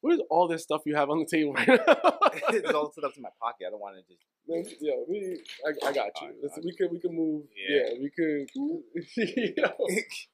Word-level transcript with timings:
What 0.00 0.14
is 0.14 0.20
all 0.30 0.46
this 0.46 0.62
stuff 0.62 0.82
you 0.86 0.94
have 0.94 1.10
on 1.10 1.18
the 1.18 1.26
table 1.26 1.52
right 1.54 1.66
now? 1.66 1.76
it's 2.50 2.70
all 2.72 2.92
set 2.92 3.02
up 3.04 3.14
to 3.14 3.20
my 3.20 3.30
pocket. 3.40 3.66
I 3.66 3.70
don't 3.70 3.80
want 3.80 3.96
to 3.96 4.02
just. 4.02 4.24
Man, 4.46 4.64
Yo, 4.80 5.04
we, 5.08 5.42
I, 5.66 5.88
I 5.88 5.92
got 5.92 6.06
you. 6.20 6.28
Alright, 6.28 6.36
Listen, 6.42 6.62
we 6.64 6.74
could 6.74 6.90
we 6.92 7.00
could 7.00 7.10
move. 7.12 7.44
Yeah, 7.54 7.78
Yeah. 7.88 7.94
we 8.00 8.10
could. 8.10 8.48
Yo, 9.56 9.86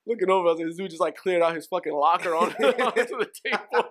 looking 0.06 0.30
over, 0.30 0.48
I 0.48 0.50
was 0.52 0.58
like, 0.58 0.68
this 0.68 0.76
dude 0.76 0.90
just 0.90 1.00
like 1.00 1.16
cleared 1.16 1.42
out 1.42 1.54
his 1.54 1.66
fucking 1.66 1.92
locker 1.92 2.34
on 2.36 2.52
onto 2.52 3.18
the 3.18 3.28
table. 3.44 3.88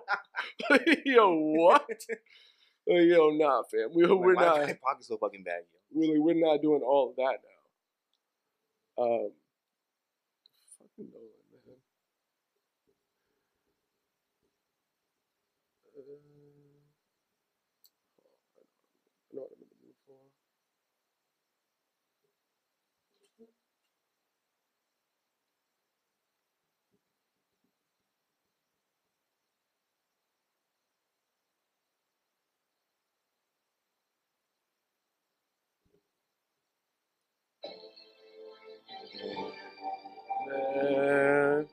yo, 1.04 1.34
what? 1.34 2.00
Yo, 2.86 3.30
nah, 3.30 3.62
fam. 3.70 3.90
We, 3.94 4.04
Like, 4.06 4.18
we're 4.18 4.34
not. 4.34 4.60
my 4.60 4.72
pocket 4.74 5.04
so 5.04 5.16
fucking 5.18 5.42
bad, 5.42 5.62
yo? 5.72 6.00
Really, 6.00 6.18
we're 6.20 6.34
not 6.34 6.62
doing 6.62 6.82
all 6.86 7.10
of 7.10 7.16
that 7.16 7.38
now. 8.98 9.04
Um, 9.04 9.30
fucking 10.78 11.10
Nolan, 11.12 11.28
man. 11.66 11.76
Uh, 15.96 16.00
I 19.30 19.36
know 19.36 19.42
what 19.42 19.50
I'm 19.52 19.62
in 19.62 19.68
the 19.68 19.76
mood 19.86 19.96
for. 20.06 20.14
Man. 40.46 41.66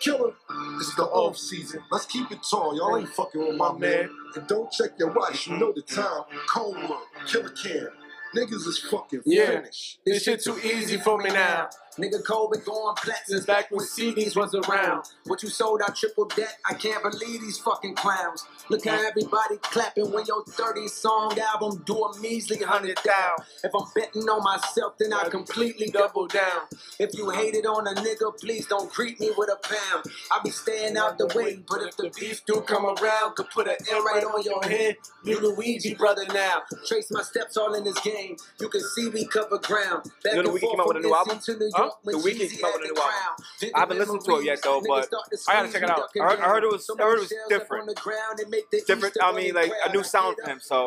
Killer, 0.00 0.32
this 0.78 0.88
is 0.88 0.94
the 0.96 1.04
off 1.04 1.36
season. 1.36 1.80
Let's 1.90 2.06
keep 2.06 2.30
it 2.30 2.38
tall. 2.48 2.76
Y'all 2.76 2.96
ain't 2.96 3.08
fucking 3.08 3.40
with 3.40 3.56
my 3.56 3.72
man. 3.72 4.10
And 4.34 4.46
don't 4.46 4.70
check 4.70 4.90
your 4.98 5.12
watch. 5.12 5.46
You 5.46 5.56
know 5.58 5.72
the 5.72 5.82
time. 5.82 6.22
Cold 6.48 6.76
work. 6.88 7.26
Killer 7.26 7.50
Cam. 7.50 7.88
Niggas 8.36 8.66
is 8.66 8.78
fucking 8.90 9.22
Yeah. 9.26 9.46
finished. 9.60 10.00
This 10.04 10.22
shit 10.22 10.42
too 10.42 10.58
easy 10.60 10.96
for 10.98 11.18
me 11.18 11.30
now. 11.30 11.68
Nigga 11.98 12.24
Cole 12.24 12.48
been 12.48 12.62
going 12.64 12.96
platinum 12.96 13.44
back 13.44 13.70
when 13.70 13.84
CDs 13.84 14.34
was 14.34 14.54
around. 14.54 15.04
What 15.26 15.42
you 15.42 15.50
sold 15.50 15.82
out 15.82 15.94
triple 15.94 16.24
debt, 16.24 16.56
I 16.68 16.72
can't 16.72 17.02
believe 17.02 17.42
these 17.42 17.58
fucking 17.58 17.96
clowns. 17.96 18.46
Look 18.70 18.86
how 18.86 18.98
everybody 19.06 19.58
clapping 19.60 20.10
when 20.10 20.24
your 20.24 20.42
30 20.44 20.88
song 20.88 21.38
album 21.38 21.82
do 21.84 22.02
a 22.02 22.18
measly 22.18 22.56
hundred 22.62 22.98
down. 23.04 23.36
If 23.62 23.72
I'm 23.74 23.86
betting 23.94 24.22
on 24.22 24.42
myself, 24.42 24.94
then 24.98 25.12
I 25.12 25.28
completely 25.28 25.88
double 25.88 26.28
down. 26.28 26.62
If 26.98 27.10
you 27.14 27.28
hated 27.28 27.66
on 27.66 27.86
a 27.86 27.94
nigga, 28.00 28.40
please 28.40 28.66
don't 28.66 28.90
greet 28.90 29.20
me 29.20 29.30
with 29.36 29.50
a 29.50 29.56
pound. 29.68 30.06
I 30.30 30.40
be 30.42 30.50
staying 30.50 30.96
out 30.96 31.18
the 31.18 31.26
way, 31.34 31.62
but 31.68 31.82
if 31.82 31.96
the 31.98 32.10
beef 32.18 32.42
do 32.46 32.62
come 32.62 32.86
around, 32.86 33.36
could 33.36 33.50
put 33.50 33.68
an 33.68 33.76
L 33.92 34.02
right 34.02 34.24
on 34.24 34.42
your 34.42 34.62
head. 34.64 34.96
You 35.24 35.38
Luigi 35.40 35.92
brother 35.94 36.24
now. 36.32 36.62
Trace 36.86 37.10
my 37.10 37.22
steps 37.22 37.58
all 37.58 37.74
in 37.74 37.84
this 37.84 38.00
game. 38.00 38.36
You 38.60 38.70
can 38.70 38.80
see 38.80 39.08
we 39.08 39.26
cover 39.26 39.58
ground. 39.58 40.10
Back 40.24 40.34
You 40.34 40.42
know 40.42 40.50
and 40.52 40.60
forth 40.60 40.72
came 40.72 40.80
out 40.80 40.88
with 40.88 40.96
a 40.96 41.00
from 41.00 41.10
new 41.10 41.14
album? 41.14 41.38
To 41.38 41.52
New 41.58 41.70
York 41.76 41.81
when 42.02 42.16
The 42.16 42.22
Weeknd 42.22 42.40
Jeezy 42.40 42.56
came 42.56 42.64
out 42.64 42.72
with 42.74 42.84
a 42.84 42.88
the 42.88 42.94
new 42.94 43.00
album. 43.02 43.72
I 43.74 43.80
haven't 43.80 43.98
listened 43.98 44.24
to 44.24 44.36
it 44.38 44.44
yet, 44.44 44.58
though, 44.62 44.80
but 44.80 45.02
Niggas 45.02 45.06
start 45.06 45.24
to 45.30 45.38
I 45.48 45.52
gotta 45.54 45.72
check 45.72 45.82
it 45.82 45.90
out. 45.90 46.08
I 46.14 46.22
heard- 46.24 46.40
I 46.40 46.48
heard 46.48 46.64
it 46.64 46.72
was- 46.72 46.90
I 46.90 47.02
heard 47.02 47.16
it 47.18 47.20
was 47.20 47.32
different. 47.48 47.80
on 47.82 47.86
the 47.88 47.94
ground 47.94 48.40
and 48.40 48.50
make 48.50 48.70
the 48.70 48.80
Different. 48.86 49.16
I 49.22 49.32
mean, 49.32 49.54
like 49.54 49.72
a 49.84 49.92
new 49.92 50.02
sound 50.02 50.36
get 50.36 50.44
for 50.44 50.50
him. 50.52 50.60
So 50.60 50.86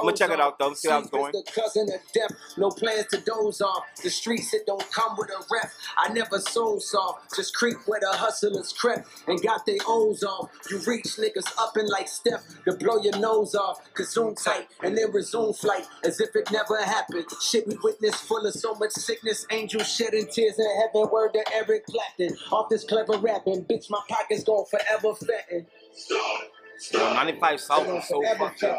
I'ma 0.00 0.12
check 0.12 0.30
it 0.30 0.40
out, 0.40 0.58
though, 0.58 0.74
see 0.74 0.88
how 0.88 0.98
it's 1.00 1.08
Sleep 1.10 1.20
is 1.26 1.32
going. 1.32 1.44
the 1.44 1.52
cousin 1.52 1.88
of 1.92 2.00
death. 2.12 2.30
No 2.56 2.70
plans 2.70 3.06
to 3.08 3.18
doze 3.18 3.60
off. 3.60 3.84
The 4.02 4.10
streets 4.10 4.50
that 4.52 4.66
don't 4.66 4.88
come 4.90 5.16
with 5.16 5.30
a 5.30 5.44
rep. 5.50 5.70
I 5.96 6.08
never 6.12 6.38
soul 6.40 6.80
soft. 6.80 7.34
Just 7.36 7.54
creep 7.54 7.76
where 7.86 8.00
the 8.00 8.08
hustlers 8.16 8.72
crept 8.72 9.08
and 9.26 9.40
got 9.42 9.66
their 9.66 9.78
O's 9.86 10.22
off. 10.22 10.50
You 10.70 10.78
reach 10.86 11.16
niggas 11.16 11.50
up 11.58 11.76
and 11.76 11.88
like 11.88 12.08
Steph 12.08 12.42
to 12.64 12.72
blow 12.76 12.98
your 13.02 13.18
nose 13.18 13.54
off. 13.54 13.80
Consume 13.94 14.34
tight 14.34 14.68
and 14.82 14.96
then 14.96 15.10
resume 15.12 15.52
flight 15.52 15.86
as 16.04 16.20
if 16.20 16.34
it 16.36 16.50
never 16.50 16.82
happened. 16.82 17.26
Shit 17.40 17.66
we 17.66 17.76
witnessed 17.82 18.24
full 18.24 18.44
of 18.46 18.52
so 18.54 18.74
much 18.74 18.92
sickness. 18.92 19.46
Angels 19.50 19.86
shedding 20.22 20.32
tears 20.34 20.58
in 20.58 20.66
heaven. 20.80 21.10
Word 21.10 21.32
to 21.34 21.44
Eric 21.54 21.86
Clapton. 21.86 22.36
Off 22.50 22.68
this 22.68 22.84
clever 22.84 23.18
rapping. 23.18 23.64
Bitch, 23.64 23.90
my 23.90 24.00
pockets 24.08 24.44
going 24.44 24.64
forever 24.70 25.14
fatting. 25.14 25.66
yo, 26.92 27.14
95 27.14 27.60
South 27.60 27.88
is 27.88 28.08
so 28.08 28.22
fucking. 28.38 28.74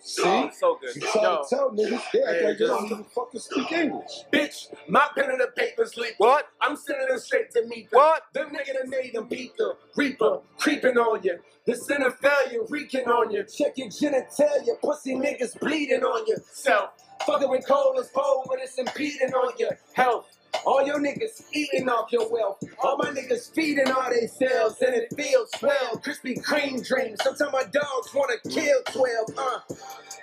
See? 0.00 0.50
So 0.52 0.78
good. 0.80 0.94
You 0.94 1.00
trying 1.02 1.24
Yo. 1.24 1.42
to 1.42 1.48
tell 1.50 1.70
niggas, 1.70 2.00
Hey, 2.12 2.46
like 2.46 2.60
you 2.60 2.68
don't 2.68 2.86
even 2.86 3.04
fucking 3.04 3.40
speak 3.40 3.72
English. 3.72 4.22
Bitch, 4.32 4.72
my 4.88 5.08
pen 5.16 5.30
and 5.30 5.40
the 5.40 5.48
paper's 5.56 5.96
leaked. 5.96 6.14
What? 6.18 6.46
I'm 6.60 6.76
sending 6.76 7.08
them 7.08 7.18
straight 7.18 7.50
to 7.52 7.66
me. 7.66 7.88
What? 7.90 8.22
Them 8.32 8.50
nigga 8.50 8.74
that 8.74 8.88
made 8.88 9.14
them 9.14 9.26
beat 9.26 9.56
the 9.56 9.74
reaper, 9.96 10.42
creeping 10.58 10.96
on 10.96 11.24
you. 11.24 11.40
The 11.66 11.72
of 12.06 12.16
failure, 12.20 12.60
reeking 12.68 13.06
on 13.08 13.32
you. 13.32 13.42
Check 13.42 13.78
your 13.78 13.88
genitalia. 13.88 14.80
Pussy 14.80 15.16
niggas 15.16 15.58
bleeding 15.58 16.04
on 16.04 16.24
yourself. 16.28 16.90
Fucking 17.26 17.50
with 17.50 17.66
cold 17.66 17.98
as 17.98 18.08
cold 18.14 18.44
when 18.46 18.60
it's 18.60 18.78
impeding 18.78 19.34
on 19.34 19.54
your 19.58 19.76
health. 19.94 20.35
All 20.64 20.86
your 20.86 20.98
niggas 20.98 21.42
eating 21.52 21.88
off 21.88 22.12
your 22.12 22.30
wealth. 22.30 22.62
All 22.82 22.96
my 22.98 23.10
niggas 23.10 23.54
feeding 23.54 23.90
all 23.90 24.10
they 24.10 24.26
selves, 24.26 24.80
and 24.80 24.94
it 24.94 25.12
feels 25.16 25.50
swell. 25.58 26.00
Krispy 26.04 26.42
Kreme 26.42 26.86
dreams. 26.86 27.18
Sometimes 27.22 27.52
my 27.52 27.64
dogs 27.64 28.14
wanna 28.14 28.34
kill 28.48 28.78
12, 28.92 29.26
uh. 29.36 29.60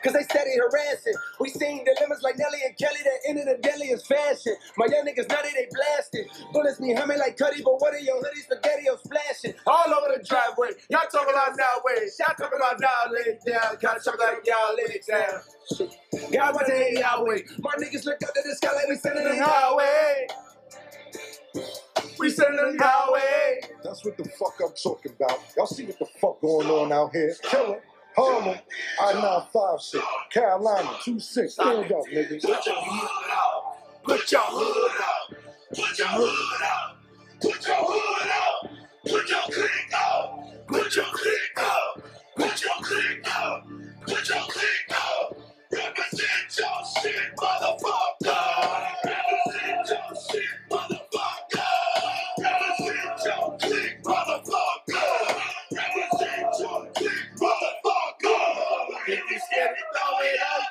Cause 0.03 0.13
they 0.13 0.23
steady 0.23 0.51
harassing. 0.57 1.13
We 1.39 1.49
seen 1.49 1.83
dilemmas 1.85 2.21
like 2.23 2.37
Nelly 2.37 2.59
and 2.65 2.77
Kelly 2.77 2.99
that 3.03 3.19
ended 3.29 3.47
the 3.47 3.57
deadliest 3.61 4.07
fashion. 4.07 4.55
My 4.77 4.85
young 4.85 5.05
niggas 5.05 5.29
nutty, 5.29 5.49
they 5.55 5.67
blasting. 5.71 6.25
Bullets 6.53 6.79
be 6.79 6.93
humming 6.93 7.19
like 7.19 7.37
Cudi, 7.37 7.63
but 7.63 7.81
what 7.81 7.93
are 7.93 7.99
your 7.99 8.21
hoodies 8.21 8.43
spaghetti 8.45 8.87
splashing? 9.03 9.53
All 9.67 9.93
over 9.93 10.17
the 10.17 10.23
driveway. 10.23 10.69
Y'all 10.89 11.07
talking 11.11 11.33
about 11.33 11.57
now 11.57 11.81
ways. 11.85 12.15
Y'all 12.19 12.35
talking 12.37 12.57
about 12.57 12.79
now 12.79 13.11
lay 13.11 13.33
it 13.33 13.41
down. 13.45 13.77
Kinda 13.77 13.99
talking 14.03 14.19
like 14.21 14.45
y'all 14.45 14.75
it 14.77 15.05
down. 15.07 15.41
God, 16.31 16.55
what 16.55 16.65
the 16.67 17.23
way? 17.25 17.43
My 17.59 17.71
niggas 17.79 18.05
look 18.05 18.21
up 18.23 18.33
to 18.33 18.41
the 18.45 18.55
sky 18.55 18.73
like 18.73 18.87
we 18.89 18.95
sending 18.95 19.23
them 19.23 19.37
highway. 19.39 20.27
We 22.19 22.29
sending 22.29 22.57
them 22.57 22.77
highway. 22.79 23.61
That's 23.83 24.03
what 24.05 24.17
the 24.17 24.25
fuck 24.25 24.59
I'm 24.63 24.73
talking 24.81 25.13
about. 25.19 25.39
Y'all 25.57 25.65
see 25.65 25.85
what 25.85 25.99
the 25.99 26.05
fuck 26.19 26.41
going 26.41 26.67
on 26.67 26.91
out 26.91 27.11
here? 27.13 27.35
Killer, 27.43 27.81
Harlem, 28.15 28.59
I-95 29.01 29.81
shit, 29.81 30.01
Carolina, 30.31 30.89
2-6. 31.05 31.49
Stand 31.51 31.91
up, 31.91 32.05
niggas. 32.13 32.41
Put 32.41 32.65
your 32.65 32.75
hood 32.75 33.31
out. 33.31 33.77
Put 34.03 34.31
your 34.31 34.41
hood 34.41 34.91
out. 35.01 35.35
Put 35.73 35.97
your 35.97 36.07
hood 36.07 36.61
out. 36.63 36.97
Put 37.41 37.67
your 37.67 37.75
hood 37.75 38.29
out. 38.31 38.69
Put 39.05 39.29
your 39.29 39.39
click 39.43 39.93
out. 39.95 40.43
Put 40.67 40.95
your 40.95 41.05
click 41.05 41.57
out. 41.57 42.03
Put 42.35 42.63
your 42.63 42.73
click 42.81 43.27
out. 43.27 43.63
Put 44.07 44.29
your 44.29 44.39
click 44.47 44.91
out. 44.91 45.02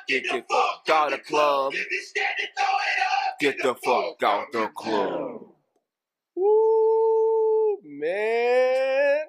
Get 0.07 0.23
the 0.25 0.43
fuck 0.49 0.89
out 0.89 1.11
the 1.11 1.17
club. 1.17 1.73
if 1.73 1.91
you 1.91 2.01
scared 2.03 2.35
to 2.37 2.45
throw 2.55 2.67
it 2.67 2.99
up, 3.01 3.39
Get 3.39 3.57
the 3.57 3.75
fuck 3.75 4.23
out 4.23 4.51
the 4.51 4.67
club. 4.75 5.41
Woo, 6.35 7.77
man, 7.83 9.23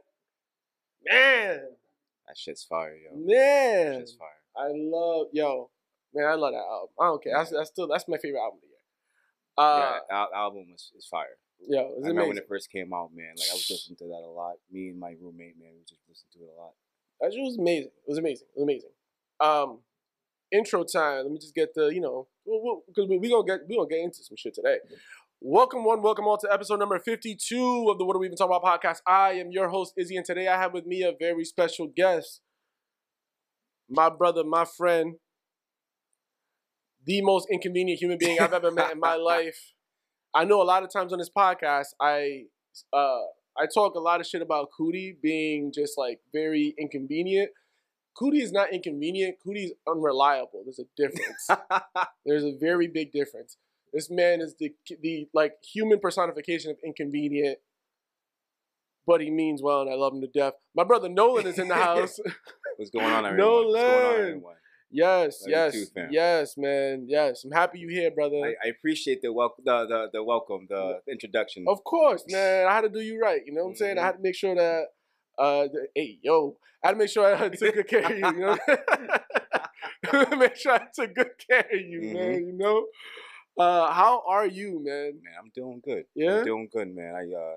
man, 1.04 1.60
That 2.28 2.36
shit's 2.36 2.64
fire, 2.64 2.94
yo. 2.94 3.16
Man. 3.16 3.92
That 3.92 3.98
shit's 4.00 4.14
fire. 4.16 4.28
I 4.56 4.72
love 4.74 5.28
yo, 5.32 5.70
man. 6.14 6.26
I 6.26 6.34
love 6.34 6.52
that 6.52 6.58
album. 6.58 6.94
I 7.00 7.04
don't 7.06 7.22
care. 7.22 7.34
That's, 7.36 7.50
that's 7.50 7.70
still 7.70 7.88
that's 7.88 8.08
my 8.08 8.18
favorite 8.18 8.40
album 8.40 8.58
of 8.58 8.62
the 8.62 8.68
year. 8.68 8.82
Uh, 9.56 9.98
yeah, 10.10 10.16
al- 10.16 10.34
album 10.34 10.66
was 10.70 10.92
is 10.96 11.06
fire. 11.06 11.38
yo, 11.68 11.80
I 11.80 11.82
it's 11.82 12.08
remember 12.08 12.28
when 12.28 12.38
it 12.38 12.46
first 12.48 12.70
came 12.70 12.92
out, 12.92 13.10
man. 13.14 13.34
Like 13.36 13.50
I 13.50 13.54
was 13.54 13.66
listening 13.70 13.96
to 13.98 14.04
that 14.04 14.22
a 14.24 14.30
lot. 14.30 14.54
Me 14.70 14.88
and 14.88 14.98
my 14.98 15.14
roommate, 15.20 15.58
man, 15.58 15.74
we 15.74 15.82
just 15.82 16.02
listened 16.08 16.30
to 16.34 16.38
it 16.40 16.50
a 16.56 16.60
lot. 16.60 16.72
That 17.20 17.30
was 17.34 17.56
amazing. 17.58 17.90
It 18.06 18.10
was 18.10 18.18
amazing. 18.18 18.46
It 18.54 18.60
was 18.60 18.64
amazing. 18.64 18.90
Um, 19.40 19.80
intro 20.52 20.84
time. 20.84 21.24
Let 21.24 21.30
me 21.30 21.38
just 21.38 21.54
get 21.54 21.74
the 21.74 21.88
you 21.88 22.00
know 22.00 22.28
because 22.88 23.08
we, 23.08 23.18
we 23.18 23.30
gonna 23.30 23.46
get 23.46 23.60
we 23.68 23.76
gonna 23.76 23.88
get 23.88 24.00
into 24.00 24.22
some 24.22 24.36
shit 24.36 24.54
today. 24.54 24.78
Welcome 25.40 25.84
one, 25.84 26.00
welcome 26.00 26.26
all 26.26 26.38
to 26.38 26.52
episode 26.52 26.78
number 26.78 26.98
fifty-two 26.98 27.88
of 27.90 27.98
the 27.98 28.04
What 28.04 28.16
Are 28.16 28.18
We 28.18 28.26
Even 28.26 28.36
Talking 28.36 28.56
About 28.56 28.82
podcast. 28.82 28.98
I 29.06 29.32
am 29.32 29.50
your 29.50 29.68
host 29.68 29.92
Izzy, 29.96 30.16
and 30.16 30.24
today 30.24 30.48
I 30.48 30.56
have 30.56 30.72
with 30.72 30.86
me 30.86 31.02
a 31.02 31.12
very 31.18 31.44
special 31.44 31.86
guest, 31.94 32.40
my 33.90 34.08
brother, 34.08 34.42
my 34.42 34.64
friend, 34.64 35.16
the 37.04 37.20
most 37.22 37.48
inconvenient 37.50 38.00
human 38.00 38.18
being 38.18 38.38
I've 38.40 38.52
ever 38.52 38.70
met 38.70 38.92
in 38.92 38.98
my 39.00 39.14
life. 39.32 39.72
I 40.34 40.44
know 40.44 40.60
a 40.60 40.64
lot 40.64 40.82
of 40.82 40.92
times 40.92 41.12
on 41.12 41.18
this 41.18 41.30
podcast, 41.30 41.88
I 42.00 42.44
uh, 42.92 43.20
I 43.56 43.66
talk 43.72 43.94
a 43.94 44.00
lot 44.00 44.20
of 44.20 44.26
shit 44.26 44.42
about 44.42 44.68
Cootie 44.76 45.16
being 45.22 45.72
just 45.72 45.96
like 45.96 46.20
very 46.32 46.74
inconvenient. 46.78 47.50
Cootie 48.16 48.42
is 48.42 48.52
not 48.52 48.72
inconvenient. 48.72 49.36
Cootie 49.44 49.64
is 49.64 49.72
unreliable. 49.88 50.62
There's 50.64 50.78
a 50.80 50.84
difference. 50.96 51.48
There's 52.26 52.44
a 52.44 52.56
very 52.58 52.88
big 52.88 53.12
difference. 53.12 53.56
This 53.92 54.10
man 54.10 54.40
is 54.40 54.56
the 54.58 54.72
the 55.02 55.28
like 55.32 55.52
human 55.72 56.00
personification 56.00 56.70
of 56.72 56.78
inconvenient, 56.84 57.58
but 59.06 59.20
he 59.20 59.30
means 59.30 59.62
well, 59.62 59.82
and 59.82 59.90
I 59.90 59.94
love 59.94 60.14
him 60.14 60.20
to 60.22 60.26
death. 60.26 60.54
My 60.74 60.82
brother 60.82 61.08
Nolan 61.08 61.46
is 61.46 61.58
in 61.60 61.68
the 61.68 61.74
house. 61.88 62.18
What's 62.76 62.90
going 62.90 63.04
on, 63.06 63.24
everyone? 63.24 63.66
What's 63.66 63.74
going 63.76 63.92
on, 63.94 64.02
Nolan. 64.02 64.20
everyone? 64.20 64.54
Yes, 65.02 65.42
Love 65.42 65.50
yes, 65.50 65.72
too, 65.72 66.06
yes, 66.10 66.54
man, 66.56 67.04
yes. 67.08 67.44
I'm 67.44 67.50
happy 67.50 67.78
you 67.80 67.88
here, 67.88 68.10
brother. 68.10 68.36
I, 68.48 68.54
I 68.64 68.68
appreciate 68.70 69.20
the 69.22 69.32
welcome, 69.32 69.64
the, 69.68 69.76
the 69.90 70.00
the 70.14 70.22
welcome, 70.24 70.66
the 70.68 71.00
introduction. 71.10 71.64
Of 71.68 71.82
course, 71.84 72.22
man. 72.36 72.66
I 72.68 72.72
had 72.76 72.82
to 72.82 72.88
do 72.98 73.00
you 73.00 73.16
right. 73.20 73.40
You 73.46 73.52
know 73.54 73.64
what 73.64 73.70
I'm 73.70 73.76
saying? 73.82 73.98
I 73.98 74.02
Mhm. 74.02 74.04
had 74.04 74.16
to 74.18 74.22
make 74.22 74.36
sure 74.42 74.54
that, 74.54 74.82
uh, 75.38 75.62
the, 75.72 75.80
hey, 75.94 76.18
yo, 76.22 76.56
I 76.82 76.88
had 76.88 76.92
to 76.94 76.98
make 76.98 77.10
sure 77.10 77.24
I 77.34 77.48
took 77.60 77.74
good 77.74 77.88
care 77.88 78.04
of 78.12 78.18
you. 78.18 78.26
You 78.26 78.40
know, 80.12 80.36
make 80.44 80.56
sure 80.56 80.72
I 80.74 80.86
took 80.94 81.14
good 81.14 81.30
care 81.50 81.66
of 81.72 81.80
you, 81.80 82.00
Mm-hmm. 82.00 82.14
man. 82.16 82.46
You 82.46 82.52
know, 82.62 82.86
uh, 83.58 83.92
how 83.92 84.22
are 84.28 84.46
you, 84.46 84.80
man? 84.84 85.12
man, 85.22 85.34
I'm 85.40 85.50
doing 85.54 85.80
good. 85.84 86.04
Yeah? 86.14 86.38
I'm 86.40 86.44
doing 86.44 86.68
good, 86.72 86.94
man. 86.94 87.14
I 87.14 87.24
uh, 87.34 87.56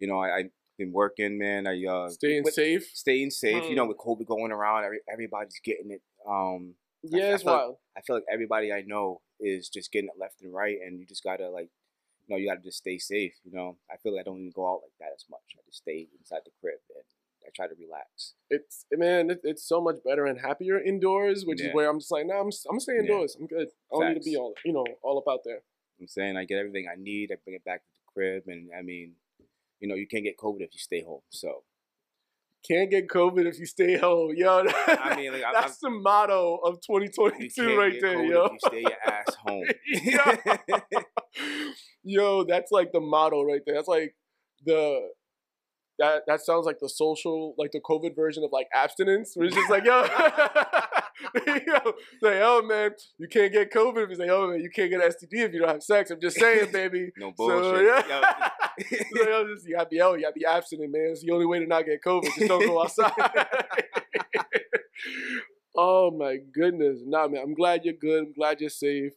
you 0.00 0.08
know, 0.08 0.18
I 0.18 0.28
I 0.38 0.42
been 0.78 0.92
working, 0.92 1.38
man. 1.38 1.66
I 1.68 1.84
uh, 1.84 2.08
Staying 2.08 2.42
with- 2.44 2.54
safe. 2.54 2.90
staying 2.94 3.30
safe. 3.30 3.64
You 3.70 3.76
know, 3.76 3.84
Hmm. 3.84 3.90
with 3.90 3.98
COVID 3.98 4.26
going 4.26 4.50
around, 4.50 4.84
every, 4.84 4.98
everybody's 5.12 5.60
getting 5.64 5.90
it. 5.92 6.02
Um, 6.26 6.76
I- 7.04 7.08
Yeah, 7.18 7.24
I 7.30 7.34
it's 7.34 7.42
feel 7.42 7.52
like- 7.52 7.60
wild. 7.60 7.78
I 7.96 8.00
feel 8.02 8.16
like 8.16 8.24
everybody 8.30 8.72
I 8.72 8.82
know 8.82 9.20
is 9.40 9.68
just 9.68 9.92
getting 9.92 10.08
it 10.08 10.18
left 10.18 10.40
and 10.42 10.52
right, 10.52 10.78
and 10.80 10.98
you 10.98 11.06
just 11.06 11.22
gotta 11.22 11.48
like, 11.50 11.70
you 12.26 12.34
know, 12.34 12.36
you 12.38 12.48
gotta 12.48 12.60
just 12.62 12.78
stay 12.78 12.98
safe. 12.98 13.34
You 13.44 13.52
know, 13.52 13.76
I 13.90 13.96
feel 13.98 14.12
like 14.14 14.20
I 14.20 14.24
don't 14.24 14.38
even 14.40 14.50
go 14.52 14.66
out 14.68 14.80
like 14.82 14.92
that 15.00 15.12
as 15.14 15.24
much. 15.28 15.42
I 15.56 15.60
just 15.66 15.78
stay 15.78 16.08
inside 16.18 16.40
the 16.44 16.50
crib 16.60 16.80
and 16.94 17.04
I 17.46 17.50
try 17.54 17.66
to 17.68 17.74
relax. 17.74 18.34
It's 18.48 18.86
man, 18.90 19.30
it, 19.30 19.40
it's 19.44 19.62
so 19.62 19.80
much 19.80 19.96
better 20.02 20.24
and 20.24 20.40
happier 20.40 20.80
indoors, 20.80 21.44
which 21.44 21.60
Yeah. 21.60 21.68
is 21.68 21.74
where 21.74 21.88
I'm 21.90 21.98
just 22.00 22.10
like, 22.10 22.26
nah, 22.26 22.40
I'm 22.40 22.48
I'm 22.48 22.50
gonna 22.70 22.80
stay 22.80 22.94
Yeah. 22.94 23.00
indoors. 23.00 23.36
I'm 23.36 23.46
good. 23.46 23.68
I 23.92 23.98
don't 24.00 24.08
need 24.14 24.22
to 24.22 24.30
be 24.30 24.36
all 24.36 24.54
you 24.64 24.72
know 24.72 24.86
all 25.02 25.18
up 25.18 25.28
out 25.28 25.44
there. 25.44 25.62
I'm 26.00 26.08
saying 26.08 26.36
I 26.36 26.44
get 26.46 26.58
everything 26.58 26.88
I 26.88 26.96
need. 26.96 27.30
I 27.30 27.36
bring 27.36 27.54
it 27.54 27.64
back 27.64 27.84
to 27.84 27.92
the 27.92 28.00
crib, 28.12 28.48
and 28.48 28.70
I 28.74 28.82
mean, 28.82 29.16
you 29.78 29.86
know, 29.88 29.94
you 29.94 30.06
can't 30.08 30.24
get 30.24 30.36
COVID 30.38 30.62
if 30.62 30.72
you 30.72 30.78
stay 30.80 31.02
home. 31.02 31.22
So 31.28 31.64
Can't 32.66 32.90
get 32.90 33.08
COVID 33.08 33.46
if 33.46 33.58
you 33.58 33.66
stay 33.66 33.96
home, 33.98 34.32
yo. 34.36 34.64
I 34.66 35.14
mean, 35.16 35.32
like, 35.32 35.44
I- 35.46 35.52
that's 35.60 35.78
the 35.78 35.90
motto 35.90 36.56
of 36.64 36.78
you 36.88 36.98
2022 37.08 37.50
can't 37.66 37.78
right 37.78 37.94
there, 38.00 38.16
COVID 38.16 38.30
yo. 38.30 38.48
you 38.50 38.58
stay 38.66 38.80
your 38.80 38.92
ass 39.06 39.34
home. 39.46 39.64
Yo, 42.02 42.44
that's 42.44 42.70
like 42.70 42.92
the 42.92 43.00
motto 43.00 43.42
right 43.42 43.60
there. 43.66 43.74
That's 43.74 43.88
like 43.88 44.14
the 44.64 45.08
that 45.98 46.22
that 46.26 46.40
sounds 46.40 46.66
like 46.66 46.78
the 46.80 46.88
social, 46.88 47.54
like 47.56 47.70
the 47.72 47.80
COVID 47.80 48.16
version 48.16 48.42
of 48.44 48.50
like 48.52 48.66
abstinence, 48.74 49.32
where 49.34 49.46
it's 49.46 49.54
just 49.54 49.70
like, 49.70 49.84
yo, 49.84 50.02
yo, 51.46 51.92
say, 52.22 52.40
oh 52.42 52.62
man, 52.66 52.90
you 53.18 53.28
can't 53.28 53.52
get 53.52 53.72
COVID 53.72 54.04
if 54.04 54.10
you 54.10 54.16
say, 54.16 54.28
oh 54.28 54.48
man, 54.48 54.60
you 54.60 54.70
can't 54.74 54.90
get 54.90 55.00
STD 55.00 55.28
if 55.46 55.52
you 55.52 55.60
don't 55.60 55.68
have 55.68 55.82
sex. 55.82 56.10
I'm 56.10 56.20
just 56.20 56.38
saying, 56.38 56.72
baby. 56.72 57.10
no 57.16 57.32
So, 57.36 57.46
bullshit. 57.46 57.86
yeah. 58.08 58.48
Yo, 58.78 58.98
So, 59.14 59.28
yo, 59.28 59.54
just, 59.54 59.66
you 59.68 59.74
gotta 59.76 59.88
be 59.88 60.00
out, 60.00 60.14
you 60.18 60.22
gotta 60.22 60.32
be 60.34 60.44
abstinent, 60.46 60.92
man. 60.92 61.08
It's 61.12 61.22
the 61.22 61.30
only 61.32 61.46
way 61.46 61.58
to 61.60 61.66
not 61.66 61.84
get 61.86 62.02
COVID. 62.02 62.24
Just 62.36 62.48
don't 62.48 62.66
go 62.66 62.82
outside. 62.82 63.12
oh 65.76 66.10
my 66.10 66.36
goodness. 66.52 67.00
Nah, 67.04 67.28
man. 67.28 67.42
I'm 67.44 67.54
glad 67.54 67.84
you're 67.84 67.94
good. 67.94 68.24
I'm 68.24 68.32
glad 68.32 68.60
you're 68.60 68.70
safe. 68.70 69.12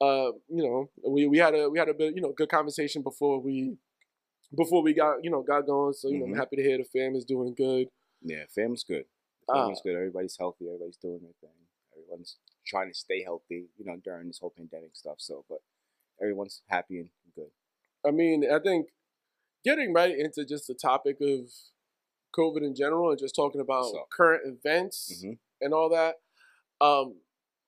Uh, 0.00 0.32
you 0.48 0.62
know, 0.62 0.90
we, 1.08 1.26
we 1.26 1.38
had 1.38 1.54
a 1.54 1.70
we 1.70 1.78
had 1.78 1.88
a 1.88 1.94
bit, 1.94 2.14
you 2.14 2.20
know, 2.22 2.32
good 2.36 2.48
conversation 2.50 3.02
before 3.02 3.40
we 3.40 3.76
before 4.54 4.82
we 4.82 4.92
got, 4.92 5.24
you 5.24 5.30
know, 5.30 5.42
got 5.42 5.66
going. 5.66 5.94
So, 5.94 6.08
you 6.08 6.18
know, 6.18 6.26
Mhm. 6.26 6.32
I'm 6.32 6.36
happy 6.36 6.56
to 6.56 6.62
hear 6.62 6.78
the 6.78 6.84
fam 6.84 7.14
is 7.16 7.24
doing 7.24 7.54
good. 7.54 7.88
yeah, 8.22 8.44
family's 8.54 8.84
good. 8.84 9.04
Ah. 9.48 9.54
family's 9.54 9.80
good. 9.82 9.96
Everybody's 9.96 10.36
healthy. 10.38 10.66
Everybody's 10.66 10.96
doing 10.98 11.20
their 11.22 11.32
thing. 11.40 11.56
Everyone's 11.96 12.36
trying 12.66 12.88
to 12.92 12.94
stay 12.94 13.22
healthy, 13.22 13.66
you 13.78 13.84
know, 13.84 13.96
during 14.04 14.26
this 14.26 14.38
whole 14.38 14.50
pandemic 14.56 14.94
stuff. 14.94 15.16
So, 15.18 15.44
but 15.48 15.58
everyone's 16.20 16.62
happy 16.68 16.98
and 16.98 17.08
good. 17.34 17.50
I 18.06 18.10
mean, 18.10 18.44
I 18.50 18.58
think 18.58 18.88
getting 19.64 19.92
right 19.92 20.16
into 20.16 20.44
just 20.44 20.66
the 20.66 20.74
topic 20.74 21.16
of 21.20 21.50
COVID 22.36 22.62
in 22.62 22.74
general 22.74 23.10
and 23.10 23.18
just 23.18 23.34
talking 23.34 23.60
about 23.60 23.86
So- 23.86 24.06
current 24.12 24.42
events 24.46 25.22
Mhm. 25.24 25.38
and 25.60 25.72
all 25.74 25.88
that. 25.90 26.16
Um, 26.80 27.20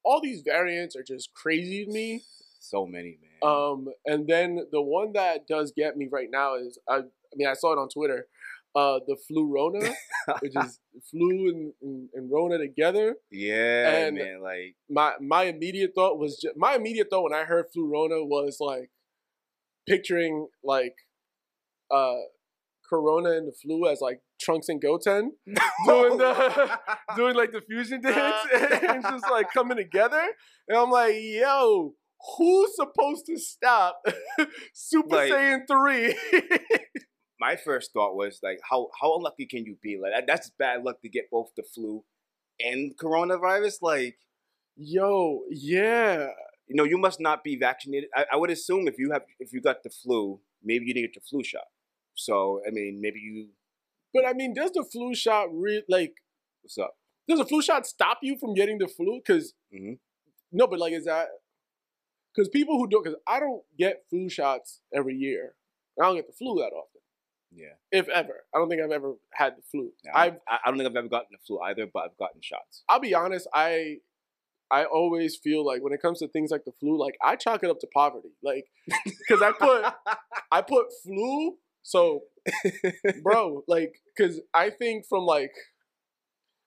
all 0.04 0.20
these 0.20 0.42
variants 0.42 0.94
are 0.96 1.02
just 1.02 1.32
crazy 1.34 1.84
to 1.86 1.90
me. 1.90 2.22
So 2.60 2.86
many, 2.86 3.18
man. 3.20 3.50
Um, 3.50 3.88
and 4.04 4.26
then 4.28 4.66
the 4.70 4.82
one 4.82 5.12
that 5.12 5.46
does 5.46 5.72
get 5.72 5.96
me 5.96 6.06
right 6.10 6.28
now 6.30 6.56
is 6.56 6.78
I, 6.88 6.98
I 6.98 7.02
mean 7.36 7.48
I 7.48 7.54
saw 7.54 7.72
it 7.72 7.78
on 7.78 7.88
Twitter, 7.88 8.28
uh, 8.74 9.00
the 9.06 9.16
flu 9.16 9.46
Rona, 9.52 9.94
which 10.40 10.52
is 10.54 10.78
flu 11.10 11.48
and, 11.48 11.72
and, 11.80 12.08
and 12.14 12.30
Rona 12.30 12.58
together. 12.58 13.16
yeah, 13.30 14.06
and- 14.06 14.16
man. 14.16 14.40
Like, 14.42 14.76
My 14.90 15.14
my 15.20 15.44
immediate 15.44 15.94
thought 15.94 16.18
was 16.18 16.38
just, 16.38 16.56
my 16.56 16.74
immediate 16.74 17.08
thought 17.10 17.22
when 17.24 17.32
I 17.34 17.44
heard 17.44 17.66
flu 17.72 17.86
Rona 17.90 18.22
was 18.24 18.58
like 18.60 18.90
picturing 19.88 20.48
like 20.62 20.94
uh 21.90 22.14
Corona 22.88 23.30
and 23.32 23.46
the 23.48 23.52
flu 23.52 23.86
as 23.88 24.00
like 24.00 24.20
Trunks 24.40 24.68
and 24.68 24.80
Goten 24.80 25.32
doing 25.86 26.16
the 26.18 26.78
doing 27.16 27.34
like 27.36 27.52
the 27.52 27.60
fusion 27.68 28.00
dance 28.00 28.36
and 28.54 29.02
just 29.02 29.30
like 29.30 29.52
coming 29.52 29.76
together. 29.76 30.22
And 30.68 30.78
I'm 30.78 30.90
like, 30.90 31.14
yo, 31.18 31.94
who's 32.36 32.70
supposed 32.76 33.26
to 33.26 33.38
stop 33.38 34.00
Super 34.74 35.16
Like- 35.16 35.32
Saiyan 35.32 35.60
3? 35.68 36.14
my 37.40 37.56
first 37.56 37.92
thought 37.92 38.14
was 38.16 38.40
like, 38.42 38.58
how 38.68 38.88
how 39.00 39.16
unlucky 39.16 39.46
can 39.46 39.64
you 39.64 39.76
be? 39.82 39.98
Like, 40.00 40.26
that's 40.26 40.50
bad 40.58 40.82
luck 40.84 41.00
to 41.02 41.08
get 41.08 41.30
both 41.30 41.50
the 41.56 41.62
flu 41.74 42.04
and 42.60 42.96
coronavirus. 42.96 43.76
Like, 43.82 44.16
yo, 44.76 45.42
yeah. 45.50 46.28
You 46.68 46.76
know, 46.76 46.84
you 46.84 46.98
must 46.98 47.20
not 47.20 47.42
be 47.44 47.56
vaccinated. 47.56 48.10
I, 48.14 48.26
I 48.32 48.36
would 48.36 48.50
assume 48.50 48.86
if 48.88 48.98
you 48.98 49.10
have 49.12 49.22
if 49.40 49.52
you 49.52 49.60
got 49.60 49.82
the 49.82 49.90
flu, 49.90 50.40
maybe 50.62 50.86
you 50.86 50.94
didn't 50.94 51.08
get 51.08 51.16
your 51.16 51.22
flu 51.28 51.42
shot. 51.44 51.64
So, 52.14 52.60
I 52.66 52.70
mean, 52.70 53.00
maybe 53.00 53.18
you. 53.20 53.48
But 54.12 54.26
I 54.26 54.32
mean, 54.32 54.54
does 54.54 54.72
the 54.72 54.84
flu 54.84 55.14
shot 55.14 55.48
re- 55.52 55.84
like 55.88 56.14
What's 56.62 56.78
up? 56.78 56.96
does 57.28 57.38
the 57.38 57.44
flu 57.44 57.60
shot 57.62 57.86
stop 57.86 58.18
you 58.22 58.36
from 58.38 58.54
getting 58.54 58.78
the 58.78 58.88
flu? 58.88 59.20
Because 59.24 59.54
Mhm. 59.74 59.98
no, 60.52 60.66
but 60.66 60.78
like 60.78 60.92
is 60.92 61.04
that 61.04 61.28
because 62.34 62.48
people 62.48 62.78
who 62.78 62.86
don't, 62.88 63.04
because 63.04 63.18
I 63.26 63.40
don't 63.40 63.62
get 63.76 64.04
flu 64.10 64.28
shots 64.28 64.80
every 64.94 65.14
year. 65.16 65.54
I 66.00 66.04
don't 66.04 66.16
get 66.16 66.26
the 66.28 66.32
flu 66.32 66.54
that 66.60 66.72
often, 66.72 67.00
Yeah. 67.50 67.74
if 67.90 68.08
ever. 68.08 68.44
I 68.54 68.58
don't 68.58 68.68
think 68.68 68.80
I've 68.82 68.92
ever 68.92 69.14
had 69.34 69.56
the 69.56 69.62
flu. 69.62 69.92
yeah 70.04 70.12
I've 70.14 70.34
I, 70.48 70.58
I 70.64 70.70
don't 70.70 70.78
think 70.78 70.88
I've 70.88 70.96
ever 70.96 71.08
gotten 71.08 71.28
the 71.32 71.38
flu 71.46 71.60
either, 71.60 71.86
but 71.92 72.04
I've 72.04 72.16
gotten 72.18 72.40
shots. 72.40 72.84
I'll 72.88 73.00
be 73.00 73.14
honest, 73.14 73.48
I 73.52 73.98
I 74.70 74.84
always 74.84 75.36
feel 75.36 75.64
like 75.64 75.82
when 75.82 75.92
it 75.92 76.02
comes 76.02 76.18
to 76.20 76.28
things 76.28 76.50
like 76.50 76.64
the 76.64 76.72
flu, 76.72 76.98
like 76.98 77.16
I 77.22 77.36
chalk 77.36 77.62
it 77.64 77.70
up 77.70 77.80
to 77.80 77.86
poverty. 77.92 78.30
Like 78.42 78.66
because 79.04 79.42
I 79.42 79.52
put 79.52 79.84
I 80.52 80.62
put 80.62 80.86
flu, 81.04 81.56
so 81.82 82.22
bro, 83.22 83.62
like 83.68 83.94
because 84.16 84.40
I 84.54 84.70
think 84.70 85.06
from 85.08 85.24
like 85.24 85.52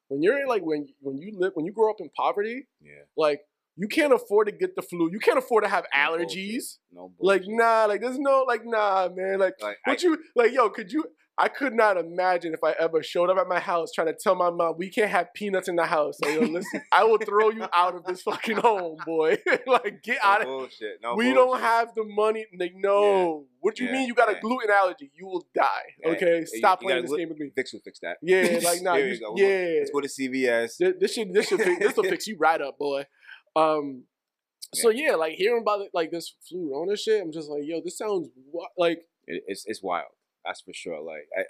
when 0.08 0.22
you're 0.22 0.48
like 0.48 0.64
when 0.64 0.88
when 1.00 1.18
you 1.18 1.32
live 1.38 1.52
when 1.56 1.66
you 1.66 1.72
grow 1.72 1.90
up 1.90 1.98
in 2.00 2.10
poverty, 2.16 2.68
Yeah. 2.82 3.04
like 3.16 3.42
you 3.78 3.88
can't 3.88 4.14
afford 4.14 4.48
to 4.48 4.52
get 4.54 4.76
the 4.76 4.82
flu. 4.82 5.10
You 5.12 5.20
can't 5.20 5.38
afford 5.38 5.64
to 5.64 5.70
have 5.70 5.86
No 5.94 6.00
allergies. 6.00 6.78
No. 6.92 7.14
Like 7.20 7.44
nah, 7.48 7.86
like 7.86 8.02
there's 8.02 8.20
no 8.20 8.44
like 8.48 8.62
nah, 8.66 9.10
man. 9.16 9.40
Like 9.40 9.56
Like, 9.62 9.78
what 9.86 10.00
I- 10.00 10.04
you 10.08 10.18
like, 10.36 10.52
yo? 10.54 10.70
Could 10.70 10.92
you? 10.92 11.06
I 11.44 11.48
could 11.48 11.74
not 11.74 11.98
imagine 11.98 12.54
if 12.54 12.64
I 12.64 12.74
ever 12.80 13.02
showed 13.02 13.32
up 13.32 13.38
at 13.40 13.48
my 13.48 13.60
house 13.60 13.92
trying 13.92 14.08
to 14.08 14.14
tell 14.14 14.36
my 14.36 14.52
mom 14.52 14.76
we 14.78 14.90
can't 14.90 15.10
have 15.10 15.34
peanuts 15.34 15.68
in 15.68 15.76
the 15.76 15.86
house. 15.86 16.20
So 16.24 16.30
yo, 16.30 16.42
listen, 16.42 16.82
I 16.92 17.04
will 17.04 17.18
throw 17.18 17.50
you 17.50 17.66
out 17.74 17.96
of 17.96 18.04
this 18.06 18.22
fucking 18.22 18.58
home, 18.58 18.98
boy. 19.06 19.38
like 19.68 20.04
get 20.04 20.20
no 20.24 20.30
out 20.30 20.42
of. 20.42 20.48
bullshit. 20.48 21.00
No 21.02 21.16
we 21.16 21.34
don't 21.34 21.60
have 21.60 21.96
the 21.96 22.04
money. 22.04 22.46
Like 22.60 22.74
no. 22.76 23.48
What 23.60 23.76
do 23.76 23.84
you 23.84 23.90
Yeah. 23.90 23.96
mean 23.96 24.08
you 24.08 24.14
got 24.14 24.30
a 24.30 24.34
Yeah. 24.34 24.40
gluten 24.42 24.70
allergy? 24.70 25.12
You 25.16 25.26
will 25.26 25.48
die. 25.56 25.66
Yeah. 26.04 26.12
Okay, 26.12 26.40
you- 26.42 26.46
stop 26.46 26.82
you 26.84 26.88
playing 26.90 27.02
this 27.06 27.16
game 27.16 27.30
with 27.30 27.40
me. 27.40 27.52
Vicks 27.58 27.74
will 27.74 27.82
fix 27.84 28.00
that. 28.02 28.18
Yeah, 28.22 28.60
like 28.64 28.82
nah, 28.84 28.96
you, 28.96 29.20
go. 29.20 29.34
yeah. 29.36 29.80
Let's 29.80 29.90
go 29.92 30.02
to 30.02 30.08
CVS. 30.08 30.78
This, 30.78 30.94
this 31.00 31.14
should 31.16 31.34
this 31.34 31.48
should 31.48 31.60
this 31.60 31.96
will 31.98 32.04
fix 32.04 32.28
you 32.28 32.38
right 32.38 32.62
up, 32.62 32.78
boy. 32.78 33.06
Um, 33.56 34.04
so 34.74 34.90
yeah, 34.90 35.16
like 35.16 35.34
hearing 35.34 35.62
about 35.64 35.82
it, 35.82 35.90
like 35.94 36.12
this 36.12 36.34
flu 36.48 36.72
Rona 36.72 36.96
shit, 36.96 37.22
I'm 37.22 37.32
just 37.32 37.50
like, 37.50 37.64
yo, 37.64 37.82
this 37.84 37.98
sounds 37.98 38.30
like 38.78 39.00
It, 39.28 39.44
it's 39.48 39.66
it's 39.66 39.82
wild. 39.84 40.06
That's 40.46 40.62
for 40.62 40.74
sure. 40.74 41.02
Like 41.02 41.28
I, 41.38 41.44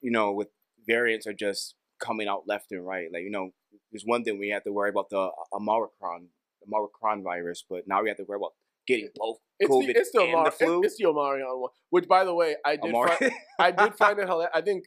you 0.00 0.10
know, 0.10 0.32
with 0.32 0.48
variants 0.86 1.26
are 1.26 1.32
just 1.32 1.74
coming 1.98 2.28
out 2.28 2.42
left 2.46 2.70
and 2.72 2.86
right. 2.86 3.08
Like 3.12 3.22
you 3.22 3.30
know, 3.30 3.50
there's 3.90 4.04
one 4.04 4.24
thing 4.24 4.38
we 4.38 4.50
have 4.50 4.64
to 4.64 4.72
worry 4.72 4.90
about 4.90 5.10
the 5.10 5.18
uh, 5.18 5.30
Omicron, 5.52 6.28
the 6.62 6.76
Omicron 6.76 7.22
virus, 7.22 7.64
but 7.68 7.82
now 7.86 8.02
we 8.02 8.08
have 8.08 8.18
to 8.18 8.24
worry 8.24 8.36
about 8.36 8.52
getting 8.86 9.08
both 9.16 9.38
it's 9.58 9.70
COVID 9.70 9.86
the 9.86 9.98
it's 9.98 10.10
the, 10.12 10.20
and 10.20 10.28
Omar, 10.34 10.44
the 10.46 10.50
flu. 10.52 10.82
it's 10.82 10.96
the 10.96 11.04
Omarion 11.04 11.60
one. 11.60 11.70
Which, 11.90 12.06
by 12.08 12.24
the 12.24 12.34
way, 12.34 12.56
I 12.64 12.76
did 12.76 12.94
Omar- 12.94 13.16
fi- 13.16 13.30
I 13.58 13.70
did 13.70 13.94
find 13.98 14.18
it 14.18 14.26
hilarious. 14.28 14.52
I 14.54 14.60
think 14.60 14.84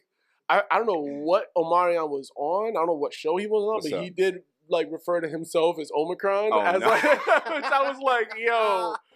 I, 0.48 0.62
I 0.70 0.78
don't 0.78 0.86
know 0.86 1.02
what 1.22 1.46
Omarion 1.56 2.08
was 2.08 2.30
on. 2.36 2.70
I 2.70 2.72
don't 2.72 2.86
know 2.86 2.94
what 2.94 3.12
show 3.14 3.36
he 3.36 3.46
was 3.46 3.62
on, 3.62 3.74
What's 3.74 3.90
but 3.90 3.98
up? 3.98 4.04
he 4.04 4.10
did 4.10 4.42
like 4.68 4.88
refer 4.90 5.20
to 5.20 5.28
himself 5.28 5.78
as 5.80 5.90
Omicron. 5.94 6.50
Oh, 6.52 6.60
as 6.60 6.80
no. 6.80 6.88
like, 6.88 7.02
which 7.26 7.64
I 7.64 7.90
was 7.90 7.98
like, 8.02 8.32
yo, 8.38 8.94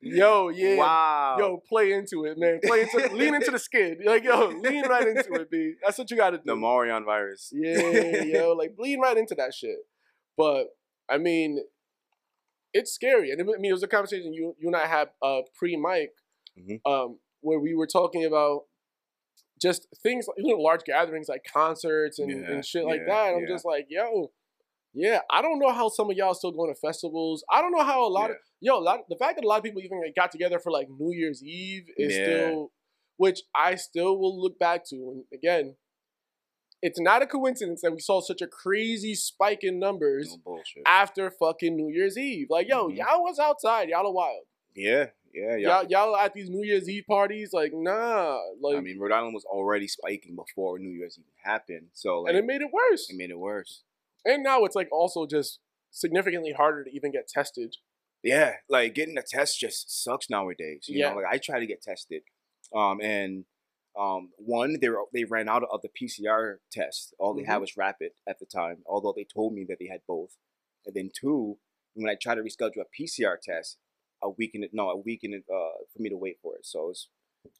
Yo, 0.00 0.48
yeah. 0.50 0.76
Wow. 0.76 1.36
Yo, 1.38 1.62
play 1.68 1.92
into 1.92 2.24
it, 2.24 2.38
man. 2.38 2.60
Play 2.64 2.82
into 2.82 3.14
lean 3.14 3.34
into 3.34 3.50
the 3.50 3.58
skid. 3.58 3.98
Like, 4.04 4.22
yo, 4.24 4.48
lean 4.48 4.86
right 4.88 5.06
into 5.08 5.32
it, 5.34 5.50
B. 5.50 5.74
That's 5.84 5.98
what 5.98 6.10
you 6.10 6.16
gotta 6.16 6.36
do. 6.38 6.42
the 6.46 6.56
Marion 6.56 7.04
virus. 7.04 7.50
Yeah, 7.52 8.22
yo, 8.22 8.52
like 8.58 8.74
lean 8.78 9.00
right 9.00 9.16
into 9.16 9.34
that 9.34 9.52
shit. 9.54 9.78
But 10.36 10.68
I 11.08 11.18
mean, 11.18 11.58
it's 12.72 12.92
scary. 12.92 13.32
And 13.32 13.40
I 13.40 13.44
mean, 13.44 13.70
it 13.70 13.72
was 13.72 13.82
a 13.82 13.88
conversation 13.88 14.32
you 14.32 14.54
you 14.60 14.68
and 14.68 14.76
I 14.76 14.86
had 14.86 15.08
uh, 15.22 15.40
pre 15.56 15.76
Mike, 15.76 16.12
Mhm. 16.58 16.80
um, 16.86 17.18
where 17.40 17.58
we 17.58 17.74
were 17.74 17.86
talking 17.86 18.24
about 18.24 18.62
just 19.60 19.88
things 20.02 20.26
like 20.28 20.36
you 20.38 20.54
know, 20.54 20.62
large 20.62 20.84
gatherings 20.84 21.28
like 21.28 21.42
concerts 21.52 22.20
and, 22.20 22.30
Yeah, 22.30 22.50
and 22.52 22.64
shit 22.64 22.84
like 22.84 23.00
yeah, 23.00 23.14
that. 23.14 23.34
I'm 23.34 23.40
yeah. 23.42 23.48
just 23.48 23.64
like, 23.64 23.86
yo, 23.90 24.30
yeah, 24.94 25.20
I 25.30 25.42
don't 25.42 25.58
know 25.58 25.72
how 25.72 25.88
some 25.88 26.08
of 26.10 26.16
y'all 26.16 26.34
still 26.34 26.52
going 26.52 26.72
to 26.72 26.78
festivals. 26.80 27.44
I 27.50 27.60
don't 27.60 27.72
know 27.72 27.82
how 27.84 28.06
a 28.06 28.08
lot 28.08 28.30
of 28.30 28.36
yo, 28.60 28.78
a 28.78 28.80
lot 28.80 29.00
the 29.08 29.16
fact 29.16 29.36
that 29.36 29.44
a 29.44 29.48
lot 29.48 29.58
of 29.58 29.64
people 29.64 29.80
even 29.82 30.00
got 30.16 30.30
together 30.30 30.58
for 30.58 30.70
like 30.72 30.88
New 30.88 31.12
Year's 31.12 31.42
Eve 31.42 31.88
is 31.96 32.16
Yeah. 32.16 32.24
still, 32.24 32.72
which 33.16 33.40
I 33.54 33.74
still 33.76 34.18
will 34.18 34.40
look 34.40 34.58
back 34.58 34.84
to. 34.90 34.96
And 34.96 35.24
again, 35.32 35.76
it's 36.80 37.00
not 37.00 37.22
a 37.22 37.26
coincidence 37.26 37.82
that 37.82 37.92
we 37.92 37.98
saw 38.00 38.20
such 38.20 38.40
a 38.40 38.46
crazy 38.46 39.14
spike 39.14 39.64
in 39.64 39.78
numbers 39.78 40.36
No 40.46 40.62
after 40.86 41.30
fucking 41.30 41.74
New 41.76 41.88
Year's 41.88 42.16
Eve. 42.16 42.46
Like, 42.50 42.68
yo, 42.68 42.88
Mhm. 42.88 42.96
y'all 42.98 43.22
was 43.24 43.38
outside, 43.38 43.88
y'all 43.88 44.06
are 44.06 44.12
wild. 44.12 44.44
Yeah, 44.76 45.10
yeah, 45.34 45.56
yeah. 45.56 45.80
Y'all, 45.80 45.86
y'all 45.90 46.16
at 46.16 46.34
these 46.34 46.48
New 46.48 46.62
Year's 46.64 46.88
Eve 46.88 47.04
parties, 47.08 47.52
like, 47.52 47.72
nah, 47.74 48.38
like, 48.60 48.76
I 48.76 48.80
mean, 48.80 48.98
Rhode 48.98 49.10
Island 49.10 49.34
was 49.34 49.44
already 49.44 49.88
spiking 49.88 50.36
before 50.36 50.78
New 50.78 50.90
Year's 50.90 51.18
even 51.18 51.32
happened, 51.42 51.88
so 51.94 52.20
like, 52.22 52.30
and 52.30 52.38
it 52.38 52.44
made 52.46 52.60
it 52.60 52.70
worse. 52.72 53.10
it 53.10 53.16
made 53.16 53.30
it 53.30 53.38
worse. 53.38 53.82
And 54.24 54.44
now 54.44 54.64
it's 54.64 54.76
like 54.76 54.88
also 54.92 55.26
just 55.26 55.58
significantly 55.90 56.52
harder 56.52 56.84
to 56.84 56.90
even 56.94 57.10
get 57.10 57.26
tested. 57.26 57.76
Yeah, 58.22 58.54
like 58.68 58.94
getting 58.94 59.16
a 59.18 59.22
test 59.22 59.58
just 59.60 60.02
sucks 60.02 60.28
nowadays. 60.28 60.84
You 60.88 60.98
Yeah. 60.98 61.10
know, 61.10 61.16
like 61.16 61.26
I 61.30 61.38
try 61.38 61.60
to 61.60 61.66
get 61.66 61.82
tested, 61.82 62.22
um, 62.74 63.00
and 63.00 63.44
um, 63.96 64.30
one 64.36 64.78
they 64.80 64.88
were, 64.88 65.04
they 65.12 65.24
ran 65.24 65.48
out 65.48 65.64
of 65.64 65.82
the 65.82 65.88
PCR 65.88 66.58
test. 66.70 67.14
All 67.18 67.34
they 67.34 67.42
had 67.44 67.58
Mhm. 67.58 67.60
was 67.62 67.76
rapid 67.76 68.12
at 68.28 68.38
the 68.38 68.46
time, 68.46 68.82
although 68.86 69.12
they 69.12 69.24
told 69.24 69.54
me 69.54 69.64
that 69.64 69.78
they 69.80 69.86
had 69.86 70.02
both. 70.06 70.36
And 70.86 70.94
then 70.94 71.10
two, 71.12 71.58
when 71.94 72.08
I 72.08 72.14
tried 72.14 72.36
to 72.36 72.42
reschedule 72.42 72.82
a 72.82 72.84
PCR 72.84 73.36
test, 73.36 73.78
a 74.22 74.28
week 74.30 74.52
in 74.54 74.62
it, 74.62 74.72
no, 74.72 74.90
a 74.90 74.96
week 74.96 75.24
in 75.24 75.32
it, 75.34 75.44
uh, 75.52 75.84
for 75.92 76.00
me 76.02 76.08
to 76.10 76.16
wait 76.16 76.38
for 76.40 76.54
it. 76.56 76.64
So 76.66 76.90
it's 76.90 77.08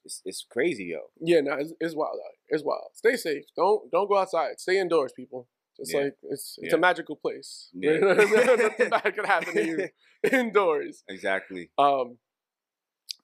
it's, 0.04 0.22
it's 0.24 0.42
crazy, 0.48 0.84
yo. 0.86 1.10
Yeah, 1.20 1.40
no, 1.40 1.54
it's, 1.54 1.72
it's 1.80 1.94
wild. 1.94 2.18
It's 2.48 2.62
wild. 2.64 2.90
Stay 2.94 3.16
safe. 3.16 3.44
Don't 3.56 3.90
don't 3.90 4.08
go 4.08 4.16
outside. 4.18 4.58
Stay 4.60 4.78
indoors, 4.78 5.12
people. 5.12 5.48
Just 5.78 5.92
Yeah. 5.94 6.00
like 6.00 6.14
it's 6.22 6.58
it's 6.60 6.72
Yeah. 6.72 6.76
a 6.76 6.80
magical 6.80 7.16
place. 7.16 7.70
Yeah. 7.74 7.98
Nothing 7.98 8.90
bad 8.90 9.14
can 9.14 9.24
happen 9.24 9.54
to 9.54 9.66
you 9.66 9.88
indoors. 10.32 11.04
Exactly. 11.08 11.70
Um, 11.78 12.18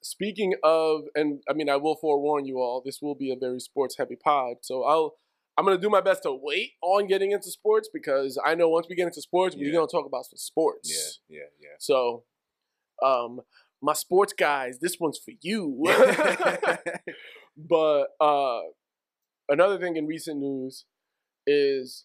speaking 0.02 0.54
of, 0.62 1.02
and 1.14 1.42
I 1.48 1.52
mean, 1.52 1.68
I 1.68 1.76
will 1.76 1.96
forewarn 1.96 2.44
you 2.44 2.58
all. 2.58 2.82
This 2.84 3.00
will 3.02 3.14
be 3.14 3.32
a 3.32 3.36
very 3.36 3.60
sports 3.60 3.96
heavy 3.98 4.16
pod, 4.16 4.58
so 4.62 4.84
I'll. 4.84 5.16
I'm 5.56 5.64
gonna 5.64 5.78
do 5.78 5.88
my 5.88 6.00
best 6.00 6.24
to 6.24 6.32
wait 6.32 6.72
on 6.82 7.06
getting 7.06 7.30
into 7.30 7.48
sports 7.48 7.88
because 7.92 8.36
I 8.44 8.56
know 8.56 8.68
once 8.68 8.88
we 8.88 8.96
get 8.96 9.06
into 9.06 9.22
sports, 9.22 9.54
we're 9.54 9.72
gonna 9.72 9.86
talk 9.86 10.04
about 10.04 10.26
some 10.26 10.36
sports. 10.36 11.20
Yeah, 11.28 11.38
yeah, 11.38 11.46
yeah. 11.60 11.68
So, 11.78 12.24
um, 13.00 13.40
my 13.80 13.92
sports 13.92 14.32
guys, 14.32 14.80
this 14.80 14.98
one's 14.98 15.16
for 15.24 15.30
you. 15.42 15.80
but 17.56 18.06
uh, 18.20 18.60
another 19.48 19.78
thing 19.78 19.96
in 19.96 20.06
recent 20.06 20.40
news 20.40 20.86
is, 21.46 22.04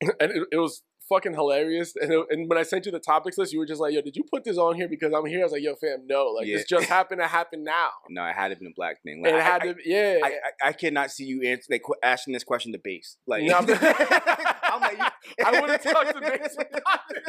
and 0.20 0.30
it, 0.32 0.42
it 0.52 0.58
was 0.58 0.82
fucking 1.08 1.32
hilarious. 1.32 1.94
And, 2.00 2.12
it- 2.12 2.26
and 2.30 2.48
when 2.50 2.58
I 2.58 2.62
sent 2.62 2.84
you 2.86 2.92
the 2.92 2.98
topics 3.00 3.38
list, 3.38 3.52
you 3.52 3.58
were 3.58 3.66
just 3.66 3.80
like, 3.80 3.94
"Yo, 3.94 4.00
did 4.02 4.14
you 4.16 4.24
put 4.30 4.44
this 4.44 4.58
on 4.58 4.76
here 4.76 4.88
because 4.88 5.12
I'm 5.14 5.24
here?" 5.26 5.40
I 5.40 5.44
was 5.44 5.52
like, 5.52 5.62
"Yo, 5.62 5.74
fam, 5.76 6.06
no. 6.06 6.26
Like 6.26 6.46
Yeah. 6.46 6.56
this 6.58 6.66
just 6.66 6.86
happened 6.86 7.20
to 7.20 7.26
happen 7.26 7.64
now." 7.64 7.88
no, 8.10 8.24
it 8.26 8.34
had 8.34 8.48
to 8.48 8.56
be 8.56 8.66
a 8.66 8.70
black 8.76 9.02
thing. 9.02 9.22
Like, 9.22 9.32
it 9.32 9.40
I- 9.40 9.42
had 9.42 9.62
I- 9.62 9.72
to, 9.72 9.74
yeah. 9.84 10.18
I, 10.22 10.28
I, 10.28 10.68
I 10.68 10.72
cannot 10.72 11.10
see 11.10 11.24
you 11.24 11.42
answer, 11.42 11.66
like, 11.70 11.82
asking 12.02 12.34
this 12.34 12.44
question 12.44 12.72
to 12.72 12.78
Bass. 12.82 13.16
Like, 13.26 13.44
No, 13.44 13.54
I'm- 13.54 13.66
I'm 14.70 14.80
like, 14.82 15.00
I 15.44 15.60
would 15.60 15.70
have 15.70 15.82
talked 15.82 16.14
to 16.14 16.20
Bass 16.20 16.54
about 16.54 17.00
this. 17.10 17.24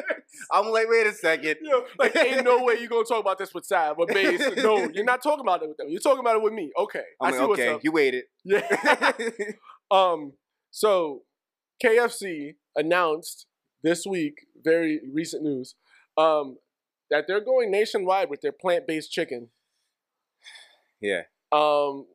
I'm 0.52 0.68
like, 0.68 0.88
wait 0.90 1.08
a 1.08 1.14
second. 1.14 1.56
Yo, 1.62 1.86
like, 1.98 2.16
ain't 2.16 2.44
no 2.46 2.64
way 2.64 2.76
you 2.80 2.88
gonna 2.88 3.04
talk 3.06 3.20
about 3.20 3.38
this 3.40 3.54
with 3.54 3.66
Sav 3.66 3.98
or 3.98 4.06
Bass. 4.06 4.42
No, 4.58 4.90
you're 4.94 5.04
not 5.06 5.24
talking 5.24 5.42
about 5.42 5.64
it 5.64 5.70
with 5.70 5.78
them. 5.78 5.88
You're 5.90 6.02
talking 6.02 6.20
about 6.20 6.36
it 6.36 6.42
with 6.44 6.54
me. 6.54 6.72
Okay, 6.78 7.02
I 7.22 7.28
I'm 7.28 7.34
see 7.34 7.40
like, 7.40 7.50
what's 7.50 7.62
up. 7.62 7.84
you 7.84 7.92
waited. 7.92 8.26
Yeah. 8.46 8.62
um. 9.92 10.34
So, 10.72 11.24
KFC 11.84 12.56
announced 12.76 13.46
this 13.84 14.06
week, 14.06 14.46
very 14.62 15.00
recent 15.14 15.44
news, 15.44 15.76
um, 16.18 16.58
that 17.10 17.26
they're 17.28 17.44
going 17.44 17.72
nationwide 17.72 18.30
with 18.30 18.42
their 18.42 18.52
plant-based 18.52 19.12
chicken. 19.12 19.50
yeah. 21.02 21.22
Um. 21.52 22.06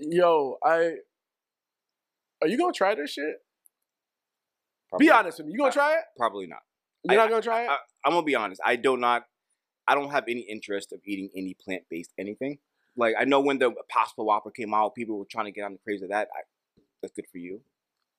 Yo, 0.00 0.58
I. 0.64 0.96
Are 2.42 2.48
you 2.48 2.56
gonna 2.58 2.72
try 2.72 2.94
this 2.94 3.10
shit? 3.12 3.36
Probably, 4.90 5.06
Be 5.06 5.10
honest 5.10 5.38
with 5.38 5.46
me. 5.46 5.52
You 5.52 5.58
gonna 5.58 5.70
Uh, 5.70 5.72
try 5.72 5.94
it? 5.94 6.04
Probably 6.16 6.46
not. 6.46 6.62
You're 7.04 7.14
I- 7.18 7.24
not 7.24 7.30
gonna 7.30 7.42
try 7.42 7.64
it? 7.64 7.70
I, 7.70 7.78
I'm 8.04 8.12
gonna 8.12 8.22
be 8.24 8.34
honest. 8.34 8.60
I 8.64 8.76
do 8.76 8.96
not. 8.96 9.26
I 9.86 9.94
don't 9.94 10.10
have 10.10 10.24
any 10.28 10.40
interest 10.42 10.92
of 10.92 11.00
eating 11.04 11.30
any 11.34 11.54
plant 11.54 11.84
based 11.88 12.12
anything. 12.18 12.58
Like 12.96 13.14
I 13.18 13.24
know 13.24 13.40
when 13.40 13.58
the 13.58 13.66
Impossible 13.70 14.26
Whopper 14.26 14.50
came 14.50 14.74
out, 14.74 14.94
people 14.94 15.18
were 15.18 15.24
trying 15.24 15.46
to 15.46 15.52
get 15.52 15.64
on 15.64 15.72
the 15.72 15.78
craze 15.78 16.02
of 16.02 16.10
that. 16.10 16.28
I, 16.36 16.40
that's 17.00 17.14
good 17.14 17.26
for 17.32 17.38
you. 17.38 17.62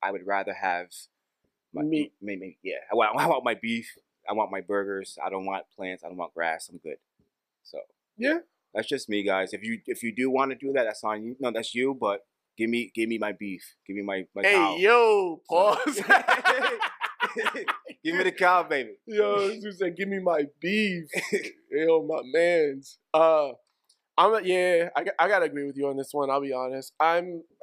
I 0.01 0.11
would 0.11 0.25
rather 0.25 0.53
have 0.53 0.87
my 1.73 1.83
Meat. 1.83 2.13
Maybe 2.21 2.57
yeah. 2.63 2.77
I 2.91 2.95
want, 2.95 3.15
I 3.19 3.27
want 3.27 3.43
my 3.43 3.55
beef. 3.55 3.97
I 4.29 4.33
want 4.33 4.51
my 4.51 4.61
burgers. 4.61 5.17
I 5.23 5.29
don't 5.29 5.45
want 5.45 5.65
plants. 5.75 6.03
I 6.03 6.07
don't 6.07 6.17
want 6.17 6.33
grass. 6.33 6.69
I'm 6.71 6.77
good. 6.79 6.97
So 7.63 7.79
Yeah. 8.17 8.39
that's 8.73 8.87
just 8.87 9.09
me, 9.09 9.23
guys. 9.23 9.53
If 9.53 9.63
you 9.63 9.79
if 9.87 10.03
you 10.03 10.13
do 10.15 10.29
want 10.29 10.51
to 10.51 10.55
do 10.57 10.71
that, 10.73 10.83
that's 10.83 11.03
on 11.03 11.23
you. 11.23 11.35
No, 11.39 11.51
that's 11.51 11.73
you. 11.75 11.95
But 11.99 12.25
give 12.57 12.69
me 12.69 12.91
give 12.93 13.09
me 13.09 13.17
my 13.17 13.31
beef. 13.31 13.75
Give 13.87 13.95
me 13.95 14.01
my 14.03 14.25
my 14.35 14.43
cow. 14.43 14.75
Hey, 14.75 14.81
yo, 14.83 15.41
pause. 15.49 16.01
give 18.03 18.15
me 18.15 18.23
the 18.23 18.31
cow, 18.31 18.63
baby. 18.63 18.91
Yo, 19.05 19.49
dude 19.59 19.77
said, 19.77 19.95
"Give 19.95 20.07
me 20.07 20.19
my 20.19 20.45
beef." 20.61 21.05
Yo, 21.71 22.03
my 22.03 22.21
man's. 22.33 22.97
Uh, 23.13 23.49
I'm 24.17 24.43
yeah. 24.45 24.89
I, 24.95 25.05
I 25.17 25.27
gotta 25.27 25.45
agree 25.45 25.65
with 25.65 25.77
you 25.77 25.87
on 25.87 25.97
this 25.97 26.09
one. 26.13 26.29
I'll 26.29 26.41
be 26.41 26.53
honest. 26.53 26.93
I'm. 26.99 27.43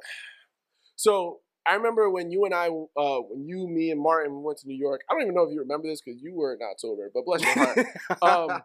So 0.99 1.41
I 1.67 1.75
remember 1.75 2.09
when 2.09 2.31
you 2.31 2.45
and 2.45 2.53
I, 2.53 2.67
uh, 2.67 3.19
when 3.19 3.45
you, 3.45 3.67
me, 3.67 3.91
and 3.91 4.01
Martin 4.01 4.43
went 4.43 4.59
to 4.59 4.67
New 4.67 4.77
York. 4.77 5.01
I 5.09 5.13
don't 5.13 5.23
even 5.23 5.35
know 5.35 5.43
if 5.43 5.51
you 5.51 5.59
remember 5.59 5.87
this 5.87 6.01
because 6.01 6.21
you 6.21 6.33
were 6.35 6.57
not 6.59 6.79
sober, 6.79 7.11
but 7.13 7.25
bless 7.25 7.41
your 7.41 7.53
heart. 7.53 7.79
um, 8.51 8.61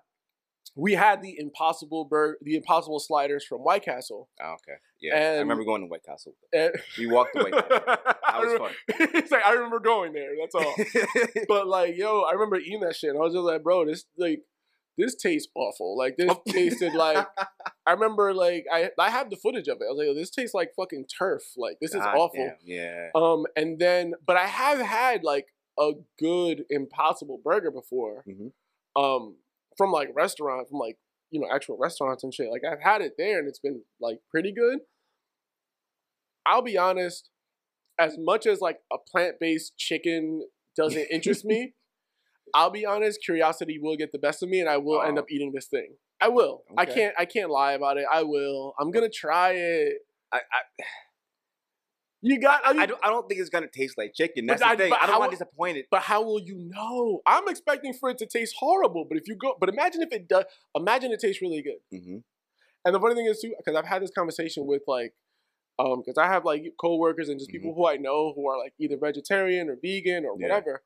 we 0.77 0.95
had 0.95 1.21
the 1.23 1.37
impossible 1.39 2.05
burger, 2.07 2.39
the 2.43 2.57
impossible 2.57 2.99
sliders 2.99 3.45
from 3.45 3.61
White 3.61 3.85
Castle. 3.85 4.29
Oh, 4.43 4.55
okay. 4.55 4.79
Yeah. 5.01 5.17
I 5.17 5.39
remember 5.39 5.65
going 5.65 5.83
to 5.83 5.89
White 5.89 6.05
Castle. 6.05 6.35
And 6.55 6.73
We 6.99 7.07
walked 7.07 7.35
to 7.37 7.43
White 7.43 7.53
Castle. 7.53 7.97
That 8.33 8.41
was 8.41 8.59
fun. 8.59 8.71
it's 9.15 9.31
like, 9.31 9.45
I 9.45 9.53
remember 9.53 9.79
going 9.79 10.15
there. 10.15 10.31
That's 10.41 10.55
all. 10.55 10.75
but 11.49 11.67
like, 11.67 11.99
yo, 11.99 12.23
I 12.23 12.33
remember 12.33 12.57
eating 12.57 12.81
that 12.81 12.97
shit. 12.97 13.11
And 13.11 13.19
I 13.19 13.23
was 13.23 13.35
just 13.35 13.45
like, 13.45 13.63
bro, 13.63 13.85
this 13.85 14.07
like 14.17 14.41
this 15.03 15.15
tastes 15.17 15.51
awful. 15.55 15.97
Like 15.99 16.17
this 16.17 16.33
tasted 16.49 16.95
like 16.95 17.27
I 17.87 17.93
remember 17.93 18.33
like 18.33 18.67
I 18.73 18.91
I 18.99 19.11
have 19.11 19.31
the 19.31 19.37
footage 19.37 19.69
of 19.69 19.79
it. 19.81 19.85
I 19.85 19.91
was 19.91 19.99
like, 19.99 20.07
yo, 20.07 20.15
this 20.15 20.31
tastes 20.31 20.55
like 20.55 20.71
fucking 20.77 21.07
turf. 21.07 21.43
Like 21.57 21.79
this 21.81 21.91
is 21.91 22.01
God 22.01 22.17
awful. 22.17 22.47
damn, 22.47 22.57
Yeah. 22.65 23.09
Um, 23.15 23.45
and 23.57 23.79
then 23.79 24.15
but 24.27 24.37
I 24.37 24.47
have 24.47 24.79
had 24.79 25.25
like 25.25 25.47
a 25.79 25.93
good 26.19 26.65
impossible 26.71 27.41
burger 27.43 27.71
before. 27.71 28.25
Mhm. 28.29 28.53
Um, 28.95 29.37
from 29.77 29.91
like 29.91 30.11
restaurant, 30.15 30.69
from 30.69 30.79
like 30.79 30.99
you 31.31 31.41
know 31.41 31.49
actual 31.53 31.79
restaurants 31.79 32.23
and 32.23 32.33
shit. 32.33 32.51
Like 32.51 32.63
I've 32.71 32.83
had 32.83 33.01
it 33.03 33.15
there, 33.19 33.39
and 33.39 33.49
it's 33.49 33.59
been 33.59 33.83
like 34.01 34.21
pretty 34.31 34.53
good. 34.53 34.81
I'll 36.47 36.63
be 36.63 36.77
honest, 36.77 37.31
as 37.99 38.17
much 38.19 38.47
as 38.47 38.61
like 38.61 38.81
a 38.93 38.97
plant 38.99 39.37
based 39.41 39.77
chicken 39.79 40.47
doesn't 40.77 41.07
interest 41.11 41.45
me, 41.53 41.75
I'll 42.55 42.71
be 42.71 42.85
honest, 42.85 43.21
curiosity 43.25 43.79
will 43.81 43.97
get 43.97 44.13
the 44.13 44.19
best 44.19 44.43
of 44.43 44.49
me, 44.49 44.61
and 44.61 44.69
I 44.69 44.77
will 44.77 45.03
end 45.03 45.19
Oh. 45.19 45.23
up 45.23 45.31
eating 45.31 45.53
this 45.53 45.67
thing. 45.67 45.95
I 46.21 46.29
will. 46.29 46.63
I 46.77 46.85
can't. 46.87 47.15
I 47.19 47.25
can't 47.25 47.51
lie 47.51 47.73
about 47.73 47.97
it. 47.99 48.05
I 48.13 48.23
will. 48.23 48.75
I'm 48.79 48.91
gonna 48.91 49.09
try 49.09 49.53
it. 49.53 49.95
I, 50.33 50.37
I, 50.39 50.85
You 52.21 52.39
got. 52.41 52.61
I, 52.65 52.73
mean, 52.73 52.83
I 52.83 52.87
don't 52.87 53.01
I 53.05 53.09
don't 53.09 53.29
think 53.29 53.41
it's 53.41 53.51
gonna 53.51 53.67
taste 53.67 53.99
like 53.99 54.15
chicken. 54.15 54.47
That's 54.47 54.61
the 54.61 54.69
I- 54.69 54.77
thing. 54.77 54.91
but 54.91 55.03
I 55.03 55.07
don't 55.07 55.19
want 55.19 55.33
to 55.33 55.37
disappoint 55.37 55.79
it. 55.79 55.87
But 55.91 56.03
how 56.03 56.23
will 56.23 56.39
you 56.41 56.57
know? 56.73 57.21
I'm 57.27 57.49
expecting 57.49 57.93
for 57.95 58.11
it 58.11 58.19
to 58.19 58.27
taste 58.27 58.55
horrible. 58.59 59.05
But 59.09 59.19
if 59.19 59.27
you 59.27 59.35
go, 59.35 59.57
but 59.59 59.69
imagine 59.69 60.03
if 60.03 60.13
it 60.13 60.29
does. 60.29 60.45
Imagine 60.77 61.11
it 61.13 61.21
tastes 61.21 61.43
really 61.43 61.63
good. 61.63 61.79
hmm 61.91 62.19
And 62.85 62.95
the 62.95 63.01
funny 63.01 63.15
thing 63.17 63.27
is 63.27 63.41
too, 63.41 63.55
because 63.59 63.75
I've 63.77 63.87
had 63.87 64.03
this 64.03 64.13
conversation 64.17 64.67
with 64.67 64.83
like, 64.87 65.15
um, 65.81 66.03
because 66.05 66.19
I 66.19 66.27
have 66.29 66.45
like 66.45 66.63
coworkers 66.81 67.29
and 67.29 67.39
just 67.41 67.51
people 67.51 67.75
who 67.75 67.87
I 67.89 67.97
know 67.97 68.33
who 68.37 68.49
are 68.49 68.59
like 68.59 68.75
either 68.79 68.97
vegetarian 68.97 69.69
or 69.69 69.77
vegan 69.83 70.25
or 70.25 70.37
Yeah. 70.39 70.47
whatever. 70.47 70.83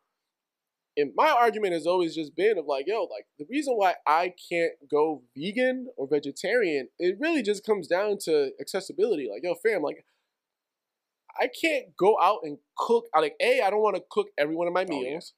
And 0.96 1.12
my 1.14 1.28
argument 1.28 1.74
has 1.74 1.86
always 1.86 2.14
just 2.14 2.34
been 2.34 2.56
of 2.58 2.66
like, 2.66 2.86
yo, 2.86 3.02
like 3.02 3.26
the 3.38 3.44
reason 3.50 3.74
why 3.74 3.94
I 4.06 4.32
can't 4.50 4.72
go 4.90 5.22
vegan 5.36 5.88
or 5.96 6.08
vegetarian, 6.10 6.88
it 6.98 7.16
really 7.20 7.42
just 7.42 7.64
comes 7.66 7.86
down 7.86 8.16
to 8.24 8.50
accessibility. 8.60 9.28
Like, 9.30 9.42
yo, 9.42 9.54
fam, 9.54 9.82
like 9.82 10.04
I 11.38 11.48
can't 11.48 11.96
go 11.98 12.16
out 12.20 12.38
and 12.44 12.58
cook. 12.78 13.06
I 13.14 13.20
like 13.20 13.34
a. 13.42 13.60
I 13.60 13.68
don't 13.70 13.82
want 13.82 13.96
to 13.96 14.02
cook 14.10 14.28
every 14.38 14.56
one 14.56 14.66
of 14.66 14.72
my 14.72 14.86
Oh, 14.88 14.92
yeah. 15.02 15.10
meals. 15.10 15.34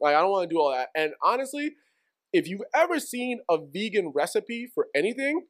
Like 0.00 0.14
I 0.14 0.20
don't 0.20 0.30
want 0.30 0.48
to 0.48 0.54
do 0.54 0.60
all 0.60 0.70
that. 0.72 0.88
And 0.94 1.12
honestly, 1.22 1.76
if 2.32 2.46
you've 2.48 2.62
ever 2.74 3.00
seen 3.00 3.40
a 3.48 3.56
vegan 3.58 4.08
recipe 4.14 4.68
for 4.74 4.88
anything, 4.94 5.46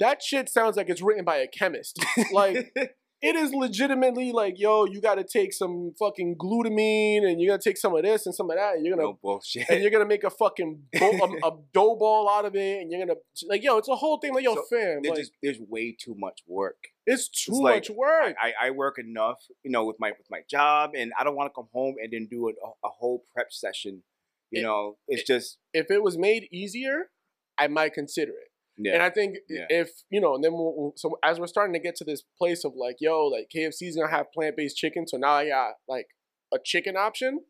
that 0.00 0.22
shit 0.22 0.48
sounds 0.48 0.76
like 0.76 0.88
it's 0.88 1.02
written 1.02 1.24
by 1.24 1.36
a 1.36 1.46
chemist. 1.46 2.04
like 2.32 2.74
it 3.22 3.36
is 3.36 3.52
legitimately 3.52 4.32
like, 4.32 4.58
yo, 4.58 4.84
you 4.86 5.00
got 5.00 5.16
to 5.16 5.24
take 5.24 5.52
some 5.52 5.92
fucking 5.98 6.36
glutamine 6.36 7.24
and 7.26 7.40
you 7.40 7.48
got 7.48 7.60
to 7.60 7.68
take 7.68 7.76
some 7.76 7.94
of 7.94 8.02
this 8.02 8.24
and 8.26 8.34
some 8.34 8.50
of 8.50 8.56
that. 8.56 8.74
And 8.76 8.86
you're 8.86 8.96
gonna 8.96 9.08
no 9.08 9.18
bullshit. 9.22 9.68
and 9.68 9.82
you're 9.82 9.90
gonna 9.90 10.06
make 10.06 10.24
a 10.24 10.30
fucking 10.30 10.82
bo- 10.98 11.10
a, 11.42 11.48
a 11.48 11.58
dough 11.74 11.96
ball 11.96 12.28
out 12.30 12.44
of 12.46 12.54
it, 12.56 12.80
and 12.80 12.90
you're 12.90 13.00
gonna 13.04 13.18
like, 13.48 13.62
yo, 13.62 13.76
it's 13.78 13.88
a 13.88 13.96
whole 13.96 14.18
thing. 14.18 14.32
Like, 14.34 14.44
yo, 14.44 14.54
So, 14.54 14.62
fam, 14.70 15.00
There's 15.02 15.10
like, 15.10 15.18
just 15.18 15.32
there's 15.42 15.58
way 15.68 15.94
too 15.98 16.14
much 16.18 16.40
work. 16.46 16.76
it's 17.06 17.28
too 17.28 17.52
it's 17.52 17.60
like, 17.60 17.74
much 17.76 17.90
work. 17.90 18.36
I, 18.40 18.52
I 18.68 18.70
work 18.70 18.98
enough, 18.98 19.38
you 19.62 19.70
know, 19.70 19.84
with 19.84 19.96
my 19.98 20.10
with 20.10 20.26
my 20.30 20.40
job, 20.50 20.92
and 20.96 21.12
I 21.18 21.24
don't 21.24 21.36
want 21.36 21.50
to 21.50 21.54
come 21.54 21.68
home 21.72 21.96
and 22.02 22.12
then 22.12 22.26
do 22.30 22.48
a, 22.48 22.52
a 22.86 22.90
whole 22.90 23.24
prep 23.34 23.52
session. 23.52 24.02
You 24.50 24.60
It- 24.60 24.64
know, 24.64 24.96
it's 25.08 25.24
just 25.24 25.58
if 25.74 25.90
it 25.90 26.02
was 26.02 26.16
made 26.18 26.48
easier, 26.50 27.10
I 27.58 27.68
might 27.68 27.92
consider 27.92 28.32
it. 28.32 28.49
Yeah. 28.82 28.94
And 28.94 29.02
I 29.02 29.10
think 29.10 29.36
Yeah. 29.48 29.66
if 29.68 29.90
you 30.10 30.20
know, 30.20 30.34
and 30.34 30.42
then 30.44 30.52
we'll, 30.52 30.92
so 30.96 31.18
as 31.22 31.38
we're 31.38 31.46
starting 31.46 31.74
to 31.74 31.78
get 31.80 31.96
to 31.96 32.04
this 32.04 32.22
place 32.38 32.64
of 32.64 32.72
like, 32.76 32.96
yo, 33.00 33.26
like 33.26 33.50
KFC's 33.54 33.96
gonna 33.96 34.10
have 34.10 34.32
plant 34.32 34.56
based 34.56 34.76
chicken, 34.76 35.06
so 35.06 35.16
now 35.16 35.32
I 35.32 35.48
got 35.48 35.74
like 35.88 36.06
a 36.52 36.58
chicken 36.64 36.96
option 36.96 37.40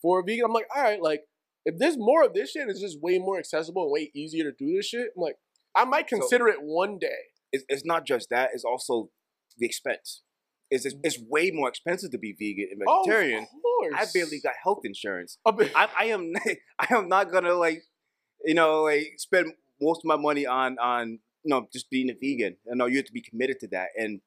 for 0.00 0.20
a 0.20 0.22
vegan. 0.24 0.44
I'm 0.44 0.52
like, 0.52 0.68
all 0.74 0.82
right, 0.82 1.00
like 1.02 1.22
if 1.64 1.78
there's 1.78 1.96
more 1.96 2.24
of 2.24 2.34
this 2.34 2.50
shit, 2.52 2.68
it's 2.68 2.80
just 2.80 3.00
way 3.00 3.18
more 3.18 3.38
accessible 3.38 3.82
and 3.84 3.92
way 3.92 4.10
easier 4.14 4.44
to 4.44 4.52
do 4.52 4.76
this 4.76 4.86
shit. 4.86 5.08
I'm 5.16 5.22
like, 5.22 5.36
I 5.74 5.84
might 5.84 6.10
So- 6.10 6.18
consider 6.18 6.48
it 6.48 6.58
one 6.60 6.98
day. 6.98 7.30
it's, 7.52 7.64
it's 7.68 7.84
not 7.84 8.04
just 8.06 8.28
that; 8.30 8.50
it's 8.54 8.64
also 8.64 9.10
the 9.58 9.66
expense. 9.66 10.22
It's, 10.70 10.86
it's 10.86 10.94
mm. 10.94 11.00
it's 11.04 11.18
way 11.28 11.50
more 11.52 11.68
expensive 11.68 12.10
to 12.12 12.18
be 12.18 12.32
vegan 12.32 12.68
and 12.72 12.80
Oh, 12.88 13.02
vegetarian. 13.04 13.42
of 13.42 13.48
course. 13.62 13.94
I 13.94 14.06
barely 14.18 14.40
got 14.40 14.54
health 14.62 14.80
insurance. 14.84 15.38
I, 15.46 15.88
I 15.98 16.04
am 16.06 16.32
I 16.78 16.86
am 16.94 17.08
not 17.08 17.30
gonna 17.30 17.54
like 17.54 17.82
you 18.44 18.54
know 18.54 18.82
like 18.84 19.14
spend 19.18 19.52
most 19.82 19.98
of 20.00 20.04
my 20.04 20.16
money 20.16 20.46
on 20.46 20.78
on 20.78 21.18
you 21.44 21.50
know 21.50 21.68
just 21.72 21.90
being 21.90 22.10
a 22.10 22.14
vegan. 22.14 22.56
You 22.66 22.76
know 22.76 22.86
you 22.86 22.96
have 22.98 23.06
to 23.06 23.12
be 23.12 23.20
committed 23.20 23.58
to 23.60 23.68
that, 23.68 23.88
and 23.98 24.20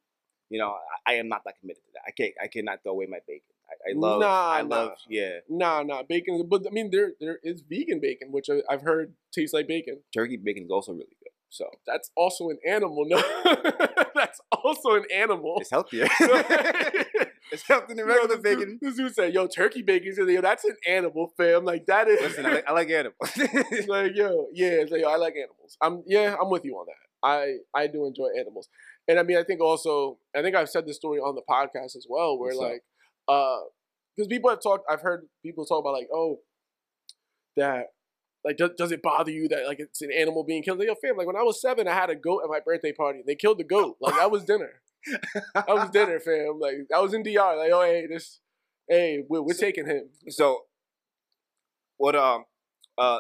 you 0.50 0.60
know 0.60 0.76
I, 1.08 1.14
I 1.14 1.16
am 1.16 1.28
not 1.30 1.42
that 1.46 1.56
committed 1.60 1.84
to 1.84 1.92
that. 1.96 2.04
I 2.08 2.12
can't 2.12 2.34
I 2.44 2.48
cannot 2.48 2.84
throw 2.84 2.92
away 2.94 3.08
my 3.10 3.20
bacon. 3.28 3.42
I, 3.70 3.92
I 3.92 3.94
love 3.96 4.22
Nah, 4.22 4.52
I 4.52 4.62
nah. 4.62 4.76
love 4.76 4.92
yeah 5.10 5.40
Nah, 5.50 5.82
nah, 5.84 6.04
bacon. 6.04 6.46
But 6.48 6.64
I 6.68 6.72
mean, 6.72 6.90
there 6.92 7.14
there 7.20 7.40
is 7.44 7.62
vegan 7.62 8.00
bacon, 8.00 8.32
which 8.32 8.50
I, 8.50 8.62
I've 8.70 8.82
heard 8.84 9.14
tastes 9.34 9.54
like 9.54 9.68
bacon. 9.68 10.02
turkey 10.14 10.38
bacon 10.38 10.66
is 10.66 10.72
also 10.72 10.92
really 10.92 11.18
good. 11.24 11.32
So 11.50 11.70
That's 11.88 12.12
also 12.18 12.50
an 12.50 12.58
animal. 12.68 13.06
No, 13.08 13.18
that's 14.16 14.42
also 14.52 14.96
an 14.96 15.06
animal. 15.14 15.56
it's 15.62 15.72
healthier. 15.72 16.08
it's 17.56 17.68
healthier 17.68 17.96
than 17.96 18.06
regular 18.06 18.22
Yo, 18.22 18.28
this 18.28 18.36
dude- 18.36 18.60
bacon. 18.60 18.80
This 18.82 18.96
dude 18.96 19.16
said, 19.16 19.34
"Yo, 19.34 19.48
turkey 19.48 19.82
bacon." 19.82 20.08
He 20.10 20.14
said, 20.14 20.28
"Yo, 20.30 20.42
that's 20.42 20.64
an 20.64 20.76
animal, 20.88 21.34
fam. 21.38 21.66
Like 21.66 21.86
that 21.88 22.08
is." 22.08 22.22
Listen, 22.22 22.46
I 22.46 22.54
like, 22.54 22.70
I 22.70 22.74
like 22.74 22.90
animals. 22.90 23.16
It's 23.72 23.88
like, 23.88 24.12
yo, 24.16 24.48
yeah, 24.54 24.82
it's 24.82 24.92
like, 24.92 25.02
yo, 25.02 25.10
I 25.10 25.16
like 25.18 25.34
animals. 25.36 25.78
I'm, 25.82 26.04
yeah, 26.06 26.36
I'm 26.40 26.50
with 26.50 26.66
you 26.66 26.76
on 26.76 26.86
that. 26.88 27.28
I, 27.28 27.56
I 27.74 27.88
do 27.88 28.06
enjoy 28.06 28.30
animals, 28.40 28.70
and 29.08 29.20
I 29.20 29.24
mean, 29.24 29.38
I 29.38 29.44
think 29.44 29.60
also, 29.62 30.20
I 30.36 30.42
think 30.42 30.56
I've 30.56 30.70
said 30.70 30.86
this 30.86 30.98
story 30.98 31.20
on 31.20 31.36
the 31.36 31.42
podcast 31.50 31.96
as 31.96 32.06
well, 32.08 32.38
where 32.38 32.56
What's 32.56 32.60
like, 32.60 32.84
uh, 33.28 33.62
because 34.16 34.28
people 34.28 34.50
have 34.50 34.62
talked, 34.62 34.86
I've 34.90 35.02
heard 35.02 35.28
people 35.44 35.66
talk 35.66 35.80
about 35.80 35.94
like, 35.94 36.08
oh, 36.14 36.40
that, 37.58 37.88
like, 38.44 38.58
does, 38.58 38.72
does 38.78 38.92
it 38.92 39.02
bother 39.02 39.32
you 39.32 39.48
that 39.48 39.66
like 39.66 39.80
it's 39.80 40.02
an 40.02 40.12
animal 40.12 40.44
being 40.44 40.62
killed? 40.62 40.78
Like, 40.78 40.88
yo, 40.88 40.96
fam, 40.96 41.18
like 41.18 41.26
when 41.26 41.36
I 41.36 41.42
was 41.42 41.60
seven, 41.60 41.88
I 41.88 41.94
had 41.94 42.10
a 42.12 42.16
goat 42.16 42.42
at 42.44 42.50
my 42.50 42.60
birthday 42.60 42.92
party. 42.94 43.24
They 43.26 43.36
killed 43.36 43.58
the 43.58 43.64
goat. 43.64 43.98
Like 44.00 44.16
that 44.16 44.30
was 44.30 44.44
dinner. 44.44 44.82
That 45.54 45.68
was 45.68 45.90
dinner, 45.92 46.20
fam. 46.20 46.60
Like 46.60 46.76
I 46.96 47.00
was 47.00 47.14
in 47.14 47.24
DR. 47.24 47.56
Like, 47.58 47.72
oh, 47.74 47.84
hey, 47.84 48.08
this, 48.08 48.40
hey, 48.90 49.24
we're, 49.28 49.42
we're 49.42 49.54
taking 49.54 49.86
him. 49.86 50.10
so 50.30 50.62
what 51.98 52.16
um 52.16 52.46
uh 52.98 53.20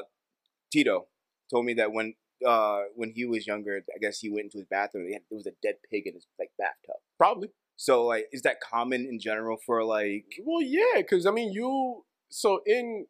Tito 0.72 1.08
told 1.51 1.65
me 1.65 1.74
that 1.75 1.92
when 1.92 2.13
uh 2.46 2.82
when 2.96 3.12
he 3.15 3.25
was 3.25 3.48
younger, 3.48 3.82
I 3.96 4.00
guess 4.00 4.20
he 4.20 4.30
went 4.30 4.46
into 4.46 4.58
his 4.58 4.68
bathroom. 4.70 5.06
And 5.06 5.13
had, 5.13 5.22
there 5.30 5.38
was 5.38 5.48
a 5.48 5.56
dead 5.62 5.75
pig 5.92 6.04
in 6.06 6.13
his 6.13 6.27
like 6.39 6.50
bathtub. 6.58 7.01
Probably. 7.18 7.50
So 7.77 8.06
like, 8.06 8.25
is 8.32 8.42
that 8.44 8.58
common 8.62 9.01
in 9.06 9.20
general 9.20 9.58
for 9.65 9.84
like? 9.84 10.25
Well, 10.44 10.62
yeah, 10.62 10.98
because 10.98 11.25
I 11.25 11.32
mean, 11.32 11.51
you 11.51 12.04
so 12.30 12.62
in 12.65 13.06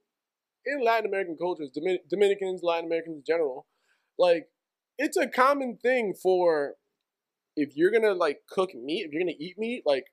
in 0.65 0.83
Latin 0.83 1.07
American 1.07 1.37
cultures, 1.39 1.69
Domin- 1.77 2.09
Dominicans, 2.09 2.61
Latin 2.63 2.85
Americans 2.85 3.17
in 3.17 3.23
general, 3.25 3.67
like 4.17 4.47
it's 4.97 5.17
a 5.17 5.27
common 5.27 5.77
thing 5.81 6.13
for 6.21 6.75
if 7.55 7.75
you're 7.75 7.91
gonna 7.91 8.13
like 8.13 8.39
cook 8.49 8.73
meat, 8.75 9.05
if 9.05 9.11
you're 9.13 9.21
gonna 9.21 9.33
eat 9.39 9.57
meat, 9.57 9.83
like 9.85 10.05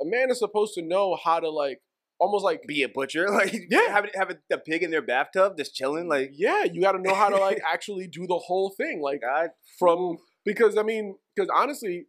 a 0.00 0.04
man 0.04 0.30
is 0.30 0.38
supposed 0.38 0.74
to 0.74 0.82
know 0.82 1.16
how 1.22 1.40
to 1.40 1.48
like 1.50 1.80
almost 2.18 2.44
like 2.44 2.62
Be 2.66 2.82
a 2.82 2.88
butcher, 2.88 3.28
like 3.30 3.54
Yeah. 3.70 3.88
have 3.88 4.06
have 4.14 4.30
a, 4.30 4.54
a 4.54 4.58
pig 4.58 4.82
in 4.82 4.90
their 4.90 5.02
bathtub 5.02 5.56
just 5.56 5.74
chilling, 5.74 6.08
like 6.08 6.30
yeah, 6.34 6.64
you 6.64 6.80
got 6.80 6.92
to 6.92 6.98
know 6.98 7.14
how 7.14 7.28
to 7.28 7.38
like 7.38 7.60
actually 7.72 8.06
do 8.06 8.26
the 8.26 8.38
whole 8.38 8.70
thing, 8.70 9.00
like 9.02 9.20
God, 9.22 9.50
from 9.78 10.18
because 10.44 10.76
I 10.76 10.82
mean, 10.82 11.16
because 11.34 11.50
honestly, 11.54 12.06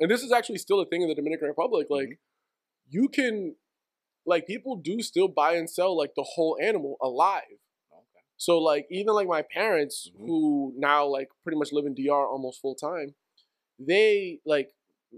and 0.00 0.10
this 0.10 0.22
is 0.22 0.32
actually 0.32 0.58
still 0.58 0.80
a 0.80 0.86
thing 0.86 1.02
in 1.02 1.08
the 1.08 1.14
Dominican 1.14 1.48
Republic, 1.48 1.86
like 1.90 2.18
you 2.88 3.08
can 3.08 3.54
like 4.26 4.46
people 4.46 4.76
do 4.76 5.00
still 5.02 5.28
buy 5.28 5.54
and 5.54 5.68
sell 5.70 5.96
like 5.96 6.10
the 6.16 6.22
whole 6.34 6.58
animal 6.60 6.96
alive. 7.02 7.42
Okay. 7.92 8.22
So 8.36 8.58
like 8.58 8.86
even 8.90 9.14
like 9.14 9.26
my 9.28 9.42
parents 9.42 10.10
Mhm. 10.14 10.26
who 10.26 10.72
now 10.76 11.06
like 11.06 11.28
pretty 11.42 11.58
much 11.58 11.72
live 11.72 11.86
in 11.86 11.94
DR 11.94 12.26
almost 12.28 12.60
full 12.60 12.74
time, 12.74 13.14
they 13.78 14.40
like 14.46 14.70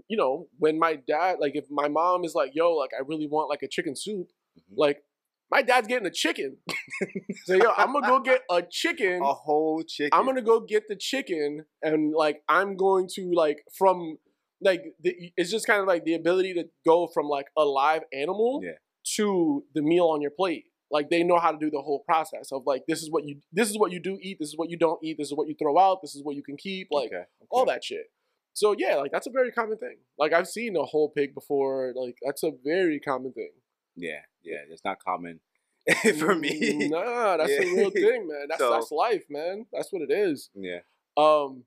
you 0.07 0.15
know, 0.15 0.47
when 0.57 0.79
my 0.79 0.95
dad 0.95 1.37
like 1.39 1.55
if 1.55 1.65
my 1.69 1.87
mom 1.89 2.23
is 2.23 2.33
like, 2.33 2.51
yo, 2.53 2.73
like 2.73 2.91
I 2.97 3.01
really 3.05 3.27
want 3.27 3.49
like 3.49 3.61
a 3.63 3.67
chicken 3.67 3.95
soup, 3.95 4.29
Mhm. 4.57 4.77
like 4.77 5.03
my 5.51 5.61
dad's 5.61 5.87
getting 5.87 6.07
a 6.07 6.11
chicken. 6.11 6.57
so 7.45 7.55
yo, 7.55 7.71
I'm 7.77 7.91
gonna 7.91 8.07
go 8.07 8.19
get 8.31 8.41
a 8.49 8.61
chicken. 8.61 9.21
a 9.21 9.33
whole 9.33 9.83
chicken. 9.83 10.17
I'm 10.17 10.25
gonna 10.25 10.41
go 10.41 10.61
get 10.61 10.87
the 10.87 10.95
chicken 10.95 11.65
and 11.81 12.13
like 12.13 12.41
I'm 12.47 12.77
going 12.77 13.07
to 13.15 13.31
like 13.33 13.65
from 13.77 14.17
like 14.61 14.93
the, 15.01 15.31
it's 15.35 15.49
just 15.51 15.65
kind 15.67 15.81
of 15.81 15.87
like 15.87 16.05
the 16.05 16.13
ability 16.13 16.53
to 16.53 16.69
go 16.85 17.07
from 17.07 17.27
like 17.27 17.47
a 17.57 17.65
live 17.65 18.03
animal 18.13 18.61
Yeah. 18.63 18.73
to 19.17 19.63
the 19.73 19.81
meal 19.81 20.05
on 20.05 20.21
your 20.21 20.31
plate. 20.31 20.65
Like 20.89 21.09
they 21.09 21.23
know 21.23 21.39
how 21.39 21.51
to 21.51 21.57
do 21.57 21.69
the 21.69 21.81
whole 21.81 21.99
process 21.99 22.51
of 22.53 22.63
like 22.65 22.83
this 22.87 23.01
is 23.01 23.09
what 23.11 23.25
you 23.25 23.37
this 23.51 23.69
is 23.69 23.77
what 23.77 23.91
you 23.91 23.99
do 23.99 24.17
eat, 24.21 24.37
this 24.39 24.49
is 24.49 24.57
what 24.57 24.69
you 24.69 24.77
don't 24.77 25.03
eat, 25.03 25.17
this 25.17 25.27
is 25.27 25.33
what 25.33 25.47
you 25.49 25.55
throw 25.59 25.77
out, 25.77 26.01
this 26.01 26.15
is 26.15 26.23
what 26.23 26.35
you 26.37 26.43
can 26.43 26.55
keep, 26.55 26.87
like 26.91 27.07
okay. 27.11 27.23
all 27.49 27.65
that 27.65 27.83
shit. 27.83 28.05
So 28.53 28.75
yeah, 28.77 28.95
like 28.97 29.11
that's 29.11 29.27
a 29.27 29.31
very 29.31 29.51
common 29.51 29.77
thing. 29.77 29.97
Like 30.17 30.33
I've 30.33 30.47
seen 30.47 30.75
a 30.75 30.83
whole 30.83 31.09
pig 31.09 31.33
before. 31.33 31.93
Like 31.95 32.17
that's 32.25 32.43
a 32.43 32.51
very 32.63 32.99
common 32.99 33.31
thing. 33.33 33.51
Yeah, 33.95 34.19
yeah, 34.43 34.57
it's 34.69 34.83
not 34.85 35.03
common 35.03 35.39
for 36.19 36.35
me. 36.35 36.87
Nah, 36.89 37.37
that's 37.37 37.51
a 37.51 37.59
real 37.59 37.89
thing, 37.91 38.27
man. 38.27 38.47
That's 38.49 38.59
So- 38.59 38.71
that's 38.71 38.91
life, 38.91 39.23
man. 39.29 39.65
That's 39.71 39.91
what 39.91 40.01
it 40.01 40.11
is. 40.11 40.49
Yeah. 40.53 40.79
Um, 41.17 41.63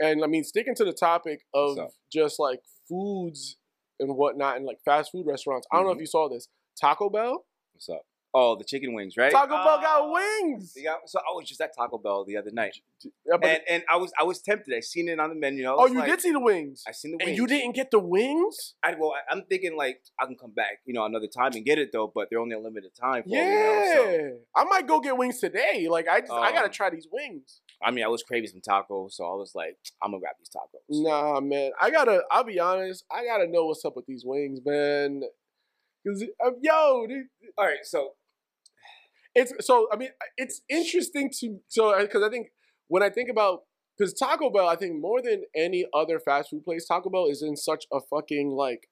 and 0.00 0.22
I 0.22 0.26
mean, 0.28 0.44
sticking 0.44 0.74
to 0.76 0.84
the 0.84 0.92
topic 0.92 1.40
of 1.54 1.78
up? 1.78 1.90
just 2.12 2.38
like 2.38 2.60
foods 2.88 3.56
and 4.00 4.16
whatnot, 4.16 4.56
and 4.56 4.64
like 4.64 4.78
fast 4.84 5.10
food 5.10 5.26
restaurants. 5.26 5.66
I 5.72 5.76
don't 5.76 5.86
know 5.86 5.92
if 5.92 5.98
Mhm. 5.98 6.02
you 6.02 6.06
saw 6.06 6.28
this. 6.28 6.48
Taco 6.80 7.10
Bell. 7.10 7.44
What's 7.72 7.88
up? 7.88 8.02
Oh, 8.34 8.56
the 8.56 8.64
chicken 8.64 8.92
wings, 8.92 9.16
right? 9.16 9.32
Taco 9.32 9.48
Bell 9.54 9.80
got 9.80 10.00
Oh, 10.02 10.12
wings. 10.12 10.74
they 10.74 10.82
got- 10.82 11.08
so 11.08 11.18
I 11.18 11.32
was 11.34 11.48
just 11.48 11.60
at 11.62 11.74
Taco 11.74 11.96
Bell 11.96 12.24
the 12.26 12.36
other 12.36 12.50
night, 12.50 12.76
Yeah, 13.02 13.36
and 13.42 13.62
and 13.68 13.82
I 13.90 13.96
was 13.96 14.12
I 14.20 14.24
was 14.24 14.40
tempted. 14.42 14.74
I 14.76 14.80
seen 14.80 15.08
it 15.08 15.18
on 15.18 15.30
the 15.30 15.34
menu. 15.34 15.66
Oh, 15.66 15.86
you 15.86 15.94
like- 16.00 16.08
did 16.08 16.20
see 16.20 16.32
the 16.32 16.38
wings, 16.40 16.84
I 16.86 16.92
seen 16.92 17.12
the 17.12 17.16
wings. 17.16 17.28
and 17.28 17.36
you 17.38 17.46
didn't 17.46 17.72
get 17.74 17.90
the 17.90 17.98
wings. 17.98 18.74
I, 18.82 18.94
well, 18.98 19.12
I, 19.14 19.32
I'm 19.32 19.44
thinking 19.44 19.76
like 19.76 20.02
I 20.20 20.26
can 20.26 20.36
come 20.36 20.50
back, 20.50 20.80
you 20.84 20.92
know, 20.92 21.04
another 21.06 21.26
time 21.26 21.52
and 21.54 21.64
get 21.64 21.78
it 21.78 21.90
though, 21.90 22.12
but 22.14 22.28
they're 22.28 22.38
only 22.38 22.54
a 22.54 22.60
limited 22.60 22.94
time. 22.94 23.22
For 23.22 23.30
Yeah, 23.30 23.44
me 23.46 23.54
now, 23.54 23.94
so, 23.94 24.38
I 24.54 24.64
might 24.64 24.86
go 24.86 25.00
get 25.00 25.16
wings 25.16 25.40
today. 25.40 25.86
Like 25.88 26.06
I 26.06 26.20
just, 26.20 26.32
I 26.32 26.52
gotta 26.52 26.66
Um, 26.66 26.70
try 26.72 26.90
these 26.90 27.08
wings. 27.10 27.60
I 27.80 27.92
mean, 27.92 28.04
I 28.04 28.08
was 28.08 28.22
craving 28.24 28.50
some 28.50 28.60
tacos, 28.60 29.12
so 29.12 29.24
I 29.24 29.36
was 29.36 29.54
like, 29.54 29.78
I'm 30.02 30.10
gonna 30.10 30.20
grab 30.20 30.34
these 30.38 30.50
tacos. 30.50 30.82
Nah, 30.90 31.40
man. 31.40 31.70
I 31.80 31.90
gotta. 31.90 32.24
I'll 32.30 32.44
be 32.44 32.58
honest. 32.60 33.04
I 33.10 33.24
gotta 33.24 33.46
know 33.46 33.66
what's 33.66 33.84
up 33.84 33.96
with 33.96 34.04
these 34.06 34.24
wings, 34.24 34.60
man. 34.64 35.22
Cause 36.08 36.24
uh, 36.44 36.50
yo, 36.62 37.06
dude, 37.06 37.26
All 37.58 37.66
right, 37.66 37.84
so 37.84 38.12
it's 39.34 39.52
so. 39.66 39.88
I 39.92 39.96
mean, 39.96 40.10
it's 40.36 40.62
interesting 40.68 41.30
to 41.40 41.58
so 41.68 41.98
because 42.00 42.22
I 42.22 42.30
think 42.30 42.48
when 42.88 43.02
I 43.02 43.10
think 43.10 43.28
about 43.28 43.62
because 43.96 44.14
Taco 44.14 44.48
Bell, 44.50 44.68
I 44.68 44.76
think 44.76 45.00
more 45.00 45.20
than 45.20 45.42
any 45.54 45.84
other 45.94 46.18
fast 46.18 46.50
food 46.50 46.64
place, 46.64 46.86
Taco 46.86 47.10
Bell 47.10 47.26
is 47.26 47.42
in 47.42 47.56
such 47.56 47.84
a 47.92 47.98
fucking 48.00 48.50
like 48.50 48.88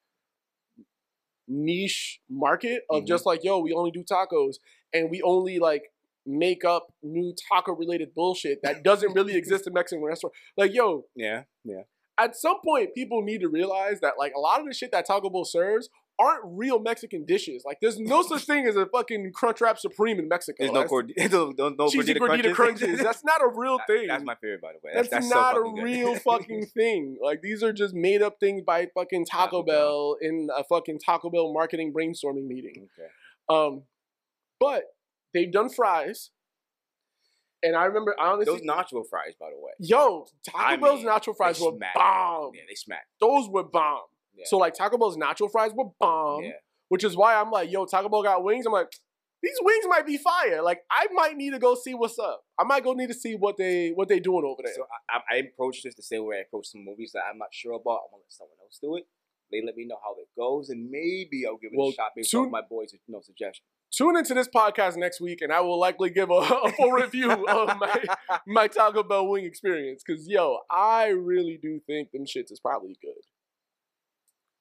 niche 1.47 2.19
market 2.29 2.83
of 2.89 3.03
Mhm. 3.03 3.07
just 3.07 3.25
like 3.25 3.43
yo, 3.43 3.59
we 3.59 3.71
only 3.73 3.91
do 3.91 4.03
tacos 4.03 4.55
and 4.93 5.09
we 5.09 5.21
only 5.21 5.59
like 5.59 5.93
make 6.25 6.65
up 6.65 6.93
new 7.01 7.33
taco 7.49 7.71
related 7.73 8.13
bullshit 8.13 8.59
that 8.63 8.83
doesn't 8.83 9.13
really 9.13 9.35
exist 9.37 9.65
in 9.65 9.73
Mexican 9.73 10.03
restaurant. 10.03 10.35
Like 10.57 10.73
yo, 10.73 11.05
yeah, 11.15 11.43
yeah, 11.63 11.83
at 12.17 12.35
some 12.35 12.57
point 12.63 12.93
people 12.93 13.21
need 13.21 13.39
to 13.41 13.47
realize 13.47 14.01
that 14.01 14.15
like 14.19 14.33
a 14.35 14.39
lot 14.39 14.59
of 14.59 14.67
the 14.67 14.73
shit 14.73 14.91
that 14.91 15.05
Taco 15.07 15.29
Bell 15.29 15.45
serves 15.45 15.89
aren't 16.19 16.41
real 16.45 16.79
Mexican 16.79 17.25
dishes. 17.25 17.63
Like 17.65 17.77
there's 17.81 17.99
no 17.99 18.21
such 18.23 18.45
thing 18.45 18.65
as 18.67 18.75
a 18.75 18.85
fucking 18.87 19.31
Crunchwrap 19.39 19.77
Supreme 19.77 20.17
in 20.19 20.27
Mexico. 20.27 20.55
there's 20.59 20.71
no 20.71 20.83
cord- 20.85 21.13
no, 21.17 21.53
no, 21.57 21.69
no 21.69 21.87
cheesy 21.89 22.13
gordita 22.15 22.19
gordita 22.41 22.53
crunches. 22.53 22.81
crunches. 22.81 22.99
That's 23.03 23.23
not 23.23 23.41
a 23.41 23.47
real 23.53 23.77
thing. 23.87 24.07
That's 24.07 24.23
my 24.23 24.35
favorite, 24.35 24.61
by 24.61 24.71
the 24.73 24.79
way. 24.83 24.91
That's, 24.95 25.09
That's, 25.09 25.29
so 25.29 25.35
not 25.35 25.57
a 25.57 25.61
good. 25.61 25.83
real 25.83 26.15
fucking 26.19 26.65
thing. 26.67 27.17
Like 27.23 27.41
these 27.41 27.61
are 27.63 27.71
just 27.71 27.93
made 27.93 28.21
up 28.21 28.39
things 28.39 28.63
by 28.65 28.87
fucking 28.95 29.25
Taco, 29.25 29.45
Taco 29.61 29.63
Bell. 29.63 30.17
Bell. 30.21 30.29
in 30.29 30.49
a 30.55 30.63
fucking 30.63 30.99
Taco 30.99 31.29
Bell 31.29 31.53
marketing 31.53 31.93
brainstorming 31.93 32.47
meeting. 32.47 32.87
Okay. 32.99 33.09
Um, 33.49 33.83
but 34.59 34.83
they've 35.33 35.51
done 35.51 35.69
fries. 35.69 36.31
And 37.63 37.75
I 37.75 37.85
remember 37.85 38.15
I 38.19 38.27
honestly 38.31 38.53
Those 38.59 38.61
nacho 38.67 39.03
fries, 39.09 39.33
by 39.39 39.47
the 39.49 39.57
way. 39.59 39.71
Yo, 39.79 40.25
Taco 40.47 40.57
I 40.63 40.75
Bell's 40.77 40.99
mean, 41.03 41.09
nacho 41.09 41.35
fries 41.35 41.59
were 41.59 41.71
smack. 41.75 41.95
bomb. 41.95 42.51
Yeah, 42.53 42.61
they 42.67 42.75
smack. 42.75 43.05
Those 43.19 43.49
were 43.49 43.63
bomb. 43.63 44.01
Yeah. 44.37 44.45
So 44.47 44.57
like 44.57 44.73
Taco 44.73 44.97
Bell's 44.97 45.17
nacho 45.17 45.51
fries 45.51 45.71
were 45.73 45.89
bomb, 45.99 46.43
yeah. 46.43 46.51
which 46.89 47.03
is 47.03 47.15
why 47.17 47.35
I'm 47.35 47.51
like, 47.51 47.71
yo, 47.71 47.85
Taco 47.85 48.09
Bell 48.09 48.23
got 48.23 48.43
wings. 48.43 48.65
I'm 48.65 48.71
like, 48.73 48.91
these 49.43 49.57
wings 49.61 49.85
might 49.87 50.05
be 50.05 50.17
fire. 50.17 50.61
Like 50.61 50.81
I 50.91 51.07
might 51.13 51.35
need 51.37 51.51
to 51.51 51.59
go 51.59 51.75
see 51.75 51.93
what's 51.93 52.17
up. 52.19 52.43
I 52.59 52.63
might 52.63 52.83
go 52.83 52.93
need 52.93 53.07
to 53.07 53.13
see 53.13 53.35
what 53.35 53.57
they 53.57 53.89
what 53.89 54.07
they 54.07 54.19
doing 54.19 54.43
over 54.45 54.61
there. 54.63 54.73
So 54.75 54.85
I, 55.09 55.37
I, 55.37 55.41
this 55.83 55.95
the 55.95 56.03
same 56.03 56.25
way 56.25 56.37
I 56.37 56.41
approach 56.41 56.67
some 56.67 56.83
movies 56.85 57.11
that 57.13 57.23
I'm 57.29 57.37
not 57.37 57.49
sure 57.51 57.73
about. 57.73 58.01
I'm 58.05 58.11
gonna 58.11 58.23
let 58.23 58.33
someone 58.33 58.57
else 58.63 58.79
do 58.81 58.95
it. 58.97 59.05
They 59.51 59.61
let 59.65 59.77
me 59.77 59.85
know 59.85 59.97
how 60.03 60.13
it 60.19 60.27
goes, 60.37 60.69
and 60.69 60.89
maybe 60.91 61.45
I'll 61.47 61.57
give 61.57 61.71
it 61.71 61.77
Well, 61.77 61.89
a 61.89 61.93
shot 61.93 62.11
based 62.15 62.31
two- 62.31 62.45
off 62.45 62.51
my 62.51 62.61
boys' 62.61 62.91
you 62.93 62.99
know, 63.07 63.21
suggestion. 63.21 63.63
Tune 63.89 64.17
into 64.17 64.33
this 64.33 64.49
podcast 64.49 64.97
next 64.97 65.21
week, 65.21 65.41
and 65.41 65.53
I 65.53 65.61
will 65.61 65.79
likely 65.79 66.09
give 66.09 66.29
a, 66.29 66.33
a 66.33 66.71
full 66.73 66.91
review 66.91 67.31
of 67.31 67.77
my 67.79 68.03
my 68.45 68.67
Taco 68.67 69.03
Bell 69.03 69.27
wing 69.27 69.45
experience. 69.45 70.03
Cause 70.03 70.25
yo, 70.27 70.59
I 70.69 71.07
really 71.07 71.57
do 71.61 71.79
think 71.87 72.11
them 72.11 72.25
shits 72.25 72.51
is 72.51 72.59
probably 72.59 72.97
good. 73.01 73.23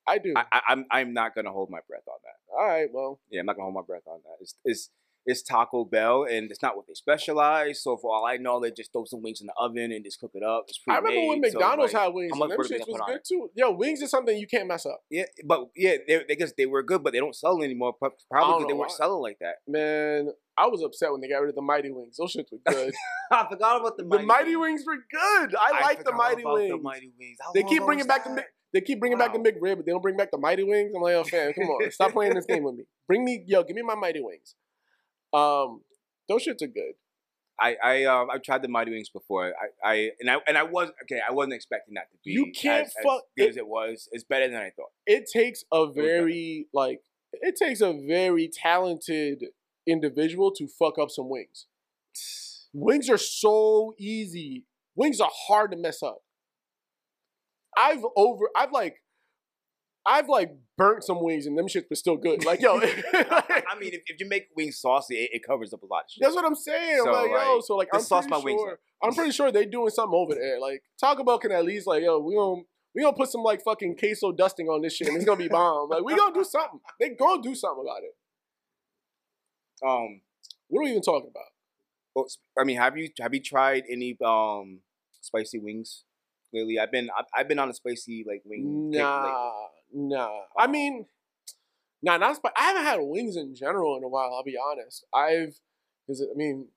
I 0.06 0.18
do. 0.18 0.32
I, 0.36 0.44
I, 0.52 0.60
I'm 0.68 0.86
I'm 0.90 1.12
not 1.12 1.34
gonna 1.34 1.52
hold 1.52 1.70
my 1.70 1.80
breath 1.88 2.06
on 2.08 2.18
that. 2.24 2.54
All 2.54 2.66
right, 2.66 2.88
well, 2.92 3.20
Yeah, 3.30 3.40
I'm 3.40 3.46
not 3.46 3.56
gonna 3.56 3.64
hold 3.64 3.74
my 3.74 3.86
breath 3.86 4.06
on 4.06 4.20
that. 4.24 4.36
It's 4.40 4.54
it's 4.64 4.90
it's 5.26 5.42
Taco 5.42 5.84
Bell, 5.84 6.24
and 6.30 6.50
it's 6.50 6.62
not 6.62 6.76
what 6.76 6.86
they 6.86 6.94
specialize. 6.94 7.82
So 7.82 7.96
for 7.96 8.14
all 8.14 8.24
I 8.24 8.36
know, 8.36 8.60
they 8.60 8.70
just 8.70 8.92
throw 8.92 9.04
some 9.04 9.22
wings 9.22 9.40
in 9.40 9.48
the 9.48 9.52
oven 9.58 9.90
and 9.90 10.04
just 10.04 10.20
cook 10.20 10.30
it 10.34 10.44
up. 10.44 10.66
It's 10.68 10.78
I 10.88 10.98
remember 10.98 11.26
when 11.26 11.42
so, 11.44 11.58
McDonald's 11.58 11.92
like, 11.92 12.02
had 12.02 12.14
wings, 12.14 12.32
and 12.32 12.50
them 12.50 12.58
shits 12.60 12.86
was 12.86 13.00
good 13.06 13.20
too. 13.28 13.50
Yo, 13.54 13.72
wings 13.72 14.00
is 14.00 14.10
something 14.10 14.38
you 14.38 14.46
can't 14.46 14.68
mess 14.68 14.86
up. 14.86 15.00
Yeah, 15.10 15.24
but 15.44 15.68
yeah, 15.74 15.96
they, 16.06 16.22
they 16.28 16.36
guess 16.36 16.52
they 16.56 16.66
were 16.66 16.84
good, 16.84 17.02
but 17.02 17.12
they 17.12 17.18
don't 17.18 17.34
sell 17.34 17.60
anymore. 17.62 17.94
Probably 17.94 18.14
because 18.30 18.66
they 18.68 18.74
weren't 18.74 18.92
selling 18.92 19.20
like 19.20 19.38
that. 19.40 19.56
Man, 19.66 20.30
I 20.56 20.68
was 20.68 20.82
upset 20.82 21.10
when 21.10 21.20
they 21.20 21.28
got 21.28 21.38
rid 21.38 21.50
of 21.50 21.56
the 21.56 21.62
Mighty 21.62 21.90
Wings. 21.90 22.16
Those 22.16 22.32
shits 22.32 22.52
were 22.52 22.72
good. 22.72 22.94
I 23.30 23.46
forgot 23.50 23.80
about 23.80 23.96
the 23.96 24.04
Mighty. 24.04 24.22
the 24.22 24.26
Mighty 24.26 24.56
Wings 24.56 24.84
were 24.86 24.96
good. 24.96 25.56
I, 25.58 25.80
like 25.82 26.04
the 26.04 26.12
Mighty 26.12 26.44
Wings. 26.44 26.70
The 26.70 26.78
Mighty 26.78 27.12
Wings. 27.18 27.38
They 27.52 27.64
keep 27.64 27.84
bringing 27.84 28.06
back 28.06 28.24
the 28.24 28.44
they 28.72 28.80
keep 28.80 29.00
bringing 29.00 29.18
back 29.18 29.32
the 29.32 29.38
Wow. 29.38 29.44
McRib, 29.44 29.76
but 29.76 29.86
they 29.86 29.92
don't 29.92 30.02
bring 30.02 30.16
back 30.16 30.30
the 30.30 30.38
Mighty 30.38 30.64
Wings. 30.64 30.92
I'm 30.94 31.02
like, 31.02 31.14
oh 31.14 31.24
fam, 31.24 31.52
come 31.52 31.64
on, 31.64 31.90
stop 31.90 32.12
playing 32.12 32.34
this 32.34 32.46
game 32.46 32.62
with 32.64 32.74
me. 32.74 32.84
Bring 33.06 33.24
me, 33.24 33.44
yo, 33.46 33.62
give 33.62 33.76
me 33.76 33.82
my 33.82 33.94
Mighty 33.94 34.20
Wings. 34.20 34.54
Um, 35.32 35.82
those 36.28 36.44
shits 36.44 36.62
are 36.62 36.66
good. 36.66 36.94
I 37.58 37.76
I 37.82 38.04
um 38.04 38.28
I 38.30 38.36
tried 38.38 38.60
the 38.62 38.68
Mighty 38.68 38.90
Wings 38.90 39.08
before. 39.08 39.54
I, 39.82 39.88
I 39.88 40.10
and 40.20 40.30
I 40.30 40.36
and 40.46 40.58
I 40.58 40.62
was 40.64 40.90
okay. 41.04 41.20
I 41.26 41.32
wasn't 41.32 41.54
expecting 41.54 41.94
that 41.94 42.10
to 42.10 42.18
be. 42.24 42.32
You 42.32 42.52
can't 42.54 42.86
as, 42.86 42.94
as 42.98 43.02
fuck- 43.04 43.22
good 43.36 43.44
it- 43.46 43.50
as 43.50 43.56
it 43.56 43.66
was. 43.66 44.08
It's 44.12 44.24
better 44.24 44.46
than 44.48 44.60
I 44.60 44.70
thought. 44.76 44.90
It 45.06 45.24
takes 45.32 45.64
a 45.72 45.90
very 45.90 46.66
like 46.74 47.00
it 47.32 47.56
takes 47.56 47.80
a 47.80 47.94
very 48.06 48.48
talented 48.52 49.46
individual 49.86 50.50
to 50.52 50.66
fuck 50.68 50.98
up 50.98 51.10
some 51.10 51.30
wings. 51.30 51.66
Wings 52.74 53.08
are 53.08 53.16
so 53.18 53.94
easy. 53.98 54.64
Wings 54.94 55.18
are 55.20 55.30
hard 55.32 55.70
to 55.70 55.78
mess 55.78 56.02
up. 56.02 56.18
I've 57.76 58.04
over 58.16 58.48
I've 58.56 58.72
like 58.72 58.96
I've 60.06 60.28
like 60.28 60.52
burnt 60.78 61.02
some 61.02 61.22
wings 61.22 61.46
and 61.46 61.58
them 61.58 61.66
shits 61.66 61.90
were 61.90 61.96
still 61.96 62.16
good. 62.16 62.44
Like 62.44 62.60
yo, 62.60 62.76
I 62.80 62.80
mean, 63.80 63.92
if, 63.92 64.02
if 64.06 64.20
you 64.20 64.28
make 64.28 64.48
wings 64.56 64.78
saucy, 64.78 65.16
it, 65.16 65.30
it 65.32 65.42
covers 65.46 65.72
up 65.74 65.82
a 65.82 65.86
lot 65.86 66.04
of 66.04 66.10
shit. 66.10 66.22
That's 66.22 66.34
what 66.34 66.44
I'm 66.44 66.54
saying. 66.54 67.00
So, 67.02 67.14
I'm 67.14 67.30
like, 67.30 67.42
yo, 67.42 67.60
so 67.60 67.76
like 67.76 67.88
I'm 67.92 68.00
sauce 68.00 68.26
pretty 68.26 68.30
my 68.30 68.44
wings 68.44 68.60
sure 68.60 68.72
up. 68.72 68.78
I'm 69.02 69.14
pretty 69.14 69.32
sure 69.32 69.50
they 69.50 69.66
doing 69.66 69.90
something 69.90 70.14
over 70.16 70.34
there. 70.34 70.60
Like 70.60 70.82
Taco 71.00 71.24
Bell 71.24 71.38
can 71.38 71.52
at 71.52 71.64
least 71.64 71.86
like, 71.86 72.02
yo, 72.02 72.20
we 72.20 72.34
gonna 72.36 72.62
we 72.94 73.02
gonna 73.02 73.16
put 73.16 73.30
some 73.30 73.42
like 73.42 73.62
fucking 73.62 73.96
queso 73.96 74.32
dusting 74.32 74.68
on 74.68 74.80
this 74.80 74.94
shit 74.94 75.08
and 75.08 75.16
it's 75.16 75.26
gonna 75.26 75.38
be 75.38 75.48
bomb. 75.48 75.90
Like 75.90 76.04
we 76.04 76.16
gonna 76.16 76.34
do 76.34 76.44
something. 76.44 76.80
They 77.00 77.10
gonna 77.10 77.42
do 77.42 77.54
something 77.54 77.84
about 77.84 78.02
it. 78.02 78.14
Um, 79.86 80.22
What 80.68 80.80
are 80.80 80.84
we 80.84 80.90
even 80.90 81.02
talking 81.02 81.30
about? 81.30 81.50
well, 82.14 82.26
I 82.58 82.64
mean, 82.64 82.78
have 82.78 82.96
you 82.96 83.10
have 83.20 83.34
you 83.34 83.42
tried 83.42 83.84
any 83.90 84.16
um 84.24 84.80
spicy 85.20 85.58
wings 85.58 86.04
lately? 86.56 86.78
I've 86.78 86.90
been 86.92 87.08
I've, 87.16 87.26
I've 87.34 87.48
been 87.48 87.58
on 87.58 87.70
a 87.70 87.74
spicy 87.74 88.24
like 88.26 88.42
wing. 88.44 88.90
kick 88.92 89.00
Nah, 89.02 89.16
lately. 89.16 90.16
nah. 90.16 90.40
I 90.58 90.66
mean, 90.66 91.06
nah, 92.02 92.16
not 92.16 92.36
spi- 92.36 92.50
I 92.56 92.64
haven't 92.64 92.84
had 92.84 92.98
wings 93.02 93.36
in 93.36 93.54
general 93.54 93.96
in 93.96 94.04
a 94.04 94.08
while. 94.08 94.32
I'll 94.34 94.42
be 94.44 94.56
honest. 94.58 95.04
I've, 95.14 95.60
is 96.08 96.20
it? 96.20 96.28
I 96.32 96.36
mean, 96.36 96.68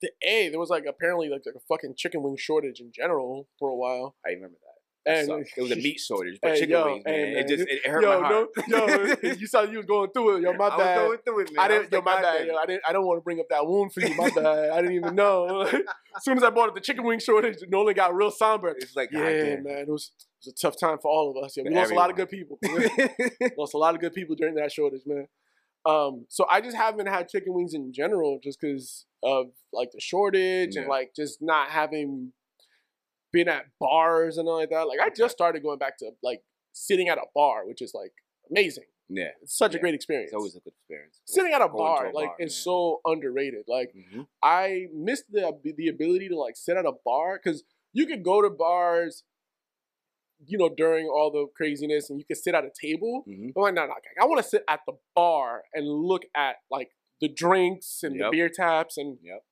the 0.00 0.10
a 0.22 0.48
there 0.50 0.58
was 0.58 0.70
like 0.70 0.84
apparently 0.88 1.28
like, 1.28 1.42
like 1.46 1.54
a 1.54 1.60
fucking 1.68 1.94
chicken 1.96 2.22
wing 2.22 2.36
shortage 2.36 2.80
in 2.80 2.90
general 2.92 3.48
for 3.58 3.68
a 3.70 3.76
while. 3.76 4.16
I 4.26 4.30
remember 4.30 4.58
And 5.06 5.28
it 5.56 5.60
was 5.60 5.70
a 5.70 5.76
meat 5.76 6.00
shortage, 6.00 6.38
but 6.40 6.54
chicken 6.54 6.70
yo, 6.70 6.84
wings, 6.86 7.04
man. 7.04 7.34
man, 7.34 7.36
It 7.44 7.48
just 7.48 7.68
it, 7.68 7.86
hurt 7.86 8.02
yo, 8.02 8.20
my 8.22 8.26
heart. 8.26 8.48
no, 8.68 8.86
yo, 8.88 9.14
you 9.38 9.46
saw 9.46 9.62
you 9.62 9.76
was 9.76 9.86
going 9.86 10.10
through 10.12 10.36
it. 10.38 10.42
Yo, 10.42 10.54
my 10.54 10.68
I 10.68 10.76
was 10.76 10.96
going 11.08 11.18
through 11.26 11.40
it, 11.40 11.52
man. 11.52 11.64
I 11.64 11.68
didn't. 11.68 11.92
Yo, 11.92 12.00
my 12.00 12.22
bad. 12.22 12.46
Yo. 12.46 12.56
I 12.56 12.64
didn't. 12.64 12.82
I 12.88 12.92
don't 12.94 13.04
want 13.04 13.18
to 13.18 13.22
bring 13.22 13.38
up 13.38 13.46
that 13.50 13.66
wound 13.66 13.92
for 13.92 14.00
you. 14.00 14.14
My 14.16 14.30
bad. 14.34 14.70
I 14.70 14.80
didn't 14.80 14.96
even 14.96 15.14
know. 15.14 15.60
as 15.62 15.74
soon 16.22 16.38
as 16.38 16.42
I 16.42 16.48
brought 16.50 16.70
up 16.70 16.74
the 16.74 16.80
chicken 16.80 17.04
wing 17.04 17.18
shortage, 17.18 17.56
Nolan 17.68 17.94
got 17.94 18.14
real 18.14 18.30
somber. 18.30 18.74
It's 18.78 18.96
like, 18.96 19.10
Yeah, 19.12 19.30
damn. 19.30 19.62
man, 19.64 19.78
it 19.80 19.88
was 19.88 20.10
it 20.18 20.46
was 20.46 20.48
a 20.48 20.52
tough 20.54 20.78
time 20.80 20.96
for 21.02 21.10
all 21.10 21.30
of 21.36 21.44
us. 21.44 21.54
Yeah, 21.56 21.64
we 21.64 21.70
For 21.70 21.76
lost 21.76 21.92
a 21.92 21.94
lot 21.96 22.10
of 22.10 22.16
good 22.16 22.30
people. 22.30 22.58
lost 23.58 23.74
a 23.74 23.78
lot 23.78 23.94
of 23.94 24.00
good 24.00 24.14
people 24.14 24.36
during 24.36 24.54
that 24.54 24.72
shortage, 24.72 25.02
man. 25.06 25.26
Um, 25.86 26.24
so 26.30 26.46
I 26.50 26.62
just 26.62 26.76
haven't 26.78 27.08
had 27.08 27.28
chicken 27.28 27.52
wings 27.52 27.74
in 27.74 27.92
general, 27.92 28.40
just 28.42 28.58
because 28.58 29.04
of 29.22 29.48
like 29.72 29.90
the 29.92 30.00
shortage 30.00 30.76
and 30.76 30.86
like 30.86 31.12
just 31.14 31.42
not 31.42 31.68
having 31.68 32.32
been 33.34 33.48
at 33.48 33.64
bars 33.80 34.38
and 34.38 34.48
all 34.48 34.56
like 34.58 34.70
that. 34.70 34.86
Like 34.92 35.00
I 35.00 35.10
just 35.10 35.32
started 35.34 35.62
going 35.62 35.78
back 35.78 35.98
to 35.98 36.06
like 36.22 36.40
sitting 36.72 37.08
at 37.08 37.18
a 37.18 37.26
bar, 37.34 37.66
which 37.66 37.82
is 37.82 37.92
like 37.94 38.12
amazing. 38.50 38.84
yeah, 39.08 39.30
It's 39.42 39.56
such 39.64 39.74
a 39.74 39.78
great 39.78 39.94
experience. 39.94 40.28
it's 40.28 40.34
always 40.40 40.56
a 40.56 40.60
good 40.60 40.72
experience. 40.80 41.20
sitting 41.26 41.52
at 41.52 41.60
a 41.60 41.66
Going 41.68 41.78
bar 41.78 42.06
a 42.06 42.12
like 42.20 42.28
bar, 42.28 42.36
is 42.46 42.52
man. 42.54 42.62
so 42.68 43.00
underrated. 43.12 43.64
Like 43.68 43.90
Mhm. 44.02 44.26
I 44.42 44.86
missed 44.94 45.26
the 45.30 45.44
the 45.80 45.88
ability 45.88 46.28
to 46.28 46.38
like 46.46 46.56
sit 46.56 46.76
at 46.76 46.86
a 46.86 46.94
bar 47.04 47.28
because 47.42 47.64
you 47.92 48.06
could 48.06 48.22
go 48.24 48.40
to 48.42 48.50
bars, 48.50 49.24
you 50.46 50.58
know, 50.58 50.68
during 50.68 51.06
all 51.06 51.30
the 51.30 51.46
craziness, 51.58 52.10
and 52.10 52.18
you 52.20 52.24
could 52.26 52.36
sit 52.46 52.54
at 52.54 52.64
a 52.64 52.70
table. 52.86 53.24
Mhm. 53.28 53.52
But 53.54 53.60
like, 53.66 53.74
no, 53.74 53.86
no, 53.86 53.94
I 54.20 54.24
want 54.26 54.42
to 54.42 54.48
sit 54.54 54.62
at 54.68 54.80
the 54.86 54.94
bar 55.14 55.64
and 55.74 55.86
look 55.88 56.22
at 56.34 56.56
like 56.70 56.90
the 57.20 57.28
drinks 57.28 58.02
and 58.02 58.20
the 58.20 58.28
beer 58.30 58.48
taps 58.48 58.96
and 58.98 59.18
Yep. 59.22 59.44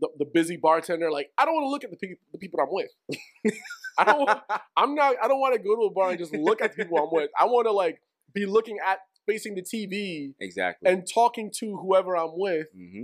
The, 0.00 0.08
the 0.18 0.24
busy 0.24 0.56
bartender. 0.56 1.10
Like, 1.10 1.30
I 1.38 1.44
don't 1.44 1.54
want 1.54 1.64
to 1.64 1.70
look 1.70 1.84
at 1.84 1.90
the 1.90 1.96
people 1.96 2.16
the 2.32 2.38
people 2.38 2.60
I'm 2.60 2.68
with. 2.70 3.54
I 3.98 4.04
don't. 4.04 4.28
I'm 4.76 4.94
not. 4.94 5.16
I 5.22 5.28
don't 5.28 5.40
want 5.40 5.54
to 5.54 5.60
go 5.60 5.76
to 5.76 5.82
a 5.82 5.90
bar 5.90 6.10
and 6.10 6.18
just 6.18 6.32
look 6.32 6.60
at 6.60 6.76
the 6.76 6.84
people 6.84 6.98
I'm 6.98 7.08
with. 7.10 7.30
I 7.38 7.44
want 7.46 7.66
to 7.66 7.72
like 7.72 8.00
be 8.32 8.46
looking 8.46 8.78
at 8.86 8.98
facing 9.26 9.54
the 9.54 9.62
TV 9.62 10.34
Exactly. 10.40 10.90
and 10.90 11.06
talking 11.12 11.50
to 11.58 11.76
whoever 11.78 12.16
I'm 12.16 12.38
with 12.38 12.66
hmm 12.74 13.02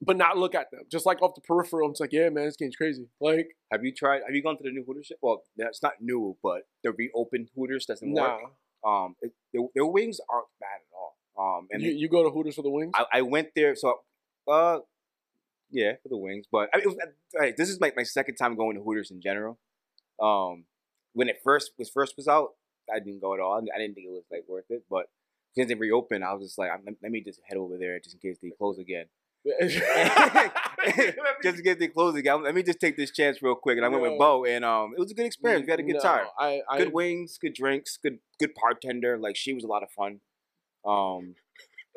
but 0.00 0.16
not 0.16 0.36
look 0.36 0.54
at 0.54 0.70
them. 0.70 0.80
Just 0.90 1.06
like 1.06 1.22
off 1.22 1.34
the 1.34 1.40
peripheral, 1.40 1.86
I'm 1.86 1.92
just 1.92 2.00
like, 2.00 2.12
yeah, 2.12 2.28
man, 2.28 2.44
this 2.44 2.56
game's 2.56 2.76
crazy. 2.76 3.06
Like, 3.20 3.56
Have 3.72 3.84
you 3.84 3.92
tried? 3.92 4.22
Have 4.26 4.34
you 4.34 4.42
gone 4.42 4.56
to 4.58 4.62
the 4.62 4.70
new 4.70 4.84
Hooters? 4.84 5.12
Well, 5.22 5.42
that's 5.56 5.82
not 5.82 5.92
new, 6.00 6.36
but 6.42 6.62
the 6.82 6.92
reopened 6.92 7.48
Hooters 7.56 7.86
doesn't 7.86 8.12
nah. 8.12 8.36
work. 8.36 8.42
Um, 8.86 9.16
it, 9.22 9.32
their, 9.52 9.62
their 9.74 9.86
wings 9.86 10.20
aren't 10.30 10.46
bad 10.60 10.80
at 10.82 10.94
all. 10.94 11.58
Um, 11.58 11.68
and 11.70 11.82
You, 11.82 11.92
you 11.92 12.08
go 12.08 12.22
to 12.22 12.30
Hooters 12.30 12.56
for 12.56 12.62
the 12.62 12.70
wings? 12.70 12.92
I, 12.94 13.04
I 13.14 13.22
went 13.22 13.48
there, 13.56 13.74
so 13.74 14.00
uh, 14.46 14.80
yeah, 15.74 15.92
for 16.02 16.08
the 16.08 16.16
wings. 16.16 16.46
But 16.50 16.70
I 16.72 16.78
mean, 16.78 16.86
was, 16.86 16.96
right, 17.38 17.54
this 17.56 17.68
is 17.68 17.80
like 17.80 17.96
my 17.96 18.04
second 18.04 18.36
time 18.36 18.54
going 18.56 18.76
to 18.76 18.82
Hooters 18.82 19.10
in 19.10 19.20
general. 19.20 19.58
Um, 20.22 20.64
when 21.12 21.28
it 21.28 21.40
first 21.42 21.72
was 21.78 21.90
first 21.90 22.14
was 22.16 22.28
out, 22.28 22.50
I 22.94 23.00
didn't 23.00 23.20
go 23.20 23.34
at 23.34 23.40
all. 23.40 23.54
I 23.56 23.78
didn't 23.78 23.94
think 23.94 24.06
it 24.06 24.12
was 24.12 24.24
like 24.30 24.44
worth 24.48 24.66
it. 24.70 24.84
But 24.88 25.06
since 25.54 25.68
they 25.68 25.74
reopened, 25.74 26.24
I 26.24 26.32
was 26.32 26.44
just 26.44 26.58
like, 26.58 26.70
let, 26.86 26.94
let 27.02 27.12
me 27.12 27.22
just 27.22 27.40
head 27.48 27.58
over 27.58 27.76
there 27.76 27.98
just 27.98 28.14
in 28.14 28.20
case 28.20 28.38
they 28.40 28.50
close 28.56 28.78
again. 28.78 29.06
just 31.42 31.58
in 31.58 31.64
case 31.64 31.76
they 31.78 31.88
close 31.88 32.14
again, 32.14 32.42
let 32.44 32.54
me 32.54 32.62
just 32.62 32.80
take 32.80 32.96
this 32.96 33.10
chance 33.10 33.42
real 33.42 33.54
quick. 33.54 33.76
And 33.76 33.84
I 33.84 33.88
went 33.88 34.02
No. 34.02 34.10
with 34.10 34.18
Bo, 34.18 34.44
and 34.44 34.64
um, 34.64 34.94
it 34.96 35.00
was 35.00 35.10
a 35.10 35.14
good 35.14 35.26
experience. 35.26 35.66
We 35.66 35.70
had 35.70 35.80
a 35.80 35.82
good 35.82 35.96
No, 35.96 36.00
time. 36.00 36.26
I, 36.38 36.60
I, 36.70 36.78
Good 36.78 36.92
wings, 36.92 37.36
good 37.40 37.54
drinks, 37.54 37.98
good 38.02 38.18
good 38.38 38.52
bartender. 38.60 39.18
Like 39.18 39.36
she 39.36 39.52
was 39.52 39.64
a 39.64 39.66
lot 39.66 39.82
of 39.82 39.90
fun. 39.90 40.20
Um, 40.86 41.34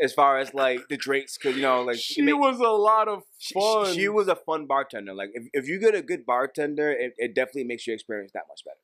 as 0.01 0.13
far 0.13 0.37
as 0.37 0.53
like 0.53 0.87
the 0.89 0.97
drinks, 0.97 1.37
because 1.37 1.55
you 1.55 1.61
know, 1.61 1.81
like 1.81 1.97
she 1.97 2.21
make- 2.21 2.37
was 2.37 2.59
a 2.59 2.69
lot 2.69 3.07
of 3.07 3.23
fun. 3.53 3.93
She, 3.93 4.07
was 4.09 4.27
a 4.27 4.35
fun 4.35 4.65
bartender. 4.65 5.13
Like 5.13 5.31
if, 5.33 5.45
if 5.53 5.67
you 5.67 5.79
get 5.79 5.95
a 5.95 6.01
good 6.01 6.25
bartender, 6.25 6.91
it, 6.91 7.13
it 7.17 7.35
definitely 7.35 7.65
makes 7.65 7.87
your 7.87 7.95
experience 7.95 8.31
that 8.33 8.43
much 8.47 8.63
better. 8.63 8.77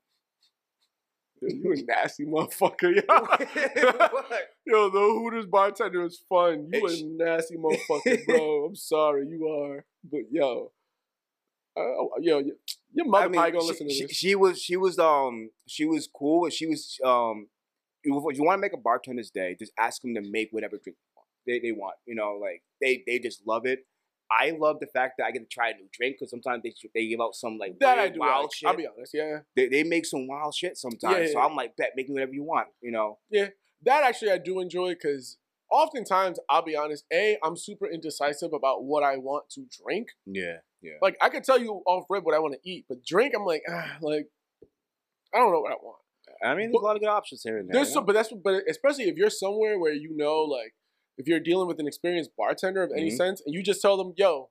you 1.42 1.74
a 1.74 1.84
nasty 1.84 2.26
motherfucker, 2.26 2.96
yo. 2.96 3.04
yo, 4.66 4.90
the 4.90 5.00
Hooters 5.00 5.46
bartender 5.46 6.06
is 6.06 6.20
fun. 6.30 6.70
You 6.72 6.88
a 6.88 7.04
nasty 7.04 7.58
motherfucker, 7.58 8.26
bro. 8.26 8.66
I'm 8.70 8.76
sorry, 8.76 9.28
you 9.28 9.48
are. 9.48 9.86
But 10.10 10.22
yo, 10.32 10.72
uh, 11.76 11.82
yo, 12.22 12.44
your 12.94 13.08
mother 13.08 13.26
I 13.26 13.28
mean, 13.28 13.34
probably 13.34 13.52
gonna 13.52 13.64
she, 13.64 13.70
listen 13.70 13.88
to 13.88 13.94
she, 13.94 14.02
this. 14.04 14.16
she 14.16 14.36
was 14.36 14.62
she 14.62 14.78
was 14.78 15.00
um 15.00 15.50
she 15.68 15.86
was 15.86 16.08
cool. 16.08 16.50
She 16.50 16.68
was 16.68 17.00
um 17.04 17.48
if 18.04 18.38
you 18.38 18.44
want 18.44 18.58
to 18.58 18.62
make 18.62 18.74
a 18.74 18.78
bartender's 18.78 19.32
day, 19.32 19.56
just 19.58 19.72
ask 19.78 20.02
them 20.02 20.14
to 20.16 20.22
make 20.22 20.50
whatever 20.52 20.78
drink 20.78 20.98
they, 21.46 21.60
they 21.60 21.72
want. 21.72 21.96
You 22.06 22.16
know, 22.16 22.40
like 22.42 22.64
they 22.82 23.04
they 23.06 23.20
just 23.20 23.46
love 23.48 23.66
it. 23.66 23.86
I 24.32 24.52
love 24.52 24.80
the 24.80 24.88
fact 24.88 25.16
that 25.18 25.26
I 25.26 25.32
get 25.32 25.40
to 25.40 25.54
try 25.54 25.70
a 25.70 25.74
new 25.74 25.88
drink 25.92 26.16
because 26.18 26.32
sometimes 26.32 26.64
they 26.64 26.74
they 26.94 27.08
give 27.08 27.22
out 27.22 27.36
some 27.36 27.58
like 27.58 27.78
that 27.80 28.00
I 28.00 28.10
do. 28.10 28.20
wild 28.20 28.46
like. 28.46 28.54
shit. 28.54 28.70
I'll 28.70 28.76
be 28.76 28.88
honest, 28.88 29.14
yeah. 29.14 29.40
they, 29.56 29.68
they 29.68 29.84
make 29.84 30.06
some 30.06 30.28
wild 30.28 30.56
shit 30.56 30.78
sometimes. 30.78 31.18
Yeah, 31.18 31.26
so 31.28 31.40
yeah. 31.40 31.46
I'm 31.46 31.56
like, 31.56 31.76
bet, 31.76 31.92
make 31.96 32.10
me 32.10 32.14
whatever 32.14 32.34
you 32.34 32.44
want. 32.44 32.68
You 32.82 32.92
know, 32.92 33.20
Yeah, 33.30 33.50
That 33.84 34.04
actually 34.04 34.32
I 34.32 34.38
do 34.38 34.60
enjoy 34.60 34.94
because 34.94 35.38
oftentimes 35.70 36.40
I'll 36.50 36.64
be 36.64 36.76
honest, 36.76 37.06
A, 37.12 37.38
I'm 37.44 37.58
super 37.58 37.88
indecisive 37.88 38.54
about 38.54 38.84
what 38.84 39.04
I 39.04 39.18
want 39.18 39.50
to 39.52 39.66
drink. 39.84 40.10
Yeah, 40.26 40.58
yeah. 40.82 40.94
Like 41.02 41.18
I 41.22 41.30
could 41.30 41.44
tell 41.44 41.60
you 41.60 41.84
off 41.86 42.06
rip 42.10 42.24
what 42.24 42.36
I 42.36 42.40
want 42.40 42.56
to 42.56 42.70
eat, 42.70 42.86
but 42.88 43.06
drink, 43.06 43.34
I'm 43.36 43.46
like, 43.46 43.64
ah, 43.70 43.98
like 44.02 44.28
I 45.34 45.40
don't 45.40 45.52
know 45.52 45.60
what 45.60 45.72
I 45.72 45.78
want. 45.82 45.98
I 46.44 46.56
mean, 46.56 46.68
there's 46.68 46.74
but- 46.74 46.80
a 46.82 46.86
lot 46.88 46.96
of 46.96 47.02
good 47.02 47.10
options 47.10 47.42
here 47.44 47.58
and 47.58 47.68
there. 47.70 47.74
There's 47.76 47.90
you 47.90 47.94
some, 47.96 48.06
but 48.06 48.14
that's 48.14 48.32
but 48.44 48.64
especially 48.70 49.06
if 49.06 49.16
you're 49.18 49.30
somewhere 49.30 49.80
where 49.80 49.94
you 49.94 50.16
know, 50.16 50.40
like, 50.44 50.74
if 51.18 51.28
you're 51.28 51.40
dealing 51.40 51.68
with 51.68 51.80
an 51.80 51.88
experienced 51.88 52.32
bartender 52.38 52.84
of 52.84 52.92
any 52.96 53.12
Mhm. 53.12 53.18
sense, 53.18 53.42
and 53.46 53.54
you 53.54 53.64
just 53.64 53.82
tell 53.82 53.98
them, 53.98 54.14
"Yo, 54.18 54.50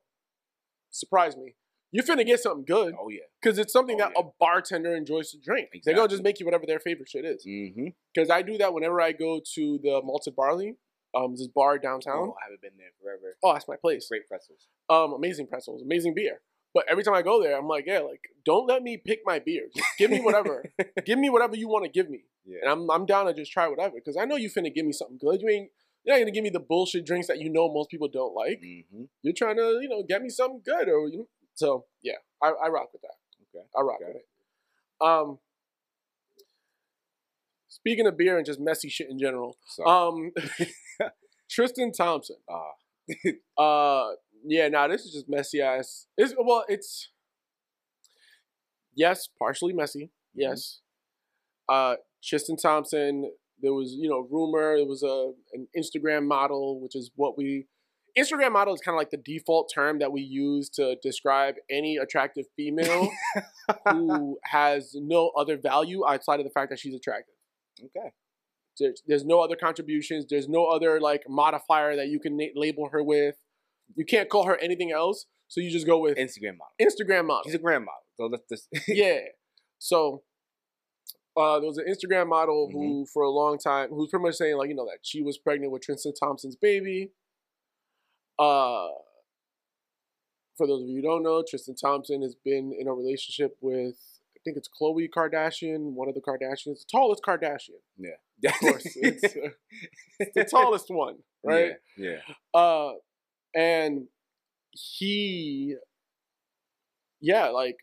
surprise 0.91 1.37
me," 1.37 1.55
you're 1.91 2.05
finna 2.05 2.25
get 2.25 2.41
something 2.41 2.65
good 2.65 2.95
oh 2.99 3.09
yeah. 3.09 3.21
because 3.41 3.59
it's 3.59 3.73
something 3.73 3.97
Oh, 4.01 4.05
that 4.05 4.13
yeah. 4.17 4.23
a 4.23 4.31
bartender 4.39 4.95
enjoys 4.95 5.31
to 5.33 5.39
drink. 5.39 5.71
They're 5.85 5.95
gonna 5.95 6.09
just 6.09 6.23
make 6.23 6.39
you 6.41 6.47
whatever 6.47 6.67
their 6.67 6.81
favorite 6.81 7.09
shit 7.09 7.25
is. 7.25 7.45
Mm-hmm. 7.47 7.89
Because 8.15 8.31
I 8.31 8.43
do 8.43 8.57
that 8.59 8.73
whenever 8.73 9.01
I 9.01 9.13
go 9.13 9.41
to 9.55 9.79
the 9.83 10.01
Malted 10.03 10.35
Barley, 10.37 10.77
um, 11.15 11.33
this 11.33 11.49
bar 11.49 11.79
downtown. 11.79 12.29
Oh, 12.31 12.37
I 12.41 12.45
haven't 12.45 12.63
been 12.63 12.77
there 12.79 12.93
forever. 13.01 13.37
Oh, 13.43 13.53
that's 13.53 13.69
my 13.69 13.77
place. 13.77 14.09
Great 14.09 14.27
pretzels. 14.29 14.67
Um, 14.89 15.13
amazing 15.13 15.47
pretzels, 15.49 15.83
amazing 15.83 16.15
beer. 16.15 16.41
But 16.75 16.85
every 16.91 17.05
time 17.05 17.15
I 17.15 17.23
go 17.23 17.43
there, 17.43 17.57
I'm 17.59 17.69
like, 17.69 17.85
yeah, 17.87 17.99
like, 18.01 18.21
don't 18.45 18.67
let 18.67 18.83
me 18.83 18.97
pick 18.97 19.21
my 19.27 19.39
beer. 19.39 19.69
Give 19.99 20.11
me 20.11 20.21
whatever. 20.21 20.65
give 21.05 21.19
me 21.19 21.29
whatever 21.29 21.55
you 21.57 21.69
want 21.69 21.85
to 21.85 21.91
give 21.91 22.09
me. 22.09 22.21
Yeah. 22.47 22.59
And 22.63 22.71
I'm 22.71 22.91
I'm 22.91 23.07
down 23.07 23.27
to 23.27 23.35
just 23.35 23.53
try 23.53 23.69
whatever 23.69 23.95
because 23.97 24.17
I 24.17 24.25
know 24.25 24.37
you 24.37 24.49
finna 24.51 24.75
give 24.75 24.87
me 24.87 24.93
something 24.93 25.19
good. 25.19 25.43
You 25.43 25.49
ain't 25.49 25.71
you're 26.05 26.17
not 26.17 26.21
gonna 26.21 26.33
give 26.33 26.43
me 26.43 26.51
the 26.51 26.61
bullshit 26.61 27.05
drinks 27.07 27.29
that 27.29 27.39
you 27.39 27.51
know 27.51 27.73
most 27.73 27.91
people 27.91 28.09
don't 28.09 28.35
like. 28.35 28.61
Mm-hmm. 28.65 29.05
You're 29.23 29.35
trying 29.35 29.57
to 29.57 29.79
you 29.83 29.89
know 29.89 30.03
get 30.03 30.23
me 30.23 30.29
something 30.31 30.63
good 30.65 30.89
or 30.89 31.09
you 31.09 31.19
know. 31.19 31.29
So 31.55 31.85
yeah, 32.03 32.15
I, 32.43 32.49
I 32.65 32.69
rock 32.69 32.93
with 32.93 33.03
that. 33.03 33.17
Okay. 33.55 33.67
I 33.79 33.81
rock 33.83 33.99
Okay. 34.03 34.13
with 34.15 34.17
it. 34.23 34.27
Um, 35.07 35.39
speaking 37.69 38.07
of 38.07 38.17
beer 38.17 38.37
and 38.37 38.47
just 38.47 38.61
messy 38.61 38.89
shit 38.89 39.11
in 39.11 39.19
general, 39.19 39.57
So, 39.67 39.85
um, 39.85 40.33
Tristan 41.51 41.93
Thompson. 41.93 42.37
uh, 42.49 43.61
Uh, 43.61 44.13
yeah, 44.45 44.69
nah, 44.69 44.89
this 44.89 45.03
is 45.03 45.13
just 45.13 45.29
messy 45.29 45.61
ass. 45.61 46.07
It's 46.17 46.35
well, 46.39 46.65
it's 46.69 47.11
yes, 48.95 49.29
partially 49.39 49.73
messy. 49.73 50.11
Yes. 50.35 50.81
Uh, 51.69 51.97
Tristan 52.23 52.57
Thompson. 52.57 53.31
There 53.61 53.73
was, 53.73 53.93
you 53.93 54.09
know, 54.09 54.27
rumor. 54.31 54.75
It 54.75 54.89
was 54.89 55.03
a 55.03 55.33
an 55.53 55.69
Instagram 55.77 56.27
model, 56.27 56.81
which 56.81 56.97
is 56.97 57.11
what 57.15 57.37
we. 57.37 57.67
Instagram 58.19 58.53
model 58.53 58.75
is 58.75 58.81
kind 58.81 58.95
of 58.95 58.99
like 58.99 59.11
the 59.11 59.17
default 59.17 59.71
term 59.75 59.99
that 60.01 60.13
we 60.13 60.21
use 60.21 60.69
to 60.69 60.97
describe 61.03 61.55
any 61.71 61.97
attractive 61.97 62.45
female 62.57 63.09
who 63.89 64.39
has 64.45 64.93
no 64.95 65.31
other 65.35 65.57
value 65.57 66.07
outside 66.07 66.39
of 66.39 66.45
the 66.45 66.51
fact 66.51 66.69
that 66.69 66.79
she's 66.79 66.95
attractive. 66.95 67.35
okay. 67.83 68.11
There's, 68.79 69.03
there's 69.07 69.25
no 69.25 69.41
other 69.41 69.57
contributions. 69.57 70.27
There's 70.29 70.49
no 70.49 70.67
other 70.67 71.01
like 71.01 71.23
modifier 71.29 71.97
that 71.97 72.09
you 72.09 72.21
can 72.21 72.37
na- 72.37 72.53
label 72.55 72.89
her 72.91 73.03
with. 73.03 73.37
You 73.97 74.05
can't 74.05 74.29
call 74.29 74.47
her 74.47 74.57
anything 74.57 74.93
else. 74.93 75.27
So 75.49 75.61
you 75.61 75.71
just 75.71 75.87
go 75.87 75.99
with 75.99 76.17
Instagram 76.17 76.57
model. 76.57 76.73
Instagram 76.81 77.27
model. 77.27 77.43
She's 77.45 77.55
a 77.55 77.59
grandmodel. 77.59 78.07
So 78.17 78.27
let's 78.27 78.49
just. 78.49 78.69
yeah. 78.89 79.19
So 79.79 80.23
uh, 81.37 81.61
there 81.61 81.69
was 81.69 81.79
an 81.79 81.85
Instagram 81.87 82.29
model 82.29 82.71
who, 82.73 83.07
for 83.13 83.23
a 83.23 83.31
long 83.31 83.59
time, 83.59 83.91
who 83.91 83.97
was 83.97 84.09
pretty 84.11 84.23
much 84.23 84.35
saying 84.37 84.57
like, 84.57 84.69
you 84.69 84.75
know, 84.75 84.87
that 84.87 85.01
she 85.03 85.23
was 85.23 85.39
pregnant 85.39 85.73
with 85.73 85.83
Tristan 85.83 86.15
Thompson's 86.15 86.57
baby. 86.57 87.11
Uh, 88.39 88.89
for 90.57 90.67
those 90.67 90.83
of 90.83 90.89
you 90.89 90.97
who 90.97 91.03
don't 91.03 91.23
know, 91.23 91.45
Tristan 91.47 91.75
Thompson 91.75 92.23
has 92.23 92.35
been 92.35 92.75
in 92.79 92.89
a 92.89 92.93
relationship 92.93 93.57
with, 93.61 93.97
I 94.35 94.41
think 94.45 94.57
it's 94.57 94.69
Khloe 94.69 95.09
Kardashian, 95.09 95.93
one 95.93 96.09
of 96.09 96.15
the 96.15 96.21
Kardashians, 96.21 96.81
the 96.81 96.85
tallest 96.91 97.23
Kardashian. 97.23 97.81
yeah. 97.99 98.11
Of 98.45 98.55
course, 98.55 98.87
it's, 98.97 99.37
uh, 99.37 99.51
it's 100.19 100.35
the 100.35 100.45
tallest 100.45 100.87
one, 100.89 101.17
right? 101.45 101.73
Yeah. 101.97 102.17
Uh, 102.53 102.93
and 103.55 104.07
he, 104.73 105.75
yeah, 107.21 107.49
like 107.49 107.77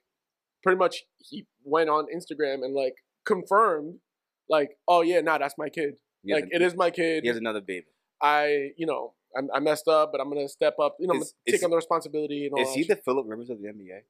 pretty 0.63 0.77
much 0.77 1.03
he 1.19 1.45
went 1.63 1.89
on 1.89 2.05
Instagram 2.15 2.63
and 2.65 2.73
like 2.73 2.95
confirmed, 3.25 3.95
like, 4.49 4.71
oh 4.87 5.01
yeah, 5.01 5.21
nah, 5.21 5.37
that's 5.37 5.55
my 5.57 5.69
kid. 5.69 5.95
He 6.23 6.33
like 6.33 6.45
it 6.51 6.61
is 6.61 6.75
my 6.75 6.89
kid. 6.91 7.23
He 7.23 7.27
has 7.29 7.37
another 7.37 7.61
baby. 7.61 7.85
I, 8.21 8.71
you 8.77 8.85
know, 8.85 9.13
I, 9.37 9.57
I 9.57 9.59
messed 9.59 9.87
up, 9.87 10.11
but 10.11 10.19
I'm 10.19 10.29
gonna 10.29 10.49
step 10.49 10.75
up. 10.81 10.97
You 10.99 11.07
know, 11.07 11.15
Is- 11.21 11.33
take 11.47 11.55
is- 11.55 11.63
on 11.63 11.69
the 11.69 11.75
responsibility 11.77 12.45
and 12.45 12.53
all 12.53 12.61
Is 12.61 12.73
he 12.73 12.83
shit. 12.83 12.97
the 12.97 13.03
Philip 13.03 13.25
Rivers 13.29 13.49
of 13.49 13.59
the 13.61 13.67
NBA? 13.67 14.01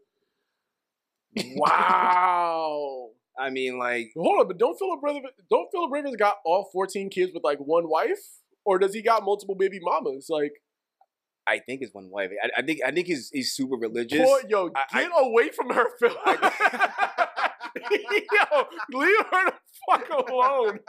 wow. 1.56 3.10
I 3.40 3.50
mean, 3.52 3.78
like, 3.80 4.12
Hold 4.18 4.42
on, 4.42 4.48
but 4.48 4.58
don't 4.58 4.78
Philip 4.78 5.00
Rivers 5.02 5.32
don't 5.50 5.70
Philip 5.72 5.92
Rivers 5.94 6.16
got 6.18 6.38
all 6.44 6.70
14 6.74 7.10
kids 7.10 7.32
with 7.34 7.44
like 7.44 7.60
one 7.60 7.88
wife, 7.88 8.20
or 8.66 8.80
does 8.80 8.94
he 8.94 9.02
got 9.02 9.24
multiple 9.24 9.56
baby 9.56 9.80
mamas? 9.82 10.28
Like, 10.30 10.54
I 11.50 11.60
think 11.60 11.82
it's 11.82 11.94
one 11.94 12.10
wife. 12.10 12.30
I, 12.44 12.60
I 12.60 12.62
think 12.66 12.80
I 12.86 12.92
think 12.92 13.08
he's 13.08 13.30
he's 13.34 13.52
super 13.54 13.76
religious. 13.76 14.20
Poor, 14.24 14.42
yo, 14.48 14.70
I- 14.94 15.02
get 15.02 15.12
away 15.18 15.50
from 15.50 15.70
her, 15.72 15.86
Phil. 16.00 16.16
yo, 17.92 18.64
leave 18.92 19.26
her 19.32 19.46
the 19.46 19.54
fuck 19.90 20.10
alone. 20.10 20.80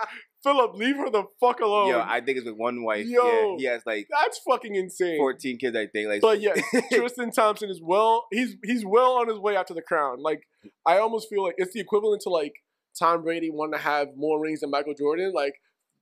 Philip, 0.42 0.74
leave 0.74 0.96
her 0.96 1.10
the 1.10 1.24
fuck 1.38 1.60
alone. 1.60 1.88
Yo, 1.88 2.00
I 2.00 2.20
think 2.20 2.38
it's 2.38 2.46
with 2.46 2.56
one 2.56 2.82
wife. 2.82 3.06
Yo. 3.06 3.26
yeah, 3.26 3.56
he 3.58 3.64
has 3.64 3.82
like 3.86 4.08
That's 4.10 4.40
fucking 4.48 4.74
insane. 4.74 5.18
14 5.18 5.58
kids. 5.58 5.76
I 5.76 5.86
think. 5.86 6.08
Like, 6.08 6.20
But 6.20 6.40
yeah, 6.40 6.54
Tristan 6.92 7.30
Thompson 7.30 7.70
is 7.70 7.80
well. 7.82 8.26
He's 8.30 8.56
he's 8.64 8.84
well 8.84 9.12
on 9.14 9.28
his 9.28 9.38
way 9.38 9.56
out 9.56 9.66
to 9.68 9.74
the 9.74 9.82
crown. 9.82 10.22
Like 10.22 10.42
I 10.86 10.98
almost 10.98 11.28
feel 11.28 11.42
like 11.44 11.54
it's 11.58 11.74
the 11.74 11.80
equivalent 11.80 12.22
to 12.22 12.30
like 12.30 12.54
Tom 12.98 13.22
Brady 13.22 13.50
wanting 13.50 13.74
to 13.78 13.84
have 13.84 14.08
more 14.16 14.40
rings 14.40 14.60
than 14.60 14.70
Michael 14.70 14.94
Jordan. 14.94 15.32
Like 15.34 15.54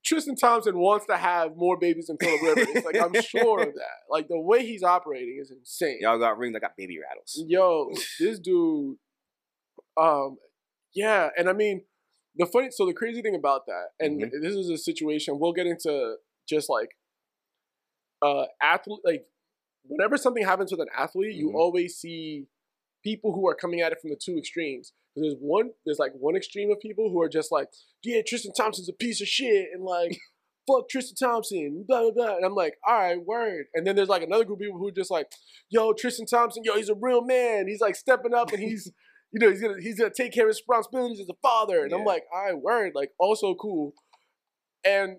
Tristan 0.05 0.35
Thompson 0.35 0.77
wants 0.77 1.05
to 1.07 1.17
have 1.17 1.55
more 1.55 1.77
babies 1.77 2.07
than 2.07 2.17
Philip 2.17 2.41
Rivers. 2.41 2.83
Like 2.85 2.95
I'm 3.01 3.13
sure 3.21 3.61
of 3.63 3.73
that. 3.73 3.97
Like 4.09 4.27
the 4.27 4.39
way 4.39 4.65
he's 4.65 4.83
operating 4.83 5.37
is 5.41 5.51
insane. 5.51 5.97
y'all 6.01 6.17
got 6.17 6.37
rings. 6.37 6.55
I 6.55 6.59
got 6.59 6.77
baby 6.77 6.97
rattles. 6.99 7.43
Yo, 7.47 7.91
this 8.19 8.39
dude, 8.39 8.95
um, 9.97 10.37
yeah, 10.93 11.29
and 11.37 11.49
I 11.49 11.53
mean, 11.53 11.83
the 12.35 12.45
funny, 12.45 12.69
so 12.71 12.85
the 12.85 12.93
crazy 12.93 13.21
thing 13.21 13.35
about 13.35 13.65
that, 13.67 13.87
and 13.99 14.21
Mhm. 14.21 14.31
this 14.41 14.55
is 14.55 14.69
a 14.69 14.77
situation 14.77 15.37
we'll 15.39 15.53
get 15.53 15.67
into, 15.67 16.15
just 16.47 16.69
like, 16.69 16.89
uh, 18.21 18.45
athlete, 18.61 18.99
like, 19.03 19.25
whenever 19.83 20.17
something 20.17 20.43
happens 20.45 20.71
with 20.71 20.79
an 20.79 20.87
athlete, 20.95 21.35
you 21.35 21.49
Mhm. 21.49 21.55
always 21.55 21.97
see 21.97 22.47
people 23.03 23.33
who 23.33 23.47
are 23.47 23.55
coming 23.55 23.81
at 23.81 23.91
it 23.91 23.99
from 23.99 24.09
the 24.09 24.15
two 24.15 24.37
extremes. 24.37 24.93
There's 25.21 25.35
one, 25.39 25.71
there's 25.85 25.99
like 25.99 26.11
one 26.13 26.35
extreme 26.35 26.71
of 26.71 26.79
people 26.79 27.09
who 27.09 27.21
are 27.21 27.29
just 27.29 27.51
like, 27.51 27.67
yeah, 28.03 28.21
Tristan 28.25 28.53
Thompson's 28.53 28.89
a 28.89 28.93
piece 28.93 29.21
of 29.21 29.27
shit, 29.27 29.67
and 29.73 29.83
like. 29.83 30.17
Fuck 30.67 30.87
Tristan 30.87 31.15
Thompson, 31.27 31.83
blah 31.87 32.01
blah 32.01 32.11
blah, 32.11 32.35
and 32.35 32.45
I'm 32.45 32.53
like, 32.53 32.75
all 32.87 32.93
right, 32.93 33.17
word. 33.25 33.65
And 33.73 33.87
then 33.87 33.95
there's 33.95 34.07
like 34.07 34.21
another 34.21 34.45
group 34.45 34.59
of 34.59 34.65
people 34.65 34.77
who 34.77 34.89
are 34.89 34.91
just 34.91 35.09
like, 35.09 35.25
yo, 35.71 35.93
Tristan 35.93 36.27
Thompson, 36.27 36.63
yo, 36.63 36.75
he's 36.75 36.89
a 36.89 36.93
real 36.93 37.23
man. 37.23 37.67
He's 37.67 37.81
like 37.81 37.95
stepping 37.95 38.35
up 38.35 38.51
and 38.51 38.61
he's, 38.61 38.91
you 39.31 39.39
know, 39.39 39.49
he's 39.49 39.61
gonna 39.61 39.81
he's 39.81 39.97
gonna 39.97 40.11
take 40.15 40.31
care 40.31 40.43
of 40.43 40.49
his 40.49 40.57
responsibilities 40.57 41.21
as 41.21 41.29
a 41.29 41.33
father. 41.41 41.83
And 41.83 41.91
I'm 41.91 42.05
like, 42.05 42.21
all 42.31 42.43
right, 42.43 42.61
word, 42.61 42.91
like 42.93 43.09
also 43.17 43.55
cool. 43.55 43.93
And 44.85 45.17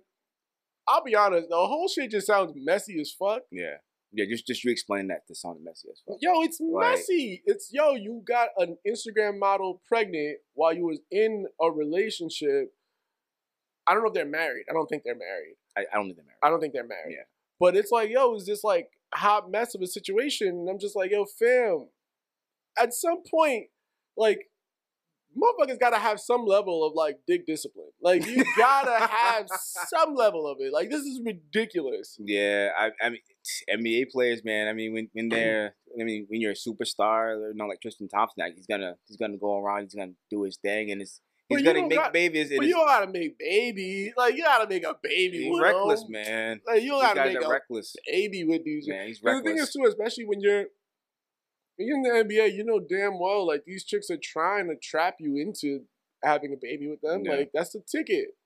I'll 0.89 1.05
be 1.05 1.15
honest, 1.15 1.49
the 1.49 1.57
whole 1.57 1.89
shit 1.89 2.11
just 2.11 2.27
sounds 2.27 2.53
messy 2.57 3.01
as 3.01 3.13
fuck. 3.13 3.43
Yeah, 3.51 3.77
yeah. 4.13 4.25
Just 4.29 4.47
just 4.47 4.65
you 4.65 4.71
explain 4.71 5.09
that 5.09 5.27
to 5.29 5.35
sound 5.35 5.63
messy 5.65 5.89
as 5.91 6.01
fuck. 6.07 6.17
Yo, 6.21 6.43
it's 6.43 6.59
Right. 6.61 6.93
messy. 6.93 7.43
It's 7.47 7.71
yo, 7.73 7.95
you 7.95 8.23
got 8.27 8.49
an 8.57 8.77
Instagram 8.87 9.39
model 9.39 9.83
pregnant 9.87 10.39
while 10.55 10.73
you 10.75 10.87
was 10.87 11.01
in 11.11 11.47
a 11.61 11.71
relationship. 11.71 12.73
I 13.87 13.95
don't 13.95 14.03
know 14.03 14.09
if 14.09 14.15
they're 14.15 14.25
married. 14.25 14.67
I 14.69 14.73
don't 14.73 14.87
think 14.87 15.03
they're 15.05 15.15
married. 15.17 15.57
I, 15.77 15.83
I 15.93 15.97
don't 15.97 16.05
think 16.07 16.17
they're 16.17 16.25
married. 16.25 16.39
I 16.43 16.51
don't 16.51 16.61
think 16.61 16.73
they're 16.73 16.87
married. 16.87 17.15
Yeah. 17.17 17.25
But 17.59 17.77
it's 17.77 17.91
like, 17.91 18.11
yo, 18.11 18.35
it's 18.35 18.47
this 18.47 18.63
like 18.65 18.89
hot 19.15 19.51
mess 19.51 19.75
of 19.75 19.83
a 19.83 19.87
situation. 19.87 20.49
And 20.49 20.69
I'm 20.69 20.79
just 20.79 20.97
like, 20.97 21.11
yo, 21.11 21.25
fam, 21.25 21.89
at 22.79 22.93
some 22.93 23.23
point, 23.29 23.67
like, 24.17 24.50
motherfuckers 25.37 25.79
gotta 25.79 25.99
have 25.99 26.21
some 26.21 26.45
level 26.47 26.85
of 26.85 26.95
like 26.95 27.19
dick 27.27 27.47
discipline. 27.47 27.91
Like, 28.03 28.27
you 28.27 28.45
gotta 28.57 29.07
have 29.07 29.47
some 29.89 30.15
level 30.15 30.47
of 30.47 30.59
it. 30.61 30.73
Like, 30.73 30.91
this 30.91 31.01
is 31.03 31.21
ridiculous. 31.25 32.17
Yeah, 32.21 32.71
I, 32.79 32.91
I 33.05 33.11
mean, 33.11 33.21
NBA 33.71 34.11
players, 34.11 34.43
man. 34.45 34.69
I 34.69 34.73
mean, 34.73 34.93
when 34.93 35.09
when 35.13 35.29
they're, 35.31 35.75
I 36.01 36.05
mean, 36.05 36.27
when 36.29 36.41
you're 36.41 36.53
a 36.53 36.55
superstar, 36.55 37.37
you 37.37 37.53
know, 37.55 37.67
like 37.67 37.81
Tristan 37.81 38.09
Thompson, 38.09 38.43
like, 38.45 38.55
he's 38.57 38.67
gonna 38.67 38.95
he's 39.07 39.17
gonna 39.17 39.39
go 39.39 39.59
around, 39.59 39.83
he's 39.83 39.95
gonna 39.95 40.13
do 40.31 40.43
his 40.45 40.57
thing, 40.57 40.91
and 40.91 41.01
it's 41.03 41.21
he's 41.49 41.63
gonna 41.63 41.83
make 41.83 41.99
got- 41.99 42.13
babies. 42.13 42.53
But 42.57 42.67
you 42.67 42.75
don't 42.75 42.87
gotta 42.87 43.11
make 43.11 43.39
baby. 43.39 44.13
Like, 44.17 44.35
you 44.37 44.43
gotta 44.43 44.69
make 44.69 44.85
a 44.85 44.95
baby. 45.03 45.45
he's 45.45 45.51
with 45.53 45.63
reckless, 45.63 46.05
man. 46.09 46.61
Like, 46.67 46.83
you 46.83 46.91
don't 46.91 47.01
These 47.05 47.15
gotta 47.15 47.33
make 47.33 47.45
a 47.45 47.49
reckless, 47.49 47.97
baby 48.07 48.45
with 48.45 48.65
these. 48.65 48.89
man. 48.89 49.07
He's 49.09 49.21
But 49.21 49.35
the 49.39 49.43
thing 49.43 49.59
is 49.59 49.73
too, 49.73 49.85
especially 49.87 50.25
when 50.27 50.41
you're 50.41 50.67
you're 51.87 51.97
in 51.97 52.03
the 52.03 52.11
NBA, 52.11 52.55
you 52.55 52.65
know 52.65 52.81
damn 52.81 53.19
well 53.19 53.47
like 53.47 53.65
these 53.65 53.85
chicks 53.85 54.11
are 54.11 54.19
trying 54.23 54.69
to 54.69 54.77
trap 54.77 55.17
you 55.19 55.37
into 55.37 55.83
having 56.23 56.53
a 56.53 56.57
baby 56.61 56.89
with 56.89 57.01
them. 57.01 57.25
Yeah. 57.25 57.33
Like 57.33 57.51
that's 57.53 57.73
the 57.73 57.81
ticket. 57.81 58.37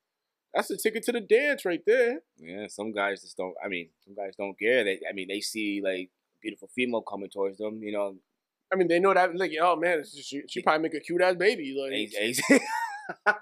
That's 0.54 0.68
the 0.68 0.76
ticket 0.76 1.02
to 1.04 1.12
the 1.12 1.20
dance 1.20 1.64
right 1.64 1.82
there. 1.84 2.20
Yeah, 2.38 2.68
some 2.68 2.92
guys 2.92 3.22
just 3.22 3.36
don't. 3.36 3.54
I 3.64 3.66
mean, 3.68 3.88
some 4.04 4.14
guys 4.14 4.34
don't 4.38 4.56
care. 4.56 4.84
They, 4.84 5.00
I 5.08 5.12
mean, 5.12 5.26
they 5.28 5.40
see 5.40 5.80
like 5.82 6.10
beautiful 6.40 6.70
female 6.74 7.02
coming 7.02 7.28
towards 7.28 7.58
them. 7.58 7.82
You 7.82 7.92
know, 7.92 8.16
I 8.72 8.76
mean, 8.76 8.86
they 8.86 9.00
know 9.00 9.12
that 9.12 9.36
like, 9.36 9.52
oh 9.60 9.76
man, 9.76 9.98
it's 10.00 10.14
just- 10.14 10.28
she, 10.28 10.42
she 10.48 10.62
probably 10.62 10.82
make 10.82 10.94
a 10.94 11.00
cute 11.00 11.20
ass 11.20 11.34
baby. 11.34 11.76
Like, 11.76 12.12
they, 12.12 12.60
I 13.26 13.34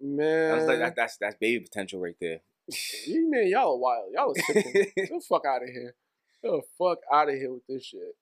man, 0.00 0.56
was 0.56 0.66
like, 0.66 0.78
that, 0.78 0.96
that's 0.96 1.16
that's 1.18 1.36
baby 1.36 1.64
potential 1.64 2.00
right 2.00 2.16
there. 2.20 2.40
You 3.06 3.30
man, 3.30 3.46
y'all 3.48 3.74
are 3.74 3.76
wild. 3.76 4.12
Y'all 4.12 4.30
are 4.30 4.52
sick. 4.52 4.94
Get 4.96 5.08
the 5.08 5.20
fuck 5.28 5.44
out 5.46 5.62
of 5.62 5.68
here. 5.68 5.94
Get 6.42 6.50
the 6.50 6.62
fuck 6.78 6.98
out 7.12 7.28
of 7.28 7.34
here 7.34 7.52
with 7.52 7.66
this 7.68 7.84
shit. 7.84 8.16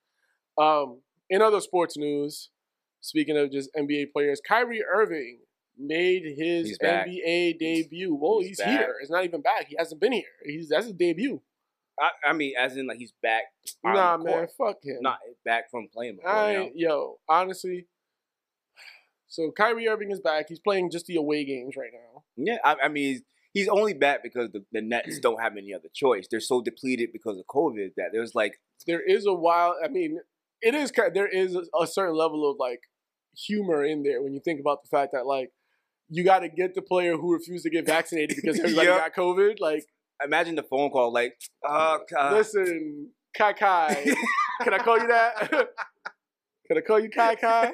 Um, 0.56 1.00
in 1.30 1.42
other 1.42 1.60
sports 1.60 1.96
news, 1.96 2.50
speaking 3.00 3.36
of 3.36 3.50
just 3.50 3.70
NBA 3.76 4.12
players, 4.12 4.40
Kyrie 4.46 4.84
Irving 4.84 5.40
made 5.78 6.22
his 6.36 6.78
NBA 6.82 7.58
debut. 7.58 8.14
Well, 8.14 8.40
He's 8.40 8.60
he's, 8.60 8.64
here. 8.64 8.94
It's 9.00 9.10
not 9.10 9.24
even 9.24 9.40
back. 9.40 9.66
He 9.68 9.76
hasn't 9.78 10.00
been 10.00 10.12
here. 10.12 10.24
He's 10.44 10.68
that's 10.68 10.86
his 10.86 10.94
debut. 10.94 11.40
I, 11.98 12.30
I 12.30 12.32
mean, 12.32 12.54
as 12.58 12.76
in 12.76 12.86
like 12.86 12.98
he's 12.98 13.12
back. 13.22 13.44
nah, 13.84 14.16
man, 14.16 14.48
fuck 14.58 14.76
him. 14.82 14.98
not 15.00 15.18
back 15.44 15.70
from 15.70 15.88
playing 15.92 16.16
before. 16.16 16.30
I 16.30 16.52
you 16.52 16.58
know? 16.58 16.70
yo, 16.74 17.18
honestly. 17.28 17.86
So 19.28 19.50
Kyrie 19.50 19.88
Irving 19.88 20.10
is 20.10 20.20
back. 20.20 20.46
He's 20.48 20.60
playing 20.60 20.90
just 20.90 21.06
the 21.06 21.16
away 21.16 21.44
games 21.44 21.74
right 21.76 21.90
now. 21.92 22.22
Yeah, 22.36 22.58
I, 22.64 22.76
I 22.84 22.88
mean, 22.88 23.04
he's, 23.14 23.22
he's 23.52 23.68
only 23.68 23.92
back 23.92 24.22
because 24.22 24.50
the, 24.52 24.64
the 24.70 24.80
Nets 24.80 25.18
don't 25.18 25.40
have 25.40 25.56
any 25.56 25.74
other 25.74 25.88
choice. 25.92 26.26
They're 26.30 26.40
so 26.40 26.62
depleted 26.62 27.10
because 27.12 27.38
of 27.38 27.46
COVID 27.46 27.94
that 27.96 28.10
there's 28.12 28.34
like, 28.34 28.60
There 28.86 29.00
is 29.00 29.26
a 29.26 29.34
wild. 29.34 29.74
I 29.84 29.88
mean, 29.88 30.20
it 30.64 30.74
is. 30.74 30.90
ki- 30.90 31.02
There 31.12 31.28
is 31.28 31.56
a, 31.56 31.86
certain 31.86 32.16
level 32.16 32.50
of 32.50 32.56
like 32.58 32.80
humor 33.36 33.84
in 33.84 34.02
there 34.02 34.22
when 34.22 34.32
you 34.32 34.40
think 34.44 34.60
about 34.60 34.82
the 34.82 34.88
fact 34.88 35.12
that 35.12 35.26
like 35.26 35.50
you 36.08 36.24
got 36.24 36.40
to 36.40 36.48
get 36.48 36.74
the 36.74 36.82
player 36.82 37.16
who 37.16 37.32
refused 37.32 37.64
to 37.64 37.70
get 37.70 37.86
vaccinated 37.86 38.36
because 38.36 38.58
everybody 38.64 38.88
Yep. 38.88 38.98
got 38.98 39.14
COVID. 39.14 39.56
Like, 39.60 39.84
imagine 40.24 40.54
the 40.54 40.62
phone 40.62 40.90
call, 40.90 41.12
like, 41.12 41.34
uh, 41.68 41.98
uh 42.18 42.30
listen, 42.32 43.10
Kai 43.36 43.52
Kai, 43.52 44.14
can 44.62 44.74
I 44.74 44.78
call 44.78 44.98
you 44.98 45.08
that? 45.08 45.48
can 46.68 46.78
I 46.78 46.80
call 46.80 47.00
you 47.00 47.10
Kai 47.10 47.34
Kai? 47.36 47.72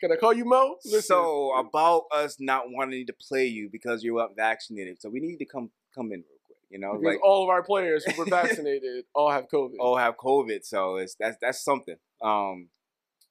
Can 0.00 0.12
I 0.12 0.16
call 0.16 0.34
you 0.34 0.44
Mo? 0.44 0.76
Listen, 0.84 1.02
so 1.02 1.52
about 1.56 2.02
us 2.14 2.36
not 2.38 2.64
wanting 2.68 3.06
to 3.06 3.14
play 3.28 3.46
you 3.46 3.68
because 3.72 4.04
you're 4.04 4.18
not 4.18 4.36
vaccinated. 4.36 5.00
So 5.00 5.08
we 5.08 5.20
need 5.20 5.38
to 5.38 5.46
come 5.46 5.70
come 5.94 6.12
in. 6.12 6.22
You 6.70 6.78
know, 6.80 6.92
because 6.98 7.14
like 7.14 7.24
all 7.24 7.44
of 7.44 7.48
our 7.48 7.62
players 7.62 8.04
who 8.04 8.18
were 8.18 8.24
vaccinated 8.30 9.04
all 9.14 9.30
have 9.30 9.46
COVID. 9.52 9.74
all 9.80 9.96
have 9.96 10.16
COVID. 10.16 10.64
So 10.64 10.96
it's 10.96 11.14
that's 11.18 11.36
that's 11.40 11.62
something. 11.64 11.96
Um, 12.22 12.68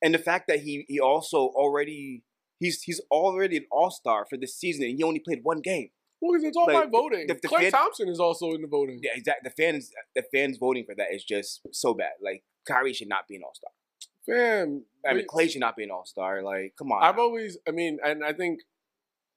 and 0.01 0.13
the 0.13 0.19
fact 0.19 0.45
that 0.47 0.59
he 0.61 0.85
he 0.87 0.99
also 0.99 1.37
already 1.47 2.23
he's 2.59 2.81
he's 2.83 3.01
already 3.11 3.57
an 3.57 3.65
all 3.71 3.91
star 3.91 4.25
for 4.29 4.37
this 4.37 4.55
season 4.55 4.85
and 4.85 4.97
he 4.97 5.03
only 5.03 5.19
played 5.19 5.39
one 5.43 5.59
game. 5.61 5.89
Well, 6.21 6.31
because 6.31 6.45
it's 6.47 6.55
all 6.57 6.65
Like, 6.67 6.89
by 6.91 6.97
voting. 6.97 7.27
the- 7.27 7.33
the 7.41 7.47
Clay 7.49 7.63
fan- 7.63 7.71
Thompson 7.73 8.07
is 8.07 8.19
also 8.21 8.51
in 8.53 8.61
the 8.61 8.67
voting. 8.67 8.99
Yeah, 9.03 9.11
exactly. 9.15 9.49
The 9.49 9.61
fans 9.63 9.91
the 10.15 10.23
fans 10.33 10.57
voting 10.57 10.85
for 10.85 10.95
that 10.95 11.07
is 11.13 11.23
just 11.23 11.61
so 11.73 11.93
bad. 11.93 12.13
Like 12.23 12.43
Kyrie 12.67 12.93
should 12.93 13.09
not 13.09 13.27
be 13.27 13.35
an 13.35 13.41
all 13.43 13.53
star. 13.53 13.71
Fam, 14.25 14.85
I 15.07 15.13
mean, 15.13 15.25
Clay 15.27 15.47
should 15.49 15.59
not 15.59 15.75
be 15.75 15.83
an 15.83 15.91
all 15.91 16.05
star. 16.05 16.41
Like, 16.41 16.73
come 16.79 16.91
on. 16.91 17.03
I've 17.03 17.17
now. 17.17 17.23
always, 17.23 17.59
I 17.67 17.71
mean, 17.71 17.99
and 18.03 18.23
I 18.23 18.33
think 18.33 18.61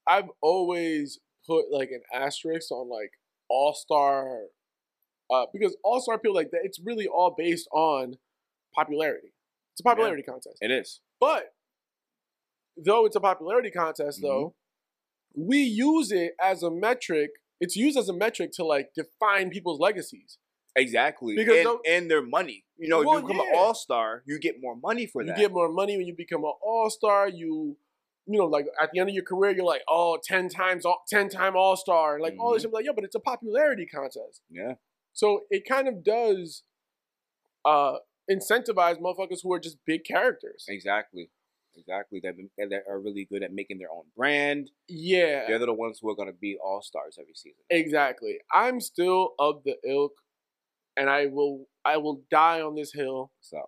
I've 0.07 0.31
always 0.41 1.19
put 1.47 1.67
like 1.71 1.91
an 1.91 2.01
asterisk 2.15 2.71
on 2.71 2.89
like 2.89 3.11
all 3.49 3.75
star, 3.75 4.43
uh, 5.31 5.47
because 5.53 5.77
all 5.85 6.01
star 6.01 6.15
appeal 6.17 6.35
like 6.35 6.51
that, 6.53 6.61
it's 6.65 6.79
really 6.79 7.07
all 7.07 7.35
based 7.37 7.69
on 7.73 8.15
popularity. 8.75 9.33
It's 9.73 9.81
a 9.81 9.85
popularity 9.85 10.23
contest. 10.23 10.59
it 10.61 10.71
is. 10.71 11.01
But 11.21 11.53
though 12.77 13.07
it's 13.07 13.17
a 13.17 13.21
popularity 13.21 13.71
contest, 13.71 14.21
though, 14.23 14.55
Mm-hmm. 15.37 15.47
we 15.49 15.59
use 15.59 16.11
it 16.11 16.33
as 16.43 16.63
a 16.63 16.71
metric. 16.71 17.31
It's 17.61 17.77
used 17.77 17.99
as 17.99 18.09
a 18.09 18.13
metric 18.13 18.51
to 18.55 18.65
like 18.65 18.91
define 18.95 19.51
people's 19.51 19.79
legacies. 19.79 20.39
Exactly. 20.77 21.35
Because 21.37 21.67
and, 21.67 21.79
and 21.87 22.11
their 22.11 22.23
money. 22.23 22.65
You 22.79 22.89
know, 22.89 23.01
if 23.01 23.07
Well, 23.07 23.21
you 23.21 23.27
become 23.27 23.41
an 23.41 23.53
all 23.55 23.75
star, 23.75 24.23
you 24.27 24.39
get 24.39 24.57
more 24.61 24.77
money 24.77 25.07
for 25.07 25.23
you 25.23 25.29
that. 25.29 25.37
You 25.39 25.45
get 25.45 25.53
more 25.53 25.71
money 25.71 25.97
when 25.97 26.07
you 26.07 26.15
become 26.17 26.45
an 26.45 26.53
all 26.63 26.89
star. 26.89 27.29
You, 27.29 27.77
you 28.29 28.39
know, 28.39 28.47
like 28.47 28.67
at 28.81 28.91
the 28.93 29.01
end 29.01 29.09
of 29.09 29.15
your 29.15 29.25
career, 29.25 29.53
you're 29.57 29.65
like, 29.65 29.83
oh, 29.89 30.19
10 30.23 30.49
times, 30.51 30.85
all, 30.85 31.03
10 31.09 31.29
time 31.31 31.57
all 31.57 31.77
star, 31.77 32.21
like 32.21 32.35
all 32.39 32.53
this. 32.53 32.63
shit. 32.63 32.73
Like, 32.73 32.85
yeah, 32.85 32.93
but 32.95 33.05
it's 33.05 33.15
a 33.17 33.21
popularity 33.21 33.87
contest. 33.87 34.43
yeah. 34.51 34.75
So 35.15 35.41
it 35.51 35.65
kind 35.69 35.89
of 35.89 36.05
does 36.05 36.63
uh 37.65 37.95
incentivize 38.31 39.01
motherfuckers 39.01 39.39
who 39.43 39.53
are 39.53 39.59
just 39.59 39.79
big 39.87 40.05
characters. 40.05 40.65
Exactly. 40.69 41.31
Exactly. 41.77 42.21
That 42.23 42.35
that 42.59 42.83
are 42.89 43.01
really 43.01 43.27
good 43.31 43.43
at 43.43 43.53
making 43.53 43.79
their 43.79 43.91
own 43.91 44.05
brand. 44.17 44.71
Yeah, 44.89 45.45
They're 45.49 45.59
the 45.59 45.73
ones 45.73 45.99
who 46.03 46.11
are 46.11 46.15
going 46.17 46.29
to 46.29 46.35
be 46.39 46.57
all 46.63 46.83
stars 46.83 47.17
every 47.21 47.35
season. 47.35 47.63
exactly. 47.71 48.39
I'm 48.53 48.81
still 48.81 49.35
of 49.39 49.63
the 49.65 49.77
ilk, 49.89 50.13
and 50.97 51.09
I 51.09 51.27
will, 51.27 51.67
I 51.85 51.97
will 51.99 52.23
die 52.31 52.61
on 52.61 52.75
this 52.75 52.93
hill. 52.93 53.31
So 53.41 53.63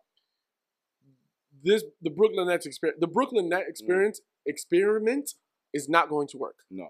This 1.63 1.85
the 2.03 2.11
Brooklyn 2.11 2.49
Nets 2.49 2.67
experience. 2.67 2.99
The 3.01 3.07
Brooklyn 3.07 3.49
Net 3.49 3.65
experience 3.69 4.21
experiment 4.47 5.35
is 5.73 5.89
not 5.89 6.09
going 6.09 6.29
to 6.29 6.39
work. 6.39 6.57
no. 6.71 6.89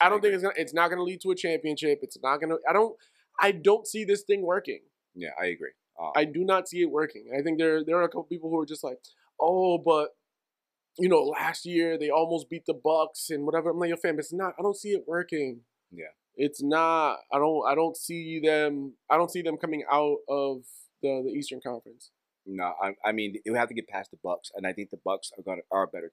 I 0.00 0.08
don't 0.08 0.20
think 0.20 0.34
it's 0.34 0.42
gonna. 0.42 0.54
It's 0.56 0.74
not 0.74 0.90
gonna 0.90 1.04
lead 1.04 1.20
to 1.22 1.30
a 1.30 1.36
championship. 1.36 2.00
It's 2.02 2.18
not 2.22 2.38
gonna. 2.40 2.56
I 2.68 2.72
don't. 2.72 2.96
I 3.40 3.52
don't 3.52 3.86
see 3.86 4.04
this 4.04 4.22
thing 4.22 4.42
working. 4.42 4.80
Yeah, 5.14 5.30
I 5.40 5.46
agree. 5.46 5.70
Um, 5.98 6.10
I 6.16 6.24
do 6.24 6.44
not 6.44 6.68
see 6.68 6.82
it 6.82 6.90
working. 6.90 7.26
I 7.38 7.42
think 7.42 7.58
there 7.58 7.84
there 7.84 7.96
are 7.96 8.02
a 8.02 8.08
couple 8.08 8.24
people 8.24 8.50
who 8.50 8.58
are 8.60 8.66
just 8.66 8.82
like, 8.84 8.98
oh, 9.40 9.78
but 9.78 10.08
you 10.98 11.08
know, 11.08 11.22
last 11.22 11.64
year 11.64 11.96
they 11.96 12.10
almost 12.10 12.50
beat 12.50 12.66
the 12.66 12.74
Bucks 12.74 13.30
and 13.30 13.46
whatever. 13.46 13.70
I'm 13.70 13.78
like, 13.78 13.90
yo, 13.90 13.96
fam, 13.96 14.18
it's 14.18 14.32
not. 14.32 14.54
I 14.58 14.62
don't 14.62 14.76
see 14.76 14.90
it 14.90 15.04
working. 15.06 15.60
Yeah. 15.92 16.06
it's 16.34 16.62
not. 16.62 17.18
I 17.32 17.38
don't. 17.38 17.64
I 17.66 17.74
don't 17.76 17.96
see 17.96 18.40
them. 18.40 18.94
I 19.08 19.16
don't 19.16 19.30
see 19.30 19.42
them 19.42 19.56
coming 19.56 19.84
out 19.90 20.18
of 20.28 20.62
the 21.02 21.22
the 21.24 21.30
Eastern 21.30 21.60
Conference. 21.64 22.10
no, 22.46 22.74
I, 22.82 22.94
I 23.04 23.12
mean, 23.12 23.36
would 23.46 23.56
have 23.56 23.68
to 23.68 23.74
get 23.74 23.88
past 23.88 24.10
the 24.10 24.18
Bucks, 24.22 24.50
and 24.54 24.66
I 24.66 24.72
think 24.72 24.90
the 24.90 25.00
Bucks 25.04 25.30
are 25.38 25.42
going 25.42 25.58
to 25.58 25.64
are 25.70 25.84
a 25.84 25.86
better 25.86 26.12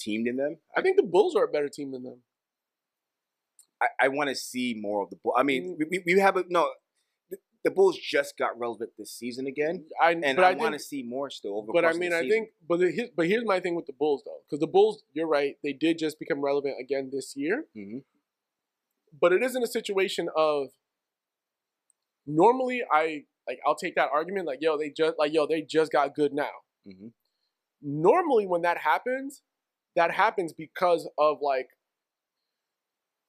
team 0.00 0.24
than 0.24 0.36
them. 0.36 0.58
I 0.76 0.82
think 0.82 0.96
the 0.96 1.02
Bulls 1.02 1.34
are 1.36 1.44
a 1.44 1.48
better 1.48 1.68
team 1.68 1.92
than 1.92 2.02
them. 2.04 2.18
I, 3.82 3.86
I 4.06 4.08
want 4.08 4.28
to 4.30 4.34
see 4.34 4.74
more 4.78 5.02
of 5.02 5.10
the 5.10 5.16
Bulls. 5.22 5.36
I 5.38 5.42
mean, 5.42 5.76
Mm. 5.80 5.86
we, 5.90 6.02
we, 6.14 6.20
have 6.20 6.36
a 6.36 6.44
no. 6.48 6.70
The, 7.30 7.38
the 7.64 7.70
Bulls 7.70 7.96
just 7.98 8.36
got 8.36 8.58
relevant 8.58 8.90
this 8.98 9.12
season 9.12 9.46
again, 9.46 9.84
I 10.02 10.12
and 10.12 10.40
I, 10.40 10.50
I, 10.50 10.54
want 10.54 10.74
to 10.74 10.78
see 10.78 11.02
more 11.02 11.30
still 11.30 11.58
over. 11.58 11.72
but 11.72 11.84
I 11.84 11.92
mean, 11.92 12.12
I 12.12 12.28
think, 12.28 12.50
but 12.68 12.80
the, 12.80 12.90
here's, 12.90 13.10
but 13.16 13.26
here's 13.26 13.44
my 13.44 13.60
thing 13.60 13.74
with 13.74 13.86
the 13.86 13.92
Bulls 13.92 14.22
though, 14.24 14.40
because 14.46 14.60
the 14.60 14.66
Bulls, 14.66 15.02
you're 15.12 15.28
right, 15.28 15.54
they 15.62 15.72
did 15.72 15.98
just 15.98 16.18
become 16.18 16.40
relevant 16.42 16.74
again 16.80 17.10
this 17.12 17.34
year. 17.36 17.66
Mhm. 17.76 18.02
but 19.20 19.32
it 19.32 19.42
isn't 19.42 19.62
a 19.62 19.66
situation 19.66 20.28
of 20.36 20.68
normally 22.26 22.82
I 22.92 23.24
like 23.48 23.58
I'll 23.66 23.74
take 23.74 23.94
that 23.96 24.10
argument 24.12 24.46
like 24.46 24.58
yo 24.60 24.76
they 24.78 24.90
just 24.90 25.14
like 25.18 25.32
yo 25.32 25.46
they 25.46 25.62
just 25.62 25.90
got 25.92 26.14
good 26.14 26.32
now. 26.32 26.50
Mhm. 26.86 27.12
Normally 27.82 28.46
when 28.46 28.62
that 28.62 28.78
happens, 28.78 29.42
that 29.96 30.12
happens 30.12 30.52
because 30.52 31.08
of 31.18 31.38
like 31.42 31.68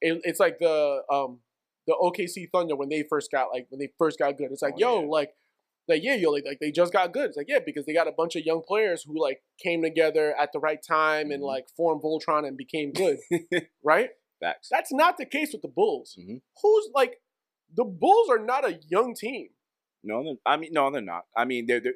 it, 0.02 0.22
it's 0.24 0.40
like 0.40 0.60
the 0.60 1.02
um 1.12 1.40
the 1.88 1.96
OKC 2.02 2.50
Thunder 2.52 2.76
when 2.76 2.90
they 2.90 3.04
first 3.10 3.32
got 3.32 3.48
like 3.54 3.68
when 3.70 3.80
they 3.80 3.90
first 3.98 4.20
got 4.20 4.38
good. 4.38 4.52
It's 4.52 4.62
like 4.62 4.76
Oh, 4.76 4.80
yo 4.80 5.02
yeah. 5.02 5.08
like 5.08 5.32
like 5.88 6.04
yeah 6.04 6.16
yo 6.16 6.30
like, 6.32 6.44
like 6.46 6.60
they 6.60 6.72
just 6.72 6.94
got 6.94 7.12
good. 7.14 7.30
It's 7.30 7.38
like 7.38 7.48
yeah 7.50 7.60
because 7.66 7.86
they 7.86 7.94
got 7.94 8.08
a 8.08 8.12
bunch 8.12 8.36
of 8.36 8.44
young 8.46 8.62
players 8.68 9.04
who 9.04 9.20
like 9.22 9.42
came 9.62 9.82
together 9.82 10.36
at 10.40 10.52
the 10.54 10.60
right 10.60 10.80
time 10.82 11.32
and 11.32 11.42
Mhm. 11.44 11.48
like 11.48 11.68
formed 11.76 12.02
Voltron 12.04 12.48
and 12.48 12.56
became 12.58 12.92
good, 12.94 13.18
right? 13.84 14.10
Facts. 14.40 14.70
That's 14.72 14.92
not 14.92 15.18
the 15.18 15.26
case 15.26 15.52
with 15.54 15.62
the 15.62 15.68
Bulls. 15.68 16.18
Mhm. 16.20 16.42
Who's 16.62 16.90
like 16.94 17.20
the 17.76 17.86
Bulls 17.86 18.30
are 18.30 18.40
not 18.44 18.66
a 18.66 18.80
young 18.90 19.14
team. 19.16 19.50
No, 20.04 20.36
I 20.46 20.58
mean, 20.58 20.72
no, 20.74 20.90
they're 20.90 21.00
not. 21.02 21.26
I 21.38 21.46
mean, 21.46 21.68
they're, 21.68 21.80
they're 21.80 21.94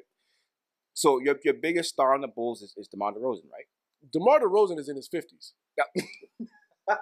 so 0.94 1.18
your 1.20 1.36
your 1.44 1.54
biggest 1.54 1.90
star 1.90 2.14
on 2.14 2.20
the 2.20 2.28
Bulls 2.28 2.62
is, 2.62 2.72
is 2.76 2.88
DeMar 2.88 3.12
DeRozan, 3.12 3.50
right? 3.52 3.66
DeMar 4.12 4.40
DeRozan 4.40 4.78
is 4.78 4.88
in 4.88 4.96
his 4.96 5.08
fifties. 5.08 5.52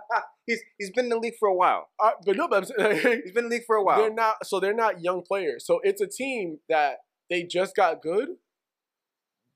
he's 0.47 0.61
he's 0.79 0.91
been 0.91 1.07
in 1.07 1.11
the 1.11 1.19
league 1.19 1.35
for 1.39 1.49
a 1.49 1.55
while. 1.55 1.89
Uh, 2.03 2.11
but 2.25 2.37
no, 2.37 2.49
but 2.49 2.57
I'm 2.59 2.65
saying 2.65 3.21
He's 3.25 3.33
been 3.33 3.45
in 3.45 3.51
the 3.51 3.57
league 3.57 3.67
for 3.67 3.77
a 3.77 3.83
while. 3.83 3.99
they're 3.99 4.13
not. 4.13 4.47
So 4.47 4.61
they're 4.61 4.75
not 4.75 5.03
young 5.03 5.23
players. 5.23 5.67
So 5.67 5.81
it's 5.83 6.01
a 6.01 6.07
team 6.07 6.59
that 6.69 6.99
they 7.31 7.43
just 7.43 7.77
got 7.77 8.03
good 8.03 8.31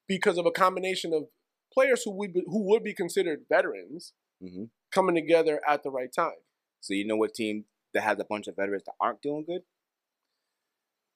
because 0.06 0.38
of 0.38 0.46
a 0.46 0.50
combination 0.50 1.12
of 1.12 1.24
players 1.72 2.02
who 2.04 2.12
would 2.12 2.32
be, 2.32 2.42
who 2.46 2.66
would 2.68 2.82
be 2.82 2.94
considered 2.94 3.40
veterans 3.48 4.12
hmm 4.42 4.64
coming 4.90 5.14
together 5.14 5.60
at 5.68 5.82
the 5.82 5.90
right 5.90 6.10
time. 6.10 6.32
So 6.80 6.94
you 6.94 7.06
know 7.06 7.16
what 7.16 7.34
team 7.34 7.64
that 7.92 8.02
has 8.04 8.18
a 8.18 8.24
bunch 8.24 8.46
of 8.46 8.56
veterans 8.56 8.84
that 8.86 8.94
aren't 8.98 9.20
doing 9.20 9.44
good? 9.46 9.60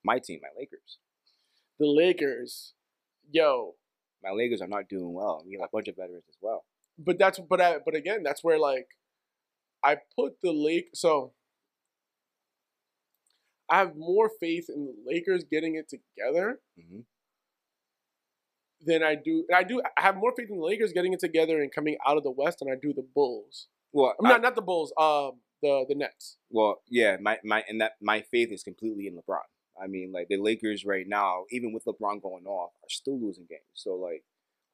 My 0.04 0.18
team, 0.18 0.40
my 0.42 0.48
Lakers. 0.58 0.98
The 1.78 1.86
Lakers, 1.86 2.74
yo, 3.30 3.76
My 4.22 4.30
Lakers 4.30 4.60
are 4.62 4.68
not 4.68 4.88
doing 4.88 5.12
well. 5.12 5.42
We 5.46 5.54
have 5.54 5.62
a 5.68 5.68
bunch 5.72 5.88
of 5.88 5.96
veterans 5.96 6.24
as 6.28 6.36
well. 6.40 6.64
but 6.98 7.18
that's 7.18 7.38
but 7.40 7.60
I, 7.60 7.78
but 7.84 7.94
again, 7.94 8.22
that's 8.22 8.42
where 8.44 8.58
like 8.58 8.86
I 9.84 9.96
put 10.16 10.40
the 10.42 10.52
Lake. 10.52 10.90
So 10.94 11.32
I 13.70 13.78
have 13.78 13.96
more 13.96 14.30
faith 14.40 14.66
in 14.68 14.84
the 14.86 14.94
Lakers 15.06 15.44
getting 15.50 15.74
it 15.76 15.88
together 15.88 16.60
hmm 16.76 17.00
than 18.84 19.02
I 19.04 19.14
do. 19.14 19.44
I 19.54 19.62
do. 19.62 19.80
I 19.96 20.00
have 20.02 20.16
more 20.16 20.32
faith 20.36 20.48
in 20.50 20.58
the 20.58 20.64
Lakers 20.64 20.92
getting 20.92 21.12
it 21.12 21.20
together 21.20 21.62
and 21.62 21.70
coming 21.72 21.96
out 22.04 22.16
of 22.16 22.24
the 22.24 22.32
West 22.32 22.58
than 22.58 22.68
I 22.68 22.74
do 22.80 22.92
the 22.92 23.06
Bulls. 23.14 23.68
Well, 23.92 24.14
I'm 24.18 24.26
I- 24.26 24.30
not 24.30 24.42
not 24.42 24.54
the 24.56 24.62
Bulls. 24.62 24.92
Um, 24.98 25.38
the 25.62 25.84
the 25.88 25.94
Nets. 25.94 26.36
well, 26.50 26.82
yeah, 26.88 27.16
my 27.20 27.38
my 27.44 27.62
and 27.68 27.80
that 27.80 27.92
my 28.00 28.22
faith 28.22 28.50
is 28.50 28.62
completely 28.64 29.06
in 29.06 29.14
LeBron. 29.14 29.38
I 29.80 29.86
mean, 29.86 30.12
like 30.12 30.28
the 30.28 30.36
Lakers 30.36 30.84
right 30.84 31.06
now, 31.06 31.44
even 31.50 31.72
with 31.72 31.84
LeBron 31.84 32.22
going 32.22 32.46
off, 32.46 32.72
are 32.82 32.90
still 32.90 33.20
losing 33.20 33.46
games. 33.48 33.62
So 33.74 33.94
like, 33.94 34.24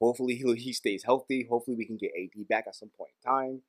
hopefully 0.01 0.35
he 0.43 0.55
he 0.55 0.73
stays 0.73 1.05
healthy. 1.05 1.47
Hopefully 1.49 1.77
we 1.77 1.87
can 1.87 1.97
get 1.97 2.13
AD 2.19 2.49
back 2.49 2.65
at 2.67 2.75
some 2.75 2.91
point 2.97 3.11
in 3.25 3.31
time. 3.31 3.63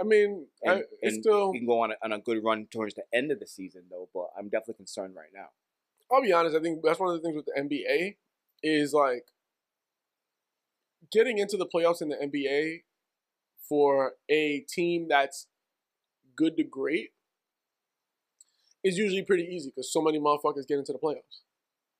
I 0.00 0.04
mean, 0.04 0.46
And, 0.62 0.72
I, 0.72 0.82
it's 1.00 1.14
and 1.16 1.22
still. 1.22 1.52
we 1.52 1.58
can 1.58 1.66
go 1.66 1.80
on 1.80 1.92
a, 1.92 1.94
on 2.02 2.12
a 2.12 2.18
good 2.18 2.42
run 2.42 2.66
towards 2.72 2.94
the 2.94 3.04
end 3.12 3.30
of 3.30 3.38
the 3.40 3.46
season, 3.46 3.82
though. 3.90 4.08
But 4.12 4.28
I'm 4.38 4.48
definitely 4.48 4.74
concerned 4.74 5.14
right 5.16 5.30
now. 5.34 5.48
I'll 6.10 6.22
be 6.22 6.32
honest. 6.32 6.56
I 6.56 6.60
think 6.60 6.80
that's 6.82 6.98
one 6.98 7.14
of 7.14 7.20
the 7.20 7.22
things 7.22 7.36
with 7.36 7.46
the 7.46 7.60
NBA 7.60 8.16
is 8.62 8.92
like 8.92 9.26
getting 11.10 11.38
into 11.38 11.56
the 11.56 11.66
playoffs 11.66 12.02
in 12.02 12.08
the 12.08 12.16
NBA 12.16 12.82
for 13.68 14.12
a 14.28 14.60
team 14.68 15.06
that's 15.08 15.46
good 16.36 16.56
to 16.56 16.64
great 16.64 17.10
is 18.84 18.98
usually 18.98 19.22
pretty 19.22 19.44
easy 19.44 19.70
because 19.70 19.92
so 19.92 20.00
many 20.02 20.18
motherfuckers 20.18 20.66
get 20.66 20.78
into 20.78 20.92
the 20.92 20.98
playoffs. 20.98 21.40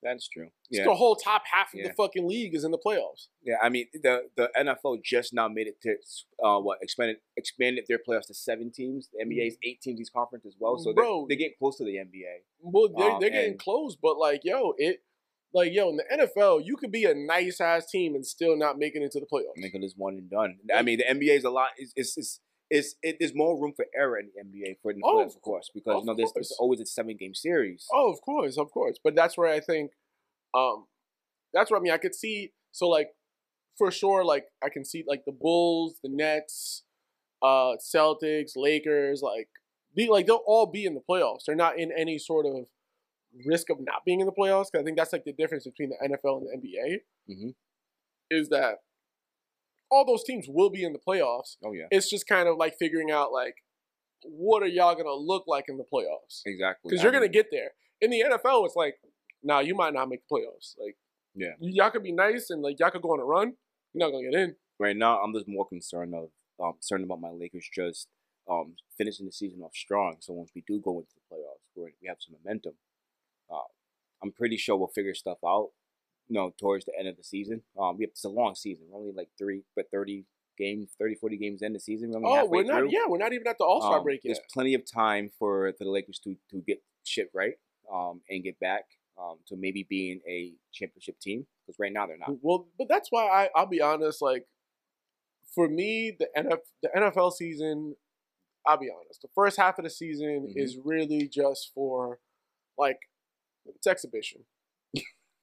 That's 0.03 0.27
true. 0.27 0.49
It's 0.69 0.79
Yeah, 0.81 0.85
The 0.85 0.97
whole 0.97 1.15
top 1.15 1.43
half 1.53 1.73
of 1.73 1.79
Yeah. 1.79 1.87
the 1.89 1.95
fucking 1.95 2.27
league 2.27 2.57
is 2.57 2.65
in 2.65 2.73
the 2.73 2.79
playoffs. 2.79 3.29
yeah. 3.41 3.55
I 3.63 3.69
mean, 3.69 3.87
the 3.95 4.29
the 4.35 4.51
NFL 4.59 5.01
just 5.05 5.33
now 5.33 5.47
made 5.47 5.69
it 5.69 5.81
to 5.83 5.97
uh, 6.45 6.59
what 6.59 6.79
expanded 6.83 7.19
expanded 7.37 7.85
their 7.89 7.99
playoffs 8.01 8.27
to 8.27 8.35
seven 8.35 8.73
teams. 8.73 9.09
The 9.13 9.25
NBA's 9.25 9.57
eight 9.63 9.81
teams 9.81 10.01
each 10.01 10.13
conference 10.13 10.45
as 10.45 10.57
well, 10.59 10.77
so 10.77 10.93
Bro. 10.93 11.27
they're, 11.29 11.29
they're 11.29 11.43
getting 11.45 11.57
close 11.59 11.77
to 11.79 11.85
the 11.85 11.99
NBA. 11.99 12.43
Well, 12.61 12.89
they're, 12.99 13.11
Um, 13.13 13.21
they're 13.21 13.31
getting 13.31 13.51
and- 13.53 13.61
close, 13.61 13.95
but 13.95 14.19
like, 14.19 14.41
yo, 14.43 14.75
it, 14.77 15.05
like, 15.55 15.73
yo, 15.73 15.91
in 15.91 15.99
the 15.99 16.05
NFL, 16.11 16.65
you 16.65 16.77
could 16.77 16.91
be 16.91 17.05
a 17.05 17.15
nice 17.15 17.61
ass 17.61 17.87
team 17.89 18.17
and 18.17 18.27
still 18.27 18.57
not 18.57 18.79
make 18.79 18.97
it 18.97 19.03
into 19.03 19.21
the 19.21 19.27
playoffs. 19.27 19.57
Making 19.57 19.83
this 19.83 19.95
one 19.97 20.15
and 20.15 20.29
done. 20.29 20.59
I 20.75 20.83
mean, 20.83 20.99
the 20.99 21.05
NBA 21.05 21.37
is 21.37 21.45
a 21.45 21.51
lot. 21.51 21.69
It's, 21.77 21.93
it's, 21.95 22.19
is. 22.19 22.41
Is 22.79 22.97
it, 23.03 23.17
there's 23.21 23.35
more 23.35 23.61
room 23.61 23.73
for 23.77 23.87
error 23.95 24.19
in 24.19 24.31
the 24.35 24.41
NBA 24.43 24.77
for 24.83 24.93
the 24.95 25.01
Oh, 25.05 25.17
playoffs, 25.17 25.37
of 25.37 25.43
course, 25.43 25.71
because 25.75 25.95
of 25.97 26.01
you 26.03 26.07
know 26.07 26.15
there's, 26.17 26.33
there's 26.35 26.57
always 26.59 26.81
a 26.81 26.87
seven 26.87 27.17
game 27.19 27.35
series. 27.35 27.87
Oh, 27.93 28.11
of 28.11 28.21
course, 28.23 28.57
of 28.57 28.71
course. 28.71 28.99
But 29.05 29.15
that's 29.15 29.37
where 29.37 29.49
I 29.53 29.61
think, 29.61 29.93
um, 30.55 30.87
that's 31.53 31.71
what 31.71 31.79
I 31.79 31.81
mean. 31.81 31.93
I 31.93 31.99
could 31.99 32.15
see. 32.15 32.53
So 32.73 32.89
like, 32.89 33.11
for 33.77 33.91
sure, 33.91 34.25
like 34.25 34.47
I 34.65 34.71
can 34.71 34.85
see 34.85 35.05
like 35.07 35.25
the 35.27 35.33
Bulls, 35.33 35.99
the 36.03 36.09
Nets, 36.09 36.85
uh, 37.43 37.75
Celtics, 37.95 38.53
Lakers, 38.57 39.21
like 39.23 39.49
be 39.95 40.09
like 40.09 40.27
they'll 40.27 40.43
all 40.47 40.67
be 40.67 40.87
in 40.87 40.95
the 40.95 41.03
playoffs. 41.09 41.45
They're 41.47 41.55
not 41.57 41.79
in 41.79 41.93
any 41.93 42.19
sort 42.19 42.47
of 42.47 42.67
risk 43.47 43.69
of 43.71 43.79
not 43.81 44.05
being 44.07 44.21
in 44.21 44.27
the 44.27 44.33
playoffs. 44.33 44.71
'cause 44.73 44.81
I 44.81 44.85
think 44.85 44.97
that's 44.97 45.13
like 45.13 45.25
the 45.25 45.33
difference 45.33 45.65
between 45.65 45.91
the 45.91 45.97
NFL 46.03 46.39
and 46.39 46.47
the 46.49 46.53
NBA. 46.57 47.01
Mhm. 47.31 47.55
Is 48.31 48.49
that 48.49 48.79
all 49.93 50.05
those 50.07 50.25
teams 50.25 50.47
will 50.49 50.71
be 50.71 50.83
in 50.83 50.93
the 50.95 50.99
playoffs. 50.99 51.57
Oh 51.65 51.73
yeah, 51.73 51.85
It's 51.91 52.09
just 52.09 52.27
kind 52.27 52.49
of 52.49 52.57
like 52.57 52.75
figuring 52.79 53.11
out 53.11 53.31
like 53.33 53.57
what 54.25 54.63
are 54.63 54.69
y'all 54.69 54.95
gonna 54.95 55.13
look 55.13 55.45
like 55.47 55.67
in 55.69 55.77
the 55.77 55.85
playoffs 55.85 56.41
exactly. 56.47 56.89
because 56.91 57.03
you're 57.03 57.13
gonna 57.13 57.29
get 57.29 57.49
there. 57.53 57.73
In 58.01 58.11
the 58.11 58.25
NFL, 58.29 58.65
it's 58.67 58.75
like, 58.77 58.97
nah, 59.43 59.61
you 59.61 59.75
might 59.75 59.93
not 59.93 60.09
make 60.09 60.21
the 60.29 60.35
playoffs. 60.35 60.75
Like, 60.83 60.97
Yeah. 61.35 61.53
y'all 61.61 61.91
could 61.91 62.03
be 62.03 62.13
nice 62.13 62.49
and 62.51 62.63
like 62.63 62.79
y'all 62.81 62.91
could 62.91 63.03
go 63.03 63.11
on 63.13 63.21
a 63.21 63.25
run. 63.25 63.55
You're 63.93 64.07
not 64.07 64.13
gonna 64.13 64.31
get 64.31 64.41
in. 64.41 64.57
right 64.79 64.97
now. 64.97 65.19
I'm 65.23 65.33
just 65.35 65.47
more 65.47 65.69
concerned 65.69 66.15
of 66.15 66.31
um, 66.63 66.73
concerned 66.75 67.05
about 67.05 67.21
my 67.21 67.31
Lakers 67.31 67.69
just 67.75 68.09
um, 68.51 68.75
finishing 68.97 69.27
the 69.27 69.33
season 69.33 69.61
off 69.63 69.75
strong. 69.75 70.17
So 70.21 70.33
once 70.33 70.51
we 70.55 70.63
do 70.67 70.81
go 70.81 70.99
into 71.01 71.13
the 71.17 71.35
playoffs, 71.37 71.67
we're, 71.77 71.91
we 72.01 72.09
have 72.09 72.19
some 72.21 72.37
momentum. 72.43 72.75
Uh, 73.53 73.69
I'm 74.23 74.33
pretty 74.33 74.57
sure 74.57 74.77
we'll 74.77 74.89
figure 74.89 75.15
stuff 75.15 75.39
out. 75.45 75.71
You 76.29 76.35
know, 76.41 76.55
towards 76.59 76.85
the 76.87 76.93
end 76.99 77.09
of 77.09 77.17
the 77.17 77.25
season. 77.25 77.63
Um, 77.79 77.99
we 77.99 78.05
have, 78.05 78.11
it's 78.11 78.25
a 78.25 78.29
long 78.29 78.55
season. 78.55 78.87
We're 78.89 78.99
only 78.99 79.13
like 79.13 79.29
three, 79.37 79.63
but 79.77 79.91
30 79.91 80.25
games, 80.57 80.91
30, 80.99 81.17
40 81.17 81.37
games 81.37 81.63
in 81.63 81.73
the 81.73 81.81
season. 81.81 82.11
We're 82.11 82.19
only 82.19 82.41
Oh, 82.41 82.47
we're 82.47 82.63
not. 82.65 82.79
through. 82.79 82.91
Yeah, 82.91 83.05
we're 83.09 83.19
not 83.19 83.33
even 83.33 83.47
at 83.49 83.59
the 83.59 83.65
All 83.65 83.81
Star 83.81 83.99
Um, 83.99 84.05
break 84.05 84.21
yet. 84.25 84.35
There's 84.37 84.47
plenty 84.53 84.75
of 84.75 84.85
time 84.91 85.31
for, 85.39 85.73
for 85.77 85.85
the 85.85 85.91
Lakers 85.91 86.19
to, 86.21 86.37
to 86.51 86.61
get 86.63 86.83
shit 87.05 87.29
right 87.35 87.55
um, 87.93 88.21
and 88.31 88.43
get 88.45 88.59
back 88.61 88.85
um, 89.21 89.37
to 89.49 89.57
maybe 89.57 89.85
being 89.89 90.21
a 90.29 90.53
championship 90.73 91.19
team. 91.21 91.47
Because 91.67 91.79
right 91.79 91.93
now 91.93 92.07
they're 92.07 92.17
not. 92.19 92.31
Well, 92.41 92.67
but 92.79 92.89
that's 92.89 93.09
why 93.11 93.25
I, 93.29 93.49
I'll 93.55 93.67
be 93.67 93.81
honest. 93.81 94.23
Like, 94.23 94.47
for 95.55 95.69
me, 95.69 96.17
the 96.19 96.29
NFL, 96.37 96.59
the 96.83 96.89
NFL 96.97 97.33
season, 97.33 97.97
I'll 98.67 98.79
be 98.79 98.91
honest. 98.91 99.21
The 99.23 99.29
first 99.35 99.59
half 99.59 99.79
of 99.79 99.85
the 99.85 99.91
season 99.91 100.49
Mhm. 100.49 100.57
is 100.57 100.79
really 100.83 101.29
just 101.29 101.73
for, 101.75 102.21
like, 102.79 102.99
it's 103.67 103.87
exhibition. 103.87 104.45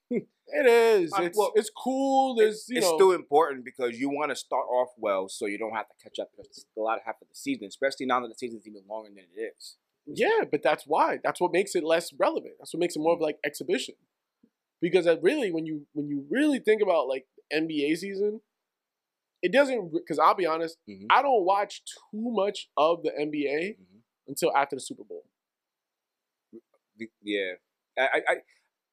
It 0.10 0.66
is. 0.66 1.12
It's 1.18 1.38
well, 1.38 1.52
it's 1.56 1.70
cool. 1.76 2.36
There's 2.36 2.66
you 2.70 2.78
it's 2.78 2.88
know. 2.88 2.96
still 2.96 3.12
important 3.12 3.66
because 3.66 4.00
you 4.00 4.10
want 4.10 4.32
to 4.32 4.36
start 4.36 4.66
off 4.68 4.90
well 4.98 5.30
so 5.30 5.46
you 5.46 5.58
don't 5.58 5.76
have 5.76 5.88
to 5.88 5.96
catch 6.04 6.20
up 6.20 6.30
the 6.38 6.82
latter 6.82 7.02
half 7.06 7.16
of 7.22 7.28
the 7.30 7.36
season, 7.36 7.68
especially 7.68 8.06
now 8.06 8.20
that 8.22 8.28
the 8.28 8.36
season's 8.36 8.68
even 8.68 8.82
longer 8.90 9.10
than 9.10 9.26
it 9.36 9.54
is. 9.58 9.78
Yeah, 10.06 10.46
but 10.50 10.64
that's 10.64 10.86
why. 10.88 11.20
That's 11.24 11.40
what 11.40 11.52
makes 11.52 11.76
it 11.76 11.84
less 11.84 12.12
relevant. 12.18 12.54
That's 12.60 12.74
what 12.74 12.80
makes 12.80 12.96
it 12.96 13.00
more 13.00 13.14
of 13.14 13.22
like 13.22 13.38
exhibition. 13.46 13.96
Because 14.82 15.08
really, 15.22 15.52
when 15.52 15.66
you 15.66 15.86
when 15.94 16.08
you 16.08 16.26
really 16.30 16.60
think 16.60 16.82
about 16.82 17.08
like 17.08 17.26
NBA 17.54 17.96
season, 17.98 18.42
it 19.42 19.52
doesn't. 19.52 19.92
Because 19.94 20.18
I'll 20.18 20.36
be 20.36 20.46
honest, 20.46 20.78
Mhm. 20.90 21.06
I 21.10 21.22
don't 21.22 21.44
watch 21.44 21.84
too 22.12 22.32
much 22.32 22.70
of 22.78 23.04
the 23.04 23.12
NBA 23.12 23.78
Mhm. 23.78 24.02
until 24.28 24.56
after 24.56 24.76
the 24.76 24.80
Super 24.82 25.04
Bowl. 25.04 25.26
Yeah, 27.22 27.54
I, 27.98 28.22
I, 28.28 28.36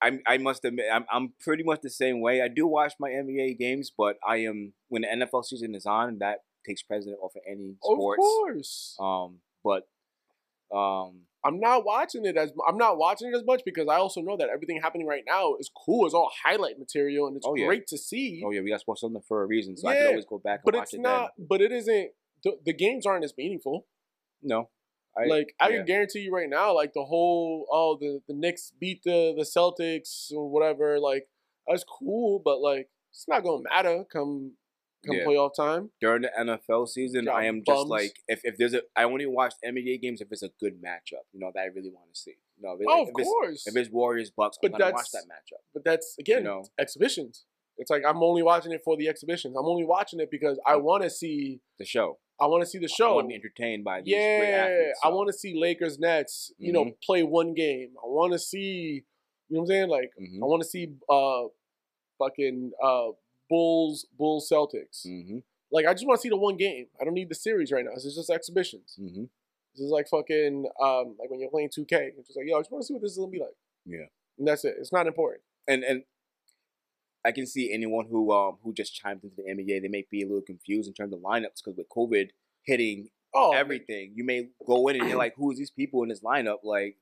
I, 0.03 0.19
I, 0.27 0.39
must 0.39 0.65
admit, 0.65 0.87
I'm, 0.93 1.05
I'm 1.11 1.33
pretty 1.41 1.63
much 1.63 1.81
the 1.83 1.91
same 1.91 2.21
way. 2.21 2.43
I 2.43 2.49
do 2.49 2.67
watch 2.67 2.95
my 3.01 3.09
NBA 3.11 3.59
games, 3.59 3.91
but 3.97 4.17
I 4.27 4.37
am 4.39 4.75
when 4.89 5.03
the 5.03 5.09
NFL 5.09 5.45
season 5.45 5.75
is 5.75 5.87
on, 5.87 6.19
that 6.19 6.41
takes 6.67 6.83
precedent 6.83 7.19
over 7.23 7.39
any 7.51 7.77
sports. 7.83 8.19
Of 8.19 8.25
course, 8.25 8.97
Um, 9.01 9.39
but 9.65 9.89
um, 10.77 11.23
I'm 11.45 11.61
not 11.61 11.85
watching 11.85 12.25
it 12.27 12.37
as 12.37 12.53
I'm 12.69 12.77
not 12.77 12.99
watching 12.99 13.29
it 13.33 13.37
as 13.37 13.45
much 13.45 13.63
because 13.65 13.87
I 13.89 13.97
also 13.97 14.21
know 14.21 14.37
that 14.37 14.49
everything 14.49 14.81
happening 14.83 15.07
right 15.07 15.23
now 15.27 15.55
is 15.61 15.71
cool. 15.87 16.05
It's 16.07 16.15
all 16.15 16.31
highlight 16.45 16.79
material 16.79 17.29
and 17.29 17.37
it's 17.37 17.47
Oh, 17.47 17.55
yeah. 17.55 17.67
great 17.67 17.87
to 17.89 17.97
see. 17.99 18.43
oh 18.45 18.51
yeah, 18.51 18.61
we 18.63 18.71
got 18.71 18.81
sports 18.81 19.01
something 19.01 19.23
for 19.29 19.43
a 19.43 19.47
reason, 19.47 19.77
so 19.77 19.89
I 19.89 19.95
can 19.97 20.07
always 20.09 20.25
go 20.27 20.39
back 20.39 20.61
and 20.61 20.65
but 20.65 20.75
watch 20.75 20.83
it's 20.85 20.95
it 20.95 21.01
not. 21.01 21.31
But 21.39 21.61
it 21.61 21.71
isn't. 21.73 22.11
The, 22.45 22.59
the 22.65 22.73
games 22.75 23.07
aren't 23.07 23.25
as 23.25 23.33
meaningful. 23.39 23.87
No, 24.43 24.69
I, 25.19 25.27
like 25.27 25.55
I 25.61 25.69
yeah. 25.69 25.77
can 25.79 25.87
guarantee 25.87 26.21
you 26.21 26.33
right 26.33 26.49
now, 26.49 26.75
like 26.75 26.93
the 26.93 27.05
whole 27.05 27.67
oh 27.71 27.97
the 28.01 28.21
the 28.29 28.35
Knicks 28.35 28.73
beat 28.79 29.03
the 29.05 29.35
the 29.37 29.45
Celtics 29.45 30.31
or 30.33 30.49
whatever, 30.51 30.99
like 30.99 31.29
that's 31.67 31.85
cool, 31.85 32.41
but 32.45 32.61
like 32.61 32.89
it's 33.11 33.27
not 33.29 33.43
gonna 33.43 33.63
matter 33.63 34.05
come 34.13 34.53
come 35.07 35.17
Yeah. 35.17 35.25
playoff 35.25 35.55
time. 35.57 35.91
during 36.01 36.23
the 36.23 36.31
NFL 36.39 36.87
season, 36.89 37.27
Got 37.27 37.37
I 37.37 37.45
am 37.47 37.63
bums. 37.65 37.79
just 37.79 37.89
like 37.89 38.17
if, 38.29 38.41
if 38.45 38.57
there's 38.59 38.75
a 38.75 38.83
I 38.97 39.05
only 39.05 39.27
watch 39.27 39.55
NBA 39.65 40.03
games 40.03 40.21
if 40.21 40.29
it's 40.31 40.43
a 40.43 40.51
good 40.61 40.83
matchup, 40.83 41.25
you 41.33 41.41
know 41.41 41.51
that 41.55 41.61
I 41.61 41.67
really 41.67 41.91
want 41.91 42.13
to 42.13 42.21
see. 42.21 42.35
You 42.59 42.63
know, 42.67 42.75
if, 42.79 42.87
Oh, 42.89 43.03
if 43.03 43.09
of 43.09 43.15
it's, 43.19 43.29
course, 43.29 43.67
if 43.67 43.77
it's 43.77 43.91
Warriors 43.91 44.31
Bucks, 44.31 44.59
I'm 44.63 44.71
But 44.71 44.79
gonna 44.79 44.93
watch 44.93 45.07
that's- 45.13 45.13
that 45.13 45.33
matchup. 45.33 45.61
but 45.75 45.85
that's 45.85 46.17
again 46.19 46.45
know. 46.45 46.65
exhibitions. 46.79 47.45
It's 47.79 47.91
like 47.91 48.03
I'm 48.09 48.23
only 48.23 48.43
watching 48.43 48.73
it 48.73 48.83
for 48.85 48.97
the 48.97 49.09
exhibitions. 49.09 49.55
I'm 49.57 49.67
only 49.67 49.85
watching 49.85 50.21
it 50.21 50.31
because 50.31 50.59
I 50.67 50.77
want 50.77 51.03
to 51.03 51.11
see. 51.11 51.61
The 51.79 51.85
show. 51.85 52.19
I 52.41 52.47
want 52.47 52.63
to 52.63 52.67
see 52.67 52.79
the 52.79 52.89
show. 52.89 53.11
I 53.11 53.15
want 53.15 53.25
to 53.27 53.29
be 53.29 53.35
entertained 53.35 53.85
by 53.85 54.01
these 54.03 54.15
great 54.15 54.51
Yeah, 54.51 54.69
athletes. 54.71 54.99
I 55.05 55.09
want 55.09 55.29
to 55.29 55.33
see 55.33 55.59
Lakers 55.59 55.99
Nets. 55.99 56.53
You 56.59 56.73
know, 56.73 56.85
Mhm. 56.87 57.01
play 57.03 57.23
one 57.23 57.55
game. 57.55 57.97
I 58.03 58.07
want 58.07 58.33
to 58.33 58.39
see. 58.39 59.05
You 59.49 59.55
know 59.55 59.61
what 59.61 59.65
I'm 59.65 59.67
saying? 59.69 59.89
Like 59.89 60.13
Mhm, 60.21 60.43
I 60.43 60.47
want 60.47 60.63
to 60.63 60.69
see 60.69 60.93
uh, 61.09 61.45
fucking 62.19 62.73
uh, 62.83 63.09
Bulls 63.49 64.07
Bulls 64.19 64.49
Celtics. 64.51 65.07
mhm, 65.07 65.43
Like 65.71 65.87
I 65.87 65.93
just 65.95 66.07
want 66.07 66.19
to 66.19 66.23
see 66.23 66.29
the 66.29 66.37
one 66.37 66.57
game. 66.57 66.87
I 67.01 67.05
don't 67.05 67.15
need 67.15 67.29
the 67.29 67.35
series 67.35 67.71
right 67.73 67.85
now. 67.85 67.93
This 67.95 68.05
is 68.05 68.15
just 68.17 68.31
exhibitions. 68.31 68.97
mhm. 68.99 69.29
This 69.75 69.85
is 69.85 69.91
like 69.91 70.09
fucking 70.09 70.67
um 70.81 71.17
like 71.19 71.31
when 71.31 71.39
you're 71.41 71.51
playing 71.51 71.69
2K. 71.71 72.13
It's 72.17 72.29
just 72.29 72.37
like, 72.37 72.47
yo, 72.47 72.57
I 72.57 72.61
just 72.61 72.71
want 72.73 72.83
to 72.83 72.87
see 72.87 72.95
what 72.95 73.03
this 73.03 73.13
is 73.13 73.19
gonna 73.19 73.31
be 73.31 73.41
like. 73.41 73.55
Yeah. 73.85 74.07
And 74.39 74.47
that's 74.49 74.65
it. 74.65 74.77
It's 74.79 74.93
not 74.93 75.07
important. 75.07 75.43
And 75.69 75.85
and 75.85 76.05
I 77.27 77.33
can 77.33 77.47
see 77.47 77.73
anyone 77.73 78.07
who 78.11 78.33
um 78.33 78.59
who 78.63 78.73
just 78.73 78.95
chimed 78.95 79.23
into 79.25 79.37
the 79.37 79.43
NBA, 79.51 79.83
they 79.83 79.89
may 79.89 80.07
be 80.11 80.23
a 80.23 80.27
little 80.27 80.43
confused 80.43 80.89
in 80.89 80.95
terms 80.95 81.13
of 81.13 81.21
lineups 81.21 81.59
because 81.63 81.77
with 81.77 81.89
COVID 81.89 82.29
hitting 82.65 83.09
Oh, 83.35 83.53
everything, 83.53 84.13
you 84.15 84.25
may 84.25 84.49
go 84.67 84.89
in 84.89 84.97
and 84.99 85.09
you're 85.11 85.19
like, 85.19 85.35
who 85.37 85.51
is 85.51 85.59
these 85.59 85.71
people 85.71 86.03
in 86.03 86.09
this 86.09 86.21
lineup? 86.21 86.59
Like, 86.65 86.97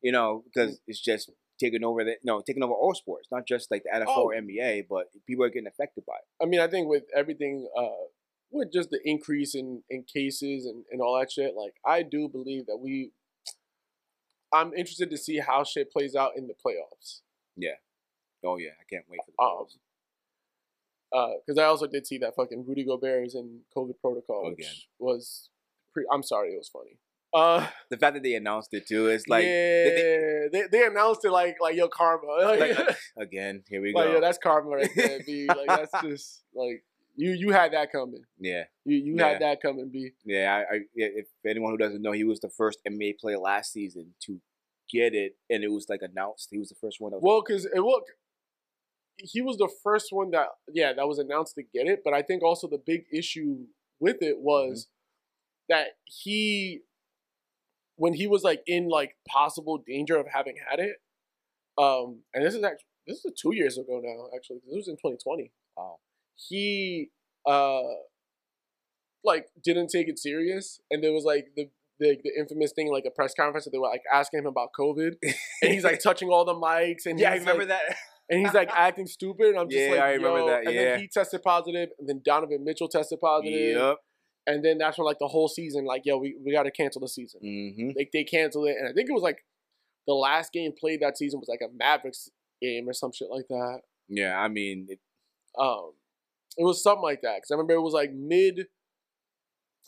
you 0.00 0.10
know, 0.10 0.42
because 0.46 0.80
it's 0.86 1.00
just 1.00 1.30
taking 1.60 1.84
over 1.84 2.02
the 2.04 2.16
no 2.24 2.40
taking 2.40 2.62
over 2.62 2.72
all 2.72 2.94
sports, 2.94 3.28
not 3.30 3.46
just 3.46 3.70
like 3.70 3.82
the 3.84 3.90
NFL 3.98 4.04
Oh. 4.08 4.22
or 4.30 4.34
NBA, 4.34 4.86
but 4.88 5.06
people 5.26 5.44
are 5.44 5.50
getting 5.50 5.66
affected 5.66 6.04
by 6.06 6.14
it. 6.14 6.42
I 6.42 6.46
mean, 6.46 6.60
I 6.60 6.68
think 6.68 6.88
with 6.88 7.04
everything, 7.14 7.68
uh, 7.76 8.06
with 8.50 8.72
just 8.72 8.88
the 8.90 9.00
increase 9.04 9.54
in 9.54 9.82
in 9.90 10.04
cases 10.04 10.64
and 10.64 10.84
and 10.90 11.00
all 11.02 11.18
that 11.18 11.30
shit, 11.32 11.54
like 11.54 11.74
I 11.84 12.02
do 12.02 12.28
believe 12.28 12.66
that 12.66 12.78
we. 12.78 13.10
I'm 14.52 14.72
interested 14.74 15.10
to 15.10 15.18
see 15.18 15.38
how 15.40 15.64
shit 15.64 15.90
plays 15.92 16.14
out 16.14 16.32
in 16.36 16.46
the 16.46 16.54
playoffs. 16.54 17.20
Oh 18.46 18.56
yeah, 18.58 18.70
I 18.80 18.84
can't 18.88 19.04
wait 19.10 19.20
for 19.24 19.32
the 19.36 19.42
Um, 19.42 19.66
playoffs. 19.66 21.40
because 21.46 21.58
I 21.58 21.64
also 21.64 21.86
did 21.86 22.06
see 22.06 22.18
that 22.18 22.34
fucking 22.36 22.64
Rudy 22.66 22.84
Gobert 22.84 23.26
is 23.26 23.34
in 23.34 23.60
COVID 23.76 23.98
protocol, 24.00 24.44
which 24.50 24.58
Again. 24.60 24.74
was. 24.98 25.50
Pre- 25.92 26.06
I'm 26.12 26.22
sorry, 26.22 26.50
it 26.52 26.58
was 26.58 26.68
funny. 26.68 26.98
Uh, 27.34 27.66
the 27.90 27.96
fact 27.96 28.14
that 28.14 28.22
they 28.22 28.34
announced 28.34 28.72
it 28.72 28.86
too 28.86 29.08
is 29.08 29.26
like 29.28 29.44
yeah, 29.44 30.46
they, 30.52 30.62
they, 30.70 30.84
announced 30.86 31.24
it 31.24 31.30
like 31.30 31.56
like 31.60 31.74
yo 31.74 31.88
karma, 31.88 32.26
like, 32.42 32.60
Like, 32.78 32.96
again, 33.18 33.62
here 33.68 33.82
we 33.82 33.92
like 33.92 34.06
go. 34.06 34.12
yo 34.14 34.20
that's 34.20 34.38
karma 34.38 34.70
right 34.70 34.90
there, 34.94 35.20
b. 35.26 35.46
Like 35.48 35.66
that's 35.66 35.92
just 36.02 36.44
like 36.54 36.84
you 37.16 37.32
you 37.32 37.50
had 37.50 37.72
that 37.72 37.90
coming. 37.92 38.22
yeah, 38.38 38.64
You 38.84 38.96
you 38.98 39.16
Yeah. 39.16 39.28
had 39.28 39.40
that 39.42 39.60
coming, 39.60 39.88
b. 39.90 40.12
yeah. 40.24 40.64
I, 40.70 40.74
I 40.74 40.78
yeah, 40.94 41.08
if 41.14 41.26
anyone 41.46 41.72
who 41.72 41.78
doesn't 41.78 42.00
know, 42.00 42.12
he 42.12 42.24
was 42.24 42.40
the 42.40 42.48
first 42.50 42.78
NBA 42.88 43.18
player 43.18 43.38
last 43.38 43.72
season 43.72 44.14
to 44.26 44.40
get 44.90 45.14
it, 45.14 45.36
and 45.50 45.64
it 45.64 45.72
was 45.72 45.86
like 45.88 46.00
announced. 46.02 46.48
He 46.50 46.58
was 46.58 46.68
the 46.68 46.74
first 46.76 47.00
one. 47.00 47.12
Well, 47.20 47.42
because 47.46 47.64
it 47.66 47.80
look, 47.80 48.04
he 49.18 49.40
was 49.40 49.56
the 49.56 49.70
first 49.82 50.08
one 50.10 50.30
that 50.30 50.48
yeah 50.72 50.92
that 50.92 51.06
was 51.08 51.18
announced 51.18 51.54
to 51.56 51.62
get 51.62 51.86
it, 51.86 52.02
but 52.04 52.14
I 52.14 52.22
think 52.22 52.42
also 52.42 52.68
the 52.68 52.82
big 52.84 53.04
issue 53.12 53.66
with 54.00 54.18
it 54.20 54.38
was 54.40 54.88
that 55.68 55.88
he 56.04 56.80
when 57.96 58.12
he 58.12 58.26
was 58.26 58.42
like 58.42 58.62
in 58.66 58.88
like 58.88 59.16
possible 59.28 59.82
danger 59.86 60.16
of 60.16 60.26
having 60.32 60.56
had 60.70 60.78
it, 60.78 60.96
um, 61.78 62.20
and 62.34 62.44
this 62.44 62.54
is 62.54 62.62
actually 62.62 62.86
this 63.06 63.24
is 63.24 63.32
two 63.40 63.54
years 63.54 63.78
ago 63.78 64.00
now. 64.02 64.28
Actually, 64.36 64.58
this 64.66 64.74
was 64.74 64.88
in 64.88 64.96
2020. 64.96 65.50
Wow. 65.76 65.98
He 66.34 67.10
uh 67.46 67.82
like 69.24 69.46
didn't 69.62 69.88
take 69.88 70.08
it 70.08 70.18
serious, 70.18 70.80
and 70.90 71.02
there 71.02 71.12
was 71.12 71.24
like 71.24 71.48
the 71.56 71.68
the, 71.98 72.18
the 72.22 72.32
infamous 72.38 72.72
thing 72.72 72.90
like 72.90 73.04
a 73.06 73.10
press 73.10 73.32
conference 73.34 73.64
that 73.64 73.70
they 73.70 73.78
were 73.78 73.88
like 73.88 74.02
asking 74.12 74.40
him 74.40 74.46
about 74.46 74.70
COVID, 74.78 75.14
and 75.62 75.72
he's 75.72 75.84
like 75.84 76.00
touching 76.02 76.28
all 76.28 76.44
the 76.44 76.54
mics, 76.54 77.06
and 77.06 77.18
yeah, 77.18 77.30
I 77.30 77.36
remember 77.36 77.64
like, 77.64 77.68
that. 77.68 77.96
and 78.28 78.40
he's 78.40 78.54
like 78.54 78.70
acting 78.74 79.06
stupid. 79.06 79.48
And 79.48 79.58
I'm 79.58 79.68
just 79.68 79.80
Yeah, 79.82 79.90
like, 79.90 80.00
I 80.00 80.12
remember 80.14 80.38
yo. 80.40 80.46
that, 80.48 80.66
And 80.66 80.76
then 80.76 80.98
he 81.00 81.08
tested 81.08 81.42
positive, 81.42 81.90
and 81.98 82.08
then 82.08 82.22
Donovan 82.24 82.64
Mitchell 82.64 82.88
tested 82.88 83.20
positive, 83.20 83.76
yep. 83.76 83.96
and 84.46 84.64
then 84.64 84.78
that's 84.78 84.98
when 84.98 85.04
like 85.06 85.18
the 85.18 85.28
whole 85.28 85.48
season, 85.48 85.84
like, 85.84 86.02
yo, 86.04 86.18
we, 86.18 86.36
we 86.44 86.52
got 86.52 86.64
to 86.64 86.70
cancel 86.70 87.00
the 87.00 87.08
season. 87.08 87.40
Mm-hmm. 87.44 87.90
Like 87.96 88.10
they 88.12 88.24
canceled 88.24 88.68
it, 88.68 88.76
and 88.78 88.88
I 88.88 88.92
think 88.92 89.08
it 89.08 89.12
was 89.12 89.22
like 89.22 89.44
the 90.06 90.14
last 90.14 90.52
game 90.52 90.72
played 90.78 91.00
that 91.00 91.18
season 91.18 91.40
was 91.40 91.48
like 91.48 91.60
a 91.62 91.72
Mavericks 91.76 92.28
game 92.62 92.88
or 92.88 92.92
some 92.92 93.12
shit 93.12 93.28
like 93.30 93.46
that. 93.48 93.80
Yeah, 94.08 94.38
I 94.38 94.48
mean, 94.48 94.86
it, 94.88 95.00
Um, 95.58 95.92
it 96.56 96.64
was 96.64 96.82
something 96.82 97.02
like 97.02 97.22
that 97.22 97.36
because 97.38 97.50
I 97.50 97.54
remember 97.54 97.74
it 97.74 97.80
was 97.82 97.92
like 97.94 98.12
mid. 98.12 98.66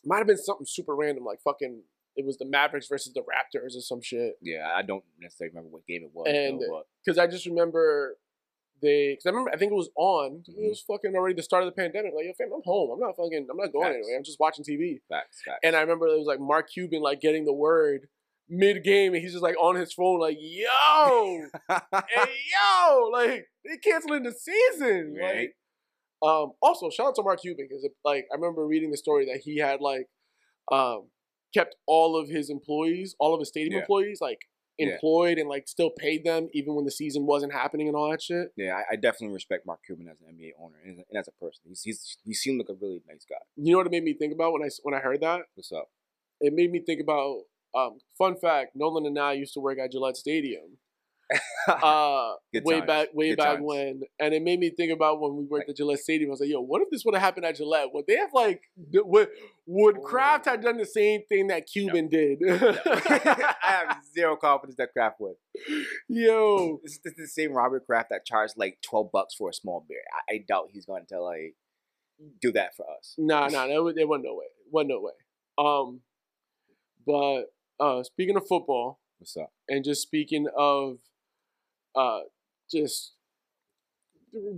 Might 0.05 0.19
have 0.19 0.27
been 0.27 0.37
something 0.39 0.67
super 0.67 0.95
random, 0.95 1.25
like 1.25 1.41
fucking. 1.43 1.83
It 2.17 2.27
was 2.27 2.37
the 2.37 2.47
Mavericks 2.47 2.89
versus 2.89 3.13
the 3.13 3.21
Raptors 3.21 3.77
or 3.77 3.81
some 3.81 4.01
shit. 4.03 4.35
yeah, 4.43 4.69
I 4.75 4.83
don't 4.83 5.05
necessarily 5.21 5.53
remember 5.55 5.71
what 5.71 5.87
game 5.87 6.03
it 6.03 6.11
was. 6.13 6.27
And- 6.29 6.61
Because 7.05 7.17
I 7.17 7.29
just 7.29 7.47
remember 7.47 8.17
they. 8.81 9.13
Because 9.13 9.27
I 9.27 9.31
remember 9.31 9.51
I 9.53 9.57
think 9.57 9.73
it 9.73 9.77
was 9.77 9.91
on. 9.97 10.45
Mhm. 10.49 10.65
It 10.65 10.69
was 10.69 10.81
fucking 10.81 11.15
already 11.17 11.35
the 11.35 11.43
start 11.43 11.65
of 11.65 11.69
the 11.69 11.81
pandemic. 11.81 12.13
Like, 12.15 12.25
yo, 12.27 12.33
fam, 12.35 12.53
I'm 12.55 12.63
home. 12.65 12.91
I'm 12.93 13.01
not 13.01 13.17
fucking. 13.17 13.47
I'm 13.51 13.57
not 13.57 13.73
going 13.73 13.87
Facts. 13.87 13.97
anywhere. 13.97 14.17
I'm 14.17 14.25
just 14.25 14.41
watching 14.41 14.65
TV. 14.65 15.01
facts, 15.09 15.43
facts. 15.45 15.61
And 15.63 15.75
I 15.77 15.81
remember 15.81 16.07
it 16.09 16.19
was 16.19 16.27
like 16.27 16.41
Mark 16.41 16.71
Cuban 16.71 17.03
like 17.03 17.21
getting 17.21 17.45
the 17.45 17.53
word 17.53 18.09
mid 18.49 18.83
game, 18.85 19.13
and 19.15 19.23
he's 19.23 19.33
just 19.33 19.43
like 19.43 19.57
on 19.61 19.75
his 19.77 19.93
phone, 19.93 20.21
like, 20.21 20.39
"Yo, 20.41 21.43
hey, 21.69 22.35
yo, 22.53 23.11
like 23.13 23.47
they 23.65 23.77
canceling 23.79 24.23
the 24.23 24.33
season." 24.33 25.15
Right. 25.21 25.51
Like, 26.23 26.31
um, 26.31 26.53
also 26.63 26.91
shout 26.91 27.09
out 27.09 27.15
to 27.17 27.23
Mark 27.23 27.41
Cuban 27.41 27.67
because 27.69 27.87
like 28.05 28.27
I 28.33 28.35
remember 28.35 28.67
reading 28.67 28.91
the 28.91 28.97
story 28.97 29.27
that 29.27 29.41
he 29.45 29.59
had 29.59 29.81
like, 29.81 30.07
um, 30.73 31.09
kept 31.55 31.77
all 31.87 32.17
of 32.17 32.29
his 32.29 32.51
employees, 32.51 33.15
all 33.21 33.35
of 33.35 33.41
his 33.41 33.49
stadium 33.49 33.75
Yeah. 33.75 33.81
employees, 33.81 34.21
like 34.21 34.41
Yeah. 34.79 34.95
employed 34.95 35.39
and 35.39 35.49
like 35.49 35.67
still 35.69 35.91
paid 35.91 36.25
them 36.25 36.49
even 36.53 36.75
when 36.75 36.85
the 36.85 36.91
season 36.91 37.27
wasn't 37.27 37.53
happening 37.53 37.89
and 37.89 37.97
all 37.97 38.11
that 38.11 38.23
shit. 38.23 38.53
yeah, 38.57 38.77
I, 38.77 38.93
I 38.93 38.97
definitely 38.97 39.35
respect 39.35 39.67
Mark 39.67 39.81
Cuban 39.85 40.09
as 40.09 40.17
an 40.21 40.35
NBA 40.35 40.53
owner 40.63 40.77
and, 40.85 41.05
and 41.11 41.19
as 41.19 41.29
a 41.29 41.33
person. 41.33 41.63
He's, 41.69 41.83
he's 41.83 42.17
he 42.25 42.35
seemed 42.35 42.59
like 42.59 42.69
a 42.69 42.79
really 42.81 43.03
nice 43.09 43.25
guy. 43.29 43.37
You 43.57 43.73
know 43.73 43.79
what 43.79 43.87
it 43.87 43.91
made 43.93 44.05
me 44.05 44.15
think 44.15 44.33
about 44.33 44.53
when 44.53 44.63
I 44.63 44.69
when 44.83 44.95
I 44.95 44.99
heard 45.01 45.21
that? 45.23 45.43
What's 45.55 45.73
up? 45.73 45.89
It 46.41 46.53
made 46.53 46.71
me 46.71 46.81
think 46.81 47.01
about. 47.01 47.43
Um, 47.75 47.99
fun 48.17 48.35
fact: 48.37 48.75
Nolan 48.75 49.05
and 49.05 49.19
I 49.19 49.33
used 49.33 49.53
to 49.55 49.61
work 49.61 49.79
at 49.79 49.93
Gillette 49.93 50.17
Stadium. 50.17 50.79
uh, 51.69 52.33
way 52.65 52.81
back, 52.81 53.09
way 53.13 53.31
Good 53.31 53.39
back 53.39 53.47
times. 53.57 53.61
when, 53.63 54.01
and 54.19 54.33
it 54.33 54.43
made 54.43 54.59
me 54.59 54.71
think 54.71 54.93
about 54.93 55.21
when 55.21 55.37
we 55.37 55.45
worked 55.45 55.69
at 55.69 55.69
the 55.69 55.75
Gillette 55.75 55.99
Stadium. 55.99 56.31
I 56.31 56.33
was 56.33 56.41
like, 56.41 56.49
"Yo, 56.49 56.61
what 56.61 56.81
if 56.83 56.89
this 56.91 57.05
would 57.05 57.15
have 57.15 57.23
happened 57.23 57.45
at 57.45 57.57
Gillette? 57.57 57.93
Would 57.93 58.07
they 58.07 58.17
have 58.17 58.33
like, 58.33 58.63
would 58.93 59.29
would 59.67 60.03
Kraft 60.03 60.47
have 60.47 60.63
done 60.63 60.79
the 60.79 60.87
same 60.87 61.23
thing 61.29 61.49
that 61.49 61.67
Cuban 61.67 62.09
did?" 62.09 62.39
I 62.49 63.55
have 63.63 63.99
zero 64.15 64.37
confidence 64.37 64.77
that 64.79 64.93
Kraft 64.93 65.21
would. 65.21 65.35
Yo, 66.09 66.81
This 66.83 66.99
this 67.05 67.13
is 67.13 67.19
the 67.19 67.43
same 67.43 67.53
Robert 67.53 67.85
Kraft 67.87 68.09
that 68.11 68.25
charged 68.25 68.55
like 68.57 68.79
twelve 68.83 69.11
bucks 69.13 69.35
for 69.35 69.51
a 69.51 69.53
small 69.55 69.85
beer. 69.89 70.03
I, 70.31 70.35
I 70.37 70.45
doubt 70.49 70.71
he's 70.73 70.87
going 70.87 71.05
to 71.11 71.21
like 71.21 71.55
do 72.41 72.53
that 72.53 72.75
for 72.75 72.87
us. 72.99 73.15
nah, 73.19 73.49
nah, 73.49 73.67
there, 73.67 73.81
there 73.95 74.07
wasn't 74.07 74.25
no 74.25 74.35
way, 74.35 74.47
wasn't 74.71 74.89
no 74.91 75.01
way. 75.01 75.13
Um, 75.59 76.01
but 77.07 77.53
uh, 77.85 78.03
speaking 78.03 78.37
of 78.37 78.47
football, 78.47 79.01
What's 79.19 79.37
up? 79.37 79.53
and 79.69 79.85
just 79.85 80.03
speaking 80.03 80.47
of, 80.57 80.99
uh, 81.99 82.21
just 82.71 83.15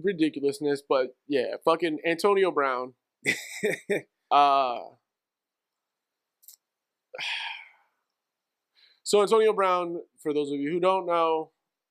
ridiculousness, 0.04 0.82
but 0.86 1.16
yeah, 1.28 1.56
fucking 1.64 1.98
Antonio 2.06 2.50
Brown. 2.50 2.94
Uh, 4.32 4.78
so 9.02 9.22
Antonio 9.22 9.52
Brown, 9.52 9.96
for 10.22 10.32
those 10.32 10.52
of 10.52 10.60
you 10.60 10.70
who 10.70 10.78
don't 10.78 11.04
know, 11.04 11.50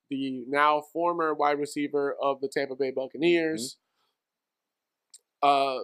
the 0.09 0.45
now 0.47 0.81
former 0.93 1.33
wide 1.33 1.59
receiver 1.59 2.15
of 2.23 2.39
the 2.39 2.47
Tampa 2.47 2.75
Bay 2.75 2.93
Buccaneers. 2.95 3.75
Uh, 5.43 5.79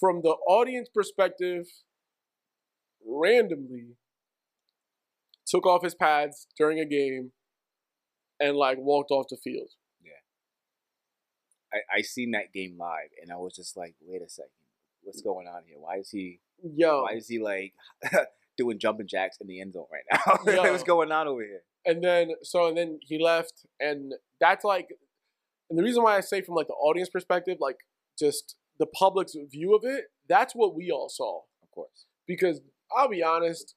from 0.00 0.22
the 0.22 0.34
audience 0.48 0.88
perspective, 0.88 1.66
randomly 3.06 3.96
took 5.46 5.66
off 5.66 5.82
his 5.84 5.94
pads 5.94 6.46
during 6.58 6.78
a 6.80 6.84
game 6.84 7.32
and 8.40 8.56
like 8.56 8.78
walked 8.78 9.10
off 9.10 9.26
the 9.30 9.36
field. 9.36 9.70
Yeah. 10.02 10.12
I, 11.72 11.98
I 11.98 12.02
seen 12.02 12.32
that 12.32 12.52
game 12.52 12.76
live 12.78 13.10
and 13.22 13.32
I 13.32 13.36
was 13.36 13.54
just 13.54 13.76
like, 13.76 13.94
wait 14.02 14.22
a 14.22 14.28
second, 14.28 14.50
what's 15.02 15.22
going 15.22 15.46
on 15.46 15.62
here? 15.66 15.76
Why 15.78 15.96
is 15.98 16.10
he 16.10 16.40
Yo, 16.62 17.02
why 17.02 17.12
is 17.12 17.28
he 17.28 17.38
like 17.38 17.74
doing 18.56 18.78
jumping 18.78 19.06
jacks 19.06 19.36
in 19.40 19.46
the 19.46 19.60
end 19.60 19.74
zone 19.74 19.86
right 19.92 20.04
now? 20.46 20.52
Yo. 20.64 20.72
what's 20.72 20.82
going 20.82 21.12
on 21.12 21.28
over 21.28 21.42
here? 21.42 21.62
and 21.84 22.02
then 22.02 22.30
so 22.42 22.66
and 22.66 22.76
then 22.76 22.98
he 23.02 23.22
left 23.22 23.64
and 23.78 24.12
that's 24.40 24.64
like 24.64 24.88
and 25.70 25.78
the 25.78 25.84
reason 25.84 26.02
why 26.02 26.16
i 26.16 26.20
say 26.20 26.42
from 26.42 26.56
like 26.56 26.66
the 26.66 26.72
audience 26.72 27.08
perspective 27.08 27.58
like 27.60 27.76
just 28.18 28.56
the 28.80 28.86
public's 28.86 29.36
view 29.52 29.72
of 29.72 29.82
it 29.84 30.06
that's 30.28 30.52
what 30.52 30.74
we 30.74 30.90
all 30.90 31.08
saw 31.08 31.42
Of 31.62 31.70
course. 31.70 32.06
because 32.26 32.60
i'll 32.96 33.08
be 33.08 33.22
honest 33.22 33.76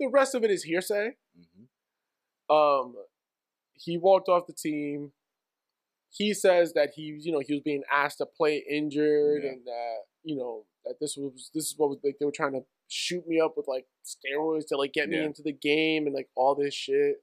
the 0.00 0.08
rest 0.08 0.34
of 0.34 0.42
it 0.44 0.50
is 0.50 0.64
hearsay 0.64 1.10
hmm 1.36 1.64
um 2.54 2.94
he 3.74 3.96
walked 3.96 4.28
off 4.28 4.46
the 4.48 4.52
team 4.52 5.12
he 6.10 6.34
says 6.34 6.72
that 6.72 6.90
he 6.96 7.02
you 7.20 7.30
know 7.30 7.38
he 7.38 7.52
was 7.54 7.62
being 7.62 7.82
asked 7.92 8.18
to 8.18 8.26
play 8.26 8.64
injured 8.68 9.42
Yeah. 9.44 9.50
and 9.50 9.64
that 9.66 9.96
you 10.24 10.36
know 10.36 10.64
that 10.84 10.96
this 11.00 11.16
was 11.16 11.50
this 11.54 11.66
is 11.66 11.74
what 11.76 11.88
was 11.90 11.98
like 12.02 12.16
they 12.18 12.26
were 12.26 12.32
trying 12.32 12.52
to 12.54 12.62
shoot 12.88 13.24
me 13.28 13.38
up 13.40 13.54
with 13.56 13.68
like 13.68 13.86
steroids 14.04 14.66
to 14.68 14.76
like 14.76 14.92
get 14.92 15.08
me 15.08 15.18
Yeah. 15.18 15.26
into 15.26 15.42
the 15.42 15.52
game 15.52 16.06
and 16.06 16.14
like 16.14 16.28
all 16.34 16.56
this 16.56 16.74
shit 16.74 17.22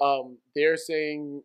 um 0.00 0.38
they're 0.54 0.78
saying 0.78 1.42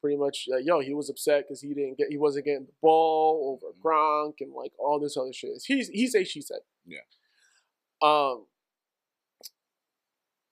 pretty 0.00 0.16
much 0.16 0.46
uh, 0.52 0.58
yo 0.58 0.78
he 0.80 0.94
was 0.94 1.10
upset 1.10 1.44
because 1.44 1.60
he 1.60 1.74
didn't 1.74 1.98
get 1.98 2.08
he 2.10 2.18
wasn't 2.18 2.44
getting 2.44 2.66
the 2.66 2.72
ball 2.80 3.58
over 3.60 3.72
Mhm. 3.72 3.80
Gronk 3.82 4.34
and 4.40 4.52
like 4.52 4.72
all 4.78 5.00
this 5.00 5.16
other 5.16 5.32
shit 5.32 5.60
he's 5.66 5.88
he 5.88 6.06
say 6.06 6.22
she 6.22 6.40
said 6.40 6.60
Yeah. 6.86 6.98
um 8.00 8.46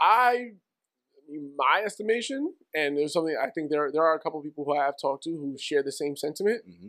I 0.01 0.53
my 1.57 1.82
estimation, 1.84 2.55
and 2.74 2.96
there's 2.96 3.12
something 3.12 3.36
I 3.40 3.51
think 3.51 3.70
there 3.70 3.90
there 3.92 4.03
are 4.03 4.14
a 4.14 4.20
couple 4.20 4.42
people 4.42 4.64
who 4.64 4.76
I 4.76 4.84
have 4.86 4.94
talked 5.01 5.24
to 5.24 5.30
who 5.30 5.57
share 5.59 5.82
the 5.82 5.92
same 5.92 6.16
sentiment. 6.16 6.62
hmm 6.64 6.88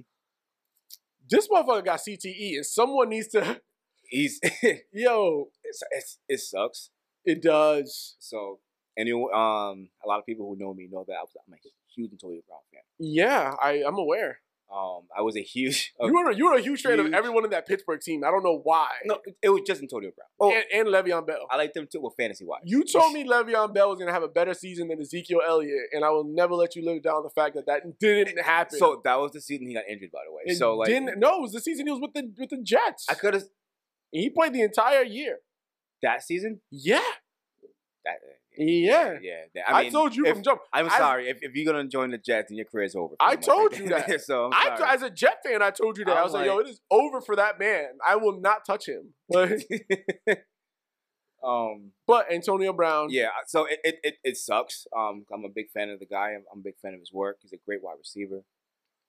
This 1.30 1.48
motherfucker 1.48 1.86
got 1.86 2.00
CTE, 2.00 2.56
and 2.56 2.66
someone 2.66 3.10
needs 3.10 3.28
to. 3.30 3.62
He's 4.10 4.42
Yo, 4.92 5.48
it's, 5.64 5.82
it's, 5.92 6.18
it 6.28 6.40
sucks. 6.42 6.90
it 7.24 7.42
does. 7.42 8.18
So 8.20 8.60
anyone, 8.98 9.34
um, 9.34 9.90
a 10.04 10.08
lot 10.08 10.20
of 10.20 10.26
people 10.26 10.48
who 10.50 10.58
know 10.62 10.74
me 10.74 10.90
know 10.92 11.06
that 11.08 11.14
I 11.14 11.22
was, 11.22 11.32
I'm 11.48 11.54
a 11.54 11.58
huge 11.96 12.12
Antonio 12.12 12.42
Brown 12.46 12.60
fan. 12.74 12.82
Yeah, 13.00 13.56
I 13.62 13.84
I'm 13.88 13.98
aware. 13.98 14.40
Um, 14.72 15.02
I 15.16 15.22
was 15.22 15.36
a 15.42 15.42
huge. 15.42 15.94
you 16.00 16.14
were 16.14 16.32
you 16.32 16.46
were 16.46 16.56
a 16.56 16.62
huge 16.62 16.82
fan 16.82 17.00
of 17.00 17.14
everyone 17.14 17.44
in 17.44 17.52
that 17.52 17.68
Pittsburgh 17.68 18.00
team. 18.00 18.24
I 18.24 18.32
don't 18.32 18.44
know 18.44 18.60
why. 18.64 18.90
no, 19.06 19.20
it, 19.26 19.36
it 19.44 19.50
was 19.50 19.62
just 19.68 19.82
Antonio 19.82 20.12
Brown. 20.16 20.28
Oh, 20.40 20.54
and, 20.54 20.66
and 20.74 20.88
Le'Veon 20.88 21.28
Bell. 21.28 21.46
I 21.50 21.58
like 21.58 21.74
them 21.74 21.88
too 21.92 22.02
with 22.02 22.14
fantasy 22.18 22.46
wise. 22.46 22.62
You 22.64 22.84
told 22.84 23.14
me 23.14 23.28
Le'Veon 23.28 23.74
Bell 23.74 23.90
was 23.90 24.00
gonna 24.00 24.14
have 24.14 24.24
a 24.24 24.30
better 24.30 24.54
season 24.54 24.88
than 24.88 25.02
Ezekiel 25.02 25.42
Elliott, 25.46 25.90
and 25.92 26.06
I 26.06 26.10
will 26.10 26.24
never 26.24 26.54
let 26.54 26.76
you 26.76 26.86
live 26.86 27.04
down 27.04 27.24
the 27.24 27.30
fact 27.30 27.56
that 27.56 27.66
that 27.68 28.00
didn't 28.00 28.40
happen. 28.42 28.80
So 28.80 29.02
that 29.04 29.20
was 29.20 29.32
the 29.32 29.42
season 29.42 29.68
he 29.68 29.74
got 29.74 29.84
injured, 29.90 30.12
by 30.12 30.22
the 30.28 30.34
way. 30.34 30.42
It 30.46 30.58
so 30.58 30.78
like, 30.78 30.88
didn't, 30.88 31.20
no, 31.20 31.38
it 31.38 31.42
was 31.42 31.52
the 31.52 31.62
season 31.62 31.88
he 31.88 31.92
was 31.92 32.02
with 32.02 32.14
the 32.14 32.32
with 32.38 32.50
the 32.50 32.62
Jets. 32.64 33.08
I 33.10 33.16
could 33.16 33.34
have 33.34 33.44
he 34.12 34.30
played 34.30 34.54
the 34.54 34.62
entire 34.62 35.04
year. 35.04 35.38
that 36.02 36.24
season. 36.24 36.62
Yeah, 36.70 37.00
That, 38.06 38.16
yeah. 38.68 39.18
yeah. 39.22 39.42
that- 39.56 39.70
I, 39.70 39.80
I, 39.80 39.84
mean, 39.84 39.92
told 39.92 40.16
you 40.16 40.26
if- 40.26 40.34
from 40.34 40.44
jump. 40.44 40.62
I'm 40.74 40.88
I- 40.90 40.98
sorry 40.98 41.30
if, 41.30 41.38
if 41.42 41.56
you're 41.56 41.72
gonna 41.72 41.88
join 41.88 42.12
the 42.12 42.18
Jets 42.18 42.52
and 42.52 42.58
your 42.58 42.66
career's 42.66 42.96
over. 42.96 43.16
I 43.20 43.36
pretty 43.36 43.38
much. 43.40 43.46
told 43.56 43.78
you 43.78 43.90
that. 43.90 44.22
so 44.26 44.46
I'm 44.46 44.74
I, 44.74 44.78
sorry. 44.78 44.90
as 44.96 45.02
a 45.04 45.10
Jet 45.10 45.38
fan, 45.46 45.62
I 45.62 45.72
told 45.72 45.98
you 45.98 46.06
that. 46.06 46.16
i 46.16 46.20
I'm 46.20 46.24
was 46.26 46.34
like, 46.34 46.46
yo, 46.46 46.58
like- 46.58 46.68
it 46.68 46.70
is 46.70 46.82
over 46.92 47.22
for 47.22 47.36
that 47.36 47.60
man. 47.60 47.98
I 48.08 48.16
will 48.18 48.40
not 48.40 48.66
touch 48.66 48.88
him. 48.88 49.14
Like, 49.30 49.68
um. 51.44 51.92
but 52.06 52.32
Antonio 52.32 52.72
Brown, 52.74 53.08
Yeah. 53.10 53.30
So 53.48 53.66
it, 53.66 53.80
it, 53.84 53.96
it, 54.04 54.16
it 54.24 54.38
sucks. 54.38 54.86
Um. 54.96 55.26
I'm 55.34 55.44
a 55.46 55.50
big 55.50 55.72
fan 55.72 55.90
of 55.90 56.00
the 56.00 56.06
guy. 56.06 56.34
I'm, 56.36 56.44
I'm 56.54 56.60
a 56.60 56.64
big 56.64 56.76
fan 56.82 56.94
of 56.94 57.00
his 57.00 57.12
work. 57.14 57.38
He's 57.42 57.54
a 57.54 57.58
great 57.66 57.82
wide 57.84 57.96
receiver. 57.98 58.44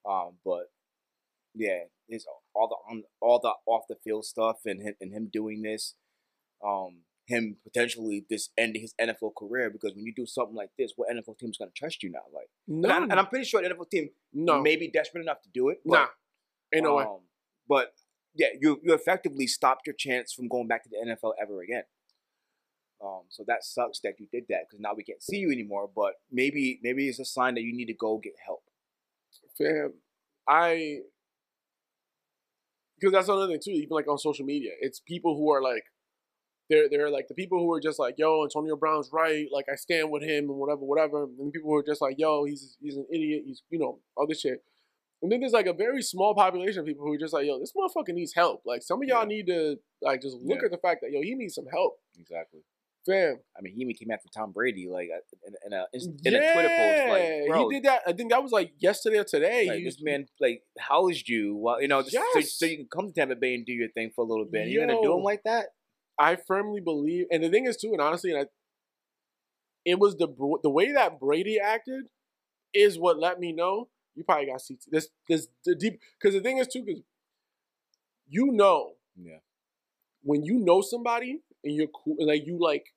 Um. 0.09 0.37
But 0.43 0.71
yeah, 1.53 1.81
it's 2.09 2.25
all 2.55 2.67
the 2.67 2.75
on 2.91 3.03
all 3.21 3.39
the 3.39 3.53
off 3.67 3.83
the 3.87 3.95
field 4.03 4.25
stuff 4.25 4.57
and 4.65 4.81
him, 4.81 4.95
and 4.99 5.11
him 5.13 5.29
doing 5.31 5.61
this. 5.61 5.93
Um. 6.65 7.01
Him 7.25 7.57
potentially 7.63 8.25
this 8.29 8.49
ending 8.57 8.81
his 8.81 8.93
NFL 8.99 9.31
career 9.37 9.69
because 9.69 9.95
when 9.95 10.05
you 10.05 10.13
do 10.13 10.25
something 10.25 10.55
like 10.55 10.71
this, 10.77 10.91
what 10.97 11.09
NFL 11.09 11.37
team 11.37 11.49
is 11.49 11.57
gonna 11.57 11.71
trust 11.75 12.03
you 12.03 12.11
now? 12.11 12.19
Like, 12.33 12.49
no, 12.67 12.89
and, 12.89 12.97
I, 12.97 13.01
and 13.03 13.13
I'm 13.13 13.27
pretty 13.27 13.45
sure 13.45 13.63
an 13.63 13.71
NFL 13.71 13.89
team 13.89 14.09
no, 14.33 14.61
may 14.61 14.75
be 14.75 14.89
desperate 14.89 15.21
enough 15.21 15.41
to 15.43 15.49
do 15.53 15.69
it. 15.69 15.79
But, 15.85 15.93
nah, 15.93 16.07
ain't 16.73 16.83
no 16.83 16.95
way. 16.95 17.03
um, 17.05 17.19
But 17.67 17.93
yeah, 18.35 18.47
you 18.59 18.79
you 18.83 18.93
effectively 18.93 19.47
stopped 19.47 19.87
your 19.87 19.95
chance 19.97 20.33
from 20.33 20.47
going 20.47 20.67
back 20.67 20.83
to 20.83 20.89
the 20.89 20.97
NFL 20.97 21.33
ever 21.41 21.61
again. 21.61 21.83
Um, 23.03 23.23
so 23.29 23.43
that 23.47 23.63
sucks 23.63 23.99
that 24.01 24.13
you 24.19 24.27
did 24.31 24.45
that 24.49 24.65
because 24.69 24.79
now 24.79 24.93
we 24.95 25.03
can't 25.03 25.21
see 25.21 25.37
you 25.37 25.51
anymore. 25.51 25.89
But 25.93 26.13
maybe 26.31 26.79
maybe 26.81 27.07
it's 27.07 27.19
a 27.19 27.25
sign 27.25 27.55
that 27.55 27.61
you 27.61 27.75
need 27.75 27.87
to 27.87 27.93
go 27.93 28.17
get 28.17 28.33
help. 28.45 28.63
fam, 29.57 29.93
I 30.47 30.99
because 32.99 33.13
that's 33.13 33.27
another 33.27 33.47
thing 33.47 33.59
too. 33.63 33.71
Even 33.71 33.89
like 33.91 34.07
on 34.07 34.17
social 34.17 34.45
media, 34.45 34.71
it's 34.79 34.99
people 34.99 35.35
who 35.35 35.51
are 35.51 35.61
like, 35.61 35.83
they're 36.69 36.87
they're 36.89 37.09
like 37.09 37.27
the 37.27 37.33
people 37.33 37.59
who 37.59 37.71
are 37.73 37.79
just 37.81 37.99
like, 37.99 38.15
yo, 38.17 38.43
Antonio 38.43 38.75
Brown's 38.75 39.09
right, 39.11 39.47
like 39.51 39.65
I 39.71 39.75
stand 39.75 40.11
with 40.11 40.23
him 40.23 40.49
and 40.49 40.57
whatever, 40.57 40.81
whatever. 40.81 41.23
And 41.23 41.47
the 41.47 41.51
people 41.51 41.69
who 41.71 41.75
are 41.77 41.83
just 41.83 42.01
like, 42.01 42.15
yo, 42.17 42.45
he's 42.45 42.77
he's 42.81 42.95
an 42.97 43.05
idiot, 43.11 43.43
he's 43.45 43.63
you 43.69 43.79
know 43.79 43.99
all 44.15 44.27
this 44.27 44.39
shit. 44.41 44.63
And 45.21 45.31
then 45.31 45.39
there's 45.39 45.53
like 45.53 45.67
a 45.67 45.73
very 45.73 46.01
small 46.01 46.35
population 46.35 46.81
of 46.81 46.85
people 46.85 47.05
who 47.05 47.13
are 47.13 47.17
just 47.17 47.33
like, 47.33 47.45
yo, 47.45 47.57
this 47.57 47.71
motherfucker 47.71 48.13
needs 48.13 48.33
help. 48.33 48.61
Like 48.65 48.81
some 48.83 49.01
of 49.01 49.07
y'all 49.07 49.21
Yeah. 49.21 49.27
need 49.27 49.47
to 49.47 49.77
like 50.01 50.21
just 50.21 50.37
look 50.37 50.59
Yeah. 50.59 50.65
at 50.65 50.71
the 50.71 50.77
fact 50.77 51.01
that 51.01 51.11
yo, 51.11 51.21
he 51.21 51.33
needs 51.35 51.55
some 51.55 51.65
help, 51.67 51.97
Exactly. 52.19 52.59
fam. 53.05 53.39
I 53.57 53.61
mean, 53.61 53.73
he 53.73 53.81
even 53.83 53.95
came 53.95 54.11
after 54.11 54.27
Tom 54.35 54.51
Brady 54.51 54.87
like 54.89 55.09
uh, 55.13 55.19
in, 55.47 55.53
in 55.65 55.73
a 55.73 55.85
in 55.93 56.35
a 56.35 56.53
Twitter 56.53 56.67
post. 56.69 57.09
Like, 57.09 57.47
bro, 57.47 57.69
he 57.69 57.75
did 57.75 57.83
that. 57.83 58.01
I 58.07 58.11
think 58.13 58.31
that 58.31 58.43
was 58.43 58.51
like 58.51 58.73
yesterday 58.79 59.17
or 59.19 59.23
today. 59.23 59.67
like, 59.69 59.83
this 59.83 59.95
was, 59.95 60.03
man 60.03 60.25
like 60.41 60.63
housed 60.77 61.29
you. 61.29 61.55
Well, 61.55 61.81
you 61.81 61.87
know, 61.87 62.01
just, 62.01 62.13
so, 62.13 62.23
Yes. 62.35 62.53
so 62.53 62.65
you 62.65 62.77
can 62.77 62.87
come 62.87 63.07
to 63.07 63.13
Tampa 63.13 63.35
Bay 63.35 63.55
and 63.55 63.65
do 63.65 63.71
your 63.73 63.89
thing 63.89 64.11
for 64.13 64.25
a 64.25 64.27
little 64.27 64.45
bit. 64.45 64.67
You're 64.69 64.85
gonna 64.85 65.01
do 65.01 65.13
him 65.15 65.23
like 65.23 65.43
that? 65.43 65.67
I 66.19 66.35
firmly 66.35 66.79
believe, 66.81 67.25
and 67.31 67.43
the 67.43 67.49
thing 67.49 67.65
is 67.65 67.77
too, 67.77 67.91
and 67.93 68.01
honestly, 68.01 68.31
and 68.31 68.41
I, 68.41 68.45
it 69.85 69.99
was 69.99 70.15
the 70.15 70.27
the 70.63 70.69
way 70.69 70.91
that 70.93 71.19
Brady 71.19 71.59
acted 71.59 72.05
is 72.73 72.97
what 72.97 73.19
let 73.19 73.39
me 73.39 73.51
know 73.51 73.89
you 74.15 74.23
probably 74.23 74.45
got 74.45 74.61
CT. 74.67 74.79
This 74.91 75.09
this 75.27 75.47
the 75.65 75.75
deep 75.75 75.99
because 76.19 76.33
the 76.35 76.41
thing 76.41 76.57
is 76.59 76.67
too, 76.67 76.83
because 76.85 77.01
you 78.29 78.51
know 78.51 78.93
Yeah. 79.21 79.39
when 80.23 80.43
you 80.43 80.57
know 80.59 80.81
somebody 80.81 81.41
and 81.63 81.75
you're 81.75 81.87
cool, 81.87 82.15
and 82.19 82.27
like 82.27 82.45
you 82.45 82.57
like 82.59 82.93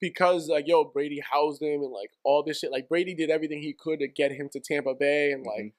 because 0.00 0.48
like 0.48 0.66
yo 0.66 0.84
Brady 0.84 1.20
housed 1.20 1.62
him 1.62 1.82
and 1.82 1.92
like 1.92 2.10
all 2.24 2.42
this 2.42 2.58
shit. 2.60 2.70
Like 2.70 2.88
Brady 2.88 3.14
did 3.14 3.30
everything 3.30 3.60
he 3.62 3.72
could 3.72 3.98
to 4.00 4.08
get 4.08 4.32
him 4.32 4.48
to 4.52 4.60
Tampa 4.60 4.94
Bay 4.94 5.32
and 5.32 5.44
like 5.44 5.64
Mhm. 5.66 5.72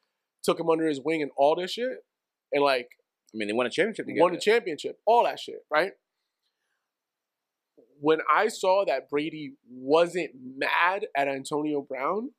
took 0.43 0.59
him 0.59 0.69
under 0.69 0.85
his 0.85 0.99
wing 1.01 1.21
and 1.21 1.31
all 1.37 1.55
this 1.55 1.71
shit, 1.71 2.03
and 2.51 2.63
like 2.63 2.89
I 3.33 3.37
mean, 3.37 3.47
they 3.49 3.53
won 3.53 3.65
a 3.65 3.69
championship 3.69 4.05
together. 4.05 4.21
won 4.23 4.33
the 4.33 4.39
championship, 4.39 5.01
all 5.05 5.23
that 5.25 5.39
shit, 5.39 5.65
right? 5.69 5.93
When 7.99 8.19
I 8.31 8.47
saw 8.49 8.83
that 8.85 9.09
Brady 9.09 9.53
wasn't 9.69 10.31
mad 10.57 11.07
at 11.15 11.27
Antonio 11.27 11.81
Brown, 11.81 12.31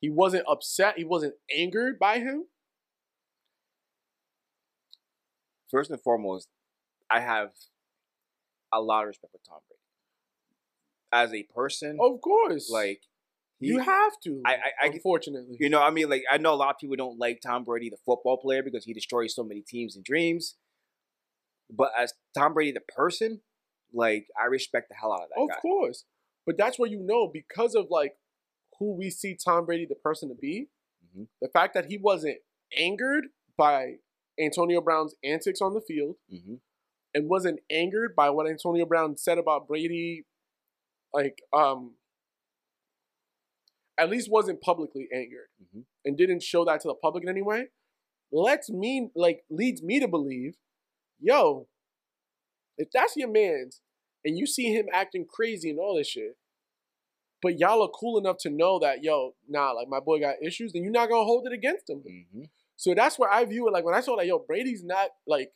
he 0.00 0.10
wasn't 0.10 0.44
upset, 0.48 0.98
he 0.98 1.04
wasn't 1.04 1.34
angered 1.54 1.98
by 1.98 2.18
him. 2.18 2.44
First 5.70 5.90
and 5.90 6.00
foremost, 6.02 6.48
I 7.10 7.20
have 7.20 7.50
a 8.72 8.80
lot 8.80 9.02
of 9.02 9.08
respect 9.08 9.32
for 9.32 9.38
Tom 9.48 9.60
Brady 9.68 9.80
as 11.12 11.32
a 11.34 11.42
person. 11.54 11.98
Of 12.00 12.20
course, 12.20 12.68
like 12.70 13.02
he, 13.58 13.68
you 13.68 13.78
have 13.78 14.12
to. 14.24 14.42
I- 14.44 14.54
I- 14.56 14.72
I- 14.82 14.86
unfortunately, 14.88 15.56
You 15.60 15.70
know, 15.70 15.82
I 15.82 15.90
mean, 15.90 16.10
like 16.10 16.24
I 16.30 16.36
know 16.38 16.52
a 16.52 16.56
lot 16.56 16.70
of 16.74 16.78
people 16.78 16.96
don't 16.96 17.18
like 17.18 17.40
Tom 17.40 17.64
Brady, 17.64 17.88
the 17.88 17.96
football 18.04 18.36
player, 18.36 18.62
because 18.62 18.84
he 18.84 18.92
destroys 18.92 19.34
so 19.34 19.44
many 19.44 19.62
teams 19.62 19.96
and 19.96 20.04
dreams. 20.04 20.56
But 21.70 21.92
as 21.98 22.12
Tom 22.36 22.52
Brady, 22.52 22.72
the 22.72 22.80
person, 22.80 23.40
like 23.92 24.26
I 24.40 24.46
respect 24.46 24.88
the 24.88 24.94
hell 24.94 25.12
out 25.12 25.22
of 25.24 25.28
that 25.34 25.40
of 25.42 25.48
guy. 25.50 25.60
course. 25.60 26.04
But 26.46 26.56
that's 26.58 26.78
where 26.78 26.88
you 26.90 26.98
know 27.00 27.28
because 27.28 27.74
of 27.74 27.86
like 27.90 28.16
who 28.78 28.94
we 28.96 29.10
see 29.10 29.36
Tom 29.36 29.64
Brady 29.66 29.86
the 29.86 29.94
person 29.94 30.28
to 30.28 30.34
be, 30.34 30.68
Mhm. 31.16 31.28
the 31.40 31.48
fact 31.48 31.74
that 31.74 31.86
he 31.86 31.98
wasn't 31.98 32.38
angered 32.76 33.26
by 33.56 33.98
Antonio 34.40 34.80
Brown's 34.80 35.14
antics 35.22 35.60
on 35.60 35.74
the 35.74 35.80
field. 35.80 36.16
hmm 36.28 36.56
and 37.14 37.28
wasn't 37.28 37.60
angered 37.68 38.16
by 38.16 38.30
what 38.30 38.48
Antonio 38.48 38.86
Brown 38.86 39.18
said 39.18 39.36
about 39.36 39.68
Brady, 39.68 40.24
like 41.12 41.42
um, 41.52 41.96
at 43.98 44.08
least 44.08 44.30
wasn't 44.30 44.60
publicly 44.62 45.08
angered 45.12 45.48
Mhm. 45.62 45.84
and 46.06 46.16
didn't 46.16 46.42
show 46.42 46.64
that 46.64 46.80
to 46.80 46.88
the 46.88 46.94
public 46.94 47.22
in 47.24 47.28
any 47.28 47.42
way, 47.42 47.68
Let's 48.34 48.70
me 48.70 49.10
like 49.14 49.44
leads 49.50 49.82
me 49.82 50.00
to 50.00 50.08
believe, 50.08 50.56
yo, 51.20 51.68
if 52.82 52.90
that's 52.92 53.16
your 53.16 53.30
man's 53.30 53.80
and 54.24 54.36
you 54.38 54.46
see 54.46 54.72
him 54.74 54.86
acting 54.92 55.24
crazy 55.28 55.70
and 55.70 55.78
all 55.78 55.96
this 55.96 56.08
shit, 56.08 56.36
but 57.40 57.58
y'all 57.58 57.82
are 57.82 57.88
cool 57.88 58.18
enough 58.18 58.36
to 58.38 58.50
know 58.50 58.78
that 58.78 59.02
yo, 59.02 59.34
nah, 59.48 59.72
like 59.72 59.88
my 59.88 60.00
boy 60.00 60.20
got 60.20 60.36
issues, 60.42 60.72
then 60.72 60.82
you're 60.82 60.92
not 60.92 61.08
gonna 61.08 61.24
hold 61.24 61.46
it 61.46 61.52
against 61.52 61.88
him. 61.90 62.00
hmm 62.00 62.44
So 62.76 62.94
that's 62.94 63.18
where 63.18 63.30
I 63.30 63.44
view 63.44 63.66
it. 63.68 63.72
Like 63.72 63.84
when 63.84 63.94
I 63.94 64.00
saw 64.00 64.16
that, 64.16 64.26
yo, 64.26 64.38
Brady's 64.38 64.84
not 64.84 65.10
like 65.26 65.50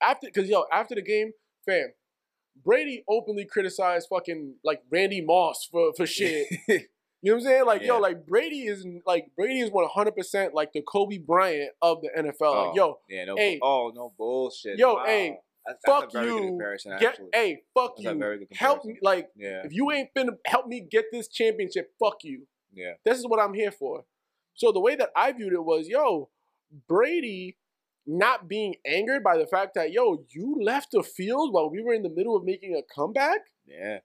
after 0.00 0.26
because 0.26 0.48
yo 0.48 0.64
after 0.72 0.94
the 0.94 1.02
game, 1.02 1.32
fam, 1.66 1.92
Brady 2.64 3.04
openly 3.08 3.44
criticized 3.44 4.08
fucking 4.08 4.54
like 4.64 4.82
Randy 4.90 5.20
Moss 5.20 5.68
for 5.70 5.92
for 5.96 6.06
shit. 6.06 6.46
You 7.24 7.30
know 7.30 7.36
what 7.36 7.44
I'm 7.44 7.48
saying? 7.48 7.64
Like 7.64 7.82
yo, 7.82 7.98
like 8.00 8.26
Brady 8.26 8.64
is 8.66 8.86
like 9.06 9.28
Brady 9.34 9.60
is 9.60 9.70
100 9.70 10.14
percent 10.14 10.52
like 10.52 10.74
the 10.74 10.82
Kobe 10.82 11.16
Bryant 11.16 11.70
of 11.80 12.02
the 12.02 12.10
NFL. 12.14 12.34
Oh, 12.42 12.66
Like 12.66 12.76
yo, 12.76 12.98
yeah, 13.08 13.24
no, 13.24 13.36
hey. 13.36 13.58
oh 13.62 13.90
no 13.94 14.12
bullshit. 14.18 14.78
Yo, 14.78 14.96
Wow. 14.96 15.04
hey, 15.06 15.38
that's, 15.66 15.78
that's 15.84 16.00
fuck 16.00 16.12
good 16.12 16.24
you, 16.26 16.58
get 17.00 17.18
hey, 17.32 17.62
fuck 17.74 17.96
That's 17.96 18.04
you, 18.16 18.40
help 18.52 18.84
me. 18.84 18.98
Like 19.02 19.28
yeah, 19.36 19.62
if 19.64 19.72
you 19.72 19.90
ain't 19.90 20.10
finna 20.16 20.36
help 20.46 20.66
me 20.66 20.80
get 20.80 21.06
this 21.12 21.28
championship, 21.28 21.92
fuck 21.98 22.18
you. 22.22 22.46
yeah, 22.72 22.92
This 23.04 23.18
is 23.18 23.26
what 23.26 23.40
I'm 23.40 23.54
here 23.54 23.72
for. 23.72 24.04
So 24.54 24.72
the 24.72 24.80
way 24.80 24.94
that 24.96 25.10
I 25.16 25.32
viewed 25.32 25.52
it 25.52 25.64
was, 25.64 25.88
yo, 25.88 26.28
Brady 26.88 27.56
not 28.06 28.48
being 28.48 28.74
angered 28.86 29.22
by 29.24 29.38
the 29.38 29.46
fact 29.46 29.74
that, 29.74 29.90
yo, 29.92 30.24
you 30.30 30.56
left 30.60 30.92
the 30.92 31.02
field 31.02 31.52
while 31.54 31.70
we 31.70 31.82
were 31.82 31.94
in 31.94 32.02
the 32.02 32.10
middle 32.10 32.36
of 32.36 32.44
making 32.44 32.74
a 32.76 32.82
comeback. 32.94 33.40
yeah, 33.66 33.98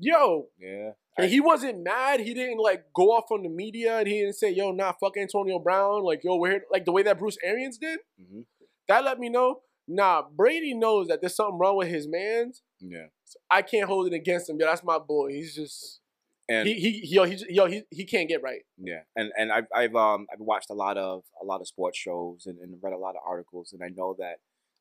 Yo, 0.00 0.46
yeah. 0.58 0.92
and 1.18 1.28
he 1.28 1.40
wasn't 1.40 1.82
mad. 1.82 2.20
He 2.20 2.32
didn't 2.32 2.58
like 2.58 2.84
go 2.94 3.10
off 3.10 3.30
on 3.32 3.42
the 3.42 3.48
media 3.48 3.98
and 3.98 4.06
he 4.06 4.20
didn't 4.20 4.36
say, 4.36 4.50
yo, 4.50 4.70
nah, 4.70 4.92
fuck 4.92 5.16
Antonio 5.16 5.58
Brown. 5.58 6.04
Like, 6.04 6.22
yo, 6.22 6.36
we're 6.36 6.50
here. 6.52 6.62
Like 6.70 6.84
the 6.84 6.92
way 6.92 7.02
that 7.02 7.18
Bruce 7.18 7.36
Arians 7.42 7.78
did. 7.78 7.98
hmm 8.18 8.42
That 8.86 9.04
let 9.04 9.18
me 9.18 9.28
know, 9.28 9.60
nah, 9.88 10.22
Brady 10.22 10.74
knows 10.74 11.08
that 11.08 11.20
there's 11.20 11.34
something 11.34 11.58
wrong 11.58 11.76
with 11.76 11.88
his 11.88 12.06
man's. 12.06 12.62
Yeah, 12.80 13.06
I 13.50 13.62
can't 13.62 13.88
hold 13.88 14.06
it 14.06 14.12
against 14.12 14.48
him. 14.48 14.58
Yo, 14.60 14.66
that's 14.66 14.84
my 14.84 14.98
boy. 14.98 15.30
He's 15.30 15.54
just 15.54 16.00
and 16.48 16.66
he 16.68 16.74
he 16.74 17.06
yo 17.14 17.24
he 17.24 17.44
yo 17.48 17.66
he 17.66 17.82
he 17.90 18.04
can't 18.04 18.28
get 18.28 18.42
right. 18.42 18.62
Yeah, 18.78 19.00
and 19.16 19.32
and 19.36 19.50
I've 19.50 19.66
I've 19.74 19.94
um 19.96 20.26
I've 20.32 20.40
watched 20.40 20.70
a 20.70 20.74
lot 20.74 20.96
of 20.96 21.24
a 21.40 21.44
lot 21.44 21.60
of 21.60 21.66
sports 21.66 21.98
shows 21.98 22.44
and, 22.46 22.58
and 22.58 22.78
read 22.82 22.92
a 22.92 22.98
lot 22.98 23.16
of 23.16 23.22
articles, 23.26 23.72
and 23.72 23.82
I 23.82 23.88
know 23.88 24.14
that 24.18 24.36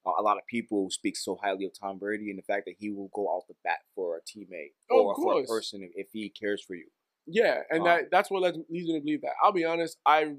uh, 0.05 0.11
a 0.19 0.21
lot 0.21 0.37
of 0.37 0.43
people 0.47 0.89
speak 0.89 1.17
so 1.17 1.37
highly 1.41 1.65
of 1.65 1.71
Tom 1.79 1.97
Brady 1.97 2.29
and 2.29 2.37
the 2.37 2.43
fact 2.43 2.65
that 2.67 2.75
he 2.77 2.89
will 2.91 3.09
go 3.13 3.33
out 3.33 3.43
the 3.47 3.55
bat 3.63 3.79
for 3.95 4.17
a 4.17 4.19
teammate 4.21 4.73
Of 4.89 5.05
or 5.05 5.15
for 5.15 5.41
a 5.41 5.45
person 5.45 5.81
if, 5.83 5.91
if 5.95 6.07
he 6.13 6.29
cares 6.29 6.63
for 6.63 6.75
you. 6.75 6.87
Yeah, 7.25 7.61
and 7.69 7.81
Um, 7.81 7.85
that 7.85 8.11
that's 8.11 8.31
what 8.31 8.43
leads 8.43 8.57
leads 8.69 8.87
me 8.87 8.93
to 8.93 9.01
believe 9.01 9.21
that. 9.21 9.33
I'll 9.43 9.51
be 9.51 9.65
honest, 9.65 9.97
I 10.05 10.35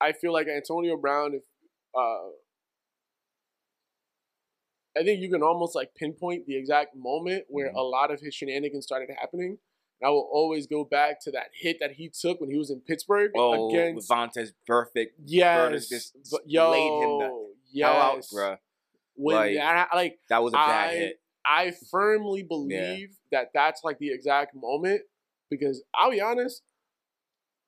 I 0.00 0.12
feel 0.12 0.32
like 0.32 0.48
Antonio 0.48 0.96
Brown, 0.96 1.34
if 1.34 1.44
uh 1.94 2.30
I 4.98 5.04
think 5.04 5.20
you 5.20 5.30
can 5.30 5.42
almost 5.42 5.74
like 5.74 5.94
pinpoint 5.94 6.46
the 6.46 6.56
exact 6.56 6.96
moment 6.96 7.44
where 7.48 7.70
Mhm. 7.70 7.76
a 7.76 7.82
lot 7.82 8.10
of 8.10 8.20
his 8.20 8.34
shenanigans 8.34 8.84
started 8.86 9.10
happening. 9.18 9.58
And 10.00 10.08
I 10.08 10.10
will 10.10 10.28
always 10.32 10.66
go 10.66 10.84
back 10.84 11.20
to 11.24 11.30
that 11.32 11.50
hit 11.54 11.78
that 11.80 11.92
he 11.92 12.08
took 12.08 12.40
when 12.40 12.50
he 12.50 12.56
was 12.56 12.70
in 12.70 12.80
Pittsburgh 12.80 13.30
Oh, 13.36 13.68
against 13.68 14.08
Vontaze 14.10 14.52
perfect 14.66 15.14
yes, 15.24 15.88
just 15.88 16.16
but 16.30 16.40
yo, 16.46 16.70
laid 16.70 17.02
him 17.02 17.18
the 17.18 17.54
yes, 17.70 17.86
hell 17.88 18.02
out, 18.02 18.18
bruh. 18.32 18.58
When 19.14 19.36
Like, 19.36 19.54
that 19.54 19.88
like 19.94 20.18
That 20.28 20.42
was 20.42 20.52
a 20.54 20.56
bad 20.56 20.90
I- 20.90 20.94
hit. 20.96 21.20
I 21.44 21.70
firmly 21.90 22.42
believe 22.48 23.16
that 23.30 23.50
that's 23.54 23.82
like 23.84 23.98
the 23.98 24.10
exact 24.12 24.54
moment 24.54 25.02
because 25.50 25.82
I'll 25.94 26.10
be 26.10 26.20
honest, 26.20 26.62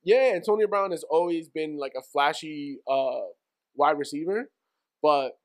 yeah, 0.03 0.33
Antonio 0.35 0.67
Brown 0.67 0.91
has 0.91 1.05
always 1.05 1.49
been 1.49 1.77
like 1.79 1.93
a 1.97 2.03
flashy 2.03 2.79
uh, 2.89 3.21
wide 3.77 3.99
receiver, 3.99 4.51
but 5.01 5.39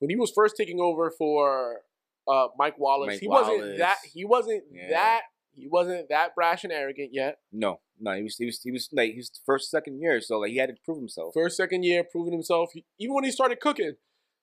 when 0.00 0.10
he 0.10 0.16
was 0.16 0.32
first 0.34 0.56
taking 0.56 0.80
over 0.80 1.10
for 1.16 1.82
uh, 2.28 2.48
Mike 2.58 2.78
Wallace, 2.78 3.08
Mike 3.08 3.20
he 3.20 3.28
wasn't 3.28 3.78
that 3.78 3.96
he 4.12 4.24
wasn't 4.24 4.64
Yeah. 4.72 4.90
that 4.90 5.20
he 5.54 5.68
wasn't 5.68 6.08
that 6.08 6.34
brash 6.34 6.64
and 6.64 6.72
arrogant 6.72 7.10
yet. 7.12 7.38
No, 7.52 7.80
no, 7.98 8.12
he 8.14 8.22
was 8.22 8.36
he 8.36 8.46
was 8.46 8.60
he 8.62 8.70
was 8.72 8.88
like 8.92 9.12
he 9.12 9.18
was 9.18 9.30
first 9.46 9.70
second 9.70 10.00
year, 10.00 10.20
so 10.20 10.38
like 10.40 10.50
he 10.50 10.56
had 10.58 10.68
to 10.70 10.76
prove 10.84 10.98
himself. 10.98 11.34
First, 11.34 11.56
second 11.56 11.84
year, 11.84 12.04
proving 12.04 12.32
himself. 12.32 12.70
He, 12.72 12.84
even 12.98 13.14
when 13.14 13.24
he 13.24 13.30
started 13.30 13.60
cooking, 13.60 13.94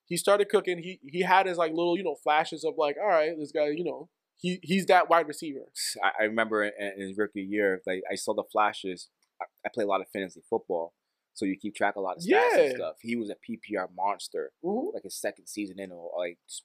he 0.06 0.16
started 0.16 0.48
cooking. 0.48 0.78
He 0.78 1.00
he 1.04 1.22
had 1.22 1.46
his 1.46 1.58
like 1.58 1.72
little 1.72 1.96
you 1.96 2.04
know 2.04 2.14
flashes 2.22 2.64
of 2.64 2.74
like, 2.78 2.96
all 3.00 3.08
right, 3.08 3.30
this 3.38 3.52
guy, 3.52 3.68
you 3.68 3.84
know, 3.84 4.08
he 4.36 4.60
he's 4.62 4.86
that 4.86 5.08
wide 5.10 5.26
receiver. 5.26 5.66
I, 6.02 6.22
I 6.22 6.24
remember 6.24 6.62
in, 6.64 6.72
in 6.96 7.08
his 7.08 7.18
rookie 7.18 7.42
year, 7.42 7.80
like 7.86 8.02
I 8.10 8.14
saw 8.14 8.34
the 8.34 8.44
flashes. 8.50 9.08
I, 9.40 9.44
I 9.64 9.70
play 9.72 9.84
a 9.84 9.86
lot 9.86 10.00
of 10.00 10.08
fantasy 10.12 10.40
football, 10.48 10.92
so 11.38 11.44
you 11.46 11.56
keep 11.56 11.72
track 11.76 11.94
of 11.94 12.00
a 12.00 12.04
lot 12.04 12.16
of 12.16 12.22
stats 12.24 12.26
Yeah. 12.26 12.58
and 12.58 12.76
stuff. 12.76 12.96
He 13.00 13.14
was 13.14 13.30
a 13.30 13.36
PPR 13.36 13.88
monster, 13.94 14.50
Mhm. 14.64 14.92
like 14.92 15.04
his 15.04 15.14
second 15.14 15.46
season 15.46 15.78
in, 15.78 15.92
or 15.92 16.10
like 16.18 16.36
just, 16.48 16.64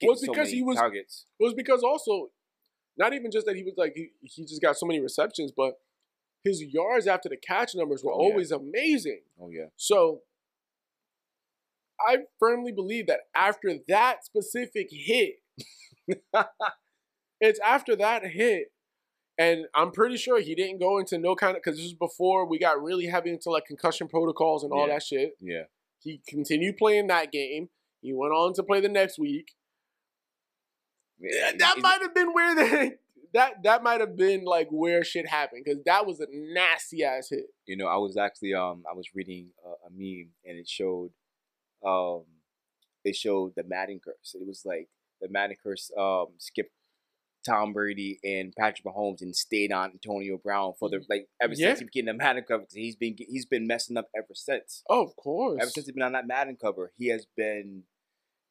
getting 0.00 0.16
so 0.16 0.26
because 0.32 0.48
many 0.48 0.56
he 0.56 0.62
was- 0.64 0.76
targets. 0.76 1.26
It 1.38 1.44
was 1.44 1.54
because 1.54 1.84
also, 1.84 2.32
not 2.96 3.12
even 3.12 3.30
just 3.30 3.46
that 3.46 3.54
he 3.54 3.62
was 3.62 3.74
like 3.76 3.92
he, 3.94 4.10
he 4.22 4.44
just 4.44 4.60
got 4.60 4.76
so 4.76 4.84
many 4.84 4.98
receptions, 4.98 5.52
but 5.56 5.80
his 6.42 6.60
yards 6.60 7.06
after 7.06 7.28
the 7.28 7.36
catch 7.36 7.74
numbers 7.76 8.02
were 8.02 8.12
Oh, 8.12 8.20
yeah. 8.22 8.30
always 8.30 8.50
amazing. 8.50 9.22
Oh 9.40 9.48
yeah, 9.48 9.66
So 9.76 10.24
I 12.00 12.24
firmly 12.40 12.72
believe 12.72 13.06
that 13.06 13.20
after 13.34 13.78
that 13.86 14.24
specific 14.24 14.88
hit, 14.90 15.36
it's 17.40 17.60
after 17.60 17.94
that 17.94 18.24
hit, 18.26 18.72
and 19.40 19.64
I'm 19.74 19.90
pretty 19.90 20.16
sure 20.18 20.40
he 20.40 20.54
didn't 20.54 20.78
go 20.78 20.98
into 20.98 21.16
no 21.18 21.34
kind 21.34 21.56
of 21.56 21.62
because 21.62 21.76
this 21.78 21.84
was 21.86 21.94
before 21.94 22.46
we 22.46 22.58
got 22.58 22.82
really 22.82 23.06
heavy 23.06 23.30
into 23.30 23.50
like 23.50 23.64
concussion 23.64 24.06
protocols 24.08 24.62
and 24.64 24.72
all 24.72 24.86
Yeah. 24.86 24.94
that 24.94 25.02
shit. 25.02 25.36
Yeah. 25.40 25.64
He 25.98 26.20
continued 26.28 26.76
playing 26.76 27.06
that 27.08 27.32
game. 27.32 27.68
He 28.02 28.12
went 28.12 28.32
on 28.32 28.52
to 28.54 28.62
play 28.62 28.80
the 28.80 28.88
next 28.88 29.18
week. 29.18 29.52
Yeah, 31.18 31.52
that 31.58 31.78
might 31.78 32.00
have 32.00 32.14
been 32.14 32.32
where 32.32 32.54
the 32.54 32.96
that 33.34 33.62
that 33.62 33.82
might 33.82 34.00
have 34.00 34.16
been 34.16 34.44
like 34.44 34.68
where 34.70 35.04
shit 35.04 35.28
happened 35.28 35.62
because 35.64 35.82
that 35.84 36.06
was 36.06 36.20
a 36.20 36.26
nasty 36.30 37.04
ass 37.04 37.28
hit. 37.30 37.46
you 37.66 37.76
know, 37.76 37.86
I 37.86 37.96
was 37.96 38.16
actually 38.16 38.54
um 38.54 38.84
I 38.90 38.94
was 38.94 39.06
reading 39.14 39.50
a, 39.64 39.68
a 39.86 39.90
meme 39.90 40.30
and 40.46 40.58
it 40.58 40.68
showed 40.68 41.10
um 41.84 42.22
it 43.04 43.16
showed 43.16 43.52
the 43.56 43.64
Madden 43.64 44.00
curse. 44.04 44.34
It 44.34 44.46
was 44.46 44.62
like 44.64 44.88
the 45.20 45.28
Madden 45.28 45.56
curse 45.62 45.90
um 45.98 46.28
skipped 46.38 46.72
Tom 47.46 47.72
Brady 47.72 48.18
and 48.22 48.52
Patrick 48.56 48.84
Mahomes 48.84 49.22
and 49.22 49.34
stayed 49.34 49.72
on 49.72 49.90
Antonio 49.92 50.38
Brown 50.38 50.74
for 50.78 50.88
the 50.90 51.02
like 51.08 51.28
ever 51.40 51.54
Yeah. 51.54 51.68
since 51.68 51.78
he 51.80 51.84
became 51.86 52.06
the 52.06 52.14
Madden 52.14 52.44
cover 52.46 52.62
because 52.62 52.74
he's 52.74 52.96
been 52.96 53.16
he's 53.18 53.46
been 53.46 53.66
messing 53.66 53.96
up 53.96 54.08
ever 54.16 54.34
since. 54.34 54.82
Oh, 54.88 55.04
of 55.04 55.16
course. 55.16 55.58
Ever 55.60 55.70
since 55.70 55.86
he's 55.86 55.94
been 55.94 56.02
on 56.02 56.12
that 56.12 56.26
Madden 56.26 56.56
cover, 56.60 56.92
he 56.98 57.08
has 57.08 57.26
been 57.36 57.84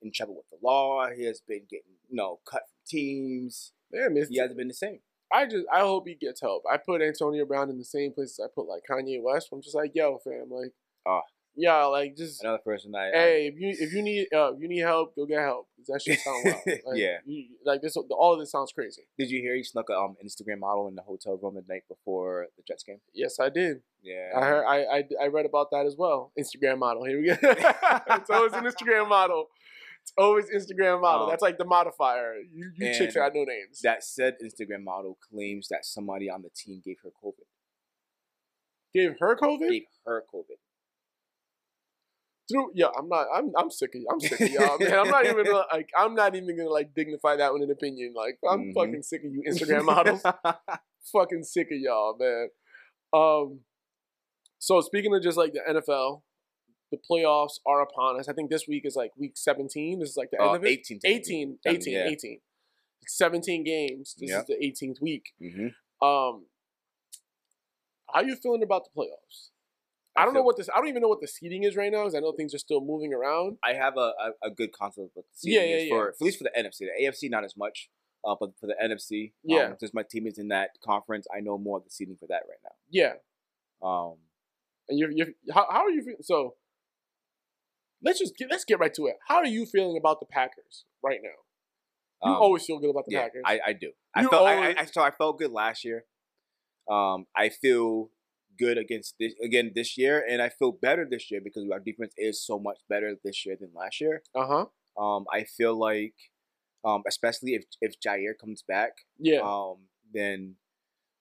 in 0.02 0.12
trouble 0.14 0.36
with 0.36 0.50
the 0.50 0.58
law. 0.66 1.08
He 1.16 1.26
has 1.26 1.42
been 1.48 1.64
getting 1.70 1.94
you 2.10 2.16
know 2.16 2.40
cut 2.50 2.62
from 2.62 2.80
teams. 2.88 3.74
Damn, 3.94 4.16
it's, 4.18 4.30
He 4.30 4.38
hasn't 4.38 4.58
been 4.58 4.68
the 4.68 4.74
same. 4.74 5.00
I 5.32 5.46
just 5.46 5.66
I 5.72 5.82
hope 5.82 6.08
he 6.08 6.16
gets 6.16 6.42
help. 6.42 6.64
I 6.72 6.78
put 6.78 7.02
Antonio 7.02 7.46
Brown 7.46 7.70
in 7.70 7.78
the 7.78 7.86
same 7.86 8.14
places 8.14 8.40
I 8.44 8.48
put 8.54 8.68
like 8.68 8.82
Kanye 8.90 9.22
West. 9.22 9.50
I'm 9.52 9.62
just 9.62 9.76
like, 9.76 9.92
yo, 9.94 10.18
fam, 10.24 10.48
like, 10.50 10.72
Ah. 11.06 11.22
Yeah, 11.56 11.84
like 11.86 12.16
just 12.16 12.42
Another 12.44 12.60
person 12.64 12.94
I, 12.96 13.08
I 13.08 13.12
hey, 13.12 13.48
if 13.54 13.60
you 13.60 13.76
if 13.80 13.94
you 13.94 14.02
need 14.02 14.28
uh, 14.34 14.54
if 14.54 14.62
you 14.62 14.68
need 14.68 14.80
help, 14.80 15.16
go 15.16 15.26
get 15.26 15.40
help. 15.42 15.68
that 15.88 16.02
shit 16.02 16.20
sound 16.20 16.44
wild. 16.46 16.58
Like, 16.66 16.98
Yeah. 16.98 17.18
you, 17.26 17.46
like 17.66 17.82
this, 17.82 17.96
all 17.98 18.34
of 18.34 18.40
this 18.40 18.52
sounds 18.52 18.72
crazy. 18.72 19.04
Did 19.18 19.30
you 19.32 19.42
hear 19.42 19.56
he 19.56 19.64
snuck 19.64 19.90
an 19.90 19.96
um, 19.96 20.16
Instagram 20.26 20.60
model 20.60 20.88
in 20.88 20.96
the 20.96 21.02
hotel 21.02 21.38
room 21.42 21.56
the 21.56 21.64
night 21.68 21.84
before 21.90 22.48
the 22.58 22.64
Jets 22.68 22.84
game? 22.84 23.00
Yes, 23.14 23.40
I 23.40 23.50
did. 23.50 23.82
Yeah. 24.02 24.32
I 24.36 24.46
heard. 24.46 24.66
I, 24.66 24.78
I 24.84 25.04
I 25.24 25.28
read 25.28 25.46
about 25.46 25.72
that 25.72 25.86
as 25.86 25.96
well. 25.98 26.32
Instagram 26.40 26.80
model. 26.80 27.04
Here 27.06 27.20
we 27.20 27.28
go. 27.28 27.36
it's 27.42 28.30
always 28.30 28.54
an 28.54 28.64
Instagram 28.64 29.10
model. 29.10 29.48
It's 30.02 30.14
always 30.18 30.46
Instagram 30.50 31.02
model. 31.02 31.26
Um, 31.26 31.30
That's 31.30 31.42
like 31.42 31.58
the 31.58 31.66
modifier. 31.66 32.36
You 32.36 32.72
you 32.78 32.94
chicks 32.94 33.16
got 33.16 33.34
no 33.36 33.44
names. 33.44 33.82
That 33.84 34.04
said 34.04 34.36
Instagram 34.44 34.84
model 34.84 35.18
claims 35.30 35.68
that 35.70 35.84
somebody 35.84 36.30
on 36.30 36.42
the 36.42 36.50
team 36.56 36.82
gave 36.84 36.98
her 37.04 37.10
COVID. 37.24 37.46
Gave 38.94 39.18
her 39.20 39.36
COVID 39.36 39.70
Gave 39.70 39.84
her 40.06 40.24
COVID. 40.34 40.58
Through. 42.50 42.72
Yeah, 42.74 42.88
I'm 42.98 43.08
not. 43.08 43.28
I'm 43.34 43.52
I'm 43.58 43.70
sick 43.72 43.94
of. 43.96 44.02
I'm 44.12 44.20
sick 44.20 44.40
of 44.42 44.50
y'all, 44.50 44.78
man. 44.80 44.94
I'm 45.00 45.10
not 45.10 45.26
even 45.26 45.46
gonna, 45.46 45.64
like. 45.72 45.90
I'm 45.98 46.16
not 46.16 46.36
even 46.36 46.58
gonna 46.58 46.70
like 46.70 46.94
dignify 46.96 47.36
that 47.38 47.54
with 47.54 47.62
an 47.64 47.72
opinion. 47.72 48.14
Like 48.16 48.38
I'm 48.50 48.72
Mhm. 48.72 48.74
fucking 48.74 49.04
sick 49.04 49.24
of 49.24 49.32
you 49.34 49.44
Instagram 49.48 49.86
models. 49.86 50.22
fucking 51.14 51.44
sick 51.44 51.68
of 51.72 51.78
y'all, 51.80 52.18
man. 52.20 52.50
Um. 53.14 53.60
So 54.58 54.82
speaking 54.82 55.14
of 55.16 55.22
just 55.24 55.38
like 55.38 55.54
the 55.54 55.62
NFL, 55.70 56.22
the 56.92 56.98
playoffs 56.98 57.60
are 57.66 57.82
upon 57.82 58.20
us. 58.20 58.28
I 58.28 58.34
think 58.34 58.50
this 58.50 58.66
week 58.68 58.84
is 58.86 58.96
like 58.96 59.12
week 59.18 59.34
17. 59.38 60.00
This 60.00 60.10
is 60.10 60.18
like 60.18 60.32
the 60.32 60.42
end 60.42 60.50
Uh, 60.50 60.54
of 60.56 60.66
it. 60.66 60.70
18. 60.70 61.00
18, 61.06 61.60
18, 61.66 61.98
18. 61.98 62.42
17 63.08 63.64
games. 63.64 64.16
This 64.20 64.30
Yeah. 64.30 64.42
is 64.42 64.48
the 64.48 64.56
18th 64.62 65.02
week. 65.02 65.30
Mm-hmm. 65.42 65.68
Um, 66.06 66.46
how 68.14 68.22
you 68.22 68.36
feeling 68.36 68.64
about 68.64 68.84
the 68.86 68.90
playoffs? 69.00 69.50
I, 70.22 70.26
don't 70.26 70.34
know 70.34 70.42
what 70.44 70.58
this. 70.58 70.70
I 70.74 70.78
don't 70.78 70.88
even 70.88 71.02
know 71.02 71.08
what 71.08 71.22
the 71.22 71.28
seating 71.28 71.64
is 71.64 71.76
right 71.76 71.92
now 71.92 72.00
because 72.02 72.16
I 72.16 72.20
know 72.20 72.32
things 72.32 72.54
are 72.54 72.60
still 72.60 72.82
moving 72.82 73.14
around. 73.14 73.58
I 73.64 73.74
have 73.74 73.98
a, 73.98 74.12
a, 74.44 74.48
a 74.48 74.52
good 74.52 74.72
concept 74.72 75.06
of 75.06 75.10
what 75.14 75.26
the 75.26 75.52
Yeah, 75.52 75.60
seating 75.62 75.70
yeah, 75.72 75.78
is 75.78 75.84
yeah. 75.86 75.90
for, 75.90 76.10
at 76.10 76.22
least 76.22 76.38
for 76.38 76.44
the 76.46 76.52
NFC. 76.58 76.80
The 76.80 77.06
AFC, 77.06 77.30
not 77.30 77.44
as 77.44 77.56
much. 77.58 77.90
Uh, 78.26 78.36
but 78.40 78.52
for 78.60 78.68
the 78.68 78.76
NFC, 78.84 79.32
Yeah. 79.44 79.68
um, 79.68 79.76
since 79.80 79.94
my 79.94 80.04
team 80.04 80.28
is 80.28 80.38
in 80.38 80.50
that 80.50 80.72
conference, 80.84 81.26
I 81.36 81.40
know 81.40 81.58
more 81.58 81.78
of 81.78 81.86
the 81.86 81.90
seating 81.90 82.18
for 82.20 82.28
that 82.28 82.42
right 82.50 82.60
now. 82.64 82.72
Yeah. 82.90 83.14
Um, 83.82 84.16
and 84.90 85.00
you're, 85.00 85.12
you're 85.12 85.28
how, 85.54 85.66
how 85.72 85.82
are 85.86 85.90
you 85.90 86.02
feeling? 86.02 86.18
So 86.22 86.56
let's 88.04 88.20
just 88.20 88.36
get 88.38 88.50
let's 88.52 88.66
get 88.66 88.80
right 88.80 88.94
to 88.96 89.08
it. 89.08 89.16
How 89.28 89.38
are 89.38 89.46
you 89.46 89.66
feeling 89.66 89.98
about 89.98 90.20
the 90.20 90.26
Packers 90.26 90.86
right 91.04 91.20
now? 91.24 91.30
You 92.30 92.36
um, 92.36 92.42
always 92.42 92.66
feel 92.66 92.80
good 92.80 92.90
about 92.90 93.06
the 93.08 93.14
yeah, 93.14 93.24
Packers. 93.24 93.44
I, 93.46 93.60
I 93.68 93.74
do. 93.74 93.92
I 94.14 94.24
felt 94.26 94.48
I, 94.48 94.56
always- 94.56 94.76
I, 94.78 94.82
I 94.82 94.86
so 94.86 95.02
I 95.02 95.12
felt 95.12 95.40
good 95.40 95.52
last 95.52 95.86
year. 95.86 96.04
Um, 96.92 97.28
I 97.38 97.50
feel 97.50 98.10
good 98.60 98.78
against 98.78 99.16
this 99.20 99.34
again 99.44 99.72
this 99.76 99.98
year, 99.98 100.24
and 100.30 100.42
I 100.42 100.50
feel 100.50 100.72
better 100.72 101.08
this 101.10 101.32
year 101.32 101.42
because 101.44 101.64
our 101.72 101.80
defense 101.80 102.14
is 102.18 102.46
so 102.46 102.60
much 102.60 102.80
better 102.90 103.16
this 103.24 103.46
year 103.46 103.56
than 103.60 103.72
last 103.74 104.02
year. 104.02 104.22
uh 104.36 104.46
huh. 104.48 104.66
Um, 105.04 105.26
I 105.32 105.46
feel 105.46 105.76
like, 105.78 106.16
um, 106.84 107.04
especially 107.08 107.54
if 107.56 107.64
if 107.82 108.00
Jaire 108.00 108.38
comes 108.40 108.64
back, 108.68 108.92
Yeah. 109.18 109.42
um, 109.42 109.78
then 110.14 110.56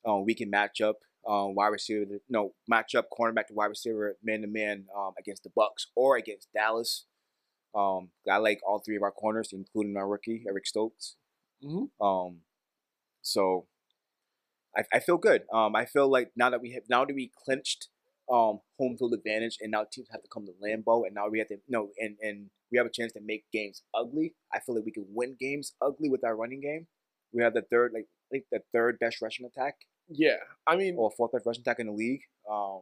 um, 0.05 0.25
we 0.25 0.35
can 0.35 0.51
match 0.51 0.81
up 0.81 0.99
um, 1.29 1.55
wide 1.55 1.69
receiver, 1.69 2.21
no, 2.29 2.55
match 2.67 2.95
up 2.95 3.09
cornerback 3.17 3.47
to 3.49 3.55
wide 3.55 3.67
receiver, 3.67 4.17
man 4.23 4.41
to 4.43 4.47
man, 4.49 4.87
um, 4.97 5.13
against 5.19 5.43
the 5.45 5.51
Bucks 5.55 5.89
or 5.95 6.17
against 6.17 6.49
Dallas. 6.55 7.07
Um, 7.75 8.11
I 8.31 8.39
like 8.39 8.61
all 8.67 8.79
three 8.79 8.97
of 8.97 9.03
our 9.03 9.13
corners, 9.13 9.51
including 9.53 9.97
our 9.97 10.09
rookie 10.09 10.45
Eric 10.49 10.67
Stokes. 10.67 11.17
Mhm. 11.63 11.91
Um, 12.01 12.41
so 13.23 13.67
I, 14.77 14.85
I 14.93 15.01
feel 15.01 15.19
good. 15.19 15.43
Um, 15.53 15.75
I 15.75 15.85
feel 15.85 16.09
like 16.11 16.31
now 16.37 16.51
that 16.51 16.61
we 16.61 16.73
have 16.73 16.85
now 16.89 17.05
that 17.05 17.15
we 17.15 17.31
clinched 17.45 17.89
um 18.31 18.61
home 18.79 18.97
field 18.99 19.15
advantage, 19.15 19.59
and 19.61 19.71
now 19.71 19.85
teams 19.91 20.09
have 20.11 20.23
to 20.23 20.29
come 20.29 20.47
to 20.47 20.53
Lambeau, 20.63 21.07
and 21.07 21.15
now 21.15 21.29
we 21.29 21.39
have 21.39 21.49
to 21.49 21.59
no, 21.69 21.91
and 21.99 22.17
and 22.21 22.51
we 22.71 22.79
have 22.79 22.87
a 22.87 22.91
chance 22.91 23.13
to 23.13 23.21
make 23.21 23.45
games 23.53 23.83
ugly. 23.95 24.35
I 24.53 24.61
feel 24.61 24.75
like 24.75 24.85
we 24.85 24.93
can 24.93 25.07
win 25.09 25.37
games 25.39 25.73
ugly 25.81 26.09
with 26.09 26.25
our 26.25 26.37
running 26.37 26.61
game. 26.61 26.87
We 27.33 27.43
have 27.43 27.55
the 27.55 27.63
third, 27.63 27.93
like 27.95 28.05
I 28.05 28.29
think 28.31 28.45
the 28.51 28.61
third 28.73 28.99
best 28.99 29.21
rushing 29.23 29.47
attack 29.47 29.77
yeah. 30.09 30.37
I 30.67 30.77
mean, 30.77 30.97
or 30.97 31.11
fourth 31.11 31.33
best 31.33 31.47
rushing 31.47 31.63
attack 31.63 31.81
in 31.81 31.87
the 31.87 31.93
league. 31.93 32.23
Um, 32.51 32.81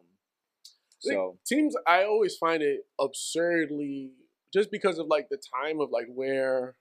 so 1.00 1.38
teams 1.46 1.76
I 1.86 2.04
always 2.04 2.36
find 2.36 2.62
it 2.62 2.80
absurdly 3.00 4.12
just 4.52 4.70
because 4.70 4.98
of 4.98 5.06
like 5.08 5.28
the 5.28 5.38
time 5.54 5.80
of 5.80 5.90
like 5.90 6.06
where 6.08 6.74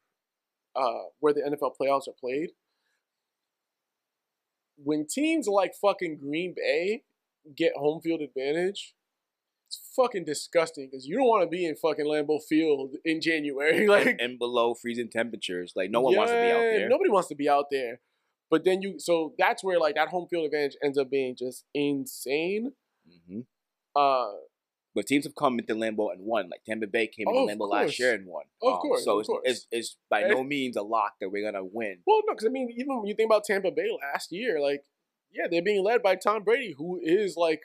uh 0.76 1.04
where 1.20 1.34
the 1.34 1.42
NFL 1.42 1.74
playoffs 1.80 2.08
are 2.08 2.16
played. 2.20 2.52
When 4.78 5.06
teams 5.08 5.48
like 5.48 5.74
fucking 5.82 6.18
Green 6.18 6.54
Bay 6.56 7.04
get 7.56 7.74
home 7.76 8.02
field 8.02 8.22
advantage, 8.22 8.94
it's 9.68 9.82
fucking 9.96 10.26
disgusting 10.26 10.90
because 10.90 11.06
you 11.08 11.18
don't 11.18 11.28
want 11.28 11.44
to 11.44 11.50
be 11.50 11.66
in 11.66 11.76
fucking 11.76 12.06
Lambeau 12.06 12.40
Field 12.48 12.96
in 13.04 13.22
January. 13.22 13.88
Like 13.96 14.18
and 14.20 14.38
below 14.38 14.74
freezing 14.74 15.10
temperatures, 15.10 15.74
like 15.76 15.90
no 15.90 16.02
one 16.02 16.16
wants 16.16 16.34
to 16.34 16.40
be 16.42 16.52
out 16.52 16.66
there. 16.70 16.90
Nobody 16.90 17.10
wants 17.10 17.30
to 17.30 17.36
be 17.36 17.50
out 17.50 17.66
there. 17.72 18.02
But 18.50 18.64
then 18.64 18.82
you 18.82 19.00
so 19.00 19.34
that's 19.38 19.64
where 19.64 19.80
like 19.80 19.96
that 19.96 20.10
home 20.10 20.28
field 20.30 20.46
advantage 20.46 20.78
ends 20.84 20.98
up 20.98 21.10
being 21.10 21.36
just 21.38 21.66
insane. 21.74 22.74
hmm 23.28 23.42
Uh 23.96 24.32
But 24.96 25.06
teams 25.08 25.26
have 25.26 25.36
come 25.36 25.60
into 25.60 25.76
Lambeau 25.76 26.12
and 26.14 26.22
won. 26.26 26.50
Like 26.50 26.64
Tampa 26.66 26.88
Bay 26.88 27.08
came 27.08 27.28
Oh, 27.28 27.48
into 27.48 27.54
Lambeau 27.64 27.70
last 27.70 28.00
year 28.00 28.14
and 28.14 28.26
won. 28.26 28.46
Of 28.62 28.74
Um, 28.76 28.80
course, 28.80 29.04
So 29.04 29.16
of 29.16 29.20
it's, 29.20 29.28
course. 29.28 29.42
it's 29.46 29.68
it's 29.72 29.98
by 30.10 30.22
And- 30.22 30.32
no 30.32 30.44
means 30.44 30.78
a 30.78 30.82
lock 30.82 31.16
that 31.20 31.30
we're 31.30 31.44
gonna 31.44 31.66
win. 31.66 32.02
Well, 32.08 32.22
no, 32.26 32.34
because 32.34 32.46
I 32.46 32.50
mean, 32.50 32.72
even 32.72 32.96
when 32.98 33.06
you 33.06 33.14
think 33.14 33.28
about 33.30 33.44
Tampa 33.44 33.72
Bay 33.72 33.90
last 34.14 34.32
year, 34.32 34.60
like, 34.62 34.86
yeah, 35.32 35.48
they're 35.52 35.62
being 35.62 35.84
led 35.84 36.02
by 36.02 36.16
Tom 36.16 36.44
Brady, 36.44 36.72
who 36.78 37.00
is 37.04 37.36
like 37.36 37.62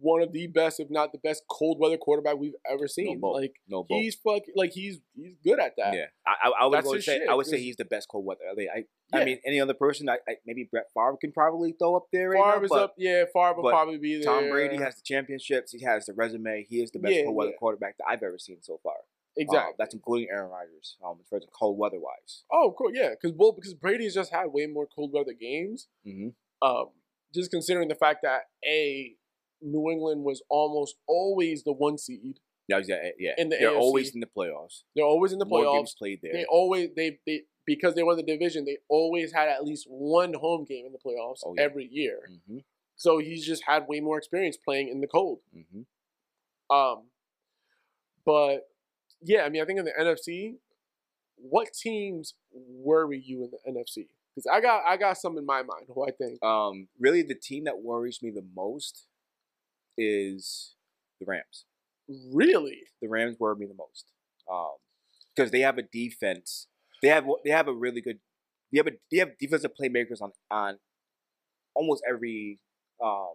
one 0.00 0.22
of 0.22 0.32
the 0.32 0.46
best, 0.46 0.78
if 0.80 0.88
not 0.90 1.12
the 1.12 1.18
best, 1.18 1.42
cold 1.50 1.78
weather 1.80 1.96
quarterback 1.96 2.36
we've 2.36 2.54
ever 2.70 2.86
seen. 2.88 3.20
bull. 3.20 3.34
like, 3.34 3.54
No 3.68 3.84
he's 3.88 4.14
fucking 4.14 4.54
like 4.54 4.72
he's 4.72 4.98
he's 5.14 5.34
good 5.42 5.58
at 5.58 5.74
that. 5.76 5.94
Yeah, 5.94 6.06
I, 6.26 6.48
I, 6.48 6.64
I 6.64 6.66
would 6.66 6.84
say 6.86 7.00
shit, 7.00 7.28
I 7.28 7.34
would 7.34 7.46
say 7.46 7.58
he's 7.60 7.76
the 7.76 7.84
best 7.84 8.08
cold 8.08 8.24
weather. 8.24 8.40
I 8.50 8.54
mean, 8.54 8.68
I, 8.74 8.84
Yeah. 9.12 9.20
I 9.20 9.24
mean 9.24 9.38
any 9.46 9.60
other 9.60 9.74
person, 9.74 10.08
I, 10.08 10.18
maybe 10.46 10.68
Brett 10.70 10.86
Favre 10.94 11.16
can 11.20 11.32
probably 11.32 11.72
throw 11.78 11.96
up 11.96 12.06
there 12.12 12.30
right 12.30 12.42
Favre 12.42 12.58
now. 12.58 12.64
is 12.64 12.70
but 12.70 12.82
up. 12.82 12.94
Yeah, 12.98 13.24
Favre 13.32 13.54
will 13.60 13.70
probably 13.70 13.98
be 13.98 14.14
there. 14.22 14.24
Tom 14.24 14.48
Brady 14.50 14.76
has 14.76 14.96
the 14.96 15.02
championships. 15.04 15.72
He 15.72 15.82
has 15.84 16.06
the 16.06 16.14
resume. 16.14 16.66
He 16.68 16.82
is 16.82 16.90
the 16.90 16.98
best 16.98 17.14
Yeah, 17.14 17.24
cold 17.24 17.36
weather 17.36 17.50
yeah. 17.50 17.56
quarterback 17.58 17.96
that 17.98 18.04
I've 18.08 18.22
ever 18.22 18.38
seen 18.38 18.58
so 18.62 18.78
far. 18.82 18.94
Um, 19.38 19.42
exactly. 19.42 19.74
that's 19.78 19.92
including 19.94 20.28
Aaron 20.30 20.50
Rodgers. 20.50 20.96
Um, 21.04 21.18
as 21.20 21.28
far 21.28 21.36
as 21.38 21.44
cold 21.52 21.78
weather 21.78 21.98
wise. 22.00 22.44
oh, 22.52 22.74
cool. 22.76 22.90
yeah, 22.94 23.10
because 23.10 23.36
well, 23.36 23.52
because 23.52 23.74
Brady's 23.74 24.14
just 24.14 24.32
had 24.32 24.46
way 24.52 24.66
more 24.66 24.86
cold 24.86 25.10
weather 25.12 25.34
games. 25.38 25.88
Mm-hmm. 26.06 26.28
Um, 26.66 26.86
just 27.34 27.50
considering 27.50 27.88
the 27.88 27.94
fact 27.94 28.20
that 28.22 28.42
a 28.64 29.14
New 29.66 29.90
England 29.90 30.24
was 30.24 30.42
almost 30.48 30.96
always 31.06 31.64
the 31.64 31.72
one 31.72 31.98
seed. 31.98 32.38
Yeah, 32.68 32.80
yeah, 32.86 33.10
yeah. 33.18 33.32
In 33.38 33.48
the 33.48 33.56
They're 33.56 33.70
AFC. 33.70 33.78
always 33.78 34.14
in 34.14 34.20
the 34.20 34.26
playoffs. 34.26 34.82
They're 34.94 35.04
always 35.04 35.32
in 35.32 35.38
the 35.38 35.44
More 35.44 35.60
playoffs. 35.64 35.74
games 35.76 35.94
played 35.98 36.20
there. 36.22 36.32
They 36.32 36.44
always 36.46 36.88
they 36.96 37.18
they 37.26 37.42
because 37.64 37.94
they 37.94 38.02
won 38.02 38.16
the 38.16 38.22
division. 38.22 38.64
They 38.64 38.78
always 38.88 39.32
had 39.32 39.48
at 39.48 39.64
least 39.64 39.86
one 39.88 40.34
home 40.34 40.64
game 40.64 40.84
in 40.86 40.92
the 40.92 40.98
playoffs 40.98 41.40
Oh, 41.44 41.54
yeah. 41.56 41.62
every 41.64 41.88
year. 41.90 42.28
mm-hmm. 42.30 42.58
So 42.96 43.18
he's 43.18 43.44
just 43.46 43.62
had 43.66 43.86
way 43.88 44.00
more 44.00 44.16
experience 44.18 44.56
playing 44.56 44.88
in 44.88 45.00
the 45.00 45.06
cold. 45.06 45.40
Mm-hmm. 45.56 45.82
Um, 46.74 47.04
but 48.24 48.68
yeah, 49.22 49.42
I 49.42 49.48
mean, 49.48 49.62
I 49.62 49.64
think 49.66 49.78
in 49.78 49.84
the 49.84 49.92
NFC, 50.00 50.54
what 51.36 51.68
teams 51.72 52.34
worry 52.52 53.22
you 53.24 53.44
in 53.44 53.50
the 53.50 53.58
NFC? 53.80 54.08
Because 54.34 54.46
I 54.52 54.60
got 54.60 54.82
I 54.86 54.96
got 54.96 55.18
some 55.18 55.38
in 55.38 55.46
my 55.46 55.62
mind 55.62 55.86
who 55.94 56.04
I 56.06 56.10
think. 56.10 56.42
Um, 56.42 56.88
really, 56.98 57.22
the 57.22 57.34
team 57.34 57.64
that 57.64 57.78
worries 57.82 58.22
me 58.22 58.30
the 58.30 58.44
most 58.54 59.06
is 59.96 60.74
the 61.20 61.26
Rams. 61.26 61.64
Really? 62.32 62.82
The 63.02 63.08
Rams 63.08 63.36
worry 63.38 63.56
me 63.56 63.66
the 63.66 63.74
most. 63.74 64.12
because 65.34 65.50
they 65.50 65.60
have 65.60 65.78
a 65.78 65.82
defense. 65.82 66.68
They 67.02 67.08
have 67.08 67.26
they 67.44 67.50
have 67.50 67.68
a 67.68 67.74
really 67.74 68.00
good. 68.00 68.18
They 68.72 68.78
have 68.78 68.86
a 68.86 68.92
they 69.10 69.18
have 69.18 69.38
defensive 69.38 69.72
playmakers 69.80 70.22
on 70.22 70.32
on 70.50 70.78
almost 71.74 72.02
every 72.08 72.58
um, 73.02 73.34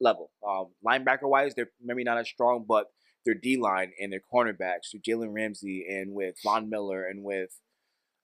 level. 0.00 0.30
Um, 0.46 0.68
linebacker 0.86 1.28
wise, 1.28 1.54
they're 1.54 1.70
maybe 1.82 2.04
not 2.04 2.18
as 2.18 2.28
strong, 2.28 2.64
but 2.66 2.86
their 3.24 3.34
D 3.34 3.56
line 3.56 3.92
and 4.00 4.12
their 4.12 4.20
cornerbacks, 4.32 4.86
so 4.90 4.98
Jalen 4.98 5.32
Ramsey 5.32 5.86
and 5.88 6.12
with 6.12 6.36
Von 6.42 6.68
Miller 6.68 7.04
and 7.04 7.22
with 7.22 7.50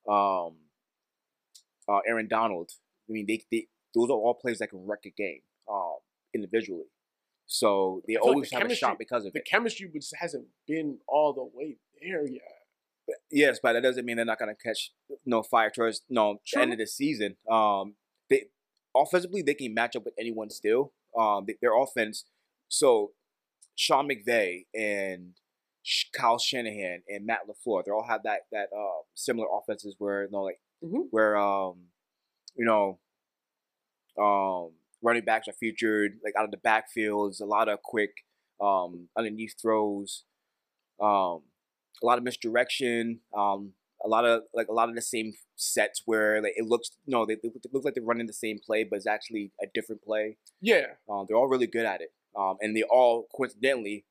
um, 0.08 0.56
uh, 1.88 2.00
Aaron 2.06 2.28
Donald. 2.28 2.70
I 3.08 3.12
mean, 3.12 3.26
they, 3.26 3.44
they 3.50 3.68
those 3.94 4.10
are 4.10 4.14
all 4.14 4.34
players 4.34 4.58
that 4.58 4.70
can 4.70 4.86
wreck 4.86 5.00
a 5.06 5.10
game 5.10 5.40
um, 5.70 5.98
individually. 6.34 6.86
So 7.46 8.02
they 8.06 8.14
feel 8.14 8.26
like 8.26 8.34
always 8.34 8.50
the 8.50 8.56
have 8.58 8.70
a 8.70 8.74
shot 8.74 8.98
because 8.98 9.24
of 9.24 9.32
The 9.32 9.38
it. 9.40 9.46
chemistry 9.46 9.90
just 9.94 10.14
hasn't 10.16 10.46
been 10.66 10.98
all 11.08 11.32
the 11.32 11.44
way 11.44 11.76
there 12.00 12.26
yet. 12.26 12.42
Yes, 13.30 13.58
but 13.62 13.72
that 13.72 13.82
doesn't 13.82 14.04
mean 14.04 14.16
they're 14.16 14.24
not 14.26 14.38
gonna 14.38 14.54
catch 14.54 14.92
no 15.24 15.42
fire 15.42 15.70
towards 15.70 16.02
no 16.10 16.40
the 16.52 16.60
end 16.60 16.72
of 16.72 16.78
the 16.78 16.86
season. 16.86 17.36
Um, 17.50 17.96
they 18.28 18.48
offensively 18.94 19.40
they 19.40 19.54
can 19.54 19.72
match 19.72 19.96
up 19.96 20.04
with 20.04 20.14
anyone 20.18 20.50
still. 20.50 20.92
Um, 21.16 21.46
they- 21.46 21.56
their 21.62 21.74
offense. 21.74 22.26
So 22.68 23.14
Sean 23.76 24.08
McVay 24.08 24.66
and 24.74 25.34
Kyle 26.12 26.38
Shanahan 26.38 27.02
and 27.08 27.24
Matt 27.24 27.46
Lafleur, 27.48 27.82
they 27.84 27.90
all 27.90 28.04
have 28.06 28.22
that 28.24 28.42
that 28.52 28.68
uh, 28.76 29.02
similar 29.14 29.46
offenses 29.50 29.94
where 29.98 30.24
you 30.24 30.30
know 30.30 30.42
like 30.42 30.60
Mhm. 30.84 31.08
where 31.10 31.34
um 31.38 31.88
you 32.56 32.66
know 32.66 32.98
um 34.18 34.72
running 35.02 35.24
backs 35.24 35.48
are 35.48 35.52
featured 35.52 36.12
like 36.24 36.34
out 36.38 36.44
of 36.44 36.50
the 36.50 36.56
backfields, 36.56 37.40
a 37.40 37.44
lot 37.44 37.68
of 37.68 37.82
quick 37.82 38.10
um 38.60 39.08
underneath 39.16 39.54
throws, 39.60 40.24
um 41.00 41.42
a 42.02 42.06
lot 42.06 42.18
of 42.18 42.24
misdirection, 42.24 43.20
um 43.36 43.72
a 44.04 44.08
lot 44.08 44.24
of 44.24 44.42
like 44.54 44.68
a 44.68 44.72
lot 44.72 44.88
of 44.88 44.94
the 44.94 45.02
same 45.02 45.32
sets 45.56 46.02
where 46.04 46.40
like 46.42 46.52
it 46.56 46.64
looks 46.66 46.90
you 47.04 47.12
know 47.12 47.26
they, 47.26 47.34
they 47.42 47.50
look 47.72 47.84
like 47.84 47.94
they're 47.94 48.04
running 48.04 48.26
the 48.28 48.32
same 48.32 48.58
play 48.64 48.84
but 48.84 48.96
it's 48.96 49.06
actually 49.06 49.52
a 49.62 49.66
different 49.74 50.02
play. 50.02 50.36
Yeah, 50.60 50.86
Um, 51.08 51.26
they're 51.28 51.36
all 51.36 51.48
really 51.48 51.66
good 51.66 51.84
at 51.86 52.00
it. 52.00 52.12
Um, 52.36 52.56
and 52.60 52.76
they 52.76 52.82
all 52.84 53.26
coincidentally 53.34 54.04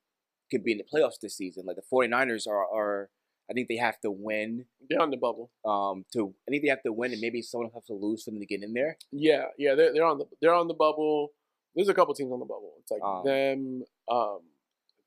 can 0.51 0.61
be 0.63 0.71
in 0.73 0.77
the 0.77 0.83
playoffs 0.83 1.19
this 1.21 1.37
season. 1.37 1.65
Like 1.65 1.77
the 1.77 1.83
49ers 1.93 2.47
are, 2.47 2.65
are 2.65 3.09
I 3.49 3.53
think 3.53 3.67
they 3.69 3.77
have 3.77 3.99
to 4.01 4.11
win 4.11 4.65
they're 4.89 5.01
on 5.01 5.11
the 5.11 5.17
bubble. 5.17 5.51
um, 5.65 6.05
to 6.13 6.33
I 6.47 6.51
think 6.51 6.63
they 6.63 6.69
have 6.69 6.83
to 6.83 6.91
win 6.93 7.11
and 7.13 7.21
maybe 7.21 7.41
someone 7.41 7.69
has 7.73 7.85
to 7.85 7.93
lose 7.93 8.23
for 8.23 8.31
them 8.31 8.39
to 8.39 8.45
get 8.45 8.63
in 8.63 8.73
there. 8.73 8.97
Yeah, 9.11 9.45
yeah, 9.57 9.75
they're 9.75 9.93
they're 9.93 10.05
on 10.05 10.17
the 10.17 10.25
they're 10.41 10.53
on 10.53 10.67
the 10.67 10.73
bubble. 10.73 11.29
There's 11.75 11.89
a 11.89 11.93
couple 11.93 12.13
teams 12.13 12.31
on 12.31 12.39
the 12.39 12.45
bubble. 12.45 12.73
It's 12.81 12.91
like 12.91 13.01
Um, 13.03 13.23
them. 13.25 13.83
Um, 14.09 14.39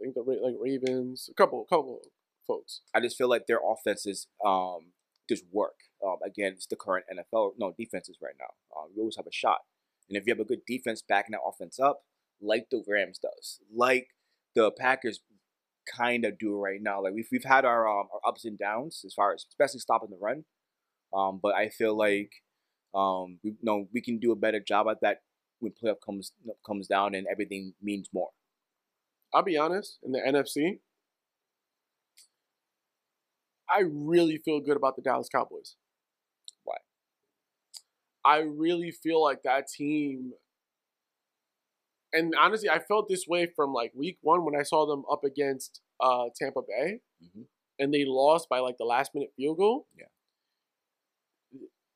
I 0.01 0.03
think 0.05 0.15
the 0.15 0.23
like 0.23 0.55
Ravens. 0.59 1.29
A 1.31 1.35
couple, 1.35 1.65
couple 1.65 2.01
folks. 2.47 2.81
I 2.95 3.01
just 3.01 3.19
feel 3.19 3.29
like 3.29 3.47
their 3.47 3.61
offenses 3.65 4.29
um, 4.45 4.93
just 5.29 5.45
work 5.53 5.75
um, 6.05 6.17
against 6.25 6.71
the 6.71 6.77
current 6.77 7.05
NFL 7.13 7.53
no 7.59 7.75
defenses 7.77 8.19
right 8.23 8.35
now. 8.39 8.55
Um, 8.77 8.89
you 8.95 9.01
always 9.03 9.17
have 9.17 9.27
a 9.27 9.33
shot, 9.33 9.61
and 10.09 10.17
if 10.17 10.27
you 10.27 10.33
have 10.33 10.41
a 10.41 10.45
good 10.45 10.65
defense 10.67 11.03
backing 11.07 11.33
that 11.33 11.41
offense 11.47 11.79
up, 11.79 12.05
like 12.41 12.69
the 12.71 12.83
Rams 12.89 13.19
does, 13.19 13.61
like 13.75 14.09
the 14.55 14.71
Packers 14.71 15.21
kind 15.87 16.25
of 16.25 16.39
do 16.39 16.57
right 16.59 16.81
now. 16.81 17.03
Like 17.03 17.15
we've 17.15 17.29
we've 17.31 17.45
had 17.45 17.65
our 17.65 17.89
um, 17.89 18.09
our 18.13 18.29
ups 18.29 18.45
and 18.45 18.59
downs 18.59 19.03
as 19.05 19.15
far 19.15 19.33
as 19.33 19.45
especially 19.51 19.81
stopping 19.81 20.11
the 20.11 20.19
run, 20.21 20.45
um, 21.15 21.41
but 21.43 21.55
I 21.55 21.69
feel 21.69 21.97
like 21.97 22.33
um, 22.95 23.39
we 23.43 23.51
you 23.51 23.57
know 23.63 23.87
we 23.93 24.01
can 24.01 24.19
do 24.19 24.33
a 24.33 24.37
better 24.37 24.61
job 24.61 24.87
at 24.91 24.99
that 25.03 25.19
when 25.61 25.73
playoff 25.73 25.97
comes 26.05 26.33
comes 26.67 26.87
down 26.87 27.15
and 27.15 27.27
everything 27.31 27.75
means 27.83 28.09
more. 28.13 28.31
I'll 29.33 29.43
be 29.43 29.57
honest. 29.57 29.99
In 30.03 30.13
the 30.13 30.19
NFC, 30.21 30.79
I 33.69 33.83
really 33.87 34.39
feel 34.39 34.61
good 34.61 34.77
about 34.77 34.97
the 34.97 35.03
Dallas 35.03 35.29
Cowboys. 35.29 35.77
Why? 36.65 36.77
I 38.25 38.39
really 38.39 38.91
feel 38.91 39.23
like 39.23 39.43
that 39.45 39.69
team. 39.69 40.33
And 42.13 42.35
honestly, 42.39 42.69
I 42.69 42.79
felt 42.81 43.09
this 43.09 43.27
way 43.29 43.47
from 43.47 43.73
like 43.73 43.93
week 43.95 44.19
one 44.23 44.45
when 44.45 44.57
I 44.57 44.63
saw 44.65 44.85
them 44.87 45.05
up 45.11 45.23
against 45.25 45.81
uh, 46.01 46.25
Tampa 46.35 46.61
Bay, 46.63 47.01
Mhm. 47.23 47.47
and 47.79 47.95
they 47.95 48.05
lost 48.05 48.49
by 48.49 48.59
like 48.61 48.79
the 48.79 48.85
last 48.85 49.15
minute 49.15 49.33
field 49.37 49.59
goal. 49.59 49.87
Yeah. 49.97 50.07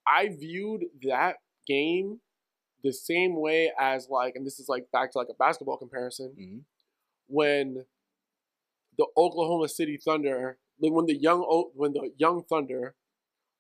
I 0.07 0.29
viewed 0.29 0.85
that 1.03 1.37
game 1.67 2.21
the 2.83 2.93
same 2.93 3.41
way 3.41 3.73
as 3.79 4.09
like, 4.11 4.37
and 4.37 4.47
this 4.47 4.59
is 4.61 4.69
like 4.69 4.91
back 4.93 5.13
to 5.13 5.19
like 5.19 5.29
a 5.31 5.35
basketball 5.35 5.79
comparison 5.79 6.35
Mm-hmm. 6.39 6.59
when 7.29 7.87
the 8.99 9.07
Oklahoma 9.17 9.69
City 9.69 9.97
Thunder, 9.97 10.59
like 10.79 10.93
when 10.93 11.07
the 11.07 11.17
young 11.17 11.41
when 11.75 11.93
the 11.93 12.11
young 12.19 12.45
Thunder 12.45 12.95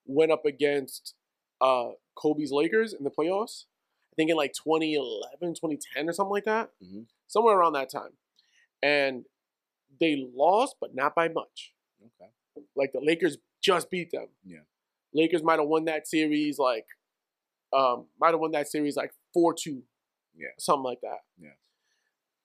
went 0.07 0.30
up 0.30 0.44
against 0.44 1.14
uh 1.61 1.90
Kobe's 2.14 2.52
Lakers 2.52 2.92
in 2.92 3.02
the 3.05 3.11
playoffs, 3.11 3.64
I 4.15 4.17
think 4.17 4.31
in 4.31 4.37
like 4.37 4.53
2011, 4.53 5.55
2010 5.55 6.09
or 6.09 6.12
something 6.12 6.31
like 6.31 6.45
that, 6.45 6.71
Mhm. 6.83 7.07
somewhere 7.27 7.59
around 7.59 7.73
that 7.73 7.91
time, 7.91 8.17
and 8.83 9.27
they 10.01 10.17
lost, 10.35 10.77
but 10.81 10.95
not 10.95 11.15
by 11.17 11.29
much. 11.29 11.75
Okay. 12.05 12.31
Like 12.77 12.93
the 12.93 13.01
Lakers 13.01 13.39
just 13.61 13.91
beat 13.91 14.11
them. 14.12 14.29
Yeah. 14.45 14.61
Lakers 15.12 15.43
might 15.43 15.59
have 15.59 15.69
won 15.69 15.85
that 15.87 16.07
series 16.07 16.59
like, 16.59 16.87
um, 17.73 18.09
might 18.21 18.31
have 18.31 18.41
won 18.41 18.53
that 18.53 18.69
series 18.69 18.97
like 18.97 19.12
four 19.33 19.53
two. 19.53 19.83
Yeah. 20.37 20.49
Something 20.59 20.85
like 20.85 21.01
that. 21.01 21.25
Yeah. 21.39 21.55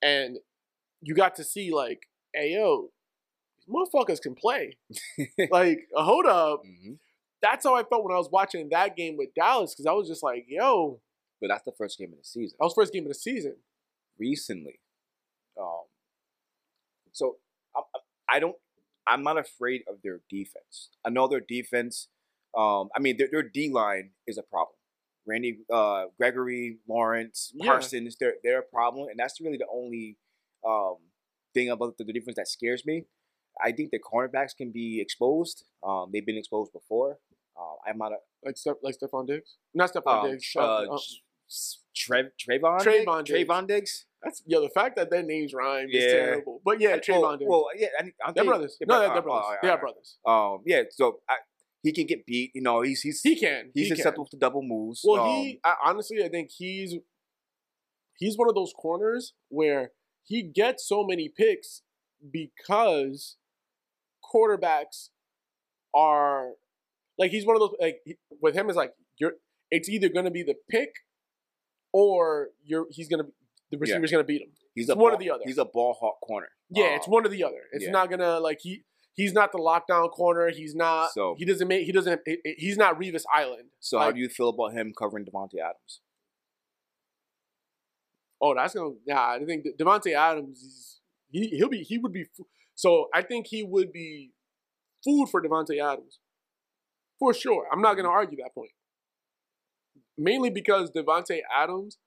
And 0.02 0.40
you 1.02 1.14
got 1.14 1.36
to 1.36 1.44
see 1.44 1.72
like, 1.72 2.08
hey 2.34 2.54
yo, 2.54 2.92
these 3.58 3.68
motherfuckers 3.68 4.22
can 4.22 4.34
play. 4.36 4.78
like, 5.52 5.88
hold 5.94 6.26
up. 6.26 6.64
hmm 6.66 6.94
That's 7.42 7.64
how 7.66 7.76
I 7.76 7.84
felt 7.84 8.04
when 8.04 8.14
I 8.14 8.18
was 8.18 8.30
watching 8.32 8.70
that 8.70 8.96
game 8.96 9.18
with 9.18 9.34
Dallas 9.36 9.74
because 9.74 9.86
I 9.86 9.92
was 9.94 10.08
just 10.08 10.24
like, 10.24 10.46
yo, 10.48 11.00
But 11.42 11.48
that's 11.50 11.64
the 11.64 11.72
first 11.78 11.98
game 11.98 12.12
of 12.12 12.20
the 12.20 12.26
season. 12.26 12.58
that 12.60 12.66
was 12.66 12.74
first 12.74 12.92
game 12.94 13.04
of 13.04 13.10
the 13.10 13.14
season. 13.16 13.56
recently. 14.18 14.80
Um, 15.60 15.84
so 17.12 17.38
I, 17.76 17.82
I- 18.30 18.40
don't. 18.40 18.56
I'm 19.08 19.24
not 19.24 19.40
afraid 19.40 19.82
of 19.88 19.96
their 20.04 20.20
defense. 20.30 20.90
I 21.04 21.10
know 21.10 21.28
their 21.28 21.40
defense. 21.40 22.10
Um, 22.56 22.90
I 22.96 23.00
mean, 23.00 23.18
their, 23.18 23.28
their 23.32 23.42
D 23.42 23.70
line 23.72 24.12
is 24.28 24.38
a 24.38 24.44
problem. 24.44 24.76
Randy, 25.26 25.60
uh, 25.74 26.06
Gregory, 26.18 26.78
Lawrence, 26.88 27.52
Yeah. 27.56 27.72
Parsons, 27.72 28.18
they're 28.20 28.36
they're 28.44 28.60
a 28.60 28.64
problem, 28.64 29.08
and 29.10 29.18
that's 29.20 29.42
really 29.42 29.58
the 29.58 29.66
only 29.74 30.18
um, 30.68 30.98
thing 31.56 31.70
about 31.70 31.98
the, 31.98 32.04
the 32.04 32.14
defense 32.14 32.36
that 32.38 32.48
scares 32.48 32.86
me. 32.86 33.06
I 33.64 33.72
think 33.72 33.90
the 33.92 34.00
cornerbacks 34.00 34.56
can 34.56 34.72
be 34.72 35.02
exposed. 35.02 35.64
Um, 35.84 36.10
they've 36.14 36.26
been 36.26 36.38
exposed 36.38 36.72
before. 36.72 37.18
Uh, 37.60 37.76
I'm 37.90 37.98
not 37.98 38.12
a 38.12 38.18
Like 38.46 38.58
Steph, 38.58 38.76
like 38.84 38.96
Stefon 38.98 39.26
Diggs, 39.28 39.58
not 39.74 39.92
Stefon 39.92 40.24
um, 40.24 40.30
Diggs. 40.32 40.54
uh, 40.56 40.62
uh, 40.62 40.98
Trev, 41.96 42.28
Trevon, 42.40 42.80
Trevon 42.80 43.24
Diggs? 43.26 43.50
Trevon 43.50 43.68
Diggs. 43.68 44.06
that's 44.24 44.42
yo. 44.46 44.62
The 44.62 44.70
fact 44.70 44.96
that 44.96 45.10
their 45.10 45.24
names 45.24 45.54
rhyme 45.54 45.88
is 45.92 46.04
terrible. 46.04 46.62
But 46.64 46.80
yeah, 46.80 46.98
Trevon 46.98 47.22
well, 47.22 47.38
Diggs. 47.38 47.50
Well, 47.50 47.66
yeah, 47.76 47.88
I, 47.98 48.04
they're 48.04 48.34
think- 48.34 48.48
brothers. 48.48 48.78
No, 48.88 49.00
they're, 49.00 49.10
oh, 49.10 49.14
they're 49.14 49.22
brothers. 49.22 49.46
oh, 49.46 49.56
they 49.62 49.70
are 49.70 49.80
brothers. 49.80 50.18
Um, 50.26 50.60
yeah, 50.66 50.84
so 50.92 51.20
I, 51.30 51.36
he 51.82 51.92
can 51.92 52.06
get 52.06 52.26
beat. 52.26 52.52
You 52.54 52.62
know, 52.62 52.82
he's 52.82 53.02
he's 53.02 53.22
He 53.22 53.36
can. 53.36 53.72
he's 53.74 53.88
he 53.90 53.96
susceptible 53.96 54.28
to 54.28 54.38
double 54.38 54.62
moves. 54.62 55.02
Well, 55.04 55.24
um, 55.24 55.30
he 55.30 55.60
I, 55.64 55.76
honestly, 55.86 56.24
I 56.24 56.30
think 56.30 56.52
he's 56.56 56.96
he's 58.18 58.38
one 58.38 58.50
of 58.50 58.56
those 58.56 58.74
corners 58.74 59.34
where 59.50 59.92
he 60.24 60.44
gets 60.44 60.88
so 60.88 61.04
many 61.04 61.30
picks 61.30 61.82
because 62.32 63.38
quarterbacks 64.24 65.10
are 65.96 66.52
like 67.18 67.32
he's 67.32 67.46
one 67.46 67.56
of 67.56 67.62
those 67.62 67.74
like 67.80 68.02
with 68.42 68.56
him 68.56 68.70
is 68.70 68.76
like 68.76 68.94
you're 69.18 69.34
it's 69.72 69.90
either 69.90 70.10
going 70.10 70.26
to 70.26 70.32
be 70.32 70.44
the 70.44 70.56
pick 70.70 70.90
or 71.92 72.50
you're 72.64 72.88
he's 72.90 73.08
to 73.24 73.32
the 73.72 73.78
Yeah. 73.78 73.80
receiver's 73.82 74.12
going 74.12 74.24
to 74.24 74.28
beat 74.28 74.42
him. 74.42 74.52
he's 74.76 74.90
it's 74.90 74.96
a 74.96 74.98
one 74.98 75.14
or 75.14 75.18
the 75.18 75.30
other. 75.32 75.44
He's 75.46 75.58
a 75.58 75.66
ball 75.66 75.94
hawk 76.00 76.20
corner. 76.22 76.50
Yeah, 76.70 76.96
it's 76.96 77.08
Um, 77.08 77.14
one 77.14 77.26
or 77.26 77.30
the 77.30 77.44
other. 77.44 77.64
It's 77.72 77.86
yeah. 77.86 77.92
not 77.92 78.10
to 78.20 78.40
like 78.40 78.60
he 78.62 78.84
he's 79.14 79.34
not 79.34 79.52
the 79.52 79.58
lockdown 79.60 80.10
corner. 80.12 80.50
He's 80.50 80.76
not 80.76 81.12
So- 81.12 81.36
he 81.38 81.46
doesn't 81.46 81.68
make 81.68 81.86
he 81.86 81.92
doesn't 81.92 82.22
he- 82.26 82.40
he- 82.44 82.56
he's 82.58 82.78
not 82.78 83.00
Revis 83.00 83.24
Island. 83.34 83.70
So 83.80 84.00
how 84.00 84.12
do 84.12 84.20
you 84.20 84.30
feel 84.30 84.50
about 84.50 84.74
him 84.74 84.94
covering 84.94 85.26
Davante 85.26 85.56
Adams? 85.60 86.02
Oh, 88.42 88.56
that's 88.56 88.74
gonna. 88.74 88.96
Yeah, 89.06 89.22
I 89.22 89.44
think 89.46 89.66
Davante 89.78 90.14
Adams. 90.16 91.02
He 91.30 91.48
he'll 91.50 91.70
be 91.70 91.84
he 91.84 91.98
would 91.98 92.14
be. 92.14 92.26
So 92.76 93.10
I 93.14 93.22
think 93.22 93.48
he 93.48 93.64
would 93.64 93.92
be 93.92 94.32
food 95.04 95.28
for 95.30 95.42
Davante 95.42 95.82
Adams, 95.84 96.20
for 97.20 97.34
sure. 97.34 97.68
I'm 97.72 97.82
not 97.82 97.96
gonna 97.96 98.10
argue 98.10 98.38
that 98.38 98.54
point. 98.54 98.72
Mainly 100.20 100.50
because 100.50 100.92
Davante 100.92 101.40
Adams 101.56 101.98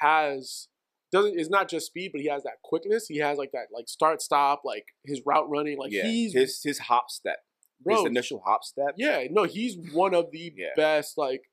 has 0.00 0.68
doesn't 1.12 1.38
is 1.38 1.48
not 1.48 1.68
just 1.68 1.86
speed, 1.86 2.10
but 2.12 2.20
he 2.20 2.28
has 2.28 2.42
that 2.42 2.60
quickness. 2.62 3.06
He 3.06 3.18
has 3.18 3.38
like 3.38 3.52
that 3.52 3.68
like 3.72 3.88
start 3.88 4.20
stop, 4.20 4.62
like 4.64 4.86
his 5.04 5.22
route 5.24 5.48
running. 5.48 5.78
Like 5.78 5.92
yeah, 5.92 6.02
he's 6.02 6.34
his 6.34 6.62
his 6.62 6.78
hop 6.80 7.10
step, 7.10 7.38
bro. 7.80 7.96
his 7.96 8.04
initial 8.06 8.42
hop 8.44 8.64
step. 8.64 8.94
Yeah, 8.96 9.24
no, 9.30 9.44
he's 9.44 9.76
one 9.92 10.14
of 10.14 10.30
the 10.32 10.52
Yeah. 10.56 10.68
best. 10.76 11.16
Like, 11.16 11.50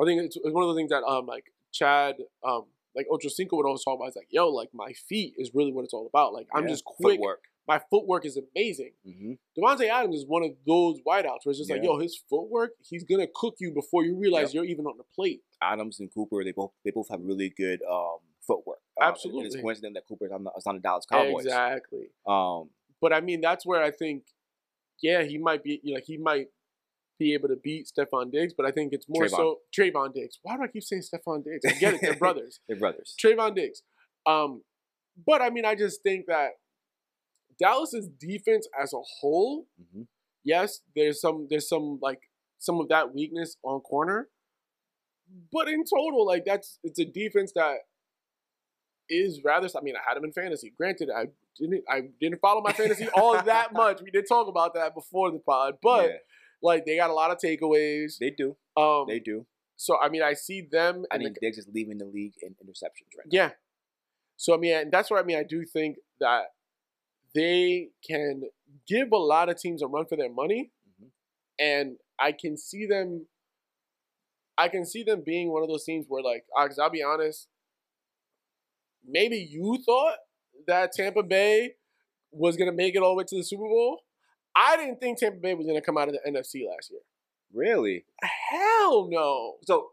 I 0.00 0.04
think 0.04 0.22
it's, 0.22 0.36
it's 0.36 0.50
one 0.52 0.64
of 0.64 0.74
the 0.74 0.74
things 0.80 0.90
that 0.90 1.04
um 1.04 1.26
like 1.26 1.52
Chad 1.72 2.16
um 2.42 2.64
like 2.96 3.06
Ocho 3.10 3.28
Cinco 3.28 3.56
would 3.56 3.66
always 3.66 3.84
talk 3.84 3.96
about. 3.98 4.08
It's 4.08 4.16
like, 4.16 4.28
yo, 4.30 4.48
like 4.48 4.70
my 4.72 4.92
feet 4.92 5.34
is 5.38 5.52
really 5.54 5.72
what 5.72 5.84
it's 5.84 5.94
all 5.94 6.06
about. 6.06 6.32
Like 6.32 6.48
I'm 6.54 6.64
Yeah, 6.64 6.70
just 6.70 6.84
quick. 6.84 7.18
Footwork. 7.18 7.44
My 7.72 7.80
footwork 7.90 8.26
is 8.26 8.36
amazing. 8.36 8.92
hmm 9.04 9.32
Davante 9.56 9.88
Adams 9.88 10.16
is 10.16 10.24
one 10.26 10.42
of 10.42 10.50
those 10.66 10.96
wideouts 11.06 11.40
where 11.44 11.50
it's 11.52 11.58
just 11.58 11.70
like, 11.70 11.84
yo, 11.84 11.98
his 11.98 12.14
footwork, 12.28 12.70
he's 12.90 13.04
gonna 13.04 13.28
cook 13.42 13.54
you 13.60 13.70
before 13.72 14.04
you 14.04 14.16
realize 14.24 14.46
Yep. 14.48 14.54
you're 14.54 14.64
even 14.74 14.86
on 14.86 14.96
the 14.96 15.04
plate. 15.16 15.42
Adams 15.62 16.00
and 16.00 16.12
Cooper, 16.12 16.42
they 16.42 16.50
both 16.52 16.72
they 16.84 16.90
both 16.90 17.08
have 17.10 17.20
really 17.22 17.50
good 17.64 17.80
um, 17.88 18.18
footwork. 18.46 18.80
Absolutely, 19.00 19.40
and 19.40 19.46
It's 19.46 19.54
Absolutely. 19.54 19.62
coincident 19.62 19.94
that 19.94 20.04
Cooper's 20.08 20.32
on 20.32 20.42
the, 20.44 20.50
is 20.58 20.66
on 20.66 20.74
the 20.76 20.80
Dallas 20.80 21.06
Cowboys. 21.10 21.44
Exactly. 21.46 22.06
Um, 22.26 22.70
But 23.00 23.12
I 23.12 23.20
mean, 23.20 23.40
that's 23.40 23.64
where 23.64 23.82
I 23.82 23.92
think, 23.92 24.24
yeah, 25.00 25.22
he 25.22 25.38
might 25.38 25.62
be, 25.62 25.80
you 25.84 25.94
know, 25.94 26.00
he 26.04 26.16
might 26.16 26.48
be 27.20 27.34
able 27.34 27.48
to 27.48 27.56
beat 27.56 27.88
Stefon 27.92 28.32
Diggs, 28.32 28.52
but 28.56 28.66
I 28.66 28.72
think 28.72 28.92
it's 28.92 29.06
more 29.08 29.24
Trevon. 29.26 29.36
so 29.42 29.58
Trevon 29.78 30.12
Diggs. 30.12 30.38
Why 30.42 30.56
do 30.56 30.62
I 30.64 30.68
keep 30.68 30.82
saying 30.82 31.02
Stefon 31.02 31.44
Diggs? 31.44 31.64
I 31.66 31.78
get 31.78 31.94
it, 31.94 32.00
they're 32.00 32.14
brothers. 32.26 32.58
they're 32.66 32.78
brothers. 32.84 33.14
Trevon 33.22 33.54
Diggs. 33.54 33.82
Um, 34.26 34.62
but 35.26 35.40
I 35.42 35.50
mean, 35.50 35.64
I 35.66 35.74
just 35.74 36.02
think 36.02 36.26
that 36.26 36.50
Dallas's 37.60 38.08
defense 38.18 38.66
as 38.80 38.92
a 38.92 39.00
whole, 39.20 39.66
hmm 39.92 40.02
yes, 40.42 40.80
there's 40.96 41.20
some 41.20 41.46
there's 41.50 41.68
some 41.68 41.98
like 42.00 42.20
some 42.58 42.80
of 42.80 42.88
that 42.88 43.14
weakness 43.14 43.56
on 43.62 43.80
corner, 43.80 44.28
but 45.52 45.68
in 45.68 45.84
total, 45.84 46.26
like 46.26 46.44
that's 46.46 46.78
it's 46.82 46.98
a 46.98 47.04
defense 47.04 47.52
that 47.54 47.76
is 49.08 49.40
rather. 49.44 49.68
I 49.76 49.80
mean, 49.82 49.94
I 49.96 50.00
had 50.08 50.16
him 50.16 50.24
in 50.24 50.32
fantasy. 50.32 50.72
Granted, 50.76 51.10
I 51.14 51.26
didn't 51.58 51.84
I 51.88 52.02
didn't 52.20 52.40
follow 52.40 52.60
my 52.62 52.72
fantasy 52.72 53.08
all 53.14 53.40
that 53.42 53.72
much. 53.72 54.00
We 54.02 54.10
did 54.10 54.24
talk 54.28 54.48
about 54.48 54.74
that 54.74 54.94
before 54.94 55.30
the 55.30 55.38
pod, 55.40 55.74
but 55.82 56.08
Yeah, 56.08 56.16
like 56.62 56.84
they 56.86 56.96
got 56.96 57.10
a 57.10 57.14
lot 57.14 57.30
of 57.30 57.38
takeaways. 57.38 58.14
they 58.18 58.30
do. 58.30 58.56
Um, 58.76 59.04
They 59.08 59.18
do. 59.18 59.46
so 59.76 59.98
I 60.00 60.08
mean, 60.08 60.22
I 60.22 60.34
see 60.34 60.62
them. 60.70 61.04
I 61.10 61.16
in 61.16 61.22
the- 61.24 61.36
Diggs 61.40 61.58
is 61.58 61.68
leaving 61.72 61.98
the 61.98 62.06
league 62.06 62.34
in 62.42 62.52
interceptions 62.54 63.10
right 63.18 63.26
now. 63.26 63.30
yeah. 63.30 63.50
So 64.36 64.54
I 64.54 64.58
mean, 64.58 64.74
and 64.74 64.92
that's 64.92 65.10
what 65.10 65.20
I 65.20 65.26
mean. 65.26 65.36
I 65.38 65.42
do 65.44 65.64
think 65.66 65.96
that 66.20 66.44
they 67.34 67.90
can 68.06 68.42
give 68.86 69.12
a 69.12 69.16
lot 69.16 69.48
of 69.48 69.56
teams 69.56 69.82
a 69.82 69.86
run 69.86 70.06
for 70.06 70.16
their 70.16 70.30
money, 70.30 70.72
Mhm. 71.00 71.10
and 71.58 71.98
I 72.18 72.32
can 72.32 72.56
see 72.56 72.86
them. 72.86 73.28
I 74.58 74.68
can 74.68 74.84
see 74.84 75.02
them 75.02 75.22
being 75.22 75.50
one 75.50 75.62
of 75.62 75.68
those 75.68 75.84
teams 75.84 76.06
where, 76.08 76.22
like, 76.22 76.44
because 76.54 76.78
I'll 76.78 76.90
be 76.90 77.02
honest, 77.02 77.48
maybe 79.04 79.36
you 79.36 79.78
thought 79.84 80.18
that 80.66 80.92
Tampa 80.92 81.22
Bay 81.22 81.76
was 82.30 82.56
gonna 82.56 82.72
make 82.72 82.94
it 82.94 82.98
all 83.02 83.10
the 83.10 83.16
way 83.16 83.24
to 83.24 83.36
the 83.36 83.42
Super 83.44 83.62
Bowl. 83.68 84.04
I 84.54 84.76
didn't 84.76 85.00
think 85.00 85.18
Tampa 85.18 85.38
Bay 85.38 85.54
was 85.54 85.66
gonna 85.66 85.80
come 85.80 85.96
out 85.96 86.08
of 86.08 86.14
the 86.14 86.20
NFC 86.26 86.66
last 86.66 86.90
year. 86.90 87.00
Really? 87.52 88.04
Hell 88.22 89.08
no. 89.08 89.58
So, 89.62 89.92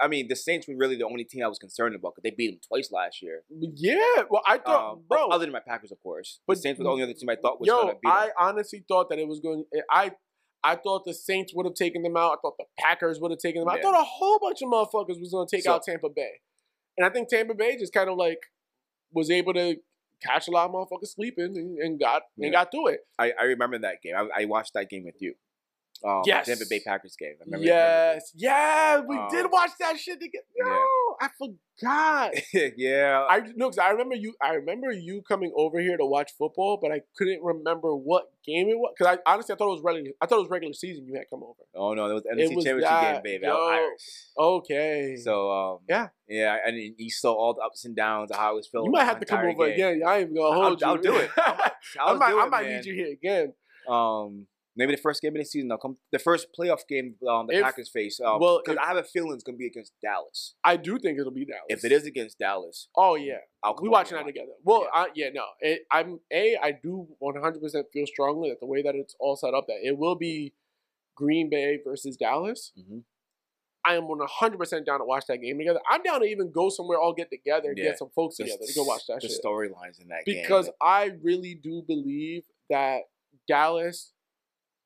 I 0.00 0.08
mean, 0.08 0.28
the 0.28 0.36
Saints 0.36 0.66
were 0.68 0.74
really 0.76 0.96
the 0.96 1.04
only 1.06 1.24
team 1.24 1.44
I 1.44 1.48
was 1.48 1.58
concerned 1.58 1.94
about 1.94 2.14
because 2.14 2.22
they 2.22 2.34
beat 2.36 2.50
them 2.52 2.60
twice 2.66 2.90
last 2.92 3.22
year. 3.22 3.42
Yeah, 3.50 3.96
well, 4.30 4.42
I 4.46 4.58
thought, 4.58 4.92
Um, 4.94 5.02
bro, 5.08 5.28
other 5.28 5.44
than 5.44 5.52
my 5.52 5.60
Packers, 5.60 5.92
of 5.92 6.02
course. 6.02 6.40
But- 6.46 6.54
the 6.56 6.60
Saints 6.62 6.78
were 6.78 6.84
the 6.84 6.90
only 6.90 7.02
other 7.02 7.12
team 7.14 7.28
I 7.28 7.36
thought 7.36 7.60
was 7.60 7.68
going 7.68 7.88
to 7.88 7.94
beat 7.94 8.00
them. 8.08 8.12
I 8.12 8.30
honestly 8.38 8.84
thought 8.88 9.08
that 9.10 9.18
it 9.18 9.28
was 9.28 9.40
going. 9.40 9.64
I 9.90 10.12
I 10.64 10.74
thought 10.76 11.04
the 11.04 11.14
Saints 11.14 11.52
would 11.54 11.66
have 11.66 11.74
taken 11.74 12.02
them 12.02 12.16
out. 12.16 12.32
I 12.32 12.36
thought 12.42 12.56
the 12.58 12.64
Packers 12.78 13.20
would 13.20 13.30
have 13.30 13.38
taken 13.38 13.60
them 13.60 13.68
out. 13.68 13.78
I 13.78 13.82
thought 13.82 13.94
a 14.00 14.04
whole 14.04 14.38
bunch 14.40 14.62
of 14.62 14.68
motherfuckers 14.68 15.20
was 15.20 15.30
going 15.32 15.46
to 15.46 15.56
take 15.56 15.64
So- 15.64 15.72
out 15.74 15.82
Tampa 15.84 16.08
Bay, 16.08 16.40
and 16.96 17.06
I 17.06 17.10
think 17.10 17.28
Tampa 17.28 17.54
Bay 17.54 17.76
just 17.76 17.92
kind 17.92 18.08
of 18.10 18.16
like 18.16 18.40
was 19.12 19.30
able 19.30 19.54
to 19.54 19.76
catch 20.22 20.48
a 20.48 20.50
lot 20.50 20.68
of 20.68 20.72
motherfuckers 20.72 21.08
sleeping 21.08 21.56
and, 21.56 21.78
and 21.78 22.00
got 22.00 22.22
Yeah. 22.36 22.46
and 22.46 22.52
got 22.54 22.70
through 22.70 22.88
it. 22.88 23.00
I, 23.18 23.32
I 23.38 23.44
remember 23.44 23.78
that 23.78 24.00
game. 24.02 24.14
I, 24.16 24.42
I 24.42 24.44
watched 24.46 24.72
that 24.74 24.88
game 24.88 25.04
with 25.04 25.16
you. 25.20 25.34
Um, 26.04 26.22
Yes. 26.26 26.46
Tampa 26.46 26.64
Bay 26.68 26.80
Packers 26.80 27.16
game. 27.18 27.34
I 27.40 27.44
remember, 27.44 27.66
yes, 27.66 28.32
yeah, 28.34 29.00
we 29.00 29.16
Um, 29.16 29.28
did 29.30 29.46
watch 29.50 29.70
that 29.80 29.98
shit 29.98 30.20
together. 30.20 30.44
Yo, 30.54 30.66
yeah. 30.66 30.82
I 31.20 31.28
forgot. 31.38 32.34
yeah. 32.76 33.26
I 33.28 33.40
no, 33.56 33.68
'cause 33.68 33.78
I 33.78 33.90
remember 33.90 34.14
you. 34.14 34.34
I 34.42 34.54
remember 34.54 34.90
you 34.92 35.22
coming 35.22 35.52
over 35.56 35.80
here 35.80 35.96
to 35.96 36.04
watch 36.04 36.32
football, 36.38 36.78
but 36.80 36.92
I 36.92 37.00
couldn't 37.16 37.42
remember 37.42 37.94
what 37.96 38.24
game 38.46 38.68
it 38.68 38.78
was. 38.78 38.94
Because 38.96 39.16
I 39.26 39.30
honestly 39.32 39.54
I 39.54 39.56
thought 39.56 39.68
it 39.68 39.76
was 39.76 39.82
regular. 39.82 40.10
I 40.20 40.26
thought 40.26 40.36
it 40.38 40.42
was 40.42 40.50
regular 40.50 40.74
season. 40.74 41.06
You 41.06 41.14
had 41.14 41.24
come 41.30 41.42
over. 41.42 41.60
oh, 41.74 41.94
no, 41.94 42.08
that 42.08 42.14
was 42.14 42.24
NFC 42.24 42.54
was 42.56 42.64
Championship 42.64 42.90
that, 42.90 43.14
game, 43.14 43.22
baby. 43.22 43.46
yo. 43.46 43.54
I, 43.56 43.88
Okay. 44.38 45.16
so, 45.16 45.50
um, 45.50 45.78
Yeah. 45.88 46.08
Yeah, 46.28 46.56
and 46.66 46.76
you 46.98 47.10
saw 47.10 47.32
all 47.32 47.54
the 47.54 47.62
ups 47.62 47.84
and 47.84 47.94
downs 47.96 48.30
of 48.32 48.36
how 48.38 48.50
I 48.50 48.52
was 48.52 48.66
feeling. 48.66 48.86
you 48.86 48.92
might 48.92 49.04
have 49.04 49.20
to 49.20 49.26
come 49.26 49.40
over 49.46 49.66
game. 49.66 49.74
again. 49.74 50.02
I 50.06 50.16
ain't 50.18 50.22
even 50.30 50.36
gonna 50.36 50.56
I'll- 50.58 50.62
hold 50.64 50.80
you. 50.80 50.86
I'll 50.86 50.96
do 50.98 51.14
it. 51.16 51.30
I, 51.36 51.70
I, 52.00 52.14
might, 52.14 52.30
do 52.30 52.40
I 52.40 52.46
it, 52.46 52.50
might 52.50 52.64
man. 52.66 52.76
need 52.76 52.84
you 52.86 52.94
here 52.94 53.12
again. 53.12 53.52
Um, 53.88 54.46
maybe 54.76 54.94
the 54.94 55.00
first 55.00 55.22
game 55.22 55.34
of 55.34 55.38
the 55.38 55.44
season. 55.44 55.70
I'll 55.72 55.78
come. 55.78 55.96
The 56.12 56.18
first 56.18 56.48
playoff 56.58 56.86
game 56.88 57.14
um, 57.28 57.46
the 57.48 57.56
If- 57.56 57.62
Packers 57.64 57.88
face. 57.88 58.20
Um, 58.20 58.38
well, 58.40 58.60
because 58.64 58.78
I 58.82 58.86
have 58.88 58.96
a 58.96 59.02
feeling 59.04 59.34
it's 59.34 59.42
gonna 59.44 59.58
be 59.58 59.66
against 59.66 59.92
Dallas. 60.02 60.54
I 60.64 60.76
do 60.76 60.98
think 60.98 61.18
it'll 61.18 61.32
be 61.32 61.44
Dallas. 61.44 61.64
If 61.68 61.84
it 61.84 61.92
is 61.92 62.04
against 62.06 62.38
Dallas, 62.38 62.88
oh 62.96 63.14
yeah, 63.14 63.38
I'll 63.62 63.74
come 63.74 63.84
we 63.84 63.88
watching 63.88 64.16
that 64.16 64.26
together. 64.26 64.52
Well, 64.62 64.82
Yeah. 64.82 64.88
I, 65.00 65.06
yeah, 65.14 65.28
no, 65.34 65.44
it, 65.60 65.82
I'm 65.90 66.20
a. 66.32 66.56
I 66.62 66.72
do 66.72 67.06
100 67.18 67.60
percent 67.60 67.86
feel 67.92 68.06
strongly 68.06 68.50
that 68.50 68.60
the 68.60 68.66
way 68.66 68.82
that 68.82 68.94
it's 68.94 69.16
all 69.18 69.36
set 69.36 69.54
up, 69.54 69.66
that 69.68 69.78
it 69.82 69.96
will 69.98 70.14
be 70.16 70.52
Green 71.16 71.48
Bay 71.50 71.78
versus 71.84 72.16
Dallas. 72.16 72.72
Mhm. 72.78 73.02
I 73.88 73.94
am 73.94 74.08
100 74.08 74.58
percent 74.58 74.84
down 74.84 74.98
to 74.98 75.04
watch 75.04 75.26
that 75.28 75.38
game 75.38 75.58
together. 75.58 75.78
I'm 75.88 76.02
down 76.02 76.20
to 76.20 76.26
even 76.26 76.50
go 76.50 76.68
somewhere, 76.70 76.98
all 76.98 77.12
get 77.12 77.30
together, 77.30 77.68
and 77.68 77.78
Yeah. 77.78 77.84
get 77.84 77.98
some 77.98 78.10
folks 78.10 78.36
The- 78.36 78.42
together 78.44 78.64
to 78.66 78.74
go 78.74 78.82
watch 78.82 79.06
that 79.06 79.20
the 79.20 79.28
storylines 79.28 80.00
in 80.00 80.08
that 80.08 80.24
game. 80.26 80.42
because 80.42 80.68
I 80.80 81.12
really 81.22 81.54
do 81.54 81.82
believe 81.82 82.44
that 82.68 83.02
Dallas, 83.46 84.12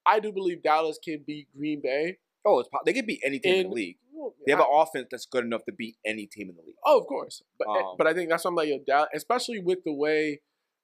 I 0.06 0.20
do 0.20 0.32
believe 0.32 0.62
Dallas 0.62 0.98
can 1.02 1.22
beat 1.26 1.48
Green 1.56 1.80
Bay. 1.82 2.18
oh, 2.44 2.60
it's, 2.60 2.68
po- 2.68 2.80
they 2.84 2.92
could 2.92 3.06
beat 3.06 3.20
any 3.24 3.38
team 3.38 3.54
in, 3.54 3.60
in- 3.60 3.68
the 3.68 3.74
league. 3.74 3.96
Well, 4.12 4.34
They 4.46 4.52
have 4.52 4.60
I- 4.60 4.64
an 4.64 4.70
offense 4.72 5.06
that's 5.10 5.26
good 5.26 5.44
enough 5.44 5.64
to 5.64 5.72
beat 5.72 5.96
any 6.04 6.26
team 6.26 6.48
in 6.50 6.56
the 6.56 6.62
league. 6.62 6.76
oh, 6.84 6.98
of 7.00 7.06
course, 7.06 7.42
but 7.58 7.68
Um, 7.68 7.94
but 7.98 8.06
I 8.06 8.12
think 8.14 8.28
that's 8.30 8.42
something 8.42 8.56
like 8.56 8.68
yo, 8.68 8.78
Dallas, 8.86 9.08
especially 9.14 9.60
with 9.60 9.84
the 9.84 9.92
way 9.92 10.40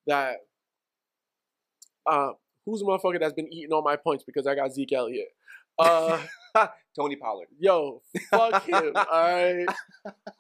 that 0.07 0.37
uh, 2.07 2.31
who's 2.65 2.81
the 2.81 2.87
motherfucker 2.87 3.19
that's 3.21 3.33
been 3.35 3.53
eating 3.53 3.73
all 3.73 3.83
my 3.83 3.97
points 3.97 4.25
because 4.25 4.47
I 4.47 4.55
got 4.55 4.73
Zeke 4.73 4.93
Elliott. 4.93 5.29
Uh, 5.79 6.23
Tony 6.99 7.17
Pollard. 7.17 7.49
yo, 7.59 8.01
fuck 8.31 8.65
him. 8.65 8.93
All 8.97 9.05
right, 9.13 9.67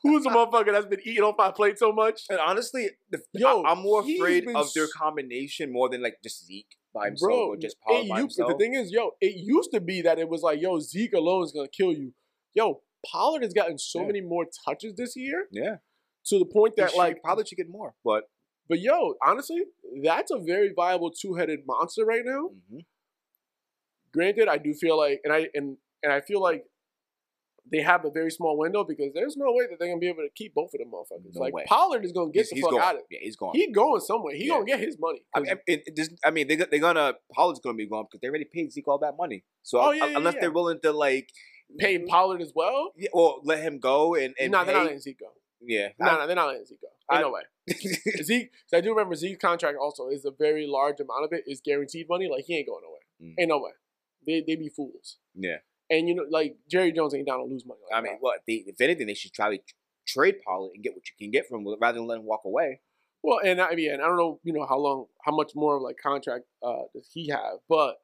who's 0.02 0.22
the 0.24 0.30
motherfucker 0.30 0.72
that's 0.72 0.86
been 0.86 1.00
eating 1.04 1.22
off 1.22 1.34
my 1.36 1.50
plate 1.50 1.78
so 1.78 1.92
much? 1.92 2.22
And 2.30 2.38
honestly, 2.38 2.88
the, 3.10 3.20
Yo, 3.34 3.60
I, 3.62 3.72
am 3.72 3.82
more 3.82 4.00
afraid 4.00 4.48
of 4.54 4.72
their 4.72 4.86
combination 4.96 5.70
more 5.70 5.90
than 5.90 6.02
like 6.02 6.16
just 6.22 6.46
Zeke 6.46 6.78
by 6.96 7.06
himself 7.06 7.28
Bro, 7.30 7.46
or 7.50 7.56
just 7.56 7.76
Pollard 7.80 8.08
by 8.08 8.20
used- 8.20 8.38
himself. 8.38 8.52
the 8.52 8.58
thing 8.58 8.74
is, 8.74 8.90
yo, 8.90 9.04
it 9.20 9.34
used 9.36 9.70
to 9.72 9.80
be 9.80 10.00
that 10.02 10.18
it 10.18 10.28
was 10.28 10.42
like, 10.42 10.60
yo, 10.60 10.78
Zeke 10.80 11.12
alone 11.14 11.44
is 11.44 11.52
gonna 11.52 11.68
kill 11.68 11.92
you. 11.92 12.12
Yo, 12.54 12.82
Pollard 13.10 13.42
has 13.42 13.52
gotten 13.52 13.78
so 13.78 14.00
Yeah. 14.00 14.06
many 14.06 14.20
more 14.22 14.46
touches 14.66 14.94
this 14.94 15.14
year 15.16 15.46
yeah, 15.52 15.76
to 16.28 16.38
the 16.38 16.46
point 16.46 16.76
that 16.76 16.90
should- 16.90 16.98
like, 16.98 17.22
Pollard 17.22 17.46
should 17.48 17.58
get 17.58 17.68
more, 17.68 17.94
but 18.04 18.24
but 18.68 18.80
yo, 18.80 19.14
honestly, 19.24 19.62
that's 20.02 20.30
a 20.32 20.38
very 20.38 20.70
viable 20.72 21.10
two-headed 21.12 21.60
monster 21.66 22.04
right 22.04 22.24
now. 22.24 22.50
mhm. 22.72 22.84
Granted, 24.12 24.48
I 24.48 24.58
do 24.58 24.72
feel 24.74 24.96
like, 24.96 25.20
and 25.24 25.32
I 25.32 25.48
and 25.54 25.76
and 26.02 26.12
I 26.12 26.20
feel 26.20 26.40
like 26.40 26.64
they 27.70 27.80
have 27.82 28.04
a 28.04 28.10
very 28.10 28.30
small 28.30 28.56
window 28.56 28.84
because 28.84 29.12
there's 29.14 29.36
no 29.36 29.46
way 29.48 29.66
that 29.68 29.78
they're 29.78 29.88
gonna 29.88 29.98
be 30.00 30.08
able 30.08 30.22
to 30.22 30.30
keep 30.34 30.54
both 30.54 30.70
of 30.74 30.78
them 30.78 30.90
motherfuckers. 30.92 31.34
No 31.34 31.40
like 31.40 31.54
way. 31.54 31.64
Pollard 31.66 32.04
is 32.04 32.12
gonna 32.12 32.30
get 32.30 32.40
he's, 32.42 32.50
the 32.50 32.54
he's 32.56 32.62
fuck 32.64 32.70
going. 32.72 32.82
out 32.82 32.94
of 32.94 33.00
it. 33.00 33.06
Yeah, 33.10 33.18
he's 33.22 33.36
going. 33.36 33.52
He 33.54 33.72
going 33.72 34.00
somewhere. 34.00 34.34
He 34.34 34.44
Yeah. 34.46 34.54
gonna 34.54 34.64
get 34.66 34.80
his 34.80 34.96
money. 35.00 35.22
I 35.34 35.40
mean, 35.40 35.52
it, 35.66 35.82
it 35.86 36.08
I 36.24 36.30
mean, 36.30 36.46
they 36.48 36.56
they're 36.56 36.78
gonna 36.78 37.14
Pollard's 37.34 37.60
gonna 37.60 37.74
be 37.76 37.86
gone 37.86 38.04
because 38.04 38.20
they 38.20 38.28
already 38.28 38.46
paid 38.52 38.72
Zeke 38.72 38.86
all 38.88 38.98
that 38.98 39.16
money. 39.18 39.44
So 39.62 39.80
Oh, 39.80 39.90
un- 39.90 39.96
yeah, 39.96 40.16
unless 40.16 40.36
they're 40.40 40.52
willing 40.52 40.78
to 40.82 40.92
like, 40.92 41.30
Pay 41.78 41.98
Pollard 42.06 42.40
as 42.42 42.52
well. 42.54 42.92
yeah, 42.96 43.08
well, 43.12 43.40
let 43.44 43.60
him 43.62 43.78
go 43.80 44.14
and 44.14 44.34
and 44.40 44.52
no, 44.52 44.64
they're 44.64 44.74
not 44.74 44.84
letting 44.84 45.00
Zeke 45.00 45.18
go. 45.18 45.32
yeah, 45.60 45.88
No, 45.98 46.18
no, 46.18 46.26
they're 46.28 46.36
not 46.36 46.46
letting 46.48 46.66
Zeke 46.66 46.80
go. 46.80 46.88
Ain't 47.12 47.18
I- 47.18 47.22
no 47.22 47.32
way. 47.32 47.42
Zeke, 48.22 48.50
I 48.72 48.80
do 48.80 48.90
remember 48.90 49.16
Zeke's 49.16 49.40
contract 49.40 49.76
also 49.80 50.08
is 50.08 50.24
a 50.24 50.30
very 50.30 50.66
large 50.68 51.00
amount 51.00 51.24
of 51.24 51.32
it 51.32 51.42
is 51.48 51.60
guaranteed 51.64 52.06
money. 52.08 52.28
Like 52.30 52.44
he 52.46 52.56
ain't 52.56 52.68
going 52.68 52.82
nowhere. 52.84 53.00
Mm. 53.20 53.34
Ain't 53.40 53.48
no 53.48 53.58
way. 53.58 53.72
They 54.24 54.44
they 54.46 54.54
be 54.56 54.68
fools. 54.68 55.18
yeah. 55.34 55.56
And 55.90 56.08
you 56.08 56.14
know, 56.14 56.24
like 56.30 56.56
Jerry 56.70 56.92
Jones 56.92 57.14
ain't 57.14 57.26
down 57.26 57.38
to 57.38 57.44
lose 57.44 57.64
money. 57.64 57.80
Like 57.90 57.98
I 57.98 58.02
mean, 58.02 58.12
that. 58.14 58.20
what? 58.20 58.40
They, 58.46 58.64
if 58.66 58.80
anything, 58.80 59.06
they 59.06 59.14
should 59.14 59.32
try 59.32 59.56
to 59.56 59.62
trade 60.06 60.36
Pollard 60.44 60.72
and 60.74 60.82
get 60.82 60.94
what 60.94 61.04
you 61.08 61.14
can 61.18 61.30
get 61.30 61.46
from 61.48 61.66
him 61.66 61.76
rather 61.80 61.98
than 61.98 62.06
let 62.06 62.18
him 62.18 62.24
walk 62.24 62.42
away. 62.44 62.80
well, 63.22 63.38
and 63.44 63.60
I 63.60 63.74
mean, 63.74 63.92
and 63.92 64.02
I 64.02 64.06
don't 64.06 64.16
know, 64.16 64.40
you 64.44 64.52
know, 64.52 64.66
how 64.66 64.78
long, 64.78 65.06
how 65.24 65.34
much 65.34 65.52
more 65.54 65.76
of 65.76 65.82
like 65.82 65.96
contract 66.02 66.44
uh 66.62 66.82
does 66.94 67.08
he 67.12 67.28
have? 67.28 67.58
But 67.68 67.96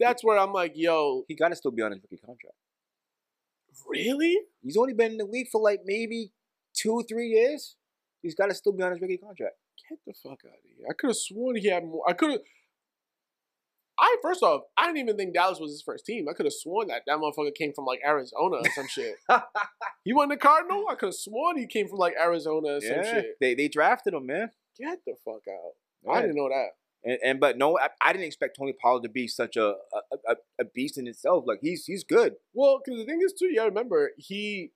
that's 0.00 0.24
where 0.24 0.38
I'm 0.38 0.52
like, 0.52 0.72
yo, 0.74 1.24
He 1.28 1.36
got 1.36 1.48
to 1.48 1.56
still 1.56 1.70
be 1.70 1.82
on 1.82 1.92
his 1.92 2.00
rookie 2.02 2.16
contract. 2.24 2.56
really? 3.88 4.38
He's 4.62 4.76
only 4.76 4.94
been 4.94 5.12
in 5.12 5.18
the 5.18 5.24
league 5.24 5.48
for 5.50 5.60
like 5.60 5.80
maybe 5.84 6.32
two, 6.74 7.04
three 7.08 7.28
years. 7.28 7.76
He's 8.22 8.34
got 8.34 8.46
to 8.46 8.54
still 8.54 8.72
be 8.72 8.82
on 8.82 8.92
his 8.92 9.00
rookie 9.00 9.18
contract. 9.18 9.54
Get 9.88 9.98
the 10.06 10.14
fuck 10.14 10.40
out 10.46 10.52
of 10.52 10.58
here! 10.64 10.86
I 10.88 10.94
could 10.94 11.10
have 11.10 11.16
sworn 11.16 11.56
he 11.56 11.68
had 11.68 11.84
more. 11.84 12.02
I 12.08 12.12
could 12.14 12.30
have. 12.30 12.40
I 14.04 14.16
first 14.20 14.42
off, 14.42 14.62
I 14.76 14.86
didn't 14.86 14.98
even 14.98 15.16
think 15.16 15.32
Dallas 15.32 15.58
was 15.58 15.70
his 15.72 15.80
first 15.80 16.04
team. 16.04 16.28
I 16.28 16.34
could 16.34 16.44
have 16.44 16.52
sworn 16.52 16.88
that 16.88 17.02
that 17.06 17.16
motherfucker 17.18 17.54
came 17.54 17.72
from 17.72 17.86
like 17.86 18.00
Arizona 18.06 18.56
or 18.56 18.70
some 18.74 18.86
shit. 18.86 19.16
He 20.04 20.12
wasn't 20.12 20.34
a 20.34 20.36
Cardinal. 20.36 20.84
I 20.90 20.96
could 20.96 21.06
have 21.06 21.14
sworn 21.14 21.56
he 21.56 21.66
came 21.66 21.88
from 21.88 21.96
like 21.96 22.12
Arizona 22.20 22.74
or 22.74 22.80
some 22.82 22.96
yeah, 22.96 23.02
shit. 23.10 23.36
they 23.40 23.54
they 23.54 23.68
drafted 23.68 24.12
him, 24.12 24.26
man. 24.26 24.50
Get 24.78 24.98
the 25.06 25.14
fuck 25.24 25.40
out! 25.48 26.12
I 26.12 26.20
didn't 26.20 26.36
know 26.36 26.50
that. 26.50 26.72
And, 27.02 27.18
and 27.24 27.40
but 27.40 27.56
no, 27.56 27.78
I, 27.78 27.88
I 28.02 28.12
didn't 28.12 28.26
expect 28.26 28.58
Tony 28.58 28.74
Pollard 28.74 29.04
to 29.04 29.08
be 29.08 29.26
such 29.26 29.56
a 29.56 29.68
a, 29.68 30.16
a, 30.28 30.34
a 30.60 30.64
beast 30.66 30.98
in 30.98 31.06
itself. 31.06 31.44
Like 31.46 31.60
he's 31.62 31.86
he's 31.86 32.04
good. 32.04 32.34
Well, 32.52 32.82
because 32.84 33.00
the 33.00 33.06
thing 33.06 33.20
is 33.24 33.32
too, 33.32 33.46
you 33.46 33.56
gotta 33.56 33.70
remember 33.70 34.10
he 34.18 34.72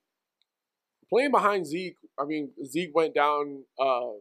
playing 1.07 1.29
behind 1.29 1.67
Zeke. 1.67 1.97
I 2.19 2.25
mean, 2.25 2.49
Zeke 2.65 2.95
went 2.95 3.13
down 3.13 3.65
uh 3.79 4.13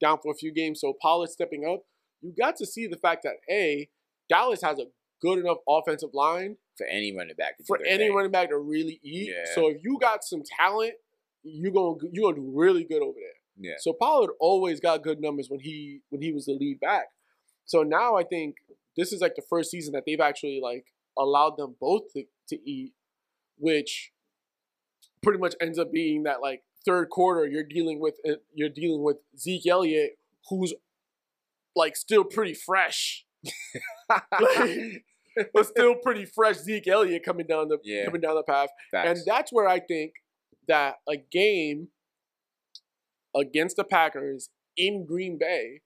down 0.00 0.18
for 0.22 0.30
a 0.32 0.36
few 0.36 0.52
games. 0.52 0.80
So 0.80 0.94
Pollard 1.02 1.30
stepping 1.30 1.68
up. 1.68 1.82
You 2.22 2.32
got 2.32 2.54
to 2.56 2.66
see 2.66 2.86
the 2.86 2.96
fact 2.96 3.24
that 3.24 3.34
a 3.50 3.88
Dallas 4.28 4.62
has 4.62 4.78
a 4.78 4.86
good 5.20 5.38
enough 5.38 5.58
offensive 5.68 6.10
line 6.12 6.56
for 6.76 6.86
any 6.86 7.16
running 7.16 7.36
back. 7.36 7.56
to 7.58 7.64
for 7.64 7.78
any 7.84 8.06
thing. 8.08 8.14
running 8.14 8.30
back 8.30 8.50
to 8.50 8.58
really 8.58 9.00
eat. 9.02 9.30
Yeah. 9.30 9.54
So 9.54 9.68
if 9.68 9.78
you 9.82 9.98
got 10.00 10.24
some 10.24 10.42
talent, 10.58 10.94
you're 11.42 11.72
gonna 11.72 11.96
you 12.12 12.22
gonna 12.22 12.36
do 12.36 12.52
really 12.54 12.84
good 12.84 13.02
over 13.02 13.18
there. 13.18 13.70
Yeah. 13.70 13.76
So 13.78 13.92
Pollard 13.92 14.30
always 14.40 14.80
got 14.80 15.02
good 15.02 15.20
numbers 15.20 15.48
when 15.48 15.60
he 15.60 16.00
when 16.10 16.22
he 16.22 16.32
was 16.32 16.46
the 16.46 16.52
lead 16.52 16.80
back. 16.80 17.06
So 17.66 17.82
now 17.82 18.16
I 18.16 18.24
think 18.24 18.56
this 18.96 19.12
is 19.12 19.20
like 19.20 19.36
the 19.36 19.42
first 19.48 19.70
season 19.70 19.92
that 19.92 20.04
they've 20.06 20.20
actually 20.20 20.60
like 20.62 20.86
allowed 21.18 21.56
them 21.56 21.76
both 21.80 22.12
to, 22.12 22.24
to 22.48 22.68
eat, 22.68 22.92
which 23.58 24.12
pretty 25.22 25.38
much 25.38 25.54
ends 25.60 25.78
up 25.78 25.92
being 25.92 26.24
that 26.24 26.40
like 26.40 26.62
third 26.84 27.08
quarter 27.08 27.46
you're 27.46 27.64
dealing 27.64 27.98
with 27.98 28.16
uh, 28.28 28.34
you're 28.52 28.68
dealing 28.68 29.02
with 29.02 29.16
Zeke 29.38 29.66
Elliott 29.66 30.18
who's 30.50 30.74
like 31.74 31.96
still 31.96 32.24
pretty 32.24 32.54
fresh. 32.54 33.24
Like, 34.40 35.04
but 35.54 35.66
still 35.66 35.96
pretty 35.96 36.24
fresh 36.24 36.56
Zeke 36.56 36.86
Elliott 36.88 37.24
coming 37.24 37.46
down 37.46 37.68
the 37.68 37.78
Yeah. 37.84 38.04
coming 38.04 38.20
down 38.20 38.34
the 38.36 38.42
path. 38.42 38.68
And 38.92 39.18
that's 39.26 39.52
where 39.52 39.68
I 39.68 39.80
think 39.80 40.12
that 40.68 40.96
a 41.08 41.16
game 41.16 41.88
against 43.36 43.76
the 43.76 43.84
Packers 43.84 44.50
in 44.76 45.04
Green 45.06 45.38
Bay 45.38 45.80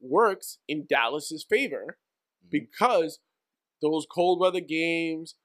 works 0.00 0.58
in 0.68 0.86
Dallas's 0.88 1.44
favor 1.48 1.98
Mhm. 2.46 2.50
because 2.50 3.20
those 3.82 4.06
cold 4.10 4.40
weather 4.40 4.60
games, 4.60 5.36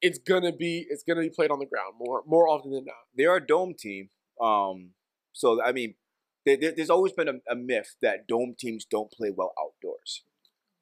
it's 0.00 0.18
gonna 0.18 0.52
be 0.52 0.86
it's 0.90 1.02
gonna 1.02 1.20
be 1.22 1.30
played 1.30 1.50
on 1.50 1.58
the 1.58 1.66
ground 1.66 1.94
more 1.98 2.22
more 2.26 2.48
often 2.48 2.70
than 2.72 2.84
not. 2.84 3.06
they're 3.14 3.36
a 3.36 3.44
dome 3.46 3.74
team. 3.74 4.10
Um, 4.40 4.94
so 5.32 5.62
I 5.62 5.72
mean, 5.72 5.94
there, 6.46 6.56
there- 6.56 6.72
there's 6.72 6.90
always 6.90 7.12
been 7.12 7.28
a, 7.28 7.40
a 7.50 7.54
myth 7.56 7.96
that 8.00 8.26
dome 8.26 8.54
teams 8.58 8.84
don't 8.84 9.10
play 9.10 9.30
well 9.30 9.52
outdoors. 9.60 10.24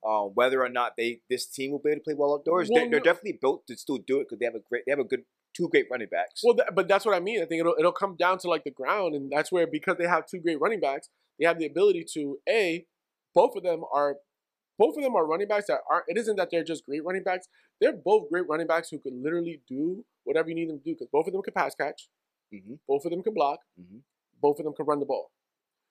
Um, 0.06 0.30
whether 0.34 0.62
or 0.62 0.68
not 0.68 0.92
they 0.96 1.20
this 1.28 1.46
team 1.46 1.72
will 1.72 1.80
be 1.80 1.90
able 1.90 1.98
to 2.00 2.04
play 2.04 2.14
well 2.14 2.34
outdoors, 2.34 2.68
Well, 2.70 2.82
they're, 2.82 2.90
they're 2.92 3.00
definitely 3.00 3.38
built 3.40 3.66
to 3.66 3.76
still 3.76 3.98
do 3.98 4.20
it 4.20 4.26
because 4.28 4.38
they 4.38 4.44
have 4.44 4.54
a 4.54 4.60
great, 4.68 4.84
they 4.86 4.92
have 4.92 5.00
a 5.00 5.04
good 5.04 5.24
two 5.56 5.68
great 5.68 5.86
running 5.90 6.08
backs. 6.10 6.42
Well, 6.44 6.54
th- 6.54 6.68
but 6.74 6.86
that's 6.86 7.04
what 7.04 7.14
I 7.14 7.20
mean. 7.20 7.42
I 7.42 7.46
think 7.46 7.60
it'll 7.60 7.74
it'll 7.78 7.92
come 7.92 8.14
down 8.16 8.38
to 8.38 8.48
like 8.48 8.64
the 8.64 8.70
ground, 8.70 9.14
and 9.16 9.30
that's 9.32 9.50
where 9.50 9.66
because 9.66 9.96
they 9.98 10.06
have 10.06 10.26
two 10.26 10.38
great 10.38 10.60
running 10.60 10.80
backs, 10.80 11.08
they 11.40 11.46
have 11.46 11.58
the 11.58 11.66
ability 11.66 12.04
to 12.14 12.38
a 12.48 12.86
both 13.34 13.56
of 13.56 13.62
them 13.64 13.82
are 13.92 14.16
both 14.78 14.96
of 14.96 15.02
them 15.02 15.16
are 15.16 15.26
running 15.26 15.48
backs 15.48 15.66
that 15.68 15.80
aren't. 15.90 16.04
It 16.08 16.18
isn't 16.18 16.36
that 16.36 16.48
they're 16.52 16.64
just 16.64 16.84
great 16.84 17.04
running 17.04 17.22
backs. 17.24 17.48
They're 17.80 17.92
both 17.96 18.28
great 18.30 18.46
running 18.48 18.66
backs 18.66 18.90
who 18.90 18.98
could 18.98 19.14
literally 19.14 19.62
do 19.68 20.04
whatever 20.24 20.48
you 20.50 20.54
need 20.54 20.68
them 20.68 20.78
to 20.78 20.84
do 20.84 20.92
because 20.94 21.08
both 21.12 21.26
of 21.26 21.32
them 21.32 21.42
can 21.42 21.54
pass 21.54 21.74
catch, 21.74 22.08
hmm 22.52 22.74
both 22.86 23.04
of 23.04 23.10
them 23.10 23.22
can 23.22 23.34
block, 23.34 23.60
Mhm. 23.80 24.02
both 24.40 24.58
of 24.60 24.64
them 24.64 24.74
can 24.74 24.86
run 24.86 25.00
the 25.00 25.06
ball. 25.06 25.30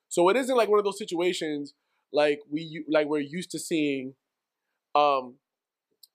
So 0.08 0.30
it 0.30 0.38
isn't 0.38 0.56
like 0.56 0.70
one 0.70 0.80
of 0.80 0.86
those 0.86 0.98
situations 0.98 1.74
like 2.16 2.40
we 2.52 2.84
like 2.90 3.08
we're 3.08 3.20
used 3.20 3.52
to 3.52 3.60
seeing, 3.60 4.16
um, 4.96 5.36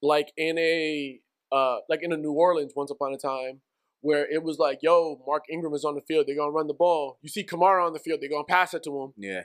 like 0.03 0.33
in 0.37 0.59
a 0.59 1.21
uh 1.53 1.79
like 1.89 2.01
in 2.03 2.13
a 2.13 2.17
New 2.17 2.33
Orleans 2.33 2.73
once 2.75 2.91
upon 2.91 3.13
a 3.13 3.19
time 3.19 3.61
where 4.03 4.27
it 4.31 4.43
was 4.43 4.59
like, 4.59 4.79
yo, 4.83 5.21
Mark 5.27 5.45
Ingram 5.53 5.75
is 5.75 5.85
on 5.85 5.95
the 5.95 6.01
field, 6.01 6.25
they're 6.27 6.37
gonna 6.37 6.51
run 6.51 6.67
the 6.69 6.75
ball. 6.75 7.19
You 7.23 7.29
see 7.29 7.45
Kamara 7.45 7.87
on 7.87 7.93
the 7.93 7.99
field, 7.99 8.21
they're 8.21 8.31
gonna 8.31 8.45
pass 8.45 8.73
it 8.73 8.83
to 8.85 9.03
him. 9.03 9.13
Yeah, 9.19 9.43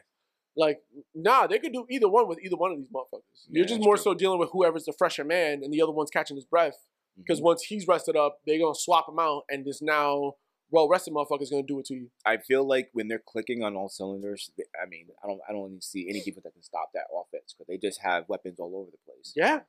Like, 0.55 0.79
nah, 1.13 1.45
they 1.47 1.59
could 1.59 1.73
do 1.73 1.85
either 1.91 2.07
one 2.07 2.27
with 2.29 2.39
either 2.41 2.55
one 2.55 2.71
of 2.71 2.77
these 2.77 2.87
motherfuckers. 2.87 3.47
Yeah, 3.49 3.59
You're 3.59 3.65
just 3.67 3.81
more 3.81 3.95
true. 3.97 4.03
so 4.03 4.13
dealing 4.13 4.39
with 4.39 4.49
whoever's 4.53 4.85
the 4.85 4.93
fresher 4.93 5.25
man 5.25 5.61
and 5.63 5.73
the 5.73 5.81
other 5.81 5.91
one's 5.91 6.09
catching 6.09 6.37
his 6.37 6.45
breath. 6.45 6.77
Because 7.17 7.39
Mhm. 7.41 7.43
once 7.43 7.63
he's 7.63 7.85
rested 7.87 8.15
up, 8.15 8.39
they're 8.45 8.59
gonna 8.59 8.75
swap 8.75 9.09
him 9.09 9.19
out, 9.19 9.43
and 9.49 9.65
this 9.65 9.81
now 9.81 10.35
well 10.75 10.87
rested 10.89 11.13
motherfucker's 11.13 11.49
gonna 11.49 11.63
do 11.63 11.79
it 11.79 11.85
to 11.85 11.95
you. 11.95 12.09
I 12.25 12.37
feel 12.37 12.63
like 12.67 12.89
when 12.93 13.07
they're 13.07 13.23
clicking 13.33 13.63
on 13.63 13.75
all 13.75 13.89
cylinders, 13.89 14.51
they- 14.57 14.63
I 14.81 14.85
mean, 14.87 15.07
I 15.23 15.27
don't 15.27 15.41
I 15.47 15.51
don't 15.53 15.67
even 15.69 15.81
see 15.81 16.07
any 16.09 16.19
defense 16.21 16.43
that 16.43 16.53
can 16.53 16.63
stop 16.63 16.89
that 16.93 17.07
offense 17.13 17.53
because 17.53 17.67
they 17.67 17.77
just 17.77 18.01
have 18.01 18.27
weapons 18.29 18.59
all 18.59 18.75
over 18.75 18.91
the 18.91 18.97
place. 19.05 19.33
Yeah. 19.35 19.61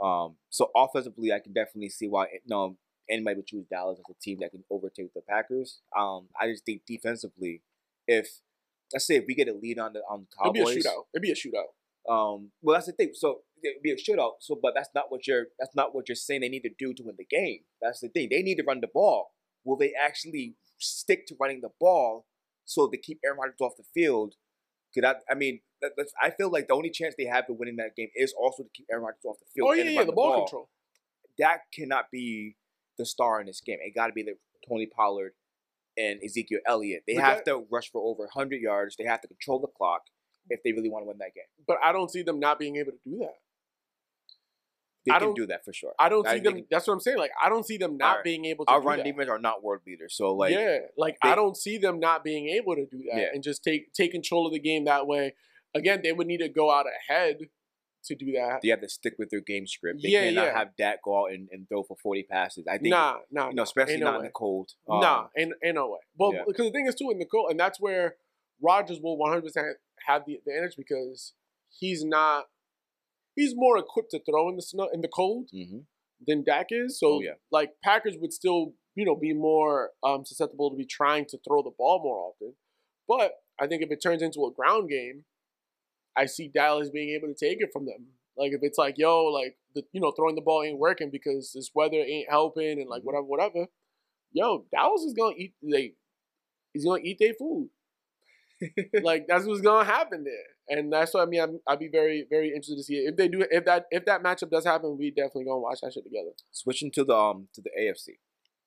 Um, 0.00 0.36
so 0.50 0.70
offensively, 0.76 1.32
I 1.32 1.40
can 1.40 1.52
definitely 1.52 1.88
see 1.90 2.08
why 2.08 2.24
it- 2.26 2.42
no 2.46 2.76
anybody 3.08 3.36
would 3.36 3.46
choose 3.46 3.66
Dallas 3.66 3.98
as 3.98 4.04
a 4.14 4.18
team 4.20 4.38
that 4.40 4.50
can 4.52 4.64
overtake 4.70 5.12
the 5.14 5.22
Packers. 5.22 5.80
Um, 5.98 6.28
I 6.40 6.46
just 6.52 6.64
think 6.64 6.82
defensively, 6.86 7.62
if 8.06 8.40
let's 8.92 9.06
say 9.06 9.16
if 9.16 9.24
we 9.26 9.34
get 9.34 9.48
a 9.48 9.52
lead 9.54 9.78
on 9.78 9.92
the 9.94 10.00
on 10.08 10.26
the 10.30 10.44
It'd 10.44 10.54
be 10.54 10.60
a 10.60 10.64
shootout. 10.82 11.04
It'd 11.14 11.22
be 11.22 11.32
a 11.32 11.34
shootout. 11.34 11.70
um, 12.08 12.52
well 12.62 12.74
that's 12.74 12.86
the 12.86 12.92
thing. 12.92 13.10
So 13.14 13.42
it'd 13.62 13.82
be 13.82 13.90
a 13.92 13.96
shootout. 13.96 14.34
So, 14.40 14.54
but 14.60 14.74
that's 14.74 14.90
not 14.94 15.10
what 15.10 15.26
you're 15.26 15.48
that's 15.58 15.74
not 15.74 15.94
what 15.94 16.08
you're 16.08 16.16
saying 16.16 16.40
they 16.42 16.48
need 16.48 16.62
to 16.62 16.74
do 16.78 16.94
to 16.94 17.02
win 17.02 17.16
the 17.18 17.24
game. 17.24 17.60
That's 17.82 18.00
the 18.00 18.08
thing. 18.08 18.28
They 18.30 18.42
need 18.42 18.56
to 18.56 18.64
run 18.64 18.80
the 18.80 18.88
ball. 18.92 19.32
Will 19.64 19.76
they 19.76 19.92
actually 20.00 20.54
stick 20.78 21.26
to 21.26 21.36
running 21.40 21.60
the 21.60 21.70
ball 21.80 22.26
so 22.64 22.86
they 22.86 22.96
keep 22.98 23.18
Aaron 23.24 23.38
Rodgers 23.38 23.60
off 23.60 23.72
the 23.76 23.84
field? 23.94 24.34
Could 24.94 25.04
I? 25.04 25.14
I 25.30 25.34
mean, 25.34 25.60
that, 25.82 25.92
that's, 25.96 26.12
I 26.20 26.30
feel 26.30 26.50
like 26.50 26.68
the 26.68 26.74
only 26.74 26.90
chance 26.90 27.14
they 27.16 27.26
have 27.26 27.44
of 27.48 27.56
winning 27.58 27.76
that 27.76 27.94
game 27.96 28.08
is 28.14 28.32
also 28.38 28.64
to 28.64 28.68
keep 28.74 28.86
Aaron 28.90 29.04
Rodgers 29.04 29.24
off 29.24 29.36
the 29.38 29.46
field. 29.54 29.68
Oh 29.70 29.72
yeah, 29.72 29.82
and 29.82 29.92
yeah, 29.92 29.98
run 29.98 30.06
the 30.06 30.12
ball, 30.12 30.44
control. 30.44 30.68
that 31.38 31.60
cannot 31.72 32.06
be 32.10 32.56
the 32.98 33.06
star 33.06 33.40
in 33.40 33.46
this 33.46 33.60
game. 33.60 33.78
It 33.80 33.94
got 33.94 34.08
to 34.08 34.12
be 34.12 34.22
the 34.22 34.34
Tony 34.68 34.86
Pollard 34.86 35.32
and 35.96 36.20
Ezekiel 36.24 36.60
Elliott. 36.66 37.04
They 37.06 37.14
But 37.14 37.24
have 37.24 37.36
that- 37.38 37.44
to 37.46 37.66
rush 37.70 37.90
for 37.90 38.02
over 38.02 38.24
100 38.24 38.60
yards. 38.60 38.96
They 38.96 39.04
have 39.04 39.20
to 39.22 39.28
control 39.28 39.58
the 39.60 39.68
clock 39.68 40.02
if 40.48 40.62
they 40.64 40.72
really 40.72 40.88
want 40.90 41.04
to 41.04 41.08
win 41.08 41.18
that 41.18 41.34
game. 41.34 41.44
But 41.66 41.78
I 41.84 41.92
don't 41.92 42.10
see 42.10 42.22
them 42.22 42.40
not 42.40 42.58
being 42.58 42.76
able 42.76 42.92
to 42.92 42.98
do 43.04 43.18
that. 43.18 43.36
They 45.10 45.16
I 45.16 45.18
can 45.18 45.34
do 45.34 45.46
that 45.46 45.64
for 45.64 45.72
sure. 45.72 45.92
I 45.98 46.08
don't 46.08 46.26
I 46.26 46.34
see 46.34 46.40
them. 46.40 46.54
think- 46.54 46.66
that's 46.70 46.86
what 46.86 46.94
I'm 46.94 47.00
saying. 47.00 47.18
Like 47.18 47.32
I 47.42 47.48
don't 47.48 47.66
see 47.66 47.76
them 47.76 47.96
not 47.96 48.24
being 48.24 48.44
able 48.46 48.64
to. 48.66 48.72
Our 48.72 48.80
run 48.82 48.98
that. 48.98 49.04
defense 49.04 49.28
are 49.28 49.38
not 49.38 49.62
world 49.62 49.82
beaters, 49.84 50.14
so 50.16 50.34
like 50.34 50.52
yeah, 50.52 50.78
like 50.96 51.16
they- 51.22 51.30
I 51.30 51.34
don't 51.34 51.56
see 51.56 51.78
them 51.78 52.00
not 52.00 52.24
being 52.24 52.48
able 52.48 52.74
to 52.76 52.86
do 52.86 52.98
that 53.10 53.20
Yeah. 53.20 53.26
and 53.32 53.42
just 53.42 53.62
take 53.64 53.92
take 53.92 54.12
control 54.12 54.46
of 54.46 54.52
the 54.52 54.60
game 54.60 54.84
that 54.86 55.06
way. 55.06 55.34
Again, 55.74 56.00
they 56.02 56.12
would 56.12 56.26
need 56.26 56.38
to 56.38 56.48
go 56.48 56.70
out 56.72 56.86
ahead 57.08 57.38
to 58.04 58.14
do 58.14 58.32
that. 58.32 58.60
they 58.62 58.68
have 58.68 58.80
to 58.80 58.88
stick 58.88 59.14
with 59.18 59.28
their 59.30 59.40
game 59.42 59.66
script. 59.66 60.00
They 60.02 60.08
Yeah, 60.08 60.24
cannot 60.24 60.44
yeah. 60.46 60.58
have 60.58 60.74
Dak 60.76 61.02
go 61.04 61.20
out 61.26 61.32
and, 61.32 61.48
and 61.52 61.68
throw 61.68 61.82
for 61.82 61.96
40 62.02 62.22
passes. 62.22 62.66
I 62.66 62.78
think, 62.78 62.88
Nah, 62.92 63.18
nah, 63.30 63.50
you 63.50 63.54
know, 63.56 63.62
especially 63.62 63.98
no 63.98 64.06
not 64.06 64.16
in 64.20 64.24
the 64.24 64.30
cold. 64.30 64.72
nah, 64.88 65.20
um, 65.24 65.28
in 65.36 65.52
ain't 65.62 65.74
no 65.74 65.90
way. 65.90 65.98
But 66.18 66.30
yeah. 66.32 66.42
because 66.46 66.64
the 66.66 66.72
thing 66.72 66.86
is 66.86 66.94
too 66.94 67.10
in 67.10 67.18
the 67.18 67.26
cold, 67.26 67.50
and 67.50 67.60
that's 67.60 67.78
where 67.78 68.16
Rodgers 68.62 69.00
will 69.02 69.18
100 69.18 69.42
percent 69.42 69.66
have 70.06 70.24
the 70.26 70.34
advantage 70.36 70.76
because 70.76 71.34
he's 71.78 72.02
not. 72.02 72.46
He's 73.36 73.54
more 73.56 73.78
equipped 73.78 74.10
to 74.12 74.20
throw 74.22 74.48
in 74.48 74.56
the 74.56 74.62
snow 74.62 74.88
in 74.92 75.00
the 75.00 75.08
cold 75.08 75.48
mhm. 75.54 75.84
than 76.26 76.44
Dak 76.44 76.66
is. 76.70 76.98
So 76.98 77.14
Oh, 77.14 77.20
yeah. 77.20 77.34
like 77.50 77.72
Packers 77.82 78.16
would 78.20 78.32
still, 78.32 78.74
you 78.94 79.04
know, 79.04 79.16
be 79.16 79.32
more 79.32 79.90
um, 80.02 80.24
susceptible 80.24 80.70
to 80.70 80.76
be 80.76 80.86
trying 80.86 81.26
to 81.26 81.38
throw 81.46 81.62
the 81.62 81.70
ball 81.76 82.00
more 82.02 82.18
often. 82.18 82.54
But 83.08 83.32
I 83.60 83.66
think 83.66 83.82
if 83.82 83.90
it 83.90 84.02
turns 84.02 84.22
into 84.22 84.44
a 84.44 84.52
ground 84.52 84.88
game, 84.90 85.24
I 86.16 86.26
see 86.26 86.48
Dallas 86.48 86.90
being 86.90 87.10
able 87.10 87.28
to 87.32 87.34
take 87.46 87.58
it 87.60 87.70
from 87.72 87.86
them. 87.86 88.06
Like 88.36 88.52
if 88.52 88.60
it's 88.62 88.78
like, 88.78 88.96
yo, 88.98 89.24
like 89.26 89.56
the 89.74 89.82
you 89.92 90.00
know, 90.00 90.12
throwing 90.12 90.34
the 90.34 90.40
ball 90.42 90.62
ain't 90.62 90.78
working 90.78 91.10
because 91.10 91.52
this 91.54 91.70
weather 91.74 91.96
ain't 91.98 92.28
helping 92.30 92.80
and 92.80 92.88
like 92.88 93.02
Mhm. 93.02 93.06
whatever, 93.06 93.24
whatever. 93.24 93.66
Yo, 94.32 94.66
Dallas 94.72 95.02
is 95.02 95.14
gonna 95.14 95.34
eat 95.36 95.54
they 95.62 95.94
he's 96.72 96.84
gonna 96.84 97.02
eat 97.02 97.18
their 97.18 97.34
food. 97.34 97.70
like 99.02 99.26
that's 99.26 99.46
what's 99.46 99.60
gonna 99.62 99.84
happen 99.84 100.24
there. 100.24 100.48
And 100.70 100.92
that's 100.92 101.12
what 101.12 101.24
I 101.24 101.26
mean. 101.26 101.40
I'm, 101.40 101.60
I'd 101.66 101.80
be 101.80 101.88
very, 101.88 102.26
very 102.30 102.48
interested 102.48 102.76
to 102.76 102.82
see 102.82 102.94
it. 102.94 103.10
If 103.10 103.16
they 103.16 103.28
do, 103.28 103.44
if 103.50 103.64
that, 103.64 103.86
if 103.90 104.04
that 104.04 104.22
matchup 104.22 104.50
does 104.50 104.64
happen, 104.64 104.96
we 104.96 105.10
definitely 105.10 105.44
gonna 105.44 105.58
watch 105.58 105.80
that 105.82 105.92
shit 105.92 106.04
together. 106.04 106.30
Switching 106.52 106.90
to 106.92 107.04
the 107.04 107.14
um 107.14 107.48
to 107.54 107.60
the 107.60 107.70
AFC. 107.78 108.18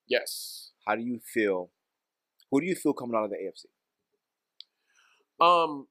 Yes. 0.07 0.71
How 0.85 0.95
do 0.95 1.01
you 1.01 1.19
feel? 1.33 1.71
Who 2.51 2.61
do 2.61 2.67
you 2.67 2.75
feel 2.75 2.93
coming 2.93 3.15
out 3.15 3.23
of 3.23 3.31
the 3.31 3.37
AFC? 3.37 3.65
Um, 5.43 5.87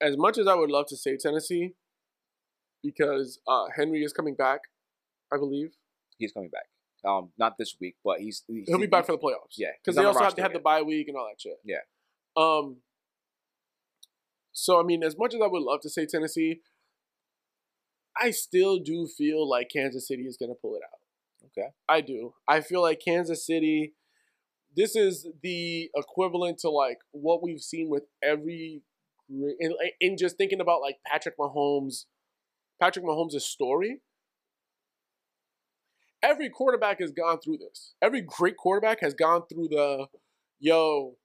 as 0.00 0.16
much 0.16 0.38
as 0.38 0.46
I 0.46 0.54
would 0.54 0.70
love 0.70 0.86
to 0.88 0.96
say 0.96 1.16
Tennessee, 1.16 1.74
because 2.82 3.40
uh, 3.46 3.66
Henry 3.76 4.02
is 4.02 4.12
coming 4.12 4.34
back, 4.34 4.60
I 5.32 5.36
believe 5.36 5.72
He's 6.18 6.32
coming 6.32 6.50
back. 6.50 6.64
Um, 7.06 7.30
not 7.38 7.58
this 7.58 7.76
week, 7.80 7.96
but 8.04 8.20
he's, 8.20 8.42
he's 8.48 8.64
he'll 8.66 8.78
be 8.78 8.86
back 8.86 9.06
for 9.06 9.12
the 9.12 9.18
playoffs. 9.18 9.56
Yeah, 9.56 9.68
because 9.82 9.96
they 9.96 10.04
also 10.04 10.24
have 10.24 10.34
to 10.34 10.42
have 10.42 10.52
the 10.52 10.58
bye 10.58 10.82
week 10.82 11.08
and 11.08 11.16
all 11.16 11.28
that 11.28 11.40
shit. 11.40 11.58
Yeah. 11.64 11.84
Um. 12.36 12.78
So 14.58 14.80
I 14.80 14.82
mean, 14.82 15.02
as 15.02 15.18
much 15.18 15.34
as 15.34 15.40
I 15.42 15.48
would 15.48 15.62
love 15.62 15.80
to 15.82 15.90
say 15.90 16.06
Tennessee, 16.06 16.60
I 18.18 18.30
still 18.30 18.78
do 18.78 19.06
feel 19.06 19.46
like 19.48 19.68
Kansas 19.70 20.08
City 20.08 20.22
is 20.22 20.38
gonna 20.40 20.54
pull 20.54 20.74
it 20.76 20.82
out. 20.82 20.98
Okay. 21.46 21.68
I 21.86 22.00
do. 22.00 22.32
I 22.48 22.62
feel 22.62 22.80
like 22.80 23.00
Kansas 23.04 23.46
City. 23.46 23.92
This 24.74 24.96
is 24.96 25.28
the 25.42 25.90
equivalent 25.94 26.58
to 26.60 26.70
like 26.70 26.98
what 27.12 27.42
we've 27.42 27.60
seen 27.60 27.90
with 27.90 28.04
every, 28.22 28.82
in, 29.28 29.74
in 30.00 30.16
just 30.16 30.38
thinking 30.38 30.60
about 30.60 30.80
like 30.80 30.96
Patrick 31.06 31.38
Mahomes, 31.38 32.06
Patrick 32.80 33.04
Mahomes' 33.04 33.40
story. 33.42 34.00
Every 36.22 36.48
quarterback 36.48 37.00
has 37.00 37.10
gone 37.10 37.40
through 37.40 37.58
this. 37.58 37.94
Every 38.02 38.22
great 38.22 38.56
quarterback 38.56 39.00
has 39.00 39.14
gone 39.14 39.42
through 39.50 39.68
the, 39.68 40.06
yo, 40.60 41.16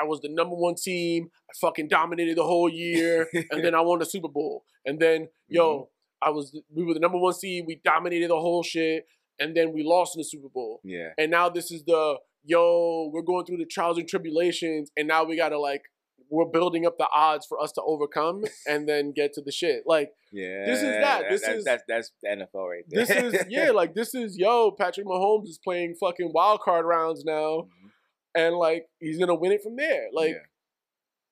I 0.00 0.04
was 0.04 0.20
the 0.20 0.28
number 0.28 0.54
one 0.56 0.74
team. 0.74 1.28
I 1.48 1.52
fucking 1.60 1.88
dominated 1.88 2.36
the 2.36 2.44
whole 2.44 2.68
year, 2.68 3.28
and 3.50 3.64
then 3.64 3.74
I 3.74 3.80
won 3.80 3.98
the 3.98 4.06
Super 4.06 4.28
Bowl. 4.28 4.64
And 4.86 4.98
then, 5.00 5.28
yo, 5.48 5.88
I 6.22 6.30
was 6.30 6.58
we 6.74 6.84
were 6.84 6.94
the 6.94 7.00
number 7.00 7.18
one 7.18 7.34
seed. 7.34 7.64
We 7.66 7.80
dominated 7.84 8.30
the 8.30 8.40
whole 8.40 8.62
shit, 8.62 9.06
and 9.38 9.56
then 9.56 9.72
we 9.72 9.82
lost 9.84 10.16
in 10.16 10.20
the 10.20 10.24
Super 10.24 10.48
Bowl. 10.48 10.80
Yeah. 10.84 11.10
And 11.18 11.30
now 11.30 11.48
this 11.48 11.70
is 11.70 11.84
the 11.84 12.16
yo, 12.44 13.10
we're 13.12 13.22
going 13.22 13.46
through 13.46 13.56
the 13.58 13.66
trials 13.66 13.98
and 13.98 14.08
tribulations, 14.08 14.90
and 14.96 15.08
now 15.08 15.24
we 15.24 15.36
gotta 15.36 15.58
like 15.58 15.82
we're 16.30 16.46
building 16.46 16.86
up 16.86 16.96
the 16.98 17.06
odds 17.14 17.46
for 17.46 17.60
us 17.62 17.70
to 17.72 17.82
overcome 17.82 18.42
and 18.66 18.88
then 18.88 19.12
get 19.14 19.32
to 19.34 19.42
the 19.42 19.52
shit. 19.52 19.82
Like 19.86 20.10
Yeah, 20.32 20.64
This 20.66 20.78
is 20.78 20.84
that. 20.84 21.22
This 21.30 21.42
that's, 21.42 21.58
is- 21.58 21.64
that's 21.64 21.82
that's 21.86 22.10
the 22.22 22.28
NFL 22.30 22.68
right 22.68 22.84
there. 22.88 23.04
this 23.06 23.10
is 23.34 23.44
yeah, 23.48 23.70
like 23.70 23.94
this 23.94 24.14
is 24.14 24.36
yo, 24.36 24.70
Patrick 24.72 25.06
Mahomes 25.06 25.44
is 25.48 25.58
playing 25.62 25.94
fucking 26.00 26.32
wild 26.34 26.60
card 26.60 26.86
rounds 26.86 27.24
now, 27.24 27.68
Mhm. 27.68 27.90
And 28.34 28.56
like 28.56 28.88
he's 29.00 29.18
gonna 29.18 29.34
win 29.34 29.52
it 29.52 29.62
from 29.62 29.76
there. 29.76 30.08
Like 30.12 30.30
Yeah. 30.30 30.38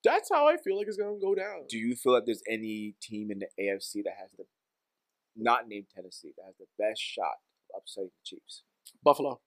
that's 0.04 0.28
how 0.32 0.46
I 0.48 0.56
feel 0.56 0.76
like 0.76 0.86
it's 0.88 0.96
gonna 0.96 1.18
go 1.18 1.34
down. 1.34 1.66
do 1.68 1.78
you 1.78 1.94
feel 1.96 2.12
like 2.12 2.24
there's 2.26 2.42
any 2.48 2.94
team 3.00 3.30
in 3.30 3.40
the 3.40 3.48
AFC 3.62 4.02
that 4.04 4.14
has 4.18 4.30
the 4.36 4.44
not 5.36 5.66
named 5.68 5.86
Tennessee 5.94 6.32
that 6.36 6.44
has 6.46 6.54
the 6.58 6.66
best 6.78 7.00
shot 7.00 7.38
of 7.74 7.80
upsetting 7.82 8.10
the 8.10 8.24
Chiefs? 8.24 8.62
Buffalo, 9.02 9.40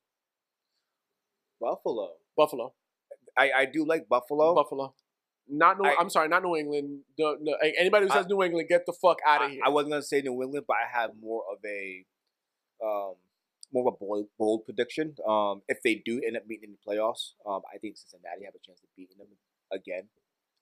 Buffalo. 1.60 2.14
Buffalo, 2.38 2.74
I, 3.38 3.52
I 3.60 3.66
do 3.66 3.86
like 3.86 4.10
Buffalo. 4.10 4.54
Buffalo. 4.54 4.94
Not 5.48 5.78
New. 5.80 5.88
I- 5.88 5.94
I, 5.94 6.02
am 6.02 6.10
sorry, 6.10 6.28
not 6.28 6.44
New 6.44 6.56
England. 6.56 7.02
No, 7.18 7.38
no, 7.40 7.54
anybody 7.78 8.08
who 8.08 8.12
I- 8.12 8.16
says 8.16 8.28
New 8.28 8.42
England, 8.44 8.68
get 8.68 8.86
the 8.86 8.94
fuck 8.94 9.20
out 9.26 9.44
of 9.46 9.52
here. 9.52 9.62
I 9.66 9.70
wasn't 9.70 9.92
gonna 9.92 10.02
say 10.04 10.22
New 10.22 10.42
England, 10.42 10.66
but 10.68 10.76
I 10.76 11.00
have 11.00 11.12
more 11.22 11.44
of 11.52 11.60
a 11.64 12.06
um 12.84 13.16
more 13.76 13.88
of 13.90 13.94
a 13.94 13.98
bold, 13.98 14.28
bold 14.40 14.66
prediction. 14.66 15.16
Um, 15.28 15.62
if 15.68 15.82
they 15.84 16.02
do 16.06 16.22
end 16.26 16.38
up 16.38 16.48
meeting 16.48 16.70
in 16.70 16.78
the 16.78 16.92
playoffs, 16.96 17.34
um, 17.46 17.62
I 17.74 17.78
think 17.78 17.98
Cincinnati 17.98 18.46
have 18.46 18.56
a 18.56 18.66
chance 18.66 18.80
of 18.82 18.90
beating 18.96 19.18
them 19.18 19.28
again 19.72 20.04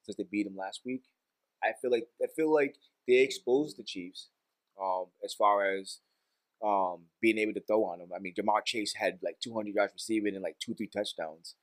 since 0.02 0.18
they 0.18 0.24
beat 0.24 0.46
them 0.46 0.58
last 0.58 0.82
week. 0.84 1.04
I 1.64 1.74
feel 1.80 1.92
like 1.92 2.08
I 2.22 2.26
feel 2.36 2.52
like 2.52 2.76
they 3.08 3.20
exposed 3.22 3.78
the 3.78 3.84
Chiefs 3.84 4.30
um, 4.82 5.06
as 5.24 5.34
far 5.34 5.66
as 5.70 6.00
um, 6.66 7.04
being 7.22 7.38
able 7.38 7.54
to 7.54 7.62
throw 7.62 7.86
on 7.86 8.00
them. 8.00 8.10
I 8.16 8.20
mean, 8.20 8.34
Ja'Marr 8.34 8.66
Chase 8.66 8.96
had 8.96 9.20
like 9.24 9.40
200 9.42 9.76
yards 9.76 9.94
receiving 9.94 10.34
and 10.34 10.44
like 10.44 10.58
two, 10.60 10.74
three 10.74 10.88
touchdowns. 10.88 11.56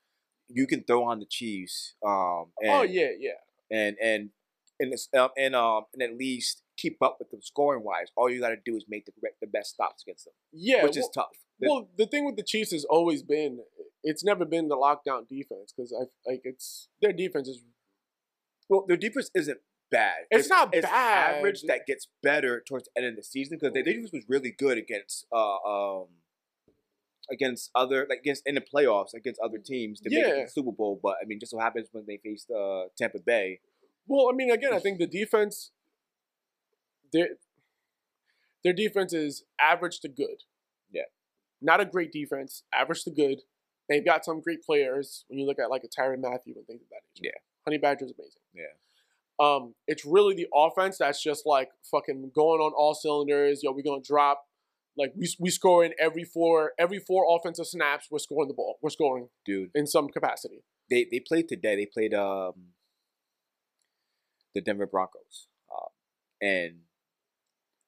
You 0.48 0.66
can 0.66 0.84
throw 0.84 1.04
on 1.04 1.18
the 1.18 1.26
Chiefs. 1.26 1.94
Um, 2.06 2.46
and, 2.62 2.70
oh 2.70 2.82
yeah, 2.82 3.08
yeah. 3.18 3.40
and 3.70 3.96
and 4.02 4.30
and 4.78 4.94
um, 5.18 5.30
and 5.36 5.56
um 5.56 5.84
and 5.92 6.02
at 6.02 6.16
least 6.16 6.62
keep 6.80 6.96
up 7.02 7.16
with 7.18 7.30
them 7.30 7.40
scoring 7.42 7.84
wise. 7.84 8.08
All 8.16 8.30
you 8.30 8.40
got 8.40 8.50
to 8.50 8.56
do 8.64 8.76
is 8.76 8.84
make 8.88 9.04
the 9.06 9.12
the 9.40 9.46
best 9.46 9.70
stops 9.70 10.02
against 10.02 10.24
them, 10.24 10.34
Yeah, 10.52 10.82
which 10.82 10.96
is 10.96 11.04
well, 11.04 11.24
tough. 11.24 11.36
The- 11.58 11.68
well, 11.68 11.88
the 11.98 12.06
thing 12.06 12.24
with 12.24 12.36
the 12.36 12.42
Chiefs 12.42 12.72
has 12.72 12.84
always 12.84 13.22
been 13.22 13.60
it's 14.02 14.24
never 14.24 14.44
been 14.44 14.68
the 14.68 14.76
lockdown 14.76 15.28
defense 15.28 15.72
because 15.76 15.92
I 15.92 16.04
like 16.30 16.40
it's 16.44 16.88
their 17.02 17.12
defense 17.12 17.48
is 17.48 17.62
well, 18.68 18.84
their 18.86 18.96
defense 18.96 19.30
isn't 19.34 19.58
bad. 19.90 20.18
It's 20.30 20.48
not 20.48 20.74
it's 20.74 20.86
bad. 20.86 21.36
Average 21.36 21.62
that 21.66 21.86
gets 21.86 22.08
better 22.22 22.62
towards 22.66 22.88
the 22.94 23.02
end 23.02 23.10
of 23.10 23.16
the 23.16 23.22
season 23.22 23.58
because 23.58 23.74
their 23.74 23.82
defense 23.82 24.10
was 24.12 24.24
really 24.28 24.54
good 24.56 24.78
against 24.78 25.26
uh 25.32 25.56
um 25.56 26.06
against 27.30 27.70
other 27.74 28.06
like 28.08 28.20
against 28.20 28.42
in 28.46 28.54
the 28.54 28.60
playoffs 28.60 29.14
against 29.14 29.40
other 29.40 29.58
teams 29.58 30.00
to 30.00 30.10
make 30.10 30.24
it 30.24 30.36
to 30.36 30.44
the 30.46 30.50
Super 30.50 30.72
Bowl. 30.72 30.98
But 31.02 31.16
I 31.22 31.26
mean, 31.26 31.38
just 31.40 31.50
so 31.52 31.58
happens 31.58 31.88
when 31.92 32.04
they 32.06 32.18
faced 32.22 32.50
uh 32.50 32.84
Tampa 32.96 33.18
Bay. 33.18 33.60
well. 34.06 34.28
I 34.32 34.34
mean, 34.34 34.50
again, 34.50 34.72
I 34.72 34.78
think 34.78 34.98
the 34.98 35.06
defense 35.06 35.72
their 37.12 37.28
their 38.64 38.72
defense 38.72 39.12
is 39.12 39.44
average 39.60 40.00
to 40.00 40.08
good. 40.08 40.42
Yeah. 40.90 41.02
not 41.62 41.80
a 41.80 41.84
great 41.84 42.12
defense, 42.12 42.62
average 42.74 43.04
to 43.04 43.10
good. 43.10 43.40
They've 43.88 44.04
got 44.04 44.24
some 44.24 44.40
great 44.40 44.62
players 44.62 45.24
when 45.28 45.38
you 45.38 45.46
look 45.46 45.58
at 45.58 45.70
like 45.70 45.82
a 45.84 45.88
Tyrann 45.88 46.20
Mathieu 46.20 46.54
and 46.56 46.66
things 46.66 46.82
of 46.82 46.88
that 46.90 47.02
nature. 47.14 47.32
Yeah. 47.34 47.40
Honey 47.66 47.78
Badger's 47.78 48.12
amazing. 48.16 48.42
Yeah. 48.54 48.64
Um, 49.38 49.74
it's 49.86 50.04
really 50.04 50.34
the 50.34 50.46
offense 50.54 50.98
that's 50.98 51.22
just 51.22 51.46
like 51.46 51.70
fucking 51.90 52.30
going 52.34 52.60
on 52.60 52.72
all 52.76 52.94
cylinders. 52.94 53.62
Yo, 53.62 53.72
we're 53.72 53.82
gonna 53.82 54.02
drop. 54.02 54.44
Like 54.98 55.12
we 55.16 55.28
we 55.40 55.50
score 55.50 55.84
in 55.84 55.92
every 55.98 56.24
four 56.24 56.72
every 56.78 56.98
four 56.98 57.24
offensive 57.36 57.66
snaps. 57.66 58.08
We're 58.10 58.18
scoring 58.18 58.48
the 58.48 58.54
ball. 58.54 58.76
We're 58.82 58.90
scoring 58.90 59.28
Dude, 59.46 59.70
in 59.74 59.86
some 59.86 60.08
capacity. 60.08 60.62
they 60.90 61.06
they 61.10 61.20
played 61.20 61.48
today. 61.48 61.74
They 61.76 61.86
played 61.86 62.12
um 62.12 62.52
the 64.54 64.60
Denver 64.60 64.86
Broncos, 64.86 65.46
um, 65.72 65.88
and 66.42 66.74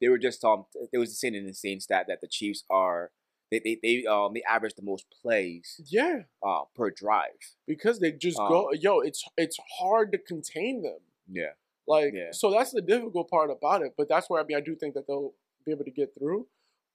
they 0.02 0.08
were 0.08 0.18
just 0.18 0.44
um 0.44 0.66
they 0.92 0.98
was 0.98 1.18
saying 1.18 1.34
an 1.36 1.46
insane 1.46 1.80
stat 1.80 2.06
that 2.08 2.20
the 2.20 2.28
Chiefs 2.28 2.64
are 2.68 3.12
they 3.50 3.60
they, 3.64 3.78
they 3.82 4.04
um 4.06 4.32
they 4.34 4.42
average 4.42 4.74
the 4.74 4.82
most 4.82 5.06
plays 5.22 5.80
Yeah, 5.88 6.22
uh 6.46 6.62
per 6.74 6.90
drive. 6.90 7.56
because 7.66 8.00
they 8.00 8.12
just 8.12 8.36
go. 8.36 8.68
Um, 8.68 8.74
Yo, 8.80 8.98
it's 9.00 9.24
it's 9.38 9.58
hard 9.78 10.12
to 10.12 10.18
contain 10.18 10.82
them. 10.82 10.98
Yeah, 11.30 11.52
Like 11.86 12.12
Yeah. 12.14 12.32
so, 12.32 12.50
that's 12.50 12.72
the 12.72 12.82
difficult 12.82 13.30
part 13.30 13.50
about 13.50 13.82
it. 13.82 13.94
But 13.96 14.08
that's 14.08 14.28
where 14.28 14.42
I 14.42 14.44
mean, 14.44 14.56
I 14.56 14.60
do 14.60 14.74
think 14.74 14.94
that 14.94 15.06
they'll 15.06 15.32
be 15.64 15.72
able 15.72 15.84
to 15.84 15.90
get 15.90 16.10
through. 16.18 16.48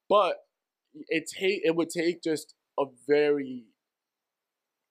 But 0.10 0.38
it 1.10 1.28
take 1.28 1.62
it 1.64 1.76
would 1.76 1.90
take 1.90 2.22
just 2.22 2.54
a 2.80 2.86
very 3.08 3.66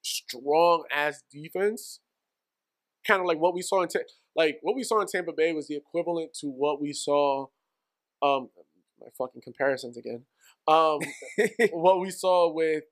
strong 0.03 0.85
ass 0.91 1.23
defense, 1.31 2.01
kind 3.07 3.21
of 3.21 3.27
like 3.27 3.39
what 3.39 3.55
we 3.55 3.63
saw 3.63 3.83
in 3.83 3.89
like 4.35 4.59
what 4.63 4.77
we 4.77 4.85
saw 4.85 5.01
in 5.01 5.07
Tampa 5.07 5.33
Bay 5.33 5.53
was 5.53 5.69
the 5.69 5.77
equivalent 5.77 6.33
to 6.41 6.47
what 6.47 6.81
we 6.81 6.93
saw. 6.93 7.47
Um, 8.27 8.49
my 9.01 9.07
fucking 9.17 9.43
comparisons 9.43 9.97
again. 9.97 10.25
Um, 10.67 11.01
what 11.73 12.01
we 12.01 12.11
saw 12.11 12.53
with 12.53 12.85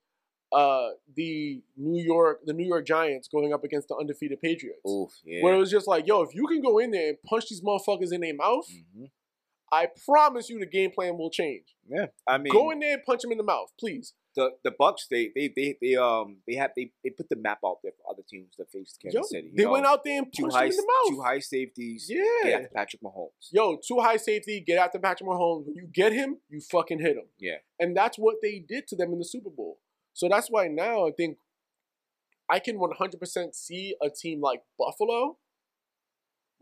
uh 0.52 0.90
the 1.16 1.61
New 1.77 2.02
York 2.02 2.40
the 2.44 2.52
New 2.52 2.66
York 2.66 2.86
Giants 2.86 3.27
going 3.28 3.52
up 3.52 3.65
against 3.65 3.89
the 3.89 3.97
undefeated 3.97 4.40
Patriots. 4.40 4.89
Oof, 4.89 5.11
yeah. 5.24 5.43
Where 5.43 5.55
it 5.55 5.59
was 5.59 5.70
just 5.70 5.89
like, 5.89 6.06
yo, 6.06 6.23
if 6.23 6.35
you 6.35 6.47
can 6.47 6.61
go 6.62 6.78
in 6.78 6.90
there 6.93 7.09
and 7.09 7.19
punch 7.27 7.48
these 7.48 7.61
motherfuckers 7.62 8.12
in 8.12 8.20
their 8.20 8.35
mouth, 8.35 8.69
Mhm. 8.70 9.11
I 9.73 9.89
promise 10.07 10.49
you 10.49 10.59
the 10.59 10.66
game 10.66 10.91
plan 10.93 11.16
will 11.19 11.31
change. 11.31 11.74
Yeah, 11.89 12.07
I 12.28 12.39
mean, 12.39 12.53
go 12.53 12.70
in 12.70 12.81
there 12.81 12.95
and 12.95 13.05
punch 13.05 13.23
them 13.23 13.32
in 13.32 13.39
the 13.39 13.45
mouth, 13.45 13.73
please. 13.78 14.12
the 14.36 14.51
the 14.62 14.70
Bucks 14.78 15.07
they 15.11 15.31
they 15.35 15.53
they 15.55 15.77
they 15.81 15.95
um 15.97 16.39
they 16.47 16.55
have 16.55 16.70
they, 16.77 16.93
they 17.03 17.11
put 17.11 17.28
the 17.28 17.36
map 17.36 17.59
out 17.65 17.78
there 17.82 17.93
for 17.93 18.11
other 18.12 18.23
teams 18.28 18.55
to 18.57 18.65
face 18.65 18.97
Kansas 19.01 19.15
Yo, 19.15 19.23
City. 19.23 19.53
they 19.57 19.65
know? 19.65 19.73
went 19.73 19.86
out 19.86 20.03
there 20.05 20.19
and 20.19 20.32
punched 20.32 20.55
high 20.57 20.69
them 20.69 20.70
in 20.70 20.77
the 20.77 20.82
mouth. 20.82 21.16
two 21.16 21.23
high 21.23 21.39
safeties. 21.41 22.07
yeah. 22.09 22.24
Get 22.45 22.55
after 22.62 22.69
Patrick 22.74 23.03
Mahomes. 23.03 23.49
Yo, 23.53 23.77
two 23.86 23.99
high 24.01 24.16
safety, 24.16 24.61
get 24.66 24.78
after 24.78 24.99
Patrick 24.99 25.28
Mahomes. 25.28 25.66
When 25.66 25.74
you 25.74 25.89
get 25.93 26.12
him, 26.12 26.39
you 26.49 26.61
fucking 26.61 27.01
hit 27.01 27.16
him. 27.16 27.27
Yeah. 27.39 27.57
And 27.81 27.97
that's 27.97 28.16
what 28.19 28.36
they 28.43 28.59
did 28.66 28.86
to 28.89 28.97
them 28.97 29.12
in 29.12 29.19
the 29.19 29.24
Super 29.24 29.51
Bowl. 29.51 29.78
So 30.12 30.28
that's 30.28 30.49
why 30.49 30.69
now 30.69 31.07
I 31.07 31.11
think 31.11 31.39
I 32.49 32.59
can 32.61 32.78
100% 32.78 33.55
see 33.55 33.95
a 34.03 34.09
team 34.11 34.41
like 34.41 34.61
Buffalo 34.78 35.39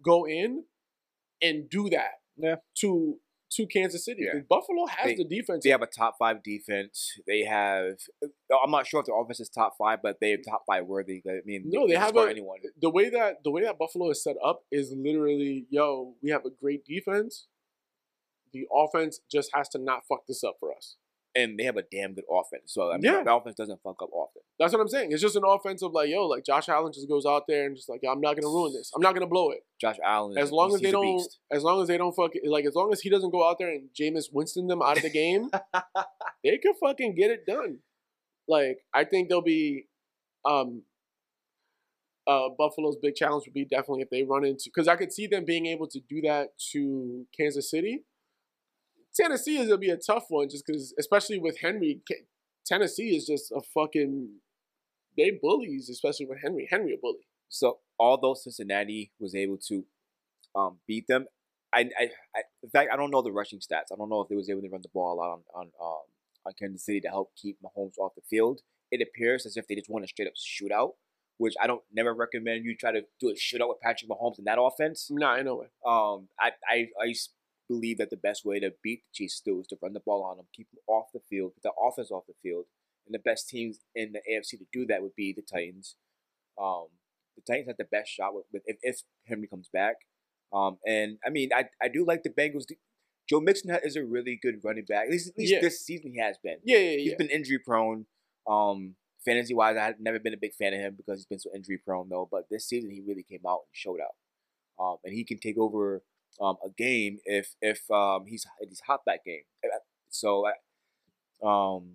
go 0.03 0.27
in 0.27 0.65
and 1.43 1.69
do 1.69 1.89
that 1.91 2.22
Yeah. 2.37 2.57
to 2.81 3.19
to 3.57 3.67
Kansas 3.67 4.03
City. 4.07 4.23
Yeah. 4.25 4.41
Buffalo 4.49 4.87
has 4.87 5.09
They- 5.09 5.15
the 5.17 5.25
defense. 5.25 5.63
They 5.63 5.69
have 5.71 5.83
a 5.83 5.87
top 5.87 6.15
five 6.19 6.43
defense. 6.43 7.19
They 7.27 7.43
have. 7.45 7.99
I'm 8.65 8.71
not 8.71 8.87
sure 8.87 9.01
if 9.01 9.07
their 9.07 9.21
offense 9.21 9.41
is 9.41 9.51
top 9.51 9.75
five, 9.77 10.01
but 10.03 10.17
they're 10.21 10.39
top 10.39 10.63
five 10.67 10.87
worthy. 10.87 11.23
I 11.29 11.41
mean, 11.45 11.65
No, 11.67 11.87
they 11.87 11.93
can 11.93 12.01
have 12.03 12.17
a- 12.17 12.31
anyone. 12.31 12.61
the 12.81 12.89
way 12.89 13.11
that 13.11 13.45
the 13.45 13.51
way 13.51 13.61
that 13.63 13.79
Buffalo 13.79 14.09
is 14.11 14.23
set 14.23 14.37
up 14.43 14.65
is 14.71 14.95
literally, 14.97 15.67
yo, 15.69 16.17
we 16.23 16.31
have 16.31 16.47
a 16.47 16.51
great 16.51 16.85
defense. 16.87 17.47
The 18.53 18.67
offense 18.73 19.21
just 19.31 19.51
has 19.55 19.69
to 19.71 19.79
not 19.79 20.07
fuck 20.07 20.27
this 20.27 20.43
up 20.43 20.57
for 20.59 20.75
us. 20.75 20.97
And 21.35 21.59
they 21.59 21.65
have 21.65 21.77
a 21.77 21.83
damn 21.83 22.13
good 22.15 22.25
offense. 22.31 22.73
So 22.75 22.91
I 22.91 22.95
mean, 22.95 23.05
Yeah. 23.05 23.23
the 23.25 23.35
offense 23.35 23.57
doesn't 23.57 23.81
fuck 23.83 24.03
up 24.03 24.11
often. 24.13 24.43
That's 24.59 24.73
what 24.73 24.81
I'm 24.81 24.89
saying. 24.89 25.13
It's 25.13 25.23
just 25.23 25.35
an 25.37 25.45
offensive 25.47 25.93
like, 25.93 26.11
yo, 26.11 26.27
like 26.27 26.45
Josh 26.45 26.69
Allen 26.69 26.93
just 26.93 27.09
goes 27.09 27.25
out 27.27 27.45
there 27.49 27.67
and 27.67 27.75
just 27.77 27.89
like, 27.89 28.01
I'm 28.09 28.21
not 28.21 28.37
gonna 28.37 28.49
ruin 28.53 28.73
this. 28.73 28.91
I'm 28.95 29.01
not 29.03 29.15
gonna 29.15 29.27
blow 29.27 29.51
it. 29.51 29.65
Josh 29.81 29.97
Allen, 30.05 30.37
As 30.39 30.53
long 30.53 30.75
as 30.75 30.81
they 30.81 30.91
don't, 30.91 31.23
as 31.51 31.63
long 31.65 31.81
as 31.83 31.89
they 31.89 31.97
don't 31.97 32.15
fuck, 32.15 32.33
like 32.45 32.65
as 32.67 32.75
long 32.75 32.93
as 32.93 33.01
he 33.01 33.09
doesn't 33.11 33.31
go 33.31 33.49
out 33.49 33.59
there 33.59 33.71
and 33.71 33.89
Jameis 33.99 34.27
Winston 34.33 34.67
them 34.67 34.83
out 34.83 34.97
of 34.99 35.03
the 35.03 35.11
game, 35.11 35.51
they 36.45 36.59
can 36.59 36.75
fucking 36.81 37.15
get 37.15 37.31
it 37.31 37.47
done. 37.47 37.79
Like 38.47 38.79
I 38.93 39.05
think 39.05 39.29
they'll 39.29 39.41
be, 39.41 39.87
um, 40.45 40.83
uh, 42.27 42.49
Buffalo's 42.57 42.97
big 43.03 43.15
challenge 43.17 43.45
would 43.47 43.55
be 43.55 43.65
definitely 43.65 44.03
if 44.03 44.11
they 44.11 44.23
run 44.23 44.45
into 44.45 44.65
because 44.73 44.87
I 44.87 44.97
could 44.97 45.13
see 45.13 45.27
them 45.27 45.45
being 45.45 45.67
able 45.67 45.89
to 45.89 46.01
do 46.09 46.21
that 46.23 46.51
to 46.73 47.27
Kansas 47.37 47.69
City. 47.71 48.05
Tennessee 49.15 49.59
is 49.59 49.69
gonna 49.69 49.79
be 49.79 49.91
a 49.91 49.97
tough 49.97 50.27
one 50.29 50.49
just 50.49 50.67
because, 50.67 50.95
especially 50.99 51.39
with 51.39 51.59
Henry. 51.61 52.01
Tennessee 52.65 53.17
is 53.17 53.27
just 53.27 53.53
a 53.53 53.61
fucking 53.61 54.31
they 55.17 55.31
bullies, 55.43 55.91
especially 55.91 56.27
with 56.27 56.39
Henry. 56.43 56.69
Henry 56.71 56.95
a 56.95 56.97
bully. 56.97 57.27
So 57.49 57.79
although 57.99 58.35
Cincinnati 58.35 59.13
was 59.19 59.35
able 59.35 59.59
to 59.69 59.85
um, 60.55 60.79
beat 60.87 61.07
them, 61.07 61.27
I, 61.75 61.81
I, 61.99 62.05
I, 62.37 62.43
in 62.63 62.71
fact, 62.71 62.91
I 62.93 62.97
don't 62.97 63.11
know 63.11 63.23
the 63.23 63.33
rushing 63.33 63.59
stats. 63.59 63.93
I 63.93 63.97
don't 63.97 64.09
know 64.09 64.21
if 64.21 64.29
they 64.29 64.37
was 64.37 64.49
able 64.49 64.63
to 64.63 64.69
run 64.69 64.83
the 64.83 64.89
ball 64.93 65.15
a 65.15 65.17
lot 65.17 65.33
on 65.33 65.41
on 65.55 65.71
um, 65.81 66.03
on 66.47 66.53
Kansas 66.59 66.85
City 66.85 67.01
to 67.01 67.09
help 67.09 67.33
keep 67.37 67.59
Mahomes 67.63 67.99
off 67.99 68.15
the 68.15 68.23
field. 68.29 68.61
It 68.91 69.01
appears 69.01 69.47
as 69.47 69.57
if 69.57 69.67
they 69.67 69.75
just 69.75 69.89
want 69.89 70.05
a 70.05 70.09
straight 70.09 70.29
up 70.29 70.35
shootout, 70.35 70.93
which 71.39 71.55
I 71.63 71.67
don't 71.67 71.83
never 71.93 72.15
recommend 72.15 72.65
you 72.65 72.77
try 72.77 72.93
to 72.93 73.03
do 73.21 73.31
a 73.31 73.35
shootout 73.35 73.69
with 73.69 73.81
Patrick 73.81 74.11
Mahomes 74.11 74.39
in 74.39 74.45
that 74.45 74.59
offense. 74.61 75.09
Nah, 75.11 75.37
in 75.37 75.47
no 75.47 75.57
way. 75.57 75.67
Um, 75.87 76.29
I, 76.39 76.51
I, 76.69 76.89
I 77.01 77.15
believe 77.73 77.99
that 77.99 78.11
the 78.11 78.17
best 78.29 78.45
way 78.45 78.57
to 78.61 78.71
beat 78.83 79.01
the 79.05 79.13
Chiefs 79.17 79.35
still 79.43 79.61
is 79.61 79.67
to 79.69 79.77
run 79.83 79.93
the 79.95 80.01
ball 80.09 80.23
on 80.23 80.37
them, 80.37 80.47
keep 80.55 80.69
them 80.71 80.81
off 80.87 81.07
the 81.15 81.21
field, 81.31 81.53
get 81.55 81.63
the 81.63 81.73
offense 81.89 82.11
off 82.11 82.25
the 82.27 82.35
field. 82.43 82.65
And 83.07 83.15
the 83.15 83.19
best 83.31 83.49
teams 83.49 83.79
in 83.95 84.13
the 84.13 84.21
AFC 84.31 84.51
to 84.59 84.67
do 84.73 84.87
that 84.87 85.03
would 85.03 85.17
be 85.17 85.33
the 85.33 85.43
Titans. 85.43 85.97
Um, 86.61 86.87
the 87.37 87.43
Titans 87.47 87.69
have 87.69 87.77
the 87.79 87.85
best 87.97 88.11
shot 88.11 88.35
with, 88.35 88.45
with 88.53 88.63
if, 88.67 88.77
if 88.83 88.97
Henry 89.27 89.49
comes 89.49 89.69
back. 89.73 89.97
Um, 90.53 90.79
and 90.87 91.19
I 91.27 91.31
mean, 91.31 91.49
I, 91.55 91.65
I 91.83 91.89
do 91.89 92.05
like 92.05 92.23
the 92.23 92.31
Bengals. 92.31 92.65
Joe 93.29 93.41
Mixon 93.41 93.71
is 93.83 93.97
a 93.97 94.05
really 94.05 94.39
good 94.41 94.57
running 94.65 94.85
back. 94.85 95.07
At 95.07 95.11
least, 95.13 95.29
at 95.31 95.39
least 95.39 95.53
Yeah. 95.55 95.61
this 95.61 95.81
season 95.81 96.13
he 96.13 96.21
has 96.21 96.37
been. 96.43 96.59
Yeah, 96.65 96.79
yeah, 96.79 96.91
yeah. 96.91 96.99
He's 96.99 97.15
been 97.15 97.31
injury 97.31 97.59
prone. 97.59 98.07
Um, 98.47 98.95
fantasy 99.25 99.55
wise, 99.55 99.77
I've 99.77 100.01
never 100.01 100.19
been 100.19 100.35
a 100.35 100.45
big 100.45 100.55
fan 100.55 100.75
of 100.75 100.81
him 100.81 100.95
because 100.97 101.19
he's 101.21 101.27
been 101.27 101.39
so 101.39 101.51
injury 101.55 101.79
prone 101.79 102.09
though. 102.11 102.29
But 102.31 102.43
this 102.51 102.67
season, 102.69 102.91
he 102.91 103.01
really 103.01 103.23
came 103.23 103.41
out 103.49 103.61
and 103.67 103.73
showed 103.73 104.01
out, 104.01 104.17
um, 104.85 104.97
and 105.05 105.15
he 105.15 105.25
can 105.25 105.39
take 105.39 105.57
over 105.59 106.03
um, 106.41 106.57
a 106.65 106.71
game 106.71 107.19
if 107.25 107.55
if 107.61 107.91
um, 107.91 108.27
he's 108.27 108.47
if 108.61 108.69
he's 108.69 108.81
hot 108.81 109.01
that 109.07 109.21
game. 109.25 109.43
So, 110.09 110.47
um, 111.43 111.95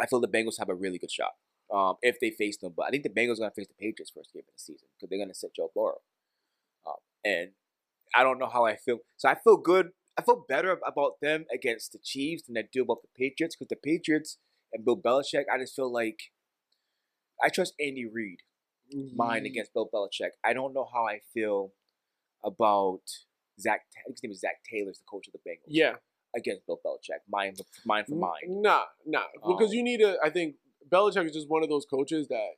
I 0.00 0.06
feel 0.06 0.20
the 0.20 0.28
Bengals 0.28 0.58
have 0.58 0.68
a 0.68 0.74
really 0.74 0.98
good 0.98 1.10
shot 1.10 1.32
um, 1.72 1.94
if 2.02 2.18
they 2.20 2.30
face 2.30 2.56
them. 2.56 2.72
But 2.76 2.86
I 2.86 2.90
think 2.90 3.02
the 3.02 3.10
Bengals 3.10 3.34
are 3.34 3.42
gonna 3.42 3.52
face 3.52 3.68
the 3.68 3.74
Patriots 3.74 4.12
first 4.14 4.32
game 4.32 4.42
of 4.48 4.54
the 4.54 4.62
season 4.62 4.88
because 4.96 5.10
they're 5.10 5.18
gonna 5.18 5.34
sit 5.34 5.54
Joe 5.54 5.70
Burrow, 5.74 6.00
um, 6.86 6.94
and 7.24 7.50
I 8.14 8.22
don't 8.22 8.38
know 8.38 8.48
how 8.52 8.66
I 8.66 8.76
feel. 8.76 8.98
So 9.16 9.28
I 9.28 9.36
feel 9.36 9.56
good. 9.56 9.90
I 10.18 10.22
feel 10.22 10.44
better 10.46 10.78
about 10.86 11.20
them 11.22 11.46
against 11.52 11.92
the 11.92 11.98
Chiefs 11.98 12.42
than 12.46 12.58
I 12.58 12.64
do 12.70 12.82
about 12.82 13.02
the 13.02 13.08
Patriots 13.16 13.56
because 13.56 13.68
the 13.68 13.76
Patriots 13.76 14.38
and 14.72 14.84
Bill 14.84 14.96
Belichick. 14.96 15.44
I 15.52 15.58
just 15.58 15.74
feel 15.74 15.90
like 15.92 16.18
I 17.42 17.48
trust 17.48 17.74
Andy 17.80 18.06
Reid 18.06 18.40
mine 19.14 19.46
against 19.46 19.72
Bill 19.72 19.88
Belichick. 19.92 20.30
I 20.44 20.52
don't 20.52 20.74
know 20.74 20.88
how 20.92 21.06
I 21.06 21.20
feel 21.32 21.72
about 22.44 23.00
Zach. 23.60 23.82
His 24.08 24.22
name 24.22 24.32
is 24.32 24.40
Zac 24.40 24.62
Taylor's 24.70 24.98
the 24.98 25.04
coach 25.10 25.26
of 25.28 25.32
the 25.32 25.38
Bengals. 25.48 25.66
Yeah. 25.68 25.94
against 26.34 26.66
Bill 26.66 26.80
Belichick, 26.84 27.20
mine 27.28 27.54
for 27.56 27.64
mine 27.84 28.04
for 28.08 28.14
mine. 28.14 28.42
Nah, 28.48 28.84
nah. 29.06 29.24
Because 29.46 29.70
Um, 29.70 29.74
you 29.76 29.82
need 29.82 30.00
a. 30.00 30.16
I 30.24 30.30
think 30.30 30.56
Belichick 30.88 31.26
is 31.26 31.32
just 31.32 31.48
one 31.48 31.62
of 31.62 31.68
those 31.68 31.84
coaches 31.84 32.28
that 32.28 32.52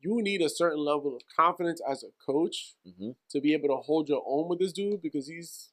you 0.00 0.22
need 0.22 0.40
a 0.40 0.48
certain 0.48 0.78
level 0.82 1.14
of 1.14 1.22
confidence 1.36 1.80
as 1.86 2.02
a 2.02 2.08
coach 2.24 2.74
Mm-hmm. 2.88 3.10
to 3.30 3.40
be 3.40 3.52
able 3.52 3.68
to 3.68 3.76
hold 3.76 4.08
your 4.08 4.22
own 4.26 4.48
with 4.48 4.58
this 4.58 4.72
dude 4.72 5.02
because 5.02 5.28
he's 5.28 5.68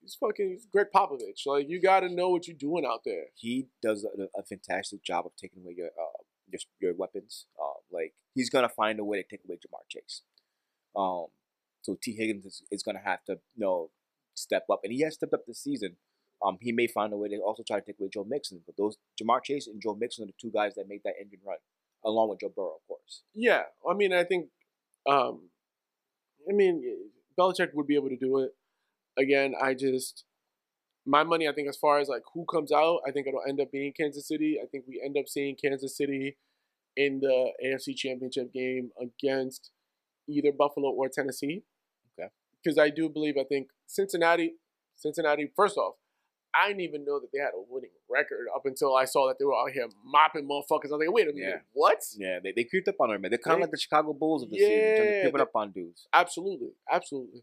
he's 0.00 0.14
fucking 0.14 0.50
he's 0.50 0.66
Gregg 0.66 0.88
Popovich. 0.94 1.44
Like 1.44 1.68
you 1.68 1.80
got 1.80 2.00
to 2.00 2.08
know 2.08 2.28
what 2.30 2.46
you're 2.46 2.56
doing 2.56 2.84
out 2.86 3.00
there. 3.04 3.24
He 3.34 3.66
does 3.82 4.04
a, 4.04 4.28
a 4.38 4.44
fantastic 4.44 5.02
job 5.02 5.26
of 5.26 5.32
taking 5.36 5.62
away 5.64 5.74
your 5.76 5.88
uh, 5.88 6.22
your 6.52 6.60
your 6.80 6.94
weapons. 6.94 7.46
Uh, 7.60 7.80
like 7.90 8.14
he's 8.34 8.48
gonna 8.48 8.68
find 8.68 9.00
a 9.00 9.04
way 9.04 9.20
to 9.20 9.28
take 9.28 9.40
away 9.44 9.56
Ja'Marr 9.56 9.88
Chase. 9.88 10.22
Um, 10.94 11.26
so 11.84 11.96
Tee 12.00 12.16
Higgins 12.16 12.46
is, 12.46 12.62
is 12.70 12.82
gonna 12.82 13.02
have 13.04 13.24
to 13.24 13.32
you 13.54 13.64
know 13.64 13.90
step 14.34 14.64
up, 14.70 14.80
and 14.84 14.92
he 14.92 15.02
has 15.02 15.14
stepped 15.14 15.34
up 15.34 15.46
this 15.46 15.62
season. 15.62 15.96
Um, 16.44 16.58
he 16.60 16.72
may 16.72 16.86
find 16.86 17.12
a 17.12 17.16
way 17.16 17.28
to 17.28 17.36
also 17.38 17.62
try 17.66 17.78
to 17.78 17.84
take 17.84 17.96
away 18.00 18.10
Joe 18.12 18.26
Mixon, 18.28 18.62
but 18.66 18.76
those 18.76 18.96
Ja'Marr 19.20 19.42
Chase 19.42 19.66
and 19.66 19.80
Joe 19.80 19.94
Mixon 19.94 20.24
are 20.24 20.26
the 20.26 20.34
two 20.40 20.50
guys 20.50 20.74
that 20.74 20.88
made 20.88 21.00
that 21.04 21.14
engine 21.20 21.38
run, 21.46 21.58
along 22.04 22.30
with 22.30 22.40
Joe 22.40 22.52
Burrow, 22.54 22.74
of 22.74 22.86
course. 22.88 23.22
Yeah, 23.34 23.62
I 23.88 23.94
mean, 23.94 24.12
I 24.12 24.24
think, 24.24 24.48
um, 25.08 25.48
I 26.48 26.52
mean, 26.52 26.82
Belichick 27.38 27.72
would 27.74 27.86
be 27.86 27.94
able 27.94 28.10
to 28.10 28.16
do 28.16 28.38
it. 28.40 28.50
Again, 29.16 29.54
I 29.60 29.74
just 29.74 30.24
my 31.06 31.22
money. 31.22 31.48
I 31.48 31.52
think 31.52 31.68
as 31.68 31.76
far 31.76 31.98
as 31.98 32.08
like 32.08 32.22
who 32.32 32.44
comes 32.44 32.72
out, 32.72 33.00
I 33.06 33.10
think 33.10 33.26
it'll 33.26 33.42
end 33.46 33.60
up 33.60 33.70
being 33.70 33.92
Kansas 33.92 34.26
City. 34.26 34.58
I 34.62 34.66
think 34.66 34.84
we 34.88 35.00
end 35.04 35.16
up 35.18 35.28
seeing 35.28 35.56
Kansas 35.56 35.96
City 35.96 36.36
in 36.96 37.20
the 37.20 37.52
AFC 37.64 37.96
Championship 37.96 38.52
game 38.52 38.90
against 39.00 39.70
either 40.28 40.52
Buffalo 40.52 40.90
or 40.90 41.08
Tennessee. 41.08 41.62
Because 42.64 42.78
I 42.78 42.88
do 42.90 43.08
believe 43.10 43.36
I 43.38 43.44
think 43.44 43.68
Cincinnati, 43.86 44.54
Cincinnati. 44.96 45.50
First 45.54 45.76
off, 45.76 45.96
I 46.54 46.68
didn't 46.68 46.80
even 46.82 47.04
know 47.04 47.18
that 47.20 47.28
they 47.32 47.38
had 47.40 47.48
a 47.54 47.62
winning 47.68 47.90
record 48.08 48.46
up 48.54 48.64
until 48.64 48.94
I 48.96 49.04
saw 49.04 49.26
that 49.28 49.38
they 49.38 49.44
were 49.44 49.54
out 49.54 49.70
here 49.72 49.88
mopping 50.04 50.48
motherfuckers. 50.48 50.90
I 50.90 50.96
was 50.96 51.00
like, 51.06 51.12
wait 51.12 51.28
a 51.28 51.32
minute, 51.32 51.48
Yeah. 51.48 51.60
what? 51.72 51.98
Yeah, 52.16 52.38
they, 52.42 52.52
they 52.52 52.64
creeped 52.64 52.88
up 52.88 52.94
on 53.00 53.10
him, 53.10 53.20
man. 53.22 53.30
They're 53.32 53.38
kind 53.38 53.56
of 53.56 53.60
like 53.62 53.70
the 53.72 53.78
Chicago 53.78 54.12
Bulls 54.12 54.44
of 54.44 54.50
the 54.50 54.58
season, 54.58 54.72
in 54.72 54.78
terms 54.96 55.00
of 55.00 55.04
Yeah, 55.14 55.20
creeping 55.22 55.38
they- 55.38 55.42
up 55.42 55.56
on 55.56 55.72
dudes. 55.72 56.06
Absolutely, 56.12 56.70
absolutely. 56.90 57.42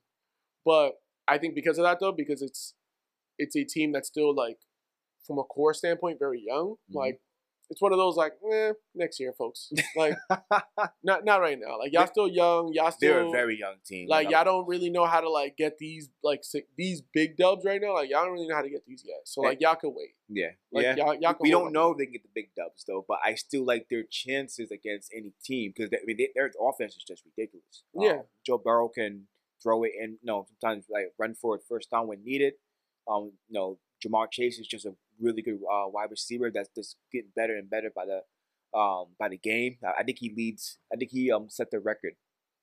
But 0.65 0.93
I 1.27 1.37
think 1.37 1.55
because 1.55 1.77
of 1.77 1.83
that 1.83 1.99
though, 1.99 2.11
because 2.13 2.41
it's 2.41 2.73
it's 3.37 3.55
a 3.55 3.63
team 3.63 3.91
that's 3.91 4.07
still 4.07 4.33
like 4.35 4.59
from 5.25 5.39
a 5.39 5.43
core 5.43 5.73
standpoint 5.73 6.17
very 6.19 6.41
young. 6.45 6.75
Mhm. 6.89 6.95
Like 6.95 7.21
it's 7.71 7.81
one 7.81 7.91
of 7.93 7.97
those 7.97 8.15
like, 8.17 8.33
eh, 8.53 8.73
next 8.93 9.19
year, 9.19 9.33
folks. 9.35 9.71
Like 9.95 10.15
not 11.03 11.25
not 11.25 11.41
right 11.41 11.57
now. 11.59 11.79
Like 11.79 11.91
y'all 11.93 12.05
still 12.07 12.27
young, 12.27 12.71
y'all 12.73 12.91
still 12.91 13.13
They're 13.13 13.27
a 13.27 13.31
very 13.31 13.57
young 13.57 13.75
team. 13.85 14.07
like 14.07 14.29
y'all 14.29 14.43
don't 14.45 14.67
really 14.67 14.89
know 14.89 15.05
how 15.05 15.21
to 15.21 15.29
like 15.29 15.57
get 15.57 15.77
these 15.79 16.09
like 16.23 16.43
si- 16.43 16.65
these 16.77 17.01
big 17.13 17.37
dubs 17.37 17.65
right 17.65 17.81
now. 17.81 17.93
Like 17.95 18.09
y'all 18.09 18.23
don't 18.25 18.33
really 18.33 18.47
know 18.47 18.55
how 18.55 18.61
to 18.61 18.69
get 18.69 18.85
these 18.85 19.03
yet. 19.05 19.21
So 19.25 19.41
like 19.41 19.59
y'all 19.61 19.75
can 19.75 19.93
wait. 19.95 20.15
yeah, 20.29 20.51
Like 20.71 20.83
yeah. 20.83 20.95
y'all 20.97 21.15
y'all 21.15 21.35
we 21.39 21.49
don't 21.49 21.67
on. 21.67 21.73
know 21.73 21.91
if 21.91 21.97
they 21.97 22.05
can 22.05 22.13
get 22.13 22.23
the 22.23 22.29
big 22.35 22.49
dubs 22.55 22.83
though, 22.87 23.03
but 23.07 23.17
I 23.25 23.33
still 23.35 23.65
like 23.65 23.87
their 23.89 24.03
chances 24.09 24.69
against 24.71 25.11
any 25.15 25.33
team 25.43 25.73
because 25.75 25.91
I 25.93 26.05
mean 26.05 26.17
they, 26.17 26.29
their 26.35 26.51
offense 26.61 26.95
is 26.95 27.03
just 27.03 27.23
ridiculous. 27.25 27.83
Um, 27.97 28.03
Yeah. 28.03 28.21
Joe 28.45 28.57
Burrow 28.57 28.89
can 28.89 29.27
throw 29.63 29.83
it 29.83 29.91
in. 29.99 30.17
No, 30.23 30.45
sometimes 30.61 30.85
like 30.89 31.13
run 31.17 31.35
for 31.35 31.55
it 31.55 31.61
first 31.67 31.89
down 31.91 32.07
when 32.07 32.23
needed. 32.23 32.53
Um, 33.09 33.31
you 33.49 33.53
know, 33.59 33.77
Ja'Marr 34.05 34.31
Chase 34.31 34.57
is 34.59 34.67
just 34.67 34.85
a 34.85 34.95
really 35.19 35.41
good 35.41 35.59
uh, 35.71 35.87
wide 35.87 36.09
receiver 36.11 36.49
that's 36.53 36.69
just 36.75 36.97
getting 37.11 37.29
better 37.35 37.55
and 37.55 37.69
better 37.69 37.91
by 37.95 38.05
the 38.05 38.21
um 38.77 39.07
by 39.19 39.27
the 39.29 39.37
game. 39.37 39.77
I, 39.83 40.03
think 40.03 40.19
he 40.19 40.33
leads. 40.35 40.77
I 40.91 40.95
think 40.95 41.11
he 41.11 41.31
um 41.31 41.49
set 41.49 41.71
the 41.71 41.79
record. 41.79 42.13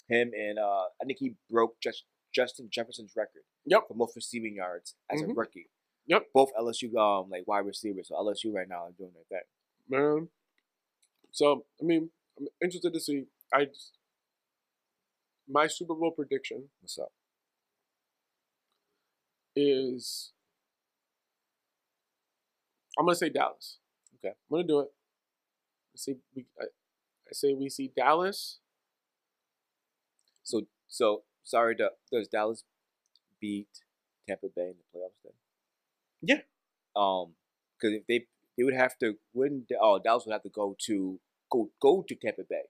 Him 0.09 0.33
and 0.39 0.59
uh, 0.59 0.85
I 1.01 1.05
think 1.07 1.19
he 1.19 1.35
broke 1.51 1.81
just 1.83 2.05
Justin 2.35 2.69
Jefferson's 2.71 3.13
record. 3.17 3.43
Yep. 3.67 3.83
For 3.89 3.95
most 3.95 4.17
receiving 4.17 4.55
yards 4.57 4.95
as 5.11 5.21
a 5.21 5.27
Mhm. 5.27 5.37
rookie. 5.37 5.69
Yep. 6.07 6.29
Both 6.33 6.51
LSU 6.59 6.97
um 6.97 7.29
like 7.31 7.47
wide 7.47 7.67
receivers. 7.67 8.09
So 8.09 8.15
LSU 8.17 8.53
right 8.55 8.69
now 8.69 8.85
are 8.87 8.93
doing 8.97 9.13
their 9.15 9.25
thing. 9.29 9.47
man. 9.89 10.29
So 11.31 11.67
I 11.81 11.85
mean, 11.85 12.11
I'm 12.39 12.47
interested 12.63 12.93
to 12.95 13.01
see. 13.01 13.27
I 13.53 13.67
just, 13.67 13.93
my 15.49 15.67
Super 15.67 15.95
Bowl 15.95 16.11
prediction 16.11 16.71
What's 16.81 16.99
up? 16.99 17.13
is 19.57 20.33
I'm 22.99 23.07
gonna 23.07 23.15
say 23.17 23.29
Dallas. 23.31 23.79
Okay. 24.17 24.35
I'm 24.35 24.51
gonna 24.57 24.65
do 24.67 24.81
it. 24.81 24.89
I 25.95 25.97
say 25.97 26.17
we. 26.35 26.47
I, 26.61 26.65
I 26.65 27.33
say 27.33 27.55
we 27.55 27.69
see 27.69 27.93
Dallas. 27.97 28.59
So 30.43 30.63
so 30.87 31.23
sorry. 31.45 31.77
To, 31.77 31.91
does 32.13 32.29
Dallas 32.29 32.65
beat 33.41 33.69
Tampa 34.27 34.47
Bay 34.55 34.71
in 34.71 34.75
the 34.79 34.99
playoffs 34.99 35.21
then? 35.25 35.33
Yeah. 36.23 36.41
Um, 36.97 37.35
because 37.79 37.95
if 37.95 38.07
they 38.07 38.27
they 38.57 38.65
would 38.65 38.75
have 38.75 38.99
to 38.99 39.15
win. 39.35 39.67
Oh, 39.81 39.99
Dallas 39.99 40.25
would 40.27 40.33
have 40.33 40.43
to 40.43 40.49
go 40.51 40.77
to 40.87 41.21
go 41.51 41.71
go 41.81 42.05
to 42.09 42.15
Tampa 42.15 42.43
Bay. 42.49 42.63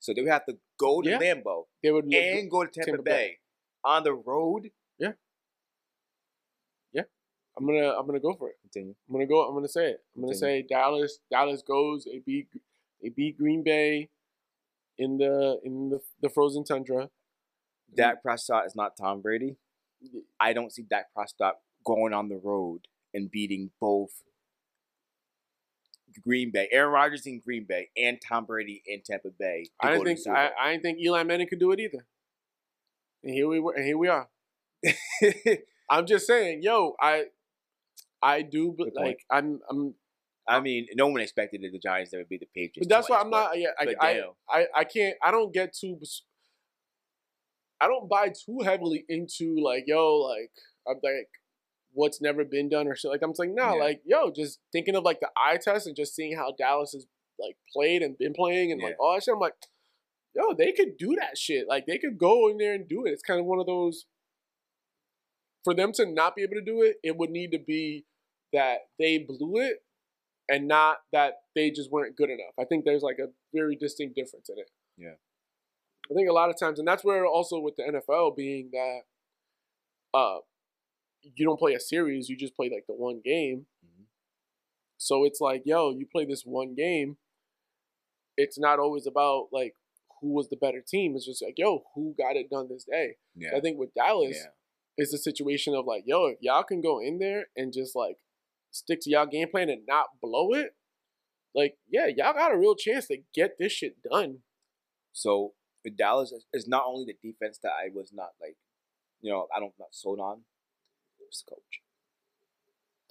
So 0.00 0.12
they 0.14 0.22
would 0.22 0.30
have 0.30 0.46
to 0.46 0.58
go 0.78 1.02
to 1.02 1.10
Yeah. 1.10 1.18
Lambeau 1.18 1.64
They 1.82 1.90
would 1.90 2.04
and 2.12 2.50
go 2.50 2.64
to 2.64 2.70
Tampa, 2.70 2.90
Tampa 2.92 3.02
Bay. 3.02 3.10
Bay. 3.10 3.38
on 3.84 4.04
the 4.04 4.14
road. 4.14 4.70
I'm 7.56 7.66
gonna 7.66 7.90
I'm 7.90 8.06
gonna 8.06 8.20
go 8.20 8.34
for 8.34 8.48
it. 8.48 8.56
Continue. 8.62 8.94
I'm 9.08 9.14
gonna 9.14 9.26
go. 9.26 9.46
I'm 9.46 9.54
gonna 9.54 9.68
say 9.68 9.90
it. 9.90 10.04
I'm 10.16 10.22
gonna 10.22 10.34
say 10.34 10.62
Dallas. 10.62 11.18
Dallas 11.30 11.62
goes. 11.62 12.04
They 12.04 12.20
beat 12.24 12.48
they 13.02 13.10
beat 13.10 13.38
Green 13.38 13.62
Bay 13.62 14.08
in 14.98 15.18
the 15.18 15.60
in 15.64 15.90
the 15.90 16.00
the 16.20 16.28
frozen 16.28 16.64
tundra. 16.64 17.10
Dak 17.96 18.22
Prescott 18.22 18.66
is 18.66 18.74
not 18.74 18.96
Tom 18.96 19.20
Brady. 19.20 19.56
I 20.40 20.52
don't 20.52 20.72
see 20.72 20.82
Dak 20.82 21.14
Prescott 21.14 21.58
going 21.84 22.12
on 22.12 22.28
the 22.28 22.40
road 22.42 22.88
and 23.12 23.30
beating 23.30 23.70
both 23.80 24.22
Green 26.22 26.50
Bay, 26.50 26.68
Aaron 26.72 26.92
Rodgers 26.92 27.26
in 27.26 27.40
Green 27.40 27.64
Bay, 27.68 27.90
and 27.96 28.18
Tom 28.20 28.46
Brady 28.46 28.82
in 28.86 29.02
Tampa 29.02 29.30
Bay. 29.38 29.66
I 29.80 29.92
didn't 29.92 30.04
think 30.04 30.26
I. 30.28 30.50
I 30.60 30.72
didn't 30.72 30.82
think 30.82 30.98
Eli 31.00 31.22
Manning 31.22 31.48
could 31.48 31.60
do 31.60 31.70
it 31.72 31.80
either. 31.80 32.06
And 33.22 33.32
here 33.32 33.48
we 33.48 33.60
were. 33.60 33.74
And 33.74 33.84
here 33.84 33.98
we 33.98 34.08
are. 34.08 34.28
I'm 35.90 36.06
just 36.06 36.26
saying, 36.26 36.62
yo, 36.62 36.94
I 37.00 37.26
I 38.24 38.42
do, 38.42 38.74
but 38.76 38.88
like 38.94 39.20
I'm 39.30 39.60
I'm. 39.70 39.94
I 40.46 40.60
mean, 40.60 40.86
no 40.94 41.06
one 41.06 41.20
expected 41.22 41.62
that 41.62 41.72
the 41.72 41.78
Giants 41.78 42.12
ever 42.12 42.24
beat 42.28 42.40
the 42.40 42.46
Patriots. 42.54 42.86
But 42.86 42.88
that's 42.90 43.08
why 43.08 43.18
I'm 43.18 43.30
not. 43.30 43.58
Yeah, 43.58 43.68
I, 43.78 43.94
I. 44.00 44.22
I 44.50 44.66
I 44.76 44.84
can't. 44.84 45.16
I 45.22 45.30
don't 45.30 45.52
get 45.52 45.74
too. 45.74 45.98
I 47.80 47.86
don't 47.86 48.08
buy 48.08 48.28
too 48.28 48.60
heavily 48.64 49.04
into 49.08 49.56
like 49.62 49.84
yo 49.86 50.16
like 50.16 50.50
I'm 50.88 50.96
like 51.02 51.28
what's 51.92 52.20
never 52.20 52.44
been 52.44 52.68
done 52.68 52.88
or 52.88 52.96
shit. 52.96 53.10
Like 53.10 53.22
I'm 53.22 53.30
just 53.30 53.40
like 53.40 53.50
no, 53.50 53.74
Yeah. 53.76 53.84
like 53.84 54.00
yo, 54.04 54.30
just 54.30 54.58
thinking 54.72 54.96
of 54.96 55.04
like 55.04 55.20
the 55.20 55.30
eye 55.36 55.58
test 55.58 55.86
and 55.86 55.94
just 55.96 56.14
seeing 56.14 56.36
how 56.36 56.54
Dallas 56.56 56.92
has 56.92 57.06
like 57.38 57.56
played 57.72 58.02
and 58.02 58.16
been 58.16 58.32
playing 58.32 58.72
and 58.72 58.80
like 58.82 58.96
all 58.98 59.14
that 59.14 59.22
shit. 59.24 59.34
I'm 59.34 59.40
like, 59.40 59.54
yo, 60.34 60.54
they 60.54 60.72
could 60.72 60.96
do 60.98 61.16
that 61.20 61.36
shit. 61.36 61.66
Like 61.68 61.86
they 61.86 61.98
could 61.98 62.18
go 62.18 62.48
in 62.48 62.58
there 62.58 62.74
and 62.74 62.88
do 62.88 63.04
it. 63.04 63.10
It's 63.10 63.22
kind 63.22 63.40
of 63.40 63.46
one 63.46 63.60
of 63.60 63.66
those. 63.66 64.06
For 65.62 65.74
them 65.74 65.92
to 65.92 66.04
not 66.04 66.36
be 66.36 66.42
able 66.42 66.56
to 66.56 66.64
do 66.64 66.82
it, 66.82 66.96
it 67.02 67.16
would 67.16 67.30
need 67.30 67.50
to 67.52 67.58
be 67.58 68.04
that 68.54 68.78
they 68.98 69.18
blew 69.18 69.58
it 69.60 69.82
and 70.48 70.66
not 70.66 70.98
that 71.12 71.34
they 71.54 71.70
just 71.70 71.90
weren't 71.90 72.16
good 72.16 72.30
enough. 72.30 72.54
I 72.58 72.64
think 72.64 72.84
there's 72.84 73.02
like 73.02 73.18
a 73.18 73.28
very 73.52 73.76
distinct 73.76 74.14
difference 74.16 74.48
in 74.48 74.58
it. 74.58 74.70
Yeah. 74.96 75.14
I 76.10 76.14
think 76.14 76.28
a 76.28 76.32
lot 76.32 76.50
of 76.50 76.58
times, 76.58 76.78
and 76.78 76.86
that's 76.86 77.04
where 77.04 77.26
also 77.26 77.58
with 77.58 77.76
the 77.76 77.82
NFL 77.82 78.36
being 78.36 78.70
that 78.72 79.00
uh, 80.12 80.38
you 81.22 81.44
don't 81.46 81.58
play 81.58 81.74
a 81.74 81.80
series, 81.80 82.28
you 82.28 82.36
just 82.36 82.54
play 82.54 82.70
like 82.70 82.84
the 82.86 82.94
one 82.94 83.20
game. 83.24 83.66
Mhm. 83.84 84.04
So 84.98 85.24
it's 85.24 85.40
like, 85.40 85.62
yo, 85.64 85.90
you 85.90 86.06
play 86.06 86.24
this 86.24 86.42
one 86.44 86.74
game. 86.74 87.16
It's 88.36 88.58
not 88.58 88.78
always 88.78 89.06
about 89.06 89.48
like 89.52 89.74
who 90.20 90.32
was 90.32 90.48
the 90.48 90.56
better 90.56 90.82
team. 90.86 91.14
It's 91.16 91.26
just 91.26 91.42
like, 91.42 91.54
yo, 91.56 91.84
who 91.94 92.14
got 92.18 92.36
it 92.36 92.50
done 92.50 92.68
this 92.68 92.84
day? 92.84 93.16
yeah, 93.34 93.56
I 93.56 93.60
think 93.60 93.78
with 93.78 93.94
Dallas, 93.94 94.36
yeah, 94.36 94.50
it's 94.96 95.14
a 95.14 95.18
situation 95.18 95.74
of 95.74 95.86
like, 95.86 96.04
yo, 96.06 96.26
if 96.26 96.38
y'all 96.40 96.62
can 96.64 96.80
go 96.80 97.00
in 97.00 97.18
there 97.18 97.46
and 97.56 97.72
just 97.72 97.96
like 97.96 98.18
stick 98.74 99.00
to 99.02 99.10
y'all 99.10 99.26
game 99.26 99.48
plan 99.50 99.70
and 99.70 99.82
not 99.86 100.06
blow 100.20 100.52
it, 100.52 100.74
like, 101.54 101.76
yeah, 101.88 102.06
y'all 102.06 102.32
got 102.34 102.52
a 102.52 102.58
real 102.58 102.74
chance 102.74 103.06
to 103.06 103.18
get 103.34 103.56
this 103.58 103.72
shit 103.72 103.96
done. 104.02 104.38
So 105.12 105.52
Dallas, 105.96 106.32
it's 106.52 106.66
not 106.66 106.84
only 106.86 107.04
the 107.22 107.30
defense 107.30 107.58
that 107.62 107.70
I 107.70 107.90
was 107.94 108.10
not 108.12 108.30
like, 108.40 108.56
you 109.20 109.30
know, 109.30 109.46
I 109.54 109.60
don't 109.60 109.74
not 109.78 109.88
sold 109.92 110.18
on. 110.18 110.40
It's 111.28 111.42
the 111.42 111.54
coach. 111.54 111.80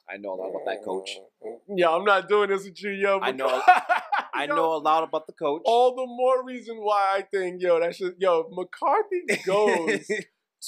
I 0.09 0.17
know 0.17 0.33
a 0.33 0.35
lot 0.35 0.49
about 0.49 0.65
that 0.65 0.83
coach. 0.83 1.17
Yo, 1.69 1.97
I'm 1.97 2.03
not 2.03 2.27
doing 2.27 2.49
this 2.49 2.65
with 2.65 2.81
you, 2.83 2.91
yo. 2.91 3.19
I 3.21 3.31
know- 3.31 3.61
I 4.35 4.45
yo, 4.45 4.55
know 4.55 4.73
a 4.73 4.77
lot 4.81 5.03
about 5.03 5.27
the 5.27 5.33
coach. 5.33 5.61
all 5.65 5.95
the 5.95 6.07
more 6.07 6.43
reason 6.43 6.77
why 6.77 7.17
I 7.17 7.21
think, 7.21 7.61
yo, 7.61 7.79
that 7.79 7.95
should, 7.95 8.15
yo, 8.17 8.49
McCarthy 8.51 9.21
goes 9.45 10.07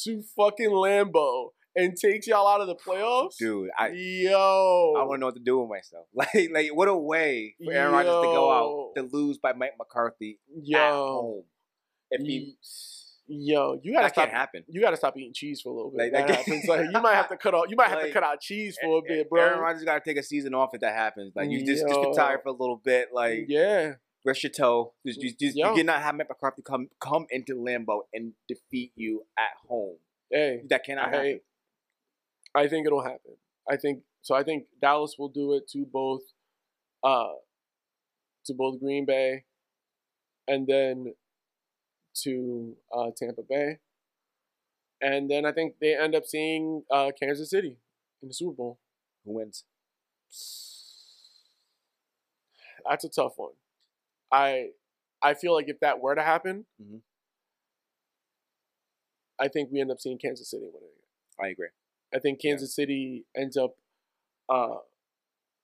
to 0.03 0.21
fucking 0.37 0.69
Lambeau 0.69 1.49
and 1.75 1.95
takes 1.97 2.27
y'all 2.27 2.47
out 2.47 2.61
of 2.61 2.67
the 2.67 2.75
playoffs, 2.75 3.37
dude. 3.37 3.69
I 3.77 3.89
yo, 3.89 4.93
I 4.97 5.03
want 5.03 5.17
to 5.17 5.19
know 5.19 5.25
what 5.27 5.35
to 5.35 5.41
do 5.41 5.59
with 5.59 5.69
myself. 5.69 6.07
Like 6.13 6.49
like 6.53 6.75
what 6.75 6.87
a 6.87 6.95
way 6.95 7.55
for 7.63 7.71
Aaron 7.73 7.91
Rodgers 7.93 8.11
to 8.11 8.21
go 8.23 8.51
out 8.51 8.91
to 8.95 9.09
lose 9.15 9.37
by 9.37 9.53
Mike 9.53 9.73
McCarthy 9.77 10.39
at 10.57 10.63
yo, 10.67 10.91
home. 10.91 11.43
If 12.11 12.21
he 12.25 12.55
yo, 13.27 13.79
you 13.83 13.91
gotta 13.93 14.05
that 14.05 14.11
stop. 14.13 14.25
can't 14.25 14.37
happen. 14.37 14.63
You 14.67 14.81
gotta 14.81 14.97
stop 14.97 15.17
eating 15.17 15.33
cheese 15.33 15.59
for 15.61 15.69
a 15.69 15.75
little 15.75 15.91
bit. 15.91 15.97
Like, 15.97 16.11
That 16.13 16.27
like- 16.29 16.37
happens. 16.37 16.65
Like, 16.67 16.85
you 16.93 17.01
might 17.01 17.15
have 17.15 17.27
to 17.29 17.37
cut 17.37 17.53
off. 17.53 17.65
You 17.69 17.75
might 17.75 17.89
have 17.89 18.01
to 18.01 18.11
cut 18.11 18.23
out 18.23 18.39
cheese 18.39 18.77
for 18.81 18.99
a 18.99 19.01
bit, 19.07 19.29
bro. 19.29 19.41
Aaron. 19.41 19.59
Rodgers 19.59 19.83
got 19.83 20.03
to 20.03 20.09
take 20.09 20.17
a 20.17 20.23
season 20.23 20.53
off 20.53 20.69
if 20.73 20.81
that 20.81 20.93
happens. 20.95 21.33
Like 21.35 21.49
you 21.49 21.65
just 21.65 21.81
just 21.83 21.93
Yo. 21.93 22.09
retire 22.09 22.39
for 22.41 22.49
a 22.49 22.53
little 22.53 22.77
bit. 22.83 23.09
Like 23.13 23.45
Yeah, 23.47 23.93
rest 24.23 24.43
your 24.43 24.51
toe. 24.51 24.93
Just, 25.05 25.19
just, 25.21 25.39
just 25.39 25.57
Yo. 25.57 25.71
you 25.71 25.75
cannot 25.77 26.01
have 26.01 26.15
Mike 26.15 26.29
McCarthy 26.29 26.61
come 26.61 26.87
come 26.99 27.25
into 27.31 27.55
Lambeau 27.55 28.01
and 28.13 28.33
defeat 28.47 28.91
you 28.95 29.25
at 29.37 29.57
home. 29.67 29.97
hey, 30.31 30.61
That 30.69 30.83
cannot 30.85 31.09
happen. 31.11 31.39
I 32.55 32.67
think 32.67 32.87
it'll 32.87 33.03
happen. 33.03 33.37
I 33.69 33.77
think 33.77 34.03
so. 34.21 34.35
I 34.35 34.43
think 34.43 34.65
Dallas 34.81 35.15
will 35.19 35.29
do 35.29 35.53
it 35.53 35.67
to 35.69 35.85
both, 35.85 36.21
uh, 37.03 37.33
to 38.45 38.53
both 38.53 38.79
Green 38.79 39.05
Bay, 39.05 39.43
and 40.47 40.67
then 40.67 41.13
to 42.23 42.75
uh, 42.93 43.11
Tampa 43.17 43.43
Bay, 43.43 43.79
and 45.01 45.29
then 45.29 45.45
I 45.45 45.51
think 45.51 45.75
they 45.79 45.95
end 45.95 46.15
up 46.15 46.25
seeing 46.25 46.83
uh, 46.91 47.11
Kansas 47.19 47.49
City 47.49 47.77
in 48.21 48.27
the 48.27 48.33
Super 48.33 48.55
Bowl. 48.55 48.79
Who 49.25 49.33
wins? 49.33 49.63
That's 52.87 53.03
a 53.03 53.09
tough 53.09 53.33
one. 53.37 53.53
I 54.31 54.69
I 55.23 55.33
feel 55.35 55.53
like 55.55 55.69
if 55.69 55.79
that 55.81 56.01
were 56.01 56.15
to 56.15 56.23
happen, 56.23 56.65
Mhm. 56.81 57.01
I 59.39 59.47
think 59.47 59.71
we 59.71 59.81
end 59.81 59.91
up 59.91 59.99
seeing 59.99 60.17
Kansas 60.17 60.49
City 60.49 60.65
winning 60.67 60.89
it. 60.89 61.05
I 61.43 61.47
agree. 61.49 61.69
I 62.15 62.19
think. 62.19 62.41
Kansas 62.41 62.75
City 62.75 63.25
ends 63.35 63.57
up, 63.57 63.75
uh, 64.49 64.77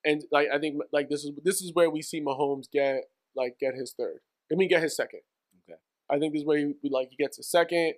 and 0.04 0.24
like 0.32 0.48
I 0.54 0.60
think 0.60 0.82
like 0.92 1.10
this 1.10 1.24
is 1.24 1.32
this 1.44 1.62
is 1.62 1.72
where 1.74 1.90
we 1.90 2.02
see 2.02 2.22
Mahomes 2.22 2.70
get 2.72 3.04
like 3.36 3.58
get 3.60 3.76
his 3.76 3.94
third. 3.98 4.20
I 4.52 4.56
mean, 4.56 4.70
get 4.70 4.84
his 4.84 4.96
second. 4.96 5.22
Okay. 5.70 5.80
I 6.10 6.20
think 6.20 6.34
this 6.34 6.42
is 6.42 6.48
where 6.48 6.58
he, 6.58 6.74
we 6.84 6.90
like 6.90 7.10
he 7.10 7.16
gets 7.16 7.40
a 7.40 7.44
second, 7.44 7.94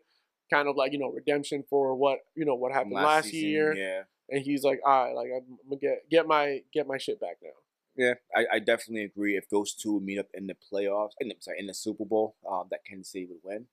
kind 0.52 0.68
of 0.68 0.76
like 0.76 0.94
you 0.94 1.00
know 1.00 1.10
redemption 1.10 1.64
for 1.70 1.96
what 1.96 2.20
you 2.36 2.46
know 2.46 2.56
what 2.56 2.72
happened 2.72 2.94
last, 2.94 3.30
season, 3.30 3.50
year, 3.50 3.76
yeah. 3.76 4.02
and 4.30 4.44
he's 4.44 4.64
like, 4.64 4.80
all 4.86 5.06
right, 5.06 5.16
like 5.16 5.30
I'm 5.36 5.58
gonna 5.70 5.80
get 5.80 6.10
get 6.10 6.28
my 6.28 6.62
get 6.74 6.88
my 6.88 6.98
shit 6.98 7.20
back 7.20 7.38
now. 7.42 7.50
Yeah, 7.96 8.14
I, 8.36 8.46
I 8.54 8.60
definitely 8.60 9.04
agree. 9.04 9.38
If 9.38 9.50
those 9.50 9.74
two 9.74 10.00
meet 10.00 10.18
up 10.18 10.28
in 10.34 10.48
the 10.48 10.56
playoffs, 10.56 11.12
in 11.20 11.28
the, 11.28 11.36
sorry, 11.40 11.60
in 11.60 11.68
the 11.68 11.74
Super 11.74 12.06
Bowl, 12.06 12.36
um, 12.50 12.66
that 12.72 12.80
Kansas 12.86 13.12
City 13.12 13.28
would 13.30 13.42
win. 13.44 13.66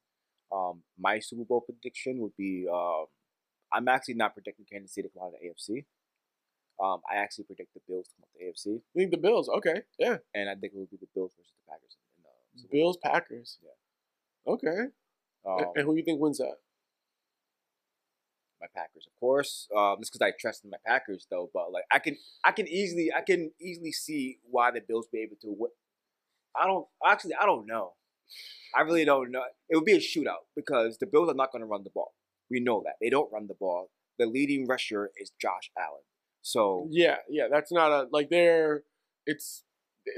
Um, 0.53 0.83
my 0.99 1.21
Super 1.21 1.45
Bowl 1.45 1.63
prediction 1.63 2.19
would 2.19 2.37
be, 2.37 2.67
um, 2.71 3.07
I'm 3.73 3.89
actually 3.89 4.15
not 4.15 4.35
predicting 4.35 4.67
Kansas 4.71 4.95
City 4.95 5.09
to 5.09 5.15
come 5.15 5.25
out 5.29 5.35
of 5.35 5.41
the 5.41 5.49
AFC. 5.49 5.85
Um, 6.83 7.01
I 7.11 7.17
actually 7.17 7.45
predict 7.45 7.75
the 7.75 7.81
Bills 7.87 8.07
to 8.09 8.15
come 8.17 8.25
out 8.25 8.35
of 8.35 8.41
the 8.41 8.71
AFC, 8.71 8.79
I 8.79 8.99
think 8.99 9.11
the 9.11 9.19
Bills, 9.19 9.49
okay, 9.59 9.83
yeah, 9.99 10.17
and 10.35 10.49
I 10.49 10.55
think 10.55 10.73
it 10.73 10.79
would 10.79 10.91
be 10.91 10.97
the 10.97 11.09
Bills 11.15 11.33
versus 11.37 11.53
the 11.55 11.71
Packers 11.71 11.97
in 12.57 12.63
the 12.63 12.69
Bills 12.69 12.97
Packers, 13.03 13.59
Yeah. 13.63 14.53
okay, 14.55 14.91
Um, 15.45 15.73
and 15.77 15.85
who 15.85 15.95
you 15.95 16.03
think 16.03 16.21
wins 16.21 16.39
that? 16.39 16.57
my 18.61 18.67
Packers, 18.75 19.07
of 19.07 19.19
course. 19.19 19.69
Um, 19.75 19.97
just 20.01 20.13
because 20.13 20.27
I 20.27 20.33
trust 20.39 20.65
in 20.65 20.71
my 20.71 20.77
Packers, 20.87 21.27
though. 21.31 21.51
But 21.53 21.73
like, 21.73 21.85
I 21.91 21.99
can, 21.99 22.17
I 22.45 22.53
can 22.53 22.69
easily, 22.69 23.11
I 23.11 23.23
can 23.23 23.53
easily 23.61 23.93
see 23.93 24.39
why 24.51 24.71
the 24.71 24.81
Bills 24.87 25.07
be 25.11 25.21
able 25.21 25.37
to. 25.43 25.49
What? 25.49 25.71
I 26.55 26.67
don't 26.67 26.87
actually, 27.07 27.35
I 27.41 27.47
don't 27.47 27.67
know. 27.67 27.95
I 28.77 28.83
really 28.83 29.05
don't 29.05 29.31
know. 29.31 29.43
It 29.69 29.77
would 29.77 29.85
be 29.85 29.95
a 29.95 29.99
shootout 29.99 30.45
because 30.55 30.99
the 30.99 31.07
Bills 31.07 31.29
are 31.31 31.35
not 31.35 31.53
going 31.53 31.63
to 31.63 31.67
run 31.67 31.85
the 31.85 31.91
ball. 31.91 32.13
We 32.51 32.61
know 32.61 32.83
that 32.85 32.95
they 33.01 33.11
don't 33.11 33.33
run 33.33 33.47
the 33.47 33.55
ball. 33.55 33.91
The 34.19 34.27
leading 34.27 34.67
rusher 34.67 35.11
is 35.17 35.33
Josh 35.41 35.71
Allen. 35.79 36.03
So 36.43 36.89
Yeah, 36.91 37.17
yeah, 37.29 37.49
that's 37.51 37.73
not 37.73 37.91
a 37.91 38.09
like 38.13 38.31
they're 38.31 38.83
it's 39.27 39.65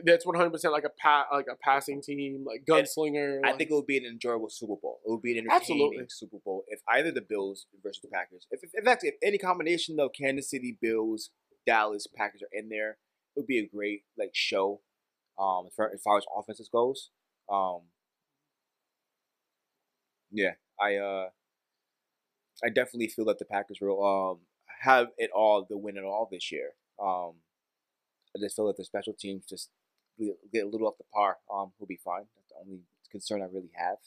that's 0.05 0.25
one 0.25 0.37
hundred 0.37 0.51
percent 0.51 0.73
like 0.73 0.85
a 0.85 0.91
pa- 0.91 1.27
like 1.33 1.47
a 1.51 1.57
passing 1.57 2.01
team, 2.01 2.45
like 2.47 2.65
gunslinger. 2.69 3.41
I 3.45 3.49
like- 3.51 3.59
think 3.59 3.71
it 3.71 3.75
would 3.75 3.87
be 3.87 3.99
an 3.99 4.05
enjoyable 4.05 4.49
Super 4.49 4.77
Bowl. 4.81 5.01
It 5.05 5.11
would 5.11 5.23
be 5.23 5.33
an 5.33 5.45
entertaining 5.51 5.89
Absolutely. 5.89 6.05
Super 6.09 6.39
Bowl 6.45 6.65
if 6.69 6.81
either 6.89 7.11
the 7.11 7.21
Bills 7.21 7.67
versus 7.83 8.01
the 8.03 8.09
Packers. 8.09 8.47
If, 8.51 8.61
if, 8.63 8.71
if 8.73 8.87
actually 8.87 9.11
if 9.11 9.15
any 9.23 9.39
combination 9.39 9.99
of 9.99 10.11
Kansas 10.19 10.49
City, 10.49 10.79
Bills, 10.81 11.31
Dallas, 11.67 12.07
Packers 12.07 12.43
are 12.43 12.49
in 12.53 12.69
there, 12.69 12.91
it 12.91 13.41
would 13.41 13.47
be 13.47 13.59
a 13.59 13.67
great 13.67 14.03
like 14.17 14.31
show. 14.33 14.81
Um, 15.39 15.65
as 15.67 15.75
far 15.75 15.91
as, 15.93 16.01
far 16.03 16.19
as 16.19 16.25
offenses 16.39 16.69
goes, 16.73 17.11
um, 17.51 17.81
yeah, 20.31 20.53
I 20.81 20.97
uh, 20.97 21.29
I 22.65 22.69
definitely 22.69 23.09
feel 23.09 23.25
that 23.27 23.39
the 23.39 23.45
Packers 23.45 23.79
will 23.81 24.05
um 24.05 24.41
have 24.81 25.09
it 25.19 25.31
all 25.35 25.65
to 25.67 25.77
win 25.77 25.97
it 25.97 26.05
all 26.05 26.29
this 26.31 26.51
year. 26.51 26.71
Um, 27.01 27.35
I 28.37 28.41
just 28.41 28.57
feel 28.57 28.67
that 28.67 28.77
the 28.77 28.85
special 28.85 29.13
teams 29.15 29.45
just 29.47 29.71
get 30.19 30.35
get 30.53 30.65
a 30.65 30.69
little 30.69 30.87
off 30.89 30.99
the 30.99 31.05
par. 31.13 31.39
Um, 31.53 31.73
we'll 31.79 31.87
be 31.87 32.01
fine. 32.05 32.25
That's 32.37 32.49
the 32.49 32.55
only 32.65 32.81
concern 33.11 33.43
I 33.43 33.47
really 33.47 33.73
have. 33.75 33.99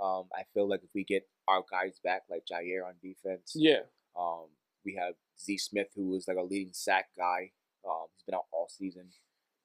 Um, 0.00 0.24
I 0.34 0.44
feel 0.54 0.68
like 0.68 0.82
if 0.82 0.90
we 0.94 1.04
get 1.04 1.28
our 1.48 1.62
guys 1.70 2.00
back, 2.02 2.22
like 2.30 2.44
Jaire 2.50 2.86
on 2.86 2.94
defense, 3.02 3.52
yeah, 3.54 3.80
um, 4.18 4.46
we 4.84 4.94
have 4.94 5.14
Z 5.38 5.58
Smith, 5.58 5.88
who 5.94 6.14
is 6.14 6.26
like 6.26 6.38
a 6.38 6.42
leading 6.42 6.72
sack 6.72 7.06
guy. 7.18 7.50
Um, 7.86 8.06
he's 8.14 8.24
been 8.24 8.34
out 8.34 8.46
all 8.52 8.68
season. 8.68 9.08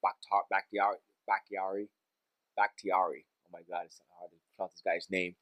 Bakhtar- 0.03 0.47
Bakhtiari, 0.51 0.97
Bakhtiari, 1.27 1.87
Bakhtiari. 2.57 3.25
Oh 3.45 3.49
my 3.53 3.61
God, 3.69 3.85
it's 3.85 4.01
hard 4.19 4.31
to 4.31 4.37
pronounce 4.55 4.73
this 4.73 4.81
guy's 4.85 5.07
name. 5.09 5.35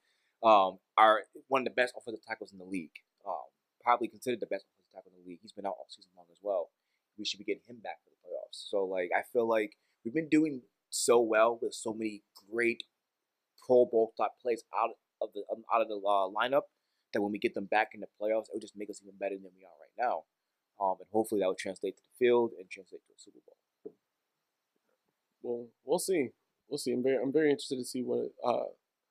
Um, 0.43 0.79
are 0.97 1.21
one 1.47 1.61
of 1.61 1.65
the 1.65 1.71
best 1.71 1.93
offensive 1.97 2.23
tackles 2.25 2.51
in 2.51 2.57
the 2.57 2.65
league. 2.65 2.99
Um, 3.25 3.47
probably 3.81 4.07
considered 4.07 4.39
the 4.39 4.47
best 4.47 4.65
offensive 4.65 4.91
tackle 4.93 5.11
in 5.15 5.23
the 5.23 5.29
league. 5.29 5.39
He's 5.41 5.51
been 5.51 5.65
out 5.65 5.75
all 5.79 5.87
season 5.89 6.11
long 6.15 6.25
as 6.31 6.39
well. 6.41 6.69
We 7.17 7.25
should 7.25 7.39
be 7.39 7.45
getting 7.45 7.63
him 7.67 7.77
back 7.83 7.99
for 8.03 8.09
the 8.09 8.19
playoffs. 8.27 8.69
So 8.69 8.83
like, 8.85 9.11
I 9.15 9.21
feel 9.31 9.47
like 9.47 9.77
we've 10.03 10.13
been 10.13 10.29
doing 10.29 10.61
so 10.89 11.19
well 11.19 11.59
with 11.61 11.73
so 11.73 11.93
many 11.93 12.23
great 12.51 12.83
Pro 13.65 13.85
Bowl 13.85 14.13
type 14.17 14.31
plays 14.41 14.63
out 14.75 14.91
of 15.21 15.29
the 15.33 15.43
um, 15.51 15.63
out 15.73 15.81
of 15.81 15.87
the 15.87 15.95
uh, 15.95 16.27
lineup 16.29 16.67
that 17.13 17.21
when 17.21 17.31
we 17.31 17.39
get 17.39 17.53
them 17.53 17.65
back 17.65 17.91
in 17.93 18.01
the 18.01 18.07
playoffs, 18.19 18.49
it 18.49 18.53
will 18.53 18.59
just 18.59 18.75
make 18.75 18.89
us 18.89 18.99
even 19.01 19.17
better 19.17 19.35
than 19.35 19.51
we 19.55 19.63
are 19.63 19.77
right 19.79 19.95
now. 19.97 20.23
Um, 20.81 20.95
and 20.99 21.07
hopefully 21.11 21.41
that 21.41 21.47
will 21.47 21.55
translate 21.55 21.95
to 21.97 22.03
the 22.03 22.25
field 22.25 22.51
and 22.59 22.69
translate 22.69 23.01
to 23.05 23.13
a 23.15 23.19
Super 23.19 23.39
Bowl. 23.45 23.93
well, 25.41 25.67
we'll 25.85 25.99
see, 25.99 26.29
we'll 26.67 26.77
see. 26.77 26.91
I'm 26.91 27.03
very 27.03 27.21
I'm 27.21 27.31
very 27.31 27.51
interested 27.51 27.77
to 27.77 27.85
see 27.85 28.01
what 28.01 28.31
uh 28.43 28.65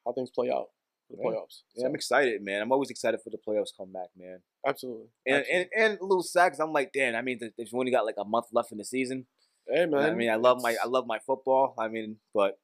how 0.04 0.12
things 0.12 0.30
play 0.30 0.50
out 0.50 0.68
for 1.16 1.16
the 1.30 1.36
playoffs. 1.36 1.62
Yeah, 1.76 1.86
I'm 1.86 1.94
excited, 1.94 2.42
man. 2.42 2.62
I'm 2.62 2.72
always 2.72 2.90
excited 2.90 3.20
for 3.22 3.30
the 3.30 3.38
playoffs 3.38 3.68
come 3.76 3.92
back, 3.92 4.08
man. 4.16 4.40
absolutely. 4.66 5.06
And 5.26 5.36
absolutely. 5.38 5.68
and, 5.76 5.84
and 5.92 6.00
a 6.00 6.04
little 6.04 6.22
sad 6.22 6.50
'cause 6.50 6.60
I'm 6.60 6.72
like, 6.72 6.92
damn. 6.92 7.14
I 7.14 7.22
mean, 7.22 7.38
th- 7.38 7.52
they've 7.56 7.68
only 7.74 7.90
got 7.90 8.04
like 8.06 8.16
a 8.18 8.24
month 8.24 8.46
left 8.52 8.72
in 8.72 8.78
the 8.78 8.84
season. 8.84 9.26
hey 9.68 9.86
man, 9.86 10.02
I 10.02 10.14
mean, 10.14 10.30
I 10.30 10.36
love 10.36 10.60
my 10.62 10.76
I 10.82 10.86
love 10.86 11.06
my 11.06 11.18
football. 11.18 11.74
I 11.78 11.88
mean, 11.88 12.16
but 12.34 12.58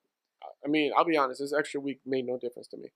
I 0.65 0.69
mean, 0.69 0.93
I'll 0.97 1.05
be 1.05 1.17
honest. 1.17 1.41
This 1.41 1.53
extra 1.57 1.81
week 1.81 2.01
made 2.07 2.27
no 2.27 2.39
difference 2.39 2.69
to 2.69 2.77
me. 2.77 2.91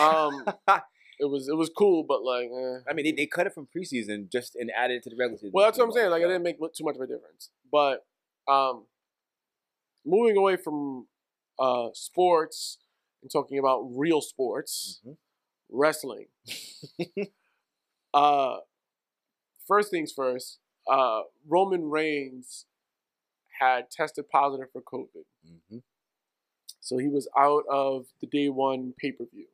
Um, 0.00 0.44
it 1.20 1.26
was 1.26 1.48
it 1.48 1.56
was 1.56 1.70
cool, 1.76 2.02
but 2.04 2.22
like, 2.22 2.46
eh. 2.46 2.78
I 2.88 2.92
mean, 2.94 3.04
they, 3.04 3.12
they 3.12 3.26
cut 3.26 3.46
it 3.46 3.54
from 3.54 3.66
preseason 3.74 4.30
just 4.30 4.56
and 4.56 4.70
added 4.76 4.96
it 4.98 5.02
to 5.04 5.10
the 5.10 5.16
regular 5.16 5.36
season. 5.38 5.52
Well, 5.52 5.66
that's 5.66 5.78
what 5.78 5.84
I'm 5.84 5.92
saying. 5.92 6.10
Like, 6.10 6.22
it 6.22 6.26
didn't 6.26 6.42
make 6.42 6.58
too 6.58 6.84
much 6.84 6.96
of 6.96 7.02
a 7.02 7.06
difference. 7.06 7.50
But 7.70 8.04
um, 8.48 8.84
moving 10.04 10.36
away 10.36 10.56
from 10.56 11.06
uh, 11.58 11.88
sports 11.94 12.78
and 13.24 13.32
talking 13.32 13.58
about 13.58 13.80
real 13.96 14.20
sports, 14.20 15.00
Mhm. 15.04 15.16
wrestling. 15.70 16.28
uh, 18.14 18.58
first 19.66 19.90
things 19.90 20.12
first. 20.12 20.60
Uh, 20.86 21.22
Roman 21.48 21.88
Reigns 21.88 22.66
had 23.58 23.90
tested 23.90 24.28
positive 24.28 24.70
for 24.72 24.82
COVID, 24.82 25.24
Mhm. 25.46 25.82
so 26.80 26.98
he 26.98 27.08
was 27.08 27.26
out 27.36 27.64
of 27.68 28.12
the 28.20 28.26
day 28.26 28.50
one 28.50 28.92
pay 28.92 29.12
per 29.12 29.24
view, 29.24 29.48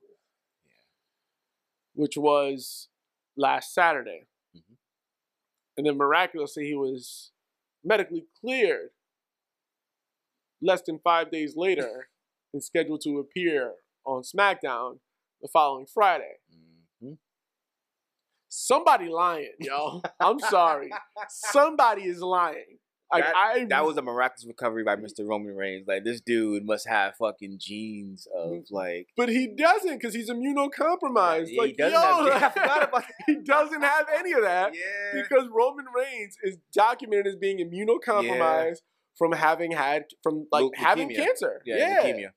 which 1.95 2.17
was 2.17 2.89
last 3.37 3.73
Saturday. 3.73 4.27
Mhm. 4.53 4.77
And 5.77 5.87
then 5.87 5.97
miraculously, 5.97 6.67
he 6.67 6.75
was 6.75 7.31
medically 7.85 8.23
cleared 8.35 8.93
less 10.61 10.83
than 10.83 10.99
five 10.99 11.31
days 11.31 11.57
later 11.57 12.11
and 12.53 12.63
scheduled 12.63 13.01
to 13.03 13.19
appear 13.19 13.73
on 14.05 14.23
SmackDown 14.23 14.99
the 15.43 15.49
following 15.53 15.87
Friday. 15.87 16.35
Mhm. 17.03 17.19
Somebody 18.49 19.09
lying, 19.09 19.53
yo. 19.61 20.03
I'm 20.21 20.39
sorry. 20.41 20.91
Somebody 21.29 22.03
is 22.03 22.21
lying. 22.21 22.79
Like 23.13 23.25
that, 23.25 23.35
I 23.35 23.65
that 23.71 23.85
was 23.85 23.97
a 23.97 24.03
miraculous 24.03 24.47
recovery 24.47 24.85
by 24.85 24.95
Mr. 24.95 25.27
Roman 25.29 25.57
Reigns. 25.57 25.85
Like 25.89 26.05
this 26.05 26.21
dude 26.21 26.65
must 26.65 26.87
have 26.89 27.17
fucking 27.17 27.59
genes 27.61 28.29
of 28.33 28.51
Mm. 28.51 28.65
like. 28.71 29.09
But 29.17 29.29
he 29.31 29.49
doesn't 29.49 29.95
because 29.99 30.15
he's 30.15 30.31
immunocompromised. 30.31 31.49
Yeah, 31.51 31.61
like, 31.61 31.71
he 31.71 31.77
doesn't 31.77 32.27
yo, 32.27 32.33
have. 32.39 33.05
He 33.27 33.35
doesn't 33.43 33.83
have 33.83 34.07
any 34.17 34.33
of 34.33 34.43
that 34.43 34.75
Yeah. 34.77 35.23
because 35.23 35.49
Roman 35.53 35.87
Reigns 35.95 36.37
is 36.45 36.59
documented 36.73 37.27
as 37.27 37.37
being 37.37 37.59
immunocompromised 37.59 38.79
from 39.19 39.33
having 39.33 39.73
had 39.73 40.05
from 40.23 40.47
like 40.53 40.63
Leu- 40.63 40.71
having 40.77 41.09
leukemia. 41.11 41.17
cancer. 41.17 41.63
Yeah, 41.65 42.03
leukemia. 42.05 42.31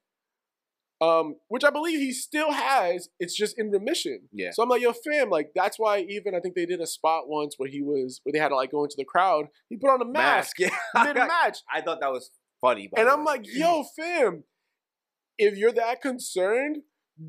Um, 1.04 1.36
which 1.50 1.64
I 1.64 1.70
believe 1.70 2.00
he 2.00 2.12
still 2.14 2.52
has. 2.52 3.10
It's 3.20 3.36
just 3.36 3.58
in 3.60 3.72
remission. 3.72 4.22
Yeah. 4.32 4.52
So 4.54 4.64
I'm 4.64 4.70
like, 4.70 4.82
yo, 4.82 4.94
fam, 4.94 5.30
like 5.30 5.50
that's 5.56 5.78
why 5.78 6.00
even 6.10 6.34
I 6.36 6.40
think 6.40 6.56
they 6.56 6.66
did 6.66 6.80
a 6.82 6.88
spot 6.88 7.28
once 7.28 7.56
where 7.58 7.70
he 7.70 7.82
was 7.82 8.22
where 8.24 8.32
they 8.32 8.40
had 8.40 8.50
to 8.50 8.56
like 8.56 8.72
go 8.72 8.84
into 8.84 8.96
the 8.98 9.06
crowd. 9.06 9.48
He 9.70 9.78
put 9.78 9.90
on 9.90 10.02
a 10.02 10.06
mask, 10.06 10.58
Yeah. 10.60 10.70
mid 11.04 11.16
match. 11.16 11.60
I 11.74 11.82
thought 11.82 12.00
that 12.02 12.12
was 12.12 12.30
funny. 12.62 12.90
And 12.96 13.10
I'm 13.10 13.26
like, 13.26 13.42
yo, 13.46 13.84
fam, 13.98 14.44
if 15.38 15.58
you're 15.58 15.74
that 15.74 16.02
concerned, 16.02 16.78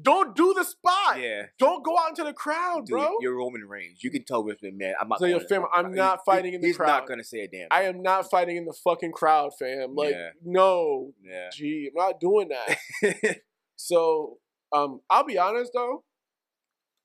don't 0.02 0.34
do 0.34 0.54
the 0.56 0.64
spot. 0.64 1.20
yeah. 1.20 1.42
Don't 1.58 1.84
go 1.84 1.98
out 1.98 2.08
into 2.10 2.24
the 2.24 2.32
crowd, 2.32 2.86
Dude, 2.86 2.94
bro. 2.96 3.16
you're 3.20 3.36
Roman 3.36 3.64
Reigns. 3.68 4.02
You 4.02 4.10
can 4.10 4.24
tell 4.24 4.42
with 4.42 4.62
me, 4.62 4.70
man. 4.70 4.94
I'm 4.98 5.08
not. 5.08 5.18
So, 5.18 5.26
yo, 5.26 5.38
fam, 5.40 5.64
I'm 5.74 5.90
he- 5.90 5.96
not 5.96 6.20
he- 6.24 6.30
fighting 6.32 6.54
in 6.54 6.60
the 6.62 6.68
He's 6.68 6.76
crowd. 6.78 6.86
not 6.86 7.06
gonna 7.08 7.22
say 7.24 7.40
a 7.40 7.48
damn. 7.48 7.68
I 7.70 7.82
am 7.82 8.00
not 8.02 8.30
fighting 8.30 8.56
in 8.56 8.64
the 8.64 8.72
fucking 8.72 9.12
crowd, 9.12 9.52
fam. 9.58 9.94
Like, 9.94 10.12
Yeah. 10.12 10.30
no, 10.42 11.12
Yeah. 11.22 11.50
gee, 11.52 11.90
I'm 11.94 11.98
not 12.06 12.18
doing 12.20 12.48
that. 12.48 13.40
So, 13.76 14.38
um, 14.72 15.00
I'll 15.10 15.24
be 15.24 15.38
honest 15.38 15.72
though, 15.74 16.04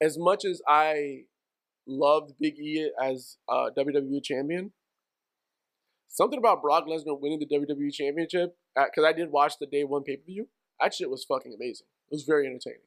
as 0.02 0.18
much 0.18 0.46
as 0.46 0.62
I 0.68 1.22
loved 1.88 2.34
Big 2.40 2.58
E 2.60 2.92
as 3.02 3.38
uh, 3.48 3.70
WWE 3.78 4.24
champion, 4.24 4.72
something 6.08 6.38
about 6.40 6.62
Brock 6.62 6.86
Lesnar 6.88 7.20
winning 7.20 7.40
the 7.40 7.46
WWE 7.48 7.92
championship 7.94 8.56
because 8.76 9.04
I 9.06 9.14
did 9.14 9.32
watch 9.32 9.54
the 9.60 9.66
day 9.68 9.84
one 9.84 10.04
pay 10.04 10.18
per 10.18 10.24
view. 10.26 10.48
That 10.82 10.94
shit 10.94 11.10
was 11.10 11.26
fucking 11.26 11.54
amazing. 11.54 11.88
It 12.10 12.16
was 12.16 12.24
very 12.24 12.46
entertaining. 12.48 12.80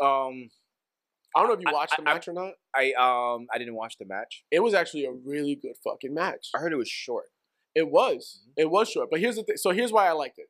um, 0.00 0.50
I 1.36 1.40
don't 1.40 1.48
know 1.48 1.54
if 1.54 1.60
you 1.60 1.68
I- 1.68 1.72
watched 1.72 1.92
I- 1.92 2.02
the 2.02 2.10
I- 2.10 2.14
match 2.14 2.26
or 2.26 2.32
not. 2.32 2.54
I 2.74 2.92
um, 2.94 3.46
I 3.54 3.58
didn't 3.58 3.74
watch 3.74 3.98
the 3.98 4.04
match. 4.06 4.44
It 4.50 4.60
was 4.60 4.74
actually 4.74 5.04
a 5.04 5.12
really 5.12 5.54
good 5.54 5.74
fucking 5.84 6.12
match. 6.12 6.48
I 6.54 6.58
heard 6.58 6.72
it 6.72 6.76
was 6.76 6.88
short. 6.88 7.26
It 7.74 7.88
was. 7.88 8.42
Mhm. 8.48 8.52
It 8.56 8.70
was 8.70 8.88
short. 8.90 9.10
But 9.10 9.20
here's 9.20 9.36
the 9.36 9.44
thing. 9.44 9.56
So 9.56 9.70
here's 9.70 9.92
why 9.92 10.08
I 10.08 10.12
liked 10.12 10.38
it. 10.40 10.48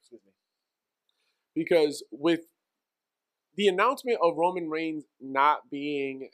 Because 1.54 2.04
with 2.10 2.40
the 3.56 3.66
announcement 3.68 4.18
of 4.22 4.36
Roman 4.36 4.68
Reigns 4.70 5.04
not 5.20 5.70
being 5.70 6.30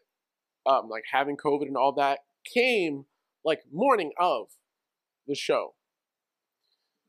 um 0.66 0.88
like 0.88 1.04
having 1.12 1.36
COVID 1.36 1.62
and 1.66 1.76
all 1.76 1.92
that 1.92 2.20
came 2.44 3.06
like 3.44 3.60
morning 3.72 4.12
of 4.18 4.48
the 5.26 5.34
show. 5.34 5.74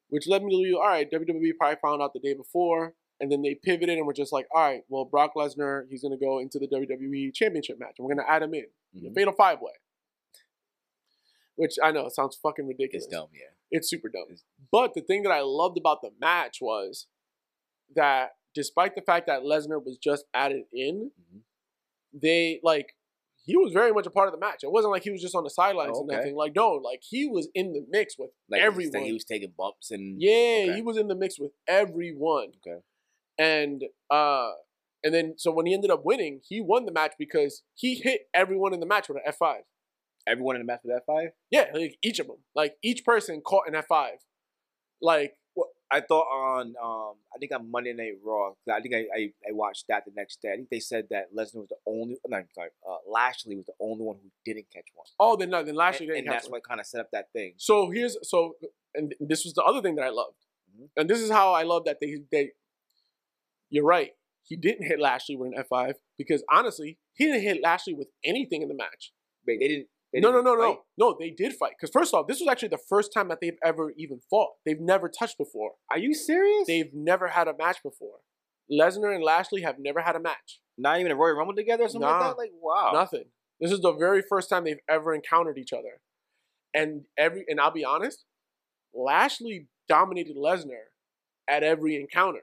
Which 0.09 0.27
led 0.27 0.43
me 0.43 0.51
to 0.51 0.57
believe, 0.57 0.75
all 0.75 0.87
right, 0.87 1.09
WWE 1.11 1.51
probably 1.59 1.77
found 1.81 2.01
out 2.01 2.13
the 2.13 2.19
day 2.21 2.33
before, 2.33 2.93
and 3.19 3.29
then 3.31 3.41
they 3.41 3.55
pivoted 3.55 3.97
and 3.97 4.07
were 4.07 4.13
just 4.13 4.31
like, 4.31 4.45
all 4.55 4.61
right, 4.61 4.83
well, 4.87 5.03
Brock 5.03 5.31
Lesnar, 5.35 5.83
he's 5.89 6.01
gonna 6.01 6.17
go 6.17 6.39
into 6.39 6.59
the 6.59 6.67
WWE 6.67 7.33
championship 7.33 7.77
match, 7.77 7.95
and 7.97 8.07
we're 8.07 8.15
gonna 8.15 8.27
add 8.27 8.41
him 8.43 8.53
in. 8.53 8.67
The 8.93 9.09
Mhm. 9.09 9.15
fatal 9.15 9.33
five 9.33 9.59
way. 9.61 9.73
Which 11.55 11.75
I 11.83 11.91
know 11.91 12.07
sounds 12.09 12.35
fucking 12.37 12.67
ridiculous. 12.67 13.05
It's 13.05 13.11
dumb. 13.13 13.29
Yeah. 13.33 13.49
It's 13.71 13.89
super 13.89 14.09
dumb. 14.09 14.25
It's- 14.29 14.45
But 14.71 14.93
the 14.93 15.01
thing 15.01 15.23
that 15.23 15.31
I 15.31 15.41
loved 15.41 15.77
about 15.77 16.01
the 16.01 16.11
match 16.19 16.59
was 16.61 17.07
that 17.95 18.31
despite 18.53 18.95
the 18.95 19.01
fact 19.01 19.27
that 19.27 19.41
Lesnar 19.43 19.83
was 19.83 19.97
just 19.97 20.25
added 20.33 20.63
in, 20.73 21.11
Mhm. 21.21 21.41
they 22.13 22.59
like 22.63 22.93
he 23.45 23.55
was 23.55 23.71
very 23.71 23.93
much 23.93 24.05
a 24.05 24.09
part 24.09 24.27
of 24.27 24.33
the 24.33 24.39
match. 24.39 24.63
It 24.63 24.71
wasn't 24.71 24.91
like 24.91 25.03
he 25.03 25.09
was 25.09 25.21
just 25.21 25.33
on 25.35 25.43
the 25.45 25.49
sidelines 25.49 25.93
Oh, 25.95 25.99
and 26.01 26.07
nothing. 26.09 26.35
Like 26.35 26.53
no, 26.55 26.71
like 26.73 27.01
he 27.01 27.27
was 27.27 27.47
in 27.55 27.71
the 27.73 27.85
mix 27.89 28.17
with 28.17 28.31
Like 28.49 28.61
everyone. 28.61 29.03
he 29.03 29.13
was 29.13 29.23
taking 29.23 29.53
bumps 29.57 29.89
and 29.91 30.21
yeah, 30.21 30.65
okay. 30.65 30.73
he 30.75 30.81
was 30.81 30.97
in 30.97 31.07
the 31.07 31.15
mix 31.15 31.39
with 31.39 31.51
everyone. 31.67 32.51
Okay. 32.65 32.81
And 33.37 33.83
uh 34.09 34.51
and 35.03 35.13
then 35.13 35.35
so 35.37 35.51
when 35.51 35.65
he 35.65 35.73
ended 35.73 35.91
up 35.91 36.03
winning, 36.03 36.41
he 36.43 36.59
won 36.59 36.85
the 36.85 36.91
match 36.91 37.13
because 37.17 37.63
he 37.75 37.95
hit 37.95 38.21
everyone 38.33 38.73
in 38.73 38.79
the 38.81 38.85
match 38.85 39.07
with 39.07 39.17
an 39.17 39.23
F 39.25 39.37
five. 39.37 39.63
everyone 40.25 40.55
in 40.57 40.61
the 40.61 40.65
match 40.65 40.81
with 40.83 40.93
F 40.97 41.03
five. 41.05 41.29
Yeah, 41.51 41.69
like 41.73 41.97
each 42.03 42.19
of 42.19 42.27
them. 42.27 42.43
Like 42.53 42.75
each 42.83 43.05
person 43.05 43.39
caught 43.41 43.67
an 43.69 43.75
F 43.75 43.85
five. 43.87 44.17
Like 45.01 45.36
I 45.89 46.01
thought 46.01 46.25
on 46.27 46.75
um, 46.83 47.13
I 47.33 47.37
think 47.39 47.53
on 47.53 47.71
Monday 47.71 47.93
Night 47.93 48.13
Raw. 48.23 48.51
I 48.73 48.81
think 48.81 48.93
I, 48.93 49.05
I, 49.15 49.21
I 49.47 49.51
watched 49.51 49.85
that 49.87 50.03
the 50.05 50.11
next 50.15 50.41
day. 50.41 50.51
I 50.51 50.55
think 50.57 50.69
they 50.69 50.79
said 50.81 51.05
that 51.11 51.33
Lesnar 51.33 51.55
was 51.61 51.69
the 51.69 51.77
only. 51.87 52.17
No, 52.27 52.37
I'm 52.37 52.47
sorry. 52.53 52.69
Uh, 52.87 52.97
Lashley 53.09 53.55
was 53.55 53.65
the 53.67 53.73
only 53.79 54.03
one 54.03 54.17
who 54.21 54.29
didn't 54.45 54.67
catch 54.73 54.87
one. 54.93 55.05
oh, 55.19 55.37
then 55.37 55.49
no, 55.49 55.63
then 55.63 55.75
last 55.75 56.01
year 56.01 56.09
and, 56.11 56.17
didn't 56.17 56.27
catch 56.27 56.41
that's 56.41 56.45
one. 56.49 56.57
what 56.59 56.67
kind 56.67 56.79
of 56.81 56.85
set 56.85 56.99
up 56.99 57.09
that 57.13 57.31
thing. 57.31 57.53
So 57.57 57.89
here's 57.89 58.17
so, 58.23 58.55
and 58.95 59.15
this 59.21 59.45
was 59.45 59.53
the 59.53 59.63
other 59.63 59.81
thing 59.81 59.95
that 59.95 60.03
I 60.03 60.09
loved, 60.09 60.35
Mhm. 60.77 60.89
and 60.97 61.09
this 61.09 61.19
is 61.19 61.31
how 61.31 61.53
I 61.53 61.63
love 61.63 61.85
that 61.85 61.99
they 62.01 62.17
they. 62.31 62.51
You're 63.69 63.85
right. 63.85 64.11
He 64.43 64.55
didn't 64.55 64.85
hit 64.87 64.99
Lashley 64.99 65.35
with 65.35 65.51
an 65.53 65.63
F5 65.63 65.95
because 66.17 66.43
honestly, 66.51 66.97
he 67.15 67.25
didn't 67.25 67.41
hit 67.41 67.61
Lashley 67.61 67.93
with 67.93 68.07
anything 68.23 68.61
in 68.61 68.69
the 68.69 68.73
match. 68.75 69.11
Wait, 69.45 69.59
they 69.59 69.67
didn't. 69.67 69.87
They 70.17 70.21
no, 70.21 70.31
no, 70.31 70.41
no, 70.41 70.55
no, 70.55 70.81
no. 70.97 71.15
They 71.19 71.29
did 71.29 71.53
fight 71.53 71.73
because 71.79 71.91
first 71.91 72.11
off, 72.13 72.27
this 72.27 72.39
was 72.39 72.49
actually 72.49 72.69
the 72.69 72.79
first 72.89 73.13
time 73.13 73.27
that 73.27 73.37
they've 73.39 73.57
ever 73.63 73.93
even 73.97 74.19
fought. 74.29 74.53
They've 74.65 74.79
never 74.79 75.09
touched 75.09 75.37
before. 75.37 75.73
Are 75.91 75.99
you 75.99 76.13
serious? 76.15 76.65
They've 76.65 76.91
never 76.93 77.27
had 77.27 77.47
a 77.47 77.55
match 77.55 77.83
before. 77.83 78.17
Lesnar 78.71 79.13
and 79.13 79.23
Lashley 79.23 79.61
have 79.61 79.75
never 79.77 80.01
had 80.01 80.15
a 80.15 80.19
match. 80.19 80.59
not 80.79 80.99
even 80.99 81.11
a 81.11 81.15
Royal 81.15 81.35
Rumble 81.35 81.53
together 81.55 81.83
or 81.83 81.87
something 81.89 82.09
Nah. 82.09 82.17
like 82.19 82.29
that. 82.31 82.37
Like 82.37 82.51
wow. 82.59 82.91
Nothing. 82.93 83.25
This 83.59 83.71
is 83.71 83.79
the 83.81 83.93
very 83.93 84.21
first 84.27 84.49
time 84.49 84.63
they've 84.63 84.79
ever 84.89 85.13
encountered 85.13 85.57
each 85.59 85.73
other. 85.73 86.01
And 86.73 87.05
every 87.17 87.45
and 87.47 87.59
I'll 87.61 87.71
be 87.71 87.85
honest, 87.85 88.25
Lashley 88.93 89.67
dominated 89.87 90.35
Lesnar 90.35 90.87
at 91.47 91.63
every 91.63 91.95
encounter. 91.95 92.41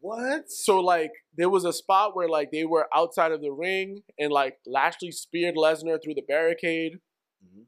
What? 0.00 0.50
So 0.50 0.80
like 0.80 1.10
there 1.36 1.48
was 1.50 1.64
a 1.64 1.72
spot 1.72 2.14
where 2.14 2.28
like 2.28 2.50
they 2.52 2.64
were 2.64 2.86
outside 2.94 3.32
of 3.32 3.40
the 3.40 3.50
ring 3.52 4.02
and 4.18 4.30
like 4.32 4.58
Lashley 4.66 5.10
speared 5.10 5.56
Lesnar 5.56 5.98
through 6.02 6.14
the 6.14 6.22
barricade. 6.26 7.00
Mhm. 7.44 7.64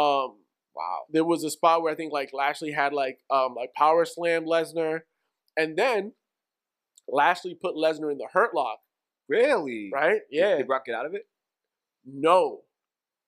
Um 0.00 0.36
Wow. 0.74 1.00
there 1.10 1.24
was 1.24 1.42
a 1.44 1.50
spot 1.50 1.82
where 1.82 1.92
I 1.92 1.96
think 1.96 2.12
like 2.12 2.30
Lashley 2.32 2.70
had 2.70 2.92
like 2.92 3.18
um 3.30 3.54
like 3.54 3.74
power 3.74 4.04
slam 4.04 4.44
Lesnar 4.46 5.00
and 5.56 5.76
then 5.76 6.12
Lashley 7.08 7.54
put 7.60 7.74
Lesnar 7.74 8.10
in 8.12 8.18
the 8.18 8.28
hurt 8.32 8.54
lock, 8.54 8.78
Really? 9.28 9.90
right? 9.92 10.20
Yeah. 10.30 10.56
Did 10.58 10.66
Brock 10.68 10.84
get 10.86 10.94
out 10.94 11.06
of 11.06 11.14
it? 11.14 11.26
No. 12.06 12.62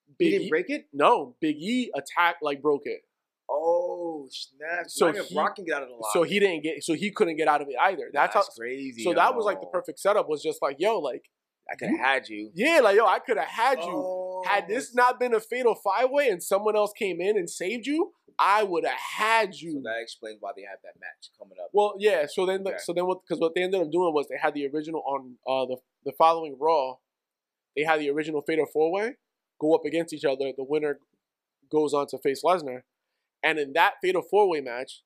He 0.07 0.15
Big 0.19 0.31
didn't 0.33 0.47
E- 0.47 0.51
break 0.51 0.71
it. 0.71 0.87
No, 0.93 1.37
Big 1.41 1.57
E 1.59 1.91
attacked 1.95 2.43
like 2.43 2.63
broke 2.63 2.83
it. 2.87 3.03
Oh 3.51 3.82
snap! 4.31 4.85
So 4.89 5.13
So 5.13 5.23
he- 5.25 5.35
Brock 5.35 5.57
can 5.57 5.65
get 5.65 5.77
out 5.77 5.83
of 5.83 5.89
the 5.89 5.95
lock. 5.95 6.13
So 6.13 6.23
he 6.23 6.39
didn't 6.41 6.63
get 6.63 6.83
so 6.85 6.95
he 6.95 7.11
couldn't 7.11 7.37
get 7.37 7.49
out 7.49 7.61
of 7.63 7.69
it 7.69 7.77
either. 7.81 8.11
That's, 8.13 8.35
how 8.35 8.43
crazy. 8.59 9.03
so 9.05 9.15
that 9.15 9.35
was 9.35 9.45
like 9.45 9.61
the 9.61 9.67
perfect 9.67 9.99
setup 9.99 10.29
was 10.29 10.43
just 10.43 10.61
like, 10.63 10.77
yo, 10.79 10.99
like 10.99 11.25
I 11.71 11.77
could 11.77 11.91
have 11.91 11.99
had 11.99 12.29
you. 12.29 12.51
yeah, 12.55 12.81
like 12.83 12.97
yo, 12.97 13.07
I 13.07 13.19
could 13.21 13.37
have 13.39 13.49
had 13.49 13.79
you. 13.79 13.85
Oh, 13.93 14.43
Had 14.47 14.67
this 14.69 14.95
not 14.95 15.21
been 15.21 15.33
a 15.35 15.41
fatal 15.41 15.75
five 15.77 16.11
way 16.11 16.29
and 16.29 16.43
someone 16.43 16.75
else 16.77 16.93
came 16.93 17.21
in 17.21 17.37
and 17.37 17.49
saved 17.49 17.87
you, 17.87 18.13
I 18.39 18.65
would 18.65 18.85
have 18.85 18.99
had 18.99 19.55
So 19.55 19.67
you. 19.67 19.83
that 19.85 20.01
explains 20.03 20.39
why 20.41 20.51
they 20.57 20.63
had 20.63 20.79
that 20.83 20.95
match 21.01 21.31
coming 21.39 21.57
up. 21.63 21.71
well, 21.73 21.95
yeah. 21.99 22.27
So 22.27 22.47
then, 22.47 22.67
Okay. 22.67 22.77
so 22.79 22.93
then, 22.93 23.07
what? 23.07 23.21
Because 23.23 23.41
what 23.41 23.55
they 23.55 23.63
ended 23.63 23.81
up 23.81 23.93
doing 23.93 24.13
was 24.13 24.27
they 24.29 24.39
had 24.43 24.55
the 24.55 24.67
original 24.67 25.03
on 25.07 25.37
uh, 25.47 25.67
the 25.67 25.77
the 26.05 26.13
following 26.13 26.57
Raw. 26.59 26.97
They 27.77 27.85
had 27.85 28.01
the 28.01 28.11
original 28.11 28.43
fatal 28.43 28.67
four 28.67 28.91
way 28.93 29.13
go 29.61 29.75
up 29.75 29.85
against 29.85 30.13
each 30.13 30.25
other. 30.25 30.51
The 30.57 30.65
winner 30.65 30.99
goes 31.71 31.95
on 31.95 32.07
to 32.09 32.19
face 32.19 32.43
Lesnar, 32.45 32.83
and 33.43 33.59
in 33.59 33.73
that 33.75 33.95
fatal 34.03 34.23
four 34.23 34.49
way 34.49 34.61
match, 34.61 35.03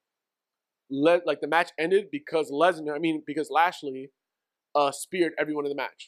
Le- 0.91 1.23
like 1.27 1.41
the 1.41 1.49
match 1.49 1.71
ended 1.79 2.07
because 2.11 2.51
Lesnar, 2.51 2.95
I 2.95 2.99
mean 2.99 3.23
because 3.27 3.51
Lashley, 3.51 4.11
uh, 4.75 4.93
speared 4.93 5.33
everyone 5.39 5.65
in 5.65 5.71
the 5.71 5.77
match. 5.77 6.07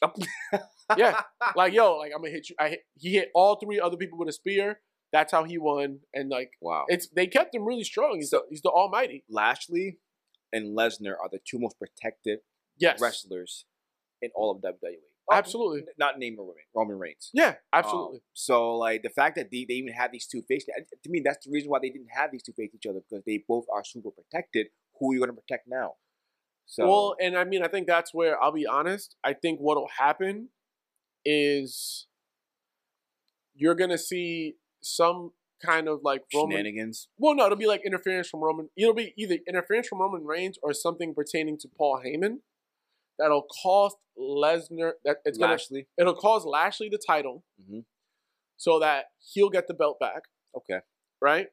yeah, 0.97 1.21
like 1.55 1.73
yo, 1.73 1.97
like 1.97 2.11
I'm 2.15 2.21
gonna 2.21 2.31
hit 2.31 2.49
you. 2.49 2.55
I 2.59 2.69
hit, 2.69 2.79
he 2.97 3.13
hit 3.13 3.29
all 3.33 3.55
three 3.55 3.79
other 3.79 3.97
people 3.97 4.17
with 4.17 4.29
a 4.29 4.33
spear. 4.33 4.79
That's 5.11 5.31
how 5.31 5.43
he 5.43 5.57
won, 5.57 5.99
and 6.13 6.29
like 6.29 6.51
wow. 6.61 6.85
it's 6.87 7.09
they 7.09 7.27
kept 7.27 7.53
him 7.53 7.65
really 7.65 7.83
strong. 7.83 8.17
He's 8.17 8.29
the, 8.29 8.43
he's 8.49 8.61
the 8.61 8.69
Almighty. 8.69 9.23
Lashley 9.29 9.97
and 10.53 10.77
Lesnar 10.77 11.13
are 11.21 11.29
the 11.31 11.39
two 11.45 11.59
most 11.59 11.77
protected 11.79 12.39
Yes, 12.77 13.01
wrestlers 13.01 13.65
in 14.21 14.29
all 14.35 14.51
of 14.51 14.61
WWE. 14.61 15.08
Absolutely. 15.37 15.79
N- 15.81 15.87
Not 15.97 16.17
named 16.19 16.37
Roman, 16.39 16.55
Roman 16.75 16.97
Reigns. 16.99 17.29
yeah, 17.33 17.49
Um, 17.49 17.55
absolutely. 17.73 18.21
so 18.33 18.75
like 18.77 19.03
the 19.03 19.09
fact 19.09 19.35
that 19.35 19.51
they, 19.51 19.65
they 19.67 19.75
even 19.75 19.93
have 19.93 20.11
these 20.11 20.25
two 20.27 20.41
facing 20.47 20.73
to 21.03 21.09
me 21.09 21.21
that's 21.23 21.45
the 21.45 21.51
reason 21.51 21.69
why 21.69 21.79
they 21.81 21.89
didn't 21.89 22.09
have 22.15 22.31
these 22.31 22.43
two 22.43 22.53
face 22.53 22.71
each 22.73 22.85
other 22.89 22.99
because 23.07 23.23
they 23.25 23.43
both 23.47 23.65
are 23.73 23.83
super 23.83 24.09
protected. 24.11 24.67
Who 24.99 25.11
are 25.11 25.13
you 25.13 25.19
going 25.19 25.29
to 25.33 25.39
protect 25.41 25.67
now? 25.67 25.93
So 26.65 26.87
well, 26.87 27.15
and 27.19 27.35
I 27.37 27.45
mean, 27.45 27.63
I 27.63 27.67
think 27.67 27.87
that's 27.87 28.13
where 28.13 28.41
I'll 28.41 28.51
be 28.51 28.67
honest. 28.67 29.15
I 29.23 29.33
think 29.33 29.59
what'll 29.59 29.89
happen 29.97 30.49
is 31.25 32.07
you're 33.55 33.75
gonna 33.75 33.97
see 33.97 34.55
some 34.81 35.31
kind 35.65 35.87
of 35.87 35.99
like 36.03 36.23
Roman. 36.33 36.51
shenanigans. 36.57 37.07
Well, 37.17 37.35
no, 37.35 37.45
it'll 37.45 37.57
be 37.57 37.67
like 37.67 37.81
interference 37.85 38.29
from 38.29 38.41
Roman. 38.41 38.69
It'll 38.77 38.93
be 38.93 39.13
either 39.17 39.37
interference 39.47 39.87
from 39.87 39.99
Roman 39.99 40.25
Reigns 40.25 40.57
or 40.63 40.73
something 40.73 41.13
pertaining 41.13 41.57
to 41.59 41.67
Paul 41.67 42.01
Heyman 42.05 42.37
that'll 43.19 43.45
cost 43.63 43.97
Lesnar. 44.17 44.93
That 45.05 45.17
it's 45.25 45.37
gonna. 45.37 45.51
Lashley. 45.53 45.87
It'll 45.97 46.15
cause 46.15 46.45
Lashley 46.45 46.89
the 46.89 46.97
title, 47.05 47.43
Mhm. 47.61 47.85
so 48.57 48.79
that 48.79 49.11
he'll 49.19 49.49
get 49.49 49.67
the 49.67 49.73
belt 49.75 49.99
back, 49.99 50.23
Okay. 50.55 50.79
right? 51.21 51.47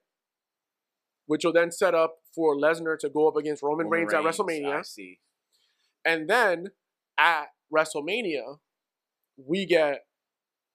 which 1.28 1.44
will 1.44 1.52
then 1.52 1.72
set 1.72 1.92
up 1.92 2.22
for 2.32 2.54
Lesnar 2.56 2.96
to 2.96 3.08
go 3.08 3.26
up 3.26 3.34
against 3.34 3.60
Roman, 3.60 3.86
Roman 3.86 4.06
Reigns, 4.06 4.14
at 4.14 4.22
WrestleMania. 4.22 4.76
I 4.78 4.82
see. 4.82 5.18
And 6.04 6.30
then 6.30 6.70
at 7.18 7.48
WrestleMania, 7.74 8.60
we 9.36 9.66
get 9.66 10.06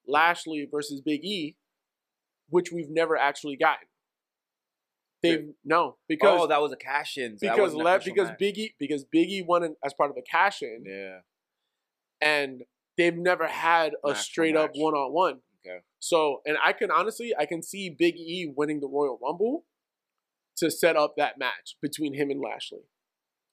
Lashley 0.06 0.66
versus 0.70 1.00
Big 1.00 1.24
E, 1.24 1.56
which 2.50 2.70
we've 2.70 2.90
never 2.90 3.16
actually 3.16 3.56
gotten. 3.56 3.88
They've 5.22 5.50
no 5.64 5.96
because 6.08 6.40
oh, 6.42 6.46
that 6.48 6.60
was 6.60 6.72
a 6.72 6.76
cash 6.76 7.16
in. 7.16 7.38
So 7.38 7.48
because 7.48 7.74
Le- 7.74 8.00
because 8.04 8.28
match. 8.28 8.38
Big 8.38 8.58
E 8.58 8.74
because 8.78 9.04
Biggie 9.04 9.28
E 9.28 9.42
won 9.46 9.62
an, 9.62 9.76
as 9.84 9.94
part 9.94 10.10
of 10.10 10.16
a 10.16 10.22
cash 10.22 10.62
in, 10.62 10.84
Yeah. 10.86 11.18
and 12.20 12.62
they've 12.98 13.16
never 13.16 13.46
had 13.46 13.92
a 14.04 14.14
straight 14.14 14.56
up 14.56 14.70
one 14.74 14.94
on 14.94 15.12
one. 15.12 15.40
Okay. 15.64 15.78
So, 16.00 16.42
and 16.44 16.56
I 16.64 16.72
can 16.72 16.90
honestly, 16.90 17.32
I 17.38 17.46
can 17.46 17.62
see 17.62 17.88
Big 17.88 18.16
E 18.16 18.52
winning 18.56 18.80
the 18.80 18.88
Royal 18.88 19.18
Rumble 19.22 19.64
to 20.56 20.70
set 20.70 20.96
up 20.96 21.14
that 21.16 21.38
match 21.38 21.76
between 21.80 22.14
him 22.14 22.30
and 22.30 22.40
Lashley. 22.40 22.80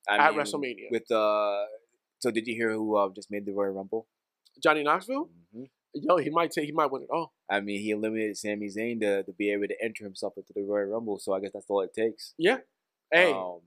I 0.08 0.18
At 0.18 0.32
mean, 0.36 0.42
WrestleMania. 0.44 0.92
With 0.92 1.12
uh, 1.12 1.66
so 2.18 2.32
did 2.32 2.48
you 2.48 2.56
hear 2.56 2.72
who 2.72 2.96
uh, 2.98 3.10
just 3.16 3.30
made 3.30 3.46
the 3.46 3.52
Royal 3.54 3.74
Rumble? 3.74 4.08
Johnny 4.62 4.82
Knoxville, 4.84 5.30
hmm 5.54 5.66
yo, 5.94 6.18
he 6.18 6.30
might 6.30 6.52
take, 6.52 6.66
he 6.66 6.72
might 6.72 6.92
win 6.92 7.04
it 7.04 7.10
all. 7.12 7.34
I 7.50 7.60
mean, 7.62 7.82
he 7.82 7.92
eliminated 7.92 8.38
Sami 8.38 8.68
Zayn 8.68 9.00
to, 9.02 9.24
to 9.24 9.32
be 9.34 9.52
able 9.52 9.68
to 9.68 9.76
enter 9.84 10.04
himself 10.04 10.34
into 10.38 10.54
the 10.56 10.62
Royal 10.64 10.86
Rumble. 10.86 11.20
So 11.20 11.34
I 11.34 11.40
guess 11.40 11.52
that's 11.54 11.66
all 11.70 11.82
it 11.82 11.94
takes. 11.94 12.34
Yeah, 12.38 12.58
hey, 13.12 13.32
Um, 13.32 13.62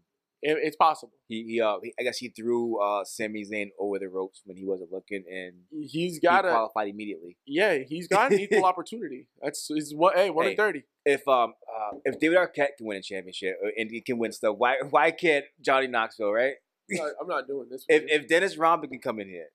it, 0.45 0.59
it's 0.63 0.77
possible. 0.77 1.13
he, 1.29 1.45
he, 1.45 1.61
uh, 1.61 1.77
he, 1.83 1.95
I 1.99 2.03
guess 2.03 2.19
he 2.19 2.29
threw 2.29 2.81
uh, 2.83 3.05
Sami 3.05 3.45
Zayn 3.45 3.69
over 3.79 3.99
the 3.99 4.09
ropes 4.09 4.43
when 4.45 4.57
he 4.57 4.65
wasn't 4.65 4.91
looking, 4.93 5.25
and 5.31 5.55
he's 5.89 6.19
got 6.21 6.45
a, 6.45 6.51
qualified 6.51 6.89
immediately. 6.89 7.37
yeah, 7.47 7.79
he's 7.79 8.09
got 8.09 8.33
an 8.33 8.39
equal 8.41 8.65
opportunity. 8.73 9.27
That's 9.41 9.69
is 9.71 9.95
what, 9.95 10.17
hey, 10.17 10.31
one 10.31 10.47
Hey. 10.47 10.51
in 10.53 10.57
thirty. 10.57 10.83
If 11.05 11.27
um 11.29 11.55
uh, 11.73 11.97
if 12.05 12.19
David 12.21 12.39
Arquette 12.39 12.77
can 12.79 12.87
win 12.87 12.99
a 12.99 13.03
championship 13.03 13.57
uh, 13.65 13.69
and 13.77 13.91
he 13.91 14.01
can 14.01 14.19
win 14.19 14.31
stuff, 14.33 14.57
why 14.59 14.77
why 14.91 15.11
can't 15.13 15.45
Johnny 15.61 15.87
Knoxville? 15.89 16.33
Right? 16.33 16.55
I'm 16.93 17.06
not, 17.06 17.12
I'm 17.23 17.28
not 17.28 17.47
doing 17.47 17.69
this. 17.70 17.85
If 17.89 18.05
if 18.09 18.28
Dennis 18.28 18.56
Rodman 18.56 18.90
can 18.90 19.01
come 19.01 19.20
in 19.20 19.28
here, 19.28 19.48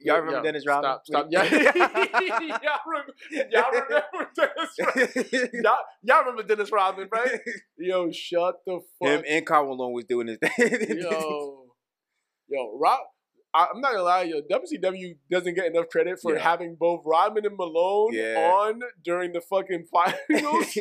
y'all 0.00 0.16
remember 0.16 0.38
Yo, 0.38 0.42
Dennis 0.42 0.64
Rodman? 0.66 0.98
Stop, 1.04 1.06
stop. 1.06 1.26
Y'all, 1.30 1.42
remember, 1.44 3.12
y'all 3.50 3.70
remember 3.72 4.30
Dennis 4.36 4.76
Rodman? 4.78 5.50
Y'all, 5.62 5.76
y'all 6.02 6.18
remember 6.20 6.42
Dennis 6.42 6.72
Rodman, 6.72 7.08
right? 7.12 7.40
Yo, 7.78 8.10
shut 8.10 8.56
the 8.66 8.80
fuck 8.98 9.08
Him 9.08 9.24
and 9.28 9.46
Karl 9.46 9.66
Malone 9.66 9.92
was 9.92 10.04
doing 10.04 10.28
his 10.28 10.38
thing. 10.42 10.98
Yo, 11.00 11.64
yo, 12.48 12.78
Rob. 12.80 13.00
I, 13.54 13.66
I'm 13.74 13.80
not 13.80 13.92
gonna 13.92 14.02
lie, 14.02 14.22
yo. 14.24 14.42
WCW 14.42 15.16
doesn't 15.30 15.54
get 15.54 15.66
enough 15.66 15.88
credit 15.88 16.20
for 16.20 16.34
Yeah. 16.34 16.42
having 16.42 16.76
both 16.78 17.00
Rodman 17.06 17.46
and 17.46 17.56
Malone 17.56 18.12
Yeah. 18.12 18.50
on 18.52 18.80
during 19.02 19.32
the 19.32 19.40
fucking 19.40 19.86
finals. 19.92 20.78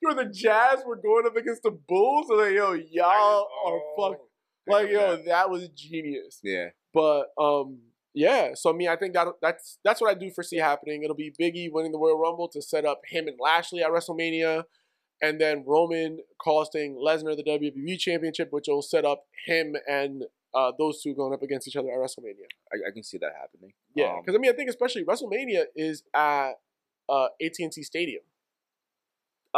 where 0.00 0.14
the 0.14 0.30
Jazz 0.32 0.84
were 0.86 0.96
going 0.96 1.26
up 1.26 1.36
against 1.36 1.64
the 1.64 1.72
Bulls, 1.72 2.30
and 2.30 2.38
like, 2.38 2.52
yo, 2.52 2.74
y'all 2.74 3.48
are 3.66 3.80
oh. 3.80 3.94
fuck. 3.98 4.20
Like, 4.68 4.90
yo, 4.90 5.16
that 5.26 5.50
was 5.50 5.68
genius. 5.68 6.40
Yeah. 6.42 6.68
But 6.92 7.28
um, 7.38 7.78
yeah. 8.14 8.54
So 8.54 8.70
I 8.70 8.72
mean, 8.72 8.88
I 8.88 8.96
think 8.96 9.14
that 9.14 9.28
that's 9.42 9.78
that's 9.84 10.00
what 10.00 10.10
I 10.10 10.18
do 10.18 10.30
foresee 10.30 10.56
happening. 10.56 11.02
It'll 11.02 11.16
be 11.16 11.32
Biggie 11.40 11.70
winning 11.70 11.92
the 11.92 11.98
Royal 11.98 12.18
Rumble 12.18 12.48
to 12.48 12.62
set 12.62 12.84
up 12.84 13.02
him 13.08 13.28
and 13.28 13.36
Lashley 13.40 13.82
at 13.82 13.90
WrestleMania, 13.90 14.64
and 15.22 15.40
then 15.40 15.64
Roman 15.66 16.18
costing 16.42 16.96
Lesnar 16.96 17.36
the 17.36 17.44
WWE 17.44 17.98
Championship, 17.98 18.48
which 18.50 18.66
will 18.68 18.82
set 18.82 19.04
up 19.04 19.24
him 19.46 19.76
and 19.86 20.24
uh, 20.54 20.72
those 20.78 21.02
two 21.02 21.14
going 21.14 21.34
up 21.34 21.42
against 21.42 21.68
each 21.68 21.76
other 21.76 21.90
at 21.90 21.98
WrestleMania. 21.98 22.48
I, 22.72 22.88
I 22.88 22.90
can 22.92 23.02
see 23.02 23.18
that 23.18 23.32
happening. 23.38 23.74
Yeah, 23.94 24.14
Um, 24.14 24.20
because 24.24 24.36
I 24.36 24.38
mean, 24.38 24.50
I 24.50 24.56
think 24.56 24.70
especially 24.70 25.04
WrestleMania 25.04 25.64
is 25.76 26.02
at 26.14 26.52
uh, 27.08 27.28
AT&T 27.44 27.82
Stadium. 27.82 28.22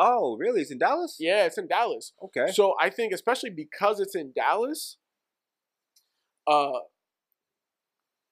Oh, 0.01 0.37
really? 0.39 0.61
It's 0.63 0.71
in 0.71 0.79
Dallas? 0.79 1.17
Yeah, 1.19 1.45
it's 1.45 1.59
in 1.59 1.67
Dallas. 1.67 2.13
Okay. 2.23 2.53
So 2.53 2.75
I 2.81 2.89
think 2.91 3.13
especially 3.13 3.51
because 3.51 3.99
it's 4.01 4.15
in 4.15 4.33
Dallas, 4.35 4.97
uh, 6.47 6.79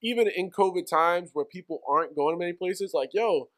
even 0.02 0.28
in 0.28 0.50
COVID 0.50 0.88
times 0.88 1.30
where 1.32 1.44
people 1.44 1.80
aren't 1.88 2.14
going 2.14 2.34
to 2.34 2.38
many 2.38 2.52
places, 2.52 2.92
like 2.94 3.10
yo, 3.12 3.48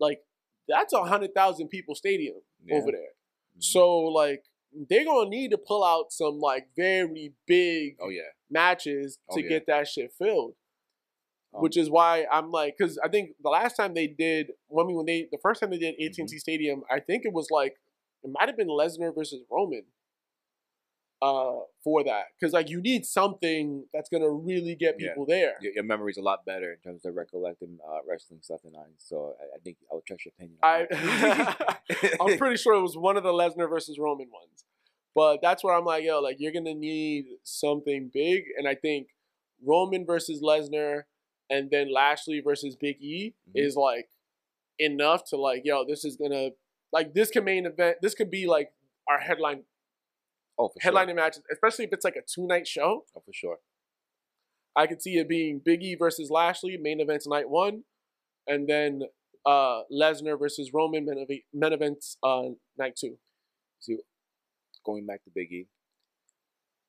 like 0.00 0.20
that's 0.68 0.92
a 0.92 1.02
hundred 1.04 1.34
thousand 1.34 1.68
people 1.68 1.94
stadium 1.94 2.36
Yeah. 2.64 2.76
over 2.76 2.92
there. 2.92 3.12
Mhm. 3.56 3.64
So 3.64 3.98
like 4.00 4.44
they're 4.88 5.04
gonna 5.04 5.30
need 5.30 5.50
to 5.52 5.58
pull 5.58 5.82
out 5.84 6.12
some 6.12 6.38
like 6.40 6.68
very 6.76 7.32
big 7.46 7.96
Oh 8.00 8.10
yeah. 8.10 8.30
matches 8.50 9.18
Oh, 9.30 9.36
to 9.36 9.42
yeah. 9.42 9.48
get 9.48 9.66
that 9.66 9.88
shit 9.88 10.12
filled. 10.12 10.54
Um, 11.54 11.62
Which 11.62 11.76
is 11.78 11.88
why 11.88 12.26
I'm 12.30 12.50
like, 12.50 12.76
because 12.78 12.98
I 13.02 13.08
think 13.08 13.30
the 13.42 13.48
last 13.48 13.74
time 13.74 13.94
they 13.94 14.06
did, 14.06 14.50
I 14.70 14.84
mean, 14.84 14.96
when 14.96 15.06
they 15.06 15.28
the 15.32 15.38
first 15.38 15.60
time 15.60 15.70
they 15.70 15.78
did 15.78 15.94
AT&T 15.94 16.22
Mm-hmm. 16.22 16.36
Stadium, 16.38 16.82
I 16.90 17.00
think 17.00 17.24
it 17.24 17.32
was 17.32 17.48
like 17.50 17.76
it 18.22 18.30
might 18.30 18.48
have 18.48 18.56
been 18.56 18.68
Lesnar 18.68 19.14
versus 19.14 19.40
Roman. 19.50 19.84
Uh, 21.20 21.62
for 21.82 22.04
that, 22.04 22.26
because 22.38 22.52
like 22.52 22.70
you 22.70 22.80
need 22.80 23.04
something 23.04 23.84
that's 23.92 24.08
gonna 24.08 24.30
really 24.30 24.76
get 24.76 24.94
Yeah. 25.00 25.08
people 25.08 25.26
there. 25.26 25.54
Your, 25.60 25.72
your 25.72 25.82
memory's 25.82 26.16
a 26.16 26.22
lot 26.22 26.44
better 26.46 26.72
in 26.74 26.78
terms 26.78 27.04
of 27.04 27.16
recollecting 27.16 27.78
uh, 27.84 27.98
wrestling 28.08 28.38
stuff 28.40 28.60
than 28.62 28.72
mine. 28.74 28.92
So 28.98 29.34
I, 29.40 29.56
I 29.56 29.58
think 29.58 29.78
I 29.90 29.96
would 29.96 30.06
trust 30.06 30.26
your 30.26 30.32
opinion. 30.38 30.58
I. 30.62 30.86
I'm 32.20 32.38
pretty 32.38 32.56
sure 32.56 32.74
it 32.74 32.82
was 32.82 32.96
one 32.96 33.16
of 33.16 33.24
the 33.24 33.32
Lesnar 33.32 33.68
versus 33.68 33.98
Roman 33.98 34.28
ones, 34.32 34.64
but 35.12 35.40
that's 35.42 35.64
where 35.64 35.74
I'm 35.74 35.84
like, 35.84 36.04
yo, 36.04 36.20
like 36.20 36.36
you're 36.38 36.52
gonna 36.52 36.74
need 36.74 37.24
something 37.42 38.12
big, 38.14 38.44
and 38.56 38.68
I 38.68 38.76
think 38.76 39.08
Roman 39.66 40.06
versus 40.06 40.40
Lesnar, 40.40 41.02
and 41.50 41.70
then 41.70 41.92
Lashley 41.92 42.40
versus 42.40 42.76
Big 42.76 43.00
E 43.02 43.34
Mhm. 43.48 43.52
is 43.66 43.76
like 43.76 44.08
enough 44.78 45.24
to 45.30 45.36
like, 45.36 45.62
yo, 45.64 45.84
this 45.84 46.04
is 46.04 46.16
gonna 46.16 46.50
like 46.92 47.14
this 47.14 47.30
can 47.30 47.44
main 47.44 47.66
event. 47.66 47.98
This 48.02 48.14
could 48.14 48.30
be 48.30 48.46
like 48.46 48.72
our 49.08 49.18
headline 49.18 49.64
oh, 50.58 50.68
for 50.68 50.80
sure. 50.80 50.92
headlining 50.92 51.16
matches, 51.16 51.42
especially 51.52 51.84
if 51.86 51.92
it's 51.92 52.04
like 52.04 52.16
a 52.16 52.22
two 52.22 52.46
night 52.46 52.66
show. 52.66 53.04
Oh, 53.16 53.20
for 53.24 53.32
sure. 53.32 53.58
I 54.76 54.86
could 54.86 55.02
see 55.02 55.16
it 55.18 55.28
being 55.28 55.58
Big 55.64 55.82
E 55.82 55.94
versus 55.96 56.30
Lashley, 56.30 56.76
main 56.76 57.00
events 57.00 57.26
night 57.26 57.48
one, 57.48 57.84
and 58.46 58.68
then 58.68 59.02
uh 59.46 59.82
Lesnar 59.90 60.38
versus 60.38 60.72
Roman, 60.72 61.04
main, 61.06 61.18
ev- 61.28 61.44
main 61.52 61.72
events 61.72 62.16
uh 62.22 62.50
night 62.78 62.96
two. 62.96 63.18
See, 63.80 63.96
going 64.84 65.06
back 65.06 65.24
to 65.24 65.30
Big 65.34 65.50
E, 65.52 65.66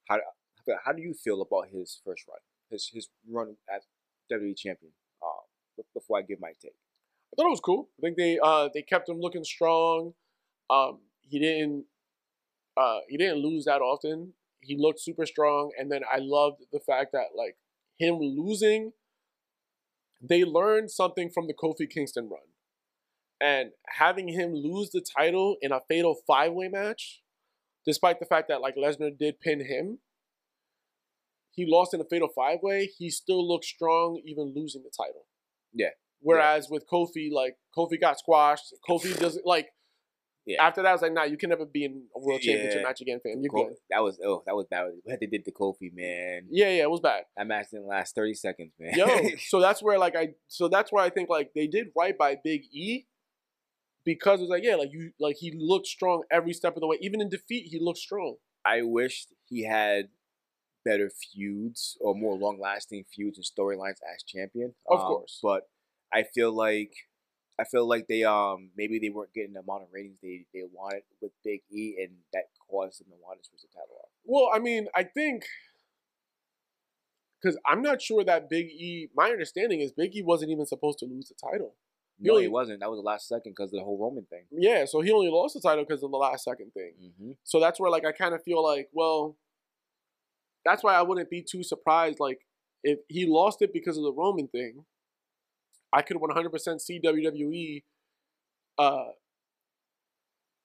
how 0.07 0.15
how- 0.18 0.80
how 0.86 0.91
do 0.91 1.02
you 1.02 1.14
feel 1.15 1.41
about 1.41 1.69
his 1.69 1.99
first 2.06 2.27
run, 2.27 2.40
his 2.69 2.90
his 2.94 3.10
run 3.27 3.57
as 3.73 3.88
WWE 4.32 4.58
champion? 4.58 4.92
Uh, 5.22 5.84
before 5.94 6.20
I 6.20 6.22
give 6.22 6.40
my 6.40 6.52
take, 6.62 6.76
I 7.32 7.36
thought 7.36 7.48
it 7.48 7.52
was 7.52 7.60
cool. 7.60 7.90
I 8.00 8.02
think 8.02 8.18
they 8.18 8.40
uh 8.42 8.70
they 8.74 8.82
kept 8.82 9.10
him 9.10 9.20
looking 9.20 9.44
strong. 9.44 10.14
Um, 10.70 11.00
he 11.22 11.40
didn't 11.40 11.86
uh 12.78 13.00
he 13.08 13.18
didn't 13.18 13.38
lose 13.38 13.66
that 13.66 13.82
often. 13.82 14.34
He 14.62 14.76
looked 14.78 15.00
super 15.00 15.26
strong, 15.26 15.72
and 15.78 15.92
then 15.92 16.02
I 16.12 16.18
loved 16.20 16.64
the 16.72 16.80
fact 16.80 17.12
that 17.14 17.28
like 17.36 17.56
him 17.98 18.16
losing, 18.20 18.94
they 20.22 20.44
learned 20.44 20.92
something 20.92 21.30
from 21.30 21.48
the 21.48 21.54
Kofi 21.54 21.90
Kingston 21.90 22.30
run, 22.30 22.42
and 23.40 23.72
having 23.88 24.28
him 24.30 24.54
lose 24.54 24.90
the 24.90 25.02
title 25.02 25.56
in 25.62 25.72
a 25.72 25.80
fatal 25.88 26.18
five 26.28 26.52
way 26.54 26.68
match, 26.68 27.22
despite 27.86 28.20
the 28.20 28.26
fact 28.26 28.48
that 28.50 28.62
like 28.62 28.76
Lesnar 28.76 29.18
did 29.18 29.40
pin 29.40 29.66
him. 29.66 30.00
He 31.52 31.66
lost 31.68 31.94
in 31.94 32.02
a 32.02 32.06
fatal 32.06 32.30
five 32.34 32.60
way. 32.62 32.90
He 32.98 33.10
still 33.10 33.46
looked 33.48 33.66
strong, 33.66 34.22
even 34.26 34.54
losing 34.56 34.84
the 34.84 34.92
title. 34.96 35.26
Yeah. 35.74 35.90
Whereas 36.22 36.70
with 36.70 36.86
Kofi, 36.88 37.32
like 37.32 37.56
Kofi 37.78 38.00
got 38.00 38.20
squashed. 38.20 38.74
Kofi 38.88 39.18
doesn't 39.20 39.46
like. 39.46 39.70
Yeah. 40.46 40.64
After 40.66 40.82
that, 40.82 40.90
I 40.90 40.92
was 40.94 41.02
like, 41.04 41.14
nah, 41.14 41.24
you 41.26 41.38
can 41.38 41.50
never 41.52 41.66
be 41.66 41.84
in 41.86 42.04
a 42.16 42.20
world 42.20 42.42
championship 42.42 42.80
Yeah. 42.82 42.88
match 42.88 43.02
again, 43.02 43.20
fam. 43.22 43.40
You're 43.42 43.52
Ko- 43.52 43.66
good. 43.68 43.76
that 43.92 44.00
was 44.02 44.20
oh 44.26 44.42
that 44.48 44.56
was 44.56 44.66
bad. 44.72 44.86
What 45.04 45.20
they 45.20 45.28
did 45.28 45.46
to 45.46 45.52
Kofi, 45.52 45.94
man. 45.94 46.48
Yeah, 46.50 46.70
yeah, 46.70 46.84
it 46.84 46.90
was 46.90 47.02
bad. 47.02 47.24
That 47.38 47.46
match 47.46 47.68
didn't 47.72 47.88
last 47.88 48.16
thirty 48.16 48.34
seconds, 48.34 48.72
man. 48.80 48.94
Yo, 48.96 49.08
so 49.48 49.60
that's 49.60 49.84
where 49.84 50.00
like 50.00 50.16
I, 50.16 50.30
so 50.48 50.68
that's 50.68 50.92
where 50.92 51.04
I 51.04 51.10
think 51.10 51.30
like 51.30 51.52
they 51.54 51.68
did 51.68 51.88
right 51.96 52.18
by 52.18 52.38
Big 52.44 52.64
E, 52.72 53.06
because 54.06 54.40
it 54.40 54.44
was 54.44 54.50
like 54.50 54.64
yeah, 54.64 54.76
like 54.76 54.90
you, 54.92 55.12
like 55.20 55.36
he 55.38 55.54
looked 55.56 55.88
strong 55.88 56.24
every 56.32 56.54
step 56.54 56.76
of 56.76 56.82
the 56.82 56.88
way. 56.88 56.98
Even 57.02 57.22
in 57.22 57.30
defeat, 57.30 57.68
he 57.70 57.80
looked 57.80 58.00
strong. 58.00 58.36
I 58.66 58.82
wished 58.82 59.34
he 59.46 59.66
had 59.66 60.10
better 60.90 61.10
feuds 61.10 61.98
or 61.99 62.16
more 62.16 62.36
long 62.45 62.57
lasting 62.60 63.03
feuds 63.14 63.38
and 63.38 63.45
storylines 63.45 63.99
as 64.14 64.24
champion. 64.34 64.74
Of 64.88 64.99
Um, 64.99 65.06
course. 65.07 65.40
But 65.41 65.61
I 66.11 66.24
feel 66.24 66.52
like 66.52 66.94
I 67.61 67.66
feel 67.66 67.86
like 67.94 68.06
they 68.07 68.24
um 68.24 68.72
maybe 68.80 68.99
they 68.99 69.10
weren't 69.10 69.34
getting 69.34 69.53
the 69.53 69.60
amount 69.60 69.84
of 69.84 69.90
ratings 69.91 70.18
they, 70.24 70.45
they 70.53 70.64
wanted 70.80 71.03
with 71.22 71.32
Big 71.44 71.61
E 71.72 71.84
and 72.02 72.11
that 72.34 72.45
caused 72.70 72.99
them 73.02 73.07
to 73.11 73.18
want 73.22 73.41
to 73.44 73.48
switch 73.49 73.61
the 73.61 73.68
title 73.80 73.98
off. 74.03 74.10
Well, 74.26 74.49
I 74.53 74.60
mean, 74.60 74.88
I 74.95 75.03
think 75.03 75.44
because 77.41 77.57
I'm 77.66 77.82
not 77.82 78.02
sure 78.02 78.24
that 78.24 78.49
Big 78.49 78.68
E. 78.68 79.10
My 79.16 79.30
understanding 79.30 79.80
is 79.82 79.91
Big 79.91 80.16
E 80.16 80.22
wasn't 80.22 80.52
even 80.52 80.66
supposed 80.66 80.99
to 80.99 81.06
lose 81.06 81.30
the 81.30 81.36
title. 81.36 81.76
No, 82.22 82.34
Really? 82.34 82.45
it 82.45 82.52
wasn't. 82.52 82.82
That 82.82 82.90
was 82.90 82.99
the 82.99 83.03
last 83.14 83.28
second 83.30 83.53
because 83.53 83.72
of 83.72 83.80
the 83.80 83.84
whole 83.86 83.98
Roman 83.98 84.26
thing. 84.26 84.44
Yeah, 84.52 84.84
so 84.86 84.99
he 84.99 85.10
only 85.11 85.30
lost 85.30 85.53
the 85.53 85.61
title 85.61 85.86
because 85.86 86.03
of 86.03 86.11
the 86.11 86.18
last 86.18 86.44
second 86.44 86.72
thing. 86.74 86.91
Mm-hmm. 87.02 87.32
So 87.45 87.60
that's 87.61 87.80
where 87.80 87.90
like 87.90 88.06
I 88.06 88.11
kind 88.11 88.34
of 88.36 88.44
feel 88.44 88.61
like, 88.61 88.90
well, 88.91 89.38
that's 90.65 90.84
why 90.84 90.94
I 90.95 91.02
wouldn't 91.02 91.30
be 91.30 91.41
too 91.41 91.64
surprised. 91.64 92.19
Like 92.19 92.40
if 92.84 92.99
he 93.07 93.26
lost 93.27 93.61
it 93.61 93.72
because 93.73 93.98
of 93.98 94.03
the 94.03 94.14
Roman 94.14 94.48
thing, 94.48 94.86
I 95.94 96.02
could 96.02 96.18
100% 96.18 96.81
see 96.81 96.99
WWE 96.99 97.84
uh, 98.77 99.11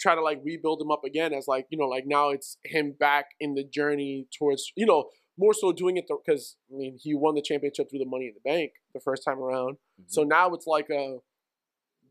try 0.00 0.14
to 0.14 0.22
like 0.22 0.40
rebuild 0.44 0.80
him 0.80 0.90
up 0.90 1.04
again 1.04 1.32
as 1.32 1.48
like 1.48 1.66
you 1.70 1.78
know 1.78 1.86
like 1.86 2.04
now 2.06 2.30
it's 2.30 2.58
him 2.64 2.94
back 2.98 3.26
in 3.40 3.54
the 3.54 3.64
journey 3.64 4.26
towards 4.36 4.72
you 4.76 4.86
know 4.86 5.04
more 5.38 5.54
so 5.54 5.72
doing 5.72 5.96
it 5.96 6.04
because 6.08 6.56
I 6.72 6.76
mean 6.76 6.98
he 7.00 7.14
won 7.14 7.34
the 7.34 7.42
championship 7.42 7.90
through 7.90 8.00
the 8.00 8.04
Money 8.06 8.26
in 8.26 8.34
the 8.34 8.48
Bank 8.48 8.72
the 8.92 9.00
first 9.00 9.24
time 9.24 9.38
around. 9.40 9.78
Mhm. 10.00 10.04
So 10.08 10.22
now 10.22 10.52
it's 10.54 10.66
like 10.66 10.90
a 10.90 11.18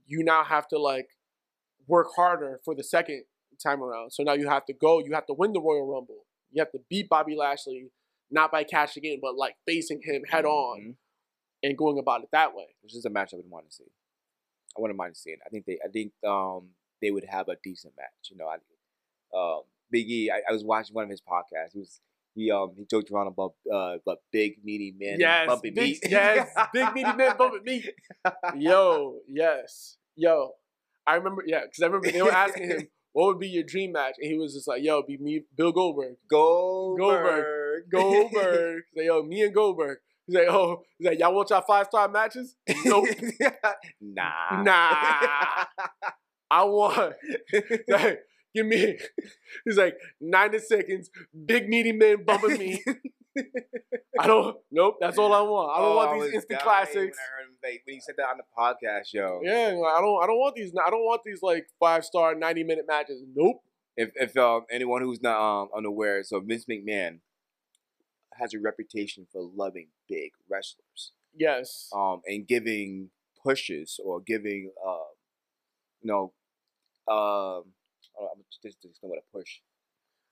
you 0.05 0.23
now 0.23 0.43
have 0.43 0.67
to 0.69 0.79
like 0.79 1.07
work 1.87 2.07
harder 2.15 2.59
for 2.65 2.75
the 2.75 2.83
second 2.83 3.23
time 3.61 3.83
around. 3.83 4.11
So 4.11 4.23
now 4.23 4.33
you 4.33 4.49
have 4.49 4.65
to 4.65 4.73
go, 4.73 4.99
you 4.99 5.13
have 5.13 5.25
to 5.27 5.33
win 5.33 5.53
the 5.53 5.61
Royal 5.61 5.87
Rumble. 5.87 6.25
You 6.53 6.61
have 6.61 6.71
to 6.71 6.79
beat 6.89 7.09
Bobby 7.09 7.35
Lashley, 7.35 7.89
not 8.31 8.51
by 8.51 8.63
cashing 8.63 9.03
in, 9.03 9.19
but 9.21 9.35
like 9.35 9.55
facing 9.67 10.01
him 10.03 10.23
head 10.29 10.45
on 10.45 10.79
Mhm. 10.79 10.95
and 11.63 11.77
going 11.77 11.97
about 11.99 12.23
it 12.23 12.29
that 12.31 12.55
way. 12.55 12.75
Which 12.81 12.95
is 12.95 13.05
a 13.05 13.09
match 13.09 13.33
I 13.33 13.37
would 13.37 13.49
want 13.49 13.69
to 13.69 13.75
see. 13.75 13.91
I 14.77 14.81
wouldn't 14.81 14.97
mind 14.97 15.17
seeing. 15.17 15.37
I 15.45 15.49
think 15.49 15.65
they. 15.65 15.79
I 15.83 15.87
think 15.89 16.13
um 16.25 16.69
they 17.01 17.11
would 17.11 17.25
have 17.25 17.49
a 17.49 17.57
decent 17.63 17.93
match. 17.97 18.29
You 18.31 18.37
know, 18.37 18.47
I 18.47 18.57
um 19.37 19.63
Big 19.91 20.09
E. 20.09 20.31
I, 20.31 20.41
I 20.49 20.53
was 20.53 20.63
watching 20.63 20.93
one 20.95 21.03
of 21.03 21.09
his 21.09 21.21
podcasts. 21.21 21.73
He 21.73 21.79
was 21.79 21.99
he 22.35 22.49
um 22.51 22.73
he 22.77 22.85
joked 22.85 23.11
around 23.11 23.27
about 23.27 23.53
uh 23.71 23.97
about 24.01 24.19
big 24.31 24.63
meaty 24.63 24.91
men 24.97 25.19
yes, 25.19 25.47
bumping 25.47 25.73
big, 25.73 25.89
meat. 25.91 25.99
yes, 26.09 26.49
big 26.73 26.93
meaty 26.93 27.13
men 27.15 27.35
bumping 27.37 27.63
meat. 27.63 27.89
Yo, 28.55 29.19
yes, 29.27 29.97
yo. 30.15 30.51
I 31.05 31.15
remember, 31.15 31.43
yeah, 31.45 31.61
because 31.65 31.81
I 31.83 31.87
remember 31.87 32.09
they 32.11 32.21
were 32.21 32.31
asking 32.31 32.67
him 32.69 32.87
what 33.13 33.27
would 33.27 33.39
be 33.39 33.47
your 33.47 33.63
dream 33.63 33.93
match, 33.93 34.15
and 34.19 34.29
he 34.29 34.37
was 34.37 34.53
just 34.53 34.67
like, 34.67 34.83
"Yo, 34.83 35.01
be 35.03 35.17
me, 35.17 35.43
Bill 35.55 35.71
Goldberg, 35.71 36.17
Goldberg. 36.29 37.89
Goldberg." 37.89 38.83
He's 38.93 38.97
like, 38.97 39.05
"Yo, 39.05 39.23
me 39.23 39.43
and 39.43 39.53
Goldberg." 39.53 39.99
He's 40.25 40.35
like, 40.35 40.47
"Oh, 40.49 40.83
he's 40.97 41.07
like, 41.07 41.19
y'all 41.19 41.33
want 41.33 41.49
y'all 41.49 41.61
five 41.61 41.87
star 41.87 42.07
matches? 42.09 42.55
Nope, 42.85 43.07
nah. 44.01 44.61
nah. 44.63 45.65
I 46.49 46.63
want 46.63 47.13
like, 47.87 48.19
give 48.55 48.65
me." 48.65 48.97
He's 49.65 49.77
like, 49.77 49.95
ninety 50.19 50.59
seconds, 50.59 51.09
big 51.45 51.69
meaty 51.69 51.91
men 51.91 52.23
bumping 52.25 52.57
me. 52.57 52.83
I 54.19 54.27
don't. 54.27 54.57
Nope, 54.71 54.97
that's 55.01 55.17
all 55.17 55.33
I 55.33 55.41
want. 55.41 55.71
I 55.75 55.81
don't 55.81 55.91
Oh, 55.91 55.95
want 55.95 56.21
these 56.21 56.33
instant 56.33 56.61
classics. 56.61 56.95
When 56.95 57.05
I 57.07 57.41
heard 57.41 57.45
him 57.49 57.55
like, 57.63 57.81
when 57.85 57.93
he 57.95 57.99
said 57.99 58.15
that 58.17 58.25
on 58.27 58.37
the 58.37 58.43
podcast, 58.57 59.13
yo. 59.13 59.39
Yeah, 59.43 59.69
I 59.69 60.01
don't. 60.01 60.23
I 60.23 60.27
don't 60.27 60.37
want 60.39 60.55
these. 60.55 60.71
I 60.85 60.89
don't 60.89 61.03
want 61.03 61.21
these 61.25 61.41
like 61.41 61.67
five 61.79 62.05
star, 62.05 62.35
ninety 62.35 62.63
minute 62.63 62.85
matches. 62.87 63.21
Nope. 63.35 63.61
If 63.97 64.11
if 64.15 64.37
um, 64.37 64.65
anyone 64.71 65.01
who's 65.01 65.21
not 65.21 65.39
um, 65.39 65.69
unaware, 65.75 66.23
so 66.23 66.39
Vince 66.39 66.65
McMahon 66.65 67.19
has 68.39 68.53
a 68.53 68.59
reputation 68.59 69.27
for 69.31 69.41
loving 69.55 69.87
big 70.09 70.31
wrestlers. 70.49 71.11
Yes. 71.35 71.89
um, 71.95 72.21
and 72.27 72.47
giving 72.47 73.09
pushes 73.43 73.99
or 74.03 74.21
giving, 74.21 74.71
uh, 74.87 74.97
you 76.01 76.07
know, 76.11 76.33
um, 77.07 77.63
uh, 78.19 78.25
I'm 78.25 78.43
just, 78.63 78.81
just 78.81 79.01
gonna 79.01 79.13
a 79.15 79.37
push 79.37 79.59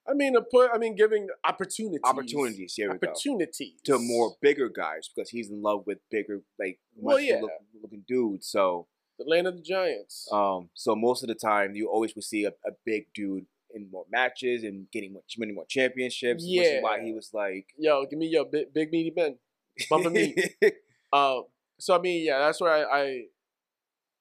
I 0.09 0.13
mean, 0.13 0.35
put. 0.51 0.69
I 0.73 0.77
mean, 0.77 0.95
giving 0.95 1.27
opportunities. 1.43 2.01
opportunities. 2.03 2.73
Here 2.75 2.91
we 2.91 2.97
go 2.97 3.07
Opportunities 3.09 3.81
to 3.85 3.99
more 3.99 4.35
bigger 4.41 4.67
guys 4.69 5.09
because 5.13 5.29
he's 5.29 5.49
in 5.49 5.61
love 5.61 5.83
with 5.85 5.99
bigger, 6.09 6.41
like 6.59 6.79
Well, 6.95 7.19
yeah. 7.19 7.39
look, 7.41 7.51
looking 7.81 8.03
dudes. 8.07 8.47
So, 8.47 8.87
The 9.19 9.25
land 9.27 9.47
of 9.47 9.55
the 9.55 9.61
giants. 9.61 10.27
um, 10.31 10.69
so 10.73 10.95
most 10.95 11.23
of 11.23 11.29
the 11.29 11.35
time 11.35 11.75
you 11.75 11.87
always 11.89 12.15
would 12.15 12.23
see 12.23 12.45
a, 12.45 12.49
a 12.49 12.71
big 12.85 13.05
dude 13.13 13.45
in 13.73 13.89
more 13.91 14.05
matches 14.11 14.63
and 14.63 14.87
getting 14.91 15.13
much 15.13 15.35
many 15.37 15.53
more 15.53 15.65
championships. 15.69 16.43
which 16.43 16.65
is 16.65 16.83
why 16.83 16.99
he 17.01 17.13
was 17.13 17.29
like 17.33 17.67
Yo, 17.77 18.05
give 18.09 18.19
me 18.19 18.27
your 18.27 18.45
big, 18.45 18.73
big 18.73 18.91
meaty 18.91 19.13
men. 19.15 19.37
Bumping 19.89 20.13
me. 20.13 20.35
Um. 21.13 21.43
So 21.77 21.93
I 21.93 21.99
mean, 21.99 22.25
yeah, 22.25 22.39
that's 22.39 22.61
where 22.61 22.71
I, 22.71 23.01
I, 23.01 23.21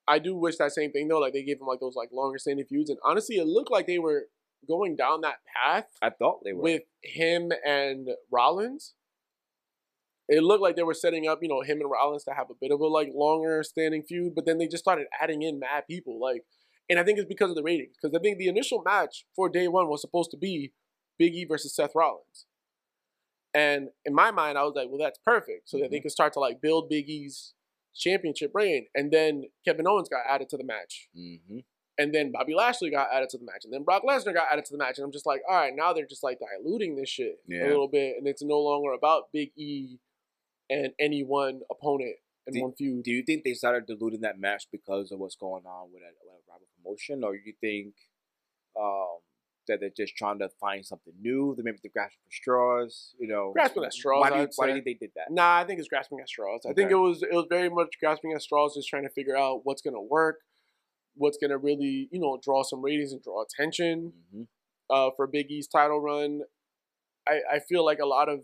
I 0.09 0.19
do 0.19 0.35
wish 0.35 0.57
that 0.57 0.73
same 0.73 0.91
thing 0.91 1.07
though. 1.07 1.21
Like 1.21 1.33
they 1.33 1.45
gave 1.45 1.61
him 1.61 1.67
like 1.69 1.79
those 1.79 1.95
like 1.95 2.09
longer 2.13 2.37
standing 2.39 2.65
feuds, 2.67 2.91
and 2.91 2.99
honestly, 3.05 3.37
it 3.37 3.47
looked 3.47 3.71
like 3.71 3.87
they 3.87 3.99
were 4.01 4.25
going 4.69 4.97
down 4.97 5.21
that 5.23 5.39
path 5.47 5.87
I 6.03 6.11
thought 6.11 6.43
they 6.45 6.53
were. 6.53 6.63
with 6.63 6.83
him 7.03 7.53
and 7.67 8.09
Rollins. 8.31 8.95
It 10.29 10.45
looked 10.45 10.63
like 10.63 10.77
they 10.77 10.85
were 10.85 10.95
setting 10.95 11.27
up, 11.27 11.41
you 11.43 11.49
know, 11.49 11.63
him 11.63 11.81
and 11.81 11.91
Rollins 11.91 12.23
to 12.25 12.33
have 12.33 12.51
a 12.51 12.55
bit 12.61 12.71
of 12.71 12.81
a 12.81 12.87
like 12.87 13.11
longer 13.15 13.63
standing 13.65 14.03
feud, 14.03 14.35
but 14.35 14.47
then 14.47 14.59
they 14.59 14.69
just 14.69 14.85
started 14.85 15.07
adding 15.21 15.43
in 15.43 15.59
mad 15.59 15.85
people. 15.89 16.21
Like, 16.21 16.45
and 16.89 16.99
I 17.01 17.05
think 17.05 17.19
it's 17.19 17.29
because 17.29 17.51
of 17.51 17.57
the 17.57 17.63
ratings. 17.65 17.97
Because 18.01 18.17
I 18.17 18.23
think 18.23 18.39
the 18.39 18.47
initial 18.49 18.83
match 18.85 19.25
for 19.35 19.49
day 19.49 19.67
one 19.67 19.89
was 19.89 20.01
supposed 20.01 20.31
to 20.31 20.37
be 20.37 20.73
Big 21.19 21.35
E 21.35 21.45
versus 21.45 21.75
Seth 21.75 21.93
Rollins. 21.97 22.47
And 23.53 23.89
in 24.05 24.15
my 24.15 24.31
mind, 24.31 24.57
I 24.57 24.63
was 24.63 24.75
like, 24.77 24.89
well, 24.89 25.01
that's 25.01 25.19
perfect. 25.25 25.69
So 25.69 25.79
that 25.79 25.91
they 25.91 25.99
could 26.01 26.13
start 26.13 26.33
to 26.35 26.41
like 26.41 26.61
build 26.63 26.89
Big 26.89 27.09
E's 27.09 27.55
championship 27.97 28.53
reign. 28.55 28.87
And 28.95 29.11
then 29.11 29.45
Kevin 29.65 29.89
Owens 29.89 30.09
got 30.09 30.23
added 30.29 30.49
to 30.51 30.57
the 30.57 30.65
match. 30.65 31.09
hmm 31.15 31.59
And 32.01 32.15
then 32.15 32.33
Bobby 32.33 32.55
Lashley 32.55 32.91
got 32.91 33.09
added 33.13 33.29
to 33.31 33.39
the 33.39 33.45
match. 33.45 33.65
And 33.65 33.73
then 33.73 33.83
Brock 33.83 34.03
Lesnar 34.09 34.33
got 34.33 34.47
added 34.51 34.65
to 34.67 34.73
the 34.73 34.79
match. 34.79 34.97
And 34.99 35.05
I'm 35.05 35.13
just 35.13 35.27
like, 35.27 35.43
all 35.49 35.55
right, 35.57 35.73
now 35.77 35.93
they're 35.93 36.07
just 36.07 36.23
like 36.23 36.39
diluting 36.41 36.97
this 36.97 37.09
shit 37.11 37.41
Yeah. 37.47 37.65
a 37.65 37.69
little 37.69 37.89
bit. 37.89 38.17
And 38.17 38.27
it's 38.27 38.43
no 38.43 38.59
longer 38.59 38.93
about 38.93 39.25
Big 39.33 39.51
E 39.57 39.99
and 40.71 40.93
any 40.99 41.23
one 41.23 41.61
opponent 41.71 42.17
in 42.47 42.55
Do- 42.55 42.63
one 42.63 42.73
feud. 42.73 43.03
Do 43.05 43.11
you 43.11 43.23
think 43.23 43.45
they 43.45 43.53
started 43.55 43.87
diluting 43.87 44.23
that 44.23 44.39
match 44.39 44.65
because 44.73 45.13
of 45.13 45.19
what's 45.19 45.37
going 45.37 45.67
on 45.67 45.93
with 45.93 46.03
a, 46.03 46.11
with 46.25 46.33
a 46.33 46.51
rival 46.51 46.67
promotion, 46.83 47.23
or 47.23 47.35
you 47.35 47.53
think 47.61 47.95
um, 48.81 49.19
that 49.69 49.81
they're 49.81 49.91
just 49.95 50.17
trying 50.17 50.39
to 50.39 50.49
find 50.61 50.85
something 50.87 51.13
new? 51.21 51.55
That 51.57 51.65
maybe 51.65 51.79
they're 51.83 51.91
grasping 51.93 52.21
for 52.25 52.33
straws. 52.33 53.15
You 53.19 53.29
know, 53.29 53.53
Grasping 53.53 53.85
at 53.85 53.93
straws, 53.93 54.21
Why 54.23 54.31
do 54.31 54.37
you, 54.41 54.49
why 54.57 54.67
do 54.69 54.77
you 54.77 54.83
think 54.83 55.01
they 55.01 55.07
did 55.07 55.13
that? 55.17 55.31
Nah, 55.31 55.59
I 55.59 55.65
think 55.65 55.79
it's 55.81 55.89
grasping 55.89 56.21
at 56.21 56.29
straws. 56.29 56.63
I 56.69 56.73
think 56.73 56.91
it 56.91 56.95
was 56.97 57.23
it 57.23 57.35
was 57.35 57.47
very 57.51 57.69
much 57.69 57.89
grasping 58.01 58.33
at 58.33 58.41
straws, 58.43 58.75
just 58.75 58.89
trying 58.89 59.03
to 59.03 59.11
figure 59.11 59.37
out 59.37 59.61
what's 59.65 59.83
gonna 59.83 60.01
work, 60.01 60.37
what's 61.21 61.39
gonna 61.41 61.59
really, 61.59 62.09
you 62.11 62.21
know, 62.21 62.39
draw 62.43 62.63
some 62.63 62.83
ratings 62.83 63.13
and 63.13 63.23
draw 63.23 63.43
attention. 63.43 64.13
hmm 64.33 64.43
uh, 64.93 65.09
for 65.17 65.29
Big 65.29 65.49
E's 65.53 65.69
title 65.69 66.01
run. 66.01 66.41
I, 67.29 67.39
I 67.55 67.59
feel 67.61 67.85
like 67.85 68.01
a 68.01 68.07
lot 68.07 68.29
of 68.29 68.41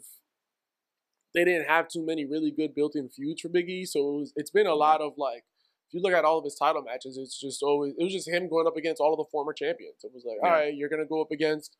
they 1.34 1.44
didn't 1.44 1.66
have 1.68 1.88
too 1.88 2.04
many 2.06 2.24
really 2.24 2.50
good 2.50 2.72
built-in 2.74 3.08
feuds 3.08 3.40
for 3.40 3.48
Big 3.48 3.68
E, 3.68 3.84
so 3.84 3.98
it 3.98 4.18
was, 4.20 4.32
it's 4.36 4.50
been 4.50 4.66
a 4.68 4.74
lot 4.74 5.00
of 5.00 5.14
like 5.18 5.44
if 5.88 5.94
you 5.94 6.00
look 6.00 6.12
at 6.12 6.24
all 6.24 6.38
of 6.38 6.44
his 6.44 6.54
title 6.54 6.82
matches, 6.82 7.16
it's 7.18 7.38
just 7.40 7.62
always 7.62 7.94
it 7.98 8.02
was 8.04 8.12
just 8.12 8.28
him 8.28 8.48
going 8.48 8.66
up 8.66 8.76
against 8.76 9.00
all 9.00 9.12
of 9.12 9.18
the 9.18 9.24
former 9.30 9.52
champions. 9.52 10.04
It 10.04 10.12
was 10.14 10.24
like, 10.24 10.38
Yeah. 10.40 10.48
all 10.48 10.54
right, 10.54 10.74
you're 10.74 10.88
gonna 10.88 11.04
go 11.04 11.20
up 11.20 11.32
against 11.32 11.76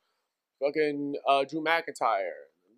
fucking 0.61 1.15
uh, 1.29 1.45
Drew 1.49 1.63
McIntyre, 1.63 2.31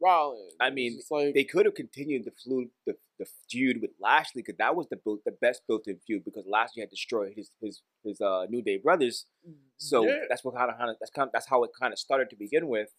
Rollins. 0.03 0.55
I 0.61 0.71
mean, 0.71 1.01
like 1.11 1.35
They 1.35 1.45
could 1.45 1.67
have 1.67 1.75
continued 1.75 2.25
the 2.25 2.31
feud, 2.33 2.69
the, 2.87 2.95
the 3.19 3.27
feud 3.51 3.81
with 3.81 3.91
Lashley 4.01 4.43
because 4.43 4.57
that 4.59 4.75
was 4.77 4.87
the 4.89 4.97
built, 4.97 5.21
the 5.25 5.33
best 5.41 5.63
built-in 5.67 5.99
feud 6.07 6.25
because 6.25 6.45
Lashley 6.49 6.81
had 6.81 6.91
destroyed 6.91 7.33
his 7.37 7.51
his 7.61 7.83
his 8.05 8.21
uh, 8.21 8.47
New 8.49 8.63
Day 8.63 8.79
brothers. 8.79 9.27
So 9.79 10.05
Yeah. 10.07 10.25
that's 10.29 10.43
what 10.45 10.55
kind 10.55 10.71
of 10.71 10.97
that's 11.01 11.11
kind 11.11 11.27
of, 11.29 11.33
that's 11.33 11.49
how 11.49 11.63
it 11.65 11.71
kind 11.81 11.93
of 11.93 11.99
started 11.99 12.31
to 12.31 12.37
begin 12.37 12.69
with. 12.69 12.91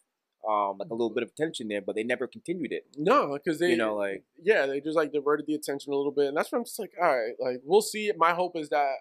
Um, 0.48 0.78
like 0.80 0.90
a 0.90 0.94
little 0.94 1.10
bit 1.10 1.24
of 1.24 1.36
tension 1.36 1.68
there, 1.68 1.82
but 1.82 1.96
they 1.96 2.04
never 2.04 2.26
continued 2.26 2.72
it. 2.72 2.86
no, 2.96 3.34
because 3.34 3.60
they 3.60 3.72
you 3.72 3.78
know, 3.78 3.96
like 3.96 4.24
yeah, 4.42 4.66
they 4.66 4.80
just 4.80 4.96
like 4.96 5.12
diverted 5.12 5.46
the 5.48 5.54
attention 5.54 5.92
a 5.92 5.96
little 5.98 6.14
bit, 6.14 6.28
and 6.28 6.38
that's 6.38 6.50
where 6.50 6.60
I'm 6.60 6.64
just 6.66 6.80
like, 6.80 6.94
all 7.02 7.14
right, 7.14 7.34
like 7.42 7.60
we'll 7.66 7.82
see. 7.82 8.10
My 8.18 8.32
hope 8.34 8.56
is 8.56 8.70
that 8.70 8.94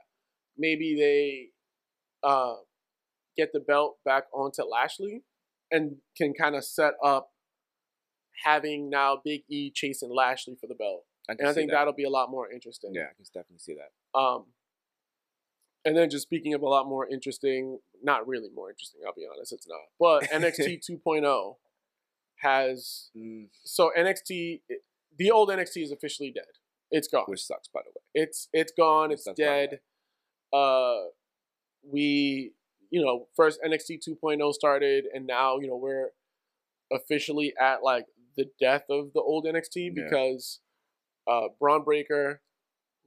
maybe 0.57 0.97
they 0.97 2.29
uh, 2.29 2.55
get 3.37 3.53
the 3.53 3.61
belt 3.61 3.99
back 4.05 4.25
onto 4.35 4.63
Lashley 4.65 5.23
and 5.71 5.99
can 6.17 6.35
kind 6.35 6.57
of 6.57 6.65
set 6.65 6.95
up 7.05 7.31
having 8.45 8.91
now 8.91 9.21
Big 9.25 9.43
E 9.49 9.71
chasing 9.71 10.11
Lashley 10.11 10.57
for 10.61 10.67
the 10.67 10.75
belt, 10.75 11.05
I 11.29 11.33
and 11.39 11.49
I 11.49 11.53
think 11.53 11.71
that. 11.71 11.77
that'll 11.77 11.93
be 11.93 12.05
a 12.05 12.11
lot 12.11 12.31
more 12.31 12.51
interesting. 12.51 12.93
Yeah, 12.95 13.03
I 13.11 13.15
can 13.15 13.25
definitely 13.35 13.59
see 13.59 13.75
that. 13.75 14.19
Um, 14.19 14.47
and 15.85 15.97
then 15.97 16.11
just 16.11 16.23
speaking 16.23 16.55
of 16.55 16.63
a 16.63 16.69
lot 16.69 16.87
more 16.87 17.09
interesting, 17.09 17.79
not 18.03 18.27
really 18.29 18.51
more 18.55 18.69
interesting, 18.71 19.01
I'll 19.07 19.15
be 19.15 19.27
honest, 19.33 19.53
it's 19.53 19.67
not. 19.69 19.79
But 19.99 20.31
NXT 20.31 20.81
2.0 20.89 21.57
has 22.37 23.11
Mm, 23.17 23.47
so 23.65 23.91
NXT, 23.97 24.61
the 25.17 25.31
old 25.31 25.49
NXT 25.49 25.83
is 25.83 25.91
officially 25.93 26.31
dead. 26.31 26.45
It's 26.91 27.09
gone. 27.09 27.25
which 27.27 27.45
sucks, 27.45 27.69
by 27.69 27.81
the 27.85 27.91
way. 27.91 28.03
It's 28.23 28.49
it's 28.53 28.73
gone. 28.77 29.09
Which 29.11 29.17
It's 29.17 29.25
sucks, 29.25 29.39
by 29.39 29.45
the 29.45 29.51
way. 29.51 29.67
dead. 29.67 29.81
Uh, 30.53 31.09
we 31.83 32.53
you 32.91 33.05
know 33.05 33.27
first 33.37 33.61
NXT 33.67 34.01
2.0 34.09 34.53
started, 34.55 35.05
and 35.13 35.27
now 35.27 35.59
you 35.59 35.69
know 35.69 35.77
we're 35.77 36.11
officially 36.93 37.53
at 37.61 37.83
like 37.83 38.07
the 38.39 38.47
death 38.59 38.85
of 38.89 39.13
the 39.13 39.21
old 39.21 39.45
NXT 39.45 39.77
Yeah. 39.95 40.05
because 40.05 40.61
uh, 41.31 41.49
Bron 41.61 41.85
Breakker, 41.85 42.41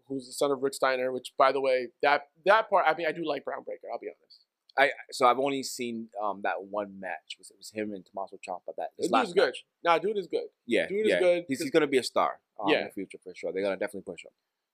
who's 0.07 0.27
the 0.27 0.33
son 0.33 0.51
of 0.51 0.61
Rick 0.61 0.75
Steiner, 0.75 1.11
which 1.11 1.33
by 1.39 1.51
the 1.51 1.61
way 1.61 1.87
that 2.03 2.27
that 2.45 2.69
part 2.69 2.85
I 2.87 2.93
mean 2.95 3.07
I 3.07 3.11
do 3.11 3.25
like 3.27 3.43
Bron 3.45 3.63
Breakker. 3.63 3.87
I'll 3.91 3.97
be 3.99 4.07
honest. 4.07 4.45
I 4.77 4.91
so 5.11 5.25
I've 5.25 5.39
only 5.39 5.63
seen 5.63 6.07
um 6.23 6.41
that 6.43 6.55
one 6.69 6.99
match. 6.99 7.31
It 7.31 7.39
was, 7.39 7.49
it 7.51 7.57
was 7.57 7.71
him 7.73 7.93
and 7.93 8.05
Tommaso 8.05 8.37
Ciampa. 8.37 8.73
That 8.77 8.89
his 8.99 9.09
last 9.11 9.27
dude's 9.27 9.33
good. 9.33 9.45
match. 9.47 9.65
Nah, 9.83 9.97
dude 9.97 10.17
is 10.17 10.27
good. 10.27 10.47
Yeah, 10.67 10.87
Dude 10.87 11.07
is 11.07 11.15
good, 11.19 11.45
He's, 11.47 11.61
he's 11.61 11.71
gonna 11.71 11.87
be 11.87 11.97
a 11.97 12.03
star. 12.03 12.39
Um, 12.61 12.69
in 12.69 12.73
Yeah. 12.75 12.83
the 12.85 12.91
future 12.91 13.17
for 13.23 13.33
sure. 13.35 13.51
They're 13.51 13.63
gonna 13.63 13.75
definitely 13.77 14.11
push 14.13 14.23
him. 14.23 14.31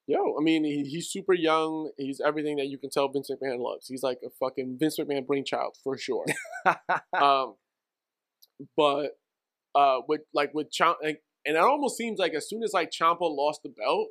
Yo, 0.10 0.38
I 0.40 0.42
mean, 0.42 0.64
he, 0.64 0.84
he's 0.84 1.08
super 1.10 1.34
young. 1.34 1.92
He's 1.98 2.22
everything 2.22 2.56
that 2.58 2.68
you 2.68 2.78
can 2.78 2.90
tell 2.90 3.10
Vince 3.10 3.30
McMahon 3.30 3.60
loves. 3.60 3.88
He's 3.90 4.04
like 4.04 4.20
a 4.26 4.30
fucking 4.40 4.78
Vince 4.80 4.98
McMahon 5.00 5.26
brainchild 5.28 5.76
for 5.84 5.98
sure. 5.98 6.26
um, 7.14 7.56
but 8.78 9.18
uh, 9.76 10.00
with 10.08 10.22
like 10.34 10.54
with 10.54 10.68
Ciampa, 10.72 10.96
and 11.04 11.18
it 11.46 11.58
almost 11.58 11.98
seems 11.98 12.20
like 12.20 12.34
as 12.34 12.48
soon 12.50 12.64
as 12.64 12.74
like 12.74 12.92
Ciampa 12.92 13.22
lost 13.22 13.62
the 13.64 13.70
belt, 13.70 14.08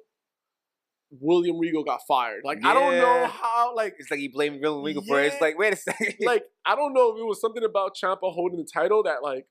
William 1.21 1.59
Regal 1.59 1.85
got 1.85 2.01
fired. 2.09 2.43
Like 2.45 2.59
I 2.65 2.75
don't 2.75 2.97
know 2.97 3.27
how. 3.27 3.75
Like 3.75 3.95
It's 3.99 4.11
like 4.11 4.21
he 4.21 4.29
blamed 4.29 4.61
William 4.61 4.85
Regal 4.85 5.03
for 5.07 5.21
it. 5.23 5.27
It's 5.33 5.41
like, 5.41 5.59
wait 5.59 5.73
a 5.73 5.77
second. 5.77 6.15
like 6.25 6.45
I 6.67 6.75
don't 6.75 6.93
know 6.95 7.15
if 7.15 7.21
it 7.21 7.25
was 7.25 7.41
something 7.41 7.65
about 7.65 7.97
Ciampa 7.97 8.33
holding 8.33 8.59
the 8.59 8.69
title 8.73 9.03
that 9.05 9.23
like 9.23 9.47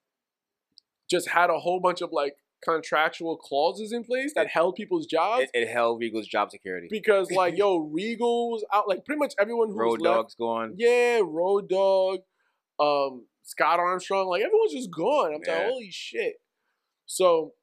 just 1.10 1.30
had 1.30 1.50
a 1.50 1.60
whole 1.60 1.80
bunch 1.80 2.02
of 2.02 2.12
like 2.12 2.36
contractual 2.64 3.38
clauses 3.38 3.92
in 3.92 4.04
place 4.04 4.34
that 4.36 4.48
It- 4.48 4.52
held 4.52 4.76
people's 4.76 5.06
jobs. 5.06 5.44
it, 5.44 5.50
it 5.54 5.68
held 5.70 6.00
Regal's 6.02 6.28
job 6.28 6.50
security. 6.52 6.88
because 6.90 7.30
like 7.32 7.56
yo, 7.58 7.78
Regal 7.78 8.52
was 8.52 8.66
out. 8.74 8.88
Like 8.88 9.06
pretty 9.06 9.20
much 9.20 9.34
everyone 9.40 9.70
who 9.70 9.78
Road 9.78 10.02
was 10.02 10.18
left, 10.18 10.38
gone. 10.38 10.74
Yeah, 10.78 11.22
Road 11.24 11.70
Dog, 11.70 12.20
um, 12.80 13.26
Scott 13.44 13.80
Armstrong, 13.80 14.28
like 14.28 14.42
everyone's 14.44 14.74
just 14.74 14.92
gone. 14.92 15.34
I'm 15.36 15.42
Yeah. 15.46 15.58
like, 15.58 15.68
holy 15.68 15.92
shit. 15.92 16.36
So, 17.06 17.54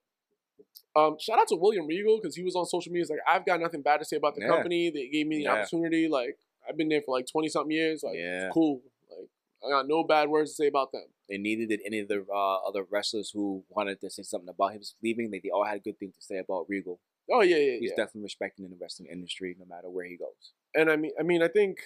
um, 0.95 1.17
shout 1.19 1.39
out 1.39 1.49
to 1.49 1.57
William 1.57 1.87
Regal 1.87 2.19
because 2.21 2.37
he 2.37 2.43
was 2.43 2.55
on 2.55 2.65
social 2.67 2.93
media. 2.93 3.03
He's 3.03 3.11
like, 3.11 3.19
I've 3.27 3.45
got 3.47 3.61
nothing 3.61 3.83
bad 3.83 3.99
to 3.99 4.05
say 4.05 4.17
about 4.17 4.35
the 4.35 4.43
Yeah. 4.43 4.49
company. 4.49 4.91
They 4.91 5.09
gave 5.09 5.27
me 5.27 5.39
the 5.39 5.43
Yeah. 5.45 5.53
opportunity. 5.55 6.07
Like, 6.09 6.39
I've 6.69 6.77
been 6.77 6.89
there 6.89 7.03
for 7.03 7.17
like 7.17 7.27
twenty 7.27 7.49
something 7.49 7.71
years. 7.73 8.03
Like, 8.03 8.17
Yeah. 8.17 8.47
it's 8.47 8.55
cool. 8.55 8.83
Like, 9.11 9.29
I 9.65 9.69
got 9.71 9.89
no 9.89 10.05
bad 10.05 10.29
words 10.29 10.51
to 10.53 10.55
say 10.57 10.67
about 10.69 10.93
them. 10.93 11.07
and 11.31 11.43
neither 11.45 11.65
did 11.65 11.81
any 11.87 11.99
of 12.01 12.09
the 12.09 12.27
uh, 12.31 12.57
other 12.69 12.83
wrestlers 12.85 13.31
who 13.31 13.65
wanted 13.71 13.99
to 14.03 14.11
say 14.11 14.23
something 14.23 14.51
about 14.51 14.73
him 14.75 14.83
leaving. 15.03 15.31
Like 15.31 15.43
they 15.43 15.49
all 15.51 15.65
had 15.65 15.83
good 15.83 15.99
things 15.99 16.15
to 16.17 16.23
say 16.23 16.37
about 16.39 16.69
Regal. 16.69 17.01
Oh 17.31 17.41
yeah, 17.41 17.57
yeah, 17.57 17.79
He's 17.79 17.93
definitely 17.93 18.23
respected 18.25 18.65
in 18.65 18.71
the 18.71 18.77
wrestling 18.79 19.09
industry, 19.11 19.57
no 19.59 19.65
matter 19.65 19.89
where 19.89 20.05
he 20.05 20.17
goes. 20.17 20.53
and 20.75 20.91
I 20.91 20.97
mean, 20.97 21.13
I 21.19 21.23
mean, 21.23 21.43
I 21.43 21.49
think 21.49 21.79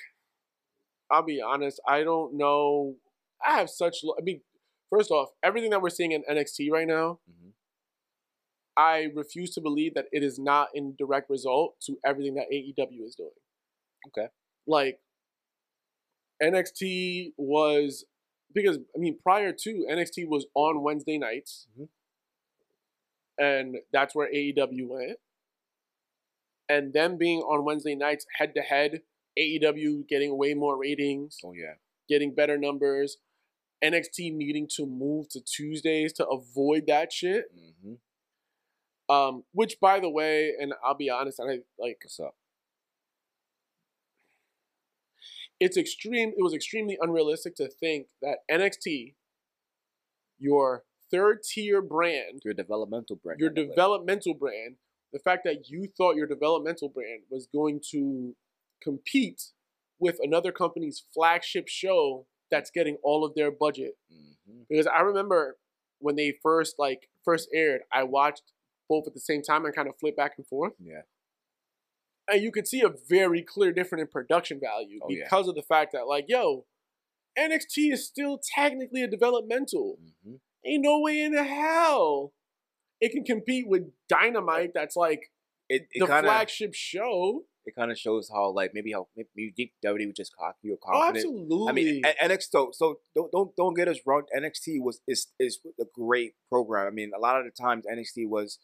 I'll 1.10 1.22
be 1.22 1.40
honest. 1.40 1.80
I 1.86 2.02
don't 2.02 2.34
know. 2.34 2.96
I 3.44 3.58
have 3.58 3.70
such. 3.70 4.02
lo- 4.04 4.16
I 4.18 4.22
mean, 4.22 4.42
first 4.90 5.10
off, 5.10 5.30
everything 5.42 5.70
that 5.70 5.82
we're 5.82 5.90
seeing 5.90 6.12
in 6.12 6.22
NXT 6.24 6.70
right 6.70 6.86
now, 6.86 7.20
Mhm. 7.30 7.52
I 8.76 9.04
refuse 9.14 9.54
to 9.54 9.60
believe 9.60 9.94
that 9.94 10.06
it 10.12 10.22
is 10.22 10.38
not 10.38 10.74
in 10.74 10.94
direct 10.96 11.30
result 11.30 11.80
to 11.82 11.98
everything 12.04 12.34
that 12.34 12.48
AEW 12.52 13.04
is 13.04 13.14
doing. 13.14 13.30
Okay. 14.08 14.28
Like 14.66 15.00
NXT 16.42 17.32
was 17.36 18.04
because 18.52 18.78
I 18.94 18.98
mean 18.98 19.18
prior 19.18 19.52
to 19.52 19.86
NXT 19.88 20.26
was 20.28 20.46
on 20.54 20.82
Wednesday 20.82 21.18
nights, 21.18 21.68
Mhm. 21.78 21.88
and 23.38 23.76
that's 23.92 24.14
where 24.14 24.28
AEW 24.32 24.88
went. 24.88 25.18
And 26.68 26.92
them 26.92 27.16
being 27.16 27.40
on 27.42 27.64
Wednesday 27.64 27.94
nights 27.94 28.26
head 28.34 28.54
to 28.54 28.60
head, 28.62 29.02
AEW 29.38 30.04
getting 30.08 30.36
way 30.36 30.52
more 30.54 30.76
ratings, 30.76 31.40
Oh 31.44 31.52
yeah, 31.52 31.76
getting 32.08 32.34
better 32.34 32.58
numbers, 32.58 33.18
NXT 33.84 34.34
needing 34.34 34.68
to 34.76 34.86
move 34.86 35.28
to 35.30 35.40
Tuesdays 35.40 36.12
to 36.14 36.26
avoid 36.26 36.86
that 36.86 37.12
shit. 37.12 37.46
hmm 37.82 37.94
Um, 39.08 39.44
which 39.52 39.78
by 39.80 40.00
the 40.00 40.10
way, 40.10 40.52
and 40.60 40.72
I'll 40.84 40.96
be 40.96 41.10
honest, 41.10 41.38
and 41.38 41.50
I 41.50 41.54
like 41.78 41.98
what's 42.02 42.18
up? 42.20 42.34
it's 45.58 45.76
extreme 45.78 46.30
it 46.36 46.42
was 46.42 46.52
extremely 46.52 46.98
unrealistic 47.00 47.56
to 47.56 47.66
think 47.68 48.08
that 48.20 48.38
NXT, 48.50 49.14
your 50.38 50.84
third 51.10 51.42
tier 51.42 51.80
brand, 51.80 52.42
Your 52.44 52.52
developmental 52.54 53.16
brand. 53.16 53.40
your 53.40 53.50
developmental 53.50 54.34
brand, 54.34 54.76
the 55.12 55.18
fact 55.18 55.44
that 55.44 55.68
you 55.70 55.88
thought 55.96 56.16
your 56.16 56.26
developmental 56.26 56.88
brand 56.88 57.22
was 57.30 57.46
going 57.46 57.80
to 57.92 58.34
compete 58.82 59.52
with 59.98 60.18
another 60.20 60.52
company's 60.52 61.02
flagship 61.14 61.68
show 61.68 62.26
that's 62.50 62.70
getting 62.70 62.96
all 63.02 63.24
of 63.24 63.34
their 63.34 63.50
budget. 63.50 63.96
Mhm. 64.12 64.66
Because 64.68 64.86
I 64.86 65.00
remember 65.00 65.58
when 65.98 66.16
they 66.16 66.32
first 66.42 66.78
like 66.78 67.08
first 67.24 67.48
aired, 67.52 67.82
I 67.92 68.02
watched 68.04 68.52
both 68.88 69.06
at 69.06 69.14
the 69.14 69.20
same 69.20 69.42
time 69.42 69.64
and 69.64 69.74
kind 69.74 69.88
of 69.88 69.98
flipped 69.98 70.16
back 70.16 70.34
and 70.38 70.46
forth. 70.46 70.74
Yeah, 70.78 71.02
And 72.28 72.42
you 72.42 72.50
could 72.52 72.66
see 72.68 72.82
a 72.82 72.88
very 72.88 73.42
clear 73.42 73.72
difference 73.72 74.02
in 74.02 74.08
production 74.08 74.60
value 74.60 75.00
Oh, 75.02 75.08
yeah. 75.10 75.24
because 75.24 75.48
of 75.48 75.54
the 75.54 75.62
fact 75.62 75.92
that 75.92 76.06
like, 76.06 76.26
yo, 76.28 76.66
NXT 77.38 77.92
is 77.92 78.06
still 78.06 78.38
technically 78.54 79.02
a 79.02 79.08
developmental. 79.08 79.98
hmm 80.24 80.36
Ain't 80.64 80.82
no 80.82 80.98
way 81.00 81.20
in 81.20 81.32
the 81.32 81.44
hell 81.44 82.32
it 83.00 83.10
can 83.12 83.22
compete 83.24 83.68
with 83.68 83.92
Dynamite 84.08 84.72
that's 84.74 84.96
like 84.96 85.30
it 85.68 85.86
it 85.92 86.00
the 86.00 86.06
kind 86.06 86.26
of 86.26 86.30
flagship 86.32 86.74
show. 86.74 87.44
It 87.66 87.74
kind 87.74 87.90
of 87.90 87.98
shows 87.98 88.30
how 88.32 88.50
like 88.52 88.72
maybe 88.74 88.92
how 88.92 89.08
maybe 89.16 89.28
you 89.36 89.52
think 89.56 89.72
WWE 89.84 90.06
was 90.06 90.14
just 90.16 90.34
cocky 90.36 90.70
or 90.70 90.76
confident. 90.76 91.26
Oh, 91.26 91.30
confident. 91.30 91.50
absolutely. 91.50 91.68
I 91.68 91.72
mean, 91.72 92.02
NXT. 92.30 92.48
So, 92.50 92.70
so 92.72 92.98
don't 93.14 93.30
don't 93.32 93.56
don't 93.56 93.74
get 93.74 93.88
us 93.88 93.98
wrong. 94.06 94.22
NXT 94.36 94.80
was 94.82 95.00
is 95.08 95.28
is 95.38 95.58
a 95.80 95.84
great 95.94 96.34
program. 96.48 96.86
I 96.86 96.90
mean, 96.90 97.10
a 97.16 97.20
lot 97.20 97.38
of 97.38 97.44
the 97.44 97.50
times 97.50 97.84
NXT 97.92 98.28
was 98.28 98.58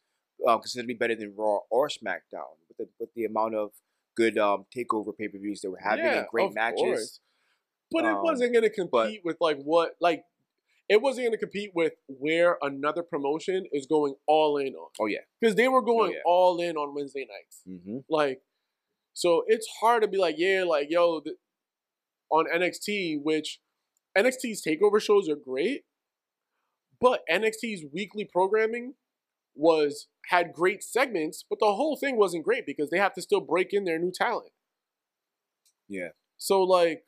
uh, 0.46 0.58
considered 0.58 0.84
to 0.84 0.88
be 0.88 0.94
better 0.94 1.14
than 1.16 1.34
Raw 1.36 1.58
or 1.70 1.88
SmackDown 1.88 2.54
with 2.68 2.76
the 2.78 2.88
with 3.00 3.10
the 3.14 3.24
amount 3.24 3.54
of 3.54 3.70
good 4.16 4.36
um 4.38 4.66
takeover 4.76 5.16
pay 5.16 5.28
per 5.28 5.38
views 5.38 5.60
they 5.62 5.68
were 5.68 5.78
having 5.82 6.04
Yeah, 6.04 6.18
and 6.18 6.26
great 6.28 6.48
of 6.48 6.54
matches. 6.54 6.76
course. 6.80 7.20
But 7.90 8.04
it 8.04 8.12
Um, 8.12 8.22
wasn't 8.22 8.52
going 8.52 8.62
to 8.64 8.70
compete 8.70 9.20
but- 9.22 9.24
with 9.24 9.36
like 9.40 9.58
what 9.62 9.96
like 10.00 10.24
it 10.88 11.00
wasn't 11.00 11.24
going 11.24 11.32
to 11.32 11.38
compete 11.38 11.70
with 11.74 11.92
where 12.08 12.58
another 12.60 13.02
promotion 13.02 13.64
is 13.72 13.86
going 13.86 14.14
all 14.26 14.58
in 14.58 14.74
on 14.74 14.90
Oh 15.00 15.06
yeah. 15.06 15.20
because 15.40 15.54
they 15.54 15.68
were 15.68 15.80
going 15.80 16.12
yeah. 16.12 16.18
all 16.26 16.60
in 16.60 16.76
on 16.76 16.94
Wednesday 16.94 17.26
nights. 17.30 17.62
Mm-hmm. 17.66 17.98
Like, 18.10 18.42
so 19.14 19.44
it's 19.46 19.68
hard 19.80 20.02
to 20.02 20.08
be 20.08 20.18
like, 20.18 20.36
yeah, 20.38 20.64
like 20.66 20.88
yo, 20.90 21.20
th- 21.20 21.36
on 22.30 22.46
NXT, 22.54 23.20
which 23.22 23.60
NXT's 24.16 24.62
takeover 24.66 25.00
shows 25.00 25.28
are 25.28 25.36
great, 25.36 25.82
but 27.00 27.20
NXT's 27.30 27.84
weekly 27.92 28.28
programming 28.30 28.94
was 29.54 30.08
had 30.28 30.52
great 30.52 30.82
segments, 30.82 31.44
but 31.48 31.58
the 31.60 31.74
whole 31.74 31.96
thing 31.96 32.16
wasn't 32.16 32.44
great 32.44 32.64
because 32.66 32.90
they 32.90 32.98
have 32.98 33.14
to 33.14 33.22
still 33.22 33.40
break 33.40 33.68
in 33.72 33.84
their 33.84 33.98
new 33.98 34.12
talent. 34.12 34.50
Yeah. 35.88 36.08
So 36.38 36.62
like 36.62 37.02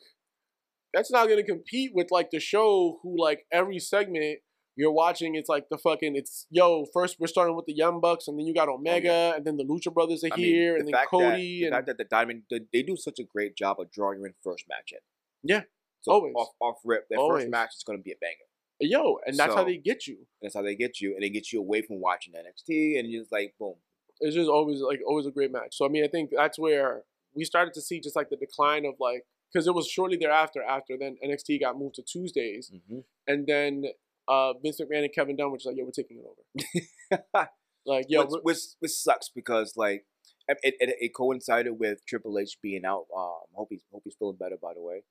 that's 0.93 1.11
not 1.11 1.29
gonna 1.29 1.43
compete 1.43 1.93
with 1.95 2.09
like 2.11 2.31
the 2.31 2.41
show 2.41 2.99
who 3.03 3.21
like 3.21 3.47
every 3.53 3.79
segment 3.79 4.41
you're 4.77 4.93
watching 4.93 5.35
it's 5.37 5.49
like 5.49 5.69
the 5.71 5.79
fucking 5.79 6.17
it's 6.17 6.47
yo, 6.51 6.85
first 6.93 7.17
we're 7.21 7.27
starting 7.27 7.55
with 7.57 7.67
the 7.67 7.75
Young 7.75 8.01
Bucks 8.01 8.27
and 8.29 8.39
then 8.39 8.47
you 8.47 8.55
got 8.55 8.69
Omega 8.69 9.33
and 9.37 9.45
then 9.45 9.57
the 9.57 9.65
Lucha 9.65 9.93
Brothers 9.93 10.25
are 10.25 10.29
Oh, 10.29 10.35
I 10.35 10.37
mean, 10.37 10.47
here 10.47 10.73
the 10.75 10.79
and 10.81 10.89
then 10.89 11.07
Cody 11.11 11.25
that, 11.27 11.37
the 11.37 11.65
and 11.67 11.75
fact 11.75 11.87
that 11.87 11.99
the 11.99 12.05
Diamond 12.05 12.43
they, 12.51 12.61
they 12.73 12.83
do 12.83 12.97
such 12.97 13.19
a 13.19 13.25
great 13.25 13.57
job 13.57 13.79
of 13.81 13.91
drawing 13.93 14.19
you 14.21 14.25
in 14.27 14.35
first 14.43 14.65
match 14.69 14.93
in. 14.93 14.99
Yeah, 15.43 15.63
So 16.01 16.13
always. 16.13 16.35
off 16.37 16.49
off 16.61 16.77
rip, 16.85 17.09
their 17.09 17.19
Always. 17.19 17.45
first 17.45 17.51
match 17.51 17.71
is 17.77 17.85
going 17.87 17.99
to 17.99 18.03
be 18.03 18.13
a 18.13 18.17
banger. 18.21 18.49
yo, 18.81 19.19
and 19.27 19.37
that's 19.37 19.55
how 19.55 19.65
they 19.65 19.77
get 19.77 20.07
you. 20.07 20.27
That's 20.43 20.55
how 20.55 20.63
they 20.63 20.75
get 20.75 21.01
you, 21.01 21.15
and 21.15 21.23
they 21.23 21.31
get 21.31 21.53
you 21.53 21.61
away 21.61 21.83
from 21.83 22.01
watching 22.01 22.33
NXT, 22.35 22.99
and 22.99 23.09
you're 23.11 23.23
just 23.23 23.33
like, 23.33 23.55
boom. 23.59 23.75
It's 24.21 24.35
just 24.35 24.49
always 24.49 24.81
like 24.81 25.01
always 25.07 25.27
a 25.27 25.31
great 25.31 25.53
match. 25.53 25.77
So 25.77 25.85
I 25.85 25.89
mean 25.89 26.05
I 26.05 26.09
think 26.09 26.31
that's 26.35 26.59
where 26.59 27.03
we 27.35 27.45
started 27.45 27.75
to 27.75 27.81
see 27.81 28.01
just 28.01 28.17
like 28.17 28.31
the 28.31 28.37
decline 28.37 28.85
of 28.87 28.95
like 29.01 29.25
because 29.53 29.67
it 29.67 29.75
was 29.75 29.87
shortly 29.89 30.17
thereafter 30.17 30.63
after 30.63 30.97
then 30.99 31.17
NXT 31.25 31.61
got 31.61 31.79
moved 31.79 31.97
to 31.97 32.03
Tuesdays 32.03 32.71
Mm-hmm. 32.75 33.01
and 33.27 33.47
then 33.47 33.85
uh 34.29 34.53
Vince 34.63 34.81
McMahon 34.81 35.05
and 35.05 35.13
Kevin 35.13 35.37
Dunn 35.37 35.51
were 35.51 35.57
just 35.59 35.67
like, 35.67 35.77
yo, 35.77 35.85
we're 35.85 35.91
taking 35.91 36.19
it 36.19 36.25
over. 36.27 37.49
Like, 37.87 38.07
yo, 38.09 38.25
which, 38.25 38.41
which, 38.43 38.59
which 38.81 38.93
sucks 38.93 39.29
because 39.29 39.75
like 39.77 40.07
it, 40.49 40.59
it, 40.63 40.75
it- 41.01 41.15
coincided 41.15 41.79
with 41.79 41.99
Triple 42.07 42.39
H 42.39 42.57
being 42.63 42.85
out. 42.87 43.05
Um, 43.15 43.43
hope 43.53 43.69
he's 43.71 43.83
hope 43.93 44.03
he's 44.05 44.15
feeling 44.19 44.37
better 44.41 44.57
by 44.61 44.73
the 44.75 44.81
way. 44.81 45.03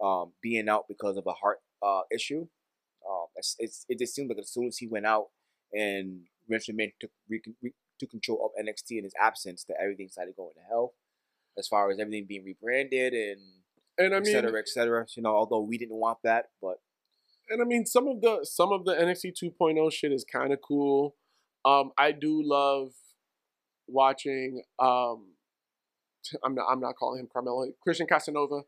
Um, 0.00 0.32
being 0.40 0.68
out 0.68 0.84
because 0.88 1.16
of 1.16 1.26
a 1.26 1.32
heart 1.32 1.58
uh 1.82 2.02
issue. 2.14 2.46
Um, 3.08 3.26
it's, 3.34 3.56
it's 3.58 3.84
it 3.88 3.98
just 3.98 4.14
seemed 4.14 4.28
like 4.28 4.38
as 4.38 4.52
soon 4.52 4.68
as 4.68 4.76
he 4.78 4.86
went 4.86 5.06
out 5.06 5.26
and 5.72 6.20
Vince 6.48 6.68
McMahon 6.68 6.92
took 7.00 7.10
re, 7.28 7.42
re, 7.62 7.72
took 7.98 8.10
control 8.10 8.44
of 8.44 8.64
NXT 8.64 8.98
in 8.98 9.04
his 9.04 9.14
absence, 9.20 9.64
that 9.64 9.76
everything 9.82 10.08
started 10.08 10.36
going 10.36 10.54
to 10.54 10.60
hell. 10.68 10.94
As 11.58 11.66
far 11.66 11.90
as 11.90 11.98
everything 11.98 12.26
being 12.28 12.44
rebranded 12.44 13.12
and 13.12 13.40
and 13.98 14.14
I 14.14 14.18
et 14.18 14.22
mean, 14.24 14.32
cetera, 14.32 14.58
et 14.58 14.68
cetera. 14.68 15.04
You 15.16 15.22
know, 15.24 15.34
although 15.34 15.60
we 15.62 15.78
didn't 15.78 15.96
want 15.96 16.18
that, 16.22 16.50
but 16.62 16.76
and 17.50 17.60
I 17.60 17.64
mean 17.64 17.86
some 17.86 18.08
of 18.08 18.20
the 18.20 18.40
some 18.44 18.72
of 18.72 18.84
the 18.84 18.94
NXT 18.94 19.32
2.0 19.60 19.92
shit 19.92 20.12
is 20.12 20.24
kind 20.24 20.52
of 20.52 20.60
cool. 20.62 21.16
Um, 21.64 21.90
I 21.98 22.12
do 22.12 22.40
love 22.42 22.92
watching. 23.86 24.62
Um, 24.78 25.32
I'm 26.44 26.54
not. 26.54 26.66
I'm 26.70 26.80
not 26.80 26.96
calling 26.96 27.20
him 27.20 27.28
Carmelo. 27.32 27.66
Christian 27.82 28.06
Casanova. 28.06 28.62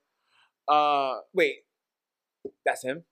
Uh, 0.69 1.21
wait, 1.35 1.57
that's 2.65 2.85
him, 2.85 3.05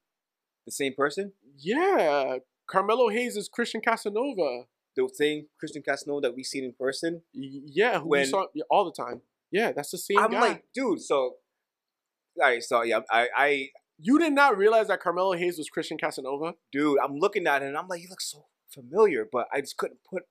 the 0.66 0.72
same 0.72 0.94
person, 0.94 1.32
yeah, 1.58 2.38
Carmelo 2.68 3.08
Hayes 3.08 3.36
is 3.36 3.48
Christian 3.48 3.80
Casanova. 3.80 4.64
the 4.96 5.08
same 5.12 5.46
Christian 5.58 5.82
Casanova 5.82 6.20
that 6.22 6.36
we 6.36 6.44
seen 6.44 6.64
in 6.64 6.72
person. 6.72 7.22
Yeah, 7.32 8.00
who 8.00 8.10
we 8.10 8.24
saw 8.24 8.46
all 8.70 8.84
the 8.84 8.92
time. 8.92 9.22
Yeah, 9.50 9.72
that's 9.72 9.90
the 9.90 9.98
same 9.98 10.16
guy. 10.16 10.24
I'm 10.24 10.30
guy. 10.30 10.40
like, 10.40 10.64
dude, 10.74 11.00
so 11.00 11.16
all 11.16 12.46
right, 12.46 12.62
so 12.62 12.82
yeah, 12.82 13.00
I, 13.10 13.28
I, 13.36 13.68
you 14.02 14.18
did 14.18 14.32
not 14.32 14.56
realize 14.56 14.88
that 14.88 15.00
Carmelo 15.00 15.32
Hayes 15.32 15.58
was 15.58 15.68
Christian 15.68 15.98
Casanova. 15.98 16.54
dude, 16.72 16.98
I'm 17.02 17.16
looking 17.16 17.46
at 17.46 17.62
and 17.62 17.76
I'm 17.76 17.88
like, 17.88 18.00
he 18.00 18.08
looks 18.08 18.30
so 18.30 18.46
familiar, 18.68 19.26
but 19.30 19.46
I 19.52 19.60
just 19.60 19.76
couldn't 19.76 20.00
put, 20.08 20.22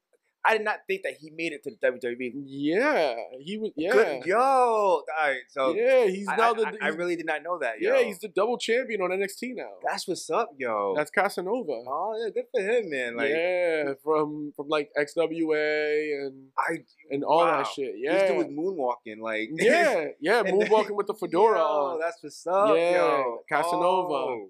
I 0.49 0.57
did 0.57 0.65
not 0.65 0.79
think 0.87 1.03
that 1.03 1.13
he 1.21 1.29
made 1.29 1.53
it 1.53 1.63
to 1.63 1.69
the 1.69 1.87
WWE. 1.91 2.31
Yeah, 2.47 3.15
he 3.39 3.57
was. 3.59 3.71
Yeah, 3.75 3.91
Good, 3.91 4.25
yo. 4.25 4.37
All 4.39 5.03
right, 5.21 5.37
so 5.49 5.75
yeah, 5.75 6.05
he's 6.07 6.27
I, 6.27 6.35
now 6.37 6.51
I- 6.51 6.53
the. 6.55 6.65
I, 6.65 6.69
I 6.69 6.85
he's- 6.87 6.95
really 6.95 7.15
did 7.15 7.27
not 7.27 7.43
know 7.43 7.59
that. 7.59 7.75
yeah, 7.79 7.99
yo. 7.99 8.03
he's 8.05 8.17
the 8.17 8.29
double 8.29 8.57
champion 8.57 9.01
on 9.01 9.11
NXT 9.11 9.55
now. 9.55 9.69
That's 9.85 10.07
what's 10.07 10.27
up, 10.31 10.49
yo. 10.57 10.95
That's 10.95 11.11
Casanova. 11.11 11.83
oh 11.87 12.19
yeah, 12.23 12.31
good 12.33 12.45
for 12.51 12.61
him, 12.61 12.89
man. 12.89 13.15
Like 13.15 13.29
yeah, 13.29 13.93
from 14.03 14.51
from 14.55 14.67
like 14.69 14.89
XWA 14.97 16.25
and 16.25 16.47
I 16.57 16.79
and 17.11 17.23
all 17.23 17.39
wow. 17.45 17.57
that 17.57 17.67
shit. 17.67 17.93
Yeah, 17.97 18.27
dude 18.29 18.37
was 18.37 18.47
moonwalking, 18.47 19.19
like 19.21 19.49
yeah, 19.53 20.07
yeah. 20.19 20.41
Moonwalking 20.43 20.95
with 20.95 21.05
the 21.07 21.13
fedora 21.19 21.59
on. 21.59 21.99
that's 21.99 22.17
what's 22.23 22.47
up, 22.47 22.75
Yeah, 22.75 22.95
yo. 22.95 23.39
Casanova. 23.47 24.13
Oh. 24.13 24.49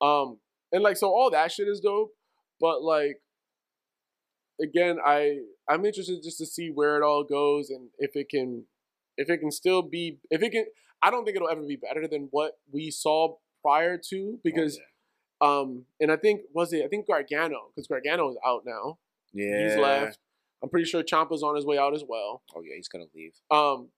Um, 0.00 0.38
and 0.72 0.82
like 0.82 0.96
so, 0.96 1.08
all 1.08 1.30
that 1.30 1.50
shit 1.50 1.68
is 1.68 1.80
dope. 1.80 2.12
But 2.60 2.82
like, 2.82 3.20
again, 4.60 4.98
I 5.04 5.38
I'm 5.68 5.84
interested 5.84 6.22
just 6.22 6.38
to 6.38 6.46
see 6.46 6.70
where 6.70 6.96
it 6.96 7.02
all 7.02 7.24
goes 7.24 7.70
and 7.70 7.88
if 7.98 8.16
it 8.16 8.28
can, 8.28 8.64
if 9.16 9.28
it 9.30 9.38
can 9.38 9.50
still 9.50 9.82
be, 9.82 10.18
if 10.30 10.42
it 10.42 10.50
can. 10.50 10.66
I 11.02 11.10
don't 11.10 11.24
think 11.24 11.36
it'll 11.36 11.48
ever 11.48 11.62
be 11.62 11.76
better 11.76 12.08
than 12.08 12.28
what 12.32 12.58
we 12.72 12.90
saw 12.90 13.36
prior 13.62 13.96
to 14.10 14.40
because, 14.42 14.80
um, 15.40 15.84
and 16.00 16.10
I 16.10 16.16
think 16.16 16.40
was 16.52 16.72
it 16.72 16.84
I 16.84 16.88
think 16.88 17.06
Gargano 17.06 17.70
because 17.74 17.86
Gargano 17.86 18.28
is 18.30 18.36
out 18.44 18.62
now. 18.66 18.98
yeah, 19.32 19.68
He's 19.68 19.76
left. 19.76 20.18
I'm 20.60 20.68
pretty 20.68 20.86
sure 20.86 21.04
Ciampa's 21.04 21.44
on 21.44 21.54
his 21.54 21.64
way 21.64 21.78
out 21.78 21.94
as 21.94 22.02
well. 22.08 22.42
Oh 22.56 22.62
yeah, 22.62 22.74
he's 22.74 22.88
gonna 22.88 23.04
leave. 23.14 23.34
Um, 23.50 23.90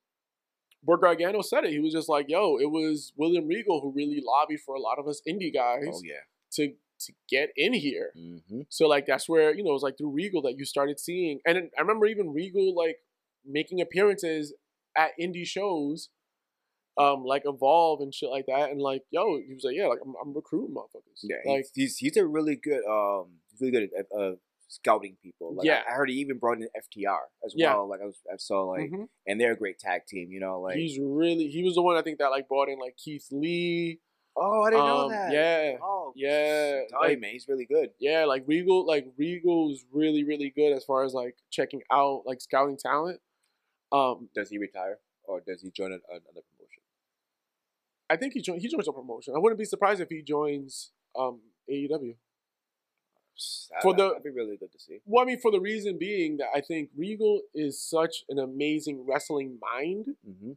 where 0.84 0.98
Gargano 0.98 1.40
said 1.42 1.64
it, 1.64 1.70
he 1.70 1.78
was 1.80 1.92
just 1.94 2.08
like, 2.10 2.26
"Yo, 2.28 2.56
it 2.58 2.70
was 2.70 3.12
William 3.16 3.46
Regal 3.46 3.80
who 3.80 3.92
really 3.92 4.22
lobbied 4.22 4.60
for 4.60 4.74
a 4.74 4.80
lot 4.80 4.98
of 4.98 5.08
us 5.08 5.22
indie 5.26 5.52
guys 5.52 5.84
Oh 5.90 6.00
yeah. 6.04 6.14
to 6.52 6.74
to 7.06 7.12
get 7.28 7.50
in 7.56 7.72
here." 7.72 8.12
Mm-hmm. 8.16 8.62
So 8.68 8.86
like 8.86 9.06
that's 9.06 9.28
where 9.28 9.54
you 9.54 9.62
know 9.62 9.70
it 9.70 9.74
was 9.74 9.82
like 9.82 9.98
through 9.98 10.10
Regal 10.10 10.42
that 10.42 10.58
you 10.58 10.64
started 10.64 11.00
seeing, 11.00 11.40
and 11.46 11.70
I 11.76 11.80
remember 11.80 12.06
even 12.06 12.32
Regal 12.32 12.74
like 12.74 12.98
making 13.44 13.80
appearances 13.80 14.52
at 14.96 15.10
indie 15.20 15.46
shows, 15.46 16.08
um, 16.98 17.24
like 17.24 17.42
Evolve 17.46 18.00
and 18.00 18.14
shit 18.14 18.30
like 18.30 18.46
that, 18.46 18.70
and 18.70 18.80
like 18.80 19.02
yo, 19.10 19.38
he 19.38 19.54
was 19.54 19.64
like, 19.64 19.76
"Yeah, 19.76 19.86
like 19.86 20.00
I'm, 20.04 20.14
I'm 20.22 20.34
recruiting 20.34 20.74
motherfuckers." 20.74 21.20
Yeah, 21.22 21.36
like 21.46 21.66
he's, 21.74 21.96
he's 21.96 22.16
a 22.16 22.26
really 22.26 22.56
good 22.56 22.84
um 22.84 23.38
he's 23.50 23.60
really 23.60 23.72
good 23.72 23.90
at 23.98 24.06
uh, 24.16 24.32
scouting 24.70 25.16
people. 25.22 25.54
Like, 25.54 25.66
Yeah. 25.66 25.82
I, 25.86 25.92
I 25.92 25.94
heard 25.96 26.08
he 26.08 26.16
even 26.16 26.38
brought 26.38 26.58
in 26.58 26.68
FTR 26.76 27.18
as 27.44 27.54
Yeah. 27.56 27.74
well. 27.74 27.88
Like 27.88 28.00
I 28.00 28.06
was 28.06 28.20
I 28.32 28.36
saw 28.36 28.62
like 28.64 28.90
mhm. 28.90 29.08
and 29.26 29.40
they're 29.40 29.52
a 29.52 29.56
great 29.56 29.78
tag 29.78 30.06
team. 30.06 30.30
You 30.30 30.40
know, 30.40 30.60
like 30.60 30.76
he's 30.76 30.98
really 31.00 31.48
he 31.48 31.62
was 31.62 31.74
the 31.74 31.82
one 31.82 31.96
I 31.96 32.02
think 32.02 32.18
that 32.18 32.28
like 32.28 32.48
brought 32.48 32.68
in 32.68 32.78
like 32.78 32.96
Keith 32.96 33.26
Lee. 33.30 34.00
Oh 34.36 34.62
I 34.62 34.70
didn't 34.70 34.86
know 34.86 35.04
um, 35.06 35.10
that. 35.10 35.32
Yeah, 35.32 35.76
Oh 35.82 36.12
yeah, 36.16 36.74
you, 36.80 36.86
like- 37.00 37.20
man, 37.20 37.30
he's 37.32 37.46
really 37.48 37.66
good. 37.66 37.90
Yeah, 37.98 38.24
like 38.24 38.44
Regal, 38.46 38.86
like 38.86 39.06
Regal's 39.16 39.84
really, 39.92 40.24
really 40.24 40.50
good 40.50 40.72
as 40.74 40.84
far 40.84 41.04
as 41.04 41.12
like 41.14 41.36
checking 41.50 41.82
out, 41.90 42.22
like 42.26 42.40
scouting 42.40 42.76
talent. 42.76 43.20
Um, 43.92 44.28
Does 44.34 44.48
he 44.50 44.58
retire 44.58 44.98
or 45.24 45.40
does 45.40 45.62
he 45.62 45.70
join 45.70 45.86
another 45.92 46.00
promotion? 46.08 46.82
I 48.08 48.16
think 48.16 48.34
he 48.34 48.40
joins. 48.40 48.62
He 48.62 48.68
joins 48.68 48.86
a 48.88 48.92
promotion. 48.92 49.34
I 49.34 49.38
wouldn't 49.38 49.58
be 49.58 49.64
surprised 49.64 50.00
if 50.00 50.08
he 50.08 50.22
joins 50.22 50.92
um 51.18 51.40
AEW. 51.70 52.14
For 53.82 53.94
the- 53.94 54.08
that'd 54.10 54.22
be 54.24 54.30
really 54.30 54.56
good 54.58 54.70
to 54.72 54.78
see. 54.78 54.98
Well, 55.06 55.22
I 55.22 55.26
mean, 55.26 55.40
for 55.40 55.50
the 55.50 55.60
reason 55.60 55.96
being 55.98 56.36
that 56.38 56.48
I 56.54 56.60
think 56.60 56.90
Regal 56.96 57.40
is 57.54 57.80
such 57.82 58.24
an 58.28 58.38
amazing 58.38 59.06
wrestling 59.08 59.58
mind 59.60 60.14
Mm-hmm. 60.28 60.52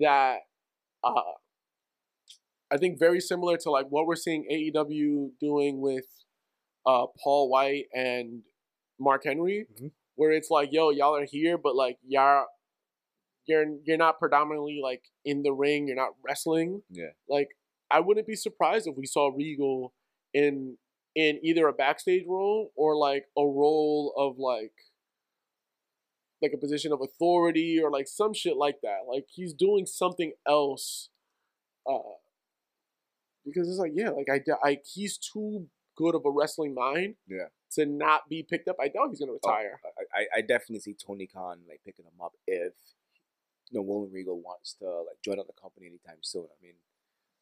that 0.00 0.40
uh, 1.02 1.12
I 2.72 2.76
think 2.76 2.98
very 2.98 3.20
similar 3.20 3.56
to 3.58 3.70
like 3.70 3.86
what 3.88 4.06
we're 4.06 4.16
seeing 4.16 4.44
AEW 4.50 5.30
doing 5.40 5.80
with 5.80 6.06
uh, 6.86 7.06
Paul 7.22 7.50
White 7.50 7.86
and 7.94 8.42
Mark 8.98 9.24
Henry, 9.24 9.66
Mhm. 9.74 9.90
where 10.14 10.30
it's 10.32 10.50
like, 10.50 10.70
yo, 10.72 10.90
y'all 10.90 11.16
are 11.16 11.24
here, 11.24 11.58
but 11.58 11.74
like 11.76 11.98
y'all, 12.06 12.46
you're 13.46 13.64
you're 13.84 13.96
not 13.96 14.18
predominantly 14.18 14.80
like 14.82 15.02
in 15.24 15.42
the 15.42 15.52
ring. 15.52 15.86
You're 15.88 15.96
not 15.96 16.14
wrestling. 16.22 16.82
Yeah. 16.90 17.10
Like 17.28 17.48
I 17.90 18.00
wouldn't 18.00 18.26
be 18.26 18.36
surprised 18.36 18.86
if 18.86 18.96
we 18.96 19.06
saw 19.06 19.30
Regal 19.34 19.92
in 20.32 20.76
in 21.16 21.40
either 21.42 21.66
a 21.66 21.72
backstage 21.72 22.24
role 22.26 22.70
or 22.76 22.96
like 22.96 23.24
a 23.36 23.42
role 23.42 24.14
of 24.16 24.38
like 24.38 24.72
like 26.40 26.52
a 26.54 26.58
position 26.58 26.92
of 26.92 27.00
authority 27.02 27.80
or 27.82 27.90
like 27.90 28.06
some 28.08 28.32
shit 28.32 28.56
like 28.56 28.80
that. 28.82 29.00
Like 29.08 29.26
he's 29.28 29.52
doing 29.52 29.86
something 29.86 30.32
else. 30.46 31.10
Uh, 31.88 31.98
because 33.52 33.68
it's 33.68 33.78
like 33.78 33.92
yeah, 33.94 34.10
like 34.10 34.28
I, 34.30 34.40
I 34.62 34.78
he's 34.84 35.16
too 35.18 35.66
good 35.96 36.14
of 36.14 36.24
a 36.24 36.30
wrestling 36.30 36.74
mind. 36.74 37.16
Yeah. 37.28 37.46
To 37.74 37.86
not 37.86 38.28
be 38.28 38.42
picked 38.42 38.66
up, 38.66 38.76
I 38.80 38.88
doubt 38.88 39.10
he's 39.10 39.20
gonna 39.20 39.32
retire. 39.32 39.78
I, 39.84 40.20
I, 40.20 40.38
I 40.38 40.40
definitely 40.40 40.80
see 40.80 40.94
Tony 40.94 41.26
Khan 41.26 41.60
like 41.68 41.80
picking 41.84 42.04
him 42.04 42.20
up 42.20 42.32
if 42.46 42.72
you 43.70 43.78
know 43.78 43.82
William 43.82 44.12
Regal 44.12 44.40
wants 44.40 44.74
to 44.80 44.86
like 44.86 45.22
join 45.24 45.38
up 45.38 45.46
the 45.46 45.60
company 45.60 45.86
anytime 45.86 46.18
soon. 46.20 46.46
I 46.50 46.58
mean, 46.60 46.74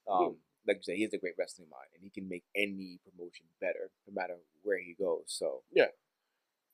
um, 0.06 0.36
like 0.66 0.78
you 0.78 0.82
said, 0.82 0.96
he 0.96 1.02
has 1.04 1.14
a 1.14 1.18
great 1.18 1.34
wrestling 1.38 1.68
mind 1.70 1.88
and 1.94 2.02
he 2.02 2.10
can 2.10 2.28
make 2.28 2.44
any 2.54 3.00
promotion 3.08 3.46
better 3.58 3.90
no 4.06 4.12
matter 4.14 4.34
where 4.62 4.78
he 4.78 4.94
goes. 4.98 5.24
So 5.26 5.62
yeah, 5.72 5.86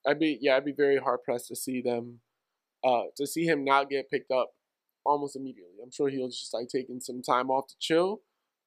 I'd 0.07 0.19
be 0.19 0.39
yeah, 0.41 0.57
I'd 0.57 0.65
be 0.65 0.73
very 0.73 0.99
hard 0.99 1.23
pressed 1.23 1.49
to 1.49 1.57
see 1.57 1.81
them, 1.81 2.21
uh, 2.83 3.05
to 3.17 3.27
see 3.27 3.45
him 3.45 3.65
not 3.65 3.89
get 3.89 4.11
picked 4.11 4.33
up 4.33 4.51
almost 5.05 5.37
immediately. 5.37 5.77
I'm 5.83 5.91
sure 5.91 6.09
he'll 6.09 6.29
just 6.29 6.53
like 6.53 6.69
taking 6.69 7.01
some 7.01 7.23
time 7.23 7.51
off 7.51 7.69
to 7.69 7.75
chill, 7.79 8.23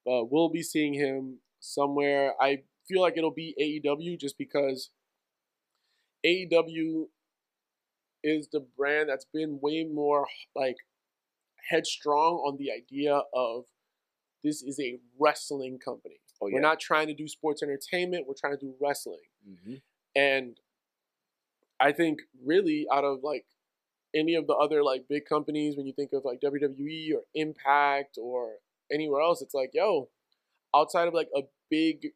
but 0.08 0.32
we'll 0.32 0.48
be 0.48 0.62
seeing 0.62 0.94
him 0.94 1.36
somewhere. 1.60 2.32
I 2.40 2.62
feel 2.88 3.02
like 3.02 3.18
it'll 3.18 3.30
be 3.30 3.54
AEW 3.60 4.18
just 4.18 4.38
because 4.38 4.88
AEW 6.24 7.08
is 8.24 8.48
the 8.50 8.64
brand 8.74 9.10
that's 9.10 9.26
been 9.34 9.58
way 9.60 9.84
more 9.84 10.26
like 10.56 10.76
headstrong 11.70 12.36
on 12.46 12.56
the 12.56 12.72
idea 12.72 13.20
of 13.34 13.64
this 14.42 14.62
is 14.62 14.80
a 14.80 14.98
wrestling 15.20 15.78
company. 15.78 16.20
oh 16.40 16.48
We're 16.50 16.60
not 16.60 16.80
trying 16.80 17.08
to 17.08 17.14
do 17.14 17.28
sports 17.28 17.62
entertainment. 17.62 18.24
We're 18.26 18.34
trying 18.40 18.58
to 18.58 18.64
do 18.64 18.74
wrestling. 18.80 19.28
hmm 19.46 19.74
And 20.16 20.56
I 21.78 21.92
think 21.92 22.20
really 22.42 22.86
out 22.90 23.04
of 23.04 23.18
like 23.22 23.44
any 24.14 24.34
of 24.36 24.46
the 24.46 24.54
other 24.54 24.82
like 24.82 25.04
big 25.06 25.26
companies, 25.26 25.76
when 25.76 25.86
you 25.86 25.92
think 25.92 26.14
of 26.14 26.24
like 26.24 26.40
WWE 26.40 27.14
or 27.14 27.22
Impact 27.34 28.16
or 28.20 28.54
anywhere 28.92 29.20
else, 29.22 29.42
it's 29.42 29.54
like, 29.54 29.70
yo, 29.74 30.08
outside 30.74 31.08
of 31.08 31.14
like 31.14 31.28
a 31.36 31.42
big, 31.70 32.08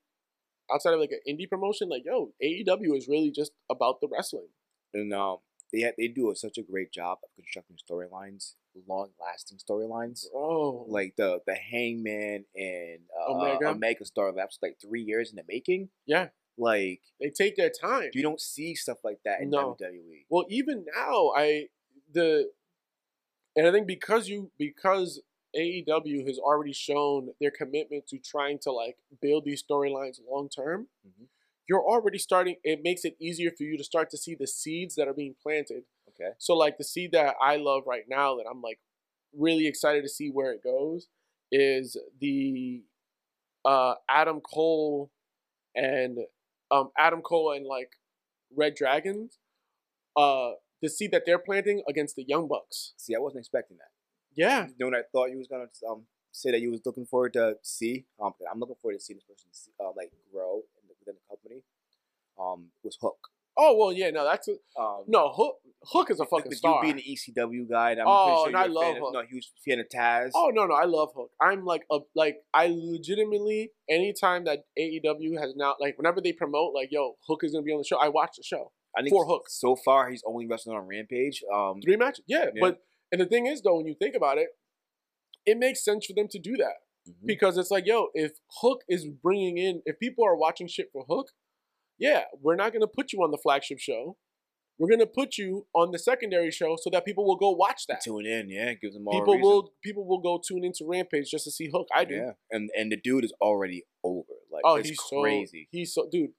outside 0.72 0.94
of 0.94 1.00
like 1.00 1.10
an 1.12 1.20
indie 1.28 1.48
promotion, 1.48 1.88
like, 1.88 2.04
yo, 2.04 2.32
AEW 2.42 2.96
is 2.96 3.08
really 3.08 3.30
just 3.30 3.52
about 3.70 4.00
the 4.00 4.08
wrestling. 4.10 4.48
and 4.94 5.12
um, 5.12 5.38
they 5.72 5.90
they 5.96 6.08
do 6.08 6.30
a, 6.30 6.36
such 6.36 6.58
a 6.58 6.62
great 6.62 6.92
job 6.92 7.18
of 7.24 7.30
constructing 7.34 7.76
storylines, 7.76 8.54
long 8.86 9.10
lasting 9.20 9.58
storylines. 9.58 10.26
Oh, 10.34 10.84
Like 10.88 11.14
the 11.16 11.40
the 11.46 11.54
Hangman 11.54 12.44
and 12.54 13.00
uh, 13.18 13.32
Omega? 13.32 13.68
Omega 13.68 14.04
story 14.04 14.32
that's 14.36 14.58
like 14.62 14.76
three 14.80 15.02
years 15.02 15.30
in 15.30 15.36
the 15.36 15.44
making. 15.48 15.88
yeah, 16.06 16.28
Like 16.58 17.00
they 17.20 17.30
take 17.30 17.56
their 17.56 17.70
time. 17.70 18.10
you 18.12 18.22
don't 18.22 18.40
see 18.40 18.74
stuff 18.74 18.98
like 19.02 19.20
that 19.24 19.40
in 19.40 19.48
No. 19.50 19.76
WWE. 19.80 20.26
Well, 20.28 20.44
even 20.50 20.84
now, 20.94 21.32
I 21.34 21.68
the 22.12 22.50
and 23.56 23.66
I 23.66 23.72
think 23.72 23.86
because 23.86 24.28
you 24.28 24.50
because 24.58 25.22
AEW 25.56 26.26
has 26.26 26.38
already 26.38 26.72
shown 26.72 27.30
their 27.40 27.50
commitment 27.50 28.06
to 28.08 28.18
trying 28.18 28.58
to 28.60 28.72
like 28.72 28.96
build 29.20 29.44
these 29.44 29.62
storylines 29.62 30.20
long 30.28 30.48
term, 30.48 30.88
Mhm. 31.06 31.28
you're 31.68 31.84
already 31.84 32.18
starting. 32.18 32.56
It 32.64 32.82
makes 32.82 33.04
it 33.04 33.16
easier 33.20 33.50
for 33.50 33.64
you 33.64 33.76
to 33.76 33.84
start 33.84 34.10
to 34.10 34.16
see 34.16 34.34
the 34.34 34.46
seeds 34.46 34.94
that 34.96 35.08
are 35.08 35.14
being 35.14 35.34
planted. 35.34 35.84
Okay. 36.08 36.32
So 36.38 36.54
like 36.56 36.78
the 36.78 36.84
seed 36.84 37.12
that 37.12 37.36
I 37.40 37.56
love 37.56 37.86
right 37.86 38.08
now 38.08 38.36
that 38.36 38.46
I'm 38.48 38.60
like 38.62 38.80
really 39.32 39.66
excited 39.66 40.02
to 40.02 40.08
see 40.08 40.30
where 40.30 40.52
it 40.52 40.62
goes 40.62 41.08
is 41.50 41.96
the 42.20 42.82
uh 43.64 43.94
Adam 44.08 44.40
Cole 44.40 45.10
and 45.74 46.18
um 46.70 46.90
Adam 46.98 47.22
Cole 47.22 47.52
and 47.52 47.66
like 47.66 47.92
Red 48.54 48.74
Dragons 48.74 49.38
uh 50.16 50.52
the 50.82 50.88
seed 50.90 51.12
that 51.12 51.24
they're 51.26 51.38
planting 51.38 51.82
against 51.88 52.16
the 52.16 52.24
Young 52.24 52.48
Bucks. 52.48 52.92
See, 52.96 53.14
I 53.14 53.18
wasn't 53.20 53.40
expecting 53.40 53.76
that. 53.78 53.91
Yeah. 54.36 54.66
What 54.78 54.94
I 54.94 55.02
thought 55.12 55.30
you 55.30 55.38
was 55.38 55.48
gonna 55.48 55.66
um 55.88 56.06
say 56.32 56.50
that 56.50 56.60
you 56.60 56.70
was 56.70 56.80
looking 56.86 57.04
forward 57.06 57.32
to 57.34 57.56
see. 57.62 58.04
Um, 58.22 58.32
I'm 58.50 58.58
looking 58.58 58.76
forward 58.80 58.94
to 58.98 59.00
seeing 59.00 59.18
this 59.18 59.24
person 59.24 59.72
uh, 59.80 59.92
like 59.96 60.10
grow 60.32 60.62
within 60.98 61.14
the 61.14 61.20
company. 61.28 61.62
Um, 62.38 62.68
was 62.82 62.96
Hook. 63.00 63.28
Oh 63.54 63.76
well 63.76 63.92
yeah, 63.92 64.08
no, 64.10 64.24
that's 64.24 64.48
a, 64.48 64.52
Um, 64.80 65.04
no 65.08 65.28
Hook 65.30 65.56
Hook 65.84 66.10
is 66.10 66.20
a 66.20 66.24
fucking 66.24 66.48
with 66.48 66.56
star. 66.58 66.82
You 66.86 66.94
being 66.94 67.04
an 67.04 67.44
ECW 67.46 67.68
guy, 67.68 67.90
and 67.90 68.00
I'm 68.00 68.06
Oh, 68.08 68.44
pretty 68.44 68.56
and 68.56 68.64
I 68.64 68.66
love 68.72 68.84
fan 68.84 68.96
of, 68.96 69.02
Hook. 69.02 69.12
no, 69.12 69.22
huge 69.28 69.50
fan 69.66 69.78
of 69.78 69.88
Taz. 69.90 70.30
Oh 70.34 70.50
no, 70.54 70.64
no, 70.64 70.74
I 70.74 70.84
love 70.84 71.10
Hook. 71.14 71.30
I'm 71.40 71.66
like 71.66 71.82
a 71.92 71.98
like 72.14 72.36
I 72.54 72.68
legitimately 72.72 73.72
anytime 73.90 74.44
that 74.44 74.60
AEW 74.78 75.38
has 75.38 75.54
now 75.54 75.74
like 75.78 75.98
whenever 75.98 76.22
they 76.22 76.32
promote 76.32 76.72
like 76.74 76.88
yo 76.90 77.16
Hook 77.28 77.40
is 77.44 77.52
gonna 77.52 77.62
be 77.62 77.72
on 77.72 77.78
the 77.78 77.84
show, 77.84 77.98
I 77.98 78.08
watch 78.08 78.36
the 78.38 78.42
show. 78.42 78.72
I 78.96 79.02
think 79.02 79.12
for 79.12 79.26
Hook. 79.26 79.44
So 79.48 79.76
far, 79.76 80.08
he's 80.10 80.22
only 80.26 80.46
wrestling 80.46 80.76
on 80.76 80.86
Rampage. 80.86 81.42
Um, 81.52 81.80
Three 81.82 81.96
matches, 81.96 82.24
yeah. 82.26 82.44
Yeah. 82.54 82.60
But 82.60 82.78
and 83.12 83.20
the 83.20 83.26
thing 83.26 83.46
is 83.46 83.62
though, 83.62 83.76
when 83.76 83.86
you 83.86 83.94
think 83.94 84.14
about 84.16 84.38
it, 84.38 84.48
it 85.46 85.58
makes 85.58 85.84
sense 85.84 86.06
for 86.06 86.14
them 86.14 86.28
to 86.30 86.38
do 86.38 86.56
that 86.56 86.76
mhm. 87.08 87.26
because 87.26 87.56
it's 87.58 87.70
like 87.70 87.86
yo, 87.86 88.08
if 88.14 88.32
Hook 88.60 88.80
is 88.88 89.06
bringing 89.06 89.58
in, 89.58 89.82
if 89.84 89.98
people 90.00 90.24
are 90.24 90.36
watching 90.36 90.66
shit 90.66 90.88
for 90.92 91.04
Hook, 91.08 91.28
yeah, 91.98 92.24
we're 92.40 92.56
not 92.56 92.72
gonna 92.72 92.86
put 92.88 93.12
you 93.12 93.22
on 93.22 93.30
the 93.30 93.38
flagship 93.38 93.78
show. 93.78 94.16
we're 94.78 94.88
gonna 94.90 95.06
put 95.06 95.38
you 95.38 95.66
on 95.74 95.92
the 95.92 95.98
secondary 95.98 96.50
show 96.50 96.76
so 96.80 96.90
that 96.90 97.04
people 97.04 97.24
will 97.24 97.36
go 97.36 97.50
watch 97.50 97.86
that. 97.86 98.00
Tune 98.02 98.26
in, 98.26 98.48
yeah, 98.48 98.72
gives 98.74 98.94
them 98.94 99.06
all. 99.06 99.12
People 99.20 99.38
will 99.40 99.72
people 99.84 100.04
will 100.06 100.20
go 100.20 100.40
tune 100.44 100.64
into 100.64 100.84
Rampage 100.88 101.30
just 101.30 101.44
to 101.44 101.50
see 101.52 101.68
Hook. 101.72 101.86
I 101.94 102.04
do. 102.04 102.14
Yeah, 102.16 102.32
and 102.50 102.70
and 102.76 102.90
the 102.90 102.96
dude 102.96 103.24
is 103.24 103.32
already 103.40 103.84
over. 104.02 104.34
Like, 104.50 104.62
Oh, 104.64 104.76
it's 104.76 104.88
he's 104.88 104.98
crazy. 104.98 105.64
so 105.64 105.68
he's 105.70 105.94
so 105.94 106.08
dude. 106.10 106.30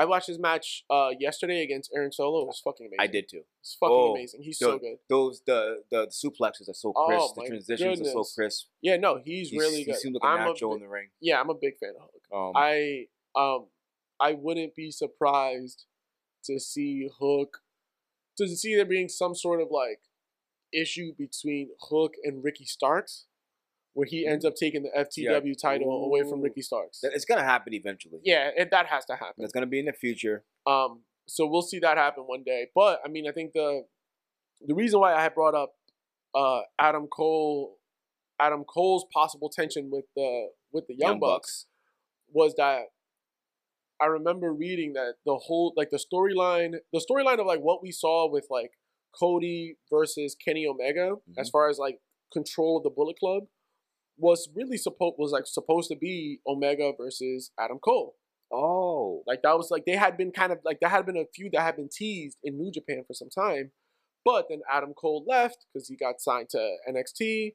I 0.00 0.04
watched 0.04 0.28
his 0.28 0.38
match 0.38 0.84
uh 0.88 1.10
yesterday 1.18 1.62
against 1.62 1.90
Aaron 1.94 2.12
Solo. 2.12 2.42
It 2.42 2.46
was 2.46 2.60
fucking 2.64 2.86
amazing. 2.86 3.00
I 3.00 3.06
did 3.08 3.28
too. 3.28 3.42
It's 3.60 3.74
fucking 3.80 3.94
Oh, 3.96 4.12
amazing. 4.14 4.42
He's 4.42 4.58
so 4.58 4.78
good. 4.78 4.98
Those 5.08 5.42
the 5.44 5.82
the 5.90 6.06
suplexes 6.06 6.68
are 6.68 6.74
so 6.74 6.92
Oh, 6.96 7.06
crisp. 7.06 7.36
my 7.36 7.42
the 7.44 7.48
transitions 7.48 8.00
are 8.08 8.12
so 8.12 8.24
crisp. 8.36 8.66
Yeah, 8.80 8.96
no, 8.96 9.20
he's, 9.24 9.50
He's- 9.50 9.60
really 9.60 9.78
he 9.78 9.84
good. 9.86 9.96
seems 9.96 10.14
like 10.14 10.22
a 10.22 10.26
I'm 10.40 10.46
natural 10.48 10.72
a 10.72 10.76
in 10.76 10.82
the 10.82 10.88
ring. 10.88 11.08
yeah, 11.20 11.40
I'm 11.40 11.50
a 11.50 11.54
big 11.54 11.76
fan 11.78 11.94
of 12.00 12.08
Hook. 12.12 12.22
Um, 12.32 12.52
I 12.54 13.06
um 13.34 13.66
I 14.20 14.32
wouldn't 14.34 14.74
be 14.76 14.90
surprised 14.90 15.84
to 16.44 16.58
see 16.60 17.08
Hook 17.18 17.58
to 18.36 18.46
see 18.46 18.76
there 18.76 18.84
being 18.84 19.08
some 19.08 19.34
sort 19.34 19.60
of 19.60 19.68
like 19.72 20.00
issue 20.72 21.12
between 21.18 21.70
Hook 21.90 22.14
and 22.22 22.44
Ricky 22.44 22.64
Starks, 22.66 23.26
where 23.98 24.06
he 24.06 24.24
ends 24.24 24.44
up 24.44 24.54
taking 24.54 24.84
the 24.84 24.90
FTW 24.96 25.60
title 25.60 26.04
away 26.04 26.22
from 26.22 26.40
Ricky 26.40 26.62
Starks. 26.62 27.00
it's 27.02 27.24
gonna 27.24 27.42
happen 27.42 27.74
eventually. 27.74 28.20
Yeah, 28.22 28.50
it, 28.56 28.70
that 28.70 28.86
has 28.86 29.04
to 29.06 29.14
happen. 29.14 29.34
that's 29.38 29.52
gonna 29.52 29.66
be 29.66 29.80
in 29.80 29.86
the 29.86 29.92
future. 29.92 30.44
Um, 30.68 31.00
so 31.26 31.48
we'll 31.48 31.62
see 31.62 31.80
that 31.80 31.98
happen 31.98 32.22
one 32.22 32.44
day. 32.46 32.68
But 32.76 33.00
I 33.04 33.08
mean, 33.08 33.26
I 33.28 33.32
think 33.32 33.54
the 33.54 33.86
the 34.64 34.74
reason 34.74 35.00
why 35.00 35.14
I 35.14 35.20
had 35.20 35.34
brought 35.34 35.56
up 35.56 35.72
uh, 36.32 36.60
Adam 36.78 37.08
Cole, 37.08 37.78
Adam 38.40 38.62
Cole's 38.62 39.04
possible 39.12 39.50
tension 39.50 39.90
with 39.90 40.04
the 40.14 40.50
with 40.70 40.86
the 40.86 40.94
Young, 40.96 41.18
Bucks, 41.18 41.66
was 42.32 42.54
that 42.56 42.82
I 44.00 44.06
remember 44.06 44.52
reading 44.52 44.92
that 44.92 45.14
the 45.26 45.34
whole 45.34 45.72
like 45.76 45.90
the 45.90 45.98
storyline, 45.98 46.74
the 46.92 47.04
storyline 47.04 47.40
of 47.40 47.46
like 47.46 47.62
what 47.62 47.82
we 47.82 47.90
saw 47.90 48.30
with 48.30 48.46
like 48.48 48.74
Cody 49.12 49.76
versus 49.90 50.36
Kenny 50.36 50.68
Omega, 50.68 51.16
as 51.36 51.50
far 51.50 51.68
as 51.68 51.78
like 51.78 51.98
control 52.32 52.76
of 52.76 52.84
the 52.84 52.90
Bullet 52.90 53.18
Club, 53.18 53.48
was 54.18 54.48
really 54.54 54.76
supposed 54.76 55.14
was 55.18 55.32
like 55.32 55.46
supposed 55.46 55.88
to 55.90 55.96
be 55.96 56.40
Omega 56.46 56.92
versus 56.98 57.50
Adam 57.58 57.78
Cole. 57.78 58.16
Oh, 58.52 59.22
Like 59.26 59.42
that 59.42 59.56
was 59.56 59.70
like 59.70 59.84
they 59.86 59.96
had 59.96 60.16
been 60.16 60.30
kind 60.32 60.52
of 60.52 60.58
like 60.64 60.80
there 60.80 60.88
had 60.90 61.04
been 61.06 61.16
a 61.16 61.26
few 61.34 61.50
that 61.52 61.60
had 61.62 61.76
been 61.76 61.88
teased 61.92 62.38
in 62.42 62.56
New 62.58 62.70
Japan 62.72 63.04
for 63.06 63.12
some 63.14 63.28
time, 63.30 63.72
but 64.24 64.46
then 64.48 64.60
Adam 64.72 64.94
Cole 64.94 65.24
left 65.28 65.66
because 65.72 65.88
he 65.88 65.96
got 65.96 66.20
signed 66.20 66.48
to 66.50 66.76
NXT, 66.90 67.54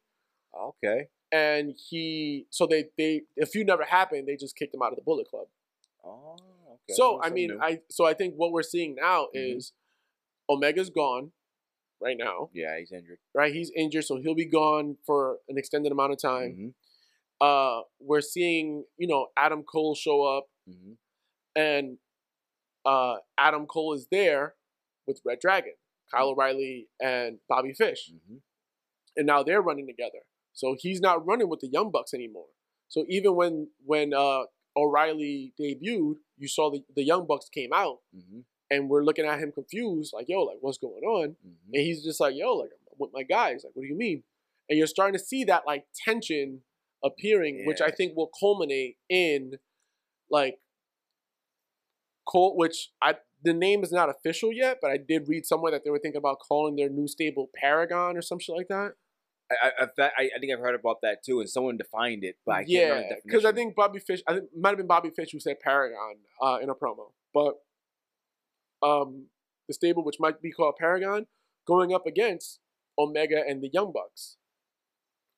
okay. 0.56 1.08
and 1.32 1.74
he 1.90 2.46
so 2.52 2.68
they 2.68 2.86
they 2.98 3.22
a 3.42 3.46
few 3.48 3.66
never 3.66 3.84
happened. 3.84 4.28
They 4.28 4.36
just 4.36 4.56
kicked 4.56 4.74
him 4.76 4.82
out 4.84 4.92
of 4.92 4.98
the 4.98 5.04
Bullet 5.04 5.28
Club. 5.30 5.48
Oh, 6.06 6.36
okay. 6.36 6.94
So 6.94 7.18
That's 7.22 7.32
I 7.32 7.34
mean, 7.34 7.48
new. 7.50 7.60
I 7.62 7.80
so 7.90 8.06
I 8.06 8.14
think 8.14 8.36
what 8.36 8.52
we're 8.52 8.62
seeing 8.62 8.94
now 8.96 9.30
Mhm. 9.36 9.58
is 9.58 9.74
Omega's 10.48 10.90
gone 10.92 11.32
right 12.04 12.18
now, 12.18 12.50
yeah, 12.54 12.78
he's 12.80 12.92
injured. 12.92 13.20
right? 13.34 13.54
He's 13.54 13.72
injured, 13.76 14.06
so 14.06 14.18
he'll 14.18 14.36
be 14.36 14.46
gone 14.46 14.98
for 15.06 15.38
an 15.50 15.58
extended 15.58 15.92
amount 15.92 16.12
of 16.14 16.20
time. 16.22 16.52
Mhm, 16.56 16.74
Uh, 17.42 17.82
we're 18.00 18.22
seeing 18.22 18.86
you 18.98 19.08
know 19.08 19.28
Adam 19.38 19.64
Cole 19.64 19.96
show 19.96 20.24
up, 20.24 20.46
mhm. 20.70 20.98
and 21.56 21.98
uh, 22.86 23.18
Adam 23.38 23.66
Cole 23.66 23.94
is 23.94 24.08
there 24.12 24.56
with 25.08 25.22
Red 25.26 25.40
Dragon, 25.40 25.74
Kyle 26.12 26.30
O'Reilly, 26.30 26.90
and 27.02 27.40
Bobby 27.50 27.74
Fish, 27.74 28.12
Mhm. 28.12 28.42
and 29.18 29.26
now 29.28 29.44
they're 29.44 29.62
running 29.62 29.88
together. 29.88 30.24
So 30.54 30.76
he's 30.78 31.02
not 31.02 31.26
running 31.26 31.50
with 31.50 31.62
the 31.62 31.68
Young 31.68 31.90
Bucks 31.92 32.14
anymore. 32.14 32.50
So 32.90 33.06
even 33.10 33.36
when 33.36 33.72
when 33.86 34.14
uh, 34.14 34.44
O'Reilly 34.76 35.54
debuted, 35.60 36.18
you 36.38 36.48
saw 36.48 36.70
the, 36.72 36.84
the 36.96 37.04
Young 37.04 37.26
Bucks 37.28 37.50
came 37.50 37.74
out, 37.74 38.00
Mhm. 38.16 38.46
And 38.74 38.90
we're 38.90 39.04
looking 39.04 39.26
at 39.26 39.40
him 39.40 39.52
confused, 39.52 40.14
like, 40.14 40.28
yo, 40.30 40.42
like, 40.42 40.58
what's 40.62 40.78
going 40.78 41.04
on? 41.04 41.30
Mhm. 41.46 41.74
And 41.74 41.82
he's 41.84 42.04
just 42.04 42.20
like, 42.20 42.36
yo, 42.36 42.54
like, 42.56 42.72
I'm 42.74 42.98
with 43.00 43.12
my 43.14 43.24
guys. 43.24 43.64
Like, 43.64 43.76
what 43.76 43.84
do 43.84 43.88
you 43.88 43.96
mean? 43.98 44.24
And 44.70 44.78
you're 44.78 44.88
starting 44.88 45.14
to 45.20 45.24
see 45.24 45.44
that 45.46 45.64
like 45.68 45.86
tension 46.06 46.62
appearing, 47.04 47.66
which 47.66 47.82
I 47.82 47.92
think 47.92 48.16
will 48.16 48.32
culminate 48.40 48.98
in 49.10 49.60
like 50.30 50.60
Cole, 52.26 52.56
which 52.56 52.92
I 53.02 53.16
the 53.44 53.54
name 53.54 53.84
is 53.84 53.92
not 53.92 54.10
official 54.10 54.54
yet, 54.54 54.78
but 54.82 54.90
I 54.90 54.96
did 54.98 55.28
read 55.28 55.46
somewhere 55.46 55.72
that 55.72 55.84
they 55.84 55.90
were 55.90 56.00
thinking 56.00 56.20
about 56.20 56.40
calling 56.40 56.78
their 56.78 56.88
new 56.90 57.08
stable 57.10 57.50
Paragon 57.54 58.16
or 58.16 58.22
some 58.22 58.40
shit 58.40 58.56
like 58.56 58.70
that. 58.70 58.94
I, 59.52 59.56
I, 59.68 59.84
I, 59.84 59.88
fa- 59.96 60.12
I 60.18 60.30
I 60.36 60.40
think 60.40 60.54
I've 60.54 60.60
heard 60.60 60.76
about 60.76 61.02
that 61.02 61.24
too, 61.26 61.42
and 61.42 61.50
someone 61.50 61.76
defined 61.76 62.24
it, 62.24 62.38
but 62.46 62.52
I 62.56 62.64
yeah, 62.66 63.02
because 63.26 63.44
I 63.44 63.52
think 63.52 63.76
Bobby 63.76 64.00
Fish, 64.00 64.22
I 64.26 64.34
think 64.36 64.46
it 64.46 64.58
might 64.58 64.70
have 64.70 64.78
been 64.78 64.88
Bobby 64.88 65.10
Fish 65.10 65.32
who 65.34 65.40
said 65.42 65.60
Paragon 65.60 66.16
uh, 66.42 66.60
in 66.62 66.70
a 66.70 66.74
promo, 66.76 67.12
but 67.34 67.56
um, 68.84 69.28
the 69.68 69.74
stable, 69.74 70.04
which 70.04 70.18
might 70.20 70.42
be 70.42 70.52
called 70.52 70.76
Paragon, 70.78 71.28
going 71.66 71.94
up 71.94 72.06
against 72.06 72.60
Omega 72.98 73.42
and 73.48 73.64
the 73.64 73.70
Young 73.72 73.92
Bucks. 73.94 74.38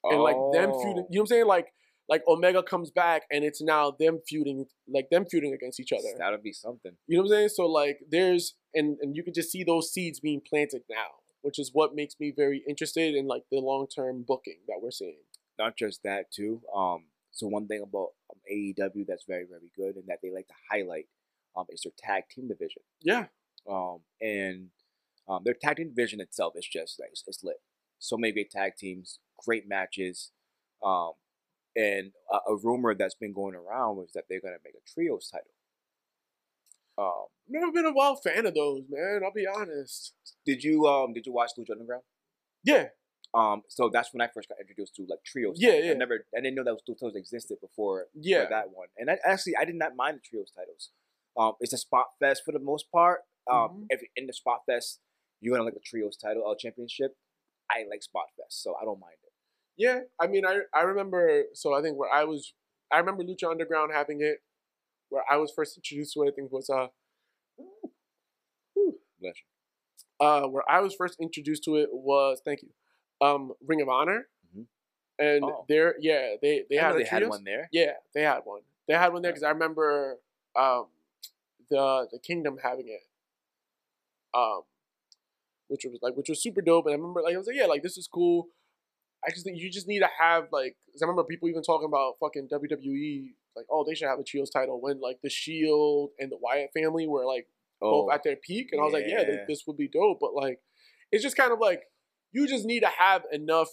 and 0.04 0.22
like 0.22 0.36
them 0.54 0.72
feuding. 0.72 0.84
Oh. 0.84 0.88
You 0.88 0.96
know 0.96 1.06
what 1.10 1.20
I'm 1.22 1.26
saying? 1.28 1.46
Like 1.48 1.68
like 2.08 2.24
Omega 2.28 2.62
comes 2.62 2.92
back 2.92 3.24
and 3.32 3.44
it's 3.44 3.62
now 3.62 3.92
them 3.92 4.20
feuding, 4.28 4.66
like 4.88 5.10
them 5.10 5.26
feuding 5.30 5.54
against 5.54 5.80
each 5.80 5.92
other. 5.92 6.10
That'll 6.18 6.38
be 6.38 6.54
something. 6.54 6.92
You 7.08 7.18
know 7.18 7.24
what 7.24 7.32
I'm 7.32 7.38
saying? 7.38 7.50
So 7.50 7.66
like 7.66 8.00
there's 8.10 8.56
and 8.74 8.98
and 9.02 9.16
you 9.16 9.24
can 9.24 9.34
just 9.34 9.52
see 9.52 9.64
those 9.64 9.92
seeds 9.92 10.20
being 10.20 10.42
planted 10.48 10.84
now, 10.90 11.22
which 11.42 11.60
is 11.60 11.72
what 11.74 11.96
makes 11.96 12.16
me 12.20 12.34
very 12.36 12.64
interested 12.68 13.16
in 13.16 13.28
like 13.28 13.44
the 13.52 13.60
long 13.60 13.88
term 13.88 14.24
booking 14.28 14.60
that 14.68 14.80
we're 14.82 14.92
seeing. 14.92 15.24
Not 15.58 15.78
just 15.78 16.02
that 16.04 16.32
too. 16.32 16.62
Um, 16.76 17.06
so 17.32 17.48
one 17.48 17.68
thing 17.68 17.82
about 17.82 18.10
um, 18.32 18.40
AEW 18.52 19.06
that's 19.08 19.26
very 19.28 19.46
very 19.50 19.72
good 19.76 19.96
and 19.96 20.08
that 20.08 20.20
they 20.22 20.32
like 20.32 20.48
to 20.48 20.54
highlight 20.72 21.08
um, 21.58 21.66
is 21.70 21.82
their 21.84 21.92
tag 21.98 22.24
team 22.30 22.48
division. 22.48 22.82
Yeah. 23.02 23.26
Um, 23.70 24.00
and 24.22 24.68
um, 25.28 25.42
their 25.44 25.56
tag 25.56 25.78
team 25.78 25.90
division 25.90 26.20
itself 26.22 26.54
is 26.56 26.68
just 26.68 27.00
like 27.00 27.10
it's, 27.12 27.24
it's 27.28 27.44
lit. 27.44 27.58
So 28.00 28.18
many 28.18 28.34
great 28.34 28.52
tag 28.52 28.74
teams, 28.78 29.20
great 29.46 29.68
matches. 29.68 30.32
Um, 30.84 31.12
and 31.76 32.12
a, 32.32 32.52
a 32.52 32.58
rumor 32.58 32.94
that's 32.96 33.16
been 33.16 33.34
going 33.34 33.56
around 33.56 33.98
was 33.98 34.12
that 34.14 34.26
they're 34.30 34.42
gonna 34.42 34.58
make 34.64 34.76
a 34.76 34.84
trios 34.94 35.30
title. 35.32 35.48
Um, 36.98 37.26
Never 37.48 37.72
been 37.72 37.86
a 37.86 37.94
wild 37.94 38.24
fan 38.24 38.46
of 38.46 38.56
those, 38.56 38.84
man. 38.90 39.22
I'll 39.24 39.34
be 39.34 39.46
honest. 39.48 40.14
did 40.46 40.64
you 40.64 40.86
um 40.88 41.14
did 41.14 41.26
you 41.26 41.34
watch 41.34 41.52
Lucha 41.58 41.72
Underground? 41.72 42.04
Yeah. 42.64 42.86
Um, 43.34 43.64
so 43.68 43.90
that's 43.92 44.14
when 44.14 44.22
I 44.22 44.30
first 44.34 44.48
got 44.48 44.60
introduced 44.62 44.96
to 44.96 45.06
like 45.10 45.20
trios. 45.26 45.58
Yeah, 45.60 45.72
titles. 45.72 45.86
yeah. 45.88 45.92
I 45.92 45.96
never, 45.96 46.26
I 46.36 46.40
didn't 46.40 46.56
know 46.56 46.64
that 46.64 46.78
those 46.88 46.98
titles 46.98 47.16
existed 47.18 47.58
before 47.60 48.06
Yeah. 48.14 48.46
that 48.50 48.70
one. 48.72 48.88
And 48.98 49.12
I, 49.12 49.18
actually, 49.26 49.58
I 49.58 49.66
did 49.66 49.76
not 49.76 49.96
mind 49.98 50.18
the 50.18 50.22
trios 50.22 50.52
titles. 50.56 50.92
Um, 51.38 51.54
it's 51.60 51.74
a 51.74 51.78
spot 51.78 52.08
fest 52.20 52.44
for 52.46 52.52
the 52.52 52.60
most 52.60 52.92
part. 52.92 53.22
Um, 53.52 53.70
Mhm. 53.70 53.88
if 53.90 54.02
you're 54.02 54.10
in 54.16 54.28
the 54.28 54.34
spot 54.34 54.62
fest, 54.66 55.02
you're 55.42 55.54
gonna 55.54 55.66
like 55.66 55.74
the 55.76 55.80
trios 55.82 56.18
title 56.18 56.48
uh, 56.48 56.56
championship. 56.56 57.18
I 57.70 57.86
like 57.90 58.04
spot 58.04 58.26
fest, 58.38 58.62
so 58.64 58.76
I 58.76 58.86
don't 58.86 59.00
mind 59.00 59.18
it. 59.24 59.34
Yeah. 59.78 60.02
I 60.20 60.28
mean 60.28 60.46
I 60.46 60.62
I 60.74 60.82
remember 60.84 61.46
so 61.54 61.74
I 61.74 61.82
think 61.82 61.98
where 61.98 62.10
I 62.12 62.24
was 62.24 62.54
I 62.92 62.98
remember 63.00 63.24
Lucha 63.24 63.50
Underground 63.52 63.92
having 63.94 64.22
it 64.22 64.42
where 65.10 65.24
I 65.30 65.38
was 65.38 65.52
first 65.52 65.76
introduced 65.78 66.14
to 66.14 66.24
it, 66.24 66.30
I 66.30 66.32
think 66.32 66.52
was 66.52 66.70
uh 66.70 66.88
Bless 69.20 69.36
you. 69.42 70.26
uh, 70.26 70.48
where 70.48 70.64
I 70.70 70.80
was 70.82 70.94
first 70.96 71.20
introduced 71.20 71.64
to 71.66 71.76
it 71.78 71.90
was 71.92 72.42
thank 72.46 72.62
you, 72.64 72.70
um, 73.26 73.54
Ring 73.62 73.82
of 73.82 73.90
Honor, 73.90 74.30
Mhm. 74.56 74.68
and 75.20 75.44
Oh. 75.44 75.66
they're 75.68 75.96
yeah 76.00 76.36
they 76.42 76.64
they 76.70 76.76
had 76.76 76.96
they 76.96 77.04
had 77.06 77.28
one 77.28 77.44
there. 77.44 77.70
Yeah, 77.72 77.98
they 78.14 78.22
had 78.24 78.46
one. 78.46 78.62
They 78.88 78.94
had 78.94 79.14
one 79.14 79.22
there 79.22 79.32
Yeah. 79.32 79.34
because 79.34 79.44
I 79.44 79.50
remember 79.52 80.20
um, 80.56 80.88
the 81.70 82.08
the 82.12 82.20
Kingdom 82.20 82.58
having 82.64 82.88
it, 82.88 83.02
um, 84.34 84.62
which 85.68 85.86
was 85.86 86.00
like 86.02 86.16
which 86.16 86.30
was 86.30 86.42
super 86.42 86.62
dope. 86.62 86.86
And 86.86 86.94
I 86.94 86.98
remember 86.98 87.22
like 87.22 87.36
I 87.36 87.38
was 87.38 87.48
like 87.48 87.56
yeah 87.58 87.66
like 87.66 87.84
this 87.84 87.98
is 87.98 88.08
cool. 88.08 88.48
I 89.26 89.32
just 89.32 89.44
think 89.44 89.58
you 89.60 89.72
just 89.72 89.88
need 89.88 90.00
to 90.00 90.10
have 90.20 90.48
like 90.52 90.76
'cause 90.92 91.02
I 91.02 91.06
remember 91.06 91.24
people 91.24 91.50
even 91.50 91.64
talking 91.64 91.88
about 91.88 92.16
fucking 92.20 92.48
WWE 92.52 93.30
like 93.56 93.66
oh 93.72 93.84
they 93.88 93.96
should 93.96 94.08
have 94.08 94.20
a 94.20 94.24
trios 94.24 94.50
title 94.50 94.80
when 94.82 95.00
like 95.02 95.18
the 95.24 95.30
Shield 95.30 96.12
and 96.20 96.32
the 96.32 96.38
Wyatt 96.40 96.72
family 96.74 97.08
were 97.08 97.26
like 97.26 97.48
Oh, 97.82 98.04
both 98.04 98.14
at 98.14 98.24
their 98.24 98.38
peak, 98.38 98.70
and 98.72 98.80
I 98.80 98.86
was 98.86 98.94
like, 98.94 99.04
yeah, 99.06 99.26
th- 99.26 99.28
yeah. 99.40 99.46
this 99.50 99.64
would 99.68 99.76
be 99.76 99.90
dope. 99.90 100.20
But 100.22 100.34
like, 100.34 100.62
it's 101.12 101.22
just 101.22 101.36
kind 101.36 101.52
of 101.52 101.60
like 101.60 101.82
you 102.32 102.48
just 102.48 102.66
need 102.66 102.80
to 102.80 102.90
have 103.00 103.24
enough 103.34 103.68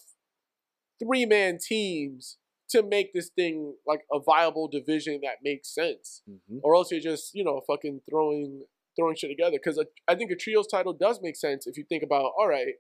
three 1.01 1.25
man 1.25 1.59
teams 1.65 2.37
to 2.73 2.83
make 2.83 3.13
this 3.13 3.31
thing 3.31 3.75
like 3.87 4.01
a 4.13 4.19
viable 4.21 4.69
division 4.69 5.21
that 5.23 5.37
makes 5.43 5.73
sense, 5.75 6.23
mhm. 6.29 6.61
or 6.63 6.75
else 6.75 6.91
you're 6.91 7.01
just 7.01 7.35
you 7.35 7.45
know 7.45 7.61
fucking 7.67 8.01
throwing 8.09 8.65
throwing 8.97 9.17
shit 9.17 9.31
together. 9.31 9.57
Because 9.63 9.83
I 10.09 10.15
think 10.15 10.31
a 10.31 10.37
trios 10.37 10.67
title 10.67 10.93
does 10.93 11.21
make 11.23 11.37
sense 11.37 11.67
if 11.67 11.77
you 11.79 11.85
think 11.89 12.03
about 12.03 12.33
all 12.39 12.49
right, 12.49 12.75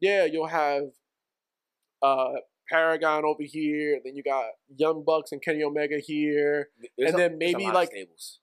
yeah, 0.00 0.24
you'll 0.24 0.46
have 0.48 0.84
uh 2.02 2.34
Paragon 2.70 3.24
over 3.24 3.42
here, 3.42 4.00
then 4.02 4.14
you 4.16 4.22
got 4.22 4.44
Young 4.76 5.04
Bucks 5.04 5.32
and 5.32 5.42
Kenny 5.42 5.62
Omega 5.62 5.98
here, 5.98 6.70
There's 6.96 7.12
and 7.12 7.20
a- 7.20 7.28
then 7.28 7.38
maybe, 7.38 7.66
like, 7.66 7.90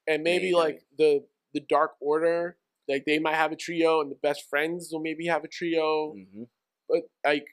and 0.07 0.23
maybe 0.23 0.51
AEW. 0.51 0.55
like 0.57 0.83
the 0.97 1.25
the 1.53 1.61
Dark 1.61 1.93
Order, 1.99 2.57
like 2.87 3.05
they 3.05 3.17
might 3.17 3.35
have 3.35 3.51
a 3.51 3.55
trio, 3.55 4.01
and 4.01 4.11
the 4.11 4.19
Best 4.21 4.43
Friends 4.49 4.89
will 4.91 4.99
maybe 4.99 5.25
have 5.27 5.43
a 5.43 5.47
trio. 5.47 6.13
Mhm. 6.15 6.47
But 6.87 7.03
like, 7.25 7.47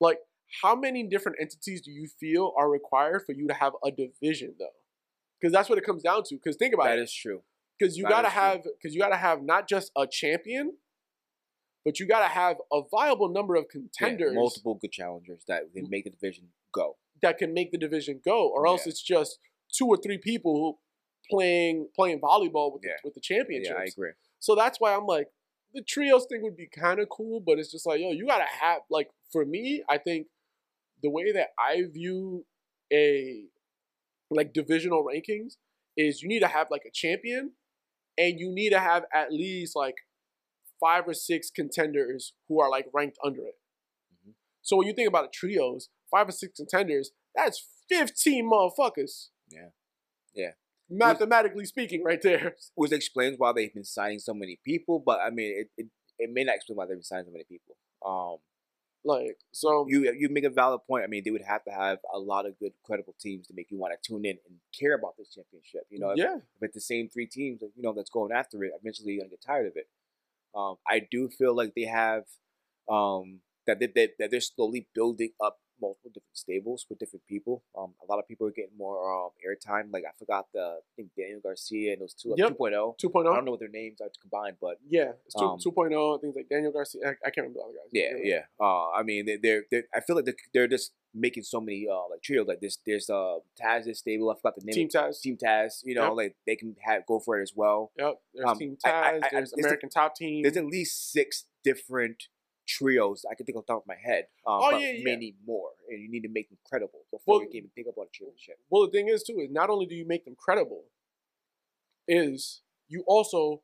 like 0.00 0.18
how 0.60 0.74
many 0.76 1.02
different 1.04 1.38
entities 1.40 1.80
do 1.80 1.90
you 1.90 2.06
feel 2.20 2.52
are 2.58 2.68
required 2.70 3.22
for 3.24 3.32
you 3.32 3.48
to 3.48 3.54
have 3.54 3.72
a 3.84 3.90
division 3.90 4.54
though? 4.58 4.66
Because 5.40 5.52
that's 5.52 5.68
what 5.68 5.78
it 5.78 5.84
comes 5.84 6.02
down 6.02 6.22
to. 6.24 6.34
Because 6.36 6.56
think 6.56 6.74
about 6.74 6.84
That 6.84 6.98
it. 6.98 7.02
is 7.02 7.12
true. 7.12 7.42
because 7.78 7.96
you 7.96 8.04
That 8.04 8.10
gotta 8.10 8.28
have 8.28 8.62
because 8.64 8.94
you 8.94 9.00
gotta 9.00 9.16
have 9.16 9.42
not 9.42 9.68
just 9.68 9.90
a 9.96 10.06
champion, 10.06 10.76
but 11.84 11.98
you 11.98 12.06
gotta 12.06 12.28
have 12.28 12.56
a 12.72 12.82
viable 12.90 13.28
number 13.28 13.56
of 13.56 13.64
Yeah, 13.74 13.80
contenders 13.80 14.34
multiple 14.34 14.74
good 14.80 14.92
challengers 14.92 15.42
that 15.48 15.72
can 15.74 15.88
make 15.90 16.04
the 16.04 16.10
division 16.10 16.48
go. 16.72 16.96
that 17.22 17.38
can 17.38 17.52
make 17.54 17.70
the 17.72 17.78
division 17.78 18.20
go, 18.24 18.48
or 18.48 18.66
else 18.66 18.84
Yeah. 18.86 18.90
it's 18.90 19.02
just 19.02 19.38
two 19.72 19.86
or 19.86 19.96
three 19.96 20.18
people 20.18 20.80
playing 21.30 21.88
playing 21.96 22.20
volleyball 22.20 22.72
with 22.72 22.82
Yeah. 22.84 22.92
the, 23.02 23.08
with 23.08 23.14
the 23.14 23.20
championships. 23.20 23.70
Yeah, 23.74 23.80
I 23.80 23.84
agree. 23.84 24.12
So 24.38 24.54
that's 24.54 24.78
why 24.80 24.94
I'm 24.94 25.06
like, 25.06 25.28
the 25.72 25.82
trios 25.82 26.26
thing 26.26 26.42
would 26.42 26.56
be 26.56 26.66
kind 26.68 27.00
of 27.00 27.08
cool, 27.08 27.40
but 27.40 27.58
it's 27.58 27.70
just 27.70 27.86
like, 27.86 28.00
yo, 28.00 28.10
you 28.10 28.26
gotta 28.26 28.44
have 28.44 28.82
like 28.90 29.08
for 29.32 29.44
me, 29.44 29.82
I 29.88 29.98
think 29.98 30.26
the 31.02 31.10
way 31.10 31.32
that 31.32 31.48
I 31.58 31.82
view 31.92 32.44
a 32.92 33.44
like 34.30 34.52
divisional 34.52 35.04
rankings 35.04 35.54
is 35.96 36.22
you 36.22 36.28
need 36.28 36.40
to 36.40 36.48
have 36.48 36.68
like 36.70 36.82
a 36.86 36.90
champion 36.92 37.52
and 38.16 38.38
you 38.38 38.50
need 38.52 38.70
to 38.70 38.78
have 38.78 39.04
at 39.14 39.32
least 39.32 39.76
like 39.76 39.96
five 40.80 41.04
or 41.06 41.14
six 41.14 41.50
contenders 41.50 42.34
who 42.48 42.60
are 42.60 42.70
like 42.70 42.86
ranked 42.92 43.18
under 43.24 43.42
it. 43.42 43.58
Mhm. 44.26 44.34
So 44.62 44.76
when 44.76 44.86
you 44.86 44.94
think 44.94 45.08
about 45.08 45.24
the 45.24 45.30
trios, 45.32 45.88
five 46.10 46.28
or 46.28 46.32
six 46.32 46.56
contenders, 46.56 47.10
that's 47.34 47.64
15 47.88 48.50
motherfuckers. 48.50 49.28
Yeah. 49.50 49.68
Yeah. 50.34 50.52
Mathematically 50.88 51.64
speaking, 51.64 52.02
right 52.02 52.20
there. 52.20 52.56
Which 52.74 52.92
explains 52.92 53.36
why 53.38 53.52
they've 53.52 53.72
been 53.72 53.84
signing 53.84 54.18
so 54.18 54.34
many 54.34 54.58
people, 54.64 55.02
but 55.04 55.20
I 55.20 55.30
mean, 55.30 55.54
it, 55.60 55.70
it, 55.76 55.86
it 56.18 56.30
may 56.32 56.44
not 56.44 56.56
explain 56.56 56.76
why 56.76 56.86
they've 56.86 56.96
been 56.96 57.02
signing 57.02 57.26
so 57.26 57.32
many 57.32 57.44
people. 57.44 57.76
Um, 58.04 58.38
Like, 59.04 59.38
so 59.50 59.86
you 59.88 60.12
you 60.16 60.28
make 60.28 60.44
a 60.44 60.50
valid 60.50 60.82
point. 60.86 61.02
I 61.02 61.08
mean, 61.08 61.22
they 61.24 61.32
would 61.32 61.42
have 61.42 61.64
to 61.64 61.72
have 61.72 61.98
a 62.12 62.18
lot 62.18 62.46
of 62.46 62.58
good, 62.58 62.72
credible 62.84 63.14
teams 63.18 63.48
to 63.48 63.54
make 63.54 63.70
you 63.70 63.78
want 63.78 63.92
to 64.00 64.08
tune 64.08 64.24
in 64.24 64.38
and 64.46 64.58
care 64.78 64.94
about 64.94 65.16
this 65.18 65.34
championship. 65.34 65.86
You 65.90 65.98
know, 65.98 66.12
yeah. 66.14 66.36
it's 66.60 66.74
the 66.74 66.80
same 66.80 67.08
three 67.08 67.26
teams, 67.26 67.62
you 67.62 67.82
know, 67.82 67.92
that's 67.92 68.10
going 68.10 68.32
after 68.32 68.62
it, 68.62 68.72
eventually 68.80 69.14
you're 69.14 69.22
gonna 69.22 69.30
get 69.30 69.42
tired 69.42 69.66
of 69.66 69.76
it. 69.76 69.88
Um, 70.54 70.76
I 70.86 71.06
do 71.10 71.28
feel 71.28 71.56
like 71.56 71.74
they 71.74 71.84
have 71.84 72.24
um, 72.88 73.40
that, 73.66 73.80
they, 73.80 73.86
that 73.86 74.10
that 74.18 74.30
they're 74.30 74.40
slowly 74.40 74.86
building 74.94 75.30
up 75.42 75.58
multiple 75.82 76.10
different 76.14 76.36
stables 76.36 76.86
with 76.88 76.98
different 76.98 77.26
people. 77.26 77.62
Um, 77.76 77.92
a 78.02 78.10
lot 78.10 78.18
of 78.20 78.26
people 78.28 78.46
are 78.46 78.50
getting 78.52 78.76
more 78.78 78.96
um, 79.12 79.30
airtime. 79.46 79.92
Like 79.92 80.04
I 80.06 80.12
forgot 80.18 80.46
the 80.54 80.60
I 80.78 80.90
think 80.96 81.10
Daniel 81.18 81.40
Garcia 81.42 81.92
and 81.92 82.00
those 82.02 82.14
two 82.14 82.34
Yep. 82.38 82.56
2.0. 82.56 82.94
2.0. 83.02 83.30
I 83.30 83.34
don't 83.34 83.44
know 83.44 83.50
what 83.50 83.60
their 83.60 83.68
names 83.68 84.00
are 84.00 84.08
combined, 84.20 84.56
but 84.60 84.78
Yeah, 84.88 85.12
it's 85.26 85.34
two, 85.34 85.44
Um, 85.44 85.58
2.0. 85.58 86.20
Things 86.22 86.36
like 86.36 86.48
Daniel 86.48 86.72
Garcia. 86.72 87.00
I, 87.04 87.10
I 87.26 87.30
can't 87.30 87.48
remember 87.48 87.58
the 87.58 87.64
other 87.64 87.72
guys. 87.74 87.90
Yeah, 87.92 88.12
right. 88.14 88.24
yeah. 88.24 88.42
Uh, 88.60 88.90
I 88.92 89.02
mean, 89.02 89.26
they- 89.26 89.36
they're, 89.36 89.64
they're 89.70 89.84
I 89.94 90.00
feel 90.00 90.16
like 90.16 90.24
they're, 90.24 90.36
they're 90.54 90.68
just 90.68 90.92
making 91.14 91.42
so 91.42 91.60
many 91.60 91.86
uh 91.92 92.08
like 92.10 92.22
trios 92.22 92.46
like 92.48 92.60
this. 92.60 92.78
There's 92.86 93.10
uh 93.10 93.36
Taz's 93.60 93.98
stable. 93.98 94.30
I 94.30 94.34
forgot 94.36 94.54
the 94.56 94.62
name. 94.64 94.72
Team 94.74 94.88
Taz. 94.88 95.20
Team 95.20 95.36
Taz. 95.36 95.80
You 95.84 95.94
know, 95.94 96.04
Yep. 96.08 96.12
like 96.16 96.36
they 96.46 96.56
can 96.56 96.74
have 96.80 97.04
go 97.06 97.20
for 97.20 97.38
it 97.38 97.42
as 97.42 97.52
well. 97.54 97.92
Yep. 97.98 98.14
There's 98.32 98.48
Um, 98.48 98.58
Team 98.58 98.78
I- 98.84 98.88
I- 98.88 98.92
Taz. 98.92 98.94
I- 98.94 99.08
I- 99.08 99.10
there's 99.20 99.30
there's 99.32 99.52
a- 99.52 99.60
American 99.68 99.88
Top 99.90 100.14
Team. 100.14 100.42
There's 100.42 100.56
at 100.56 100.64
least 100.64 101.12
six 101.12 101.44
different 101.64 102.28
trios 102.66 103.24
I 103.30 103.34
can 103.34 103.44
think 103.46 103.56
off 103.58 103.66
the 103.66 103.72
top 103.72 103.82
of 103.82 103.86
my 103.86 103.96
head. 103.96 104.24
Um, 104.46 104.60
Oh, 104.62 104.70
but 104.72 104.80
yeah, 104.80 104.92
yeah. 104.92 105.04
many 105.04 105.34
more, 105.46 105.70
and 105.88 106.00
you 106.00 106.08
need 106.10 106.22
to 106.22 106.28
make 106.28 106.48
them 106.48 106.58
credible 106.64 107.04
before 107.10 107.34
Well- 107.36 107.42
you 107.42 107.48
can 107.48 107.56
even 107.58 107.70
think 107.70 107.86
about 107.88 108.06
a 108.06 108.10
championship. 108.12 108.58
well, 108.70 108.82
the 108.86 108.90
thing 108.92 109.08
is 109.08 109.22
too 109.22 109.38
is 109.40 109.50
not 109.50 109.68
only 109.70 109.86
do 109.86 109.94
you 109.94 110.06
make 110.06 110.24
them 110.24 110.36
credible, 110.36 110.84
is 112.08 112.62
you 112.88 113.04
also 113.06 113.62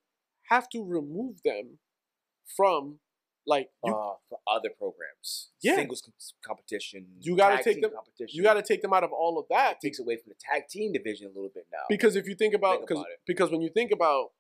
have 0.49 0.69
to 0.71 0.83
remove 0.85 1.43
them 1.43 1.79
from 2.57 3.01
like 3.47 3.71
you 3.83 3.95
uh, 3.95 4.15
for 4.29 4.39
other 4.47 4.69
programs, 4.69 5.51
Yeah. 5.63 5.77
singles 5.77 6.03
competition, 6.45 7.07
You 7.21 7.35
gotta 7.37 7.57
tag 7.57 7.65
take 7.65 7.81
them- 7.83 7.93
Competition. 7.93 8.37
you 8.37 8.43
got 8.43 8.55
to 8.55 8.63
take 8.63 8.83
them 8.83 8.93
out 8.93 9.05
of 9.05 9.13
all 9.13 9.39
of 9.39 9.47
that 9.49 9.77
It 9.77 9.81
takes 9.87 9.99
away 9.99 10.17
from 10.17 10.31
the 10.31 10.35
tag 10.35 10.69
team 10.69 10.93
division 10.93 11.27
a 11.29 11.31
little 11.31 11.49
bit 11.49 11.67
now. 11.73 11.85
because 11.89 12.15
if 12.15 12.27
you 12.29 12.35
think 12.35 12.53
about 12.53 12.79
Think 12.81 12.89
because 12.89 12.99
about 13.01 13.11
because 13.27 13.51
when 13.51 13.63
you 13.63 13.71
think 13.71 13.91
about 13.91 14.33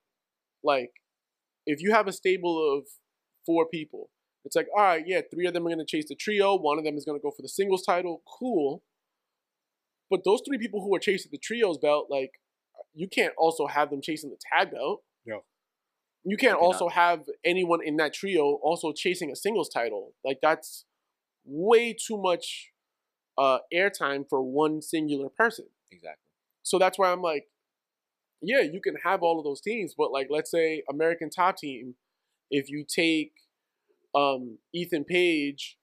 like 0.62 1.00
if 1.64 1.80
you 1.80 1.92
have 1.92 2.06
a 2.06 2.12
stable 2.12 2.76
of 2.78 2.86
four 3.46 3.66
people 3.66 4.10
it's 4.48 4.56
like 4.56 4.66
all 4.74 4.82
right 4.82 5.04
yeah 5.06 5.20
three 5.30 5.46
of 5.46 5.52
them 5.52 5.66
are 5.66 5.68
going 5.68 5.78
to 5.78 5.84
chase 5.84 6.06
the 6.08 6.14
trio. 6.14 6.56
One 6.56 6.78
of 6.78 6.84
them 6.84 6.96
is 6.96 7.04
going 7.04 7.18
to 7.18 7.22
go 7.22 7.30
for 7.30 7.42
the 7.42 7.50
singles 7.50 7.82
title. 7.84 8.22
Cool. 8.38 8.82
But 10.10 10.24
those 10.24 10.40
three 10.46 10.56
people 10.56 10.80
who 10.80 10.94
are 10.94 10.98
chasing 10.98 11.28
the 11.30 11.36
trios 11.38 11.76
belt 11.76 12.06
like 12.08 12.30
you 12.94 13.08
can't 13.08 13.34
also 13.36 13.66
have 13.66 13.90
them 13.90 14.00
chasing 14.02 14.30
the 14.30 14.38
tag 14.50 14.70
belt. 14.72 15.02
No. 15.26 15.42
you 16.24 16.38
can't 16.38 16.58
also 16.58 16.88
have 16.88 17.24
anyone 17.44 17.80
in 17.84 17.98
that 17.98 18.14
trio 18.14 18.58
also 18.62 18.92
chasing 18.92 19.30
a 19.30 19.36
singles 19.36 19.68
title. 19.68 20.14
Like 20.24 20.38
that's 20.40 20.86
way 21.44 21.92
too 21.92 22.16
much 22.16 22.70
uh 23.36 23.58
airtime 23.72 24.24
for 24.26 24.40
one 24.42 24.80
singular 24.80 25.28
person. 25.28 25.66
Exactly. 25.92 26.24
so 26.62 26.78
that's 26.78 26.98
why 26.98 27.12
I'm 27.12 27.20
like, 27.20 27.44
yeah, 28.40 28.60
you 28.60 28.80
can 28.80 28.94
have 29.04 29.22
all 29.22 29.38
of 29.38 29.44
those 29.44 29.60
teams, 29.60 29.94
but 29.96 30.10
like, 30.10 30.28
let's 30.30 30.50
say 30.50 30.82
American 30.88 31.28
Top 31.28 31.58
Team, 31.58 31.96
if 32.50 32.70
you 32.70 32.84
take 32.88 33.32
um, 34.18 34.58
Ethan 34.72 35.04
Page, 35.04 35.78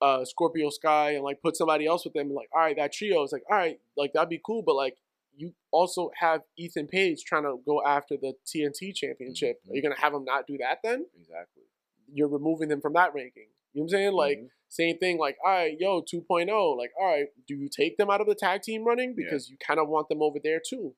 uh, 0.00 0.24
Scorpio 0.24 0.70
Sky, 0.70 1.12
and 1.12 1.24
like 1.24 1.40
put 1.42 1.56
somebody 1.56 1.86
else 1.86 2.04
with 2.04 2.14
them, 2.14 2.26
and 2.28 2.34
like, 2.34 2.48
all 2.54 2.60
right, 2.60 2.76
that 2.76 2.92
trio 2.92 3.22
is 3.22 3.32
like, 3.32 3.44
all 3.50 3.56
right, 3.56 3.78
like 3.96 4.12
that'd 4.12 4.28
be 4.28 4.40
cool, 4.44 4.62
but 4.62 4.74
like, 4.74 4.96
you 5.36 5.52
also 5.72 6.10
have 6.16 6.42
Ethan 6.56 6.86
Page 6.86 7.24
trying 7.24 7.42
to 7.44 7.56
go 7.66 7.82
after 7.84 8.16
the 8.16 8.34
TNT 8.46 8.94
championship. 8.94 9.60
Are 9.68 9.74
you 9.74 9.82
gonna 9.82 10.00
have 10.00 10.14
him 10.14 10.24
not 10.24 10.46
do 10.46 10.58
that 10.58 10.78
then? 10.84 11.06
Exactly. 11.18 11.64
You're 12.12 12.28
removing 12.28 12.68
them 12.68 12.80
from 12.80 12.92
that 12.94 13.14
ranking. 13.14 13.48
You 13.72 13.80
know 13.80 13.84
what 13.84 13.84
I'm 13.84 13.88
saying? 13.88 14.12
Like, 14.12 14.38
Mhm. 14.38 14.50
same 14.68 14.98
thing, 14.98 15.18
like, 15.18 15.36
all 15.44 15.50
right, 15.50 15.76
yo, 15.80 16.02
2.0, 16.02 16.74
like, 16.76 16.92
all 17.00 17.06
right, 17.06 17.26
do 17.48 17.56
you 17.56 17.68
take 17.68 17.96
them 17.96 18.10
out 18.10 18.20
of 18.20 18.28
the 18.28 18.34
tag 18.36 18.62
team 18.62 18.84
running? 18.84 19.10
Yeah. 19.10 19.24
Because 19.24 19.50
you 19.50 19.56
kind 19.56 19.80
of 19.80 19.88
want 19.88 20.08
them 20.08 20.22
over 20.22 20.38
there 20.38 20.60
too. 20.60 20.94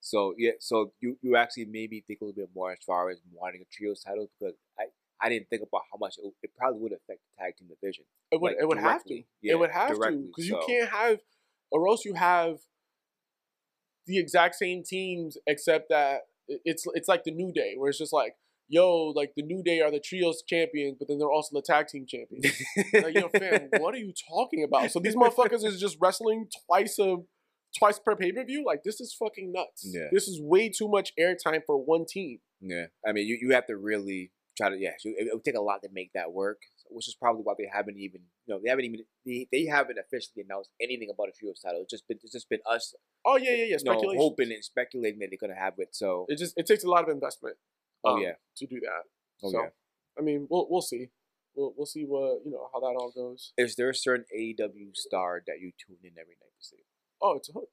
So 0.00 0.34
yeah, 0.38 0.52
so 0.60 0.92
you 1.00 1.18
you 1.20 1.36
actually 1.36 1.66
made 1.66 1.90
me 1.90 2.00
think 2.00 2.20
a 2.22 2.24
little 2.24 2.40
bit 2.42 2.50
more 2.54 2.72
as 2.72 2.78
far 2.86 3.10
as 3.10 3.20
wanting 3.32 3.60
a 3.60 3.66
trios 3.66 4.02
title 4.02 4.28
because 4.38 4.56
I 4.78 4.86
I 5.22 5.28
didn't 5.28 5.48
think 5.50 5.62
about 5.62 5.82
how 5.92 5.98
much 5.98 6.16
it, 6.18 6.32
it 6.42 6.50
probably 6.56 6.80
would 6.80 6.92
affect 6.92 7.20
the 7.36 7.44
tag 7.44 7.56
team 7.56 7.68
division. 7.68 8.04
It 8.30 8.40
would, 8.40 8.52
Like, 8.52 8.56
it 8.60 8.66
would 8.68 8.78
have 8.78 9.04
to. 9.04 9.22
Yeah, 9.42 9.52
it 9.52 9.58
would 9.58 9.70
have 9.70 9.90
to. 9.90 9.94
Because 9.94 10.48
so- 10.48 10.60
you 10.60 10.60
can't 10.66 10.90
have, 10.90 11.18
or 11.70 11.88
else 11.88 12.04
you 12.04 12.14
have 12.14 12.58
the 14.06 14.18
exact 14.18 14.54
same 14.56 14.82
teams, 14.82 15.36
except 15.46 15.88
that 15.90 16.22
it's 16.48 16.84
it's 16.94 17.08
like 17.08 17.24
the 17.24 17.30
New 17.30 17.52
Day, 17.52 17.74
where 17.76 17.90
it's 17.90 17.98
just 17.98 18.12
like, 18.12 18.34
yo, 18.68 19.12
like 19.14 19.32
the 19.36 19.42
New 19.42 19.62
Day 19.62 19.80
are 19.80 19.90
the 19.90 20.00
trios 20.00 20.42
champions, 20.46 20.96
but 20.98 21.08
then 21.08 21.18
they're 21.18 21.30
also 21.30 21.50
the 21.52 21.62
tag 21.62 21.86
team 21.88 22.06
champions. 22.08 22.46
like, 22.94 23.14
yo, 23.14 23.28
fam, 23.28 23.68
what 23.78 23.94
are 23.94 23.98
you 23.98 24.12
talking 24.28 24.64
about? 24.64 24.90
So 24.90 24.98
these 25.00 25.14
motherfuckers 25.22 25.64
is 25.64 25.80
just 25.80 25.98
wrestling 26.00 26.48
twice 26.66 26.98
a 26.98 27.16
twice 27.78 28.00
per 28.00 28.16
pay 28.16 28.32
per 28.32 28.44
view. 28.44 28.64
Like 28.66 28.82
this 28.82 29.00
is 29.00 29.14
fucking 29.14 29.52
nuts. 29.52 29.86
Yeah. 29.92 30.08
This 30.10 30.26
is 30.26 30.40
way 30.40 30.70
too 30.70 30.88
much 30.88 31.12
airtime 31.20 31.60
for 31.64 31.76
one 31.76 32.04
team. 32.08 32.40
Yeah, 32.60 32.86
I 33.06 33.12
mean 33.12 33.26
you, 33.26 33.38
you 33.40 33.54
have 33.54 33.66
to 33.68 33.76
really 33.76 34.32
try 34.56 34.70
to 34.70 34.78
yeah. 34.78 34.92
It, 35.04 35.28
would 35.32 35.44
take 35.44 35.54
a 35.54 35.60
lot 35.60 35.82
to 35.82 35.88
make 35.92 36.12
that 36.14 36.32
work, 36.32 36.62
which 36.88 37.08
is 37.08 37.14
probably 37.14 37.42
why 37.42 37.54
they 37.58 37.68
haven't 37.72 37.98
even 37.98 38.22
you 38.46 38.54
know 38.54 38.60
they 38.62 38.70
haven't 38.70 38.84
even 38.84 39.00
they, 39.24 39.48
they 39.52 39.66
haven't 39.66 39.98
officially 39.98 40.44
announced 40.44 40.70
anything 40.80 41.08
about 41.12 41.28
a 41.28 41.32
trios 41.38 41.60
title. 41.60 41.82
It's 41.82 41.90
just 41.90 42.06
been 42.08 42.18
it's 42.22 42.32
just 42.32 42.48
been 42.48 42.60
us 42.70 42.94
Oh 43.24 43.36
yeah, 43.36 43.50
yeah, 43.50 43.56
yeah. 43.56 43.64
you 43.64 43.70
know, 43.84 43.92
Speculation. 43.92 44.20
hoping 44.20 44.52
and 44.52 44.64
speculating 44.64 45.20
that 45.20 45.28
they're 45.30 45.48
gonna 45.48 45.58
have 45.58 45.74
it. 45.78 45.88
So 45.92 46.26
It 46.28 46.38
just 46.38 46.54
it 46.56 46.66
takes 46.66 46.84
a 46.84 46.88
lot 46.88 47.04
of 47.04 47.10
investment. 47.10 47.56
oh 48.04 48.14
um, 48.14 48.22
yeah, 48.22 48.32
to 48.56 48.66
do 48.66 48.80
that. 48.80 49.02
oh 49.44 49.50
so, 49.50 49.62
yeah. 49.62 49.68
I 50.18 50.22
mean, 50.22 50.46
we'll 50.50 50.66
we'll 50.70 50.82
see. 50.82 51.10
We'll 51.54 51.74
we'll 51.76 51.86
see 51.86 52.04
what 52.04 52.40
you 52.44 52.50
know 52.52 52.68
how 52.72 52.80
that 52.80 52.96
all 52.98 53.12
goes. 53.14 53.52
Is 53.58 53.76
there 53.76 53.90
a 53.90 53.94
certain 53.94 54.24
AEW 54.36 54.94
star 54.94 55.42
that 55.46 55.60
you 55.60 55.72
tune 55.86 55.98
in 56.02 56.12
every 56.18 56.36
night 56.40 56.54
to 56.58 56.64
see? 56.64 56.84
Oh, 57.22 57.36
it's 57.36 57.48
a 57.48 57.52
hook. 57.52 57.68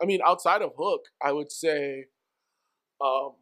I 0.00 0.06
mean, 0.06 0.20
outside 0.24 0.62
of 0.62 0.72
Hook, 0.78 1.06
I 1.22 1.32
would 1.32 1.50
say, 1.50 2.06
um, 3.00 3.32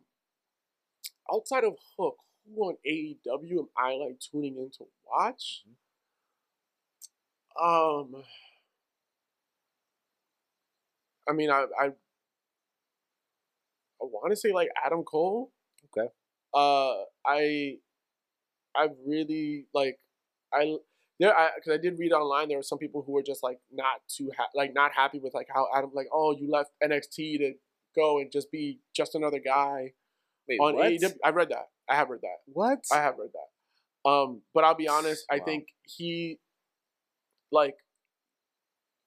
outside 1.32 1.64
of 1.64 1.74
Hook, 1.98 2.16
who 2.54 2.62
on 2.68 2.76
AEW 2.86 3.58
am 3.58 3.68
I 3.76 3.94
like 3.94 4.18
tuning 4.20 4.56
in 4.56 4.70
to 4.78 4.84
watch? 5.06 5.64
Um, 7.60 8.22
I 11.28 11.32
mean, 11.32 11.50
I 11.50 11.66
I, 11.78 11.86
I 11.86 11.92
want 14.00 14.30
to 14.30 14.36
say 14.36 14.52
like 14.52 14.68
Adam 14.84 15.02
Cole. 15.02 15.52
Okay. 15.96 16.08
Uh, 16.54 17.04
I 17.26 17.78
I 18.74 18.88
really 19.06 19.66
like 19.74 19.98
I 20.52 20.76
there 21.18 21.36
I 21.36 21.50
because 21.56 21.78
I, 21.78 21.82
did 21.82 21.98
read 21.98 22.12
online 22.12 22.48
there 22.48 22.58
were 22.58 22.62
some 22.62 22.78
people 22.78 23.02
who 23.02 23.12
were 23.12 23.22
just 23.22 23.42
like 23.42 23.58
not 23.72 24.02
too 24.08 24.30
ha- 24.36 24.50
like 24.54 24.74
not 24.74 24.92
happy 24.92 25.18
with 25.18 25.34
like 25.34 25.48
how 25.52 25.66
Adam 25.74 25.90
like 25.94 26.08
oh 26.12 26.36
you 26.36 26.50
left 26.50 26.70
NXT 26.82 27.38
to 27.38 27.54
go 27.94 28.18
and 28.18 28.30
just 28.30 28.52
be 28.52 28.80
just 28.94 29.14
another 29.14 29.38
guy 29.38 29.92
Wait, 30.48 30.60
on 30.60 30.74
what? 30.74 30.92
AEW. 30.92 31.14
I 31.24 31.30
read 31.30 31.48
that. 31.48 31.68
I 31.88 31.94
have 31.96 32.08
read 32.10 32.20
that. 32.22 32.38
What? 32.46 32.80
I 32.92 32.96
have 32.96 33.14
read 33.18 33.30
that. 33.32 34.08
Um, 34.10 34.42
but 34.54 34.64
I'll 34.64 34.74
be 34.74 34.88
honest. 34.88 35.24
I 35.30 35.38
think 35.40 35.66
he, 35.84 36.38
like, 37.50 37.74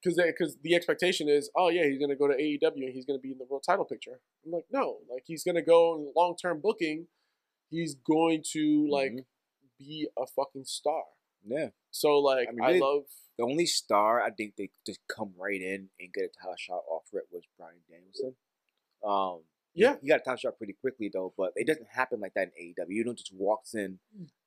because 0.04 0.18
because 0.18 0.58
the 0.64 0.76
expectation 0.76 1.28
is, 1.30 1.50
oh 1.58 1.70
yeah, 1.70 1.86
he's 1.86 2.00
gonna 2.00 2.16
go 2.16 2.28
to 2.28 2.34
AEW 2.34 2.86
and 2.86 2.94
he's 2.94 3.06
gonna 3.06 3.20
be 3.20 3.32
in 3.32 3.38
the 3.38 3.46
world 3.50 3.64
title 3.66 3.86
picture. 3.86 4.20
I'm 4.46 4.52
like, 4.52 4.66
no, 4.72 5.00
like 5.12 5.24
he's 5.26 5.44
gonna 5.44 5.62
go 5.62 5.96
in 5.96 6.12
long 6.16 6.36
term 6.42 6.62
booking. 6.62 7.08
He's 7.70 7.96
going 7.96 8.44
to 8.54 8.88
like 8.90 9.12
Mhm. 9.12 9.26
be 9.78 10.08
a 10.18 10.26
fucking 10.26 10.66
star. 10.66 11.04
yeah. 11.46 11.70
So 11.92 12.20
like, 12.20 12.48
I 12.48 12.52
I, 12.52 12.54
mean, 12.54 12.66
really- 12.66 12.80
love. 12.80 13.04
The 13.38 13.46
only 13.46 13.66
star 13.68 14.22
I 14.22 14.32
think 14.32 14.58
they 14.58 14.70
just 14.86 15.00
come 15.08 15.34
right 15.38 15.62
in 15.62 15.90
and 15.98 16.14
get 16.14 16.26
a 16.26 16.28
title 16.28 16.56
shot 16.58 16.84
off 16.90 17.06
it 17.14 17.24
was 17.32 17.44
Bryan 17.58 17.80
Danielson. 17.90 18.36
Um, 19.02 19.44
Yeah. 19.80 19.96
he 20.02 20.08
got 20.08 20.22
a 20.22 20.24
title 20.24 20.38
shot 20.38 20.58
pretty 20.58 20.74
quickly 20.80 21.10
though. 21.14 21.34
But 21.38 21.54
it 21.56 21.68
doesn't 21.68 21.88
happen 21.92 22.20
like 22.20 22.34
that 22.36 22.52
in 22.58 22.74
AEW. 22.74 22.86
You 22.90 23.04
don't 23.04 23.18
just 23.18 23.34
walks 23.34 23.74
in 23.74 24.00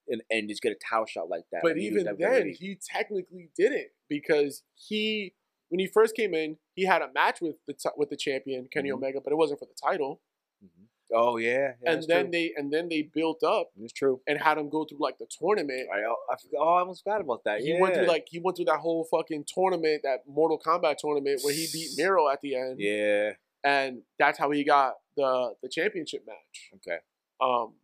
and, 0.09 0.23
and 0.31 0.49
just 0.49 0.63
get 0.63 0.73
a 0.73 0.77
title 0.77 1.07
shot 1.07 1.29
like 1.29 1.45
that. 1.53 1.63
But 1.63 1.77
you 1.77 1.91
even 1.91 2.05
then, 2.19 2.55
he 2.59 2.79
technically 2.95 3.51
didn't 3.57 3.89
because 4.09 4.63
he, 4.75 5.35
when 5.69 5.79
he 5.79 5.87
first 5.87 6.15
came 6.15 6.35
in, 6.35 6.59
he 6.75 6.85
had 6.85 7.03
a 7.03 7.11
match 7.13 7.41
with 7.41 7.57
the 7.67 7.73
t- 7.75 7.89
with 7.97 8.11
the 8.11 8.17
champion 8.17 8.69
Kenny 8.73 8.91
Mhm. 8.91 8.95
Omega, 8.95 9.21
but 9.23 9.33
it 9.33 9.37
wasn't 9.37 9.59
for 9.59 9.67
the 9.67 9.75
title. 9.75 10.21
Mhm. 10.65 10.87
oh 11.15 11.37
yeah, 11.39 11.75
yeah 11.83 11.93
and 11.93 12.03
then 12.05 12.25
true. 12.27 12.31
they 12.33 12.53
and 12.57 12.73
then 12.73 12.89
they 12.89 13.03
built 13.03 13.43
up 13.43 13.71
it's 13.79 13.93
true. 13.93 14.21
and 14.27 14.39
had 14.39 14.57
him 14.59 14.69
go 14.71 14.85
through 14.85 14.99
like 15.01 15.19
the 15.19 15.27
tournament. 15.27 15.89
I, 15.93 15.99
I, 15.99 16.37
forgot, 16.41 16.59
oh, 16.61 16.75
I 16.77 16.81
almost 16.81 17.03
forgot 17.05 17.21
about 17.21 17.45
that. 17.45 17.61
He 17.61 17.73
yeah. 17.73 17.81
went 17.81 17.95
through 17.95 18.07
like 18.07 18.27
he 18.31 18.39
went 18.39 18.57
through 18.57 18.67
that 18.67 18.79
whole 18.79 19.05
fucking 19.05 19.45
tournament, 19.53 20.03
that 20.05 20.21
Mortal 20.27 20.59
Kombat 20.59 20.97
tournament 20.99 21.41
where 21.43 21.53
he 21.55 21.67
beat 21.73 21.91
Miro 21.99 22.29
at 22.29 22.41
the 22.43 22.55
end, 22.55 22.81
yeah. 22.81 23.33
And 23.65 24.03
that's 24.19 24.39
how 24.39 24.51
he 24.51 24.65
got 24.65 24.95
the 25.17 25.55
the 25.63 25.69
championship 25.69 26.25
match. 26.27 26.71
Okay. 26.77 26.99
Um, 27.41 27.75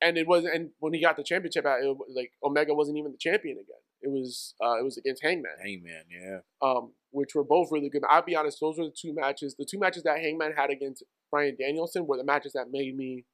and 0.00 0.18
it 0.18 0.26
was 0.26 0.44
and 0.44 0.70
when 0.78 0.92
he 0.92 1.00
got 1.00 1.16
the 1.16 1.22
championship, 1.22 1.64
out, 1.64 1.80
it, 1.82 1.96
like 2.14 2.32
Omega 2.42 2.74
wasn't 2.74 2.98
even 2.98 3.12
the 3.12 3.18
champion 3.18 3.56
again. 3.56 3.76
It 4.02 4.10
was 4.10 4.54
uh, 4.62 4.78
it 4.78 4.84
was 4.84 4.98
against 4.98 5.22
Hangman, 5.22 5.52
Hangman. 5.62 6.04
Yeah. 6.10 6.38
um, 6.62 6.92
which 7.10 7.34
were 7.34 7.44
both 7.44 7.68
really 7.72 7.88
good. 7.88 8.02
I'll 8.08 8.22
be 8.22 8.36
honest; 8.36 8.60
those 8.60 8.78
were 8.78 8.84
the 8.84 8.94
two 8.96 9.14
matches. 9.14 9.54
The 9.58 9.64
two 9.64 9.78
matches 9.78 10.02
that 10.02 10.18
Hangman 10.18 10.52
had 10.56 10.70
against 10.70 11.02
Bryan 11.30 11.56
Danielson 11.58 12.06
were 12.06 12.16
the 12.16 12.24
matches 12.24 12.52
that 12.52 12.70
made 12.70 12.96
me 12.96 13.24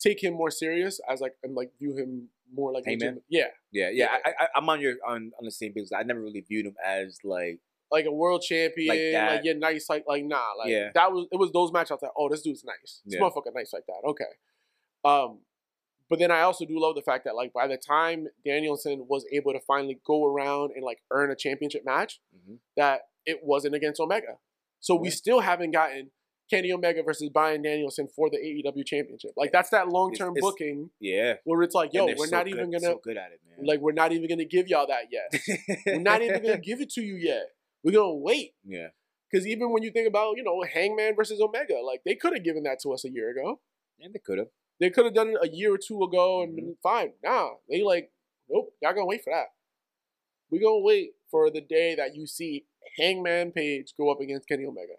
take 0.00 0.22
him 0.22 0.34
more 0.34 0.50
serious, 0.50 1.00
as 1.08 1.20
like 1.20 1.34
and 1.42 1.54
like 1.54 1.70
view 1.78 1.96
him 1.96 2.28
more 2.52 2.72
like 2.72 2.84
Hangman? 2.84 3.20
legitimate- 3.22 3.24
yeah, 3.28 3.46
Yeah, 3.70 3.90
yeah. 3.92 4.16
I, 4.24 4.30
I, 4.30 4.48
I'm 4.56 4.68
on 4.68 4.80
your 4.80 4.94
on, 5.06 5.30
on 5.38 5.44
the 5.44 5.52
same 5.52 5.72
page. 5.72 5.88
I 5.96 6.02
never 6.02 6.20
really 6.20 6.40
viewed 6.40 6.66
him 6.66 6.74
as 6.84 7.18
like 7.22 7.60
like 7.90 8.04
a 8.06 8.12
world 8.12 8.42
champion, 8.42 8.88
like, 8.88 8.98
that. 9.12 9.44
yeah, 9.44 9.52
nice, 9.54 9.88
like 9.88 10.04
like 10.06 10.24
nah, 10.24 10.52
like 10.58 10.68
Yeah. 10.70 10.90
that 10.94 11.12
was 11.12 11.26
it 11.32 11.36
was 11.36 11.50
those 11.52 11.72
matches. 11.72 11.90
I 11.92 11.94
was 11.94 12.02
like, 12.02 12.12
oh, 12.16 12.28
this 12.28 12.42
dude's 12.42 12.64
nice. 12.64 13.00
This 13.04 13.14
Yeah. 13.14 13.20
motherfucker 13.20 13.54
nice 13.54 13.72
like 13.72 13.84
that. 13.86 14.06
Okay. 14.08 14.24
Um, 15.04 15.40
but 16.08 16.18
then 16.18 16.30
I 16.30 16.40
also 16.42 16.64
do 16.64 16.78
love 16.80 16.94
the 16.96 17.02
fact 17.02 17.24
that 17.24 17.34
like 17.36 17.52
by 17.52 17.66
the 17.68 17.76
time 17.76 18.26
Danielson 18.44 19.06
was 19.08 19.24
able 19.32 19.52
to 19.52 19.60
finally 19.60 20.00
go 20.04 20.24
around 20.26 20.72
and 20.74 20.84
like 20.84 20.98
earn 21.10 21.30
a 21.30 21.36
championship 21.36 21.84
match, 21.84 22.20
mhm. 22.36 22.58
that 22.76 23.02
it 23.26 23.40
wasn't 23.44 23.74
against 23.74 24.00
Omega. 24.00 24.38
So 24.80 24.94
we 24.94 25.10
still 25.10 25.40
haven't 25.40 25.72
gotten 25.72 26.10
Kenny 26.50 26.72
Omega 26.72 27.02
versus 27.04 27.28
Bryan 27.28 27.62
Danielson 27.62 28.08
for 28.08 28.28
the 28.28 28.38
AEW 28.38 28.84
championship. 28.84 29.30
Like 29.36 29.52
that's 29.52 29.70
that 29.70 29.88
long 29.88 30.12
term 30.14 30.34
booking 30.40 30.90
yeah. 30.98 31.34
where 31.44 31.62
it's 31.62 31.74
like, 31.76 31.90
yo, 31.92 32.06
we're 32.06 32.26
so 32.26 32.36
not 32.36 32.44
good- 32.46 32.54
even 32.54 32.70
gonna 32.72 32.80
so 32.80 33.00
good 33.04 33.16
at 33.16 33.30
it, 33.30 33.40
man. 33.48 33.64
like 33.66 33.80
we're 33.80 33.92
not 33.92 34.10
even 34.10 34.28
gonna 34.28 34.44
give 34.44 34.66
y'all 34.66 34.88
that 34.88 35.04
yet. 35.12 35.40
we're 35.86 35.98
not 36.00 36.22
even 36.22 36.42
gonna 36.42 36.58
give 36.70 36.80
it 36.80 36.90
to 36.90 37.02
you 37.02 37.14
yet. 37.16 37.50
We're 37.82 37.92
gonna 37.92 38.14
wait. 38.14 38.54
yeah, 38.64 38.88
Because 39.30 39.46
even 39.46 39.70
when 39.72 39.82
you 39.82 39.90
think 39.90 40.06
about, 40.08 40.36
you 40.36 40.42
know, 40.42 40.62
Hangman 40.62 41.16
versus 41.16 41.40
Omega, 41.40 41.80
like 41.84 42.02
they 42.04 42.14
could 42.14 42.34
have 42.34 42.44
given 42.44 42.62
that 42.64 42.78
to 42.82 42.92
us 42.92 43.04
a 43.04 43.10
year 43.10 43.30
ago. 43.30 43.60
and 44.02 44.14
they 44.14 44.18
could 44.18 44.38
have. 44.38 44.48
They 44.78 44.88
could 44.90 45.04
have 45.04 45.14
done 45.14 45.28
it 45.30 45.36
a 45.42 45.48
year 45.54 45.74
or 45.74 45.78
two 45.78 46.02
ago 46.02 46.42
and 46.42 46.52
Mhm. 46.52 46.56
been 46.56 46.76
fine. 46.82 47.12
Nah, 47.22 47.50
they 47.68 47.82
like, 47.82 48.12
nope, 48.48 48.74
y'all 48.80 48.94
gonna 48.94 49.06
wait 49.06 49.22
for 49.22 49.30
that. 49.32 49.48
We're 50.50 50.62
gonna 50.62 50.80
wait 50.80 51.14
for 51.30 51.50
the 51.50 51.60
day 51.60 51.94
that 51.94 52.14
you 52.16 52.26
see 52.26 52.66
Hangman 52.96 53.52
Page 53.52 53.94
go 53.96 54.10
up 54.10 54.20
against 54.20 54.48
Kenny 54.48 54.64
Omega. 54.64 54.94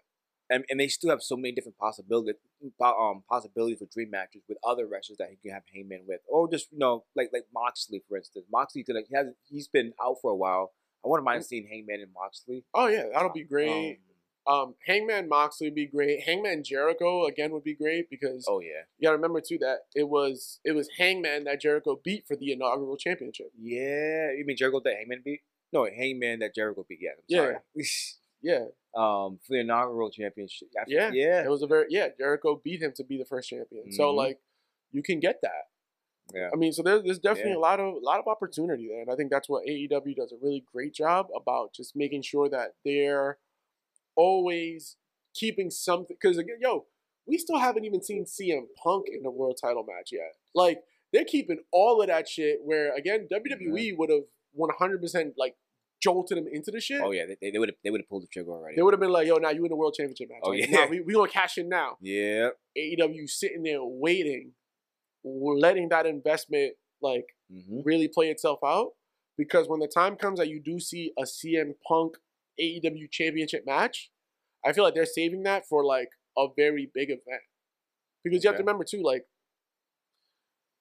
and, 0.50 0.64
and 0.68 0.78
they 0.78 0.88
still 0.88 1.08
have 1.10 1.22
so 1.22 1.34
many 1.36 1.52
different 1.54 1.78
possibilities 1.78 2.34
um 2.80 3.24
possibilities 3.28 3.78
for 3.78 3.86
dream 3.86 4.10
matches 4.10 4.42
with 4.48 4.58
other 4.62 4.86
wrestlers 4.86 5.16
that 5.18 5.30
he 5.30 5.36
can 5.36 5.50
have 5.52 5.62
Heyman 5.74 6.04
with, 6.06 6.20
or 6.28 6.46
just 6.50 6.70
you 6.72 6.78
know 6.78 7.04
like 7.16 7.30
like 7.32 7.46
Moxley 7.54 8.02
for 8.06 8.16
instance. 8.18 8.44
Moxley 8.52 8.84
could 8.84 8.96
he 9.08 9.14
has 9.16 9.28
he's 9.48 9.68
been 9.68 9.94
out 10.02 10.16
for 10.20 10.30
a 10.30 10.36
while. 10.36 10.72
I 11.04 11.08
wouldn't 11.08 11.24
mind 11.24 11.44
seeing 11.44 11.66
Hangman 11.66 12.00
and 12.00 12.12
Moxley. 12.12 12.64
Oh 12.74 12.86
yeah, 12.86 13.06
that'll 13.12 13.32
be 13.32 13.44
great. 13.44 13.92
Um, 13.94 13.96
Um, 14.44 14.74
Hangman 14.86 15.28
Moxley 15.28 15.68
would 15.68 15.74
be 15.76 15.86
great. 15.86 16.22
Hangman 16.22 16.64
Jericho 16.64 17.26
again 17.26 17.52
would 17.52 17.62
be 17.62 17.74
great 17.74 18.10
because 18.10 18.44
oh 18.48 18.58
yeah, 18.60 18.82
you 18.98 19.06
gotta 19.06 19.16
remember 19.16 19.40
too 19.40 19.58
that 19.58 19.86
it 19.94 20.08
was 20.08 20.58
it 20.64 20.72
was 20.72 20.88
Hangman 20.98 21.44
that 21.44 21.60
Jericho 21.60 22.00
beat 22.02 22.26
for 22.26 22.34
the 22.34 22.50
inaugural 22.52 22.96
championship. 22.96 23.52
yeah. 23.56 24.32
You 24.32 24.44
mean 24.44 24.56
Jericho 24.56 24.80
that 24.84 24.94
Hangman 24.96 25.22
beat? 25.24 25.42
No, 25.72 25.84
Hangman 25.86 26.40
that 26.40 26.54
Jericho 26.56 26.84
beat. 26.88 26.98
Yeah, 27.00 27.10
I'm 27.10 27.24
Yeah. 27.28 27.38
sorry. 27.38 27.56
Yeah, 28.44 28.64
um, 28.96 29.38
for 29.46 29.50
the 29.50 29.60
inaugural 29.60 30.10
championship. 30.10 30.66
I- 30.76 30.82
Yeah. 30.88 31.12
yeah, 31.12 31.44
it 31.44 31.48
was 31.48 31.62
a 31.62 31.68
very 31.68 31.86
yeah. 31.90 32.08
Jericho 32.18 32.56
beat 32.56 32.82
him 32.82 32.92
to 32.96 33.04
be 33.04 33.16
the 33.16 33.24
first 33.24 33.48
champion. 33.48 33.92
So 33.92 34.12
Mhm. 34.12 34.16
like, 34.16 34.40
you 34.90 35.00
can 35.00 35.20
get 35.20 35.40
that. 35.42 35.68
Yeah. 36.34 36.50
I 36.52 36.56
mean, 36.56 36.72
so 36.72 36.82
there's 36.82 37.02
there's 37.02 37.18
definitely 37.18 37.52
Yeah. 37.52 37.58
a 37.58 37.68
lot 37.68 37.80
of 37.80 37.94
a 37.94 37.98
lot 38.04 38.18
of 38.18 38.26
opportunity 38.26 38.88
there, 38.88 39.02
and 39.02 39.10
I 39.10 39.16
think 39.16 39.30
that's 39.30 39.48
what 39.48 39.64
AEW 39.66 40.16
does 40.16 40.32
a 40.32 40.36
really 40.40 40.64
great 40.72 40.94
job 40.94 41.28
about 41.34 41.72
just 41.74 41.94
making 41.96 42.22
sure 42.22 42.48
that 42.48 42.74
they're 42.84 43.38
always 44.16 44.96
keeping 45.34 45.70
something. 45.70 46.16
Because 46.20 46.38
again, 46.38 46.56
yo, 46.60 46.86
we 47.26 47.38
still 47.38 47.58
haven't 47.58 47.84
even 47.84 48.02
seen 48.02 48.24
CM 48.24 48.66
Punk 48.82 49.06
in 49.08 49.24
a 49.26 49.30
world 49.30 49.58
title 49.60 49.84
match 49.84 50.10
yet. 50.12 50.34
Like 50.54 50.82
they're 51.12 51.24
keeping 51.24 51.58
all 51.72 52.00
of 52.00 52.08
that 52.08 52.28
shit. 52.28 52.60
Where 52.62 52.94
again, 52.94 53.28
mm-hmm. 53.32 53.72
WWE 53.72 53.96
would 53.96 54.10
have 54.10 54.24
100 54.52 55.00
percent 55.00 55.34
like 55.36 55.56
jolted 56.02 56.36
him 56.36 56.46
into 56.52 56.70
the 56.70 56.80
shit. 56.80 57.00
Oh 57.02 57.12
yeah, 57.12 57.24
they, 57.40 57.58
would 57.58 57.68
have 57.68 57.76
they 57.84 57.90
would 57.90 58.00
have 58.00 58.08
pulled 58.08 58.24
the 58.24 58.26
trigger 58.26 58.50
already. 58.50 58.76
They 58.76 58.82
would 58.82 58.92
have 58.92 59.00
been 59.00 59.10
like, 59.10 59.26
"Yo, 59.26 59.36
now 59.36 59.50
you 59.50 59.64
in 59.64 59.70
the 59.70 59.76
world 59.76 59.94
championship 59.96 60.28
match." 60.30 60.40
Oh, 60.42 60.50
Like, 60.50 60.68
yeah. 60.68 60.84
nah, 60.84 60.86
we 60.86 61.00
we 61.00 61.14
gonna 61.14 61.30
cash 61.30 61.58
in 61.58 61.68
now. 61.68 61.96
yeah. 62.00 62.48
AEW 62.76 63.28
sitting 63.28 63.62
there 63.62 63.82
waiting, 63.82 64.52
letting 65.24 65.88
that 65.90 66.06
investment 66.06 66.74
like 67.00 67.26
hmm 67.52 67.80
really 67.84 68.08
play 68.08 68.28
itself 68.30 68.58
out. 68.64 68.90
Because 69.38 69.68
when 69.68 69.80
the 69.80 69.88
time 69.88 70.16
comes 70.16 70.38
that 70.38 70.48
you 70.48 70.60
do 70.60 70.78
see 70.78 71.12
a 71.18 71.22
CM 71.22 71.74
Punk 71.86 72.16
AEW 72.60 73.10
championship 73.10 73.64
match, 73.66 74.10
I 74.64 74.72
feel 74.72 74.84
like 74.84 74.94
they're 74.94 75.06
saving 75.06 75.42
that 75.44 75.66
for 75.66 75.84
like 75.84 76.10
a 76.36 76.46
very 76.56 76.90
big 76.94 77.08
event. 77.10 77.42
Because 78.22 78.44
you 78.44 78.48
have 78.48 78.56
to 78.56 78.62
remember 78.62 78.84
too, 78.84 79.02
like, 79.02 79.24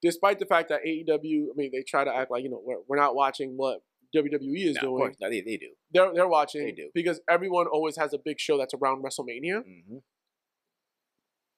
despite 0.02 0.40
the 0.40 0.46
fact 0.46 0.70
that 0.70 0.82
AEW, 0.86 1.46
I 1.52 1.54
mean, 1.56 1.72
they 1.74 1.84
try 1.84 2.04
to 2.04 2.14
act 2.16 2.30
like, 2.32 2.44
you 2.44 2.50
know, 2.50 2.62
we're, 2.64 2.78
we're 2.88 2.98
not 2.98 3.16
watching 3.16 3.54
what 3.58 3.82
WWE 4.16 4.66
is 4.68 4.76
No, 4.76 4.80
of 4.80 4.82
doing. 4.82 4.98
course, 4.98 5.16
no, 5.22 5.30
they, 5.30 5.42
they 5.42 5.58
do. 5.58 5.70
They're, 5.94 6.14
they're 6.14 6.28
watching 6.28 6.66
They 6.66 6.72
do. 6.72 6.90
because 6.94 7.22
everyone 7.30 7.68
always 7.68 7.98
has 7.98 8.14
a 8.14 8.18
big 8.18 8.40
show 8.40 8.58
that's 8.58 8.74
around 8.74 9.04
WrestleMania. 9.04 9.64
hmm 9.64 9.98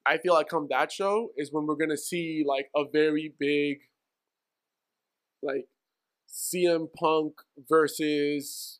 I 0.05 0.17
feel 0.17 0.33
like 0.33 0.49
come 0.49 0.67
that 0.69 0.91
show 0.91 1.29
is 1.37 1.51
when 1.51 1.65
we're 1.65 1.75
gonna 1.75 1.97
see 1.97 2.43
like 2.45 2.69
a 2.75 2.83
very 2.91 3.33
big, 3.39 3.77
like 5.41 5.67
CM 6.29 6.87
Punk 6.97 7.33
versus. 7.69 8.79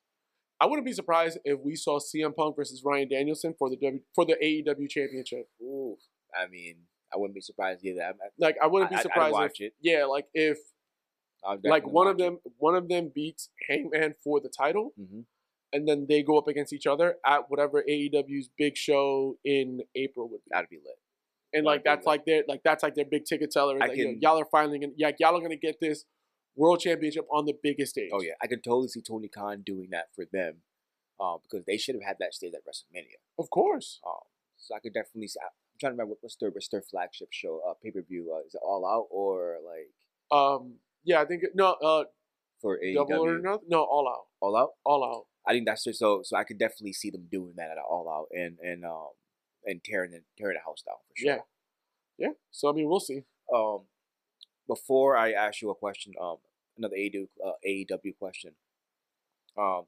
I 0.62 0.66
wouldn't 0.66 0.86
be 0.86 0.94
surprised 0.94 1.40
if 1.44 1.60
we 1.60 1.76
saw 1.76 2.00
CM 2.00 2.34
Punk 2.36 2.56
versus 2.56 2.82
Bryan 2.82 3.10
Danielson 3.10 3.54
for 3.60 3.70
the 3.70 3.76
w, 3.76 4.00
for 4.16 4.26
the 4.26 4.36
AEW 4.42 4.90
Championship. 4.90 5.50
Ooh, 5.62 5.98
I 6.34 6.48
mean, 6.48 6.76
I 7.14 7.18
wouldn't 7.18 7.36
be 7.36 7.42
surprised 7.42 7.84
either. 7.84 8.02
I'm, 8.02 8.14
Like 8.40 8.56
I 8.62 8.68
wouldn't 8.68 8.90
be 8.92 8.96
I- 8.98 9.02
surprised 9.02 9.34
watch 9.34 9.60
if 9.60 9.68
it. 9.68 9.74
yeah, 9.82 10.06
like 10.06 10.28
if 10.34 10.58
like 11.66 11.86
one 11.86 12.08
of 12.08 12.18
them 12.18 12.40
one 12.58 12.76
of 12.76 12.88
them 12.88 13.12
beats 13.14 13.50
Hangman 13.68 14.16
for 14.24 14.40
the 14.40 14.48
title, 14.50 14.94
it. 14.98 15.02
Mhm. 15.02 15.26
and 15.74 15.88
then 15.88 16.06
they 16.08 16.24
go 16.24 16.38
up 16.38 16.48
against 16.48 16.72
each 16.72 16.88
other 16.88 17.18
at 17.26 17.50
whatever 17.50 17.84
AEW's 17.84 18.50
big 18.58 18.78
show 18.78 19.38
in 19.44 19.82
April 19.96 20.30
would 20.30 20.40
be. 20.46 20.50
That'd 20.52 20.70
be 20.70 20.78
lit. 20.78 20.96
And 21.54 21.66
like 21.66 21.84
that's 21.84 22.06
like 22.06 22.26
their 22.26 22.44
like 22.48 22.62
that's 22.64 22.84
like 22.84 22.96
their 22.96 23.06
big 23.06 23.26
ticket 23.26 23.54
seller. 23.54 23.78
Like, 23.78 23.96
you 23.96 24.06
know, 24.06 24.18
y'all 24.22 24.40
are 24.40 24.46
finally 24.52 24.80
gonna 24.80 24.94
yeah 24.98 25.12
y'all 25.20 25.38
are 25.38 25.42
gonna 25.42 25.56
get 25.56 25.80
this 25.80 26.06
world 26.56 26.80
championship 26.80 27.26
on 27.32 27.46
the 27.46 27.54
biggest 27.62 27.92
stage. 27.92 28.10
Oh 28.14 28.22
yeah, 28.22 28.34
I 28.42 28.48
can 28.48 28.62
totally 28.62 28.88
see 28.88 29.02
Tony 29.02 29.28
Khan 29.28 29.62
doing 29.66 29.90
that 29.92 30.06
for 30.16 30.26
them, 30.32 30.58
um, 31.20 31.38
because 31.44 31.66
they 31.66 31.78
should 31.78 31.96
have 31.96 32.04
had 32.04 32.18
that 32.20 32.34
stage 32.34 32.54
at 32.54 32.62
WrestleMania. 32.66 33.18
of 33.40 33.50
course. 33.50 34.00
Um, 34.06 34.14
so 34.58 34.76
I 34.76 34.80
could 34.80 34.94
definitely. 34.94 35.28
See, 35.28 35.40
I'm 35.42 35.50
trying 35.80 35.92
to 35.92 35.94
remember 35.96 36.12
what- 36.12 36.20
what's 36.22 36.36
their 36.38 36.50
what's 36.52 36.68
their 36.70 36.82
flagship 36.82 37.30
show, 37.32 37.60
uh, 37.68 37.74
pay 37.82 37.92
per 37.92 38.02
view. 38.02 38.32
Uh, 38.34 38.46
is 38.46 38.54
it 38.56 38.62
All 38.64 38.86
Out 38.86 39.08
or 39.10 39.58
like 39.66 39.90
Um, 40.38 40.76
yeah, 41.04 41.22
I 41.22 41.26
think 41.26 41.44
no, 41.54 41.74
uh, 41.74 42.06
for 42.62 42.78
AEW? 42.80 42.94
double 42.96 43.26
or 43.26 43.40
nothing. 43.40 43.68
No, 43.68 43.84
all 43.84 44.08
out, 44.08 44.28
All 44.40 44.56
Out. 44.56 44.70
all 44.86 45.04
out. 45.04 45.26
I 45.46 45.52
think 45.52 45.66
that's 45.68 45.84
just 45.84 46.00
so. 46.00 46.22
So 46.24 46.38
I 46.38 46.46
could 46.46 46.58
definitely 46.58 46.94
see 46.94 47.10
them 47.10 47.28
doing 47.30 47.56
that 47.58 47.72
at 47.72 47.78
All 47.78 48.08
Out 48.10 48.28
and 48.32 48.58
and 48.60 48.86
um 48.86 49.10
and 49.66 49.84
tearing 49.84 50.12
the 50.12 50.22
tearing 50.38 50.56
the 50.58 50.64
house 50.66 50.82
down 50.86 50.98
for 51.08 51.14
sure. 51.16 51.36
Yeah, 51.36 52.28
yeah. 52.28 52.34
So 52.52 52.70
I 52.70 52.74
mean, 52.74 52.88
we'll 52.88 53.00
see. 53.00 53.24
um 53.54 53.82
before 54.68 55.16
I 55.18 55.32
ask 55.34 55.62
you 55.62 55.70
a 55.70 55.76
question, 55.76 56.14
um 56.22 56.38
another 56.78 56.96
AEW 56.96 57.28
uh, 57.46 57.52
AEW 57.68 58.18
question. 58.18 58.52
Um 59.58 59.84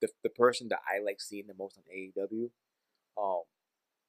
the 0.00 0.08
the 0.22 0.30
person 0.30 0.68
that 0.68 0.80
I 0.88 1.02
like 1.02 1.20
seeing 1.20 1.46
the 1.46 1.54
most 1.54 1.78
on 1.78 1.84
AEW 1.94 2.50
um 3.20 3.42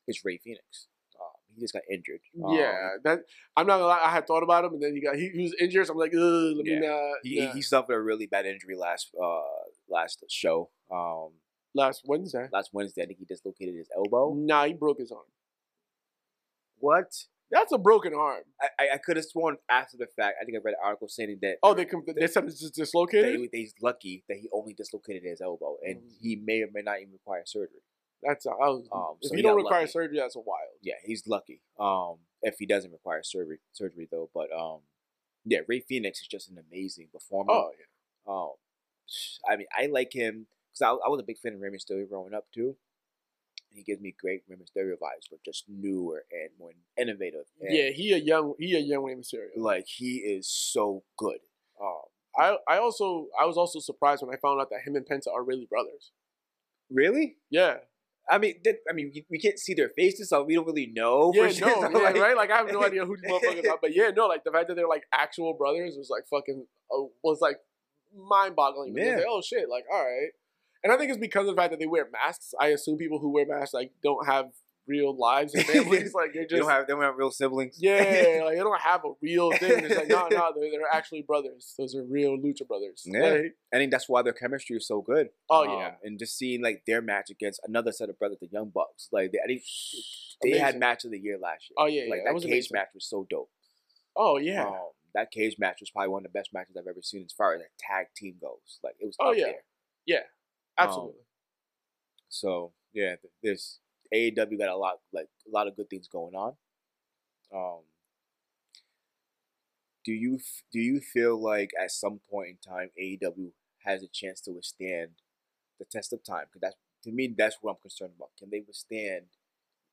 is 0.08 0.24
Rey 0.24 0.38
Fenix. 0.38 0.88
Um 1.20 1.32
he 1.56 1.62
just 1.62 1.74
got 1.74 1.84
injured. 1.90 2.20
Um, 2.44 2.52
yeah, 2.54 2.90
that 3.04 3.20
I'm 3.56 3.66
not 3.68 3.78
gonna 3.78 3.88
lie. 3.88 4.02
I 4.04 4.12
had 4.12 4.28
thought 4.28 4.44
about 4.44 4.66
him, 4.66 4.74
and 4.74 4.84
then 4.84 4.94
he 4.96 5.02
got 5.02 5.16
he, 5.16 5.30
he 5.30 5.44
was 5.44 5.56
injured. 5.60 5.88
So 5.88 5.94
I'm 5.94 6.00
like, 6.00 6.14
Ugh, 6.14 6.58
let 6.58 6.66
me 6.66 6.72
Yeah. 6.74 6.80
not. 6.90 7.18
He, 7.24 7.46
nah. 7.46 7.54
he 7.54 7.62
suffered 7.62 7.94
a 7.96 8.02
really 8.02 8.28
bad 8.28 8.46
injury 8.46 8.76
last 8.76 9.12
uh 9.22 9.42
last 9.90 10.24
show. 10.30 10.70
Um 10.92 11.32
Last 11.76 12.04
Wednesday. 12.06 12.48
last 12.52 12.70
Wednesday 12.74 13.04
I 13.04 13.06
think 13.06 13.20
he 13.20 13.26
dislocated 13.26 13.76
his 13.76 13.90
elbow. 13.96 14.34
Nah, 14.34 14.66
he 14.66 14.74
broke 14.74 14.98
his 15.00 15.12
arm. 15.12 15.26
What? 16.80 17.14
That's 17.52 17.72
a 17.72 17.78
broken 17.78 18.14
arm. 18.16 18.42
I, 18.60 18.68
I, 18.80 18.88
I 18.96 18.98
could 18.98 19.18
have 19.18 19.26
sworn 19.26 19.58
after 19.70 19.98
the 19.98 20.08
fact. 20.08 20.38
I 20.42 20.46
think 20.46 20.58
I 20.58 20.62
read 20.64 20.72
an 20.74 20.80
article 20.84 21.08
saying 21.08 21.38
that 21.42 21.58
Oh, 21.62 21.74
they 21.74 21.86
com- 21.86 22.04
they 22.16 22.28
said 22.28 22.46
it's 22.46 22.60
just 22.60 22.74
that 22.76 22.82
dislocated. 22.82 23.36
he, 23.40 23.48
that 23.48 23.58
he's 23.58 23.74
lucky 23.82 24.24
that 24.28 24.38
he 24.38 24.50
only 24.52 24.74
dislocated 24.74 25.24
his 25.24 25.42
elbow 25.42 25.78
and 25.86 25.98
Mm. 25.98 26.12
he 26.22 26.36
may 26.38 26.62
or 26.64 26.70
may 26.74 26.82
not 26.82 27.00
even 27.02 27.14
require 27.14 27.44
surgery. 27.46 27.82
That's 28.24 28.46
I 28.48 28.52
was, 28.52 28.88
Um, 28.92 29.18
if 29.22 29.28
so 29.30 29.34
you 29.34 29.38
he 29.38 29.42
don't 29.44 29.58
require 29.58 29.82
lucky. 29.82 29.92
surgery, 29.92 30.18
that's 30.18 30.36
a 30.36 30.40
wild. 30.40 30.80
Yeah, 30.82 30.96
he's 31.04 31.28
lucky. 31.28 31.62
Um, 31.80 32.16
if 32.42 32.56
he 32.58 32.66
doesn't 32.66 32.92
require 32.92 33.22
surgery, 33.22 33.60
surgery 33.74 34.08
though. 34.10 34.30
But 34.34 34.52
um, 34.52 34.80
yeah, 35.46 35.60
Rey 35.68 35.82
Fenix 35.82 36.22
is 36.22 36.28
just 36.28 36.50
an 36.50 36.58
amazing 36.58 37.10
performer. 37.14 37.52
Oh 37.54 37.72
yeah. 37.78 38.34
Um, 38.34 38.54
I 39.48 39.56
mean, 39.58 39.68
I 39.78 39.86
like 39.86 40.14
him 40.14 40.48
because 40.78 40.98
I, 41.02 41.06
I 41.06 41.10
was 41.10 41.20
a 41.20 41.24
big 41.24 41.38
fan 41.38 41.54
of 41.54 41.62
Rey 41.62 41.70
Mysterio 41.70 42.08
growing 42.10 42.34
up 42.34 42.46
too. 42.54 42.76
He 43.70 43.84
gives 43.84 44.02
me 44.02 44.16
great 44.20 44.44
Rey 44.48 44.56
Mysterio 44.56 44.94
vibes, 44.94 45.28
but 45.30 45.40
just 45.44 45.66
newer 45.68 46.24
and 46.32 46.50
more 46.60 46.72
innovative. 46.98 47.46
And, 47.62 47.76
Yeah, 47.76 47.90
he 47.90 48.14
a 48.14 48.18
young 48.18 48.54
he 48.60 48.76
a 48.76 48.80
young 48.80 49.04
Rey 49.04 49.16
Mysterio. 49.16 49.50
like 49.58 49.86
he 49.88 50.18
is 50.18 50.48
so 50.50 51.04
good. 51.18 51.40
Um, 51.82 52.02
I 52.38 52.58
I 52.68 52.78
also 52.78 53.28
I 53.40 53.46
was 53.46 53.58
also 53.58 53.80
surprised 53.80 54.22
when 54.22 54.34
I 54.36 54.40
found 54.40 54.62
out 54.62 54.70
that 54.70 54.82
him 54.86 54.96
and 54.96 55.06
Penta 55.06 55.34
are 55.34 55.44
really 55.44 55.66
brothers. 55.70 56.12
really? 56.90 57.38
Yeah. 57.50 57.78
I 58.28 58.40
mean, 58.40 58.56
I 58.90 58.94
mean, 58.94 59.14
we, 59.30 59.38
can't 59.38 59.60
see 59.60 59.76
their 59.76 59.90
faces, 59.90 60.30
so 60.30 60.42
we 60.44 60.56
don't 60.56 60.66
really 60.66 60.88
know. 60.88 61.32
Yeah, 61.36 61.48
for 61.48 61.54
sure. 61.54 61.90
no, 61.92 62.00
yeah, 62.00 62.06
like- 62.06 62.16
right? 62.18 62.36
Like 62.36 62.50
I 62.50 62.58
have 62.58 62.72
no 62.72 62.84
idea 62.90 63.06
who 63.06 63.16
these 63.18 63.30
motherfuckers 63.30 63.70
are, 63.70 63.78
but 63.80 63.96
yeah, 63.96 64.10
no, 64.16 64.26
like 64.26 64.44
the 64.44 64.52
fact 64.52 64.68
that 64.68 64.74
they're 64.76 64.88
like 64.88 65.04
actual 65.14 65.54
brothers 65.54 65.96
was 65.96 66.10
like 66.10 66.24
fucking 66.28 66.66
uh, 66.92 67.04
was 67.24 67.40
like 67.40 67.58
mind 68.18 68.56
boggling. 68.56 68.96
Yeah. 68.98 69.18
Like, 69.18 69.26
oh 69.30 69.42
shit, 69.44 69.70
like 69.70 69.84
all 69.94 70.04
right. 70.04 70.32
And 70.86 70.94
I 70.94 70.98
think 70.98 71.10
it's 71.10 71.20
because 71.20 71.48
of 71.50 71.56
the 71.56 71.62
fact 71.62 71.72
that 71.72 71.80
they 71.80 71.88
wear 71.88 72.08
masks. 72.14 72.54
I 72.62 72.68
assume 72.68 72.98
people 72.98 73.20
who 73.20 73.32
wear 73.34 73.46
masks 73.46 73.74
like 73.74 73.92
don't 74.02 74.26
have 74.26 74.52
real 74.88 75.18
lives 75.18 75.56
and 75.56 75.66
families. 75.74 76.14
like 76.14 76.32
they're 76.34 76.44
just 76.44 76.52
They 76.52 76.60
don't 76.60 76.70
have 76.70 76.86
they 76.86 76.94
don't 76.94 77.02
have 77.02 77.18
real 77.18 77.32
siblings. 77.32 77.78
yeah, 77.80 77.98
like 78.46 78.54
they 78.56 78.60
don't 78.62 78.80
have 78.82 79.02
a 79.04 79.14
real 79.20 79.52
thing. 79.52 79.84
It's 79.84 79.96
like 79.98 80.08
no, 80.10 80.28
no, 80.30 80.54
they're, 80.56 80.70
they're 80.70 80.82
actually 80.94 81.24
brothers. 81.24 81.74
Those 81.78 81.96
are 81.96 82.04
real 82.04 82.38
lucha 82.38 82.68
brothers. 82.68 83.02
Yeah. 83.04 83.20
Like, 83.32 83.56
I 83.74 83.78
think 83.78 83.90
that's 83.92 84.08
why 84.08 84.22
their 84.22 84.32
chemistry 84.34 84.78
is 84.78 84.88
so 84.88 85.02
good. 85.02 85.30
oh 85.50 85.64
Um, 85.68 85.80
yeah, 85.80 85.92
and 86.04 86.20
just 86.20 86.38
seeing 86.38 86.62
like 86.62 86.84
their 86.86 87.02
match 87.02 87.32
against 87.32 87.62
another 87.66 87.92
set 87.92 88.10
of 88.12 88.20
brothers, 88.20 88.38
the 88.40 88.48
Young 88.52 88.70
Bucks, 88.70 89.10
like 89.12 89.32
they, 89.32 89.40
I 89.40 89.48
think 89.48 89.64
they 90.44 90.60
had 90.60 90.78
match 90.78 91.04
of 91.04 91.10
the 91.10 91.18
year 91.20 91.40
last 91.42 91.64
year. 91.68 91.76
Oh, 91.80 91.88
yeah, 91.88 92.04
like 92.04 92.10
yeah, 92.10 92.16
that 92.18 92.26
that, 92.26 92.34
was 92.36 92.44
cage 92.44 92.52
amazing. 92.52 92.72
match 92.74 92.90
was 92.94 93.06
so 93.10 93.26
dope. 93.28 93.50
oh 94.16 94.38
yeah. 94.38 94.66
Um, 94.68 94.76
that 95.16 95.32
cage 95.32 95.56
match 95.58 95.78
was 95.80 95.90
probably 95.90 96.10
one 96.10 96.26
of 96.26 96.32
the 96.32 96.38
best 96.38 96.50
matches 96.54 96.76
I've 96.78 96.86
ever 96.88 97.02
seen 97.02 97.24
as 97.26 97.32
far 97.32 97.56
as 97.56 97.62
a 97.62 97.66
tag 97.80 98.08
team 98.16 98.36
goes. 98.40 98.80
Like 98.84 98.96
it 99.00 99.06
was 99.08 99.16
Oh, 99.20 99.32
up 99.32 99.38
yeah. 99.38 99.46
there. 99.46 99.64
yeah, 100.06 100.20
absolutely. 100.78 101.22
So 102.30 102.74
yeah, 102.94 103.16
th- 103.16 103.34
this 103.44 103.80
AEW 104.14 104.58
got 104.58 104.70
a 104.70 104.78
lot 104.78 105.00
like 105.14 105.28
a 105.48 105.52
lot 105.52 105.68
of 105.68 105.76
good 105.76 105.90
things 105.90 106.08
going 106.08 106.36
on. 106.36 106.54
Um, 107.54 107.82
do 110.04 110.12
you 110.14 110.40
do 110.72 110.80
you 110.80 111.00
feel 111.00 111.42
like 111.42 111.72
at 111.82 111.92
some 111.92 112.20
point 112.30 112.50
in 112.50 112.72
time 112.72 112.90
AEW 113.02 113.52
has 113.86 114.04
a 114.04 114.08
chance 114.08 114.42
to 114.42 114.52
withstand 114.52 115.12
the 115.80 115.86
test 115.86 116.14
of 116.14 116.24
time? 116.24 116.46
Because 116.48 116.62
that's 116.62 116.76
to 117.04 117.12
me 117.12 117.34
that's 117.36 117.58
what 117.62 117.72
I'm 117.72 117.82
concerned 117.82 118.14
about. 118.18 118.30
Can 118.38 118.50
they 118.50 118.64
withstand 118.66 119.26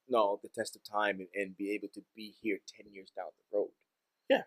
no 0.09 0.39
the 0.43 0.49
test 0.49 0.77
of 0.77 0.83
time 0.85 1.21
and, 1.21 1.29
and 1.35 1.57
be 1.57 1.73
able 1.73 1.89
to 1.95 2.03
be 2.15 2.35
here 2.43 2.59
ten 2.67 2.93
years 2.93 3.11
down 3.17 3.29
the 3.39 3.57
road? 3.57 3.71
Yeah. 4.29 4.43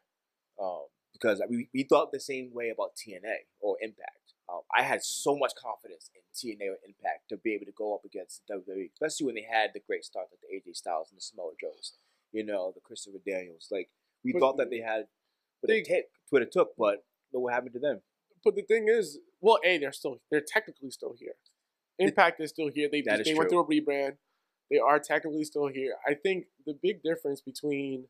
Um, 0.61 0.85
because 1.13 1.41
we, 1.49 1.69
we 1.73 1.83
thought 1.83 2.11
the 2.11 2.19
same 2.19 2.53
way 2.53 2.69
about 2.69 2.95
TNA 2.95 3.47
or 3.61 3.77
Impact. 3.81 4.34
Um, 4.47 4.61
I 4.77 4.83
had 4.83 5.03
so 5.03 5.35
much 5.37 5.53
confidence 5.59 6.09
in 6.13 6.21
TNA 6.35 6.69
or 6.71 6.77
Impact 6.85 7.29
to 7.29 7.37
be 7.37 7.53
able 7.55 7.65
to 7.65 7.71
go 7.71 7.95
up 7.95 8.01
against 8.05 8.43
WWE, 8.51 8.91
especially 8.93 9.25
when 9.25 9.35
they 9.35 9.47
had 9.49 9.71
the 9.73 9.79
great 9.87 10.03
start 10.05 10.27
like 10.31 10.39
the 10.41 10.55
AJ 10.71 10.75
Styles 10.75 11.09
and 11.09 11.17
the 11.17 11.21
Samoa 11.21 11.51
Joes, 11.59 11.93
you 12.31 12.43
know, 12.45 12.71
the 12.75 12.81
Christopher 12.81 13.17
Daniels. 13.25 13.67
Like 13.71 13.89
we 14.23 14.33
But 14.33 14.39
thought 14.39 14.57
that 14.57 14.69
they 14.69 14.79
had 14.79 15.07
what 15.61 15.67
they- 15.69 15.79
it 15.79 15.85
took, 15.87 16.05
what 16.29 16.41
it 16.43 16.51
took, 16.51 16.75
but 16.77 17.03
look 17.33 17.43
what 17.43 17.53
happened 17.53 17.73
to 17.73 17.79
them. 17.79 18.01
But 18.43 18.55
the 18.55 18.61
thing 18.61 18.87
is, 18.87 19.17
well, 19.41 19.57
a 19.65 19.79
they're 19.79 19.91
still 19.91 20.21
they're 20.29 20.41
technically 20.41 20.91
still 20.91 21.15
here. 21.19 21.35
Impact 21.97 22.39
is 22.41 22.51
still 22.51 22.69
here. 22.69 22.87
They 22.91 23.01
That 23.01 23.21
is 23.21 23.25
they 23.25 23.33
went 23.33 23.49
true. 23.49 23.63
through 23.65 23.79
a 23.79 23.81
rebrand. 23.81 24.17
They 24.69 24.77
are 24.77 24.99
technically 24.99 25.45
still 25.45 25.67
here. 25.67 25.95
I 26.07 26.13
think 26.13 26.47
the 26.65 26.73
big 26.79 27.01
difference 27.01 27.41
between 27.41 28.07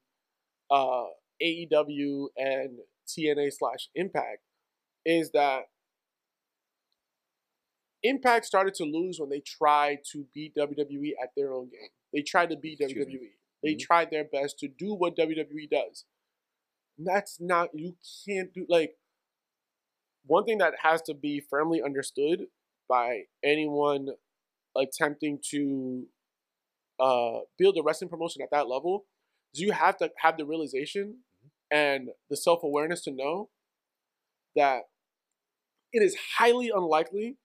uh, 0.70 1.06
AEW 1.42 2.28
and 2.38 2.80
TNA 3.08 3.54
slash 3.54 3.90
Impact 3.96 4.42
is 5.06 5.32
that 5.32 5.70
Impact 8.06 8.46
started 8.46 8.74
to 8.76 8.84
lose 8.84 9.20
when 9.20 9.30
they 9.30 9.40
tried 9.40 10.00
to 10.12 10.26
beat 10.34 10.56
WWE 10.56 11.14
at 11.22 11.30
their 11.36 11.54
own 11.54 11.70
game. 11.70 11.90
They 12.14 12.22
tried 12.22 12.50
to 12.52 12.56
beat 12.56 12.80
Excuse 12.80 13.08
WWE. 13.08 13.20
me. 13.20 13.30
They 13.64 13.74
Mhm. 13.76 13.80
tried 13.80 14.12
their 14.12 14.24
best 14.24 14.60
to 14.60 14.68
do 14.68 14.94
what 14.94 15.16
WWE 15.16 15.66
does. 15.68 16.06
That's 16.98 17.40
not 17.40 17.78
you 17.78 17.98
can't 18.26 18.54
do 18.54 18.66
like 18.70 18.98
one 20.26 20.46
thing 20.46 20.60
that 20.60 20.76
has 20.82 21.02
to 21.04 21.14
be 21.14 21.40
firmly 21.40 21.82
understood 21.82 22.48
by 22.88 23.24
anyone 23.44 24.10
attempting 24.76 25.40
to 25.52 26.08
uh, 27.00 27.42
build 27.58 27.78
a 27.78 27.84
wrestling 27.84 28.10
promotion 28.10 28.42
at 28.42 28.50
that 28.52 28.68
level 28.70 29.06
is 29.54 29.60
you 29.60 29.72
have 29.72 29.98
to 29.98 30.12
have 30.20 30.38
the 30.38 30.46
realization 30.46 31.24
and 31.72 32.10
the 32.30 32.38
self 32.38 32.64
awareness 32.64 33.04
to 33.04 33.12
know 33.12 33.50
that 34.56 34.84
it 35.92 36.02
is 36.02 36.16
highly 36.38 36.70
unlikely 36.70 37.38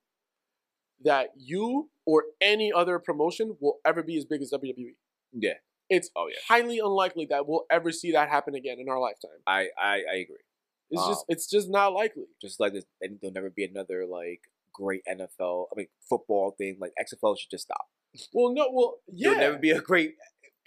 that 1.05 1.31
you 1.37 1.91
or 2.07 2.25
any 2.41 2.73
other 2.73 2.99
promotion 2.99 3.57
will 3.61 3.79
ever 3.85 4.03
be 4.03 4.17
as 4.19 4.25
big 4.25 4.43
as 4.43 4.53
WWE. 4.53 4.95
Yeah, 5.33 5.55
It's 5.89 6.11
Oh, 6.17 6.27
yeah. 6.29 6.37
highly 6.49 6.79
unlikely 6.79 7.27
that 7.31 7.47
we'll 7.47 7.65
ever 7.71 7.93
see 7.93 8.13
that 8.13 8.29
happen 8.29 8.55
again 8.55 8.79
in 8.81 8.89
our 8.89 8.99
lifetime. 9.01 9.39
I 9.47 9.69
I, 9.79 10.03
I 10.13 10.17
agree. 10.17 10.45
It's 10.91 11.07
just 11.07 11.21
Um, 11.21 11.25
it's 11.29 11.47
just 11.49 11.71
not 11.71 11.93
likely. 11.93 12.25
Just 12.43 12.59
like 12.61 12.73
this, 12.73 12.85
and 13.01 13.19
there'll 13.21 13.33
never 13.35 13.51
be 13.51 13.65
another 13.65 14.07
like 14.07 14.41
great 14.73 15.03
NFL. 15.09 15.67
I 15.73 15.77
mean, 15.77 15.87
football 16.09 16.55
thing. 16.59 16.79
Like 16.81 16.93
XFL 17.01 17.39
should 17.39 17.51
just 17.51 17.65
stop. 17.65 17.87
Well, 18.33 18.53
no, 18.53 18.69
well, 18.73 18.97
yeah. 19.07 19.31
There'll 19.31 19.41
never 19.53 19.59
be 19.59 19.71
a 19.71 19.81
great 19.81 20.15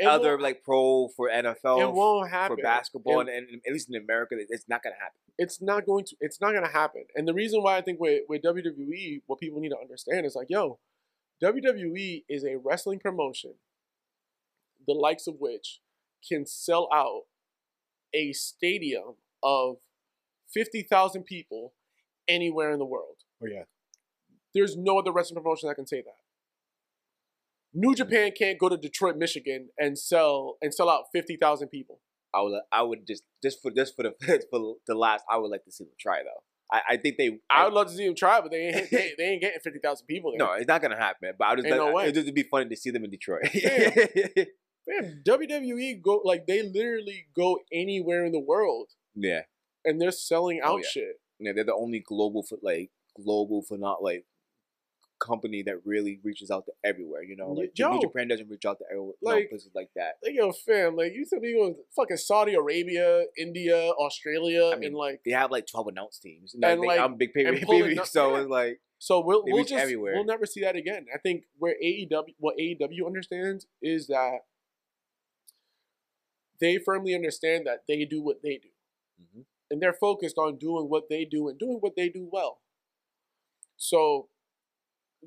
other 0.08 0.40
like 0.40 0.64
pro 0.64 1.08
for 1.16 1.30
NFL. 1.30 1.80
it 1.82 1.92
won't 1.94 2.30
happen 2.30 2.58
for 2.58 2.62
basketball, 2.64 3.22
It- 3.22 3.30
and, 3.30 3.48
and 3.50 3.62
at 3.68 3.74
least 3.74 3.90
in 3.90 3.96
America, 3.96 4.36
it's 4.38 4.68
not 4.68 4.82
gonna 4.84 4.96
happen. 4.96 5.20
it's 5.38 5.62
not 5.62 5.86
going 5.86 6.06
to 6.06 6.16
it's 6.20 6.40
not 6.40 6.52
going 6.52 6.64
to 6.64 6.70
happen 6.72 7.06
and 7.16 7.28
the 7.28 7.34
reason 7.34 7.64
why 7.64 7.76
i 7.78 7.82
think 7.82 8.00
with, 8.00 8.22
with 8.30 8.42
wwe 8.44 9.22
what 9.26 9.40
people 9.40 9.60
need 9.60 9.70
to 9.70 9.78
understand 9.80 10.26
is 10.28 10.36
like 10.36 10.48
yo 10.50 10.78
wwe 11.42 12.24
is 12.30 12.44
a 12.44 12.56
wrestling 12.64 13.00
promotion 13.00 13.56
the 14.88 14.94
likes 14.94 15.26
of 15.28 15.36
which 15.40 15.80
can 16.28 16.46
sell 16.46 16.88
out 16.94 17.24
a 18.14 18.32
stadium 18.34 19.16
of 19.42 19.78
50000 20.54 21.24
people 21.24 21.74
anywhere 22.28 22.72
in 22.72 22.80
the 22.80 22.86
world 22.86 23.18
Oh 23.42 23.48
yeah, 23.48 23.64
there's 24.54 24.78
no 24.78 25.00
other 25.00 25.12
wrestling 25.12 25.42
promotion 25.42 25.68
that 25.68 25.76
can 25.76 25.88
say 25.88 26.02
that 26.02 26.20
new 27.74 27.94
japan 27.96 28.32
can't 28.38 28.58
go 28.60 28.70
to 28.70 28.78
detroit 28.78 29.18
michigan 29.18 29.70
and 29.78 29.98
sell 29.98 30.58
and 30.62 30.74
sell 30.74 30.90
out 30.90 31.06
50000 31.16 31.68
people 31.70 32.00
I 32.36 32.42
would 32.42 32.60
I 32.72 32.82
would 32.82 33.06
just 33.06 33.22
just 33.44 33.62
for 33.62 33.70
just 33.70 33.96
for 33.96 34.02
the 34.04 34.14
for 34.50 34.76
the 34.88 34.96
last 34.96 35.24
I 35.30 35.38
would 35.38 35.52
like 35.52 35.64
to 35.66 35.72
see 35.72 35.84
them 35.84 35.94
try 36.00 36.24
though. 36.24 36.42
I, 36.72 36.94
I 36.94 36.98
think 36.98 37.18
they 37.18 37.38
i 37.52 37.64
would 37.66 37.74
love 37.74 37.88
to 37.90 37.94
see 37.94 38.08
them 38.08 38.16
try 38.16 38.42
but 38.42 38.50
they 38.50 38.70
ain't 38.70 38.90
they, 38.90 39.12
they 39.18 39.24
ain't 39.26 39.42
getting 39.42 39.60
50000 39.64 40.08
people 40.08 40.32
there. 40.32 40.40
no, 40.40 40.54
it's 40.54 40.68
not 40.68 40.82
gonna 40.82 40.98
happen. 40.98 41.32
But 41.38 41.46
I 41.48 41.56
just 41.58 41.68
like, 41.70 41.78
no 41.78 41.94
way. 41.94 42.08
it 42.08 42.14
just 42.16 42.34
be 42.34 42.42
funny 42.42 42.68
to 42.70 42.76
see 42.76 42.90
them 42.90 43.04
in 43.04 43.12
Detroit. 43.12 43.44
Yeah. 43.54 43.94
Man, 44.88 45.22
WWE 45.26 46.02
go 46.02 46.22
like 46.26 46.48
they 46.48 46.64
literally 46.64 47.28
go 47.36 47.60
anywhere 47.72 48.26
in 48.26 48.32
the 48.32 48.40
world 48.40 48.90
yeah, 49.16 49.42
and 49.86 50.02
they're 50.02 50.12
selling 50.12 50.60
Oh, 50.64 50.74
out 50.74 50.82
yeah. 50.84 50.90
shit. 50.90 51.16
yeah, 51.40 51.52
they're 51.54 51.64
the 51.66 51.76
only 51.76 52.00
global 52.00 52.42
for 52.42 52.58
like 52.64 52.90
global 53.16 53.62
for 53.62 53.78
not 53.78 54.02
like 54.04 54.26
company 55.24 55.64
that 55.64 55.86
really 55.86 56.20
reaches 56.24 56.52
out 56.52 56.66
to 56.66 56.72
everywhere. 56.84 57.24
You 57.24 57.36
know, 57.38 57.52
like 57.52 57.72
Yo. 57.78 57.94
New 57.94 58.02
Japan 58.02 58.28
doesn't 58.28 58.50
reach 58.50 58.66
out 58.66 58.78
to 58.80 58.86
everywhere, 58.92 59.16
you 59.22 59.28
Like- 59.30 59.50
places 59.50 59.72
like 59.74 59.90
that. 59.96 60.18
Like 60.24 60.34
yo, 60.36 60.52
fam, 60.52 60.96
like 60.96 61.14
you 61.14 61.26
said 61.26 61.40
we 61.42 61.54
go 61.54 61.76
fucking 61.96 62.18
Saudi 62.18 62.54
Arabia, 62.56 63.26
India, 63.38 63.78
Australia, 63.92 64.72
I 64.74 64.76
mean, 64.76 64.88
and 64.90 64.96
like 64.96 65.22
They 65.24 65.32
have 65.32 65.50
like 65.52 65.66
twelve 65.68 65.88
announce 65.88 66.20
teams. 66.20 66.54
You 66.54 66.60
know, 66.60 66.68
And, 66.70 66.84
they- 66.84 66.88
like- 66.88 67.00
I'm 67.00 67.16
big 67.16 67.32
and 67.36 67.62
pulling 67.62 67.86
view, 67.96 68.06
so 68.06 68.36
it's 68.36 68.50
like 68.50 68.80
so 69.00 69.20
we'll 69.20 69.44
we'll 69.46 69.64
just 69.64 69.74
everywhere. 69.82 70.14
we'll 70.16 70.26
never 70.26 70.46
see 70.46 70.62
that 70.62 70.76
again. 70.76 71.06
I 71.14 71.18
think 71.18 71.46
where 71.58 71.76
AEW 71.84 72.36
what 72.40 72.56
AEW 72.58 73.06
understands 73.06 73.66
is 73.82 74.08
that 74.08 74.40
they 76.60 76.78
firmly 76.78 77.14
understand 77.16 77.66
that 77.68 77.84
they 77.88 78.06
do 78.06 78.22
what 78.22 78.42
they 78.44 78.58
do. 78.58 78.70
Mhm. 79.22 79.46
and 79.72 79.82
they're 79.82 79.94
focused 79.94 80.38
on 80.38 80.58
doing 80.58 80.88
what 80.90 81.08
they 81.10 81.24
do 81.26 81.48
and 81.48 81.58
doing 81.58 81.78
what 81.80 81.96
they 81.96 82.08
do 82.10 82.28
well. 82.32 82.62
So 83.78 84.30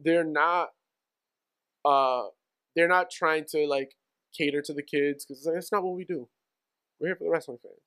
they're 0.03 0.25
not 0.25 0.69
uh 1.85 2.25
they're 2.75 2.89
not 2.89 3.11
trying 3.11 3.45
to 3.51 3.67
like 3.67 3.97
cater 4.37 4.61
to 4.63 4.75
the 4.75 4.83
kids 4.83 5.25
because 5.25 5.45
that's 5.45 5.73
not 5.73 5.83
what 5.83 5.95
we 5.95 6.05
do. 6.05 6.29
We're 7.01 7.09
here 7.09 7.17
for 7.17 7.25
the 7.25 7.31
wrestling 7.31 7.59
fans. 7.63 7.81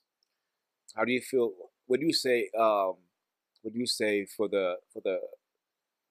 How 0.96 1.06
do 1.06 1.12
you 1.12 1.22
feel? 1.22 1.52
What 1.88 2.00
do 2.00 2.06
you 2.06 2.14
say? 2.14 2.50
Um, 2.58 2.96
what 3.62 3.74
do 3.74 3.80
you 3.80 3.86
say 3.86 4.26
for 4.26 4.48
the 4.48 4.76
for 4.92 5.02
the 5.04 5.20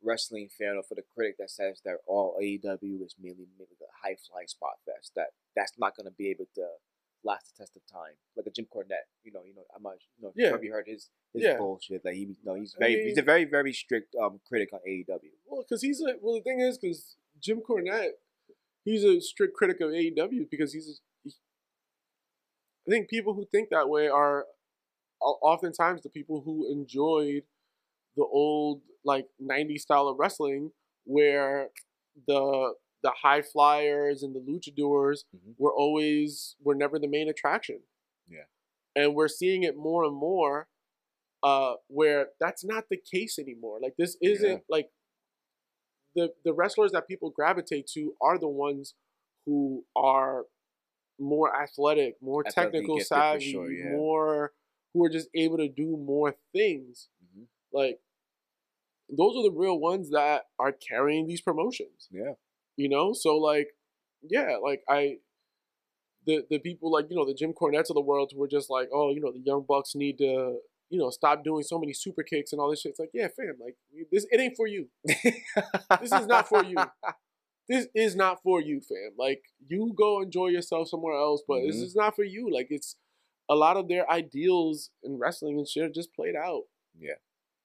wrestling 0.02 0.48
fan 0.56 0.76
or 0.76 0.82
for 0.82 0.94
the 0.94 1.02
critic 1.14 1.36
that 1.38 1.50
says 1.50 1.80
that 1.84 1.96
all 2.06 2.36
AEW 2.40 3.04
is 3.04 3.16
merely 3.20 3.46
merely 3.58 3.76
the 3.80 3.86
high 4.02 4.16
flying 4.30 4.46
spot 4.46 4.78
fest? 4.86 5.12
That 5.16 5.28
that's 5.56 5.72
not 5.78 5.96
going 5.96 6.06
to 6.06 6.14
be 6.16 6.30
able 6.30 6.46
to 6.54 6.66
last 7.24 7.52
the 7.56 7.62
test 7.62 7.76
of 7.76 7.82
time, 7.86 8.14
like 8.36 8.46
a 8.46 8.50
Jim 8.50 8.66
Cornette. 8.72 9.08
You 9.24 9.32
know, 9.32 9.42
you 9.44 9.54
know, 9.54 9.62
I'm 9.74 9.82
not, 9.82 9.94
you 10.18 10.22
know, 10.26 10.32
Yeah. 10.36 10.56
you 10.60 10.72
heard 10.72 10.86
his 10.86 11.10
his 11.34 11.44
Yeah. 11.44 11.56
bullshit? 11.58 12.04
Like 12.04 12.14
he, 12.14 12.20
you 12.20 12.36
know, 12.44 12.54
he's 12.54 12.74
I 12.76 12.78
very 12.78 13.04
he's 13.04 13.18
a 13.18 13.22
very 13.22 13.44
very 13.44 13.72
strict 13.72 14.14
um 14.14 14.40
critic 14.46 14.72
on 14.72 14.80
AEW. 14.86 15.30
Well, 15.46 15.62
because 15.62 15.82
he's 15.82 16.00
a 16.00 16.14
well, 16.20 16.36
the 16.36 16.42
thing 16.42 16.60
is, 16.60 16.78
because 16.78 17.16
Jim 17.40 17.60
Cornette, 17.60 18.12
he's 18.84 19.04
a 19.04 19.20
strict 19.20 19.54
critic 19.54 19.80
of 19.80 19.90
AEW 19.90 20.48
because 20.50 20.72
he's. 20.72 21.00
He, 21.24 21.30
I 22.86 22.90
think 22.90 23.10
people 23.10 23.34
who 23.34 23.44
think 23.44 23.68
that 23.70 23.88
way 23.88 24.08
are 24.08 24.46
oftentimes 25.20 26.02
the 26.02 26.08
people 26.08 26.40
who 26.40 26.70
enjoyed 26.70 27.42
the 28.16 28.24
old 28.24 28.80
like 29.04 29.26
90s 29.42 29.80
style 29.80 30.08
of 30.08 30.18
wrestling 30.18 30.70
where 31.04 31.68
the 32.26 32.74
the 33.02 33.10
high 33.22 33.42
flyers 33.42 34.22
and 34.22 34.34
the 34.34 34.40
luchadors 34.40 35.24
Mhm. 35.34 35.54
were 35.58 35.72
always 35.74 36.56
were 36.60 36.74
never 36.74 36.98
the 36.98 37.06
main 37.08 37.28
attraction. 37.28 37.82
Yeah. 38.28 38.46
And 38.96 39.14
we're 39.14 39.28
seeing 39.28 39.62
it 39.62 39.76
more 39.76 40.04
and 40.04 40.14
more 40.16 40.68
uh 41.42 41.76
where 41.86 42.30
that's 42.40 42.64
not 42.64 42.88
the 42.90 42.96
case 42.96 43.38
anymore. 43.38 43.78
Like 43.80 43.96
this 43.96 44.16
isn't 44.20 44.50
Yeah. 44.50 44.64
like 44.68 44.90
the 46.16 46.34
the 46.44 46.52
wrestlers 46.52 46.92
that 46.92 47.06
people 47.06 47.30
gravitate 47.30 47.86
to 47.94 48.16
are 48.20 48.38
the 48.38 48.48
ones 48.48 48.94
who 49.46 49.86
are 49.94 50.46
more 51.20 51.54
athletic, 51.54 52.20
more 52.20 52.44
Athletically 52.46 52.80
technical 52.80 53.00
savvy, 53.00 53.52
sure, 53.52 53.70
yeah. 53.70 53.90
more 53.92 54.52
who 54.92 55.04
are 55.04 55.08
just 55.08 55.28
able 55.34 55.58
to 55.58 55.68
do 55.68 55.96
more 55.96 56.36
things. 56.52 57.08
Mhm. 57.24 57.46
Like 57.72 58.00
those 59.08 59.36
are 59.36 59.42
the 59.42 59.56
real 59.56 59.78
ones 59.78 60.10
that 60.10 60.50
are 60.58 60.72
carrying 60.72 61.26
these 61.26 61.40
promotions 61.40 62.08
Yeah. 62.10 62.34
You 62.78 62.88
know 62.88 63.12
so 63.12 63.36
like 63.36 63.68
yeah 64.22 64.56
like 64.62 64.82
i 64.88 65.16
the 66.26 66.44
the 66.50 66.58
people 66.58 66.90
like 66.90 67.06
you 67.10 67.16
know 67.16 67.26
the 67.26 67.34
jim 67.34 67.52
cornettes 67.52 67.90
of 67.90 67.94
the 67.94 68.00
world 68.10 68.30
who 68.32 68.38
were 68.40 68.48
just 68.48 68.70
like 68.70 68.88
oh 68.92 69.10
you 69.10 69.20
know 69.20 69.32
the 69.32 69.42
young 69.50 69.64
bucks 69.68 69.94
need 69.94 70.18
to 70.18 70.58
you 70.90 70.98
know 70.98 71.10
stop 71.10 71.44
doing 71.44 71.62
so 71.62 71.78
many 71.78 71.92
super 71.92 72.22
kicks 72.22 72.52
and 72.52 72.60
all 72.60 72.70
this 72.70 72.80
shit 72.80 72.90
it's 72.90 72.98
like 73.00 73.10
yeah 73.12 73.28
fam 73.36 73.54
like 73.60 73.76
this 74.12 74.26
it 74.30 74.40
ain't 74.40 74.56
for 74.56 74.66
you 74.66 74.88
This 76.00 76.12
is 76.12 76.26
not 76.26 76.48
for 76.48 76.62
you. 76.64 76.76
this 77.68 77.86
is 77.94 78.16
not 78.16 78.42
for 78.42 78.60
you 78.62 78.80
fam 78.80 79.12
like 79.18 79.42
you 79.66 79.92
go 79.96 80.22
enjoy 80.22 80.48
yourself 80.48 80.88
somewhere 80.88 81.14
else 81.16 81.42
but 81.46 81.60
this 81.66 81.76
Mhm. 81.76 81.82
is 81.84 81.94
not 81.96 82.16
for 82.16 82.24
you 82.24 82.50
like 82.52 82.68
it's 82.70 82.96
a 83.50 83.54
lot 83.54 83.76
of 83.76 83.88
their 83.88 84.10
ideals 84.10 84.90
in 85.02 85.18
wrestling 85.18 85.58
and 85.58 85.68
shit 85.68 85.82
are 85.84 85.88
just 86.00 86.14
played 86.14 86.36
out 86.36 86.62
Yeah. 86.98 87.18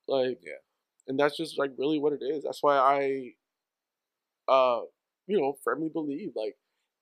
like 0.07 0.39
Yeah. 0.43 0.59
and 1.07 1.17
that's 1.19 1.37
just 1.37 1.57
like 1.57 1.71
really 1.77 1.99
what 1.99 2.13
it 2.13 2.21
is 2.23 2.43
that's 2.43 2.61
why 2.63 2.75
i 2.77 3.33
uh 4.53 4.81
you 5.27 5.39
know 5.39 5.57
firmly 5.63 5.89
believe 5.89 6.31
like 6.35 6.55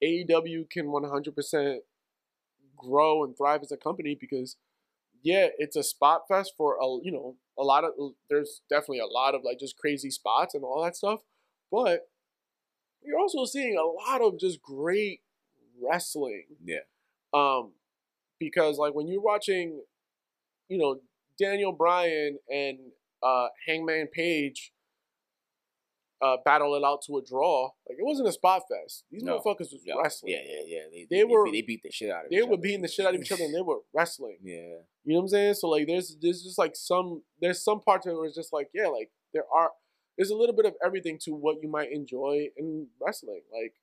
aew 0.04 0.70
can 0.70 0.88
100% 0.88 1.78
grow 2.78 3.24
and 3.24 3.38
thrive 3.38 3.62
as 3.62 3.72
a 3.72 3.78
company 3.78 4.18
because 4.20 4.58
yeah 5.24 5.48
it's 5.58 5.76
a 5.76 5.84
spot 5.84 6.22
fest 6.28 6.54
for 6.58 6.76
a 6.82 6.86
you 7.04 7.12
know 7.12 7.36
a 7.58 7.64
lot 7.64 7.84
of 7.84 7.92
there's 8.30 8.62
definitely 8.70 9.00
a 9.00 9.06
lot 9.06 9.36
of 9.36 9.42
like 9.44 9.60
just 9.60 9.78
crazy 9.78 10.10
spots 10.10 10.56
and 10.56 10.64
all 10.64 10.84
that 10.84 10.96
stuff 10.96 11.22
but 11.72 12.10
you're 13.04 13.20
also 13.20 13.46
seeing 13.46 13.78
a 13.78 13.84
lot 14.12 14.22
of 14.22 14.40
just 14.40 14.62
great 14.62 15.22
wrestling 15.82 16.46
Yeah. 16.64 16.80
um 17.34 17.72
because 18.40 18.78
like 18.78 18.94
when 18.96 19.08
you're 19.08 19.22
watching 19.22 19.82
you 20.70 20.78
know 20.78 21.00
daniel 21.40 21.72
bryan 21.72 22.38
and 22.52 22.78
uh 23.24 23.48
hangman 23.68 24.08
page 24.08 24.72
uh 26.22 26.38
battle 26.46 26.76
it 26.76 26.84
out 26.84 27.02
to 27.06 27.18
a 27.18 27.22
draw 27.24 27.64
like 27.88 27.98
it 28.00 28.06
wasn't 28.06 28.28
a 28.28 28.32
spot 28.32 28.62
fest 28.70 29.06
these 29.12 29.24
No. 29.24 29.40
motherfuckers 29.40 29.72
was 29.74 29.82
Yeah. 29.84 29.96
wrestling 30.02 30.34
Yeah, 30.34 30.42
yeah, 30.46 30.62
yeah. 30.66 30.80
They, 30.92 31.08
They 31.10 31.18
they, 31.18 31.24
were- 31.24 31.52
they 31.52 31.62
beat 31.62 31.82
the 31.84 31.92
shit 31.92 32.10
out 32.12 32.26
of 32.26 32.32
they 32.32 32.42
were 32.42 32.54
other. 32.54 32.58
beating 32.62 32.82
the 32.82 32.88
shit 32.88 33.06
out 33.06 33.16
of 33.16 33.22
each 33.22 33.32
other 33.32 33.44
and 33.44 33.54
they 33.56 33.62
were 33.62 33.80
wrestling 33.94 34.38
Yeah. 34.44 34.56
you 35.04 35.14
know 35.14 35.16
what 35.16 35.22
I'm 35.22 35.28
saying? 35.30 35.54
So 35.56 35.70
like 35.70 35.88
there's 35.88 36.16
there's 36.22 36.44
just 36.44 36.58
like 36.58 36.76
some 36.76 37.24
there's 37.42 37.64
some 37.64 37.80
parts 37.82 38.06
of 38.06 38.14
it 38.14 38.16
where 38.18 38.26
it's 38.28 38.36
just 38.36 38.54
like, 38.54 38.70
yeah, 38.74 38.88
like 38.88 39.10
there 39.34 39.46
are 39.54 39.72
there's 40.18 40.30
a 40.30 40.36
little 40.36 40.56
bit 40.56 40.66
of 40.66 40.76
everything 40.86 41.18
to 41.24 41.32
what 41.32 41.58
you 41.64 41.70
might 41.70 41.92
enjoy 41.92 42.50
in 42.58 42.88
wrestling. 43.00 43.42
Like 43.52 43.74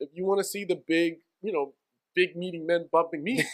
if 0.00 0.08
you 0.14 0.24
want 0.24 0.38
to 0.40 0.44
see 0.44 0.64
the 0.64 0.76
big, 0.86 1.18
you 1.42 1.52
know, 1.52 1.74
big 2.14 2.36
meeting 2.36 2.64
men 2.66 2.88
bumping 2.90 3.22
me, 3.22 3.44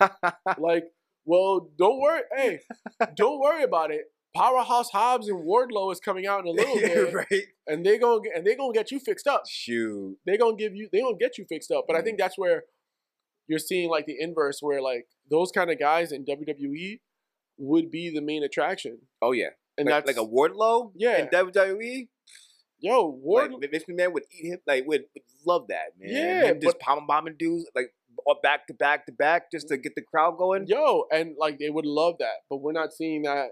like, 0.58 0.84
well, 1.24 1.68
don't 1.78 2.00
worry. 2.00 2.22
Hey, 2.36 2.60
don't 3.16 3.40
worry 3.40 3.62
about 3.62 3.90
it. 3.90 4.12
Powerhouse 4.34 4.90
Hobbs 4.90 5.28
and 5.28 5.44
Wardlow 5.44 5.92
is 5.92 5.98
coming 5.98 6.26
out 6.26 6.40
in 6.40 6.46
a 6.46 6.50
little 6.50 6.74
bit, 6.80 7.14
right. 7.14 7.42
and 7.66 7.84
they 7.84 7.98
gonna 7.98 8.20
and 8.34 8.46
they 8.46 8.54
gonna 8.54 8.72
get 8.72 8.90
you 8.90 9.00
fixed 9.00 9.26
up 9.26 9.42
Shoot. 9.48 10.16
they're 10.24 10.38
gonna 10.38 10.56
give 10.56 10.74
you 10.74 10.88
they 10.92 11.00
gonna 11.00 11.16
get 11.18 11.38
you 11.38 11.44
fixed 11.48 11.70
up. 11.70 11.84
But 11.86 11.96
I 11.96 12.02
think 12.02 12.16
mm. 12.16 12.22
that's 12.22 12.38
where 12.38 12.64
you're 13.48 13.58
seeing 13.58 13.90
like 13.90 14.06
the 14.06 14.16
inverse 14.18 14.58
where 14.60 14.80
like 14.80 15.06
those 15.30 15.50
kind 15.50 15.70
of 15.70 15.78
guys 15.78 16.12
in 16.12 16.24
WWE 16.24 17.00
would 17.58 17.90
be 17.90 18.10
the 18.10 18.22
main 18.22 18.44
attraction. 18.44 18.98
Oh 19.20 19.32
yeah. 19.32 19.50
And 19.76 19.88
like, 19.88 20.04
that's 20.04 20.16
like 20.16 20.24
a 20.24 20.28
Wardlow. 20.28 20.92
Yeah. 20.94 21.22
In 21.22 21.28
WWE. 21.28 22.08
yo, 22.78 23.06
Ward 23.06 23.52
Like, 23.52 23.70
Vince 23.70 23.84
McMahon 23.90 24.12
would 24.12 24.24
eat 24.32 24.52
him. 24.52 24.58
Like 24.66 24.86
would, 24.86 25.02
would 25.14 25.22
love 25.44 25.66
that 25.68 25.92
man. 25.98 26.10
Yeah, 26.10 26.44
Him 26.46 26.60
just 26.60 26.78
power 26.78 27.00
bombing 27.06 27.34
dudes 27.38 27.66
like 27.74 27.92
back 28.42 28.66
to 28.68 28.74
back 28.74 29.06
to 29.06 29.12
back 29.12 29.50
just 29.50 29.68
to 29.68 29.76
mm. 29.76 29.82
get 29.82 29.94
the 29.96 30.02
crowd 30.02 30.38
going. 30.38 30.66
yo, 30.66 31.04
and 31.10 31.34
like 31.38 31.58
they 31.58 31.70
would 31.70 31.86
love 31.86 32.16
that. 32.20 32.44
But 32.48 32.58
we're 32.58 32.72
not 32.72 32.92
seeing 32.92 33.22
that 33.22 33.50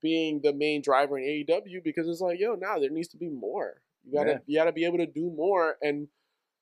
being 0.00 0.40
the 0.42 0.52
main 0.52 0.82
driver 0.82 1.18
in 1.18 1.24
AEW 1.24 1.82
because 1.82 2.08
it's 2.08 2.20
like, 2.20 2.38
yo, 2.40 2.54
now 2.54 2.78
there 2.78 2.90
needs 2.90 3.08
to 3.08 3.16
be 3.16 3.28
more. 3.28 3.82
You 4.04 4.12
gotta 4.12 4.30
Yeah. 4.32 4.38
you 4.46 4.58
gotta 4.58 4.72
be 4.72 4.84
able 4.84 4.98
to 4.98 5.06
do 5.06 5.30
more 5.30 5.76
and 5.82 6.08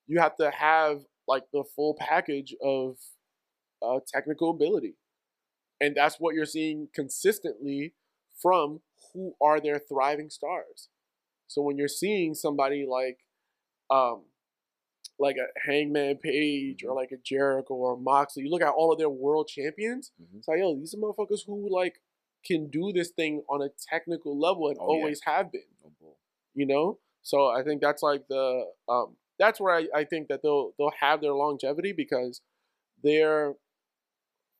you 0.06 0.20
have 0.20 0.36
to 0.36 0.50
have 0.50 1.04
like 1.28 1.44
the 1.52 1.64
full 1.64 1.94
package 1.98 2.54
of 2.62 2.98
uh, 3.82 4.00
technical 4.06 4.50
ability. 4.50 4.94
And 5.80 5.94
that's 5.94 6.18
what 6.18 6.34
you're 6.34 6.46
seeing 6.46 6.88
consistently 6.94 7.94
from 8.40 8.80
who 9.12 9.34
are 9.40 9.60
their 9.60 9.78
thriving 9.78 10.30
stars. 10.30 10.88
So 11.48 11.62
when 11.62 11.76
you're 11.76 11.88
seeing 11.88 12.34
somebody 12.34 12.86
like 12.88 13.18
um 13.90 14.22
like 15.18 15.36
a 15.36 15.46
Hangman 15.66 16.16
Page 16.18 16.84
or 16.84 16.94
like 16.94 17.10
a 17.12 17.16
Jericho 17.16 17.74
or 17.74 17.96
Moxley, 17.96 18.42
you 18.44 18.50
look 18.50 18.62
at 18.62 18.68
all 18.74 18.92
of 18.92 18.98
their 18.98 19.08
world 19.08 19.48
champions, 19.48 20.12
Mhm. 20.20 20.38
it's 20.38 20.48
like, 20.48 20.58
yo, 20.58 20.74
these 20.76 20.92
are 20.94 20.98
motherfuckers 20.98 21.46
who 21.46 21.68
like 21.70 22.00
can 22.46 22.68
do 22.70 22.92
this 22.92 23.10
thing 23.10 23.42
on 23.48 23.62
a 23.62 23.68
technical 23.90 24.38
level 24.38 24.68
and 24.68 24.76
Oh, 24.80 24.82
yeah. 24.94 24.98
always 25.00 25.20
have 25.24 25.50
been 25.52 25.62
Oh, 25.84 26.14
you 26.54 26.66
know? 26.66 26.98
So 27.22 27.48
i 27.48 27.62
think 27.64 27.80
that's 27.82 28.02
like 28.02 28.24
the 28.28 28.66
um 28.88 29.16
that's 29.38 29.60
where 29.60 29.74
I, 29.74 29.86
I 29.94 30.04
think 30.04 30.28
that 30.28 30.40
they'll 30.42 30.72
they'll 30.78 30.92
have 31.00 31.20
their 31.20 31.34
longevity 31.34 31.92
because 31.92 32.40
they're 33.02 33.54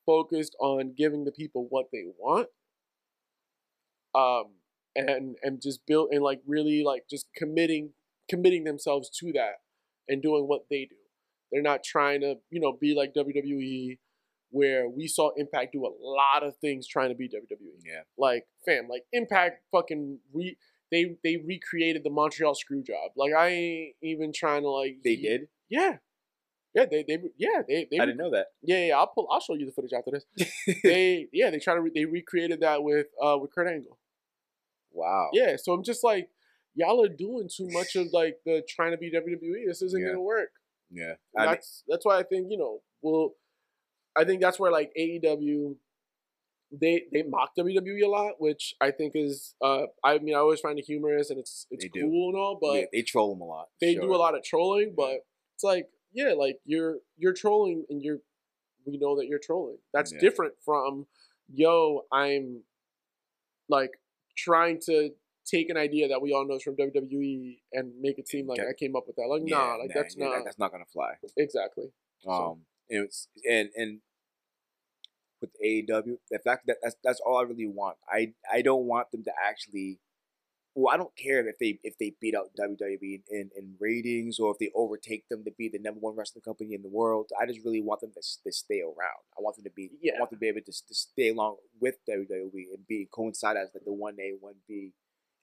focused 0.04 0.54
on 0.60 0.94
giving 0.96 1.24
the 1.24 1.32
people 1.32 1.66
what 1.70 1.86
they 1.92 2.04
want 2.18 2.48
um 4.14 4.44
and 4.94 5.36
and 5.42 5.60
just 5.60 5.84
build 5.86 6.08
and 6.12 6.22
like 6.22 6.40
really 6.46 6.82
like 6.84 7.04
just 7.08 7.26
committing 7.34 7.90
committing 8.28 8.64
themselves 8.64 9.10
to 9.10 9.32
that 9.32 9.56
and 10.08 10.22
doing 10.22 10.48
what 10.48 10.62
they 10.70 10.84
do. 10.86 10.96
They're 11.52 11.62
not 11.62 11.84
trying 11.84 12.20
to 12.22 12.36
you 12.50 12.60
know 12.60 12.72
be 12.72 12.94
like 12.94 13.14
wwe 13.14 13.98
where 14.56 14.88
we 14.88 15.06
saw 15.06 15.30
impact 15.36 15.72
do 15.72 15.82
a 15.86 15.92
lot 16.00 16.42
of 16.42 16.56
things 16.64 16.86
trying 16.86 17.10
to 17.10 17.14
be 17.22 17.28
wwe 17.28 17.74
Yeah. 17.84 18.02
like 18.16 18.44
fam 18.64 18.88
like 18.88 19.04
impact 19.12 19.54
fucking 19.72 20.18
re 20.32 20.56
they 20.92 21.16
they 21.24 21.36
recreated 21.36 22.02
the 22.04 22.10
montreal 22.10 22.54
screw 22.54 22.82
job 22.82 23.10
like 23.16 23.32
i 23.34 23.48
ain't 23.48 23.94
even 24.02 24.32
trying 24.32 24.62
to 24.62 24.70
like 24.70 24.98
They 25.04 25.16
did. 25.16 25.48
yeah 25.68 25.92
yeah 26.74 26.86
they 26.90 27.02
they 27.08 27.18
yeah 27.36 27.62
they 27.68 27.86
they 27.90 27.98
I 27.98 28.06
didn't 28.06 28.18
know 28.24 28.30
that. 28.36 28.46
yeah 28.62 28.82
yeah 28.86 28.96
i'll 28.98 29.08
pull 29.14 29.26
i'll 29.32 29.40
show 29.40 29.54
you 29.54 29.66
the 29.66 29.72
footage 29.72 29.92
after 29.98 30.10
this 30.16 30.24
they 30.84 31.26
yeah 31.32 31.50
they 31.50 31.58
try 31.58 31.74
to 31.74 31.80
re- 31.80 31.92
they 31.94 32.04
recreated 32.04 32.60
that 32.60 32.82
with 32.82 33.06
uh 33.22 33.36
with 33.40 33.50
kurt 33.54 33.66
angle 33.68 33.98
wow. 34.92 35.28
yeah 35.32 35.56
so 35.62 35.72
i'm 35.72 35.82
just 35.82 36.02
like 36.04 36.28
y'all 36.74 37.02
are 37.04 37.08
doing 37.26 37.48
too 37.54 37.68
much 37.70 37.96
of 37.96 38.06
like 38.12 38.36
the 38.46 38.62
trying 38.68 38.92
to 38.92 38.98
be 38.98 39.10
wwe 39.10 39.66
this 39.66 39.82
isn't 39.82 40.00
Yeah. 40.02 40.08
gonna 40.08 40.20
work 40.20 40.50
Yeah. 40.90 41.14
and 41.34 41.38
I 41.38 41.40
mean, 41.46 41.50
that's 41.54 41.82
that's 41.88 42.04
why 42.04 42.18
I 42.18 42.22
think 42.22 42.46
you 42.50 42.58
know. 42.58 42.80
Well, 43.02 43.34
I 44.16 44.24
think 44.24 44.40
that's 44.40 44.58
where 44.58 44.70
like 44.72 44.92
AEW, 44.98 45.76
they 46.72 47.04
they 47.12 47.22
mock 47.22 47.50
WWE 47.58 48.04
a 48.04 48.08
lot, 48.08 48.34
which 48.40 48.74
I 48.80 48.90
think 48.90 49.12
is. 49.14 49.54
uh 49.62 49.84
I 50.02 50.18
mean, 50.18 50.34
I 50.34 50.38
always 50.38 50.60
find 50.60 50.78
it 50.78 50.84
humorous 50.86 51.30
and 51.30 51.38
it's 51.38 51.66
it's 51.70 51.84
They 51.84 51.88
do. 51.88 52.02
cool 52.02 52.30
and 52.30 52.38
all, 52.38 52.58
but 52.60 52.74
yeah, 52.74 52.84
they 52.92 53.02
troll 53.02 53.34
them 53.34 53.40
a 53.42 53.44
lot. 53.46 53.66
they 53.80 53.94
sure. 53.94 54.02
do 54.02 54.14
a 54.14 54.16
lot 54.16 54.34
of 54.36 54.42
trolling. 54.42 54.88
Yeah. 54.88 54.94
But 54.96 55.14
it's 55.54 55.64
like, 55.64 55.88
yeah, 56.12 56.32
like 56.36 56.58
you're 56.64 56.98
you're 57.16 57.34
trolling 57.34 57.84
and 57.88 58.02
you're 58.02 58.18
we 58.84 58.98
know 58.98 59.16
that 59.16 59.26
you're 59.26 59.40
trolling. 59.40 59.78
That's 59.92 60.12
Yeah. 60.12 60.20
different 60.20 60.54
from, 60.64 61.06
yo, 61.52 62.02
I'm 62.12 62.62
like 63.68 63.90
trying 64.36 64.80
to 64.86 65.10
take 65.44 65.70
an 65.70 65.76
idea 65.76 66.08
that 66.08 66.20
we 66.22 66.32
all 66.32 66.46
know 66.46 66.54
is 66.56 66.62
from 66.62 66.76
WWE 66.76 67.58
and 67.72 67.92
make 68.00 68.18
it 68.18 68.28
seem 68.28 68.46
like. 68.46 68.60
I 68.60 68.72
came 68.78 68.94
up 68.96 69.04
with 69.06 69.16
that. 69.16 69.26
Like, 69.28 69.42
nah, 69.44 69.76
like 69.76 69.90
that's 69.94 70.16
not 70.16 70.44
that's 70.44 70.58
not 70.58 70.72
gonna 70.72 70.84
fly. 70.92 71.14
exactly. 71.36 71.86
So- 72.20 72.30
Um, 72.30 72.66
and 72.88 73.04
it's 73.04 73.28
and 73.48 73.70
and 73.74 74.00
with 75.46 75.88
AEW, 75.88 76.18
the 76.30 76.38
fact 76.38 76.66
that 76.66 76.76
that's 76.82 76.96
that's 77.02 77.20
all 77.24 77.38
I 77.38 77.42
really 77.42 77.66
want. 77.66 77.96
I 78.08 78.32
I 78.52 78.62
don't 78.62 78.84
want 78.84 79.10
them 79.10 79.24
to 79.24 79.32
actually. 79.42 79.98
Well, 80.78 80.92
I 80.92 80.98
don't 80.98 81.16
care 81.16 81.48
if 81.48 81.58
they 81.58 81.78
if 81.82 81.96
they 81.98 82.12
beat 82.20 82.34
out 82.34 82.50
WWE 82.60 83.22
in, 83.30 83.50
in 83.56 83.76
ratings 83.80 84.38
or 84.38 84.52
if 84.52 84.58
they 84.58 84.70
overtake 84.74 85.26
them 85.30 85.42
to 85.44 85.50
be 85.56 85.70
the 85.70 85.78
number 85.78 86.00
one 86.00 86.14
wrestling 86.16 86.42
company 86.42 86.74
in 86.74 86.82
the 86.82 86.90
world. 86.90 87.30
I 87.40 87.46
just 87.46 87.60
really 87.64 87.80
want 87.80 88.02
them 88.02 88.10
to, 88.12 88.20
to 88.20 88.52
stay 88.52 88.82
around. 88.82 89.24
I 89.38 89.40
want 89.40 89.56
them 89.56 89.64
to 89.64 89.70
be. 89.74 89.90
Yeah. 90.02 90.12
I 90.16 90.20
want 90.20 90.32
them 90.32 90.36
to 90.36 90.40
be 90.40 90.48
able 90.48 90.60
to, 90.60 90.72
to 90.72 90.94
stay 90.94 91.30
along 91.30 91.56
with 91.80 91.94
WWE 92.06 92.74
and 92.74 92.86
be 92.86 93.08
coincide 93.10 93.56
as 93.56 93.70
like 93.74 93.84
the 93.86 93.92
one 93.92 94.16
A 94.20 94.34
one 94.38 94.56
B 94.68 94.92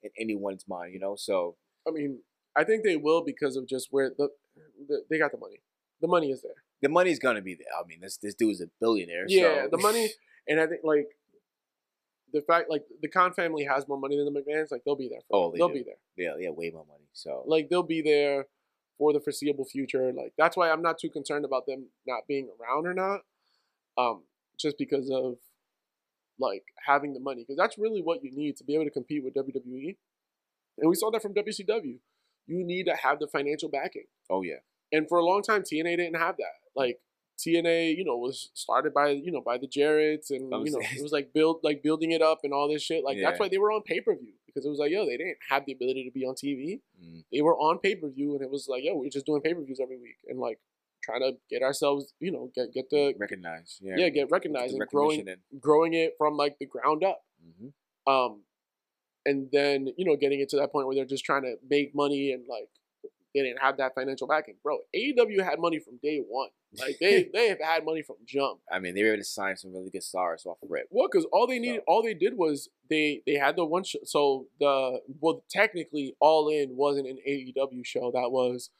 in 0.04 0.10
anyone's 0.20 0.66
mind. 0.68 0.92
You 0.94 1.00
know, 1.00 1.16
so 1.16 1.56
I 1.86 1.90
mean, 1.90 2.20
I 2.56 2.62
think 2.62 2.84
they 2.84 2.96
will 2.96 3.24
because 3.24 3.56
of 3.56 3.66
just 3.66 3.88
where 3.90 4.10
the, 4.16 4.28
the 4.88 5.02
they 5.10 5.18
got 5.18 5.32
the 5.32 5.38
money. 5.38 5.62
The 6.00 6.08
money 6.08 6.30
is 6.30 6.42
there. 6.42 6.63
The 6.84 6.88
money's 6.88 7.18
gonna 7.18 7.42
be 7.42 7.54
there. 7.54 7.66
I 7.78 7.86
mean, 7.86 8.00
this 8.00 8.16
this 8.18 8.34
dude's 8.34 8.60
a 8.60 8.68
billionaire. 8.80 9.24
Yeah, 9.28 9.64
so- 9.64 9.68
the 9.72 9.78
money, 9.78 10.10
and 10.48 10.60
I 10.60 10.66
think 10.66 10.82
like 10.84 11.08
the 12.32 12.42
fact 12.42 12.68
like 12.70 12.82
the 13.02 13.08
Khan 13.08 13.32
family 13.32 13.64
has 13.64 13.86
more 13.88 13.98
money 13.98 14.16
than 14.16 14.26
the 14.32 14.38
McMahons. 14.40 14.70
Like 14.70 14.82
they'll 14.84 14.96
be 14.96 15.08
there. 15.08 15.20
For 15.28 15.36
Oh, 15.36 15.50
they 15.52 15.58
they'll 15.58 15.68
do. 15.68 15.74
be 15.74 15.82
there. 15.84 16.00
yeah, 16.16 16.34
yeah, 16.38 16.50
way 16.50 16.70
more 16.70 16.84
money. 16.86 17.08
So 17.12 17.42
Like 17.46 17.68
they'll 17.68 17.82
be 17.98 18.02
there 18.02 18.46
for 18.98 19.12
the 19.12 19.20
foreseeable 19.20 19.64
future. 19.64 20.12
Like 20.12 20.32
that's 20.38 20.56
why 20.56 20.70
I'm 20.70 20.82
not 20.82 20.98
too 20.98 21.10
concerned 21.10 21.44
about 21.44 21.66
them 21.66 21.86
not 22.06 22.26
being 22.28 22.48
around 22.60 22.86
or 22.86 22.94
not. 22.94 23.20
Um, 23.96 24.24
just 24.58 24.76
because 24.78 25.10
of 25.10 25.36
like 26.38 26.64
having 26.86 27.14
the 27.14 27.20
money, 27.20 27.42
because 27.42 27.56
that's 27.56 27.78
really 27.78 28.02
what 28.02 28.24
you 28.24 28.32
need 28.32 28.56
to 28.56 28.64
be 28.64 28.74
able 28.74 28.84
to 28.84 28.90
compete 28.90 29.22
with 29.24 29.34
WWE. 29.34 29.96
And 30.78 30.88
we 30.90 30.96
saw 30.96 31.10
that 31.12 31.22
from 31.22 31.34
WCW. 31.34 31.98
You 32.46 32.64
need 32.64 32.86
to 32.86 32.96
have 32.96 33.20
the 33.20 33.28
financial 33.28 33.68
backing. 33.68 34.06
oh 34.28 34.42
yeah, 34.42 34.58
And 34.92 35.08
for 35.08 35.18
a 35.18 35.24
long 35.24 35.42
time, 35.42 35.62
TNA 35.62 35.96
didn't 35.96 36.16
have 36.16 36.36
that. 36.38 36.56
Like 36.74 37.00
TNA, 37.38 37.96
you 37.96 38.04
know, 38.04 38.16
was 38.16 38.50
started 38.54 38.94
by 38.94 39.10
you 39.10 39.32
know 39.32 39.40
by 39.40 39.58
the 39.58 39.66
Jarretts, 39.66 40.30
and 40.30 40.50
you 40.66 40.72
know 40.72 40.78
it 40.96 41.02
was 41.02 41.12
like 41.12 41.32
build 41.32 41.60
like 41.62 41.82
building 41.82 42.12
it 42.12 42.22
up 42.22 42.40
and 42.44 42.52
all 42.52 42.68
this 42.68 42.82
shit. 42.82 43.04
Like 43.04 43.18
that's 43.20 43.40
why 43.40 43.48
they 43.48 43.58
were 43.58 43.72
on 43.72 43.82
pay 43.82 44.00
per 44.00 44.14
view 44.14 44.34
because 44.46 44.64
it 44.64 44.68
was 44.68 44.78
like 44.78 44.92
yo, 44.92 45.04
they 45.04 45.16
didn't 45.16 45.38
have 45.50 45.64
the 45.66 45.72
ability 45.72 46.04
to 46.04 46.10
be 46.10 46.24
on 46.24 46.34
TV. 46.34 46.80
Mm. 47.02 47.24
They 47.32 47.42
were 47.42 47.56
on 47.56 47.78
pay 47.78 47.96
per 47.96 48.08
view, 48.08 48.34
and 48.34 48.42
it 48.42 48.50
was 48.50 48.68
like 48.68 48.84
yo, 48.84 48.96
we're 48.96 49.10
just 49.10 49.26
doing 49.26 49.42
pay 49.42 49.54
per 49.54 49.62
views 49.62 49.80
every 49.80 49.98
week 49.98 50.18
and 50.28 50.38
like 50.38 50.58
trying 51.02 51.20
to 51.20 51.32
get 51.50 51.62
ourselves, 51.62 52.14
you 52.20 52.32
know, 52.32 52.50
get 52.54 52.72
get 52.72 52.90
the 52.90 53.14
recognized. 53.18 53.80
Yeah, 53.82 53.96
yeah, 53.98 54.08
get 54.08 54.30
recognized 54.30 54.74
and 54.74 54.86
growing 54.88 55.20
recognition 55.20 55.40
growing 55.60 55.94
it 55.94 56.14
from 56.18 56.36
like 56.36 56.58
the 56.58 56.66
ground 56.66 57.04
up. 57.04 57.22
mhm. 57.44 57.72
Um, 58.06 58.42
and 59.26 59.48
then 59.52 59.88
you 59.96 60.04
know 60.04 60.16
getting 60.16 60.40
it 60.40 60.50
to 60.50 60.56
that 60.58 60.70
point 60.70 60.86
where 60.86 60.94
they're 60.94 61.04
just 61.04 61.24
trying 61.24 61.42
to 61.42 61.56
make 61.68 61.94
money 61.94 62.32
and 62.32 62.44
like 62.48 62.68
they 63.34 63.42
didn't 63.42 63.60
have 63.60 63.78
that 63.78 63.94
financial 63.94 64.28
backing, 64.28 64.54
bro. 64.62 64.78
AEW 64.94 65.42
had 65.42 65.58
money 65.58 65.80
from 65.80 65.98
day 66.02 66.22
one. 66.26 66.50
Like 66.78 66.96
they 67.00 67.28
they 67.34 67.48
have 67.48 67.60
had 67.60 67.84
money 67.84 68.02
from 68.02 68.16
jump. 68.26 68.60
I 68.70 68.78
mean, 68.78 68.94
they 68.94 69.02
were 69.02 69.10
able 69.10 69.18
to 69.18 69.24
sign 69.24 69.56
some 69.56 69.72
really 69.72 69.90
good 69.90 70.02
stars 70.02 70.44
off 70.46 70.58
of 70.62 70.70
rip. 70.70 70.86
Well, 70.90 71.08
because 71.10 71.26
all 71.32 71.46
they 71.46 71.58
needed, 71.58 71.80
So- 71.80 71.84
all 71.92 72.02
they 72.02 72.14
did 72.14 72.36
was 72.36 72.68
they 72.90 73.22
they 73.26 73.34
had 73.34 73.56
the 73.56 73.64
one 73.64 73.84
show. 73.84 74.00
So 74.04 74.46
the 74.60 75.00
well, 75.20 75.44
technically, 75.50 76.14
All 76.20 76.48
In 76.48 76.76
wasn't 76.76 77.08
an 77.08 77.18
AEW 77.28 77.84
show. 77.84 78.10
That 78.12 78.30
was 78.30 78.70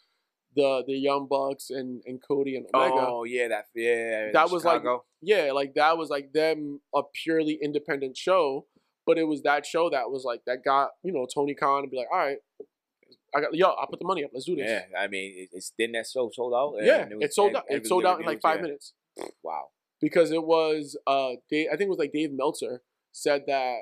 the 0.57 0.85
the 0.87 0.95
Young 0.95 1.27
Bucks 1.29 1.71
and 1.71 2.03
and 2.07 2.21
Cody 2.27 2.57
and 2.57 2.67
Omega. 2.75 3.07
Oh 3.09 3.25
yeah, 3.25 3.49
that 3.49 3.65
yeah. 3.75 4.31
That 4.33 4.51
was 4.51 4.65
like- 4.65 4.83
Yeah, 5.21 5.53
like 5.53 5.75
that 5.75 5.97
was 5.99 6.11
like 6.11 6.33
them 6.33 6.81
a 6.95 7.03
purely 7.25 7.59
independent 7.63 8.17
show, 8.17 8.67
but 9.07 9.19
it 9.19 9.25
was 9.25 9.43
that 9.43 9.67
show 9.67 9.91
that 9.91 10.11
was 10.11 10.23
like 10.25 10.43
that 10.47 10.65
got 10.65 10.91
you 11.03 11.13
know 11.13 11.27
Tony 11.33 11.55
Khan 11.55 11.83
to 11.83 11.89
be 11.89 11.97
like, 11.97 12.07
all 12.13 12.19
right, 12.19 12.39
I 13.37 13.41
got 13.41 13.55
yo, 13.55 13.69
I'll 13.69 13.87
put 13.87 13.99
the 13.99 14.07
money 14.07 14.25
up, 14.25 14.31
let's 14.33 14.47
do 14.47 14.57
this. 14.57 14.69
yeah. 14.69 14.99
I 14.99 15.09
mean, 15.09 15.33
it, 15.37 15.49
it's 15.53 15.73
didn't 15.79 15.93
that 15.95 16.07
show 16.07 16.31
sold 16.33 16.55
out? 16.55 16.75
Yeah, 16.85 17.07
it, 17.11 17.19
was- 17.19 17.35
sold 17.35 17.49
and 17.49 17.57
out. 17.59 17.65
It 17.69 17.75
every 17.77 17.89
sold 17.89 18.05
out 18.07 18.21
in 18.21 18.27
like 18.27 18.41
five 18.41 18.57
yeah. 18.57 18.63
minutes 18.63 18.93
Wow. 19.43 19.69
because 20.01 20.31
it 20.31 20.45
was 20.45 20.97
uh, 21.07 21.31
Dave, 21.51 21.69
I 21.73 21.77
think 21.77 21.89
it 21.89 21.91
was 21.91 21.99
like 21.99 22.13
Dave 22.13 22.31
Meltzer 22.33 22.83
said 23.13 23.43
that 23.47 23.77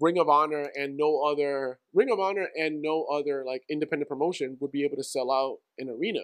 Ring 0.00 0.18
of 0.18 0.28
Honor 0.28 0.68
and 0.76 0.96
no 0.96 1.20
other 1.22 1.78
Ring 1.92 2.10
of 2.12 2.20
Honor 2.20 2.48
and 2.56 2.80
no 2.80 3.04
other 3.04 3.44
like 3.46 3.62
independent 3.68 4.08
promotion 4.08 4.56
would 4.60 4.70
be 4.72 4.84
able 4.84 4.96
to 4.96 5.04
sell 5.04 5.30
out 5.32 5.58
an 5.78 5.88
arena 5.90 6.20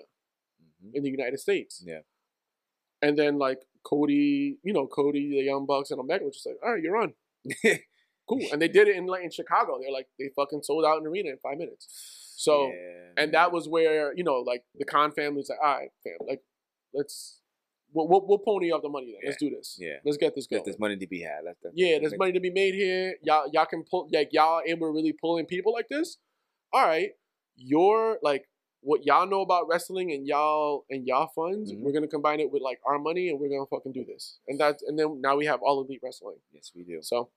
Mhm. 0.85 0.91
in 0.95 1.03
the 1.03 1.11
United 1.11 1.41
States. 1.41 1.83
Yeah. 1.85 2.01
And 3.03 3.19
then 3.19 3.39
like 3.39 3.61
Cody, 3.85 4.59
you 4.63 4.73
know, 4.73 4.87
Cody, 4.87 5.31
the 5.31 5.43
Young 5.43 5.67
Bucks, 5.67 5.91
and 5.91 6.01
Omega 6.01 6.25
was 6.25 6.35
just 6.37 6.47
like, 6.47 6.57
all 6.65 6.73
right, 6.75 6.83
you're 6.83 6.97
on. 6.97 7.15
Cool. 8.29 8.43
And 8.51 8.61
they 8.61 8.67
did 8.67 8.89
it 8.89 8.97
in 8.97 9.07
like 9.07 9.23
in 9.23 9.31
Chicago. 9.31 9.79
They're 9.81 9.93
like 9.93 10.09
they 10.19 10.31
fucking 10.35 10.65
sold 10.65 10.85
out 10.85 11.01
an 11.01 11.07
arena 11.07 11.31
in 11.31 11.39
five 11.41 11.59
minutes. 11.59 11.87
So 12.37 12.69
Yeah, 12.69 13.23
and 13.23 13.33
that 13.35 13.51
was 13.51 13.67
where 13.67 14.15
you 14.15 14.23
know 14.23 14.37
like 14.37 14.65
the 14.79 14.85
Khan 14.85 15.11
family's 15.11 15.49
like, 15.49 15.59
all 15.63 15.75
right, 15.75 15.91
fam, 16.05 16.19
like 16.29 16.43
let's 16.93 17.41
we'll, 17.93 18.07
we'll, 18.07 18.27
we'll 18.27 18.39
pony 18.39 18.71
up 18.71 18.83
the 18.83 18.91
money 18.91 19.13
then. 19.13 19.21
Let's 19.25 19.39
do 19.39 19.51
this. 19.51 19.79
Yeah. 19.81 19.95
Let's 20.05 20.19
get 20.19 20.35
this 20.35 20.47
going. 20.47 20.63
There's, 20.65 20.79
money 20.79 20.97
to 20.97 21.07
be 21.07 21.23
had. 21.23 21.45
Yeah, 21.75 21.99
there's 21.99 22.17
money 22.19 22.33
to 22.33 22.41
be 22.41 22.51
made 22.51 22.75
here. 22.75 23.17
Y'all 23.23 23.49
y'all 23.53 23.65
can 23.65 23.85
pull 23.85 24.09
like 24.13 24.29
y'all 24.33 24.61
and 24.67 24.79
we're 24.79 24.93
really 24.93 25.13
pulling 25.13 25.47
people 25.47 25.73
like 25.73 25.89
this. 25.89 26.19
All 26.73 26.87
right, 26.87 27.11
you're 27.57 28.19
like 28.23 28.49
what 28.81 29.05
y'all 29.07 29.27
know 29.27 29.41
about 29.41 29.67
wrestling 29.67 30.13
and 30.13 30.27
y'all 30.27 30.85
and 30.91 31.07
y'all 31.07 31.29
funds. 31.35 31.73
Mhm. 31.73 31.81
We're 31.81 31.93
gonna 31.93 32.07
combine 32.07 32.41
it 32.41 32.51
with 32.53 32.61
like 32.63 32.81
our 32.85 32.99
money 32.99 33.31
and 33.31 33.41
we're 33.41 33.49
gonna 33.49 33.67
fucking 33.67 33.93
do 33.93 34.05
this. 34.05 34.39
And 34.47 34.61
that's 34.61 34.83
and 34.83 34.99
then 34.99 35.23
now 35.23 35.37
we 35.37 35.47
have 35.47 35.61
all 35.63 35.81
elite 35.81 36.01
wrestling. 36.03 36.37
Yes, 36.53 36.73
we 36.75 36.85
do. 36.85 36.99
So, 37.03 37.31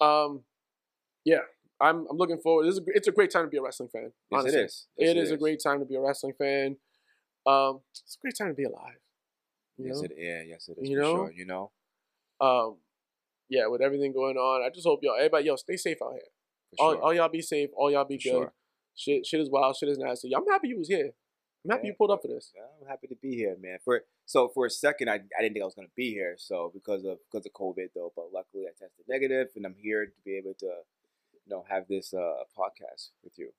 um, 0.00 0.44
yeah, 1.24 1.40
I'm 1.80 2.06
I'm 2.10 2.16
looking 2.16 2.38
forward. 2.38 2.66
This 2.66 2.74
is 2.74 2.80
a, 2.80 2.82
it's 2.86 3.08
a 3.08 3.12
great 3.12 3.30
time 3.30 3.44
to 3.44 3.48
be 3.50 3.56
a 3.58 3.62
wrestling 3.62 3.88
fan. 3.92 4.12
Yes, 4.30 4.40
honestly. 4.40 4.60
it 4.60 4.64
is. 4.64 4.86
Yes, 4.96 5.10
it 5.10 5.16
is 5.16 5.30
a 5.30 5.36
great 5.36 5.60
time 5.62 5.80
to 5.80 5.84
be 5.84 5.96
a 5.96 6.00
wrestling 6.00 6.34
fan. 6.38 6.76
Um, 7.46 7.80
it's 7.92 8.16
a 8.16 8.20
great 8.22 8.34
time 8.38 8.48
to 8.48 8.54
be 8.54 8.64
alive. 8.64 8.98
Yes, 9.76 9.96
know? 9.98 10.04
it, 10.04 10.12
yeah, 10.16 10.42
yes, 10.46 10.68
it 10.68 10.78
is. 10.80 10.88
You 10.88 10.96
for 10.96 11.02
know? 11.02 11.14
sure, 11.14 11.32
you 11.32 11.46
know, 11.46 11.72
Um, 12.40 12.76
yeah, 13.48 13.66
with 13.66 13.80
everything 13.82 14.12
going 14.12 14.36
on, 14.36 14.62
I 14.64 14.70
just 14.72 14.86
hope 14.86 15.00
y'all, 15.02 15.16
everybody, 15.16 15.44
yo, 15.46 15.56
stay 15.56 15.76
safe 15.76 15.98
out 16.02 16.12
here. 16.12 16.22
for 16.78 16.84
All, 16.84 16.94
all 16.96 17.14
y'all 17.14 17.28
be 17.28 17.42
safe. 17.42 17.70
All 17.76 17.90
y'all 17.90 18.04
be 18.04 18.18
For 18.18 18.22
good. 18.22 18.30
sure. 18.30 18.52
Shit, 18.96 19.26
shit 19.26 19.40
is 19.40 19.50
wild. 19.50 19.76
Shit 19.76 19.88
is 19.88 19.98
nasty. 19.98 20.34
I'm 20.34 20.46
happy 20.46 20.68
you 20.68 20.78
was 20.78 20.88
here. 20.88 21.10
I'm 21.64 21.70
happy 21.72 21.86
Yeah. 21.88 21.90
you 21.92 21.94
pulled 21.96 22.12
up 22.12 22.22
for 22.22 22.28
this. 22.28 22.52
Yeah, 22.54 22.62
I'm 22.80 22.86
happy 22.88 23.08
to 23.08 23.16
be 23.20 23.34
here, 23.34 23.56
man. 23.60 23.78
For 23.84 24.02
so 24.26 24.48
for 24.48 24.66
a 24.66 24.70
second, 24.70 25.08
I, 25.10 25.14
I 25.14 25.42
didn't 25.42 25.54
think 25.54 25.62
I 25.62 25.66
was 25.66 25.74
gonna 25.74 25.88
be 25.96 26.10
here. 26.12 26.36
So 26.38 26.70
because 26.72 27.04
of 27.04 27.18
because 27.30 27.44
of 27.46 27.52
COVID 27.52 27.88
though, 27.94 28.12
but 28.14 28.26
luckily 28.32 28.64
I 28.66 28.70
tested 28.70 29.04
negative, 29.08 29.48
and 29.56 29.66
I'm 29.66 29.74
here 29.76 30.06
to 30.06 30.12
be 30.24 30.36
able 30.36 30.54
to, 30.60 30.70
you 31.46 31.54
know, 31.54 31.64
have 31.68 31.84
this 31.88 32.12
uh 32.14 32.44
podcast 32.58 33.10
with 33.22 33.34
you. 33.38 33.50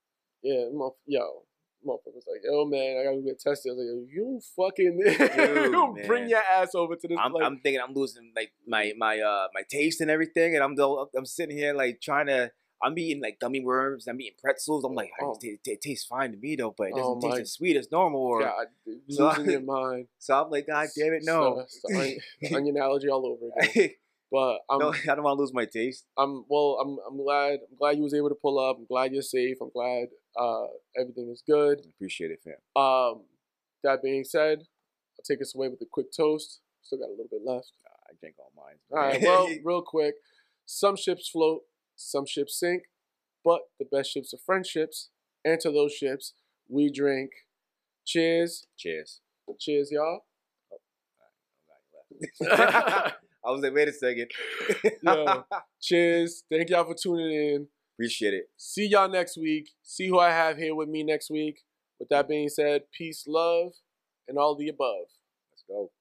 Yeah, 0.44 0.66
mo- 0.74 0.96
yo, 1.06 1.44
motherfucker 1.86 2.14
was 2.16 2.26
like, 2.32 2.42
yo, 2.44 2.66
man, 2.66 2.98
I 3.00 3.04
gotta 3.06 3.22
get 3.22 3.40
tested. 3.40 3.72
I 3.72 3.76
was 3.76 3.86
like, 3.86 4.14
you 4.14 4.40
fucking, 4.56 5.00
Dude, 5.98 6.08
bring 6.08 6.30
your 6.30 6.42
ass 6.52 6.76
over 6.76 6.96
to 6.96 7.08
this 7.08 7.18
I'm. 7.20 7.36
I'm 7.38 7.60
thinking 7.60 7.82
I'm 7.82 7.94
losing 7.94 8.32
like 8.36 8.52
my 8.68 8.94
my 8.98 9.20
uh 9.20 9.48
my 9.54 9.62
taste 9.70 10.02
and 10.02 10.10
everything, 10.12 10.56
and 10.56 10.64
I'm 10.64 10.76
though 10.76 11.10
I'm 11.18 11.26
sitting 11.26 11.56
here 11.58 11.74
like 11.74 12.02
trying 12.02 12.28
to. 12.28 12.52
I'm 12.84 13.00
eating 13.00 13.24
like 13.24 13.40
gummy 13.40 13.64
worms. 13.64 14.06
I'm 14.06 14.20
eating 14.20 14.36
pretzels. 14.40 14.84
I'm 14.84 14.94
like, 14.94 15.10
Oh. 15.22 15.38
it, 15.42 15.48
it, 15.48 15.60
it 15.72 15.82
tastes 15.82 16.06
fine 16.06 16.34
to 16.34 16.38
me 16.38 16.58
though, 16.58 16.76
but 16.78 16.90
it 16.90 16.96
doesn't 16.96 17.24
Oh, 17.24 17.30
taste 17.30 17.42
as 17.42 17.52
sweet 17.54 17.78
as 17.78 17.90
normal. 17.90 18.20
Or 18.20 18.42
God, 18.42 18.68
So- 19.10 19.30
losing 19.30 19.50
your 19.50 19.62
mind. 19.62 20.08
so 20.20 20.44
I'm 20.44 20.52
like, 20.52 20.68
God 20.68 20.88
damn 20.96 21.14
it, 21.14 21.24
no. 21.24 21.66
The, 21.86 21.96
onion, 21.98 22.20
onion 22.54 22.78
allergy 22.82 23.08
all 23.10 23.26
over 23.26 23.46
again. 23.58 23.92
But 24.32 24.60
I'm, 24.70 24.80
no, 24.80 24.94
I 25.10 25.16
don't 25.16 25.24
want 25.24 25.38
to 25.38 25.42
lose 25.42 25.54
my 25.54 25.66
taste. 25.66 26.06
I'm 26.18 26.46
well. 26.50 26.80
I'm 26.82 26.98
I'm 27.08 27.18
glad. 27.18 27.60
I'm 27.70 27.78
glad 27.78 27.98
you 27.98 28.04
was 28.04 28.14
able 28.14 28.30
to 28.30 28.36
pull 28.36 28.60
up. 28.60 28.78
I'm 28.78 28.86
glad 28.86 29.14
you're 29.14 29.22
safe. 29.22 29.58
I'm 29.62 29.70
glad 29.70 30.08
uh, 30.40 30.68
everything 31.00 31.30
is 31.32 31.44
good. 31.48 31.86
Appreciate 31.96 32.32
it, 32.32 32.40
fam. 32.44 32.82
Um, 32.82 33.24
that 33.84 34.02
being 34.02 34.24
said, 34.24 34.60
I'll 34.60 35.24
take 35.26 35.42
us 35.42 35.54
away 35.56 35.70
with 35.70 35.82
a 35.82 35.86
quick 35.86 36.08
toast. 36.16 36.60
Still 36.82 37.00
got 37.00 37.08
a 37.08 37.12
little 37.12 37.30
bit 37.30 37.42
left. 37.46 37.72
I 38.08 38.14
drank 38.20 38.36
all 38.40 38.52
mine. 38.56 38.76
All 38.92 38.98
right. 39.00 39.22
Well, 39.22 39.50
real 39.64 39.82
quick. 39.82 40.16
Some 40.66 40.96
ships 40.96 41.30
float, 41.30 41.62
some 41.96 42.26
ships 42.26 42.60
sink, 42.60 42.84
but 43.44 43.62
the 43.80 43.86
best 43.86 44.12
ships 44.12 44.34
are 44.34 44.40
friendships. 44.44 45.10
And 45.44 45.60
to 45.62 45.72
those 45.72 45.94
ships, 45.94 46.34
we 46.68 46.92
drink. 46.92 47.32
Cheers. 48.06 48.66
cheers. 48.78 49.22
Cheers, 49.60 49.92
y'all. 49.92 50.22
I 53.46 53.52
was 53.52 53.62
like, 53.62 53.74
wait 53.74 53.88
a 53.88 53.94
second. 53.94 54.32
Yo. 55.04 55.44
Cheers. 55.82 56.44
Thank 56.50 56.70
y'all 56.70 56.86
for 56.86 56.96
tuning 56.96 57.32
in. 57.32 57.68
Appreciate 57.96 58.34
it. 58.34 58.50
See 58.58 58.88
y'all 58.88 59.10
next 59.10 59.38
week. 59.38 59.70
See 59.84 60.08
who 60.08 60.20
I 60.20 60.32
have 60.32 60.58
here 60.58 60.76
with 60.76 60.90
me 60.90 61.04
next 61.04 61.30
week. 61.30 61.60
With 62.00 62.10
that 62.10 62.28
being 62.28 62.50
said, 62.50 62.84
peace, 62.92 63.24
love, 63.28 63.74
and 64.28 64.38
all 64.38 64.56
the 64.56 64.68
above. 64.68 65.08
Let's 65.52 65.64
go. 65.68 65.92